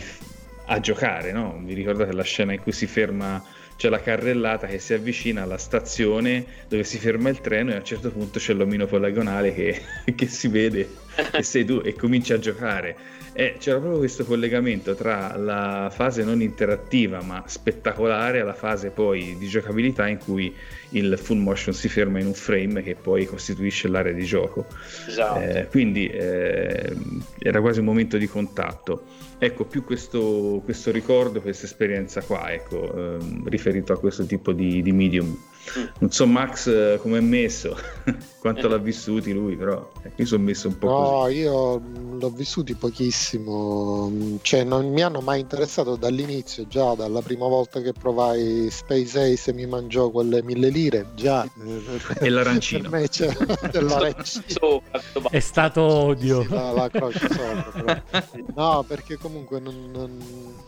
a 0.66 0.80
giocare, 0.80 1.32
no? 1.32 1.60
Vi 1.64 1.74
ricordate 1.74 2.14
la 2.14 2.24
scena 2.24 2.54
in 2.54 2.62
cui 2.62 2.72
si 2.72 2.88
ferma, 2.88 3.44
c'è 3.78 3.90
la 3.90 4.00
carrellata 4.00 4.68
che 4.68 4.80
si 4.80 4.94
avvicina 4.94 5.44
alla 5.44 5.58
stazione 5.58 6.46
dove 6.68 6.84
si 6.84 6.98
ferma 6.98 7.30
il 7.30 7.42
treno 7.42 7.72
e 7.72 7.76
a 7.76 7.78
un 7.78 7.86
certo 7.86 8.10
punto 8.10 8.40
c'è 8.40 8.54
l'omino 8.54 8.86
poligonale 8.86 9.54
che, 9.54 9.82
che 10.16 10.28
si 10.28 10.48
vede 10.48 10.90
e 11.32 11.44
sei 11.44 11.66
tu 11.66 11.82
e 11.84 11.94
cominci 11.94 12.34
a 12.34 12.40
giocare. 12.40 13.14
E 13.38 13.58
c'era 13.60 13.80
proprio 13.80 14.00
questo 14.00 14.24
collegamento 14.24 14.96
tra 14.96 15.36
la 15.36 15.92
fase 15.94 16.24
non 16.24 16.42
interattiva 16.42 17.22
ma 17.22 17.44
spettacolare 17.46 18.40
alla 18.40 18.54
fase 18.54 18.92
poi 18.92 19.36
di 19.38 19.48
giocabilità 19.50 20.08
in 20.08 20.20
cui 20.20 20.56
il 20.92 21.18
full 21.22 21.40
motion 21.40 21.74
si 21.74 21.90
ferma 21.90 22.22
in 22.22 22.28
un 22.28 22.34
frame 22.34 22.82
che 22.82 22.96
poi 22.96 23.26
costituisce 23.26 23.90
l'area 23.90 24.14
di 24.14 24.24
gioco. 24.24 24.68
Esatto. 25.06 25.40
Eh, 25.42 25.68
quindi 25.70 26.08
eh, 26.08 26.96
era 27.40 27.60
quasi 27.60 27.80
un 27.80 27.86
momento 27.86 28.18
di 28.18 28.28
contatto. 28.28 29.04
Ecco, 29.38 29.66
più 29.66 29.84
questo, 29.84 30.62
questo 30.64 30.91
ricordo, 30.91 31.41
questa 31.41 31.66
esperienza 31.66 32.22
qua, 32.22 32.53
ecco, 32.53 32.94
ehm, 32.94 33.48
riferito 33.49 33.91
a 33.91 33.99
questo 33.99 34.26
tipo 34.26 34.53
di, 34.53 34.82
di 34.82 34.91
medium. 34.91 35.38
Non 36.00 36.12
so 36.12 36.28
Max 36.28 36.68
eh, 36.68 37.00
come 37.02 37.18
è 37.18 37.22
messo, 37.22 37.76
quanto 38.40 38.68
l'ha 38.68 38.78
vissuti 38.78 39.34
lui, 39.34 39.56
però 39.56 39.92
ecco, 40.02 40.22
io 40.22 40.26
sono 40.28 40.44
messo 40.44 40.68
un 40.68 40.78
po' 40.78 40.88
No, 40.88 41.10
così. 41.22 41.34
io 41.38 41.82
l'ho 42.20 42.30
vissuti 42.30 42.76
pochissimo, 42.76 44.08
mh, 44.10 44.40
cioè 44.42 44.64
non 44.64 44.90
mi 44.92 45.02
hanno 45.02 45.22
mai 45.22 45.40
interessato 45.40 45.96
dall'inizio, 45.96 46.68
già 46.68 46.94
dalla 46.96 47.22
prima 47.22 47.48
volta 47.48 47.82
che 47.82 47.94
provai 47.94 48.68
Space 48.70 49.20
Ace 49.34 49.50
e 49.52 49.54
mi 49.54 49.66
mangiò 49.66 50.10
quelle 50.12 50.44
mille 50.44 50.70
lire, 50.70 51.08
già 51.16 51.46
E 52.20 52.30
l'arancino. 52.30 52.90
per 52.90 53.00
me 53.02 53.08
c'è 53.10 53.30
sopra. 54.48 55.02
È 55.30 55.40
stato 55.40 55.82
odio. 55.82 56.44
Sì, 56.44 56.50
la, 56.50 56.72
la 56.72 56.90
croce 56.90 57.20
sopra, 57.20 57.72
però. 58.12 58.34
No, 58.56 58.84
perché 58.88 59.18
comunque 59.18 59.60
non- 59.60 59.90
non- 59.92 60.64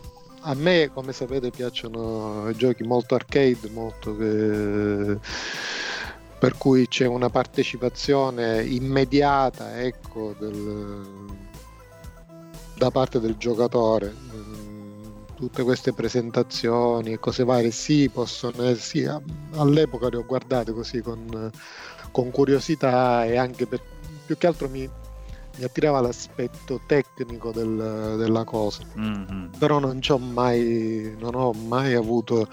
a 0.48 0.54
me, 0.54 0.90
come 0.94 1.12
sapete, 1.12 1.50
piacciono 1.50 2.50
giochi 2.56 2.82
molto 2.82 3.14
arcade, 3.14 3.68
molto 3.70 4.16
che- 4.16 5.18
per 6.38 6.56
cui 6.56 6.88
c'è 6.88 7.06
una 7.06 7.28
partecipazione 7.28 8.62
immediata, 8.64 9.78
ecco, 9.82 10.34
del- 10.38 11.26
da 12.76 12.90
parte 12.90 13.20
del 13.20 13.36
giocatore. 13.36 14.14
Mm, 14.34 14.56
Tutte 15.38 15.62
queste 15.62 15.92
presentazioni 15.92 17.12
e 17.12 17.20
cose 17.20 17.44
varie, 17.44 17.70
sì, 17.70 18.08
possono 18.08 18.74
sì, 18.74 19.08
all'epoca 19.52 20.08
le 20.08 20.16
ho 20.16 20.24
guardate 20.26 20.72
così 20.72 21.00
con, 21.00 21.48
con 22.10 22.30
curiosità 22.32 23.24
e 23.24 23.36
anche 23.36 23.66
per, 23.66 23.80
più 24.26 24.36
che 24.36 24.48
altro 24.48 24.68
mi, 24.68 24.90
mi 25.58 25.64
attirava 25.64 26.00
l'aspetto 26.00 26.80
tecnico 26.86 27.50
del- 27.52 28.14
della 28.16 28.44
cosa 28.44 28.82
Mhm. 28.94 29.50
però 29.58 29.78
non 29.78 30.00
ci 30.00 30.12
ho 30.12 30.18
mai 30.18 31.14
non 31.18 31.34
ho 31.34 31.52
mai 31.52 31.94
avuto 31.94 32.46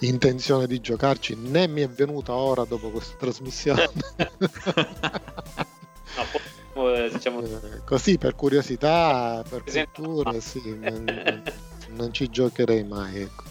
intenzione 0.00 0.66
di 0.66 0.80
giocarci 0.80 1.36
né 1.36 1.66
mi 1.68 1.80
è 1.82 1.88
venuta 1.88 2.32
ora 2.34 2.64
dopo 2.64 2.90
questa 2.90 3.16
trasmissione 3.18 3.88
No, 6.16 6.24
poi, 6.72 7.04
eh, 7.06 7.10
diciamo, 7.10 7.40
Eh, 7.42 7.84
così 7.84 8.18
per 8.18 8.34
curiosità 8.34 9.44
per 9.48 9.62
cultura 9.62 10.40
sì 10.40 10.76
non, 10.76 11.42
non 11.90 12.12
ci 12.12 12.28
giocherei 12.28 12.82
mai 12.84 13.20
ecco. 13.22 13.44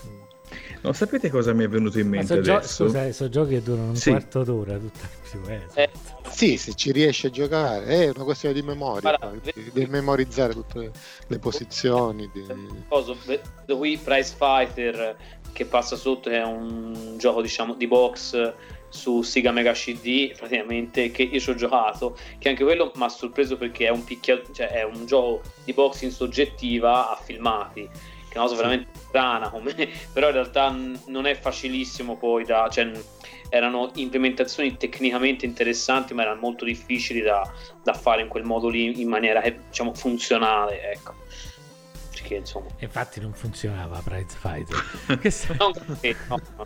No, 0.81 0.93
sapete 0.93 1.29
cosa 1.29 1.51
mi 1.53 1.65
è 1.65 1.67
venuto 1.67 1.99
in 1.99 2.07
mente 2.07 2.27
so 2.35 2.39
gio- 2.41 2.55
adesso? 2.55 2.85
scusa, 2.85 3.05
eh, 3.05 3.11
so 3.11 3.27
giochi 3.27 3.55
che 3.55 3.61
durano 3.61 3.89
un 3.89 3.95
Sì. 3.97 4.11
quarto 4.11 4.43
d'ora 4.43 4.77
tutta 4.77 5.09
più 5.29 5.41
eh, 5.47 5.65
Eh, 5.73 5.89
sì 6.29 6.55
se 6.57 6.73
ci 6.73 6.91
riesci 6.93 7.25
a 7.25 7.29
giocare 7.29 7.85
è 7.85 8.11
una 8.15 8.23
questione 8.23 8.53
di 8.55 8.61
memoria 8.61 9.15
Guarda, 9.17 9.37
di, 9.53 9.71
di 9.73 9.85
memorizzare 9.87 10.53
tutte 10.53 10.91
le, 11.27 11.39
posizioni 11.39 12.29
di... 12.33 12.45
cosa, 12.87 13.13
vedo 13.25 13.77
qui 13.77 13.97
Price 13.97 14.33
Fighter 14.37 15.17
che 15.51 15.65
passa 15.65 15.97
sotto 15.97 16.29
che 16.29 16.37
è 16.37 16.43
un 16.45 17.15
gioco 17.17 17.41
diciamo 17.41 17.73
di 17.73 17.85
box 17.87 18.53
su 18.87 19.21
Sega 19.21 19.51
Mega 19.51 19.73
CD 19.73 20.33
praticamente 20.35 21.11
che 21.11 21.23
io 21.23 21.39
ci 21.41 21.49
ho 21.49 21.55
giocato 21.55 22.17
che 22.39 22.47
anche 22.49 22.63
quello 22.63 22.91
mi 22.95 23.03
ha 23.03 23.09
sorpreso 23.09 23.57
perché 23.57 23.87
è 23.87 23.89
un 23.89 24.03
picchia- 24.05 24.41
cioè 24.53 24.67
è 24.69 24.83
un 24.83 25.05
gioco 25.05 25.41
di 25.65 25.73
box 25.73 26.01
in 26.03 26.11
soggettiva 26.11 27.11
a 27.11 27.15
filmati 27.21 27.87
che 28.29 28.35
è 28.35 28.37
una 28.37 28.47
cosa 28.47 28.55
veramente 28.55 28.89
strana 29.07 29.49
come- 29.49 29.73
però 30.13 30.27
in 30.27 30.33
realtà 30.33 30.73
non 31.07 31.25
è 31.25 31.35
facilissimo 31.35 32.15
poi 32.15 32.45
da 32.45 32.69
cioè, 32.71 32.89
erano 33.49 33.91
implementazioni 33.95 34.77
tecnicamente 34.77 35.45
interessanti 35.45 36.13
ma 36.13 36.21
erano 36.21 36.39
molto 36.39 36.63
difficili 36.65 37.21
da, 37.21 37.41
da 37.83 37.93
fare 37.93 38.21
in 38.21 38.27
quel 38.27 38.43
modo 38.43 38.69
lì 38.69 39.01
in 39.01 39.09
maniera 39.09 39.41
eh, 39.41 39.59
diciamo 39.69 39.93
funzionale 39.93 40.91
ecco 40.93 41.15
perché 42.11 42.35
insomma 42.35 42.67
Infatti 42.79 43.19
non 43.21 43.33
funzionava 43.33 44.01
Prize 44.03 44.37
Fighter. 44.39 45.17
che, 45.19 45.29
sta- 45.29 45.55
non 45.57 45.71
che- 45.99 46.15
no, 46.27 46.39
no. 46.57 46.65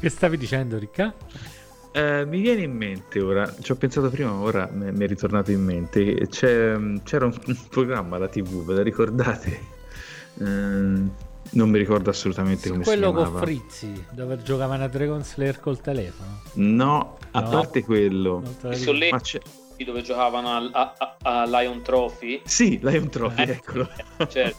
che 0.00 0.08
stavi 0.08 0.36
dicendo, 0.36 0.78
Ricca? 0.78 1.12
Eh, 1.92 2.24
mi 2.24 2.40
viene 2.40 2.62
in 2.62 2.72
mente 2.76 3.20
ora, 3.20 3.52
ci 3.60 3.72
ho 3.72 3.74
pensato 3.74 4.08
prima, 4.10 4.30
ma 4.30 4.40
ora 4.42 4.68
mi 4.72 4.92
mi 4.92 5.04
è 5.04 5.08
ritornato 5.08 5.50
in 5.50 5.62
mente. 5.64 6.28
C'è- 6.28 6.76
c'era 7.02 7.24
un, 7.26 7.36
un 7.46 7.56
programma 7.68 8.14
alla 8.16 8.28
TV, 8.28 8.64
ve 8.64 8.74
la 8.74 8.82
ricordate? 8.82 9.78
Ehm, 10.40 11.10
non 11.52 11.68
mi 11.68 11.78
ricordo 11.78 12.10
assolutamente 12.10 12.68
come 12.70 12.84
Quello 12.84 13.08
si 13.08 13.12
con 13.12 13.22
chiamava. 13.22 13.44
Frizzi, 13.44 14.04
dove 14.10 14.42
giocavano 14.42 14.84
a 14.84 14.88
Dragon 14.88 15.24
Slayer 15.24 15.60
col 15.60 15.80
telefono. 15.80 16.40
No, 16.54 17.16
a 17.32 17.40
No. 17.40 17.48
parte 17.48 17.82
quello. 17.84 18.42
E 18.62 18.76
lì 18.92 19.10
Ma 19.10 19.20
c'è... 19.20 19.40
dove 19.84 20.02
giocavano 20.02 20.54
al- 20.56 20.70
a, 20.72 20.94
a- 20.98 21.16
a 21.40 21.44
Lion 21.46 21.82
Trophy 21.82 22.42
Sì, 22.44 22.78
Lion 22.82 23.08
Trophy, 23.08 23.42
Eh. 23.42 23.50
eccolo. 23.50 23.88
anche 24.18 24.40
io 24.40 24.54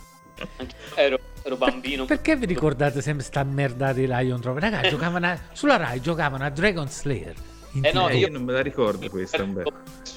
ero, 0.95 1.19
ero 1.43 1.55
bambino 1.55 2.05
Perché 2.05 2.35
vi 2.35 2.45
ricordate 2.47 3.01
sempre 3.01 3.23
sta 3.23 3.43
merda 3.43 3.93
di 3.93 4.07
Lion 4.07 4.41
Trophy? 4.41 4.59
Ragazzi, 4.59 4.89
giocavano 4.89 5.27
a- 5.27 5.39
sulla 5.53 5.77
Rai 5.77 6.01
giocavano 6.01 6.43
a 6.43 6.49
Dragon 6.49 6.89
Slayer. 6.89 7.35
Eh 7.81 7.91
no. 7.93 8.09
Eh, 8.09 8.17
io- 8.17 8.27
io 8.27 8.33
non 8.33 8.43
me 8.43 8.51
la 8.51 8.61
ricordo 8.61 9.07
questa, 9.09 9.45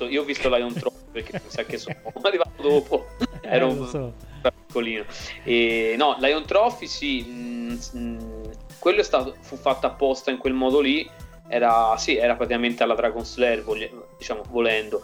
io 0.08 0.22
ho 0.22 0.24
visto 0.24 0.48
Lion 0.48 0.72
Trophy 0.72 1.04
perché 1.12 1.40
mi 1.44 1.50
sa 1.50 1.62
che 1.62 1.76
sono 1.78 1.94
arrivato 2.22 2.60
dopo 2.62 3.06
Eh, 3.42 3.48
ero 3.48 3.72
lo 3.72 3.86
so. 3.86 4.14
Piccolino. 4.50 5.04
E 5.42 5.94
no 5.96 6.16
Lion 6.18 6.44
Trophy 6.44 6.86
sì 6.86 7.22
mh, 7.22 7.78
mh, 7.98 8.50
quello 8.78 9.00
è 9.00 9.04
stato 9.04 9.34
fu 9.40 9.56
fatto 9.56 9.86
apposta 9.86 10.30
in 10.30 10.38
quel 10.38 10.52
modo 10.52 10.80
lì 10.80 11.08
era 11.48 11.96
sì 11.98 12.16
era 12.16 12.34
praticamente 12.36 12.82
alla 12.82 12.94
Dragon 12.94 13.24
Slayer 13.24 13.62
voglia- 13.62 13.88
diciamo 14.18 14.42
volendo. 14.50 15.02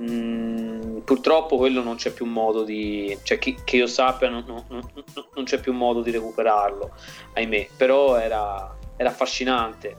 Mm, 0.00 0.98
purtroppo 1.00 1.58
quello 1.58 1.82
non 1.82 1.96
c'è 1.96 2.12
più 2.12 2.24
modo 2.24 2.62
di 2.62 3.16
cioè 3.24 3.38
chi- 3.38 3.58
che 3.62 3.76
io 3.76 3.86
sappia 3.86 4.30
non, 4.30 4.42
non- 4.46 4.64
non- 4.68 4.90
non 5.34 5.44
c'è 5.44 5.60
più 5.60 5.74
modo 5.74 6.00
di 6.00 6.10
recuperarlo 6.10 6.90
ahimè. 7.34 7.68
Però 7.76 8.16
era, 8.16 8.74
era 8.96 9.10
affascinante. 9.10 9.94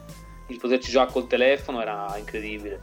Il 0.48 0.58
poterci 0.60 0.90
giocare 0.92 1.12
col 1.12 1.28
telefono 1.28 1.80
era 1.82 2.14
incredibile 2.18 2.80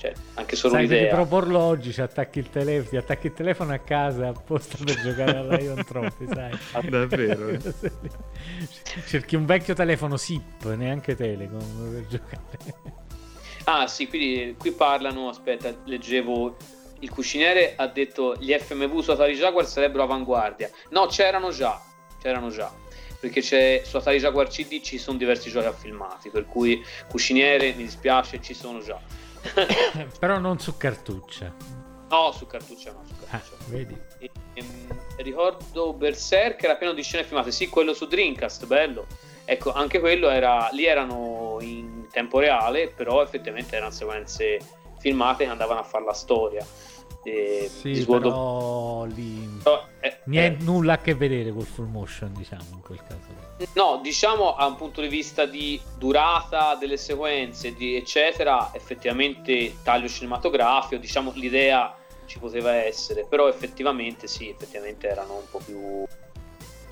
cioè 0.00 0.14
anche 0.34 0.56
solo 0.56 0.74
Sai, 0.74 0.86
devi 0.86 1.02
l'idea 1.02 1.14
proporlo 1.14 1.58
oggi, 1.58 1.92
ci 1.92 2.00
attacchi 2.00 2.38
il 2.38 2.48
telefono, 2.48 2.88
ti 2.88 2.96
attacchi 2.96 3.26
il 3.26 3.34
telefono 3.34 3.74
a 3.74 3.78
casa 3.78 4.28
apposta 4.28 4.78
per 4.82 4.98
giocare 5.02 5.36
a 5.36 5.42
Lion 5.42 5.84
Trophy, 5.84 6.26
sai? 6.26 6.58
Davvero? 6.88 7.48
eh? 7.48 7.60
Cerchi 9.06 9.36
un 9.36 9.44
vecchio 9.44 9.74
telefono 9.74 10.16
SIP, 10.16 10.64
neanche 10.74 11.14
Telecom 11.14 11.92
per 11.92 12.06
giocare. 12.06 12.98
Ah 13.64 13.86
sì, 13.86 14.08
quindi 14.08 14.56
qui 14.58 14.72
parlano, 14.72 15.28
aspetta, 15.28 15.70
leggevo 15.84 16.56
il 17.00 17.10
cuciniere 17.10 17.74
ha 17.76 17.86
detto 17.86 18.36
gli 18.38 18.52
FMV 18.52 19.00
su 19.00 19.10
Atari 19.10 19.34
Jaguar 19.34 19.66
sarebbero 19.66 20.04
avanguardia. 20.04 20.70
No, 20.90 21.06
c'erano 21.06 21.50
già, 21.50 21.78
c'erano 22.22 22.48
già. 22.48 22.72
Perché 23.20 23.42
c'è, 23.42 23.82
su 23.84 23.98
Atari 23.98 24.18
Jaguar 24.18 24.48
CD 24.48 24.80
ci 24.80 24.96
sono 24.96 25.18
diversi 25.18 25.50
giochi 25.50 25.66
affilmati, 25.66 26.30
per 26.30 26.46
cui 26.46 26.82
cuciniere, 27.06 27.74
mi 27.74 27.82
dispiace, 27.82 28.40
ci 28.40 28.54
sono 28.54 28.80
già. 28.80 28.98
Però 30.18 30.38
non 30.38 30.58
su 30.58 30.76
cartuccia. 30.76 31.54
No, 32.10 32.32
su 32.32 32.46
cartuccia 32.46 32.92
no, 32.92 33.02
su 33.06 33.14
Ah, 33.30 33.38
cartuccia. 33.38 33.56
vedi? 33.68 33.96
E- 34.18 34.30
ehm, 34.54 34.98
ricordo 35.18 35.92
Berserk 35.92 36.62
era 36.62 36.76
pieno 36.76 36.92
di 36.92 37.02
scene 37.02 37.24
filmate, 37.24 37.52
sì, 37.52 37.68
quello 37.68 37.94
su 37.94 38.06
Dreamcast, 38.06 38.66
bello. 38.66 39.06
Ecco, 39.44 39.72
anche 39.72 40.00
quello 40.00 40.28
era 40.28 40.68
lì 40.72 40.84
erano 40.86 41.58
in 41.60 42.06
tempo 42.10 42.38
reale, 42.38 42.88
però 42.88 43.22
effettivamente 43.22 43.76
erano 43.76 43.90
sequenze 43.92 44.58
filmate 44.98 45.44
che 45.44 45.50
andavano 45.50 45.80
a 45.80 45.84
fare 45.84 46.04
la 46.04 46.12
storia. 46.12 46.64
E 47.22 47.70
Sì, 47.70 47.92
di 47.92 48.00
Sword 48.00 48.24
of- 48.24 48.32
però 48.32 49.04
lì 49.04 49.58
però, 49.62 49.84
eh, 50.00 50.18
niente, 50.24 50.64
nulla 50.64 50.94
a 50.94 50.98
che 50.98 51.14
vedere 51.14 51.52
col 51.52 51.66
full 51.66 51.88
motion, 51.88 52.32
diciamo, 52.34 52.64
in 52.72 52.80
quel 52.80 53.02
caso. 53.06 53.68
No, 53.74 54.00
diciamo 54.02 54.54
a 54.54 54.66
un 54.66 54.76
punto 54.76 55.02
di 55.02 55.08
vista 55.08 55.44
di 55.44 55.78
durata 55.98 56.76
delle 56.76 56.96
sequenze, 56.96 57.74
di 57.74 57.94
eccetera, 57.94 58.70
effettivamente 58.72 59.76
taglio 59.82 60.08
cinematografico, 60.08 60.98
diciamo 61.00 61.32
l'idea 61.34 61.94
ci 62.24 62.38
poteva 62.38 62.72
essere, 62.72 63.26
però 63.28 63.48
effettivamente 63.48 64.26
sì, 64.26 64.48
effettivamente 64.48 65.08
erano 65.08 65.34
un 65.34 65.50
po' 65.50 65.60
più 65.64 66.06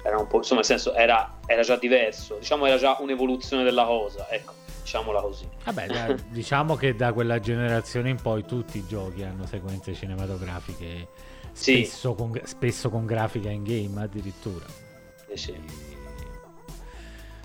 era 0.02 0.18
un 0.18 0.26
po', 0.26 0.38
insomma, 0.38 0.60
nel 0.60 0.68
senso 0.68 0.94
era, 0.94 1.38
era 1.46 1.62
già 1.62 1.76
diverso, 1.76 2.36
diciamo 2.38 2.66
era 2.66 2.76
già 2.76 2.96
un'evoluzione 3.00 3.62
della 3.62 3.84
cosa, 3.84 4.28
ecco, 4.30 4.52
diciamola 4.89 5.20
così. 5.20 5.47
Vabbè, 5.65 5.86
dai, 5.86 6.16
diciamo 6.31 6.74
che 6.77 6.94
da 6.97 7.12
quella 7.12 7.39
generazione 7.40 8.09
in 8.09 8.16
poi 8.20 8.44
tutti 8.47 8.78
i 8.78 8.86
giochi 8.86 9.23
hanno 9.23 9.44
sequenze 9.47 9.93
cinematografiche, 9.94 11.09
Sì. 11.52 11.85
spesso, 11.85 12.15
con, 12.15 12.40
spesso 12.44 12.89
con 12.89 13.05
grafica 13.05 13.51
in 13.51 13.62
game 13.65 14.01
addirittura. 14.02 14.65
Sì, 15.35 15.36
sì. 15.36 15.60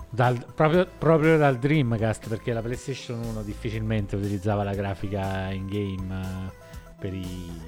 Dal- 0.10 0.46
proprio, 0.54 0.88
proprio 0.98 1.38
dal 1.38 1.58
Dreamcast, 1.58 2.30
perché 2.30 2.54
la 2.54 2.62
PlayStation 2.62 3.20
1 3.24 3.42
difficilmente 3.42 4.16
utilizzava 4.16 4.64
la 4.64 4.74
grafica 4.76 5.50
in 5.52 5.66
game 5.68 6.22
eh, 6.22 6.96
per, 7.00 7.14
i- 7.14 7.62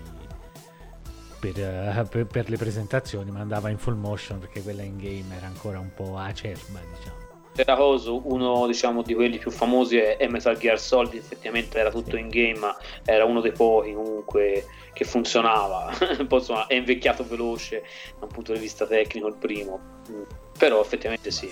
per, 1.39 1.59
eh, 1.59 2.05
per- 2.09 2.27
per 2.27 2.49
le 2.49 2.57
presentazioni, 2.57 3.31
ma 3.31 3.39
andava 3.39 3.69
in 3.69 3.77
full 3.79 3.95
motion 3.97 4.39
perché 4.39 4.61
quella 4.61 4.83
in 4.83 4.95
game 4.97 5.35
era 5.35 5.47
ancora 5.47 5.79
un 5.79 5.91
po' 5.93 6.17
acerba, 6.17 6.79
diciamo. 6.95 7.14
Era 7.57 7.75
coso, 7.77 8.21
uno 8.31 8.67
diciamo 8.67 9.01
di 9.01 9.13
quelli 9.13 9.37
più 9.37 9.49
famosi 9.49 9.97
è 9.97 10.17
è 10.17 10.27
Metal 10.27 10.57
Gear 10.57 10.77
Solid, 10.79 11.13
effettivamente 11.15 11.77
era 11.79 11.89
tutto 11.89 12.17
in 12.17 12.27
game, 12.27 12.57
ma 12.59 12.75
era 13.05 13.23
uno 13.25 13.39
dei 13.39 13.53
pochi 13.53 13.93
comunque 13.93 14.65
che 14.93 15.05
funzionava. 15.05 15.91
Poi 16.27 16.39
insomma 16.39 16.67
è 16.67 16.73
invecchiato 16.75 17.25
veloce 17.25 17.83
da 18.19 18.25
un 18.25 18.31
punto 18.31 18.51
di 18.53 18.59
vista 18.59 18.85
tecnico 18.85 19.27
il 19.27 19.35
primo, 19.35 19.93
Mm, 20.11 20.21
però 20.59 20.81
effettivamente 20.81 21.31
sì. 21.31 21.51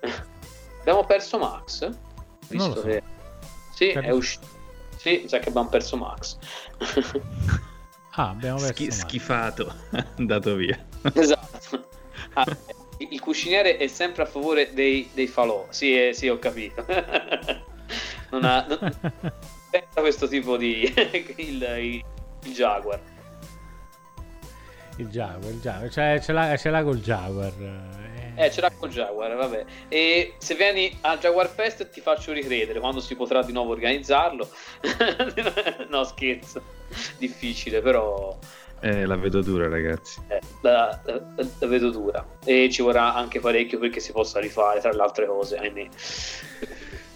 Abbiamo 0.80 1.04
perso 1.04 1.38
Max? 1.38 1.90
Visto 2.48 2.74
so. 2.74 2.82
che 2.82 3.02
sì, 3.74 3.88
è 3.88 3.92
Capisco. 3.94 4.14
uscito. 4.14 4.46
Sì, 4.96 5.20
mi 5.22 5.28
sa 5.28 5.38
che 5.40 5.48
abbiamo 5.48 5.68
perso 5.68 5.96
Max. 5.96 6.38
Ah, 8.12 8.28
abbiamo 8.30 8.58
perso 8.58 8.72
Schi- 8.72 8.90
schifato, 8.92 9.72
andato 10.18 10.54
via. 10.54 10.78
esatto. 11.14 11.88
Ah, 12.34 12.44
il 13.10 13.20
cuciniere 13.20 13.76
è 13.76 13.86
sempre 13.86 14.22
a 14.22 14.26
favore 14.26 14.72
dei, 14.72 15.08
dei 15.12 15.26
falò. 15.26 15.66
Sì, 15.70 16.08
eh, 16.08 16.12
sì, 16.12 16.28
ho 16.28 16.38
capito. 16.38 16.84
non 18.30 18.44
ha 18.44 18.66
non, 18.66 18.78
pensa 19.70 20.00
questo 20.00 20.28
tipo 20.28 20.56
di 20.56 20.82
il, 21.12 21.34
il, 21.36 22.04
il 22.44 22.52
Jaguar. 22.52 23.00
Il 24.96 25.08
Jaguar, 25.08 25.50
il 25.50 25.60
Jaguar, 25.60 25.90
cioè, 25.90 26.20
ce, 26.20 26.32
l'ha, 26.32 26.56
ce 26.56 26.70
l'ha 26.70 26.82
col 26.82 27.00
Jaguar. 27.00 27.52
Eh, 28.34 28.50
ce 28.50 28.60
l'ha 28.60 28.70
col 28.70 28.90
Jaguar, 28.90 29.34
vabbè. 29.34 29.64
E 29.88 30.34
se 30.38 30.54
vieni 30.54 30.96
al 31.02 31.18
Jaguar 31.18 31.48
Fest 31.48 31.88
ti 31.90 32.00
faccio 32.00 32.32
ricredere 32.32 32.80
quando 32.80 33.00
si 33.00 33.14
potrà 33.14 33.42
di 33.42 33.52
nuovo 33.52 33.72
organizzarlo. 33.72 34.48
no, 35.88 36.04
scherzo. 36.04 36.62
Difficile, 37.18 37.80
però 37.80 38.36
Eh, 38.84 39.06
la 39.06 39.16
vedo 39.16 39.40
dura, 39.42 39.68
ragazzi. 39.68 40.20
eh, 40.26 40.40
la, 40.60 41.00
la- 41.04 41.22
la 41.58 41.66
vedo 41.68 41.90
dura. 41.90 42.26
E 42.44 42.68
ci 42.70 42.82
vorrà 42.82 43.14
anche 43.14 43.38
parecchio 43.40 43.78
perché 43.78 44.00
si 44.00 44.10
possa 44.12 44.40
rifare, 44.40 44.80
tra 44.80 44.92
le 44.92 45.00
altre 45.02 45.26
cose, 45.26 45.56
ahimè. 45.56 45.86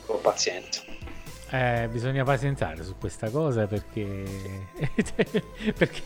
Con 0.06 0.20
pazienza. 0.20 0.82
Eh, 1.50 1.88
bisogna 1.90 2.24
pazientare 2.24 2.82
su 2.84 2.96
questa 2.98 3.30
cosa 3.30 3.66
perché, 3.66 4.24
perché, 5.76 6.02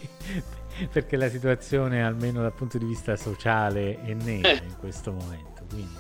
perché 0.92 1.16
la 1.16 1.28
situazione, 1.28 2.02
almeno 2.02 2.40
dal 2.42 2.52
punto 2.52 2.78
di 2.78 2.84
vista 2.86 3.16
sociale, 3.16 4.02
è 4.02 4.12
nera 4.14 4.50
in 4.52 4.76
questo 4.78 5.12
momento. 5.12 5.62
Quindi, 5.68 5.98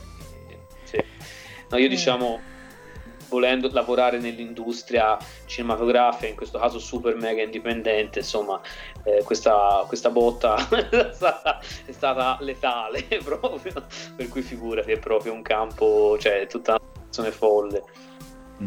Sì. 0.84 1.02
No, 1.70 1.76
io 1.78 1.88
diciamo, 1.88 2.40
volendo 3.30 3.70
lavorare 3.72 4.18
nell'industria 4.18 5.16
cinematografica, 5.46 6.26
in 6.26 6.36
questo 6.36 6.58
caso 6.58 6.78
super 6.78 7.14
mega 7.16 7.42
indipendente, 7.42 8.18
insomma, 8.18 8.60
eh, 9.04 9.22
questa, 9.24 9.84
questa 9.86 10.10
botta 10.10 10.56
è, 10.68 11.10
stata, 11.14 11.60
è 11.86 11.92
stata 11.92 12.36
letale 12.40 13.02
proprio, 13.24 13.86
per 14.14 14.28
cui 14.28 14.42
figurati, 14.42 14.92
è 14.92 14.98
proprio 14.98 15.32
un 15.32 15.42
campo, 15.42 16.18
cioè 16.18 16.46
tutta 16.46 16.72
una 16.72 16.80
situazione 16.92 17.30
folle, 17.30 17.82
eh, 18.58 18.66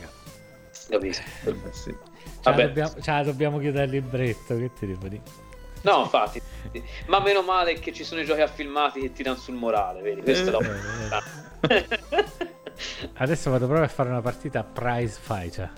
ragazzi, 0.00 0.88
capisco? 0.88 1.22
Eh, 1.44 1.72
sì. 1.72 1.90
ce, 1.90 2.50
Vabbè. 2.50 2.66
dobbiamo, 2.66 2.92
la 3.04 3.22
dobbiamo 3.22 3.58
chiudere 3.58 3.84
al 3.84 3.90
libretto. 3.90 4.56
Che 4.56 4.70
ti 4.78 4.86
devo 4.86 5.08
dire? 5.08 5.22
No, 5.82 6.02
infatti, 6.02 6.42
ma 7.06 7.20
meno 7.20 7.42
male 7.42 7.74
che 7.78 7.92
ci 7.92 8.02
sono 8.02 8.20
i 8.20 8.24
giochi 8.24 8.40
affilmati 8.40 9.00
che 9.00 9.12
tirano 9.12 9.36
sul 9.36 9.54
morale, 9.54 10.00
vedi? 10.00 10.22
Questo 10.22 10.58
è 10.58 10.64
Eh, 10.64 11.08
la... 11.08 11.22
Adesso 13.14 13.50
vado 13.50 13.66
proprio 13.66 13.86
a 13.86 13.88
fare 13.88 14.08
una 14.08 14.20
partita 14.20 14.60
a 14.60 14.64
prize 14.64 15.18
fighter. 15.20 15.70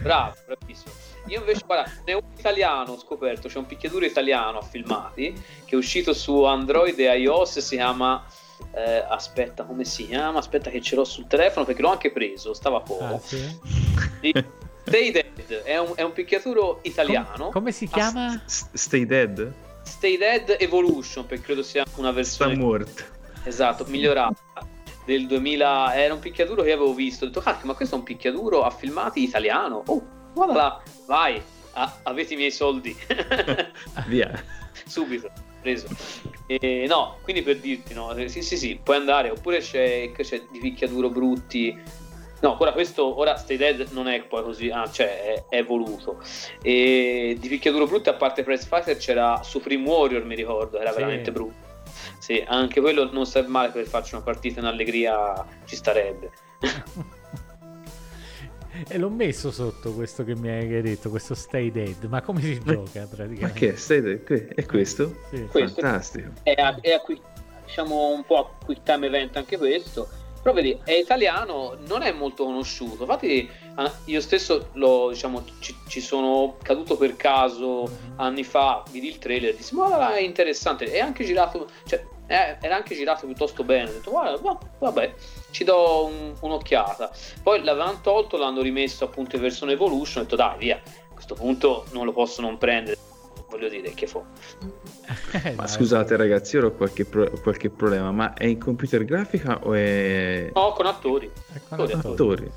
Bravo, 0.00 0.34
bravissimo. 0.46 0.92
Io 1.26 1.40
invece, 1.40 1.62
guarda, 1.66 1.90
ne 2.04 2.14
ho 2.14 2.18
un 2.18 2.38
italiano, 2.38 2.92
ho 2.92 2.98
scoperto, 2.98 3.48
c'è 3.48 3.58
un 3.58 3.66
picchiaduro 3.66 4.04
italiano 4.04 4.58
a 4.58 4.62
filmati 4.62 5.32
che 5.64 5.74
è 5.74 5.76
uscito 5.76 6.12
su 6.12 6.44
Android 6.44 6.98
e 6.98 7.18
iOS, 7.18 7.58
si 7.58 7.76
chiama... 7.76 8.24
eh, 8.72 9.04
aspetta, 9.08 9.64
come 9.64 9.84
si 9.84 10.06
chiama? 10.06 10.38
Aspetta 10.38 10.70
che 10.70 10.80
ce 10.80 10.94
l'ho 10.94 11.04
sul 11.04 11.26
telefono 11.26 11.64
perché 11.64 11.82
l'ho 11.82 11.90
anche 11.90 12.12
preso, 12.12 12.54
stava 12.54 12.80
poco. 12.80 13.04
Ah, 13.04 13.18
sì? 13.18 13.58
Stay 14.84 15.10
Dead, 15.10 15.62
è 15.64 15.78
un, 15.78 15.94
è 15.96 16.02
un 16.02 16.12
picchiaturo 16.12 16.78
italiano. 16.82 17.44
Com- 17.44 17.52
come 17.52 17.72
si 17.72 17.88
chiama? 17.88 18.40
S- 18.46 18.68
Stay 18.72 19.04
dead? 19.04 19.52
Stay 19.82 20.16
Dead 20.16 20.56
Evolution, 20.60 21.26
perché 21.26 21.44
credo 21.44 21.62
sia 21.64 21.84
una 21.96 22.10
Sta 22.10 22.12
versione 22.12 22.54
morto. 22.54 23.02
Esatto, 23.42 23.84
migliorata 23.86 24.44
del 25.06 25.26
2000. 25.26 25.94
Era 25.94 26.12
un 26.12 26.20
picchiaduro 26.20 26.62
che 26.62 26.72
avevo 26.72 26.92
visto. 26.92 27.24
Ho 27.24 27.28
detto, 27.28 27.40
cacchio, 27.40 27.66
ma 27.66 27.74
questo 27.74 27.94
è 27.94 27.98
un 27.98 28.04
picchiaduro 28.04 28.62
a 28.62 28.70
filmati 28.70 29.22
italiano. 29.22 29.82
Oh, 29.86 30.06
guarda 30.34 30.54
là, 30.54 30.82
vai, 31.06 31.40
ah, 31.72 32.00
avete 32.02 32.34
i 32.34 32.36
miei 32.36 32.50
soldi. 32.50 32.94
Via. 34.08 34.30
Subito, 34.86 35.30
preso. 35.62 35.88
E, 36.46 36.84
no, 36.86 37.18
quindi 37.22 37.42
per 37.42 37.58
dirti, 37.58 37.94
no, 37.94 38.12
eh, 38.14 38.28
sì, 38.28 38.42
sì, 38.42 38.56
sì, 38.58 38.78
puoi 38.82 38.96
andare. 38.96 39.30
Oppure 39.30 39.60
c'è, 39.60 40.12
c'è 40.12 40.42
di 40.50 40.58
picchiaduro 40.58 41.08
brutti. 41.08 42.04
No, 42.42 42.54
ora 42.60 42.72
questo, 42.72 43.18
ora 43.18 43.36
Stay 43.38 43.56
Dead 43.56 43.88
non 43.92 44.08
è 44.08 44.22
poi 44.22 44.42
così, 44.42 44.68
ah, 44.68 44.88
cioè 44.90 45.44
è, 45.48 45.56
è 45.56 45.64
voluto. 45.64 46.22
E 46.60 47.34
di 47.40 47.48
picchiaduro 47.48 47.86
brutto, 47.86 48.10
a 48.10 48.14
parte 48.14 48.42
Prize 48.42 48.66
Fighter, 48.68 48.96
c'era 48.98 49.42
Supreme 49.42 49.88
Warrior, 49.88 50.22
mi 50.24 50.34
ricordo, 50.34 50.78
era 50.78 50.90
Sì. 50.90 50.96
veramente 50.98 51.32
brutto. 51.32 51.65
Sì, 52.18 52.44
anche 52.46 52.80
quello 52.80 53.10
non 53.12 53.26
serve 53.26 53.48
male 53.48 53.70
per 53.70 53.86
farci 53.86 54.14
una 54.14 54.24
partita 54.24 54.60
in 54.60 54.66
allegria, 54.66 55.46
ci 55.64 55.76
starebbe. 55.76 56.30
E 58.88 58.98
l'ho 58.98 59.08
messo 59.08 59.50
sotto 59.50 59.92
questo 59.94 60.22
che 60.22 60.36
mi 60.36 60.50
hai 60.50 60.82
detto, 60.82 61.08
questo 61.08 61.34
Stay 61.34 61.70
Dead. 61.70 62.04
Ma 62.04 62.20
come 62.20 62.42
si 62.42 62.60
gioca 62.62 63.06
praticamente? 63.06 63.40
Ma 63.40 63.50
che? 63.50 63.76
Stay 63.76 64.02
dead? 64.02 64.22
Que- 64.22 64.48
È 64.48 64.66
questo? 64.66 65.14
Sì. 65.30 65.46
Questo. 65.46 65.80
Fantastico. 65.80 66.32
È 66.42 66.52
a, 66.52 66.78
è 66.80 66.92
a 66.92 67.00
qui- 67.00 67.20
diciamo 67.64 68.08
un 68.12 68.24
po' 68.24 68.38
a 68.38 68.64
quick 68.64 68.82
time 68.82 69.06
event 69.06 69.36
anche 69.36 69.56
questo. 69.56 70.08
Però 70.46 70.58
vedi, 70.58 70.78
è 70.84 70.92
italiano, 70.92 71.76
non 71.88 72.02
è 72.02 72.12
molto 72.12 72.44
conosciuto. 72.44 73.02
Infatti, 73.02 73.50
ah, 73.74 73.92
io 74.04 74.20
stesso 74.20 74.68
lo, 74.74 75.08
diciamo, 75.10 75.42
ci, 75.58 75.74
ci 75.88 76.00
sono 76.00 76.54
caduto 76.62 76.96
per 76.96 77.16
caso 77.16 77.90
anni 78.14 78.44
fa, 78.44 78.84
vidi 78.92 79.08
il 79.08 79.18
trailer 79.18 79.56
dissi, 79.56 79.74
ma 79.74 80.14
è 80.14 80.20
interessante. 80.20 80.84
È 80.92 81.00
anche 81.00 81.24
girato, 81.24 81.66
cioè, 81.84 82.00
era 82.28 82.76
anche 82.76 82.94
girato 82.94 83.26
piuttosto 83.26 83.64
bene. 83.64 83.90
Ho 83.90 83.92
detto, 83.94 84.10
guarda, 84.12 84.36
va- 84.40 84.58
vabbè, 84.78 85.14
ci 85.50 85.64
do 85.64 86.04
un- 86.04 86.36
un'occhiata. 86.38 87.10
Poi 87.42 87.64
l'avevano 87.64 87.98
tolto, 88.00 88.36
l'hanno 88.36 88.62
rimesso 88.62 89.02
appunto 89.02 89.34
in 89.34 89.42
versione 89.42 89.72
Evolution. 89.72 90.22
Ho 90.22 90.26
detto, 90.26 90.36
dai, 90.36 90.58
via, 90.58 90.76
a 90.76 91.12
questo 91.12 91.34
punto 91.34 91.86
non 91.90 92.04
lo 92.04 92.12
posso 92.12 92.40
non 92.40 92.56
prendere. 92.56 92.96
Voglio 93.48 93.68
dire, 93.68 93.92
che 93.94 94.06
fu. 94.06 94.24
Eh, 95.32 95.54
Ma 95.54 95.64
dai. 95.64 95.68
scusate 95.68 96.16
ragazzi, 96.16 96.56
ora 96.56 96.66
ho 96.66 96.72
qualche, 96.72 97.04
pro- 97.04 97.30
qualche 97.42 97.70
problema, 97.70 98.10
ma 98.10 98.34
è 98.34 98.46
in 98.46 98.58
computer 98.58 99.04
grafica 99.04 99.60
o 99.62 99.72
è... 99.74 100.50
No, 100.54 100.72
con 100.72 100.86
attori. 100.86 101.30
È 101.52 101.60
con 101.68 101.80
Attori. 101.80 101.92
Attori. 101.92 102.52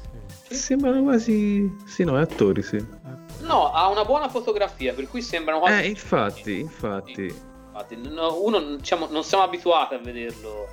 Sembrano 0.50 1.04
quasi... 1.04 1.72
Sì, 1.86 2.04
no, 2.04 2.18
è 2.18 2.22
attori, 2.22 2.64
sì. 2.64 2.84
No, 3.42 3.72
ha 3.72 3.88
una 3.88 4.04
buona 4.04 4.30
fotografia, 4.30 4.94
per 4.94 5.08
cui 5.08 5.22
sembrano 5.22 5.60
quasi. 5.60 5.84
Eh, 5.84 5.88
infatti, 5.88 6.60
infatti. 6.60 7.24
Infatti, 7.24 7.96
no, 8.10 8.42
uno 8.42 8.76
diciamo, 8.76 9.08
non 9.12 9.24
siamo 9.24 9.44
abituati 9.44 9.94
a 9.94 10.00
vederlo. 10.00 10.68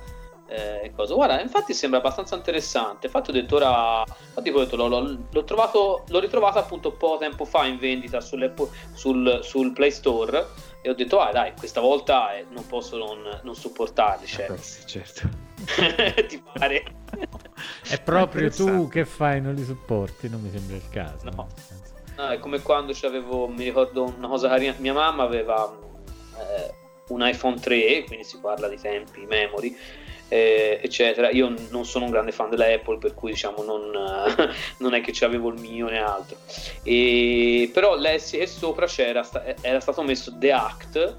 Eh, 0.47 0.93
cosa. 0.95 1.13
Guarda, 1.13 1.41
infatti 1.41 1.73
sembra 1.73 1.99
abbastanza 1.99 2.35
interessante. 2.35 3.07
Infatti, 3.07 3.29
ho 3.29 3.33
detto 3.33 3.55
ora. 3.55 4.03
Infatti, 4.07 4.49
ho 4.49 4.59
detto, 4.59 4.75
l'ho, 4.75 4.87
l'ho- 4.87 5.17
l'ho 5.29 5.43
trovato, 5.43 6.03
l'ho 6.07 6.19
ritrovato 6.19 6.59
appunto 6.59 6.89
un 6.89 6.97
po' 6.97 7.17
tempo 7.19 7.45
fa 7.45 7.65
in 7.65 7.77
vendita 7.77 8.21
sul, 8.21 8.51
sul 8.93 9.73
Play 9.73 9.91
Store. 9.91 10.47
E 10.81 10.89
ho 10.89 10.93
detto, 10.93 11.19
ah, 11.19 11.31
dai, 11.31 11.53
questa 11.57 11.81
volta 11.81 12.35
eh, 12.35 12.45
non 12.49 12.65
posso 12.65 12.97
non, 12.97 13.39
non 13.43 13.55
supportarli. 13.55 14.25
Cioè. 14.25 14.51
Eh, 14.51 14.57
sì, 14.57 14.85
certo. 14.85 15.29
Ti 16.27 16.43
pare? 16.53 16.83
È 17.89 17.99
proprio 18.01 18.49
tu 18.49 18.87
che 18.87 19.05
fai, 19.05 19.41
non 19.41 19.53
li 19.53 19.63
supporti, 19.63 20.29
non 20.29 20.41
mi 20.41 20.49
sembra 20.51 20.75
il 20.75 20.87
caso. 20.89 21.29
No. 21.29 21.47
no 22.15 22.27
è 22.29 22.37
come 22.37 22.61
quando 22.61 22.93
c'avevo, 22.93 23.47
mi 23.47 23.63
ricordo 23.63 24.03
una 24.03 24.27
cosa 24.27 24.47
carina, 24.47 24.75
mia 24.77 24.93
mamma 24.93 25.23
aveva 25.23 25.69
eh, 26.37 26.73
un 27.09 27.27
iPhone 27.27 27.59
3, 27.59 28.03
quindi 28.05 28.23
si 28.23 28.39
parla 28.39 28.67
di 28.67 28.77
tempi, 28.77 29.25
memory, 29.25 29.75
eh, 30.29 30.79
eccetera. 30.81 31.29
Io 31.29 31.53
non 31.69 31.85
sono 31.85 32.05
un 32.05 32.11
grande 32.11 32.31
fan 32.31 32.49
della 32.49 32.65
Apple, 32.67 32.97
per 32.97 33.13
cui 33.13 33.31
diciamo 33.31 33.63
non, 33.63 33.91
non 34.77 34.93
è 34.93 35.01
che 35.01 35.11
c'avevo 35.13 35.49
il 35.49 35.59
mio 35.59 35.87
né 35.87 35.99
altro. 35.99 36.37
E, 36.83 37.69
però 37.73 37.95
l'S 37.95 38.33
e 38.33 38.47
sopra 38.47 38.85
c'era, 38.85 39.27
era 39.61 39.79
stato 39.79 40.01
messo 40.03 40.33
The 40.37 40.51
Act, 40.51 41.15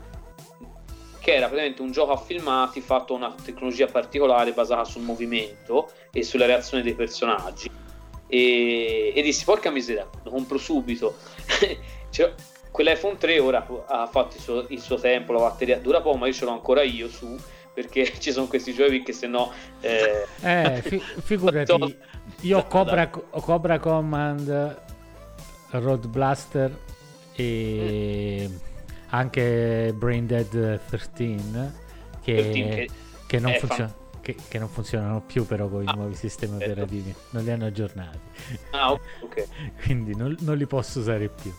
che 1.21 1.35
era 1.35 1.47
praticamente 1.47 1.83
un 1.83 1.91
gioco 1.91 2.13
a 2.13 2.17
filmati 2.17 2.81
fatto 2.81 3.15
con 3.15 3.23
una 3.23 3.35
tecnologia 3.43 3.87
particolare 3.87 4.53
basata 4.53 4.85
sul 4.85 5.03
movimento 5.03 5.91
e 6.13 6.23
sulla 6.23 6.47
reazione 6.47 6.83
dei 6.83 6.95
personaggi. 6.95 7.71
E, 8.27 9.13
e 9.15 9.23
dissi, 9.23 9.45
porca 9.45 9.71
miseria, 9.71 10.09
lo 10.23 10.31
compro 10.31 10.59
subito. 10.59 11.17
cioè, 12.11 12.35
quell'iPhone 12.71 13.17
3 13.17 13.39
ora 13.39 13.67
ha 13.87 14.07
fatto 14.07 14.37
il 14.37 14.43
suo, 14.43 14.67
il 14.69 14.81
suo 14.81 14.97
tempo, 14.97 15.33
la 15.33 15.41
batteria 15.41 15.79
dura 15.79 16.01
poco, 16.01 16.19
ma 16.19 16.27
io 16.27 16.33
ce 16.33 16.45
l'ho 16.45 16.53
ancora 16.53 16.83
io 16.83 17.09
su 17.09 17.37
perché 17.79 18.13
ci 18.19 18.33
sono 18.33 18.49
questi 18.49 18.75
giochi 18.75 19.05
che 19.05 19.13
se 19.13 19.29
no 19.29 19.53
eh, 19.81 20.27
eh 20.41 20.83
fi- 20.83 20.99
figurati 21.23 21.97
io 22.41 22.59
ho 22.59 22.65
Cobra, 22.67 23.09
Cobra 23.09 23.79
Command 23.79 24.83
Road 25.71 26.07
Blaster 26.09 26.77
e 27.35 28.49
mm. 28.51 28.57
anche 29.11 29.95
Brain 29.95 30.27
Dead 30.27 30.81
13 30.87 31.37
che, 32.21 32.35
13 32.35 32.69
che, 32.69 32.89
che 33.29 33.39
non 33.39 33.53
funziona 33.53 33.95
che, 34.21 34.35
che, 34.49 34.59
non 34.59 34.69
funzionano 34.69 35.21
più 35.21 35.47
però 35.47 35.69
con 35.69 35.85
i 35.85 35.87
ah, 35.87 35.93
nuovi 35.93 36.17
sistemi 36.17 36.59
certo. 36.59 36.73
operativi 36.73 37.15
non 37.31 37.45
li 37.45 37.51
hanno 37.53 37.67
aggiornati 37.67 38.19
ah 38.73 38.91
ok 38.93 39.47
quindi 39.85 40.17
non, 40.17 40.37
non, 40.41 40.57
li 40.57 40.67
posso 40.67 40.99
usare 40.99 41.29
più 41.29 41.55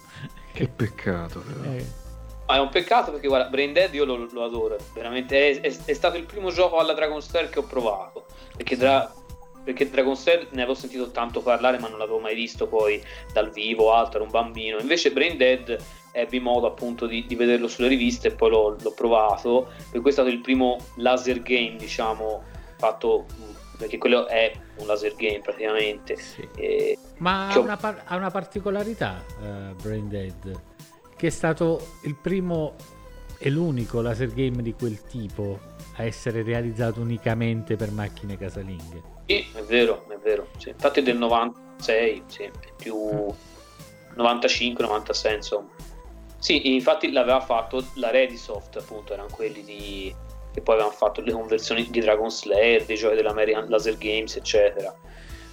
che 0.51 0.67
peccato 0.67 1.39
però. 1.39 1.71
Eh, 1.71 2.08
ma 2.49 2.55
è 2.55 2.59
un 2.59 2.69
peccato 2.69 3.11
perché 3.11 3.27
guarda, 3.27 3.47
Brain 3.47 3.73
Dead 3.73 3.93
io 3.93 4.05
lo, 4.05 4.27
lo 4.31 4.43
adoro, 4.43 4.75
veramente 4.95 5.51
è, 5.51 5.61
è, 5.61 5.77
è, 5.85 5.93
stato 5.93 6.17
il 6.17 6.25
primo 6.25 6.49
gioco 6.49 6.79
alla 6.79 6.93
Dragon 6.93 7.21
Slayer 7.21 7.47
che 7.47 7.59
ho 7.59 7.63
provato, 7.63 8.25
perché, 8.57 8.75
Dra- 8.75 9.13
perché 9.63 9.87
Dragon 9.87 10.15
Slayer 10.15 10.47
ne 10.49 10.63
avevo 10.63 10.73
sentito 10.73 11.11
tanto 11.11 11.41
parlare 11.41 11.77
ma 11.77 11.89
non 11.89 11.99
l'avevo 11.99 12.17
mai 12.17 12.33
visto 12.33 12.65
poi 12.65 12.99
dal 13.31 13.51
vivo, 13.51 13.93
altro, 13.93 14.15
era 14.15 14.23
un 14.23 14.31
bambino, 14.31 14.79
invece 14.79 15.11
Brain 15.11 15.37
Dead 15.37 15.77
ebbi 16.11 16.39
modo 16.39 16.65
appunto 16.65 17.05
di, 17.05 17.23
di 17.27 17.35
vederlo 17.35 17.67
sulle 17.67 17.87
riviste 17.87 18.29
e 18.29 18.31
poi 18.31 18.49
l'ho, 18.49 18.75
l'ho 18.81 18.93
provato, 18.93 19.71
per 19.91 20.01
cui 20.01 20.09
è 20.09 20.13
stato 20.13 20.29
il 20.29 20.39
primo 20.39 20.77
laser 20.95 21.43
game 21.43 21.75
diciamo 21.75 22.41
fatto 22.77 23.25
perché 23.77 23.99
quello 23.99 24.27
è 24.27 24.51
un 24.77 24.87
laser 24.87 25.13
game 25.15 25.39
praticamente. 25.39 26.17
Sì. 26.17 26.49
E... 26.57 26.97
Ma 27.17 27.49
ha, 27.49 27.57
ho... 27.59 27.61
una 27.61 27.77
par- 27.77 28.01
ha, 28.05 28.15
una 28.15 28.31
particolarità 28.31 29.23
uh, 29.39 29.75
Brain 29.75 30.09
Dead 30.09 30.67
che 31.19 31.27
è 31.27 31.31
stato 31.31 31.95
il 32.03 32.15
primo 32.15 32.75
e 33.39 33.49
l'unico 33.49 33.99
laser 33.99 34.33
game 34.33 34.61
di 34.61 34.73
quel 34.73 35.03
tipo 35.03 35.59
a 35.97 36.03
essere 36.03 36.43
realizzato 36.43 37.01
unicamente 37.01 37.75
per 37.75 37.91
macchine 37.91 38.37
casalinghe. 38.37 39.01
Sì, 39.25 39.45
è 39.53 39.61
vero, 39.63 40.05
è 40.07 40.17
vero. 40.17 40.47
Sì. 40.55 40.69
Infatti 40.69 41.01
è 41.01 41.03
del 41.03 41.17
96, 41.17 42.23
sì, 42.27 42.49
più 42.77 42.95
95-96 44.15 45.35
insomma. 45.35 45.67
Sì, 46.37 46.73
infatti 46.73 47.11
l'aveva 47.11 47.41
fatto 47.41 47.85
la 47.95 48.11
Redisoft, 48.11 48.77
appunto, 48.77 49.11
erano 49.11 49.27
quelli 49.29 49.61
di... 49.65 50.15
che 50.53 50.61
poi 50.61 50.75
avevano 50.75 50.95
fatto 50.95 51.19
le 51.19 51.33
conversioni 51.33 51.85
di 51.89 51.99
Dragon 51.99 52.31
Slayer, 52.31 52.85
dei 52.85 52.95
giochi 52.95 53.15
dell'American 53.15 53.67
Laser 53.67 53.97
Games, 53.97 54.37
eccetera. 54.37 54.95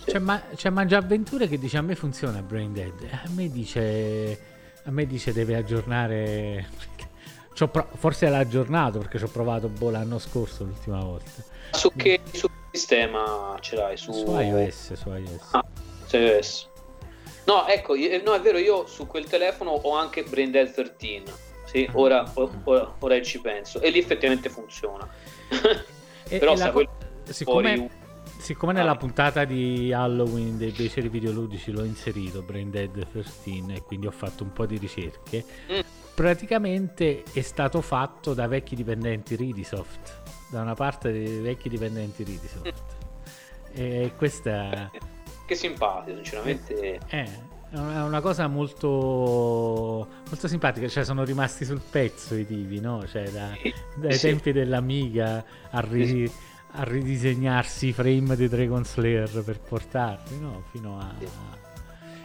C'è, 0.05 0.21
ma- 0.21 0.45
c'è 0.55 0.71
Mangia 0.71 0.99
Avventure 0.99 1.49
che 1.49 1.59
dice 1.59 1.77
a 1.77 1.83
me 1.83 1.97
funziona 1.97 2.41
Brain 2.41 2.73
Dead, 2.73 2.95
a 3.11 3.29
me 3.31 3.51
dice 3.51 4.55
a 4.87 4.91
me 4.91 5.07
dice 5.07 5.33
deve 5.33 5.57
aggiornare. 5.57 6.69
Pro- 7.55 7.89
forse 7.97 8.29
l'ha 8.29 8.39
aggiornato 8.39 8.99
perché 8.99 9.19
ci 9.19 9.25
ho 9.25 9.29
provato 9.29 9.69
boh, 9.69 9.91
l'anno 9.91 10.19
scorso 10.19 10.65
l'ultima 10.65 11.03
volta. 11.03 11.43
Su 11.73 11.91
che 11.95 12.21
su 12.33 12.47
sistema 12.71 13.57
ce 13.61 13.77
l'hai? 13.77 13.97
Su, 13.97 14.13
su 14.13 14.31
iOS. 14.31 14.93
Su 14.93 15.11
iOS. 15.11 15.49
Ah, 15.53 15.65
su 16.05 16.17
iOS. 16.17 16.69
No, 17.45 17.67
ecco, 17.67 17.95
no, 17.95 18.35
è 18.35 18.41
vero, 18.41 18.59
io 18.59 18.87
su 18.87 19.07
quel 19.07 19.27
telefono 19.27 19.71
ho 19.71 19.95
anche 19.95 20.23
Braindead 20.23 20.73
13. 20.73 21.23
Sì, 21.65 21.89
ah. 21.89 21.93
ora, 21.99 22.31
ora, 22.35 22.95
ora 22.99 23.23
ci 23.23 23.41
penso. 23.41 23.81
E 23.81 23.91
lì 23.91 23.99
effettivamente 23.99 24.49
funziona. 24.49 25.09
E, 26.29 26.39
Però 26.39 26.53
e 26.53 26.57
sa, 26.57 26.71
co- 26.71 26.89
siccome... 27.25 27.75
fuori 27.75 28.05
siccome 28.47 28.73
nella 28.73 28.93
ah. 28.93 28.97
puntata 28.97 29.45
di 29.45 29.93
Halloween 29.93 30.57
dei 30.57 30.71
piaceri 30.71 31.09
videoludici 31.09 31.73
l'ho 31.73 31.83
inserito 31.83 32.43
Brain 32.43 32.71
Dead 32.71 32.93
13 33.11 33.65
e 33.75 33.83
quindi 33.83 34.07
ho 34.07 34.13
fatto 34.13 34.45
un 34.45 34.53
po' 34.53 34.67
di 34.67 34.79
ricerche, 34.79 35.45
mm. 35.73 35.81
praticamente 36.15 37.25
è 37.33 37.41
stato 37.41 37.81
fatto 37.81 38.35
da 38.35 38.47
vecchi 38.47 38.77
dipendenti 38.77 39.35
Ridisoft, 39.35 40.23
da 40.49 40.61
una 40.61 40.75
parte 40.75 41.11
dei 41.11 41.41
vecchi 41.41 41.69
dipendenti 41.69 42.23
Ridisoft. 42.23 42.83
Mm. 42.93 43.75
E 43.75 44.13
questa... 44.17 44.93
Che 45.45 45.55
simpatico, 45.57 46.15
sinceramente. 46.15 47.01
Eh, 47.09 47.29
è 47.73 47.79
una 47.79 48.21
cosa 48.21 48.47
molto, 48.47 50.07
molto 50.29 50.47
simpatica, 50.47 50.87
cioè 50.87 51.05
sono 51.05 51.25
rimasti 51.25 51.65
sul 51.65 51.81
pezzo 51.91 52.37
i 52.37 52.47
tipi, 52.47 52.79
no? 52.79 53.05
Cioè 53.09 53.29
da, 53.29 53.49
dai 53.97 54.13
sì. 54.13 54.29
tempi 54.29 54.53
dell'Amiga 54.53 55.45
a 55.71 55.81
ri- 55.81 56.31
a 56.77 56.85
ridisegnarsi 56.85 57.89
i 57.89 57.93
frame 57.93 58.37
di 58.37 58.49
Dragon 58.49 58.85
Slayer 58.85 59.43
per 59.43 59.59
portarli, 59.61 60.39
no? 60.39 60.65
Fino 60.71 60.99
a... 60.99 61.15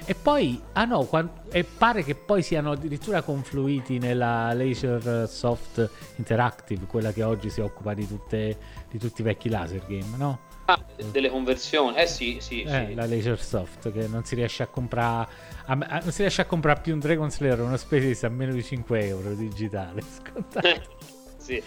E 0.03 0.15
poi, 0.15 0.61
ah 0.73 0.85
no, 0.85 1.05
quando, 1.05 1.43
e 1.51 1.63
pare 1.63 2.03
che 2.03 2.15
poi 2.15 2.41
siano 2.41 2.71
addirittura 2.71 3.21
confluiti 3.21 3.97
nella 3.97 4.51
Laser 4.53 5.27
Soft 5.29 5.89
Interactive, 6.15 6.85
quella 6.85 7.13
che 7.13 7.23
oggi 7.23 7.49
si 7.49 7.61
occupa 7.61 7.93
di, 7.93 8.07
tutte, 8.07 8.57
di 8.89 8.97
tutti 8.97 9.21
i 9.21 9.23
vecchi 9.23 9.47
laser 9.47 9.85
game, 9.87 10.17
no? 10.17 10.39
Ah, 10.65 10.83
delle 11.11 11.29
conversioni, 11.29 11.97
eh 11.97 12.07
sì, 12.07 12.37
sì, 12.41 12.63
eh, 12.63 12.87
sì. 12.87 12.93
La 12.93 13.05
Laser 13.05 13.39
Soft 13.41 13.91
che 13.91 14.07
non 14.07 14.23
si 14.23 14.35
riesce 14.35 14.63
a 14.63 14.67
comprare, 14.67 15.29
non 15.67 16.11
si 16.11 16.21
riesce 16.21 16.41
a 16.41 16.45
comprare 16.45 16.81
più 16.81 16.93
un 16.93 16.99
Dragon 16.99 17.29
Slayer 17.29 17.59
uno 17.61 17.77
spesa 17.77 18.27
a 18.27 18.29
meno 18.29 18.53
di 18.53 18.63
5 18.63 19.05
euro 19.05 19.33
digitale, 19.33 20.01
scontato. 20.07 20.81
sì. 21.37 21.61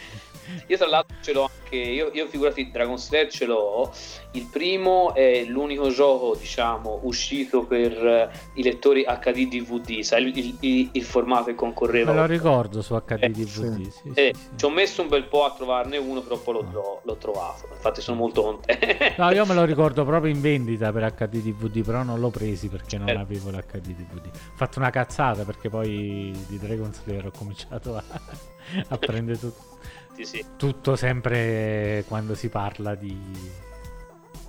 Io 0.66 0.76
tra 0.76 0.86
l'altro 0.86 1.16
ce 1.20 1.32
l'ho 1.32 1.50
anche, 1.52 1.76
io, 1.76 2.10
io 2.12 2.26
figurati 2.26 2.70
Dragon 2.70 2.98
Slayer 2.98 3.30
ce 3.30 3.46
l'ho, 3.46 3.92
il 4.32 4.46
primo 4.50 5.14
è 5.14 5.44
l'unico 5.44 5.90
gioco 5.90 6.36
diciamo 6.36 7.00
uscito 7.02 7.64
per 7.64 7.92
eh, 7.92 8.30
i 8.54 8.62
lettori 8.62 9.04
HD 9.04 9.48
DVD, 9.48 10.00
sai 10.00 10.24
il, 10.24 10.56
il, 10.60 10.89
il 10.92 11.02
formato 11.02 11.44
che 11.47 11.55
concorreva. 11.55 12.12
Me 12.12 12.18
lo 12.18 12.26
ricordo 12.26 12.82
su 12.82 12.94
HD 12.94 13.18
eh, 13.20 13.31
DVD. 13.31 13.82
Sì. 13.82 13.90
Sì, 13.90 14.12
eh, 14.14 14.34
sì, 14.34 14.48
ci 14.56 14.64
ho 14.64 14.70
messo 14.70 15.02
un 15.02 15.08
bel 15.08 15.24
po' 15.24 15.44
a 15.44 15.52
trovarne 15.52 15.97
uno, 15.97 16.20
però 16.20 16.39
poi 16.39 16.55
l'ho, 16.55 16.70
l'ho, 16.70 17.00
l'ho 17.02 17.16
trovato, 17.16 17.68
infatti 17.73 18.00
sono 18.00 18.18
molto 18.18 18.42
contento. 18.42 18.86
no, 19.23 19.31
io 19.31 19.47
me 19.47 19.55
lo 19.55 19.64
ricordo 19.64 20.05
proprio 20.05 20.32
in 20.32 20.40
vendita 20.40 20.92
per 20.92 21.12
HD 21.14 21.40
DVD, 21.40 21.84
però 21.84 22.02
non 22.02 22.20
l'ho 22.20 22.31
presi 22.31 22.68
perché 22.68 22.98
non 22.98 23.08
eh. 23.08 23.14
avevo 23.14 23.50
l'HD 23.50 23.94
DVD. 23.94 24.26
Ho 24.26 24.56
fatto 24.56 24.78
una 24.78 24.90
cazzata 24.90 25.44
perché 25.44 25.68
poi 25.68 26.32
di 26.47 26.58
Dragon 26.58 26.92
Slayer 26.92 27.26
ho 27.26 27.32
cominciato 27.36 27.97
a, 27.97 28.02
a 28.89 28.98
prendere 28.98 29.39
tutto 29.39 29.73
fatti, 30.15 30.25
sì. 30.25 30.44
Tutto 30.57 30.94
sempre 30.94 32.05
quando 32.07 32.34
si 32.34 32.49
parla 32.49 32.94
di, 32.94 33.18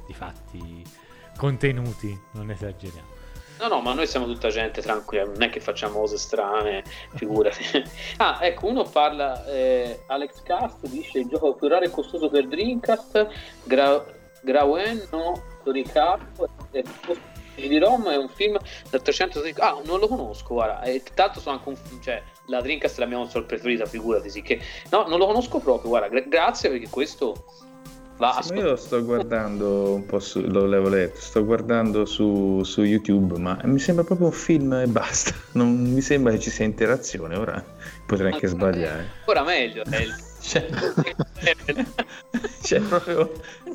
di 0.06 0.14
fatti 0.14 0.84
contenuti, 1.36 2.18
non 2.34 2.52
esageriamo. 2.52 3.14
No, 3.58 3.68
no, 3.68 3.82
ma 3.82 3.94
noi 3.94 4.06
siamo 4.06 4.26
tutta 4.26 4.50
gente 4.50 4.82
tranquilla, 4.82 5.24
non 5.24 5.42
è 5.42 5.50
che 5.50 5.62
facciamo 5.62 6.00
cose 6.00 6.18
strane, 6.18 6.84
figurati. 7.16 7.64
ah, 8.18 8.40
ecco, 8.42 8.68
uno 8.68 8.84
parla, 8.84 9.46
eh, 9.46 10.04
Alex 10.08 10.44
Cast 10.44 10.86
dice 10.88 11.20
il 11.20 11.28
gioco 11.28 11.54
più 11.56 11.68
raro 11.68 11.86
e 11.86 11.90
costoso 11.90 12.30
per 12.30 12.48
Dreamcast, 12.48 13.28
Gra- 13.64 14.06
Grauen, 14.42 15.08
no, 15.10 15.42
Toricap, 15.64 16.50
eh, 16.72 16.84
di 17.56 17.78
Roma 17.78 18.12
è 18.12 18.18
un 18.18 18.28
film 18.28 18.58
da 18.90 19.00
300 19.00 19.42
ah 19.60 19.80
non 19.86 20.00
lo 20.00 20.10
conosco 20.10 20.56
guarda 20.56 20.82
e 20.82 21.02
tanto 21.14 21.40
sono 21.40 21.56
anche 21.56 21.70
un 21.70 22.02
cioè 22.02 22.22
la 22.46 22.62
Dreamcast 22.62 22.98
è 22.98 23.00
la 23.00 23.06
mia 23.06 23.18
console 23.18 23.46
preferita 23.46 23.86
figurati 23.86 24.30
sì 24.30 24.42
che 24.42 24.60
no 24.92 25.08
non 25.08 25.20
lo 25.20 25.26
conosco 25.26 25.60
proprio 25.60 25.90
guarda 25.90 26.08
gra- 26.08 26.26
grazie 26.28 26.70
perché 26.70 26.88
questo 26.90 27.46
va 28.18 28.40
sì, 28.42 28.54
io 28.54 28.64
lo 28.64 28.76
sto 28.76 29.04
guardando 29.04 29.94
un 29.94 30.06
po' 30.06 30.20
su 30.20 30.42
lo 30.42 30.66
levo 30.66 30.90
letto 30.90 31.20
sto 31.20 31.44
guardando 31.44 32.06
su, 32.06 32.62
su 32.64 32.84
YouTube 32.84 33.38
ma 33.38 33.60
mi 33.64 33.80
sembra 33.80 34.04
proprio 34.04 34.28
un 34.28 34.34
film 34.34 34.74
e 34.74 34.88
basta 34.88 35.34
non 35.54 35.76
mi 35.76 36.02
sembra 36.02 36.32
che 36.34 36.40
ci 36.40 36.50
sia 36.50 36.66
interazione 36.66 37.36
ora 37.36 37.64
potrei 38.06 38.32
anche 38.32 38.48
sbagliare 38.48 39.10
ora 39.26 39.44
meglio 39.44 39.84
è 39.84 39.98
il 39.98 40.16
Cioè, 40.46 40.68
cioè, 42.62 42.80
proprio 42.82 43.32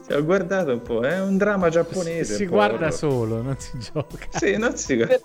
cioè, 0.06 0.16
ho 0.16 0.24
guardato 0.24 0.70
un 0.70 0.82
po', 0.82 1.00
è 1.00 1.20
un 1.20 1.36
dramma 1.36 1.68
giapponese. 1.68 2.36
Si 2.36 2.46
guarda 2.46 2.92
solo, 2.92 3.42
non 3.42 3.58
si 3.58 3.76
gioca. 3.78 4.26
Sì, 4.30 4.56
non 4.56 4.76
si 4.76 4.96
È 4.96 5.20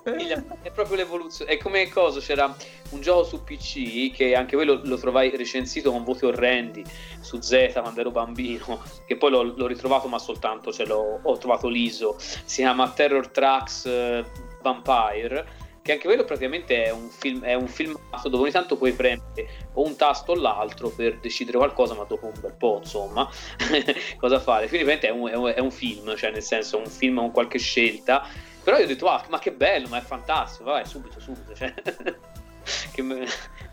proprio 0.73 0.95
l'evoluzione. 0.95 1.51
È 1.51 1.57
come 1.57 1.87
cosa? 1.89 2.19
C'era 2.19 2.55
un 2.91 3.01
gioco 3.01 3.23
su 3.23 3.43
PC 3.43 4.11
che 4.11 4.35
anche 4.35 4.55
voi 4.55 4.65
lo, 4.65 4.97
trovai 4.97 5.35
recensito 5.35 5.91
con 5.91 6.03
voti 6.03 6.25
orrendi 6.25 6.83
su 7.19 7.41
Z 7.41 7.71
quando 7.73 7.99
ero 7.99 8.11
bambino. 8.11 8.81
Che 9.05 9.17
poi 9.17 9.31
l'ho, 9.31 9.43
l'ho 9.43 9.67
ritrovato, 9.67 10.07
ma 10.07 10.19
soltanto 10.19 10.71
ce 10.71 10.85
l'ho 10.85 11.19
ho 11.21 11.37
trovato 11.37 11.67
l'ISO. 11.67 12.15
Si 12.17 12.61
chiama 12.61 12.89
Terror 12.89 13.29
Tracks 13.29 13.85
eh, 13.85 14.25
Vampire. 14.61 15.63
Che 15.81 15.91
anche 15.91 16.07
quello 16.07 16.23
praticamente 16.23 16.85
è 16.85 16.89
un, 16.89 17.09
film, 17.09 17.43
è 17.43 17.53
un 17.53 17.67
filmato 17.67 18.27
dove 18.27 18.41
ogni 18.41 18.51
tanto 18.51 18.75
puoi 18.75 18.93
premere 18.93 19.67
o 19.73 19.85
un 19.85 19.95
tasto 19.95 20.31
o 20.31 20.35
l'altro 20.35 20.89
per 20.89 21.19
decidere 21.19 21.59
qualcosa, 21.59 21.93
ma 21.93 22.05
dopo 22.05 22.25
un 22.25 22.33
bel 22.41 22.55
po', 22.57 22.79
insomma, 22.81 23.29
cosa 24.17 24.39
fare. 24.39 24.67
Quindi 24.67 24.83
praticamente 24.83 25.07
è 25.07 25.11
un, 25.11 25.29
è 25.29 25.35
un- 25.35 25.53
è 25.55 25.59
un 25.59 25.69
film, 25.69 26.15
cioè 26.15 26.31
nel 26.31 26.41
senso 26.41 26.79
un 26.79 26.87
film 26.87 27.17
con 27.17 27.29
qualche 27.29 27.59
scelta. 27.59 28.27
Però 28.63 28.77
io 28.77 28.85
ho 28.85 28.87
detto, 28.87 29.07
ah, 29.07 29.23
ma 29.29 29.37
che 29.37 29.51
bello, 29.51 29.87
ma 29.87 29.99
è 29.99 30.01
fantastico, 30.01 30.71
vai, 30.71 30.87
subito, 30.87 31.19
subito. 31.19 31.53
Cioè, 31.53 31.71
che 32.91 33.01
me- 33.01 33.25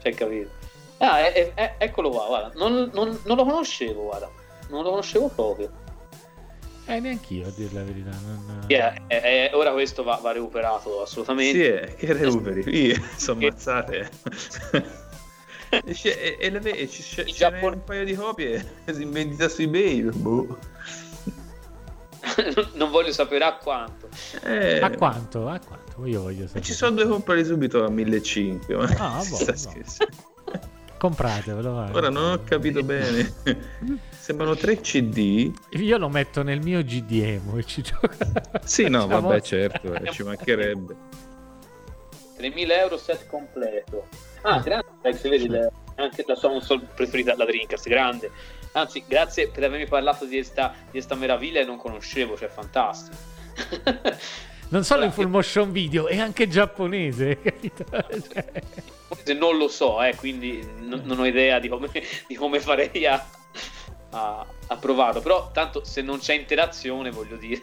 cioè, 0.03 0.15
capito. 0.15 0.51
Ah, 0.99 1.19
è- 1.27 1.33
è- 1.33 1.55
è- 1.55 1.75
eccolo 1.79 2.11
qua, 2.11 2.27
guarda, 2.27 2.53
non, 2.55 2.91
non- 2.93 3.19
non 3.25 3.37
lo 3.37 3.45
conoscevo, 3.45 4.03
guarda, 4.05 4.31
non 4.69 4.83
lo 4.85 4.91
conoscevo 4.91 5.29
proprio. 5.29 5.71
Eh, 6.87 6.99
neanch'io 7.01 7.47
a 7.47 7.51
dire 7.55 7.71
la 7.73 7.83
verità. 7.85 8.11
Non... 8.11 8.65
Sì, 8.69 8.75
è- 8.75 9.03
è- 9.07 9.51
ora 9.55 9.73
questo 9.73 10.03
va, 10.03 10.17
va 10.23 10.33
recuperato 10.33 11.01
assolutamente. 11.03 11.59
Sì, 11.59 11.93
è, 11.93 11.95
che 11.97 12.13
recuperi, 12.13 12.87
io 12.87 13.03
sono 13.17 13.41
ammazzate. 13.41 14.11
E, 15.75 15.93
c'è- 15.95 16.19
e, 16.21 16.37
e 16.39 16.51
le 16.51 16.61
e 16.77 16.87
ci- 16.87 17.03
c'è, 17.03 17.25
c'è 17.25 17.47
un 17.63 17.83
paio 17.83 18.05
di 18.05 18.15
copie 18.15 18.75
in 18.93 19.11
vendita 19.11 19.49
su 19.49 19.63
eBay. 19.63 20.03
Boh. 20.03 20.59
non 22.75 22.91
voglio 22.91 23.11
sapere 23.11 23.45
a 23.45 23.55
quanto. 23.57 24.09
Eh, 24.45 24.81
A 24.81 24.91
quanto? 24.91 25.49
A 25.49 25.59
quanto? 25.59 25.82
Io 26.05 26.23
voglio 26.23 26.47
sapere. 26.47 26.65
Ci 26.65 26.73
sono 26.73 26.97
due 26.97 27.07
comprare 27.07 27.45
subito 27.45 27.85
a 27.85 27.89
1500. 27.91 28.77
Ma 28.77 28.85
Ah, 28.99 29.17
boh, 29.29 29.37
sta 29.37 29.53
boh. 29.53 29.57
scherzando. 29.59 30.17
Compratevelo. 30.99 31.73
vai. 31.75 31.93
Ora 31.95 32.09
non 32.11 32.33
ho 32.33 32.43
capito 32.45 32.83
bene. 32.85 33.33
Sembrano 34.19 34.55
tre 34.55 34.81
CD. 34.81 35.53
Io 35.71 35.99
lo 35.99 36.09
metto 36.09 36.43
nel 36.43 36.61
mio 36.61 36.83
GDM 36.83 37.59
e 37.59 37.65
ci 37.65 37.83
gioco. 37.83 38.09
Sì, 38.65 38.89
no, 38.89 39.03
Facciamo- 39.03 39.29
vabbè, 39.29 39.41
certo, 39.43 39.95
eh, 39.95 40.11
ci 40.13 40.23
mancherebbe. 40.23 40.95
3000 42.37 42.81
euro 42.81 42.97
set 42.99 43.27
completo. 43.27 44.07
Ah, 44.43 44.59
grande, 44.61 44.87
dai, 45.03 45.15
si 45.15 45.29
vede 45.29 45.49
le- 45.49 45.73
anche 45.97 46.25
la 46.27 46.35
sua 46.35 46.49
console 46.51 46.87
preferita, 46.95 47.37
la 47.37 47.45
Dreamcast, 47.45 47.89
grande. 47.89 48.31
Anzi, 48.73 49.05
grazie 49.07 49.49
per 49.49 49.65
avermi 49.65 49.87
parlato 49.87 50.25
di 50.25 50.37
questa, 50.37 50.73
di 50.85 50.91
questa 50.93 51.15
meraviglia 51.15 51.61
che 51.61 51.67
non 51.67 51.77
conoscevo, 51.77 52.37
cioè 52.37 52.49
fantastico. 52.49 53.17
Non 54.73 54.85
solo 54.85 55.05
in 55.05 55.13
full 55.13 55.29
motion 55.29 55.71
video, 55.71 56.07
è 56.07 56.19
anche 56.19 56.49
giapponese, 56.49 57.39
capito? 57.45 57.85
Cioè, 59.23 59.35
non 59.35 59.59
lo 59.59 59.69
so, 59.69 60.03
eh, 60.03 60.17
quindi 60.17 60.67
non, 60.79 61.03
non 61.05 61.19
ho 61.19 61.27
idea 61.27 61.59
di 61.59 61.69
come, 61.69 61.91
di 62.27 62.35
come 62.35 62.59
farei 62.59 63.05
a, 63.05 63.23
a, 64.13 64.47
a 64.69 64.77
provarlo. 64.79 65.21
Però 65.21 65.51
tanto 65.53 65.85
se 65.85 66.01
non 66.01 66.21
c'è 66.21 66.33
interazione, 66.33 67.11
voglio 67.11 67.37
dire. 67.37 67.61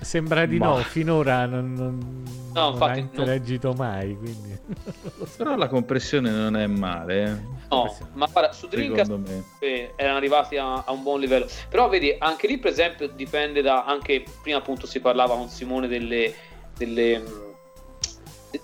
Sembra 0.00 0.46
di 0.46 0.58
Ma- 0.58 0.66
no, 0.66 0.76
finora 0.78 1.46
non, 1.46 1.72
non, 1.72 2.22
No, 2.52 2.70
non 2.70 2.82
ha 2.82 2.86
non- 2.88 2.98
interagito 2.98 3.72
mai, 3.72 4.16
quindi... 4.16 4.48
non 4.66 5.12
lo 5.16 5.26
so. 5.26 5.36
Però 5.38 5.56
la 5.56 5.68
compressione 5.68 6.30
non 6.30 6.56
è 6.56 6.66
male, 6.66 7.22
eh, 7.24 7.54
No, 7.70 7.96
ma 8.12 8.26
guarda, 8.30 8.52
su 8.52 8.66
Dreamcast 8.68 9.06
secondo 9.10 9.30
me. 9.30 9.44
eh, 9.60 9.92
erano 9.96 10.16
arrivati 10.18 10.56
a, 10.56 10.84
a 10.84 10.92
un 10.92 11.02
buon 11.02 11.20
livello. 11.20 11.46
Però 11.68 11.88
vedi, 11.88 12.14
anche 12.18 12.46
lì 12.46 12.58
per 12.58 12.70
esempio 12.70 13.08
dipende 13.08 13.62
da, 13.62 13.84
anche 13.84 14.22
prima 14.42 14.58
appunto 14.58 14.86
si 14.86 15.00
parlava 15.00 15.34
con 15.34 15.48
Simone 15.48 15.88
delle, 15.88 16.32
delle, 16.76 17.22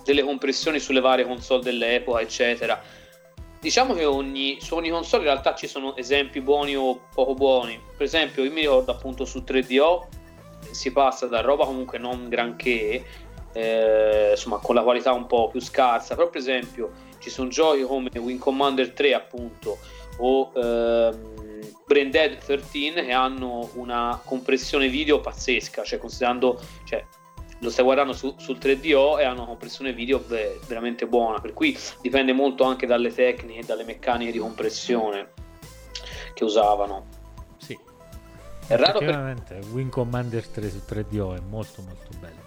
delle 0.04 0.22
compressioni 0.22 0.78
sulle 0.78 1.00
varie 1.00 1.26
console 1.26 1.62
dell'epoca, 1.62 2.20
eccetera. 2.20 2.80
Diciamo 3.60 3.94
che 3.94 4.04
ogni, 4.04 4.58
su 4.60 4.74
ogni 4.74 4.90
console 4.90 5.22
in 5.24 5.28
realtà 5.30 5.54
ci 5.54 5.66
sono 5.66 5.96
esempi 5.96 6.40
buoni 6.40 6.76
o 6.76 7.00
poco 7.14 7.34
buoni. 7.34 7.78
Per 7.96 8.06
esempio, 8.06 8.42
io 8.44 8.50
mi 8.52 8.60
ricordo 8.60 8.90
appunto 8.92 9.24
su 9.24 9.42
3DO 9.46 10.02
si 10.70 10.92
passa 10.92 11.26
da 11.26 11.40
roba 11.40 11.64
comunque 11.64 11.98
non 11.98 12.28
granché, 12.28 13.04
eh, 13.52 14.30
insomma 14.30 14.58
con 14.58 14.74
la 14.74 14.82
qualità 14.82 15.12
un 15.12 15.26
po' 15.26 15.48
più 15.48 15.60
scarsa. 15.60 16.14
Però 16.14 16.28
per 16.28 16.40
esempio 16.40 16.92
ci 17.18 17.30
sono 17.30 17.48
giochi 17.48 17.82
come 17.82 18.10
Wing 18.14 18.38
Commander 18.38 18.92
3 18.92 19.14
appunto 19.14 19.78
o 20.18 20.52
ehm, 20.54 21.30
Brain 21.86 22.10
Dead 22.10 22.38
13 22.38 22.92
che 23.04 23.12
hanno 23.12 23.70
una 23.74 24.20
compressione 24.24 24.88
video 24.88 25.20
pazzesca, 25.20 25.82
cioè 25.84 25.98
considerando, 25.98 26.60
cioè, 26.84 27.04
lo 27.60 27.70
stai 27.70 27.84
guardando 27.84 28.12
su- 28.12 28.34
sul 28.38 28.58
3DO 28.58 29.18
e 29.18 29.24
hanno 29.24 29.40
una 29.40 29.46
compressione 29.46 29.92
video 29.92 30.18
beh, 30.18 30.60
veramente 30.66 31.06
buona, 31.06 31.40
per 31.40 31.52
cui 31.52 31.78
dipende 32.00 32.32
molto 32.32 32.64
anche 32.64 32.86
dalle 32.86 33.12
tecniche 33.12 33.60
e 33.60 33.64
dalle 33.64 33.84
meccaniche 33.84 34.32
di 34.32 34.38
compressione 34.38 35.32
che 36.34 36.44
usavano. 36.44 37.20
È 38.72 38.76
raro 38.76 38.98
per- 39.00 39.08
Effettivamente, 39.08 39.60
Wing 39.72 39.90
Commander 39.90 40.46
3 40.46 40.70
su 40.70 40.80
3DO 40.88 41.36
è 41.36 41.40
molto 41.40 41.82
molto 41.82 42.08
bello. 42.18 42.40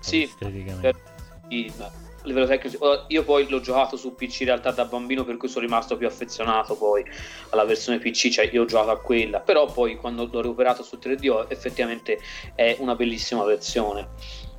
Sì, 0.00 0.22
esteticamente. 0.22 0.80
per- 0.80 1.00
sì, 1.48 1.72
a 1.78 1.90
livello 2.24 2.46
tecnico. 2.46 3.04
Io 3.08 3.22
poi 3.22 3.48
l'ho 3.48 3.60
giocato 3.60 3.96
su 3.96 4.14
PC 4.14 4.40
in 4.40 4.46
realtà 4.46 4.72
da 4.72 4.84
bambino, 4.84 5.24
per 5.24 5.36
cui 5.36 5.48
sono 5.48 5.64
rimasto 5.64 5.96
più 5.96 6.06
affezionato 6.06 6.76
poi 6.76 7.04
alla 7.50 7.64
versione 7.64 7.98
PC, 7.98 8.28
cioè 8.28 8.48
io 8.52 8.62
ho 8.62 8.64
giocato 8.64 8.90
a 8.90 8.98
quella, 8.98 9.40
però 9.40 9.70
poi 9.70 9.96
quando 9.96 10.28
l'ho 10.30 10.40
recuperato 10.40 10.82
su 10.82 10.98
3DO 11.00 11.46
effettivamente 11.48 12.18
è 12.54 12.76
una 12.80 12.94
bellissima 12.94 13.44
versione. 13.44 14.08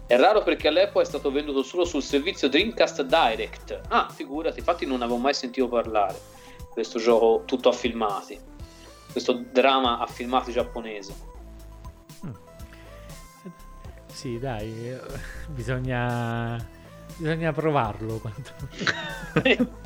È 0.07 0.17
raro 0.17 0.41
perché 0.41 0.69
all'epoca 0.69 1.01
è 1.01 1.05
stato 1.05 1.31
venduto 1.31 1.61
solo 1.61 1.85
sul 1.85 2.01
servizio 2.01 2.49
Dreamcast 2.49 3.03
Direct. 3.03 3.81
Ah, 3.89 4.09
figurati, 4.09 4.59
infatti 4.59 4.85
non 4.85 5.01
avevo 5.01 5.17
mai 5.17 5.33
sentito 5.35 5.67
parlare 5.67 6.17
di 6.57 6.65
questo 6.71 6.97
gioco 6.97 7.43
tutto 7.45 7.69
a 7.69 7.73
filmati, 7.73 8.39
questo 9.11 9.43
dramma 9.51 9.99
a 9.99 10.05
filmati 10.07 10.51
giapponese. 10.51 11.27
Sì, 14.11 14.37
dai, 14.37 14.89
eh, 14.89 14.99
bisogna, 15.47 16.57
bisogna 17.17 17.53
provarlo. 17.53 18.17
quanto- 18.17 18.51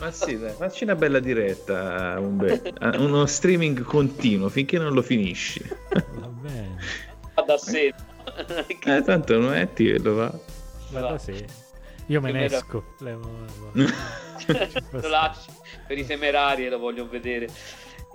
Ma 0.00 0.10
sì, 0.12 0.38
dai, 0.38 0.52
facci 0.52 0.84
una 0.84 0.94
bella 0.94 1.18
diretta, 1.18 2.16
Umberto. 2.20 2.68
Eh, 2.92 2.96
uno 2.98 3.26
streaming 3.26 3.82
continuo 3.82 4.48
finché 4.48 4.78
non 4.78 4.92
lo 4.92 5.02
finisci. 5.02 5.60
Va 5.90 6.26
bene. 6.28 6.76
Va 7.34 7.42
da 7.42 7.58
sé. 7.58 7.92
Eh, 8.84 9.02
tanto 9.02 9.38
non 9.38 9.54
è 9.54 9.72
ti 9.72 9.98
lo 10.02 10.14
va. 10.14 10.38
Guarda 10.90 11.16
se 11.18 11.46
io 12.06 12.20
me 12.20 12.30
ne 12.30 12.44
esco. 12.44 12.94
levo- 12.98 13.46
lo 13.72 15.08
lasci 15.08 15.50
per 15.86 15.96
i 15.96 16.04
temerari 16.04 16.66
e 16.66 16.68
lo 16.68 16.78
voglio 16.78 17.08
vedere 17.08 17.48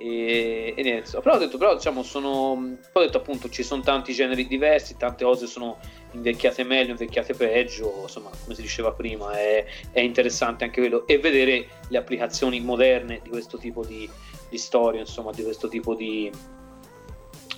e, 0.03 0.73
e 0.75 0.82
niente 0.82 1.17
però 1.22 1.35
ho 1.35 1.38
detto 1.38 1.57
però 1.57 1.75
diciamo 1.75 2.03
sono 2.03 2.77
poi 2.91 3.03
ho 3.03 3.06
detto 3.06 3.19
appunto 3.19 3.49
ci 3.49 3.64
sono 3.64 3.82
tanti 3.82 4.11
generi 4.11 4.45
diversi 4.48 4.98
tante 4.98 5.23
cose 5.23 5.48
sono 5.48 5.80
invecchiate 6.11 6.64
meglio 6.64 6.91
invecchiate 6.91 7.33
peggio 7.33 8.01
insomma 8.01 8.30
come 8.43 8.53
si 8.53 8.61
diceva 8.61 8.91
prima 8.91 9.32
è, 9.38 9.65
è 9.91 9.99
interessante 10.01 10.65
anche 10.65 10.82
quello. 10.82 11.07
E 11.07 11.19
vedere 11.19 11.67
le 11.88 11.98
applicazioni 11.98 12.59
moderne 12.59 13.19
di 13.23 13.30
questo 13.30 13.57
tipo 13.57 13.85
di, 13.85 14.09
di 14.49 14.57
storie 14.57 14.99
insomma 14.99 15.32
di 15.32 15.43
questo 15.43 15.67
tipo 15.67 15.95
di, 15.95 16.30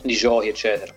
di 0.02 0.14
giochi 0.14 0.50
eccetera. 0.50 0.94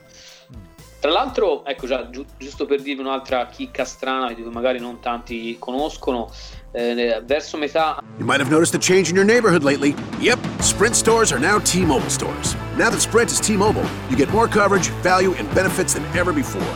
Tra 1.00 1.12
l'altro, 1.12 1.64
ecco 1.64 1.86
già, 1.86 2.10
giu- 2.10 2.26
giusto 2.38 2.66
per 2.66 2.82
dirvi 2.82 3.00
un'altra 3.00 3.46
chicca 3.46 3.84
strana 3.84 4.32
di 4.32 4.42
cui 4.42 4.50
magari 4.50 4.80
non 4.80 4.98
tanti 4.98 5.56
conoscono, 5.56 6.28
verso 6.72 7.58
metà 7.58 8.00
You 8.18 8.24
might 8.24 8.40
have 8.40 8.50
noticed 8.50 8.74
a 8.74 8.78
change 8.78 9.10
in 9.10 9.16
your 9.16 9.24
neighborhood 9.24 9.62
lately. 9.64 9.94
Yep, 10.20 10.38
Sprint 10.60 10.96
stores 10.96 11.32
are 11.32 11.38
now 11.38 11.58
T 11.58 11.84
Mobile 11.84 12.10
stores. 12.10 12.54
Now 12.76 12.90
that 12.90 13.00
Sprint 13.00 13.30
is 13.30 13.40
T 13.40 13.56
Mobile, 13.56 13.86
you 14.10 14.16
get 14.16 14.30
more 14.30 14.48
coverage, 14.48 14.88
value, 15.02 15.34
and 15.34 15.52
benefits 15.54 15.94
than 15.94 16.04
ever 16.16 16.32
before. 16.32 16.74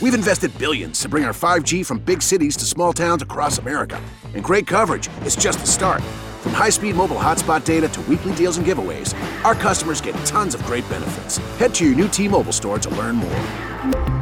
We've 0.00 0.14
invested 0.14 0.56
billions 0.58 1.00
to 1.00 1.08
bring 1.08 1.24
our 1.24 1.32
5G 1.32 1.84
from 1.84 1.98
big 1.98 2.22
cities 2.22 2.56
to 2.58 2.64
small 2.64 2.92
towns 2.92 3.22
across 3.22 3.58
America. 3.58 4.00
And 4.34 4.44
great 4.44 4.66
coverage 4.66 5.08
is 5.24 5.34
just 5.34 5.58
the 5.58 5.66
start. 5.66 6.02
From 6.42 6.52
high 6.52 6.70
speed 6.70 6.94
mobile 6.94 7.16
hotspot 7.16 7.64
data 7.64 7.88
to 7.88 8.00
weekly 8.02 8.34
deals 8.34 8.58
and 8.58 8.66
giveaways, 8.66 9.12
our 9.44 9.54
customers 9.54 10.00
get 10.00 10.14
tons 10.24 10.54
of 10.54 10.62
great 10.64 10.88
benefits. 10.88 11.38
Head 11.58 11.74
to 11.74 11.84
your 11.84 11.96
new 11.96 12.08
T 12.08 12.28
Mobile 12.28 12.52
store 12.52 12.78
to 12.78 12.90
learn 12.90 13.16
more. 13.16 14.17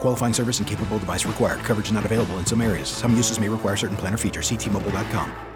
Qualifying 0.00 0.32
service 0.32 0.58
and 0.58 0.66
capable 0.66 0.98
device 0.98 1.26
required. 1.26 1.60
Coverage 1.60 1.92
not 1.92 2.06
available 2.06 2.38
in 2.38 2.46
some 2.46 2.62
areas. 2.62 2.88
Some 2.88 3.14
uses 3.14 3.38
may 3.38 3.48
require 3.50 3.76
certain 3.76 3.96
plan 3.96 4.14
or 4.14 4.18
features. 4.18 4.50
Ctmobile.com. 4.50 5.55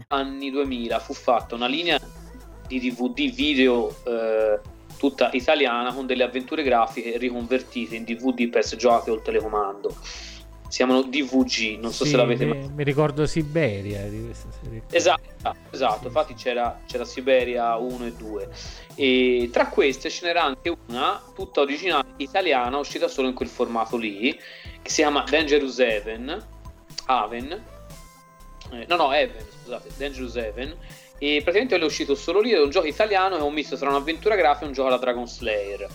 Anni 0.07 0.49
2000 0.51 0.99
fu 0.99 1.13
fatta 1.13 1.55
una 1.55 1.67
linea 1.67 1.99
di 2.67 2.79
DVD 2.79 3.33
video 3.33 3.93
eh, 4.05 4.59
tutta 4.97 5.29
italiana 5.33 5.93
con 5.93 6.05
delle 6.05 6.23
avventure 6.23 6.63
grafiche 6.63 7.17
riconvertite 7.17 7.95
in 7.95 8.03
DVD 8.03 8.49
per 8.49 8.63
giocate 8.63 9.09
col 9.09 9.21
telecomando. 9.21 9.95
Si 10.71 10.77
chiamano 10.77 11.01
DVG, 11.01 11.79
non 11.79 11.91
so 11.91 12.05
Sì, 12.05 12.11
se 12.11 12.17
l'avete 12.17 12.45
mai 12.45 12.69
mi 12.69 12.83
ricordo 12.85 13.25
Siberia 13.25 14.07
di 14.07 14.23
questa 14.23 14.47
serie. 14.61 14.83
Esatto, 14.89 15.55
esatto, 15.71 16.07
infatti 16.07 16.33
c'era, 16.33 16.79
c'era 16.85 17.03
Siberia 17.03 17.75
1 17.75 18.05
e 18.05 18.13
2 18.13 18.49
e 18.95 19.49
tra 19.51 19.67
queste 19.67 20.09
ce 20.09 20.25
n'era 20.25 20.43
anche 20.43 20.73
una 20.87 21.21
tutta 21.35 21.59
originale 21.59 22.13
italiana 22.17 22.77
uscita 22.77 23.09
solo 23.09 23.27
in 23.27 23.33
quel 23.33 23.49
formato 23.49 23.97
lì 23.97 24.31
che 24.81 24.89
si 24.89 25.01
chiama 25.01 25.25
Dangerous 25.27 25.79
Haven 25.79 26.47
Haven 27.05 27.63
eh, 28.71 28.85
no 28.87 28.95
no 28.95 29.05
Haven 29.05 29.45
scusate 29.61 29.89
Dangerous 29.97 30.35
Haven 30.37 30.75
e 31.17 31.41
praticamente 31.43 31.77
è 31.77 31.83
uscito 31.83 32.15
solo 32.15 32.39
lì 32.41 32.51
è 32.51 32.59
un 32.59 32.69
gioco 32.69 32.87
italiano 32.87 33.37
è 33.37 33.41
un 33.41 33.53
misto 33.53 33.75
tra 33.77 33.89
un'avventura 33.89 34.35
grafica 34.35 34.65
e 34.65 34.67
un 34.67 34.73
gioco 34.73 34.87
alla 34.87 34.97
Dragon 34.97 35.27
Slayer 35.27 35.87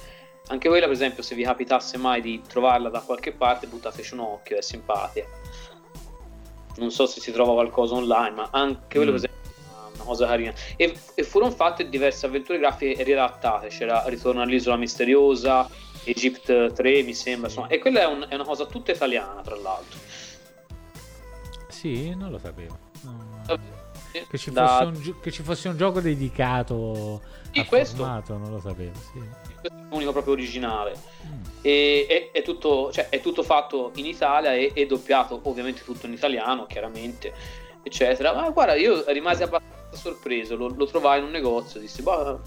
anche 0.48 0.68
quella 0.68 0.84
per 0.86 0.94
esempio 0.94 1.22
se 1.22 1.34
vi 1.34 1.42
capitasse 1.42 1.96
mai 1.98 2.20
di 2.20 2.40
trovarla 2.46 2.88
da 2.88 3.00
qualche 3.00 3.32
parte 3.32 3.66
buttateci 3.66 4.14
un 4.14 4.20
occhio 4.20 4.56
è 4.56 4.62
simpatica 4.62 5.26
non 6.76 6.90
so 6.90 7.06
se 7.06 7.20
si 7.20 7.32
trova 7.32 7.52
qualcosa 7.54 7.94
online, 7.94 8.34
ma 8.34 8.48
anche 8.52 8.96
quello 8.98 9.12
Mm. 9.12 9.14
per 9.16 9.24
esempio 9.24 9.50
è 9.50 9.94
una 9.94 10.04
cosa 10.04 10.26
carina. 10.26 10.52
E, 10.76 10.94
e 11.14 11.22
furono 11.22 11.50
fatte 11.50 11.88
diverse 11.88 12.26
avventure 12.26 12.58
grafiche 12.58 13.02
riadattate, 13.02 13.68
c'era 13.68 14.02
Ritorno 14.08 14.42
all'isola 14.42 14.76
misteriosa, 14.76 15.66
Egypt 16.04 16.72
3 16.74 17.02
mi 17.02 17.14
sembra, 17.14 17.48
insomma, 17.48 17.68
e 17.68 17.78
quella 17.78 18.00
è, 18.00 18.04
un- 18.06 18.26
è 18.28 18.34
una 18.34 18.44
cosa 18.44 18.66
tutta 18.66 18.92
italiana 18.92 19.40
tra 19.40 19.56
l'altro. 19.56 19.98
Sì, 21.76 22.14
non 22.14 22.30
lo 22.30 22.38
sapevo. 22.38 22.78
No. 23.02 23.74
Che 24.28 24.38
ci, 24.38 24.50
da- 24.50 24.66
fosse 24.90 25.10
un, 25.10 25.20
che 25.20 25.30
ci 25.30 25.42
fosse 25.42 25.68
un 25.68 25.76
gioco 25.76 26.00
dedicato 26.00 27.20
Sì, 27.52 27.58
a 27.60 27.66
questo- 27.66 27.96
formato, 27.98 28.38
non 28.38 28.50
lo 28.50 28.60
sapevo. 28.60 28.94
Sì. 28.98 29.20
questo 29.60 29.78
è 29.78 29.82
l'unico 29.90 30.12
proprio 30.12 30.32
originale. 30.32 30.96
Mm. 31.26 31.42
E, 31.60 32.06
è, 32.32 32.38
è 32.38 32.42
tutto, 32.42 32.90
cioè, 32.92 33.10
è 33.10 33.20
tutto 33.20 33.42
fatto 33.42 33.90
in 33.96 34.06
Italia 34.06 34.54
e, 34.54 34.70
e 34.74 34.86
doppiato 34.86 35.38
ovviamente 35.42 35.84
tutto 35.84 36.06
in 36.06 36.14
italiano, 36.14 36.64
chiaramente, 36.64 37.34
eccetera. 37.82 38.32
Ma 38.32 38.48
guarda, 38.48 38.74
io 38.74 39.04
rimasi 39.08 39.42
abbastanza 39.42 39.96
sorpreso, 39.96 40.56
lo, 40.56 40.68
lo 40.74 40.86
trovai 40.86 41.18
in 41.18 41.26
un 41.26 41.30
negozio, 41.30 41.78
dissi, 41.78 42.00
"Boh, 42.00 42.40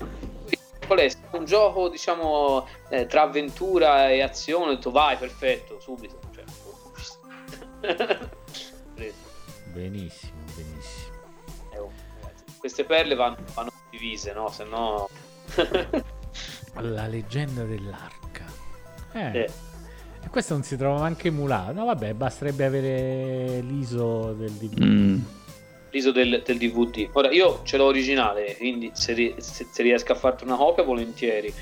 qual 0.88 1.00
è? 1.00 1.12
Un 1.32 1.46
gioco, 1.46 1.88
diciamo, 1.88 2.66
eh, 2.90 3.06
tra 3.06 3.22
avventura 3.22 4.10
e 4.10 4.22
azione, 4.24 4.72
ho 4.72 4.76
detto 4.76 4.90
vai, 4.90 5.18
perfetto, 5.18 5.80
subito. 5.80 6.20
Cioè. 6.34 6.44
Benissimo, 9.72 10.40
benissimo. 10.56 11.18
Eh, 11.74 11.78
oh, 11.80 11.92
queste 12.58 12.84
perle 12.84 13.16
vanno, 13.16 13.38
vanno 13.54 13.72
divise, 13.90 14.34
no? 14.34 14.50
Se 14.50 14.64
no... 14.66 15.10
La 16.76 17.08
leggenda 17.08 17.64
dell'arca. 17.64 18.46
Eh. 19.14 19.40
Eh. 19.40 19.50
E 20.22 20.30
questo 20.30 20.54
non 20.54 20.64
si 20.64 20.78
trova 20.78 21.00
neanche 21.02 21.30
emulato. 21.30 21.72
No, 21.74 21.86
vabbè, 21.86 22.14
basterebbe 22.14 22.66
avere 22.66 23.62
l'ISO 23.62 24.34
del 24.34 24.52
DVD. 24.52 24.84
Mm. 24.84 25.20
l'ISO 25.92 26.12
del, 26.12 26.42
del 26.46 26.58
DVD. 26.58 27.10
Ora 27.14 27.32
io 27.32 27.62
ce 27.64 27.78
l'ho 27.78 27.86
originale, 27.86 28.56
quindi 28.58 28.92
se, 28.94 29.14
ri- 29.14 29.36
se- 29.38 29.68
se 29.72 29.82
riesco 29.82 30.12
a 30.12 30.16
farti 30.16 30.44
una 30.44 30.56
copia, 30.56 30.84
volentieri. 30.84 31.54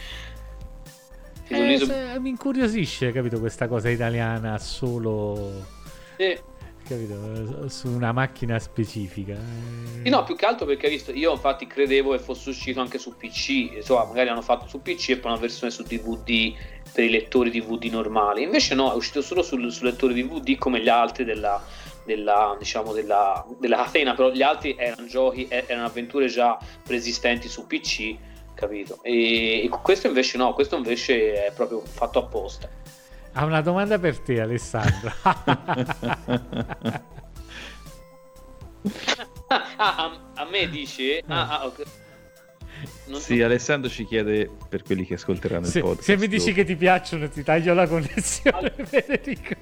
Eh, 1.49 2.19
mi 2.19 2.29
incuriosisce, 2.29 3.11
capito, 3.11 3.39
questa 3.39 3.67
cosa 3.69 3.89
italiana 3.89 4.57
solo... 4.57 5.63
Sì. 6.17 6.37
Capito, 6.87 7.67
su 7.67 7.89
una 7.89 8.13
macchina 8.13 8.57
specifica. 8.59 9.35
Sì, 10.03 10.07
no, 10.07 10.23
più 10.23 10.37
che 10.37 10.45
altro 10.45 10.65
perché 10.65 10.87
visto, 10.87 11.11
io 11.11 11.33
infatti 11.33 11.67
credevo 11.67 12.11
che 12.11 12.19
fosse 12.19 12.49
uscito 12.49 12.79
anche 12.79 12.97
su 12.97 13.17
PC, 13.17 13.75
insomma, 13.75 14.05
magari 14.05 14.29
hanno 14.29 14.41
fatto 14.41 14.67
su 14.69 14.81
PC 14.81 15.09
e 15.09 15.17
poi 15.17 15.31
una 15.31 15.41
versione 15.41 15.69
su 15.69 15.83
DVD 15.83 16.53
per 16.93 17.03
i 17.03 17.09
lettori 17.09 17.49
DVD 17.49 17.91
normali. 17.91 18.43
Invece 18.43 18.73
no, 18.73 18.93
è 18.93 18.95
uscito 18.95 19.21
solo 19.21 19.43
sul, 19.43 19.69
sul 19.69 19.87
lettore 19.87 20.13
DVD 20.13 20.57
come 20.57 20.79
gli 20.79 20.87
altri 20.87 21.25
della, 21.25 21.61
della, 22.05 22.55
diciamo, 22.57 22.93
della, 22.93 23.45
della 23.59 23.83
catena, 23.83 24.15
però 24.15 24.31
gli 24.31 24.41
altri 24.41 24.73
erano 24.77 25.07
giochi, 25.07 25.45
erano 25.49 25.87
avventure 25.87 26.27
già 26.27 26.57
preesistenti 26.83 27.49
su 27.49 27.67
PC, 27.67 28.15
capito? 28.53 28.99
E, 29.01 29.65
e 29.65 29.69
questo 29.83 30.07
invece 30.07 30.37
no, 30.37 30.53
questo 30.53 30.77
invece 30.77 31.47
è 31.47 31.51
proprio 31.51 31.81
fatto 31.81 32.19
apposta. 32.19 32.69
Ha 33.39 33.45
una 33.45 33.61
domanda 33.61 33.99
per 33.99 34.17
te, 34.19 34.41
Alessandro. 34.41 35.11
Ah, 39.49 39.63
a, 39.77 40.19
a 40.35 40.45
me 40.45 40.67
dici? 40.69 41.21
Ah, 41.27 41.59
ah, 41.59 41.65
ok. 41.67 41.83
Non- 43.07 43.19
Sì, 43.21 43.41
Alessandro 43.41 43.89
ci 43.89 44.05
chiede 44.05 44.49
per 44.69 44.83
quelli 44.83 45.05
che 45.05 45.13
ascolteranno 45.15 45.65
se, 45.65 45.77
il 45.79 45.83
podcast. 45.83 46.03
se 46.09 46.17
mi 46.17 46.27
dici 46.27 46.45
dopo. 46.49 46.55
che 46.57 46.63
ti 46.65 46.75
piacciono, 46.75 47.29
ti 47.29 47.43
taglio 47.43 47.73
la 47.73 47.87
connessione, 47.87 48.73
Federico. 48.83 49.55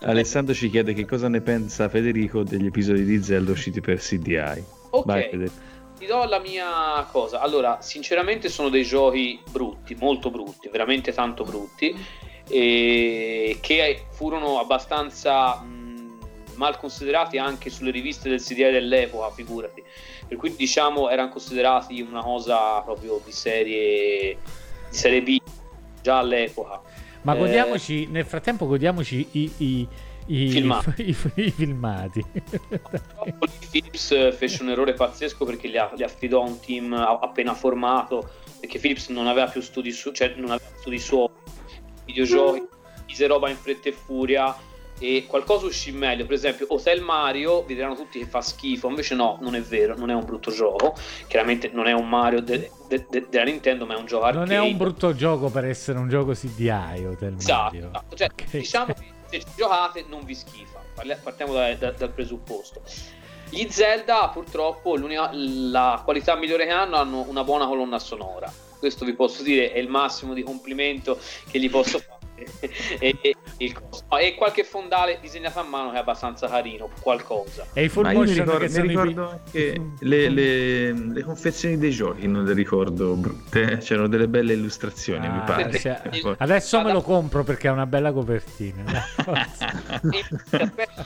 Alessandro 0.00 0.54
ci 0.54 0.68
chiede 0.70 0.92
che 0.92 1.04
cosa 1.06 1.28
ne 1.28 1.40
pensa 1.40 1.88
Federico 1.88 2.42
degli 2.42 2.66
episodi 2.66 3.04
di 3.04 3.22
Zelda 3.22 3.52
usciti 3.52 3.80
per 3.80 3.98
CDI. 3.98 4.64
Ok. 4.90 5.04
Vai. 5.06 5.50
Ti 5.98 6.06
do 6.06 6.24
la 6.26 6.38
mia 6.38 7.02
cosa. 7.10 7.40
Allora, 7.40 7.80
sinceramente 7.80 8.48
sono 8.48 8.68
dei 8.68 8.84
giochi 8.84 9.40
brutti, 9.50 9.94
molto 9.96 10.30
brutti, 10.30 10.68
veramente 10.68 11.12
tanto 11.12 11.44
brutti, 11.44 11.94
e 12.48 13.58
che 13.60 14.04
furono 14.10 14.58
abbastanza 14.58 15.56
mh, 15.60 16.18
mal 16.54 16.76
considerati 16.78 17.38
anche 17.38 17.70
sulle 17.70 17.90
riviste 17.90 18.28
del 18.28 18.40
CDI 18.42 18.70
dell'epoca, 18.70 19.30
figurati. 19.30 19.82
Per 20.26 20.36
cui 20.36 20.54
diciamo 20.56 21.08
erano 21.08 21.30
considerati 21.30 22.00
una 22.00 22.22
cosa 22.22 22.80
proprio 22.80 23.20
di 23.24 23.32
serie, 23.32 24.36
di 24.90 24.96
serie 24.96 25.22
B 25.22 25.38
già 26.02 26.18
all'epoca. 26.18 26.80
Ma 27.22 27.34
Eh, 27.34 27.38
godiamoci, 27.38 28.06
nel 28.06 28.24
frattempo 28.26 28.66
godiamoci 28.66 29.26
i, 29.32 29.52
i, 29.58 29.88
i- 30.26 30.50
Filmati. 30.50 31.02
i- 31.02 31.16
i 31.46 31.50
filmati. 31.50 32.24
Purtroppo 32.24 33.44
lì 33.46 33.66
Philips 33.70 34.10
eh, 34.12 34.32
fece 34.32 34.62
un 34.62 34.70
errore 34.70 34.92
pazzesco 34.92 35.44
perché 35.44 35.68
li, 35.68 35.78
affidò 35.78 36.42
a 36.42 36.46
un 36.46 36.60
team 36.60 36.92
appena 36.92 37.54
formato 37.54 38.28
perché 38.60 38.78
Philips 38.78 39.08
non 39.08 39.26
aveva 39.26 39.46
più 39.48 39.60
studi 39.60 39.90
su, 39.92 40.10
cioè 40.12 40.34
non 40.36 40.50
aveva 40.50 40.70
studi 40.78 40.98
suoi 40.98 41.28
videogiochi 42.12 42.66
mise 43.06 43.26
roba 43.26 43.48
in 43.48 43.56
fretta 43.56 43.88
e 43.88 43.92
furia 43.92 44.56
e 45.00 45.26
qualcosa 45.28 45.66
uscì 45.66 45.92
meglio 45.92 46.24
per 46.24 46.34
esempio 46.34 46.66
Hotel 46.70 47.00
Mario 47.02 47.62
vi 47.62 47.74
diranno 47.74 47.94
tutti 47.94 48.18
che 48.18 48.26
fa 48.26 48.40
schifo 48.42 48.88
invece 48.88 49.14
no 49.14 49.38
non 49.40 49.54
è 49.54 49.60
vero 49.62 49.96
non 49.96 50.10
è 50.10 50.14
un 50.14 50.24
brutto 50.24 50.50
gioco 50.50 50.96
chiaramente 51.28 51.70
non 51.72 51.86
è 51.86 51.92
un 51.92 52.08
Mario 52.08 52.40
de- 52.42 52.70
de- 52.88 53.06
de- 53.08 53.26
della 53.30 53.44
Nintendo 53.44 53.86
ma 53.86 53.94
è 53.94 53.96
un 53.98 54.06
gioco 54.06 54.24
arcade 54.24 54.44
non 54.44 54.54
è 54.54 54.58
un 54.58 54.76
brutto 54.76 55.14
gioco 55.14 55.50
per 55.50 55.66
essere 55.66 55.98
un 55.98 56.08
gioco 56.08 56.32
CDI 56.32 57.04
Hotel 57.06 57.36
Esatto, 57.38 57.62
Mario. 57.62 57.88
esatto. 57.92 58.16
Cioè, 58.16 58.26
Ok. 58.32 58.50
diciamo 58.50 58.86
che 58.86 58.94
se 59.30 59.38
ci 59.38 59.46
giocate 59.56 60.04
non 60.08 60.24
vi 60.24 60.34
schifa, 60.34 60.80
partiamo 61.22 61.52
da- 61.52 61.74
da- 61.74 61.90
dal 61.92 62.10
presupposto. 62.10 62.80
Gli 63.50 63.66
Zelda 63.70 64.28
purtroppo 64.32 64.96
la 64.98 66.00
qualità 66.04 66.34
migliore 66.34 66.64
che 66.66 66.72
hanno 66.72 66.96
hanno 66.96 67.24
una 67.28 67.44
buona 67.44 67.66
colonna 67.66 67.98
sonora. 67.98 68.50
Questo 68.78 69.04
vi 69.04 69.14
posso 69.14 69.42
dire 69.42 69.72
è 69.72 69.78
il 69.78 69.88
massimo 69.88 70.34
di 70.34 70.42
complimento 70.42 71.18
che 71.50 71.58
gli 71.58 71.68
posso 71.70 71.98
fare. 71.98 72.16
e, 73.00 73.16
e- 73.20 73.34
il 73.60 73.72
costo. 73.72 74.04
No, 74.10 74.18
e 74.18 74.36
qualche 74.36 74.62
fondale 74.62 75.18
disegnato 75.20 75.58
a 75.58 75.64
mano 75.64 75.90
che 75.90 75.96
è 75.96 75.98
abbastanza 75.98 76.46
carino, 76.46 76.88
qualcosa. 77.00 77.66
E 77.72 77.84
i 77.84 77.88
full 77.88 78.08
io 78.12 78.20
mi 78.20 78.32
ricordo, 78.32 78.58
che 78.58 78.68
mi 78.80 78.84
i 78.84 78.88
ricordo 78.88 79.40
pi- 79.50 79.58
anche 79.58 79.82
le, 80.00 80.28
le- 80.28 80.92
le 80.92 81.22
confezioni 81.24 81.76
dei 81.78 81.90
giochi, 81.90 82.28
non 82.28 82.44
le 82.44 82.52
ricordo 82.52 83.14
brutte, 83.14 83.72
eh. 83.72 83.76
c'erano 83.78 84.06
delle 84.06 84.28
belle 84.28 84.52
illustrazioni, 84.52 85.28
mi 85.28 85.38
Ah, 85.38 85.42
pare. 85.42 85.76
cioè, 85.80 86.00
Poi- 86.20 86.36
adesso 86.38 86.80
me 86.82 86.92
lo 86.92 87.02
compro 87.02 87.42
perché 87.42 87.66
ha 87.66 87.72
una 87.72 87.86
bella 87.86 88.12
copertina. 88.12 88.84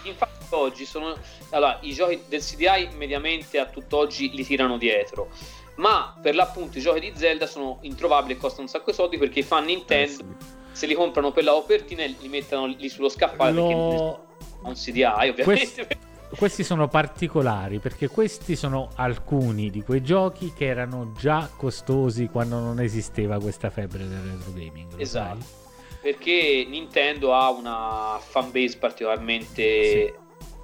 infatti 0.05 0.31
oggi 0.51 0.85
sono 0.85 1.17
allora, 1.51 1.79
i 1.81 1.95
giochi 1.95 2.23
del 2.29 2.43
CDI 2.43 2.91
mediamente 2.97 3.59
a 3.59 3.65
tutt'oggi 3.67 4.31
li 4.33 4.45
tirano 4.45 4.77
dietro 4.77 5.31
ma 5.77 6.17
per 6.21 6.35
l'appunto 6.35 6.79
i 6.79 6.81
giochi 6.81 7.01
di 7.01 7.13
Zelda 7.15 7.47
sono 7.47 7.79
introvabili 7.83 8.35
e 8.35 8.37
costano 8.37 8.63
un 8.63 8.69
sacco 8.69 8.91
di 8.91 8.97
soldi 8.97 9.19
perché 9.19 9.41
i 9.41 9.43
fan 9.43 9.65
Nintendo 9.65 10.25
se 10.73 10.87
li 10.87 10.95
comprano 10.95 11.33
per 11.33 11.45
la 11.45 11.53
copertina 11.53 12.03
e 12.03 12.15
li 12.19 12.29
mettono 12.29 12.67
lì 12.67 12.89
sullo 12.89 13.09
scaffale 13.09 13.53
perché 13.53 13.75
Lo- 13.75 14.27
ha 14.63 14.69
un 14.69 14.75
CDI 14.75 15.03
ovviamente 15.03 15.45
Questo- 15.45 15.87
questi 16.37 16.65
sono 16.65 16.89
particolari 16.89 17.79
perché 17.79 18.09
questi 18.09 18.57
sono 18.57 18.89
alcuni 18.97 19.69
di 19.71 19.83
quei 19.83 20.03
giochi 20.03 20.53
che 20.57 20.65
erano 20.67 21.13
già 21.19 21.51
costosi 21.55 22.29
quando 22.29 22.59
non 22.59 22.81
esisteva 22.81 23.39
questa 23.39 23.69
febbre 23.69 24.07
del 24.09 24.19
retro 24.21 24.51
gaming. 24.53 24.99
Esatto. 24.99 25.41
Sai? 25.41 25.61
Perché 26.01 26.65
Nintendo 26.69 27.35
ha 27.35 27.51
una 27.51 28.19
fanbase 28.19 28.79
particolarmente 28.79 29.63
sì. 29.89 30.13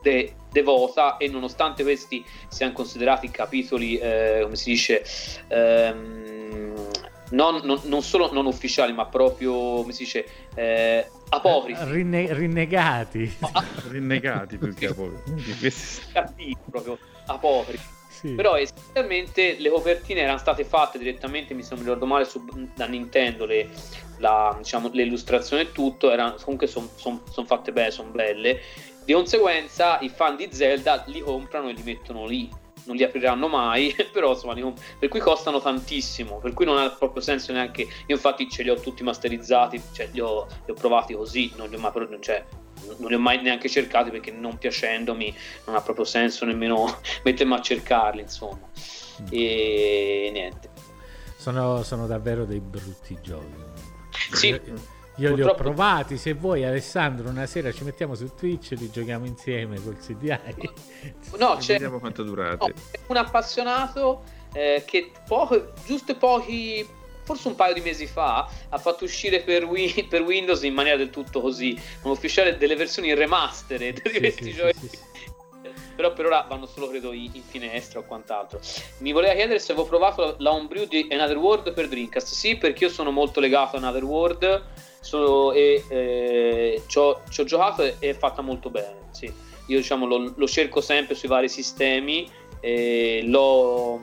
de- 0.03 0.35
devota 0.51 1.17
e 1.17 1.29
nonostante 1.29 1.83
questi 1.83 2.25
siano 2.49 2.73
considerati 2.73 3.31
capitoli, 3.31 3.99
eh, 3.99 4.41
come 4.43 4.57
si 4.57 4.71
dice, 4.71 5.05
ehm, 5.49 6.89
non, 7.31 7.61
non, 7.65 7.81
non, 7.85 8.03
solo 8.03 8.33
non 8.33 8.47
ufficiali, 8.47 8.93
ma 8.93 9.07
proprio, 9.07 9.53
come 9.53 9.93
si 9.93 10.05
dice, 10.05 10.27
eh, 10.55 11.11
apocrifi. 11.29 11.85
Rinne- 11.91 12.33
rinnegati. 12.33 13.37
Ah, 13.53 13.65
rinnegati 13.89 14.57
più 14.57 14.73
che 14.75 14.87
apocrifi. 14.87 16.13
Cattivi, 16.13 16.57
proprio 16.71 16.99
apocrifi. 17.27 17.97
Però 18.35 18.57
essenzialmente 18.57 19.57
le 19.59 19.71
copertine 19.71 20.21
erano 20.21 20.39
state 20.39 20.65
fatte 20.65 20.99
direttamente, 20.99 21.55
mi 21.55 21.65
mi 21.69 21.79
ricordo 21.79 22.07
male, 22.07 22.25
su, 22.25 22.45
da 22.75 22.87
Nintendo, 22.87 23.45
le, 23.45 23.69
la, 24.19 24.55
diciamo, 24.57 24.91
le 24.93 25.03
illustrazioni 25.03 25.63
e 25.63 25.73
tutto, 25.73 26.11
erano, 26.11 26.37
comunque 26.43 26.67
sono 26.67 26.89
son, 26.95 27.21
son 27.31 27.47
fatte 27.47 27.73
bene, 27.73 27.91
sono 27.91 28.11
belle. 28.11 28.61
Di 29.05 29.13
conseguenza 29.13 29.99
i 30.01 30.09
fan 30.09 30.37
di 30.37 30.49
Zelda 30.51 31.05
li 31.07 31.21
comprano 31.21 31.69
e 31.69 31.73
li 31.73 31.83
mettono 31.83 32.27
lì 32.27 32.51
non 32.89 32.97
li 32.97 33.05
apriranno 33.05 33.47
mai, 33.49 33.95
però 34.11 34.33
insomma, 34.33 34.55
per 34.99 35.09
cui 35.09 35.21
costano 35.21 35.61
tantissimo, 35.61 36.39
per 36.39 36.55
cui 36.55 36.65
non 36.65 36.79
ha 36.79 36.89
proprio 36.91 37.23
senso 37.23 37.53
neanche, 37.53 37.83
io 37.83 38.15
infatti 38.15 38.49
ce 38.49 38.63
li 38.63 38.71
ho 38.71 38.81
tutti 38.81 39.03
masterizzati, 39.03 39.81
cioè 39.93 40.09
li 40.13 40.21
ho, 40.21 40.47
li 40.65 40.73
ho 40.73 40.75
provati 40.75 41.15
così, 41.15 41.53
non 41.57 41.69
li 41.69 41.77
ho 41.77 41.79
mai, 41.79 41.93
cioè, 42.21 42.45
non 42.99 43.09
li 43.09 43.15
ho 43.15 43.19
mai 43.19 43.41
neanche 43.43 43.69
cercati 43.69 44.11
perché 44.11 44.31
non 44.31 44.59
piacendomi 44.59 45.35
non 45.67 45.77
ha 45.77 45.81
proprio 45.81 46.05
senso 46.05 46.45
nemmeno 46.45 47.01
mettermi 47.25 47.55
a 47.55 47.61
cercarli, 47.61 48.23
insomma. 48.23 48.69
Mm. 49.23 49.27
E 49.31 50.31
niente. 50.33 50.71
Sono, 51.37 51.83
sono 51.83 52.07
davvero 52.07 52.45
dei 52.45 52.61
brutti 52.61 53.19
giochi. 53.23 53.67
Sì. 54.33 54.61
Io 55.19 55.35
li 55.35 55.43
ho 55.43 55.55
provati, 55.55 56.17
se 56.17 56.33
vuoi 56.35 56.65
Alessandro 56.65 57.29
una 57.29 57.47
sera 57.47 57.73
ci 57.73 57.83
mettiamo 57.83 58.15
su 58.15 58.35
Twitch 58.37 58.73
e 58.73 58.77
li 58.77 58.89
giochiamo 58.89 59.27
insieme 59.27 59.81
col 59.83 59.99
CDI. 59.99 60.39
No, 61.39 61.57
c'è 61.59 61.73
vediamo 61.73 61.99
quanto 61.99 62.23
durate. 62.23 62.67
No, 62.67 62.75
un 63.09 63.17
appassionato 63.17 64.23
eh, 64.53 64.85
che 64.87 65.11
poco, 65.27 65.73
giusto 65.85 66.15
pochi, 66.17 66.87
forse 67.29 67.49
un 67.49 67.57
paio 67.57 67.75
di 67.75 67.83
mesi 67.83 68.07
fa, 68.07 68.49
ha 68.71 68.79
fatto 68.79 69.05
uscire 69.05 69.41
per, 69.41 69.65
Wii, 69.65 70.05
per 70.09 70.23
Windows 70.23 70.63
in 70.63 70.73
maniera 70.73 70.97
del 70.97 71.11
tutto 71.11 71.43
così, 71.43 71.79
un 72.05 72.11
ufficiale 72.11 72.57
delle 72.57 72.75
versioni 72.75 73.13
remastered 73.13 74.01
di 74.01 74.11
sì, 74.11 74.19
questi 74.19 74.45
sì, 74.45 74.53
giochi. 74.55 74.89
Sì, 74.89 74.99
però 75.95 76.15
per 76.15 76.25
ora 76.25 76.47
vanno 76.49 76.65
solo 76.65 76.89
credo 76.89 77.13
in, 77.13 77.31
finestra 77.47 77.99
o 77.99 78.05
quant'altro. 78.05 78.61
Mi 78.99 79.13
voleva 79.13 79.35
chiedere 79.35 79.59
se 79.59 79.73
avevo 79.73 79.87
provato 79.87 80.37
la 80.39 80.53
homebrew 80.53 80.87
di 80.87 81.07
Another 81.11 81.37
World 81.37 81.75
per 81.75 81.89
Dreamcast. 81.89 82.33
Sì, 82.33 82.57
perché 82.57 82.85
io 82.85 82.91
sono 82.91 83.11
molto 83.11 83.41
legato 83.41 83.77
a 83.77 83.81
Another 83.81 84.05
World 84.05 84.65
sono, 85.01 85.53
e 85.53 85.85
eh, 85.89 86.83
ci, 86.87 86.99
ho, 86.99 87.23
ci, 87.29 87.43
ho, 87.43 87.45
giocato 87.45 87.83
e 87.83 87.97
è 87.99 88.15
fatta 88.15 88.41
molto 88.41 88.71
bene. 88.71 89.09
Sì. 89.11 89.31
Io 89.67 89.77
diciamo, 89.77 90.07
lo, 90.07 90.33
lo, 90.35 90.47
cerco 90.49 90.81
sempre 90.81 91.15
sui 91.15 91.29
vari 91.29 91.51
sistemi. 91.51 92.31
E 92.61 93.23
l'ho, 93.25 94.01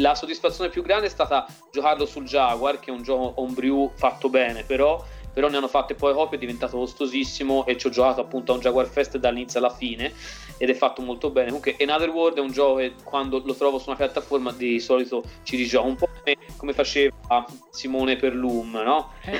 la 0.00 0.14
soddisfazione 0.14 0.70
più 0.70 0.82
grande 0.82 1.06
è 1.06 1.10
stata 1.10 1.46
giocarlo 1.70 2.06
sul 2.06 2.24
Jaguar, 2.24 2.80
che 2.80 2.90
è 2.90 2.94
un 2.94 3.02
gioco 3.02 3.40
homebrew 3.40 3.92
fatto 3.94 4.28
bene, 4.28 4.64
però 4.64 5.04
però 5.32 5.48
ne 5.48 5.58
hanno 5.58 5.68
fatte 5.68 5.94
poi 5.94 6.12
copie, 6.12 6.36
è 6.36 6.40
diventato 6.40 6.76
costosissimo 6.76 7.64
e 7.64 7.78
ci 7.78 7.86
ho 7.86 7.90
giocato 7.90 8.20
appunto 8.20 8.50
a 8.50 8.56
un 8.56 8.60
Jaguar 8.60 8.88
Fest 8.88 9.16
dall'inizio 9.16 9.60
alla 9.60 9.70
fine 9.70 10.12
ed 10.56 10.68
è 10.68 10.74
fatto 10.74 11.02
molto 11.02 11.30
bene. 11.30 11.46
Comunque 11.46 11.76
Another 11.78 12.10
World 12.10 12.38
è 12.38 12.40
un 12.40 12.50
gioco 12.50 12.76
che 12.76 12.94
quando 13.02 13.40
lo 13.44 13.54
trovo 13.54 13.78
su 13.78 13.88
una 13.88 13.96
piattaforma 13.96 14.52
di 14.52 14.80
solito 14.80 15.22
ci 15.44 15.56
rigioco 15.56 15.86
un 15.86 15.96
po' 15.96 16.08
come 16.56 16.72
faceva 16.72 17.46
Simone 17.70 18.16
per 18.16 18.34
Loom, 18.34 18.72
no? 18.72 19.12
È, 19.22 19.38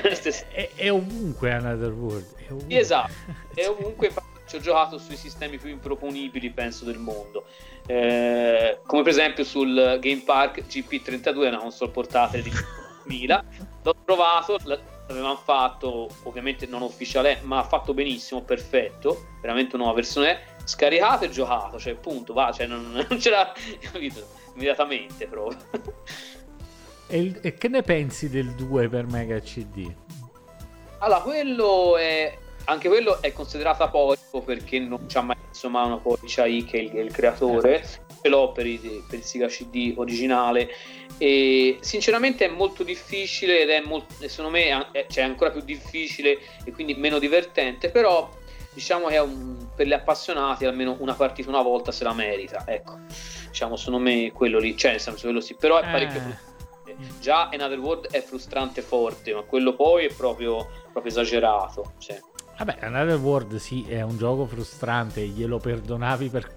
è, 0.51 0.69
è 0.75 0.91
ovunque 0.91 1.51
Another 1.51 1.91
World. 1.91 2.25
È 2.37 2.51
ovunque. 2.51 2.79
Esatto, 2.79 3.11
è 3.53 3.67
ovunque 3.67 4.11
ci 4.51 4.55
ho 4.57 4.59
giocato 4.59 4.97
sui 4.97 5.15
sistemi 5.15 5.57
più 5.57 5.69
improponibili 5.69 6.51
penso 6.51 6.85
del 6.85 6.97
mondo 6.97 7.45
eh, 7.87 8.79
come 8.85 9.01
per 9.01 9.11
esempio 9.11 9.43
sul 9.43 9.97
Game 9.99 10.21
Park 10.25 10.65
GP32 10.67 11.47
una 11.47 11.57
console 11.57 11.91
portatile 11.91 12.43
di 12.43 12.51
1000 13.05 13.43
l'ho 13.83 13.95
trovato 14.05 14.57
l'avevamo 15.11 15.35
fatto, 15.35 16.09
ovviamente 16.23 16.65
non 16.65 16.81
ufficiale, 16.81 17.39
ma 17.43 17.63
fatto 17.63 17.93
benissimo, 17.93 18.41
perfetto, 18.41 19.27
veramente 19.41 19.75
una 19.75 19.83
nuova 19.83 19.99
versione, 19.99 20.39
scaricato 20.63 21.25
e 21.25 21.29
giocato, 21.29 21.79
cioè 21.79 21.95
punto, 21.95 22.33
va, 22.33 22.51
cioè 22.51 22.65
non, 22.65 22.91
non 22.91 23.17
c'era, 23.19 23.51
capito, 23.91 24.25
immediatamente 24.53 25.27
proprio. 25.27 25.59
E, 27.07 27.39
e, 27.41 27.53
che 27.55 27.67
ne 27.67 27.81
pensi 27.81 28.29
del 28.29 28.53
2 28.55 28.87
per 28.87 29.05
Mega 29.05 29.37
CD? 29.39 29.93
Allora, 30.99 31.19
quello 31.19 31.97
è 31.97 32.37
anche 32.71 32.87
quello 32.87 33.21
è 33.21 33.33
considerato 33.33 33.83
apocrifo 33.83 34.41
perché 34.41 34.79
non 34.79 35.05
c'ha 35.07 35.21
mai 35.21 35.35
insomma 35.47 35.83
una 35.83 35.97
poi 35.97 36.17
c'hai 36.25 36.63
che 36.63 36.77
è 36.77 36.81
il, 36.81 36.95
il 36.95 37.11
creatore 37.11 37.85
ce 38.21 38.29
l'ho 38.29 38.51
per, 38.51 38.65
il, 38.65 39.03
per 39.07 39.19
il 39.19 39.25
Sega 39.25 39.47
CD 39.47 39.93
originale 39.97 40.69
e 41.17 41.77
sinceramente 41.81 42.45
è 42.45 42.49
molto 42.49 42.83
difficile 42.83 43.61
ed 43.61 43.69
è 43.69 43.81
molto, 43.81 44.13
secondo 44.27 44.51
me 44.51 44.91
è, 44.91 45.05
cioè, 45.07 45.23
ancora 45.23 45.51
più 45.51 45.61
difficile 45.61 46.39
e 46.63 46.71
quindi 46.71 46.93
meno 46.95 47.19
divertente 47.19 47.89
però 47.89 48.29
diciamo 48.73 49.07
che 49.07 49.17
un, 49.17 49.67
per 49.75 49.85
gli 49.85 49.93
appassionati 49.93 50.65
almeno 50.65 50.95
una 50.99 51.13
partita 51.13 51.49
una 51.49 51.61
volta 51.61 51.91
se 51.91 52.05
la 52.05 52.13
merita 52.13 52.63
ecco 52.65 52.99
diciamo 53.49 53.75
secondo 53.75 53.99
me 53.99 54.31
quello 54.31 54.59
lì 54.59 54.77
cioè 54.77 54.91
nel 54.91 55.01
senso 55.01 55.23
quello 55.23 55.41
sì 55.41 55.55
però 55.55 55.77
è 55.77 55.83
parecchio 55.83 56.21
eh. 56.85 56.95
già 57.19 57.49
Another 57.49 57.79
World 57.79 58.09
è 58.11 58.21
frustrante 58.21 58.81
forte 58.81 59.33
ma 59.33 59.41
quello 59.41 59.75
poi 59.75 60.05
è 60.05 60.13
proprio, 60.13 60.69
proprio 60.91 61.11
esagerato 61.11 61.93
cioè. 61.97 62.19
Vabbè 62.63 62.85
Another 62.85 63.17
World 63.17 63.55
sì 63.55 63.85
è 63.87 64.01
un 64.01 64.17
gioco 64.17 64.45
frustrante 64.45 65.25
glielo 65.25 65.57
perdonavi 65.57 66.29
per 66.29 66.53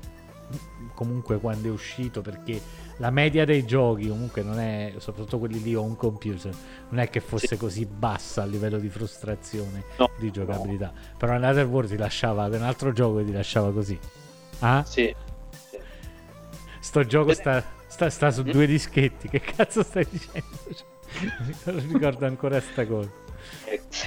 comunque 0.94 1.39
quando 1.39 1.68
è 1.68 1.70
uscito 1.70 2.20
perché 2.20 2.60
la 2.99 3.10
media 3.10 3.44
dei 3.44 3.65
giochi 3.65 4.08
comunque 4.08 4.42
non 4.42 4.60
è 4.60 4.92
soprattutto 4.99 5.39
quelli 5.39 5.62
lì 5.62 5.74
on 5.74 5.97
computer 5.97 6.52
non 6.91 7.00
è 7.00 7.08
che 7.08 7.20
fosse 7.20 7.47
sì. 7.49 7.57
così 7.57 7.86
bassa 7.86 8.42
a 8.42 8.44
livello 8.44 8.78
di 8.78 8.89
frustrazione 8.89 9.84
no, 9.97 10.10
di 10.18 10.31
giocabilità 10.31 10.92
no. 10.94 11.16
però 11.16 11.33
Another 11.33 11.66
World 11.66 11.91
ti 11.91 11.97
lasciava 11.97 12.44
un 12.44 12.62
altro 12.62 12.92
gioco 12.92 13.16
che 13.18 13.24
ti 13.24 13.33
lasciava 13.33 13.73
così 13.73 13.99
ah? 14.60 14.84
sì, 14.84 15.15
sì. 15.70 15.78
sto 16.81 17.05
gioco 17.05 17.33
sta, 17.33 17.65
sta, 17.86 18.10
sta 18.10 18.31
su 18.31 18.42
mm. 18.42 18.50
due 18.50 18.66
dischetti 18.66 19.28
che 19.28 19.41
cazzo 19.41 19.83
stai 19.83 20.07
dicendo 20.08 20.47
non 21.65 21.92
ricordo 21.92 22.26
ancora 22.26 22.60
sta 22.60 22.86
cosa 22.86 23.23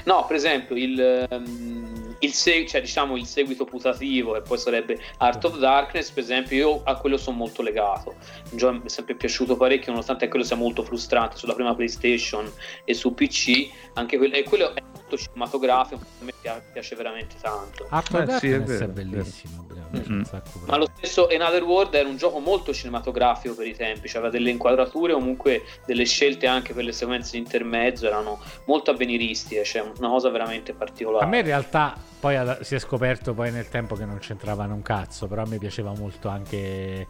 No, 0.05 0.25
per 0.25 0.35
esempio 0.35 0.75
il, 0.75 1.27
um, 1.29 2.15
il, 2.19 2.33
seg- 2.33 2.67
cioè, 2.67 2.81
diciamo, 2.81 3.17
il 3.17 3.25
seguito 3.25 3.65
putativo 3.65 4.33
che 4.33 4.41
poi 4.41 4.57
sarebbe 4.57 4.99
Art 5.17 5.43
of 5.45 5.57
Darkness, 5.57 6.11
per 6.11 6.23
esempio, 6.23 6.57
io 6.57 6.81
a 6.83 6.95
quello 6.97 7.17
sono 7.17 7.37
molto 7.37 7.61
legato. 7.61 8.15
Un 8.51 8.57
gioco 8.57 8.73
mi 8.73 8.85
è 8.85 8.89
sempre 8.89 9.15
piaciuto 9.15 9.57
parecchio, 9.57 9.91
nonostante 9.91 10.27
quello 10.27 10.45
sia 10.45 10.55
molto 10.55 10.83
frustrante 10.83 11.37
sulla 11.37 11.53
prima 11.53 11.75
PlayStation 11.75 12.51
e 12.85 12.93
su 12.93 13.13
PC. 13.13 13.69
Anche 13.93 14.17
quello, 14.17 14.35
e 14.35 14.43
quello 14.43 14.73
è 14.73 14.81
molto 14.93 15.17
cinematografico, 15.17 16.01
a 16.21 16.23
me 16.23 16.33
piace 16.71 16.95
veramente 16.95 17.35
tanto. 17.41 17.87
Art 17.89 18.13
of 18.13 18.21
eh, 18.21 18.25
Darkness 18.25 18.39
sì, 18.39 18.51
è, 18.51 18.61
vero, 18.61 18.85
è 18.85 18.87
bellissimo. 18.87 19.66
Mm-hmm. 19.95 20.21
Ma 20.65 20.77
lo 20.77 20.87
stesso 20.95 21.27
Another 21.27 21.63
World 21.63 21.93
era 21.93 22.07
un 22.07 22.17
gioco 22.17 22.39
molto 22.39 22.73
cinematografico 22.73 23.55
per 23.55 23.67
i 23.67 23.75
tempi, 23.75 24.09
aveva 24.09 24.29
delle 24.29 24.49
inquadrature, 24.49 25.13
comunque 25.13 25.63
delle 25.85 26.05
scelte 26.05 26.47
anche 26.47 26.73
per 26.73 26.83
le 26.83 26.91
sequenze 26.91 27.31
di 27.31 27.37
intermezzo, 27.37 28.07
erano 28.07 28.39
molto 28.65 28.91
avveniristiche, 28.91 29.63
cioè 29.63 29.89
una 29.97 30.09
cosa 30.09 30.29
veramente 30.29 30.73
particolare. 30.73 31.25
A 31.25 31.27
me 31.27 31.39
in 31.39 31.45
realtà 31.45 31.95
poi 32.19 32.37
si 32.61 32.75
è 32.75 32.79
scoperto 32.79 33.33
poi 33.33 33.51
nel 33.51 33.69
tempo 33.69 33.95
che 33.95 34.05
non 34.05 34.17
c'entravano 34.19 34.73
un 34.73 34.81
cazzo, 34.81 35.27
però 35.27 35.43
a 35.43 35.47
me 35.47 35.57
piaceva 35.57 35.93
molto 35.93 36.27
anche, 36.27 37.07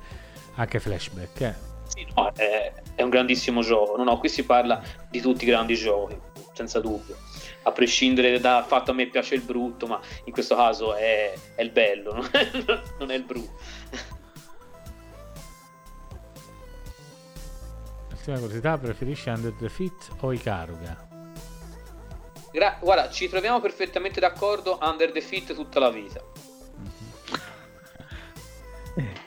anche 0.56 0.80
Flashback. 0.80 1.42
Eh. 1.42 1.54
Sì, 1.88 2.06
no, 2.16 2.32
è, 2.36 2.74
è, 2.96 3.02
un 3.02 3.10
grandissimo 3.10 3.62
gioco. 3.62 3.96
No, 3.96 4.04
no, 4.04 4.18
qui 4.18 4.28
si 4.28 4.44
parla 4.44 4.82
di 5.10 5.22
tutti 5.22 5.46
i 5.46 5.48
grandi 5.48 5.76
giochi, 5.76 6.18
senza 6.54 6.80
dubbio 6.82 7.16
a 7.68 7.72
prescindere 7.74 8.40
dal 8.40 8.64
fatto 8.66 8.92
a 8.92 8.94
me 8.94 9.08
piace 9.08 9.36
il 9.36 9.42
brutto, 9.42 9.88
ma 9.88 10.00
in 10.24 10.32
questo 10.32 10.56
caso 10.56 10.96
è, 10.96 11.34
è 11.54 11.62
il 11.62 11.72
bello, 11.72 12.14
non 12.16 12.30
è, 12.32 12.50
non 12.98 13.12
è 13.12 13.16
il 13.16 13.24
brutto. 13.24 13.60
Ultima 18.12 18.38
curiosità, 18.40 18.78
preferisci 18.78 19.30
Under 19.30 19.54
the 19.54 19.70
Fit 19.70 20.12
o 20.22 20.32
Ikaruga? 20.32 21.08
Gra- 22.52 22.78
guarda, 22.82 23.10
ci 23.10 23.28
troviamo 23.28 23.60
perfettamente 23.60 24.22
d'accordo, 24.22 24.80
Under 24.82 25.12
the 25.12 25.22
Fit 25.22 25.54
tutta 25.54 25.80
la 25.80 25.90
vita. 25.90 26.24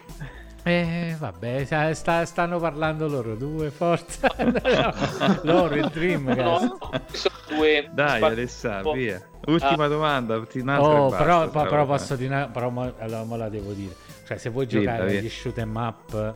Eh, 0.63 1.17
vabbè, 1.19 1.65
sta, 1.95 2.25
stanno 2.27 2.59
parlando 2.59 3.09
loro 3.09 3.35
due, 3.35 3.71
forza. 3.71 4.29
no, 4.37 5.41
loro, 5.43 5.75
il 5.75 5.89
Dream, 5.89 6.25
no, 6.29 6.35
no, 6.59 6.79
sono 7.13 7.35
due 7.49 7.89
Dai, 7.93 8.23
Alessà, 8.23 8.83
via. 8.93 9.23
Ultima 9.47 9.85
Ah. 9.87 9.89
domanda, 9.89 10.45
ti- 10.45 10.59
un'altra 10.59 11.01
Oh, 11.01 11.07
e 11.07 11.11
basta, 11.11 11.25
però, 11.25 11.49
però 11.69 11.87
posso 11.87 12.15
dire, 12.15 12.35
una- 12.35 12.49
però 12.49 12.69
mo, 12.69 12.93
allora, 12.99 13.25
mo 13.25 13.37
la 13.37 13.49
devo 13.49 13.73
dire. 13.73 13.97
Cioè, 14.27 14.37
se 14.37 14.51
vuoi 14.51 14.67
Dilla, 14.67 14.81
giocare 14.93 15.19
agli 15.19 15.31
shoot 15.31 15.57
'em 15.59 15.75
up, 15.75 16.35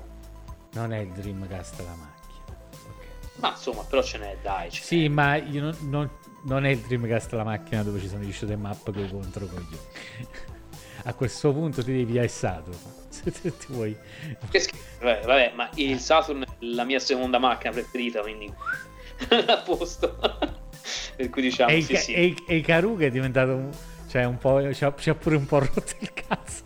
non 0.73 0.93
è 0.95 0.99
il 1.01 1.11
Dreamcast 1.11 1.79
la 1.81 1.95
macchina. 1.95 2.59
Ma 3.37 3.51
insomma, 3.51 3.83
però 3.83 4.03
ce 4.03 4.19
n'è, 4.19 4.37
dai. 4.43 4.71
ce 4.71 4.83
Sì, 4.83 5.09
ma 5.09 5.37
io 5.37 5.61
non, 5.61 5.77
non- 5.83 6.11
non 6.45 6.65
è 6.65 6.71
il 6.71 6.79
Dreamcast 6.79 7.33
la 7.35 7.45
macchina 7.45 7.83
dove 7.83 8.01
ci 8.01 8.09
sono 8.09 8.23
gli 8.23 8.33
shoot 8.33 8.51
'em 8.51 8.65
up 8.65 8.91
con 8.91 9.07
contro 9.11 9.45
coglioni. 9.47 9.79
A 11.07 11.13
questo 11.13 11.53
punto 11.53 11.85
ti 11.85 11.93
devi 11.93 12.11
piare 12.11 12.29
Saturn. 13.31 13.33
Se 13.33 13.51
se 13.51 13.57
ti 13.59 13.67
vuoi. 13.73 13.97
Che 14.51 14.59
schifo. 14.61 14.83
Vabbè, 15.01 15.21
vabbè, 15.27 15.53
ma 15.55 15.71
il 15.77 15.99
Saturn 15.99 16.43
è 16.43 16.47
la 16.61 16.85
mia 16.85 16.99
seconda 16.99 17.39
macchina 17.39 17.73
preferita, 17.73 18.21
quindi 18.21 18.53
a 19.47 19.57
posto. 19.59 20.17
per 21.17 21.31
cui 21.31 21.43
diciamo, 21.43 21.71
e, 21.71 21.83
sì, 21.83 21.93
ca- 21.95 21.99
sì. 22.01 22.13
e 22.15 22.25
il- 22.27 22.45
e 22.47 22.61
Karuga 22.61 23.07
è 23.07 23.11
diventato 23.11 23.55
un, 23.55 23.71
cioè 24.09 24.25
un 24.25 24.39
po'. 24.39 24.73
Ci 24.73 24.85
ha 24.85 25.15
pure 25.15 25.37
un 25.37 25.47
po' 25.47 25.59
rotto 25.61 25.95
il 26.01 26.13
cazzo. 26.13 26.63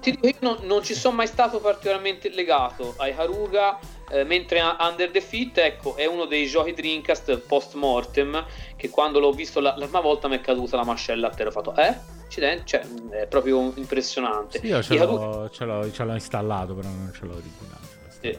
Ti 0.00 0.10
dico, 0.10 0.26
io 0.26 0.36
non, 0.40 0.58
non 0.62 0.82
ci 0.82 0.94
sono 0.94 1.16
mai 1.16 1.26
stato 1.26 1.60
particolarmente 1.60 2.28
legato 2.28 2.94
ai 2.98 3.12
Haruga, 3.12 3.78
eh, 4.10 4.24
mentre 4.24 4.60
Under 4.60 5.10
the 5.10 5.20
Fit, 5.20 5.58
ecco, 5.58 5.96
è 5.96 6.06
uno 6.06 6.26
dei 6.26 6.46
giochi 6.46 6.72
Dreamcast 6.72 7.38
post 7.38 7.74
mortem 7.74 8.44
che 8.76 8.90
quando 8.90 9.18
l'ho 9.20 9.32
visto 9.32 9.60
la, 9.60 9.74
la 9.76 9.84
prima 9.84 10.00
volta 10.00 10.28
mi 10.28 10.36
è 10.36 10.40
caduta 10.40 10.76
la 10.76 10.84
mascella 10.84 11.28
a 11.28 11.30
terra, 11.30 11.48
ho 11.48 11.52
fatto, 11.52 11.74
eh? 11.76 12.12
Cioè, 12.28 12.80
è 13.10 13.26
proprio 13.28 13.72
impressionante. 13.76 14.58
Sì, 14.58 14.66
io 14.66 14.82
ce 14.82 14.96
l'ho, 14.96 15.02
Haruga- 15.02 15.50
ce, 15.50 15.64
l'ho, 15.64 15.92
ce 15.92 16.04
l'ho 16.04 16.14
installato, 16.14 16.74
però 16.74 16.88
non 16.88 17.12
ce 17.14 17.26
l'ho 17.26 17.34
originato. 17.34 17.86
Sì. 18.20 18.36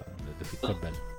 Bello. 0.60 1.14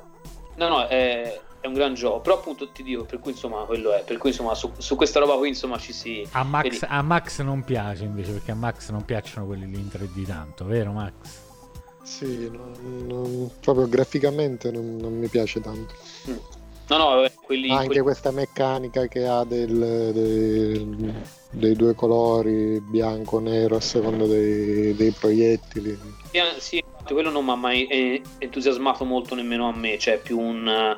No, 0.56 0.68
no, 0.68 0.86
è, 0.86 1.40
è 1.60 1.66
un 1.66 1.72
gran 1.74 1.94
gioco, 1.94 2.20
però 2.20 2.36
appunto 2.36 2.68
ti 2.70 2.82
dico, 2.82 3.04
per 3.04 3.18
cui 3.18 3.32
insomma, 3.32 3.64
quello 3.64 3.92
è, 3.92 4.02
per 4.04 4.18
cui 4.18 4.30
insomma, 4.30 4.54
su, 4.54 4.70
su 4.78 4.94
questa 4.96 5.18
roba 5.20 5.36
qui 5.36 5.48
insomma 5.48 5.78
ci 5.78 5.92
si... 5.92 6.26
A 6.32 6.44
Max, 6.44 6.84
a 6.86 7.02
Max 7.02 7.40
non 7.42 7.64
piace 7.64 8.04
invece 8.04 8.32
perché 8.32 8.50
a 8.52 8.54
Max 8.54 8.90
non 8.90 9.04
piacciono 9.04 9.46
quelli 9.46 9.66
lì 9.66 9.78
in 9.78 9.88
3D 9.92 10.26
tanto, 10.26 10.64
vero 10.64 10.92
Max? 10.92 11.12
Sì, 12.02 12.48
non- 12.50 13.04
non- 13.06 13.50
proprio 13.60 13.88
graficamente 13.88 14.70
non, 14.70 14.96
non 14.96 15.18
mi 15.18 15.26
piace 15.28 15.60
tanto. 15.60 15.94
No, 16.88 16.96
no, 16.98 17.04
vabbè, 17.16 17.32
quelli... 17.42 17.68
Anche 17.70 17.86
quelli- 17.86 18.00
questa 18.02 18.30
meccanica 18.30 19.06
che 19.08 19.26
ha 19.26 19.42
del- 19.42 20.12
del- 20.12 21.14
dei 21.50 21.74
due 21.74 21.94
colori, 21.96 22.80
bianco, 22.80 23.40
nero, 23.40 23.74
a 23.76 23.80
seconda 23.80 24.24
dei, 24.26 24.94
dei 24.94 25.10
proiettili. 25.10 25.98
Sì, 26.30 26.36
eh, 26.36 26.60
Sì, 26.60 26.76
infatti 26.76 27.12
quello 27.12 27.30
non 27.30 27.44
mi 27.44 27.50
ha 27.50 27.56
mai 27.56 27.86
eh, 27.86 28.22
entusiasmato 28.38 29.04
molto 29.04 29.34
nemmeno 29.34 29.66
a 29.68 29.74
me, 29.76 29.98
cioè 29.98 30.18
più 30.20 30.38
un... 30.38 30.96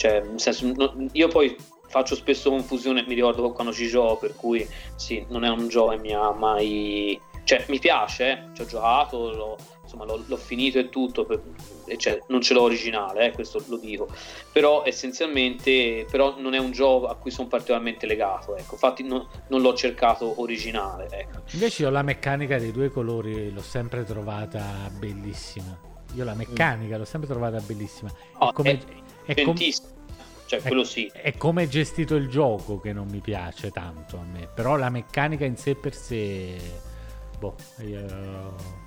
Cioè, 0.00 0.22
senso, 0.36 0.72
no- 0.74 0.94
io 1.12 1.28
poi 1.28 1.54
faccio 1.86 2.14
spesso 2.14 2.48
confusione, 2.48 3.04
mi 3.06 3.12
ricordo 3.12 3.52
quando 3.52 3.70
ci 3.70 3.86
gioco, 3.86 4.16
per 4.16 4.34
cui 4.34 4.66
sì, 4.96 5.26
non 5.28 5.44
è 5.44 5.50
un 5.50 5.68
gioco 5.68 5.90
che 5.90 5.98
mi 5.98 6.14
ha 6.14 6.30
mai... 6.30 7.20
Cioè, 7.44 7.66
mi 7.68 7.78
piace, 7.78 8.30
eh, 8.30 8.42
ci 8.54 8.62
ho 8.62 8.64
giocato, 8.64 9.30
l'ho, 9.30 9.56
insomma, 9.82 10.06
l'ho, 10.06 10.22
l'ho 10.26 10.36
finito 10.38 10.78
e 10.78 10.88
tutto, 10.88 11.26
per- 11.26 11.42
e 11.84 11.98
cioè, 11.98 12.18
non 12.28 12.40
ce 12.40 12.54
l'ho 12.54 12.62
originale, 12.62 13.26
eh, 13.26 13.32
questo 13.32 13.62
lo 13.66 13.76
dico, 13.76 14.08
però 14.50 14.84
essenzialmente 14.86 16.06
però 16.10 16.36
non 16.38 16.54
è 16.54 16.58
un 16.58 16.70
gioco 16.70 17.08
a 17.08 17.16
cui 17.16 17.30
sono 17.30 17.48
particolarmente 17.48 18.06
legato, 18.06 18.56
ecco, 18.56 18.74
infatti 18.74 19.02
non, 19.02 19.26
non 19.48 19.60
l'ho 19.60 19.74
cercato 19.74 20.40
originale, 20.40 21.08
ecco. 21.10 21.42
Invece 21.52 21.82
io 21.82 21.90
la 21.90 22.02
meccanica 22.02 22.58
dei 22.58 22.72
due 22.72 22.88
colori 22.88 23.52
l'ho 23.52 23.62
sempre 23.62 24.04
trovata 24.04 24.62
bellissima. 24.96 25.88
Io 26.14 26.24
la 26.24 26.34
meccanica 26.34 26.96
l'ho 26.96 27.04
sempre 27.04 27.28
trovata 27.28 27.60
bellissima. 27.60 28.10
E 28.10 28.52
come, 28.52 28.70
è 28.70 28.78
e 29.26 29.34
com- 29.34 29.44
potentissimo, 29.52 29.88
cioè 30.50 30.58
è- 30.58 30.66
quello 30.66 30.82
sì. 30.82 31.08
è 31.14 31.36
come 31.36 31.62
è 31.62 31.68
gestito 31.68 32.16
il 32.16 32.28
gioco 32.28 32.80
che 32.80 32.92
non 32.92 33.06
mi 33.08 33.20
piace 33.20 33.70
tanto 33.70 34.18
a 34.18 34.24
me. 34.24 34.48
Però 34.52 34.74
la 34.76 34.90
meccanica 34.90 35.44
in 35.44 35.56
sé 35.56 35.76
per 35.76 35.94
sé. 35.94 36.58
Boh, 37.38 37.54
io. 37.86 38.78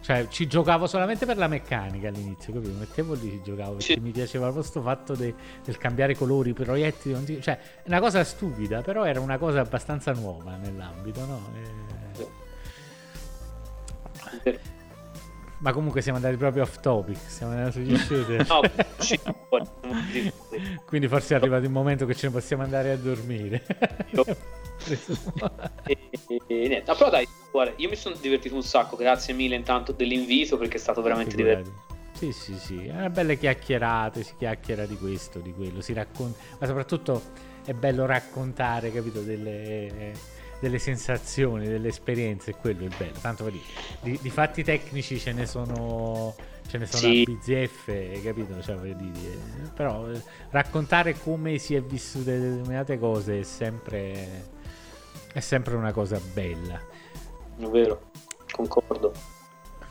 Cioè, 0.00 0.26
ci 0.28 0.46
giocavo 0.48 0.86
solamente 0.88 1.24
per 1.24 1.36
la 1.36 1.46
meccanica 1.48 2.08
all'inizio, 2.08 2.52
capito? 2.52 2.72
Mettevo 2.78 3.14
lì, 3.14 3.30
ci 3.30 3.42
giocavo 3.44 3.70
perché 3.76 3.94
Sì. 3.94 4.00
mi 4.00 4.10
piaceva 4.10 4.44
proprio 4.46 4.64
sto 4.64 4.80
fatto 4.82 5.14
de- 5.14 5.34
del 5.64 5.78
cambiare 5.78 6.16
colori, 6.16 6.52
proiettili. 6.52 7.40
Cioè, 7.40 7.58
è 7.82 7.86
una 7.86 8.00
cosa 8.00 8.22
stupida, 8.24 8.82
però 8.82 9.04
era 9.04 9.20
una 9.20 9.38
cosa 9.38 9.60
abbastanza 9.60 10.12
nuova 10.12 10.56
nell'ambito, 10.56 11.24
no? 11.24 11.40
E- 14.42 14.60
Ma 15.58 15.72
comunque 15.72 16.02
siamo 16.02 16.18
andati 16.18 16.36
proprio 16.36 16.62
off 16.64 16.80
topic, 16.80 17.16
siamo 17.26 17.52
andati 17.52 17.72
sugli 17.72 17.96
shooter. 17.96 18.46
No, 18.46 18.60
sì, 18.98 19.18
Quindi 20.84 21.08
forse 21.08 21.34
è 21.34 21.38
arrivato 21.38 21.64
il 21.64 21.70
momento 21.70 22.04
che 22.04 22.14
ce 22.14 22.26
ne 22.26 22.32
possiamo 22.32 22.62
andare 22.62 22.90
a 22.90 22.96
dormire. 22.96 23.62
e, 25.86 25.96
e- 26.10 26.40
e 26.46 26.68
niente. 26.68 26.84
No, 26.86 26.94
però 26.96 27.10
dai, 27.10 27.26
guarda, 27.50 27.72
io 27.76 27.88
mi 27.88 27.96
sono 27.96 28.14
divertito 28.20 28.54
un 28.54 28.62
sacco, 28.62 28.96
grazie 28.96 29.32
mille 29.34 29.54
intanto 29.54 29.92
dell'invito 29.92 30.58
perché 30.58 30.76
è 30.76 30.80
stato 30.80 31.00
veramente 31.02 31.30
Figurati. 31.34 31.62
divertente. 31.62 31.94
Sì, 32.16 32.32
sì, 32.32 32.54
sì, 32.58 32.86
è 32.86 32.92
una 32.92 33.10
bella 33.10 33.34
chiacchierata, 33.34 34.22
si 34.22 34.34
chiacchiera 34.38 34.86
di 34.86 34.96
questo, 34.96 35.38
di 35.40 35.52
quello, 35.52 35.82
si 35.82 35.92
racconta, 35.92 36.38
ma 36.58 36.66
soprattutto 36.66 37.22
è 37.64 37.72
bello 37.74 38.06
raccontare, 38.06 38.90
capito, 38.90 39.20
delle, 39.20 40.12
delle 40.60 40.78
sensazioni, 40.78 41.66
delle 41.66 41.88
esperienze, 41.88 42.54
quello 42.54 42.84
è 42.84 42.88
bello. 42.96 43.18
Tanto 43.20 43.44
per 43.44 43.52
dire, 43.52 43.64
di, 44.00 44.18
di 44.20 44.30
fatti 44.30 44.62
tecnici 44.64 45.18
ce 45.18 45.32
ne 45.32 45.46
sono, 45.46 46.34
ce 46.68 46.78
ne 46.78 46.86
sono 46.86 47.00
Sì. 47.02 47.24
a 47.26 47.30
bizzeffe, 47.30 48.20
capito? 48.22 48.60
Cioè, 48.62 48.76
voglio 48.76 48.94
dire, 48.94 49.32
eh, 49.32 49.70
però 49.74 50.10
eh, 50.10 50.22
raccontare 50.50 51.14
come 51.18 51.58
si 51.58 51.74
è 51.74 51.82
vissute 51.82 52.38
determinate 52.38 52.98
cose 52.98 53.40
è 53.40 53.42
sempre, 53.42 54.44
è 55.32 55.40
sempre 55.40 55.74
una 55.76 55.92
cosa 55.92 56.20
bella. 56.32 56.80
È 57.58 57.64
vero, 57.66 58.10
concordo. 58.50 59.12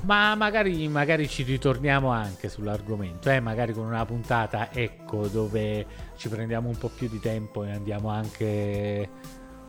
Ma 0.01 0.35
magari, 0.35 0.87
magari 0.87 1.27
ci 1.27 1.41
ritorniamo 1.41 2.09
anche 2.09 2.47
sull'argomento, 2.47 3.29
eh? 3.31 3.39
magari 3.39 3.73
con 3.73 3.85
una 3.85 4.05
puntata, 4.05 4.71
ecco, 4.71 5.27
dove 5.27 5.85
ci 6.15 6.29
prendiamo 6.29 6.69
un 6.69 6.77
po' 6.77 6.89
più 6.89 7.07
di 7.09 7.19
tempo 7.19 7.63
e 7.63 7.71
andiamo 7.71 8.09
anche 8.09 9.09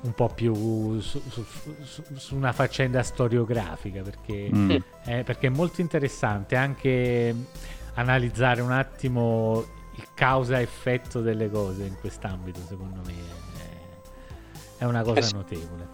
un 0.07 0.15
po' 0.15 0.29
più 0.29 1.01
su, 1.01 1.21
su- 1.29 1.45
su- 1.85 2.03
su 2.15 2.37
una 2.37 2.53
faccenda 2.53 3.03
storiografica, 3.03 4.03
perché, 4.03 4.49
Mm. 4.53 4.71
eh, 5.05 5.23
perché 5.25 5.49
è 5.49 5.51
molto 5.51 5.81
interessante 5.81 6.57
anche 6.57 7.35
analizzare 7.95 8.61
un 8.61 8.73
attimo 8.73 9.65
il 9.97 10.07
causa-effetto 10.15 11.21
delle 11.23 11.51
cose 11.51 11.85
in 11.85 11.97
quest'ambito, 11.99 12.61
secondo 12.69 13.01
me 13.07 13.13
è, 14.79 14.83
è 14.83 14.85
una 14.85 15.03
cosa 15.03 15.19
Eh 15.19 15.23
sì. 15.23 15.35
notevole. 15.35 15.89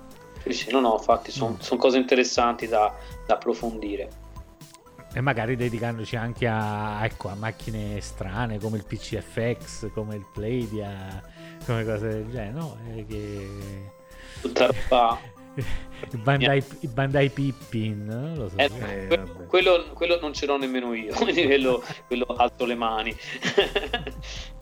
Sì, 0.45 0.53
sì, 0.53 0.71
no, 0.73 0.81
no, 0.81 0.95
infatti 0.99 1.31
sono 1.31 1.57
Mm. 1.57 1.77
cose 1.79 1.99
interessanti 1.99 2.67
da, 2.67 2.93
da 3.27 3.35
approfondire. 3.35 4.21
E 5.15 5.21
magari 5.21 5.57
dedicandoci 5.57 6.17
anche 6.17 6.49
a, 6.49 7.05
ecco, 7.05 7.29
a 7.29 7.35
macchine 7.35 8.01
strane 8.01 8.59
come 8.59 8.79
il 8.79 8.85
PCFX, 8.85 9.93
come 9.93 10.17
il 10.17 10.27
Playdia, 10.33 11.23
come 11.67 11.85
cose 11.85 12.09
del 12.09 12.31
genere, 12.31 12.51
no? 12.51 12.77
Che... 13.07 13.93
Tutta 14.43 14.67
roba... 14.67 15.19
il, 16.11 16.19
Bandai, 16.19 16.63
il 16.81 16.89
Bandai 16.89 17.31
Pippin, 17.31 18.35
lo 18.37 18.49
so. 18.49 18.57
Eh, 18.57 18.71
Eh, 19.09 19.47
quello, 19.47 19.91
quello 19.95 20.19
non 20.21 20.35
ce 20.35 20.47
l'ho 20.47 20.59
nemmeno 20.59 20.93
io, 20.95 21.15
quindi 21.17 21.45
quello, 21.45 21.83
quello 22.07 22.27
alzo 22.37 22.65
le 22.65 22.75
mani. 22.75 23.17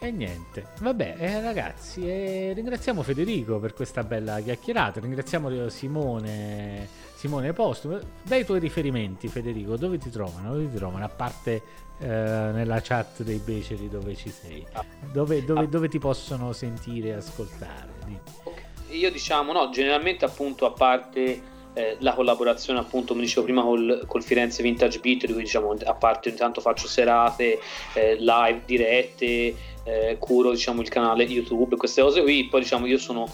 E 0.00 0.12
niente, 0.12 0.68
vabbè 0.78 1.16
eh, 1.18 1.40
ragazzi, 1.40 2.08
eh, 2.08 2.52
ringraziamo 2.54 3.02
Federico 3.02 3.58
per 3.58 3.74
questa 3.74 4.04
bella 4.04 4.38
chiacchierata, 4.38 5.00
ringraziamo 5.00 5.68
Simone, 5.70 6.88
Simone 7.16 7.52
Posto. 7.52 8.00
Dai 8.22 8.42
i 8.42 8.44
tuoi 8.44 8.60
riferimenti 8.60 9.26
Federico, 9.26 9.76
dove 9.76 9.98
ti 9.98 10.08
trovano? 10.08 10.52
Dove 10.52 10.70
ti 10.70 10.76
trovano? 10.76 11.04
A 11.04 11.08
parte 11.08 11.62
eh, 12.00 12.06
nella 12.06 12.80
chat 12.80 13.22
dei 13.22 13.38
beceri 13.38 13.88
dove 13.88 14.14
ci 14.16 14.30
sei, 14.30 14.64
dove, 15.12 15.44
dove- 15.44 15.60
Ah. 15.60 15.66
dove 15.66 15.88
ti 15.88 15.98
possono 15.98 16.52
sentire 16.52 17.08
e 17.08 17.12
ascoltare? 17.14 17.88
Di- 18.06 18.96
Io 18.98 19.10
diciamo, 19.10 19.52
no, 19.52 19.68
generalmente 19.70 20.24
appunto 20.24 20.64
a 20.66 20.72
parte 20.72 21.56
eh, 21.74 21.96
la 22.00 22.14
collaborazione 22.14 22.78
appunto, 22.80 23.12
come 23.12 23.24
dicevo 23.24 23.44
prima, 23.44 23.62
col, 23.62 24.02
col 24.06 24.22
Firenze 24.22 24.62
Vintage 24.62 24.98
Beat, 24.98 25.26
cui 25.32 25.42
diciamo 25.42 25.76
a 25.84 25.94
parte 25.94 26.30
intanto 26.30 26.60
faccio 26.60 26.88
serate, 26.88 27.58
eh, 27.94 28.16
live 28.18 28.62
dirette, 28.64 29.54
eh, 29.84 30.16
curo 30.18 30.50
diciamo 30.50 30.80
il 30.80 30.88
canale 30.88 31.22
YouTube, 31.24 31.76
queste 31.76 32.02
cose 32.02 32.22
qui, 32.22 32.46
poi 32.48 32.60
diciamo 32.62 32.86
io 32.86 32.98
sono, 32.98 33.28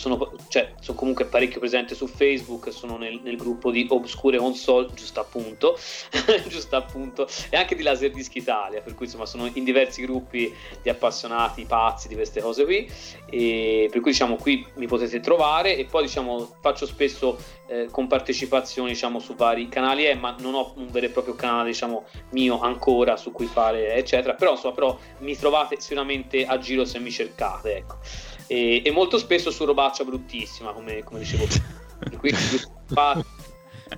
sono, 0.00 0.32
cioè, 0.48 0.72
sono 0.80 0.96
comunque 0.96 1.26
parecchio 1.26 1.60
presente 1.60 1.94
su 1.94 2.06
Facebook, 2.06 2.72
sono 2.72 2.96
nel, 2.96 3.20
nel 3.22 3.36
gruppo 3.36 3.70
di 3.70 3.86
Obscure 3.90 4.38
Console, 4.38 4.88
giusto 4.94 5.20
appunto, 5.20 5.78
giusto 6.48 6.74
appunto, 6.76 7.28
e 7.50 7.56
anche 7.58 7.74
di 7.74 7.82
Laserdisc 7.82 8.34
Italia, 8.34 8.80
per 8.80 8.94
cui 8.94 9.04
insomma 9.04 9.26
sono 9.26 9.50
in 9.52 9.62
diversi 9.62 10.00
gruppi 10.00 10.54
di 10.80 10.88
appassionati 10.88 11.66
pazzi 11.66 12.08
di 12.08 12.14
queste 12.14 12.40
cose 12.40 12.64
qui, 12.64 12.90
e 13.26 13.88
per 13.90 14.00
cui 14.00 14.12
diciamo 14.12 14.36
qui 14.36 14.66
mi 14.76 14.86
potete 14.86 15.20
trovare 15.20 15.76
e 15.76 15.84
poi 15.84 16.04
diciamo 16.04 16.56
faccio 16.62 16.86
spesso 16.86 17.36
eh, 17.66 17.88
con 17.90 18.06
partecipazioni 18.06 18.90
diciamo 18.90 19.18
su 19.18 19.34
vari 19.34 19.68
canali 19.68 20.06
eh, 20.06 20.14
ma 20.14 20.34
non 20.40 20.54
ho 20.54 20.72
un 20.76 20.90
vero 20.90 21.06
e 21.06 21.10
proprio 21.10 21.34
canale 21.34 21.68
diciamo 21.68 22.04
mio 22.30 22.58
ancora 22.60 23.16
su 23.16 23.32
cui 23.32 23.46
fare 23.46 23.94
eccetera 23.94 24.34
però 24.34 24.52
insomma 24.52 24.74
però 24.74 24.98
mi 25.18 25.36
trovate 25.36 25.78
sicuramente 25.78 26.46
a 26.46 26.58
giro 26.58 26.84
se 26.84 26.98
mi 26.98 27.10
cercate 27.10 27.76
ecco 27.76 27.98
e, 28.50 28.82
e 28.84 28.90
molto 28.90 29.16
spesso 29.16 29.52
su 29.52 29.64
robaccia 29.64 30.02
bruttissima, 30.02 30.72
come, 30.72 31.04
come 31.04 31.20
dicevo 31.20 31.46
prima. 31.46 31.78
Quindi, 32.18 32.40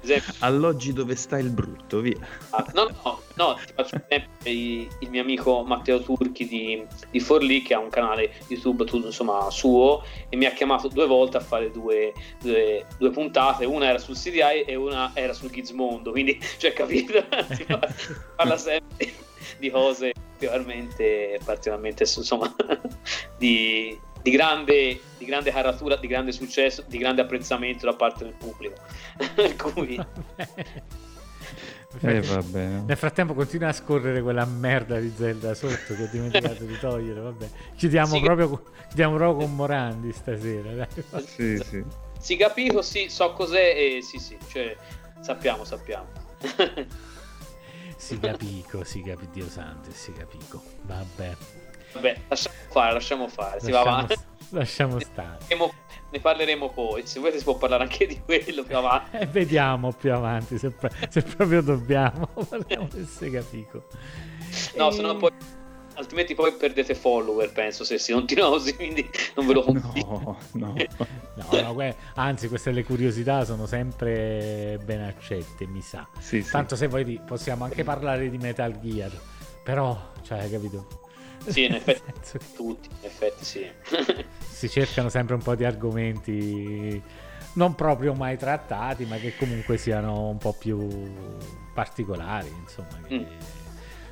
esempio, 0.02 0.34
alloggi 0.40 0.92
dove 0.92 1.14
sta 1.14 1.38
il 1.38 1.48
brutto, 1.48 2.00
via. 2.00 2.18
Ah, 2.50 2.66
no, 2.74 2.90
no, 3.02 3.22
no, 3.36 3.58
ti 3.64 3.72
faccio 3.74 3.94
un 3.94 4.02
esempio, 4.06 4.52
il, 5.00 5.08
mio 5.08 5.22
amico 5.22 5.62
Matteo 5.64 6.02
Turchi 6.02 6.46
di, 6.46 6.86
di 7.10 7.20
Forlì 7.20 7.62
che 7.62 7.72
ha 7.72 7.78
un 7.78 7.88
canale 7.88 8.34
YouTube 8.48 8.84
tu, 8.84 8.98
insomma, 8.98 9.50
suo 9.50 10.04
e 10.28 10.36
mi 10.36 10.44
ha 10.44 10.52
chiamato 10.52 10.88
due 10.88 11.06
volte 11.06 11.38
a 11.38 11.40
fare 11.40 11.70
due, 11.70 12.12
due, 12.42 12.84
due 12.98 13.10
puntate, 13.10 13.64
una 13.64 13.86
era 13.86 13.98
sul 13.98 14.16
CDI 14.16 14.64
e 14.66 14.74
una 14.74 15.12
era 15.14 15.32
sul 15.32 15.50
Gizmondo, 15.50 16.10
quindi, 16.10 16.38
cioè, 16.58 16.74
capito? 16.74 17.24
si 17.56 17.64
parla 18.36 18.58
sempre 18.58 19.14
di 19.58 19.70
cose 19.70 20.12
particolarmente, 20.42 21.40
particolarmente 21.44 22.02
insomma, 22.02 22.52
di 23.38 23.98
di 24.22 24.30
grande, 24.30 25.00
di 25.18 25.24
grande 25.24 25.50
caratura, 25.50 25.96
di 25.96 26.06
grande 26.06 26.32
successo, 26.32 26.84
di 26.86 26.98
grande 26.98 27.22
apprezzamento 27.22 27.86
da 27.86 27.94
parte 27.94 28.24
del 28.24 28.34
pubblico. 28.34 28.76
Cui... 29.74 30.04
Eh. 32.00 32.20
Nel 32.86 32.96
frattempo 32.96 33.34
continua 33.34 33.68
a 33.68 33.72
scorrere 33.72 34.22
quella 34.22 34.46
merda 34.46 34.98
di 34.98 35.12
Zelda 35.14 35.52
sotto 35.52 35.94
che 35.94 36.04
ho 36.04 36.08
dimenticato 36.10 36.64
di 36.64 36.78
togliere. 36.78 37.20
Vabbè. 37.20 37.48
Chiudiamo, 37.76 38.14
sì, 38.14 38.20
proprio, 38.20 38.62
chiudiamo 38.86 39.16
proprio 39.16 39.44
con 39.46 39.54
Morandi 39.54 40.12
stasera. 40.12 40.72
Dai. 40.72 41.26
Sì, 41.26 41.58
sì. 41.58 41.84
Si 42.18 42.36
capito, 42.36 42.80
sì, 42.80 43.08
so 43.08 43.32
cos'è 43.32 43.74
e 43.76 44.02
sì, 44.02 44.18
sì, 44.18 44.38
cioè, 44.48 44.74
sappiamo, 45.20 45.64
sappiamo. 45.64 46.06
si 47.96 48.18
capico, 48.18 48.84
si 48.84 49.02
capi, 49.02 49.28
Dio 49.30 49.48
santo, 49.48 49.90
si 49.92 50.12
capico. 50.12 50.62
Vabbè. 50.82 51.36
Vabbè, 51.92 52.16
lasciamo 52.28 52.56
fare, 52.68 52.92
lasciamo 52.92 53.28
fare, 53.28 53.60
si 53.60 53.70
lasciamo, 53.70 53.84
va 53.84 54.02
avanti. 54.02 54.14
Lasciamo 54.50 54.98
stare. 55.00 55.38
Ne 56.10 56.20
parleremo 56.20 56.68
poi, 56.68 57.06
se 57.06 57.18
volete 57.20 57.38
si 57.38 57.44
può 57.44 57.56
parlare 57.56 57.84
anche 57.84 58.06
di 58.06 58.20
quello 58.22 58.64
più 58.64 58.76
avanti. 58.76 59.16
Eh, 59.16 59.26
vediamo 59.26 59.92
più 59.92 60.12
avanti, 60.12 60.58
se, 60.58 60.74
se 61.08 61.22
proprio 61.22 61.62
dobbiamo, 61.62 62.26
parliamo 62.48 62.86
del 62.92 63.06
Segapico. 63.06 63.84
No, 64.76 64.88
e... 64.88 64.92
se 64.92 65.00
no 65.00 65.16
poi 65.16 65.30
altrimenti 65.94 66.34
poi 66.34 66.52
perdete 66.52 66.94
follower 66.94 67.52
penso 67.52 67.84
se 67.84 67.98
si 67.98 68.12
continua 68.12 68.48
così 68.48 68.74
quindi 68.74 69.08
non 69.34 69.46
ve 69.46 69.52
lo 69.52 69.62
consiglio 69.62 70.06
no, 70.06 70.38
no. 70.52 70.74
no, 71.34 71.60
no 71.62 71.74
que- 71.74 71.96
anzi 72.14 72.48
queste 72.48 72.72
le 72.72 72.82
curiosità 72.82 73.44
sono 73.44 73.66
sempre 73.66 74.80
ben 74.84 75.02
accette 75.02 75.66
mi 75.66 75.82
sa 75.82 76.08
sì, 76.18 76.42
tanto 76.42 76.76
sì. 76.76 76.82
se 76.82 76.88
vuoi 76.88 77.20
possiamo 77.24 77.64
anche 77.64 77.84
parlare 77.84 78.30
di 78.30 78.38
Metal 78.38 78.80
Gear 78.80 79.12
però 79.62 80.12
cioè 80.22 80.50
capito 80.50 81.01
sì, 81.46 81.64
in 81.64 81.74
effetti 81.74 82.38
tutti, 82.54 82.88
in 82.88 83.06
effetti 83.06 83.44
sì. 83.44 83.70
si 84.48 84.68
cercano 84.68 85.08
sempre 85.08 85.34
un 85.34 85.42
po' 85.42 85.54
di 85.54 85.64
argomenti 85.64 87.02
non 87.54 87.74
proprio 87.74 88.14
mai 88.14 88.36
trattati, 88.38 89.04
ma 89.04 89.16
che 89.16 89.36
comunque 89.36 89.76
siano 89.76 90.28
un 90.28 90.38
po' 90.38 90.52
più 90.52 90.88
particolari, 91.74 92.48
insomma, 92.48 93.00
che... 93.06 93.18
mm. 93.18 93.24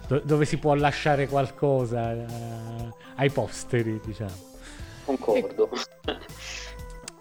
do- 0.07 0.21
dove 0.21 0.45
si 0.45 0.59
può 0.59 0.75
lasciare 0.75 1.27
qualcosa 1.27 2.13
uh, 2.13 2.95
ai 3.17 3.31
posteri, 3.31 4.01
diciamo. 4.05 4.49
Concordo. 5.05 5.71
E... 6.05 6.19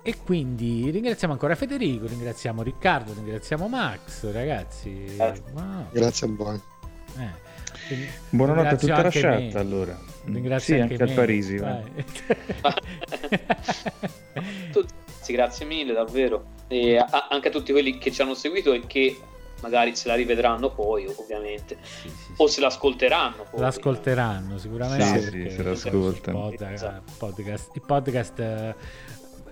e 0.02 0.16
quindi 0.24 0.90
ringraziamo 0.90 1.34
ancora 1.34 1.56
Federico, 1.56 2.08
ringraziamo 2.08 2.62
Riccardo, 2.64 3.14
ringraziamo 3.14 3.68
Max, 3.68 4.30
ragazzi. 4.32 5.06
Eh. 5.06 5.42
Wow. 5.54 5.86
Grazie 5.92 6.28
a 6.28 6.32
voi. 6.32 6.62
Eh. 7.18 7.48
Buonanotte 8.30 8.68
a 8.68 8.78
tutta 8.78 9.02
la 9.02 9.10
chat 9.10 9.56
allora. 9.56 9.98
Ringrazio 10.26 10.76
sì, 10.76 10.82
anche, 10.82 10.94
anche 10.94 11.04
al 11.04 11.14
Parisi. 11.14 11.58
sì, 15.22 15.34
grazie 15.34 15.66
mille 15.66 15.94
davvero. 15.94 16.58
E 16.68 16.98
a- 16.98 17.28
anche 17.30 17.48
a 17.48 17.52
tutti 17.52 17.72
quelli 17.72 17.98
che 17.98 18.12
ci 18.12 18.22
hanno 18.22 18.36
seguito 18.36 18.74
e 18.74 18.86
che 18.86 19.18
magari 19.62 19.96
se 19.96 20.08
la 20.08 20.16
rivedranno 20.16 20.70
poi, 20.72 21.06
ovviamente, 21.08 21.78
sì, 21.82 22.10
sì, 22.10 22.34
o 22.38 22.48
se 22.48 22.62
l'ascolteranno. 22.62 23.46
Poi. 23.50 23.60
L'ascolteranno 23.60 24.58
sicuramente. 24.58 25.22
Sì, 25.22 25.30
sì 25.30 25.50
se 25.50 25.64
l'ascoltano. 25.64 26.40
Podcast, 26.42 27.02
podcast, 27.18 27.76
il 27.76 27.82
podcast 27.82 28.40
eh, 28.40 28.76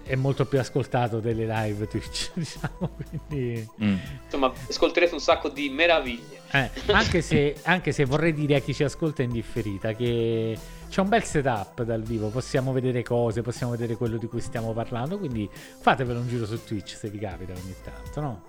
è 0.08 0.16
molto 0.16 0.46
più 0.46 0.60
ascoltato 0.60 1.20
delle 1.20 1.46
live 1.46 1.88
Twitch, 1.88 2.32
diciamo. 2.36 2.98
Quindi... 3.10 3.68
Mm. 3.84 3.98
Insomma, 4.24 4.52
ascolterete 4.68 5.14
un 5.14 5.20
sacco 5.20 5.50
di 5.50 5.70
meraviglie. 5.70 6.42
Eh, 6.52 6.70
anche, 6.92 7.22
se, 7.22 7.58
anche, 7.64 7.92
se, 7.92 8.06
vorrei 8.06 8.34
dire 8.34 8.56
a 8.56 8.60
chi 8.60 8.74
ci 8.74 8.84
ascolta 8.84 9.22
in 9.22 9.32
differita 9.32 9.94
che 9.94 10.58
c'è 10.90 11.02
un 11.02 11.10
bel 11.10 11.24
setup 11.24 11.84
dal 11.84 12.02
vivo, 12.02 12.30
possiamo 12.30 12.72
vedere 12.72 13.04
cose, 13.04 13.42
possiamo 13.42 13.74
vedere 13.74 13.96
quello 13.96 14.18
di 14.18 14.28
cui 14.28 14.40
stiamo 14.40 14.72
parlando, 14.72 15.18
quindi 15.18 15.50
fatevelo 15.52 16.20
un 16.20 16.28
giro 16.28 16.46
su 16.46 16.64
Twitch 16.64 16.96
se 16.96 17.10
vi 17.10 17.20
capita 17.20 17.52
ogni 17.52 17.76
tanto, 17.84 18.22
no? 18.22 18.44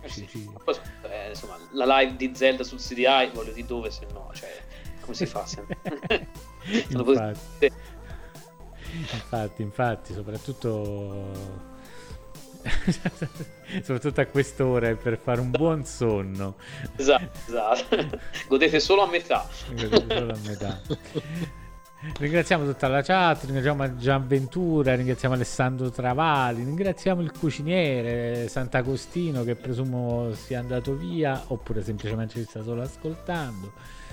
Eh 0.00 0.08
sì. 0.08 0.26
Ci... 0.28 0.48
Poi, 0.62 0.74
eh, 1.10 1.30
insomma, 1.30 1.58
la 1.72 1.98
live 1.98 2.14
di 2.14 2.30
Zelda 2.32 2.62
sul 2.62 2.78
CDI, 2.78 3.30
voglio 3.34 3.52
dire 3.52 3.66
dove 3.66 3.90
se 3.90 4.06
no, 4.12 4.30
cioè, 4.32 4.62
come 5.00 5.14
si 5.14 5.26
fa 5.26 5.44
sempre? 5.44 5.78
infatti. 8.92 9.62
infatti, 9.62 10.12
soprattutto 10.12 11.64
soprattutto 13.82 14.20
a 14.20 14.26
quest'ora 14.26 14.94
per 14.94 15.18
fare 15.18 15.40
un 15.40 15.50
buon 15.50 15.84
sonno. 15.84 16.56
Esatto, 16.96 17.38
esatto. 17.46 18.20
Godete 18.48 18.80
solo 18.80 19.02
a 19.02 19.06
metà. 19.08 19.48
Godete 19.68 20.18
solo 20.18 20.32
a 20.32 20.38
metà. 20.46 20.80
Ringraziamo 22.18 22.64
tutta 22.64 22.88
la 22.88 23.02
chat, 23.02 23.44
ringraziamo 23.44 23.96
Gian 23.96 24.28
Ventura, 24.28 24.94
ringraziamo 24.94 25.34
Alessandro 25.34 25.90
Travali, 25.90 26.62
ringraziamo 26.62 27.20
il 27.20 27.32
cuciniere 27.32 28.48
Sant'Agostino 28.48 29.42
che 29.42 29.56
presumo 29.56 30.32
sia 30.34 30.60
andato 30.60 30.94
via 30.94 31.42
oppure 31.48 31.82
semplicemente 31.82 32.34
ci 32.34 32.44
sta 32.44 32.62
solo 32.62 32.82
ascoltando. 32.82 33.72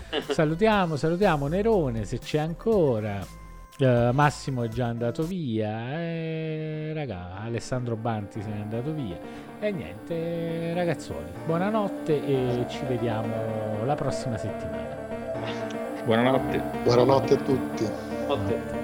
Salutiamo, 0.30 0.96
salutiamo 0.96 1.48
Nerone 1.48 2.06
se 2.06 2.20
c'è 2.20 2.40
ancora. 2.40 3.43
Uh, 3.80 4.12
Massimo 4.14 4.62
è 4.62 4.68
già 4.68 4.86
andato 4.86 5.24
via, 5.24 5.98
e, 6.00 6.92
raga, 6.94 7.40
Alessandro 7.42 7.96
Banti 7.96 8.40
se 8.40 8.48
n'è 8.50 8.62
andato 8.62 8.94
via. 8.94 9.18
E 9.60 9.72
niente, 9.72 10.74
ragazzuoli, 10.76 11.32
buonanotte 11.46 12.24
e 12.24 12.66
ci 12.70 12.86
vediamo 12.86 13.84
la 13.84 13.96
prossima 13.96 14.38
settimana. 14.38 14.96
Buonanotte. 16.06 16.62
Buonanotte 16.84 17.34
a 17.34 17.38
tutti. 17.38 17.90
Buonanotte. 18.28 18.84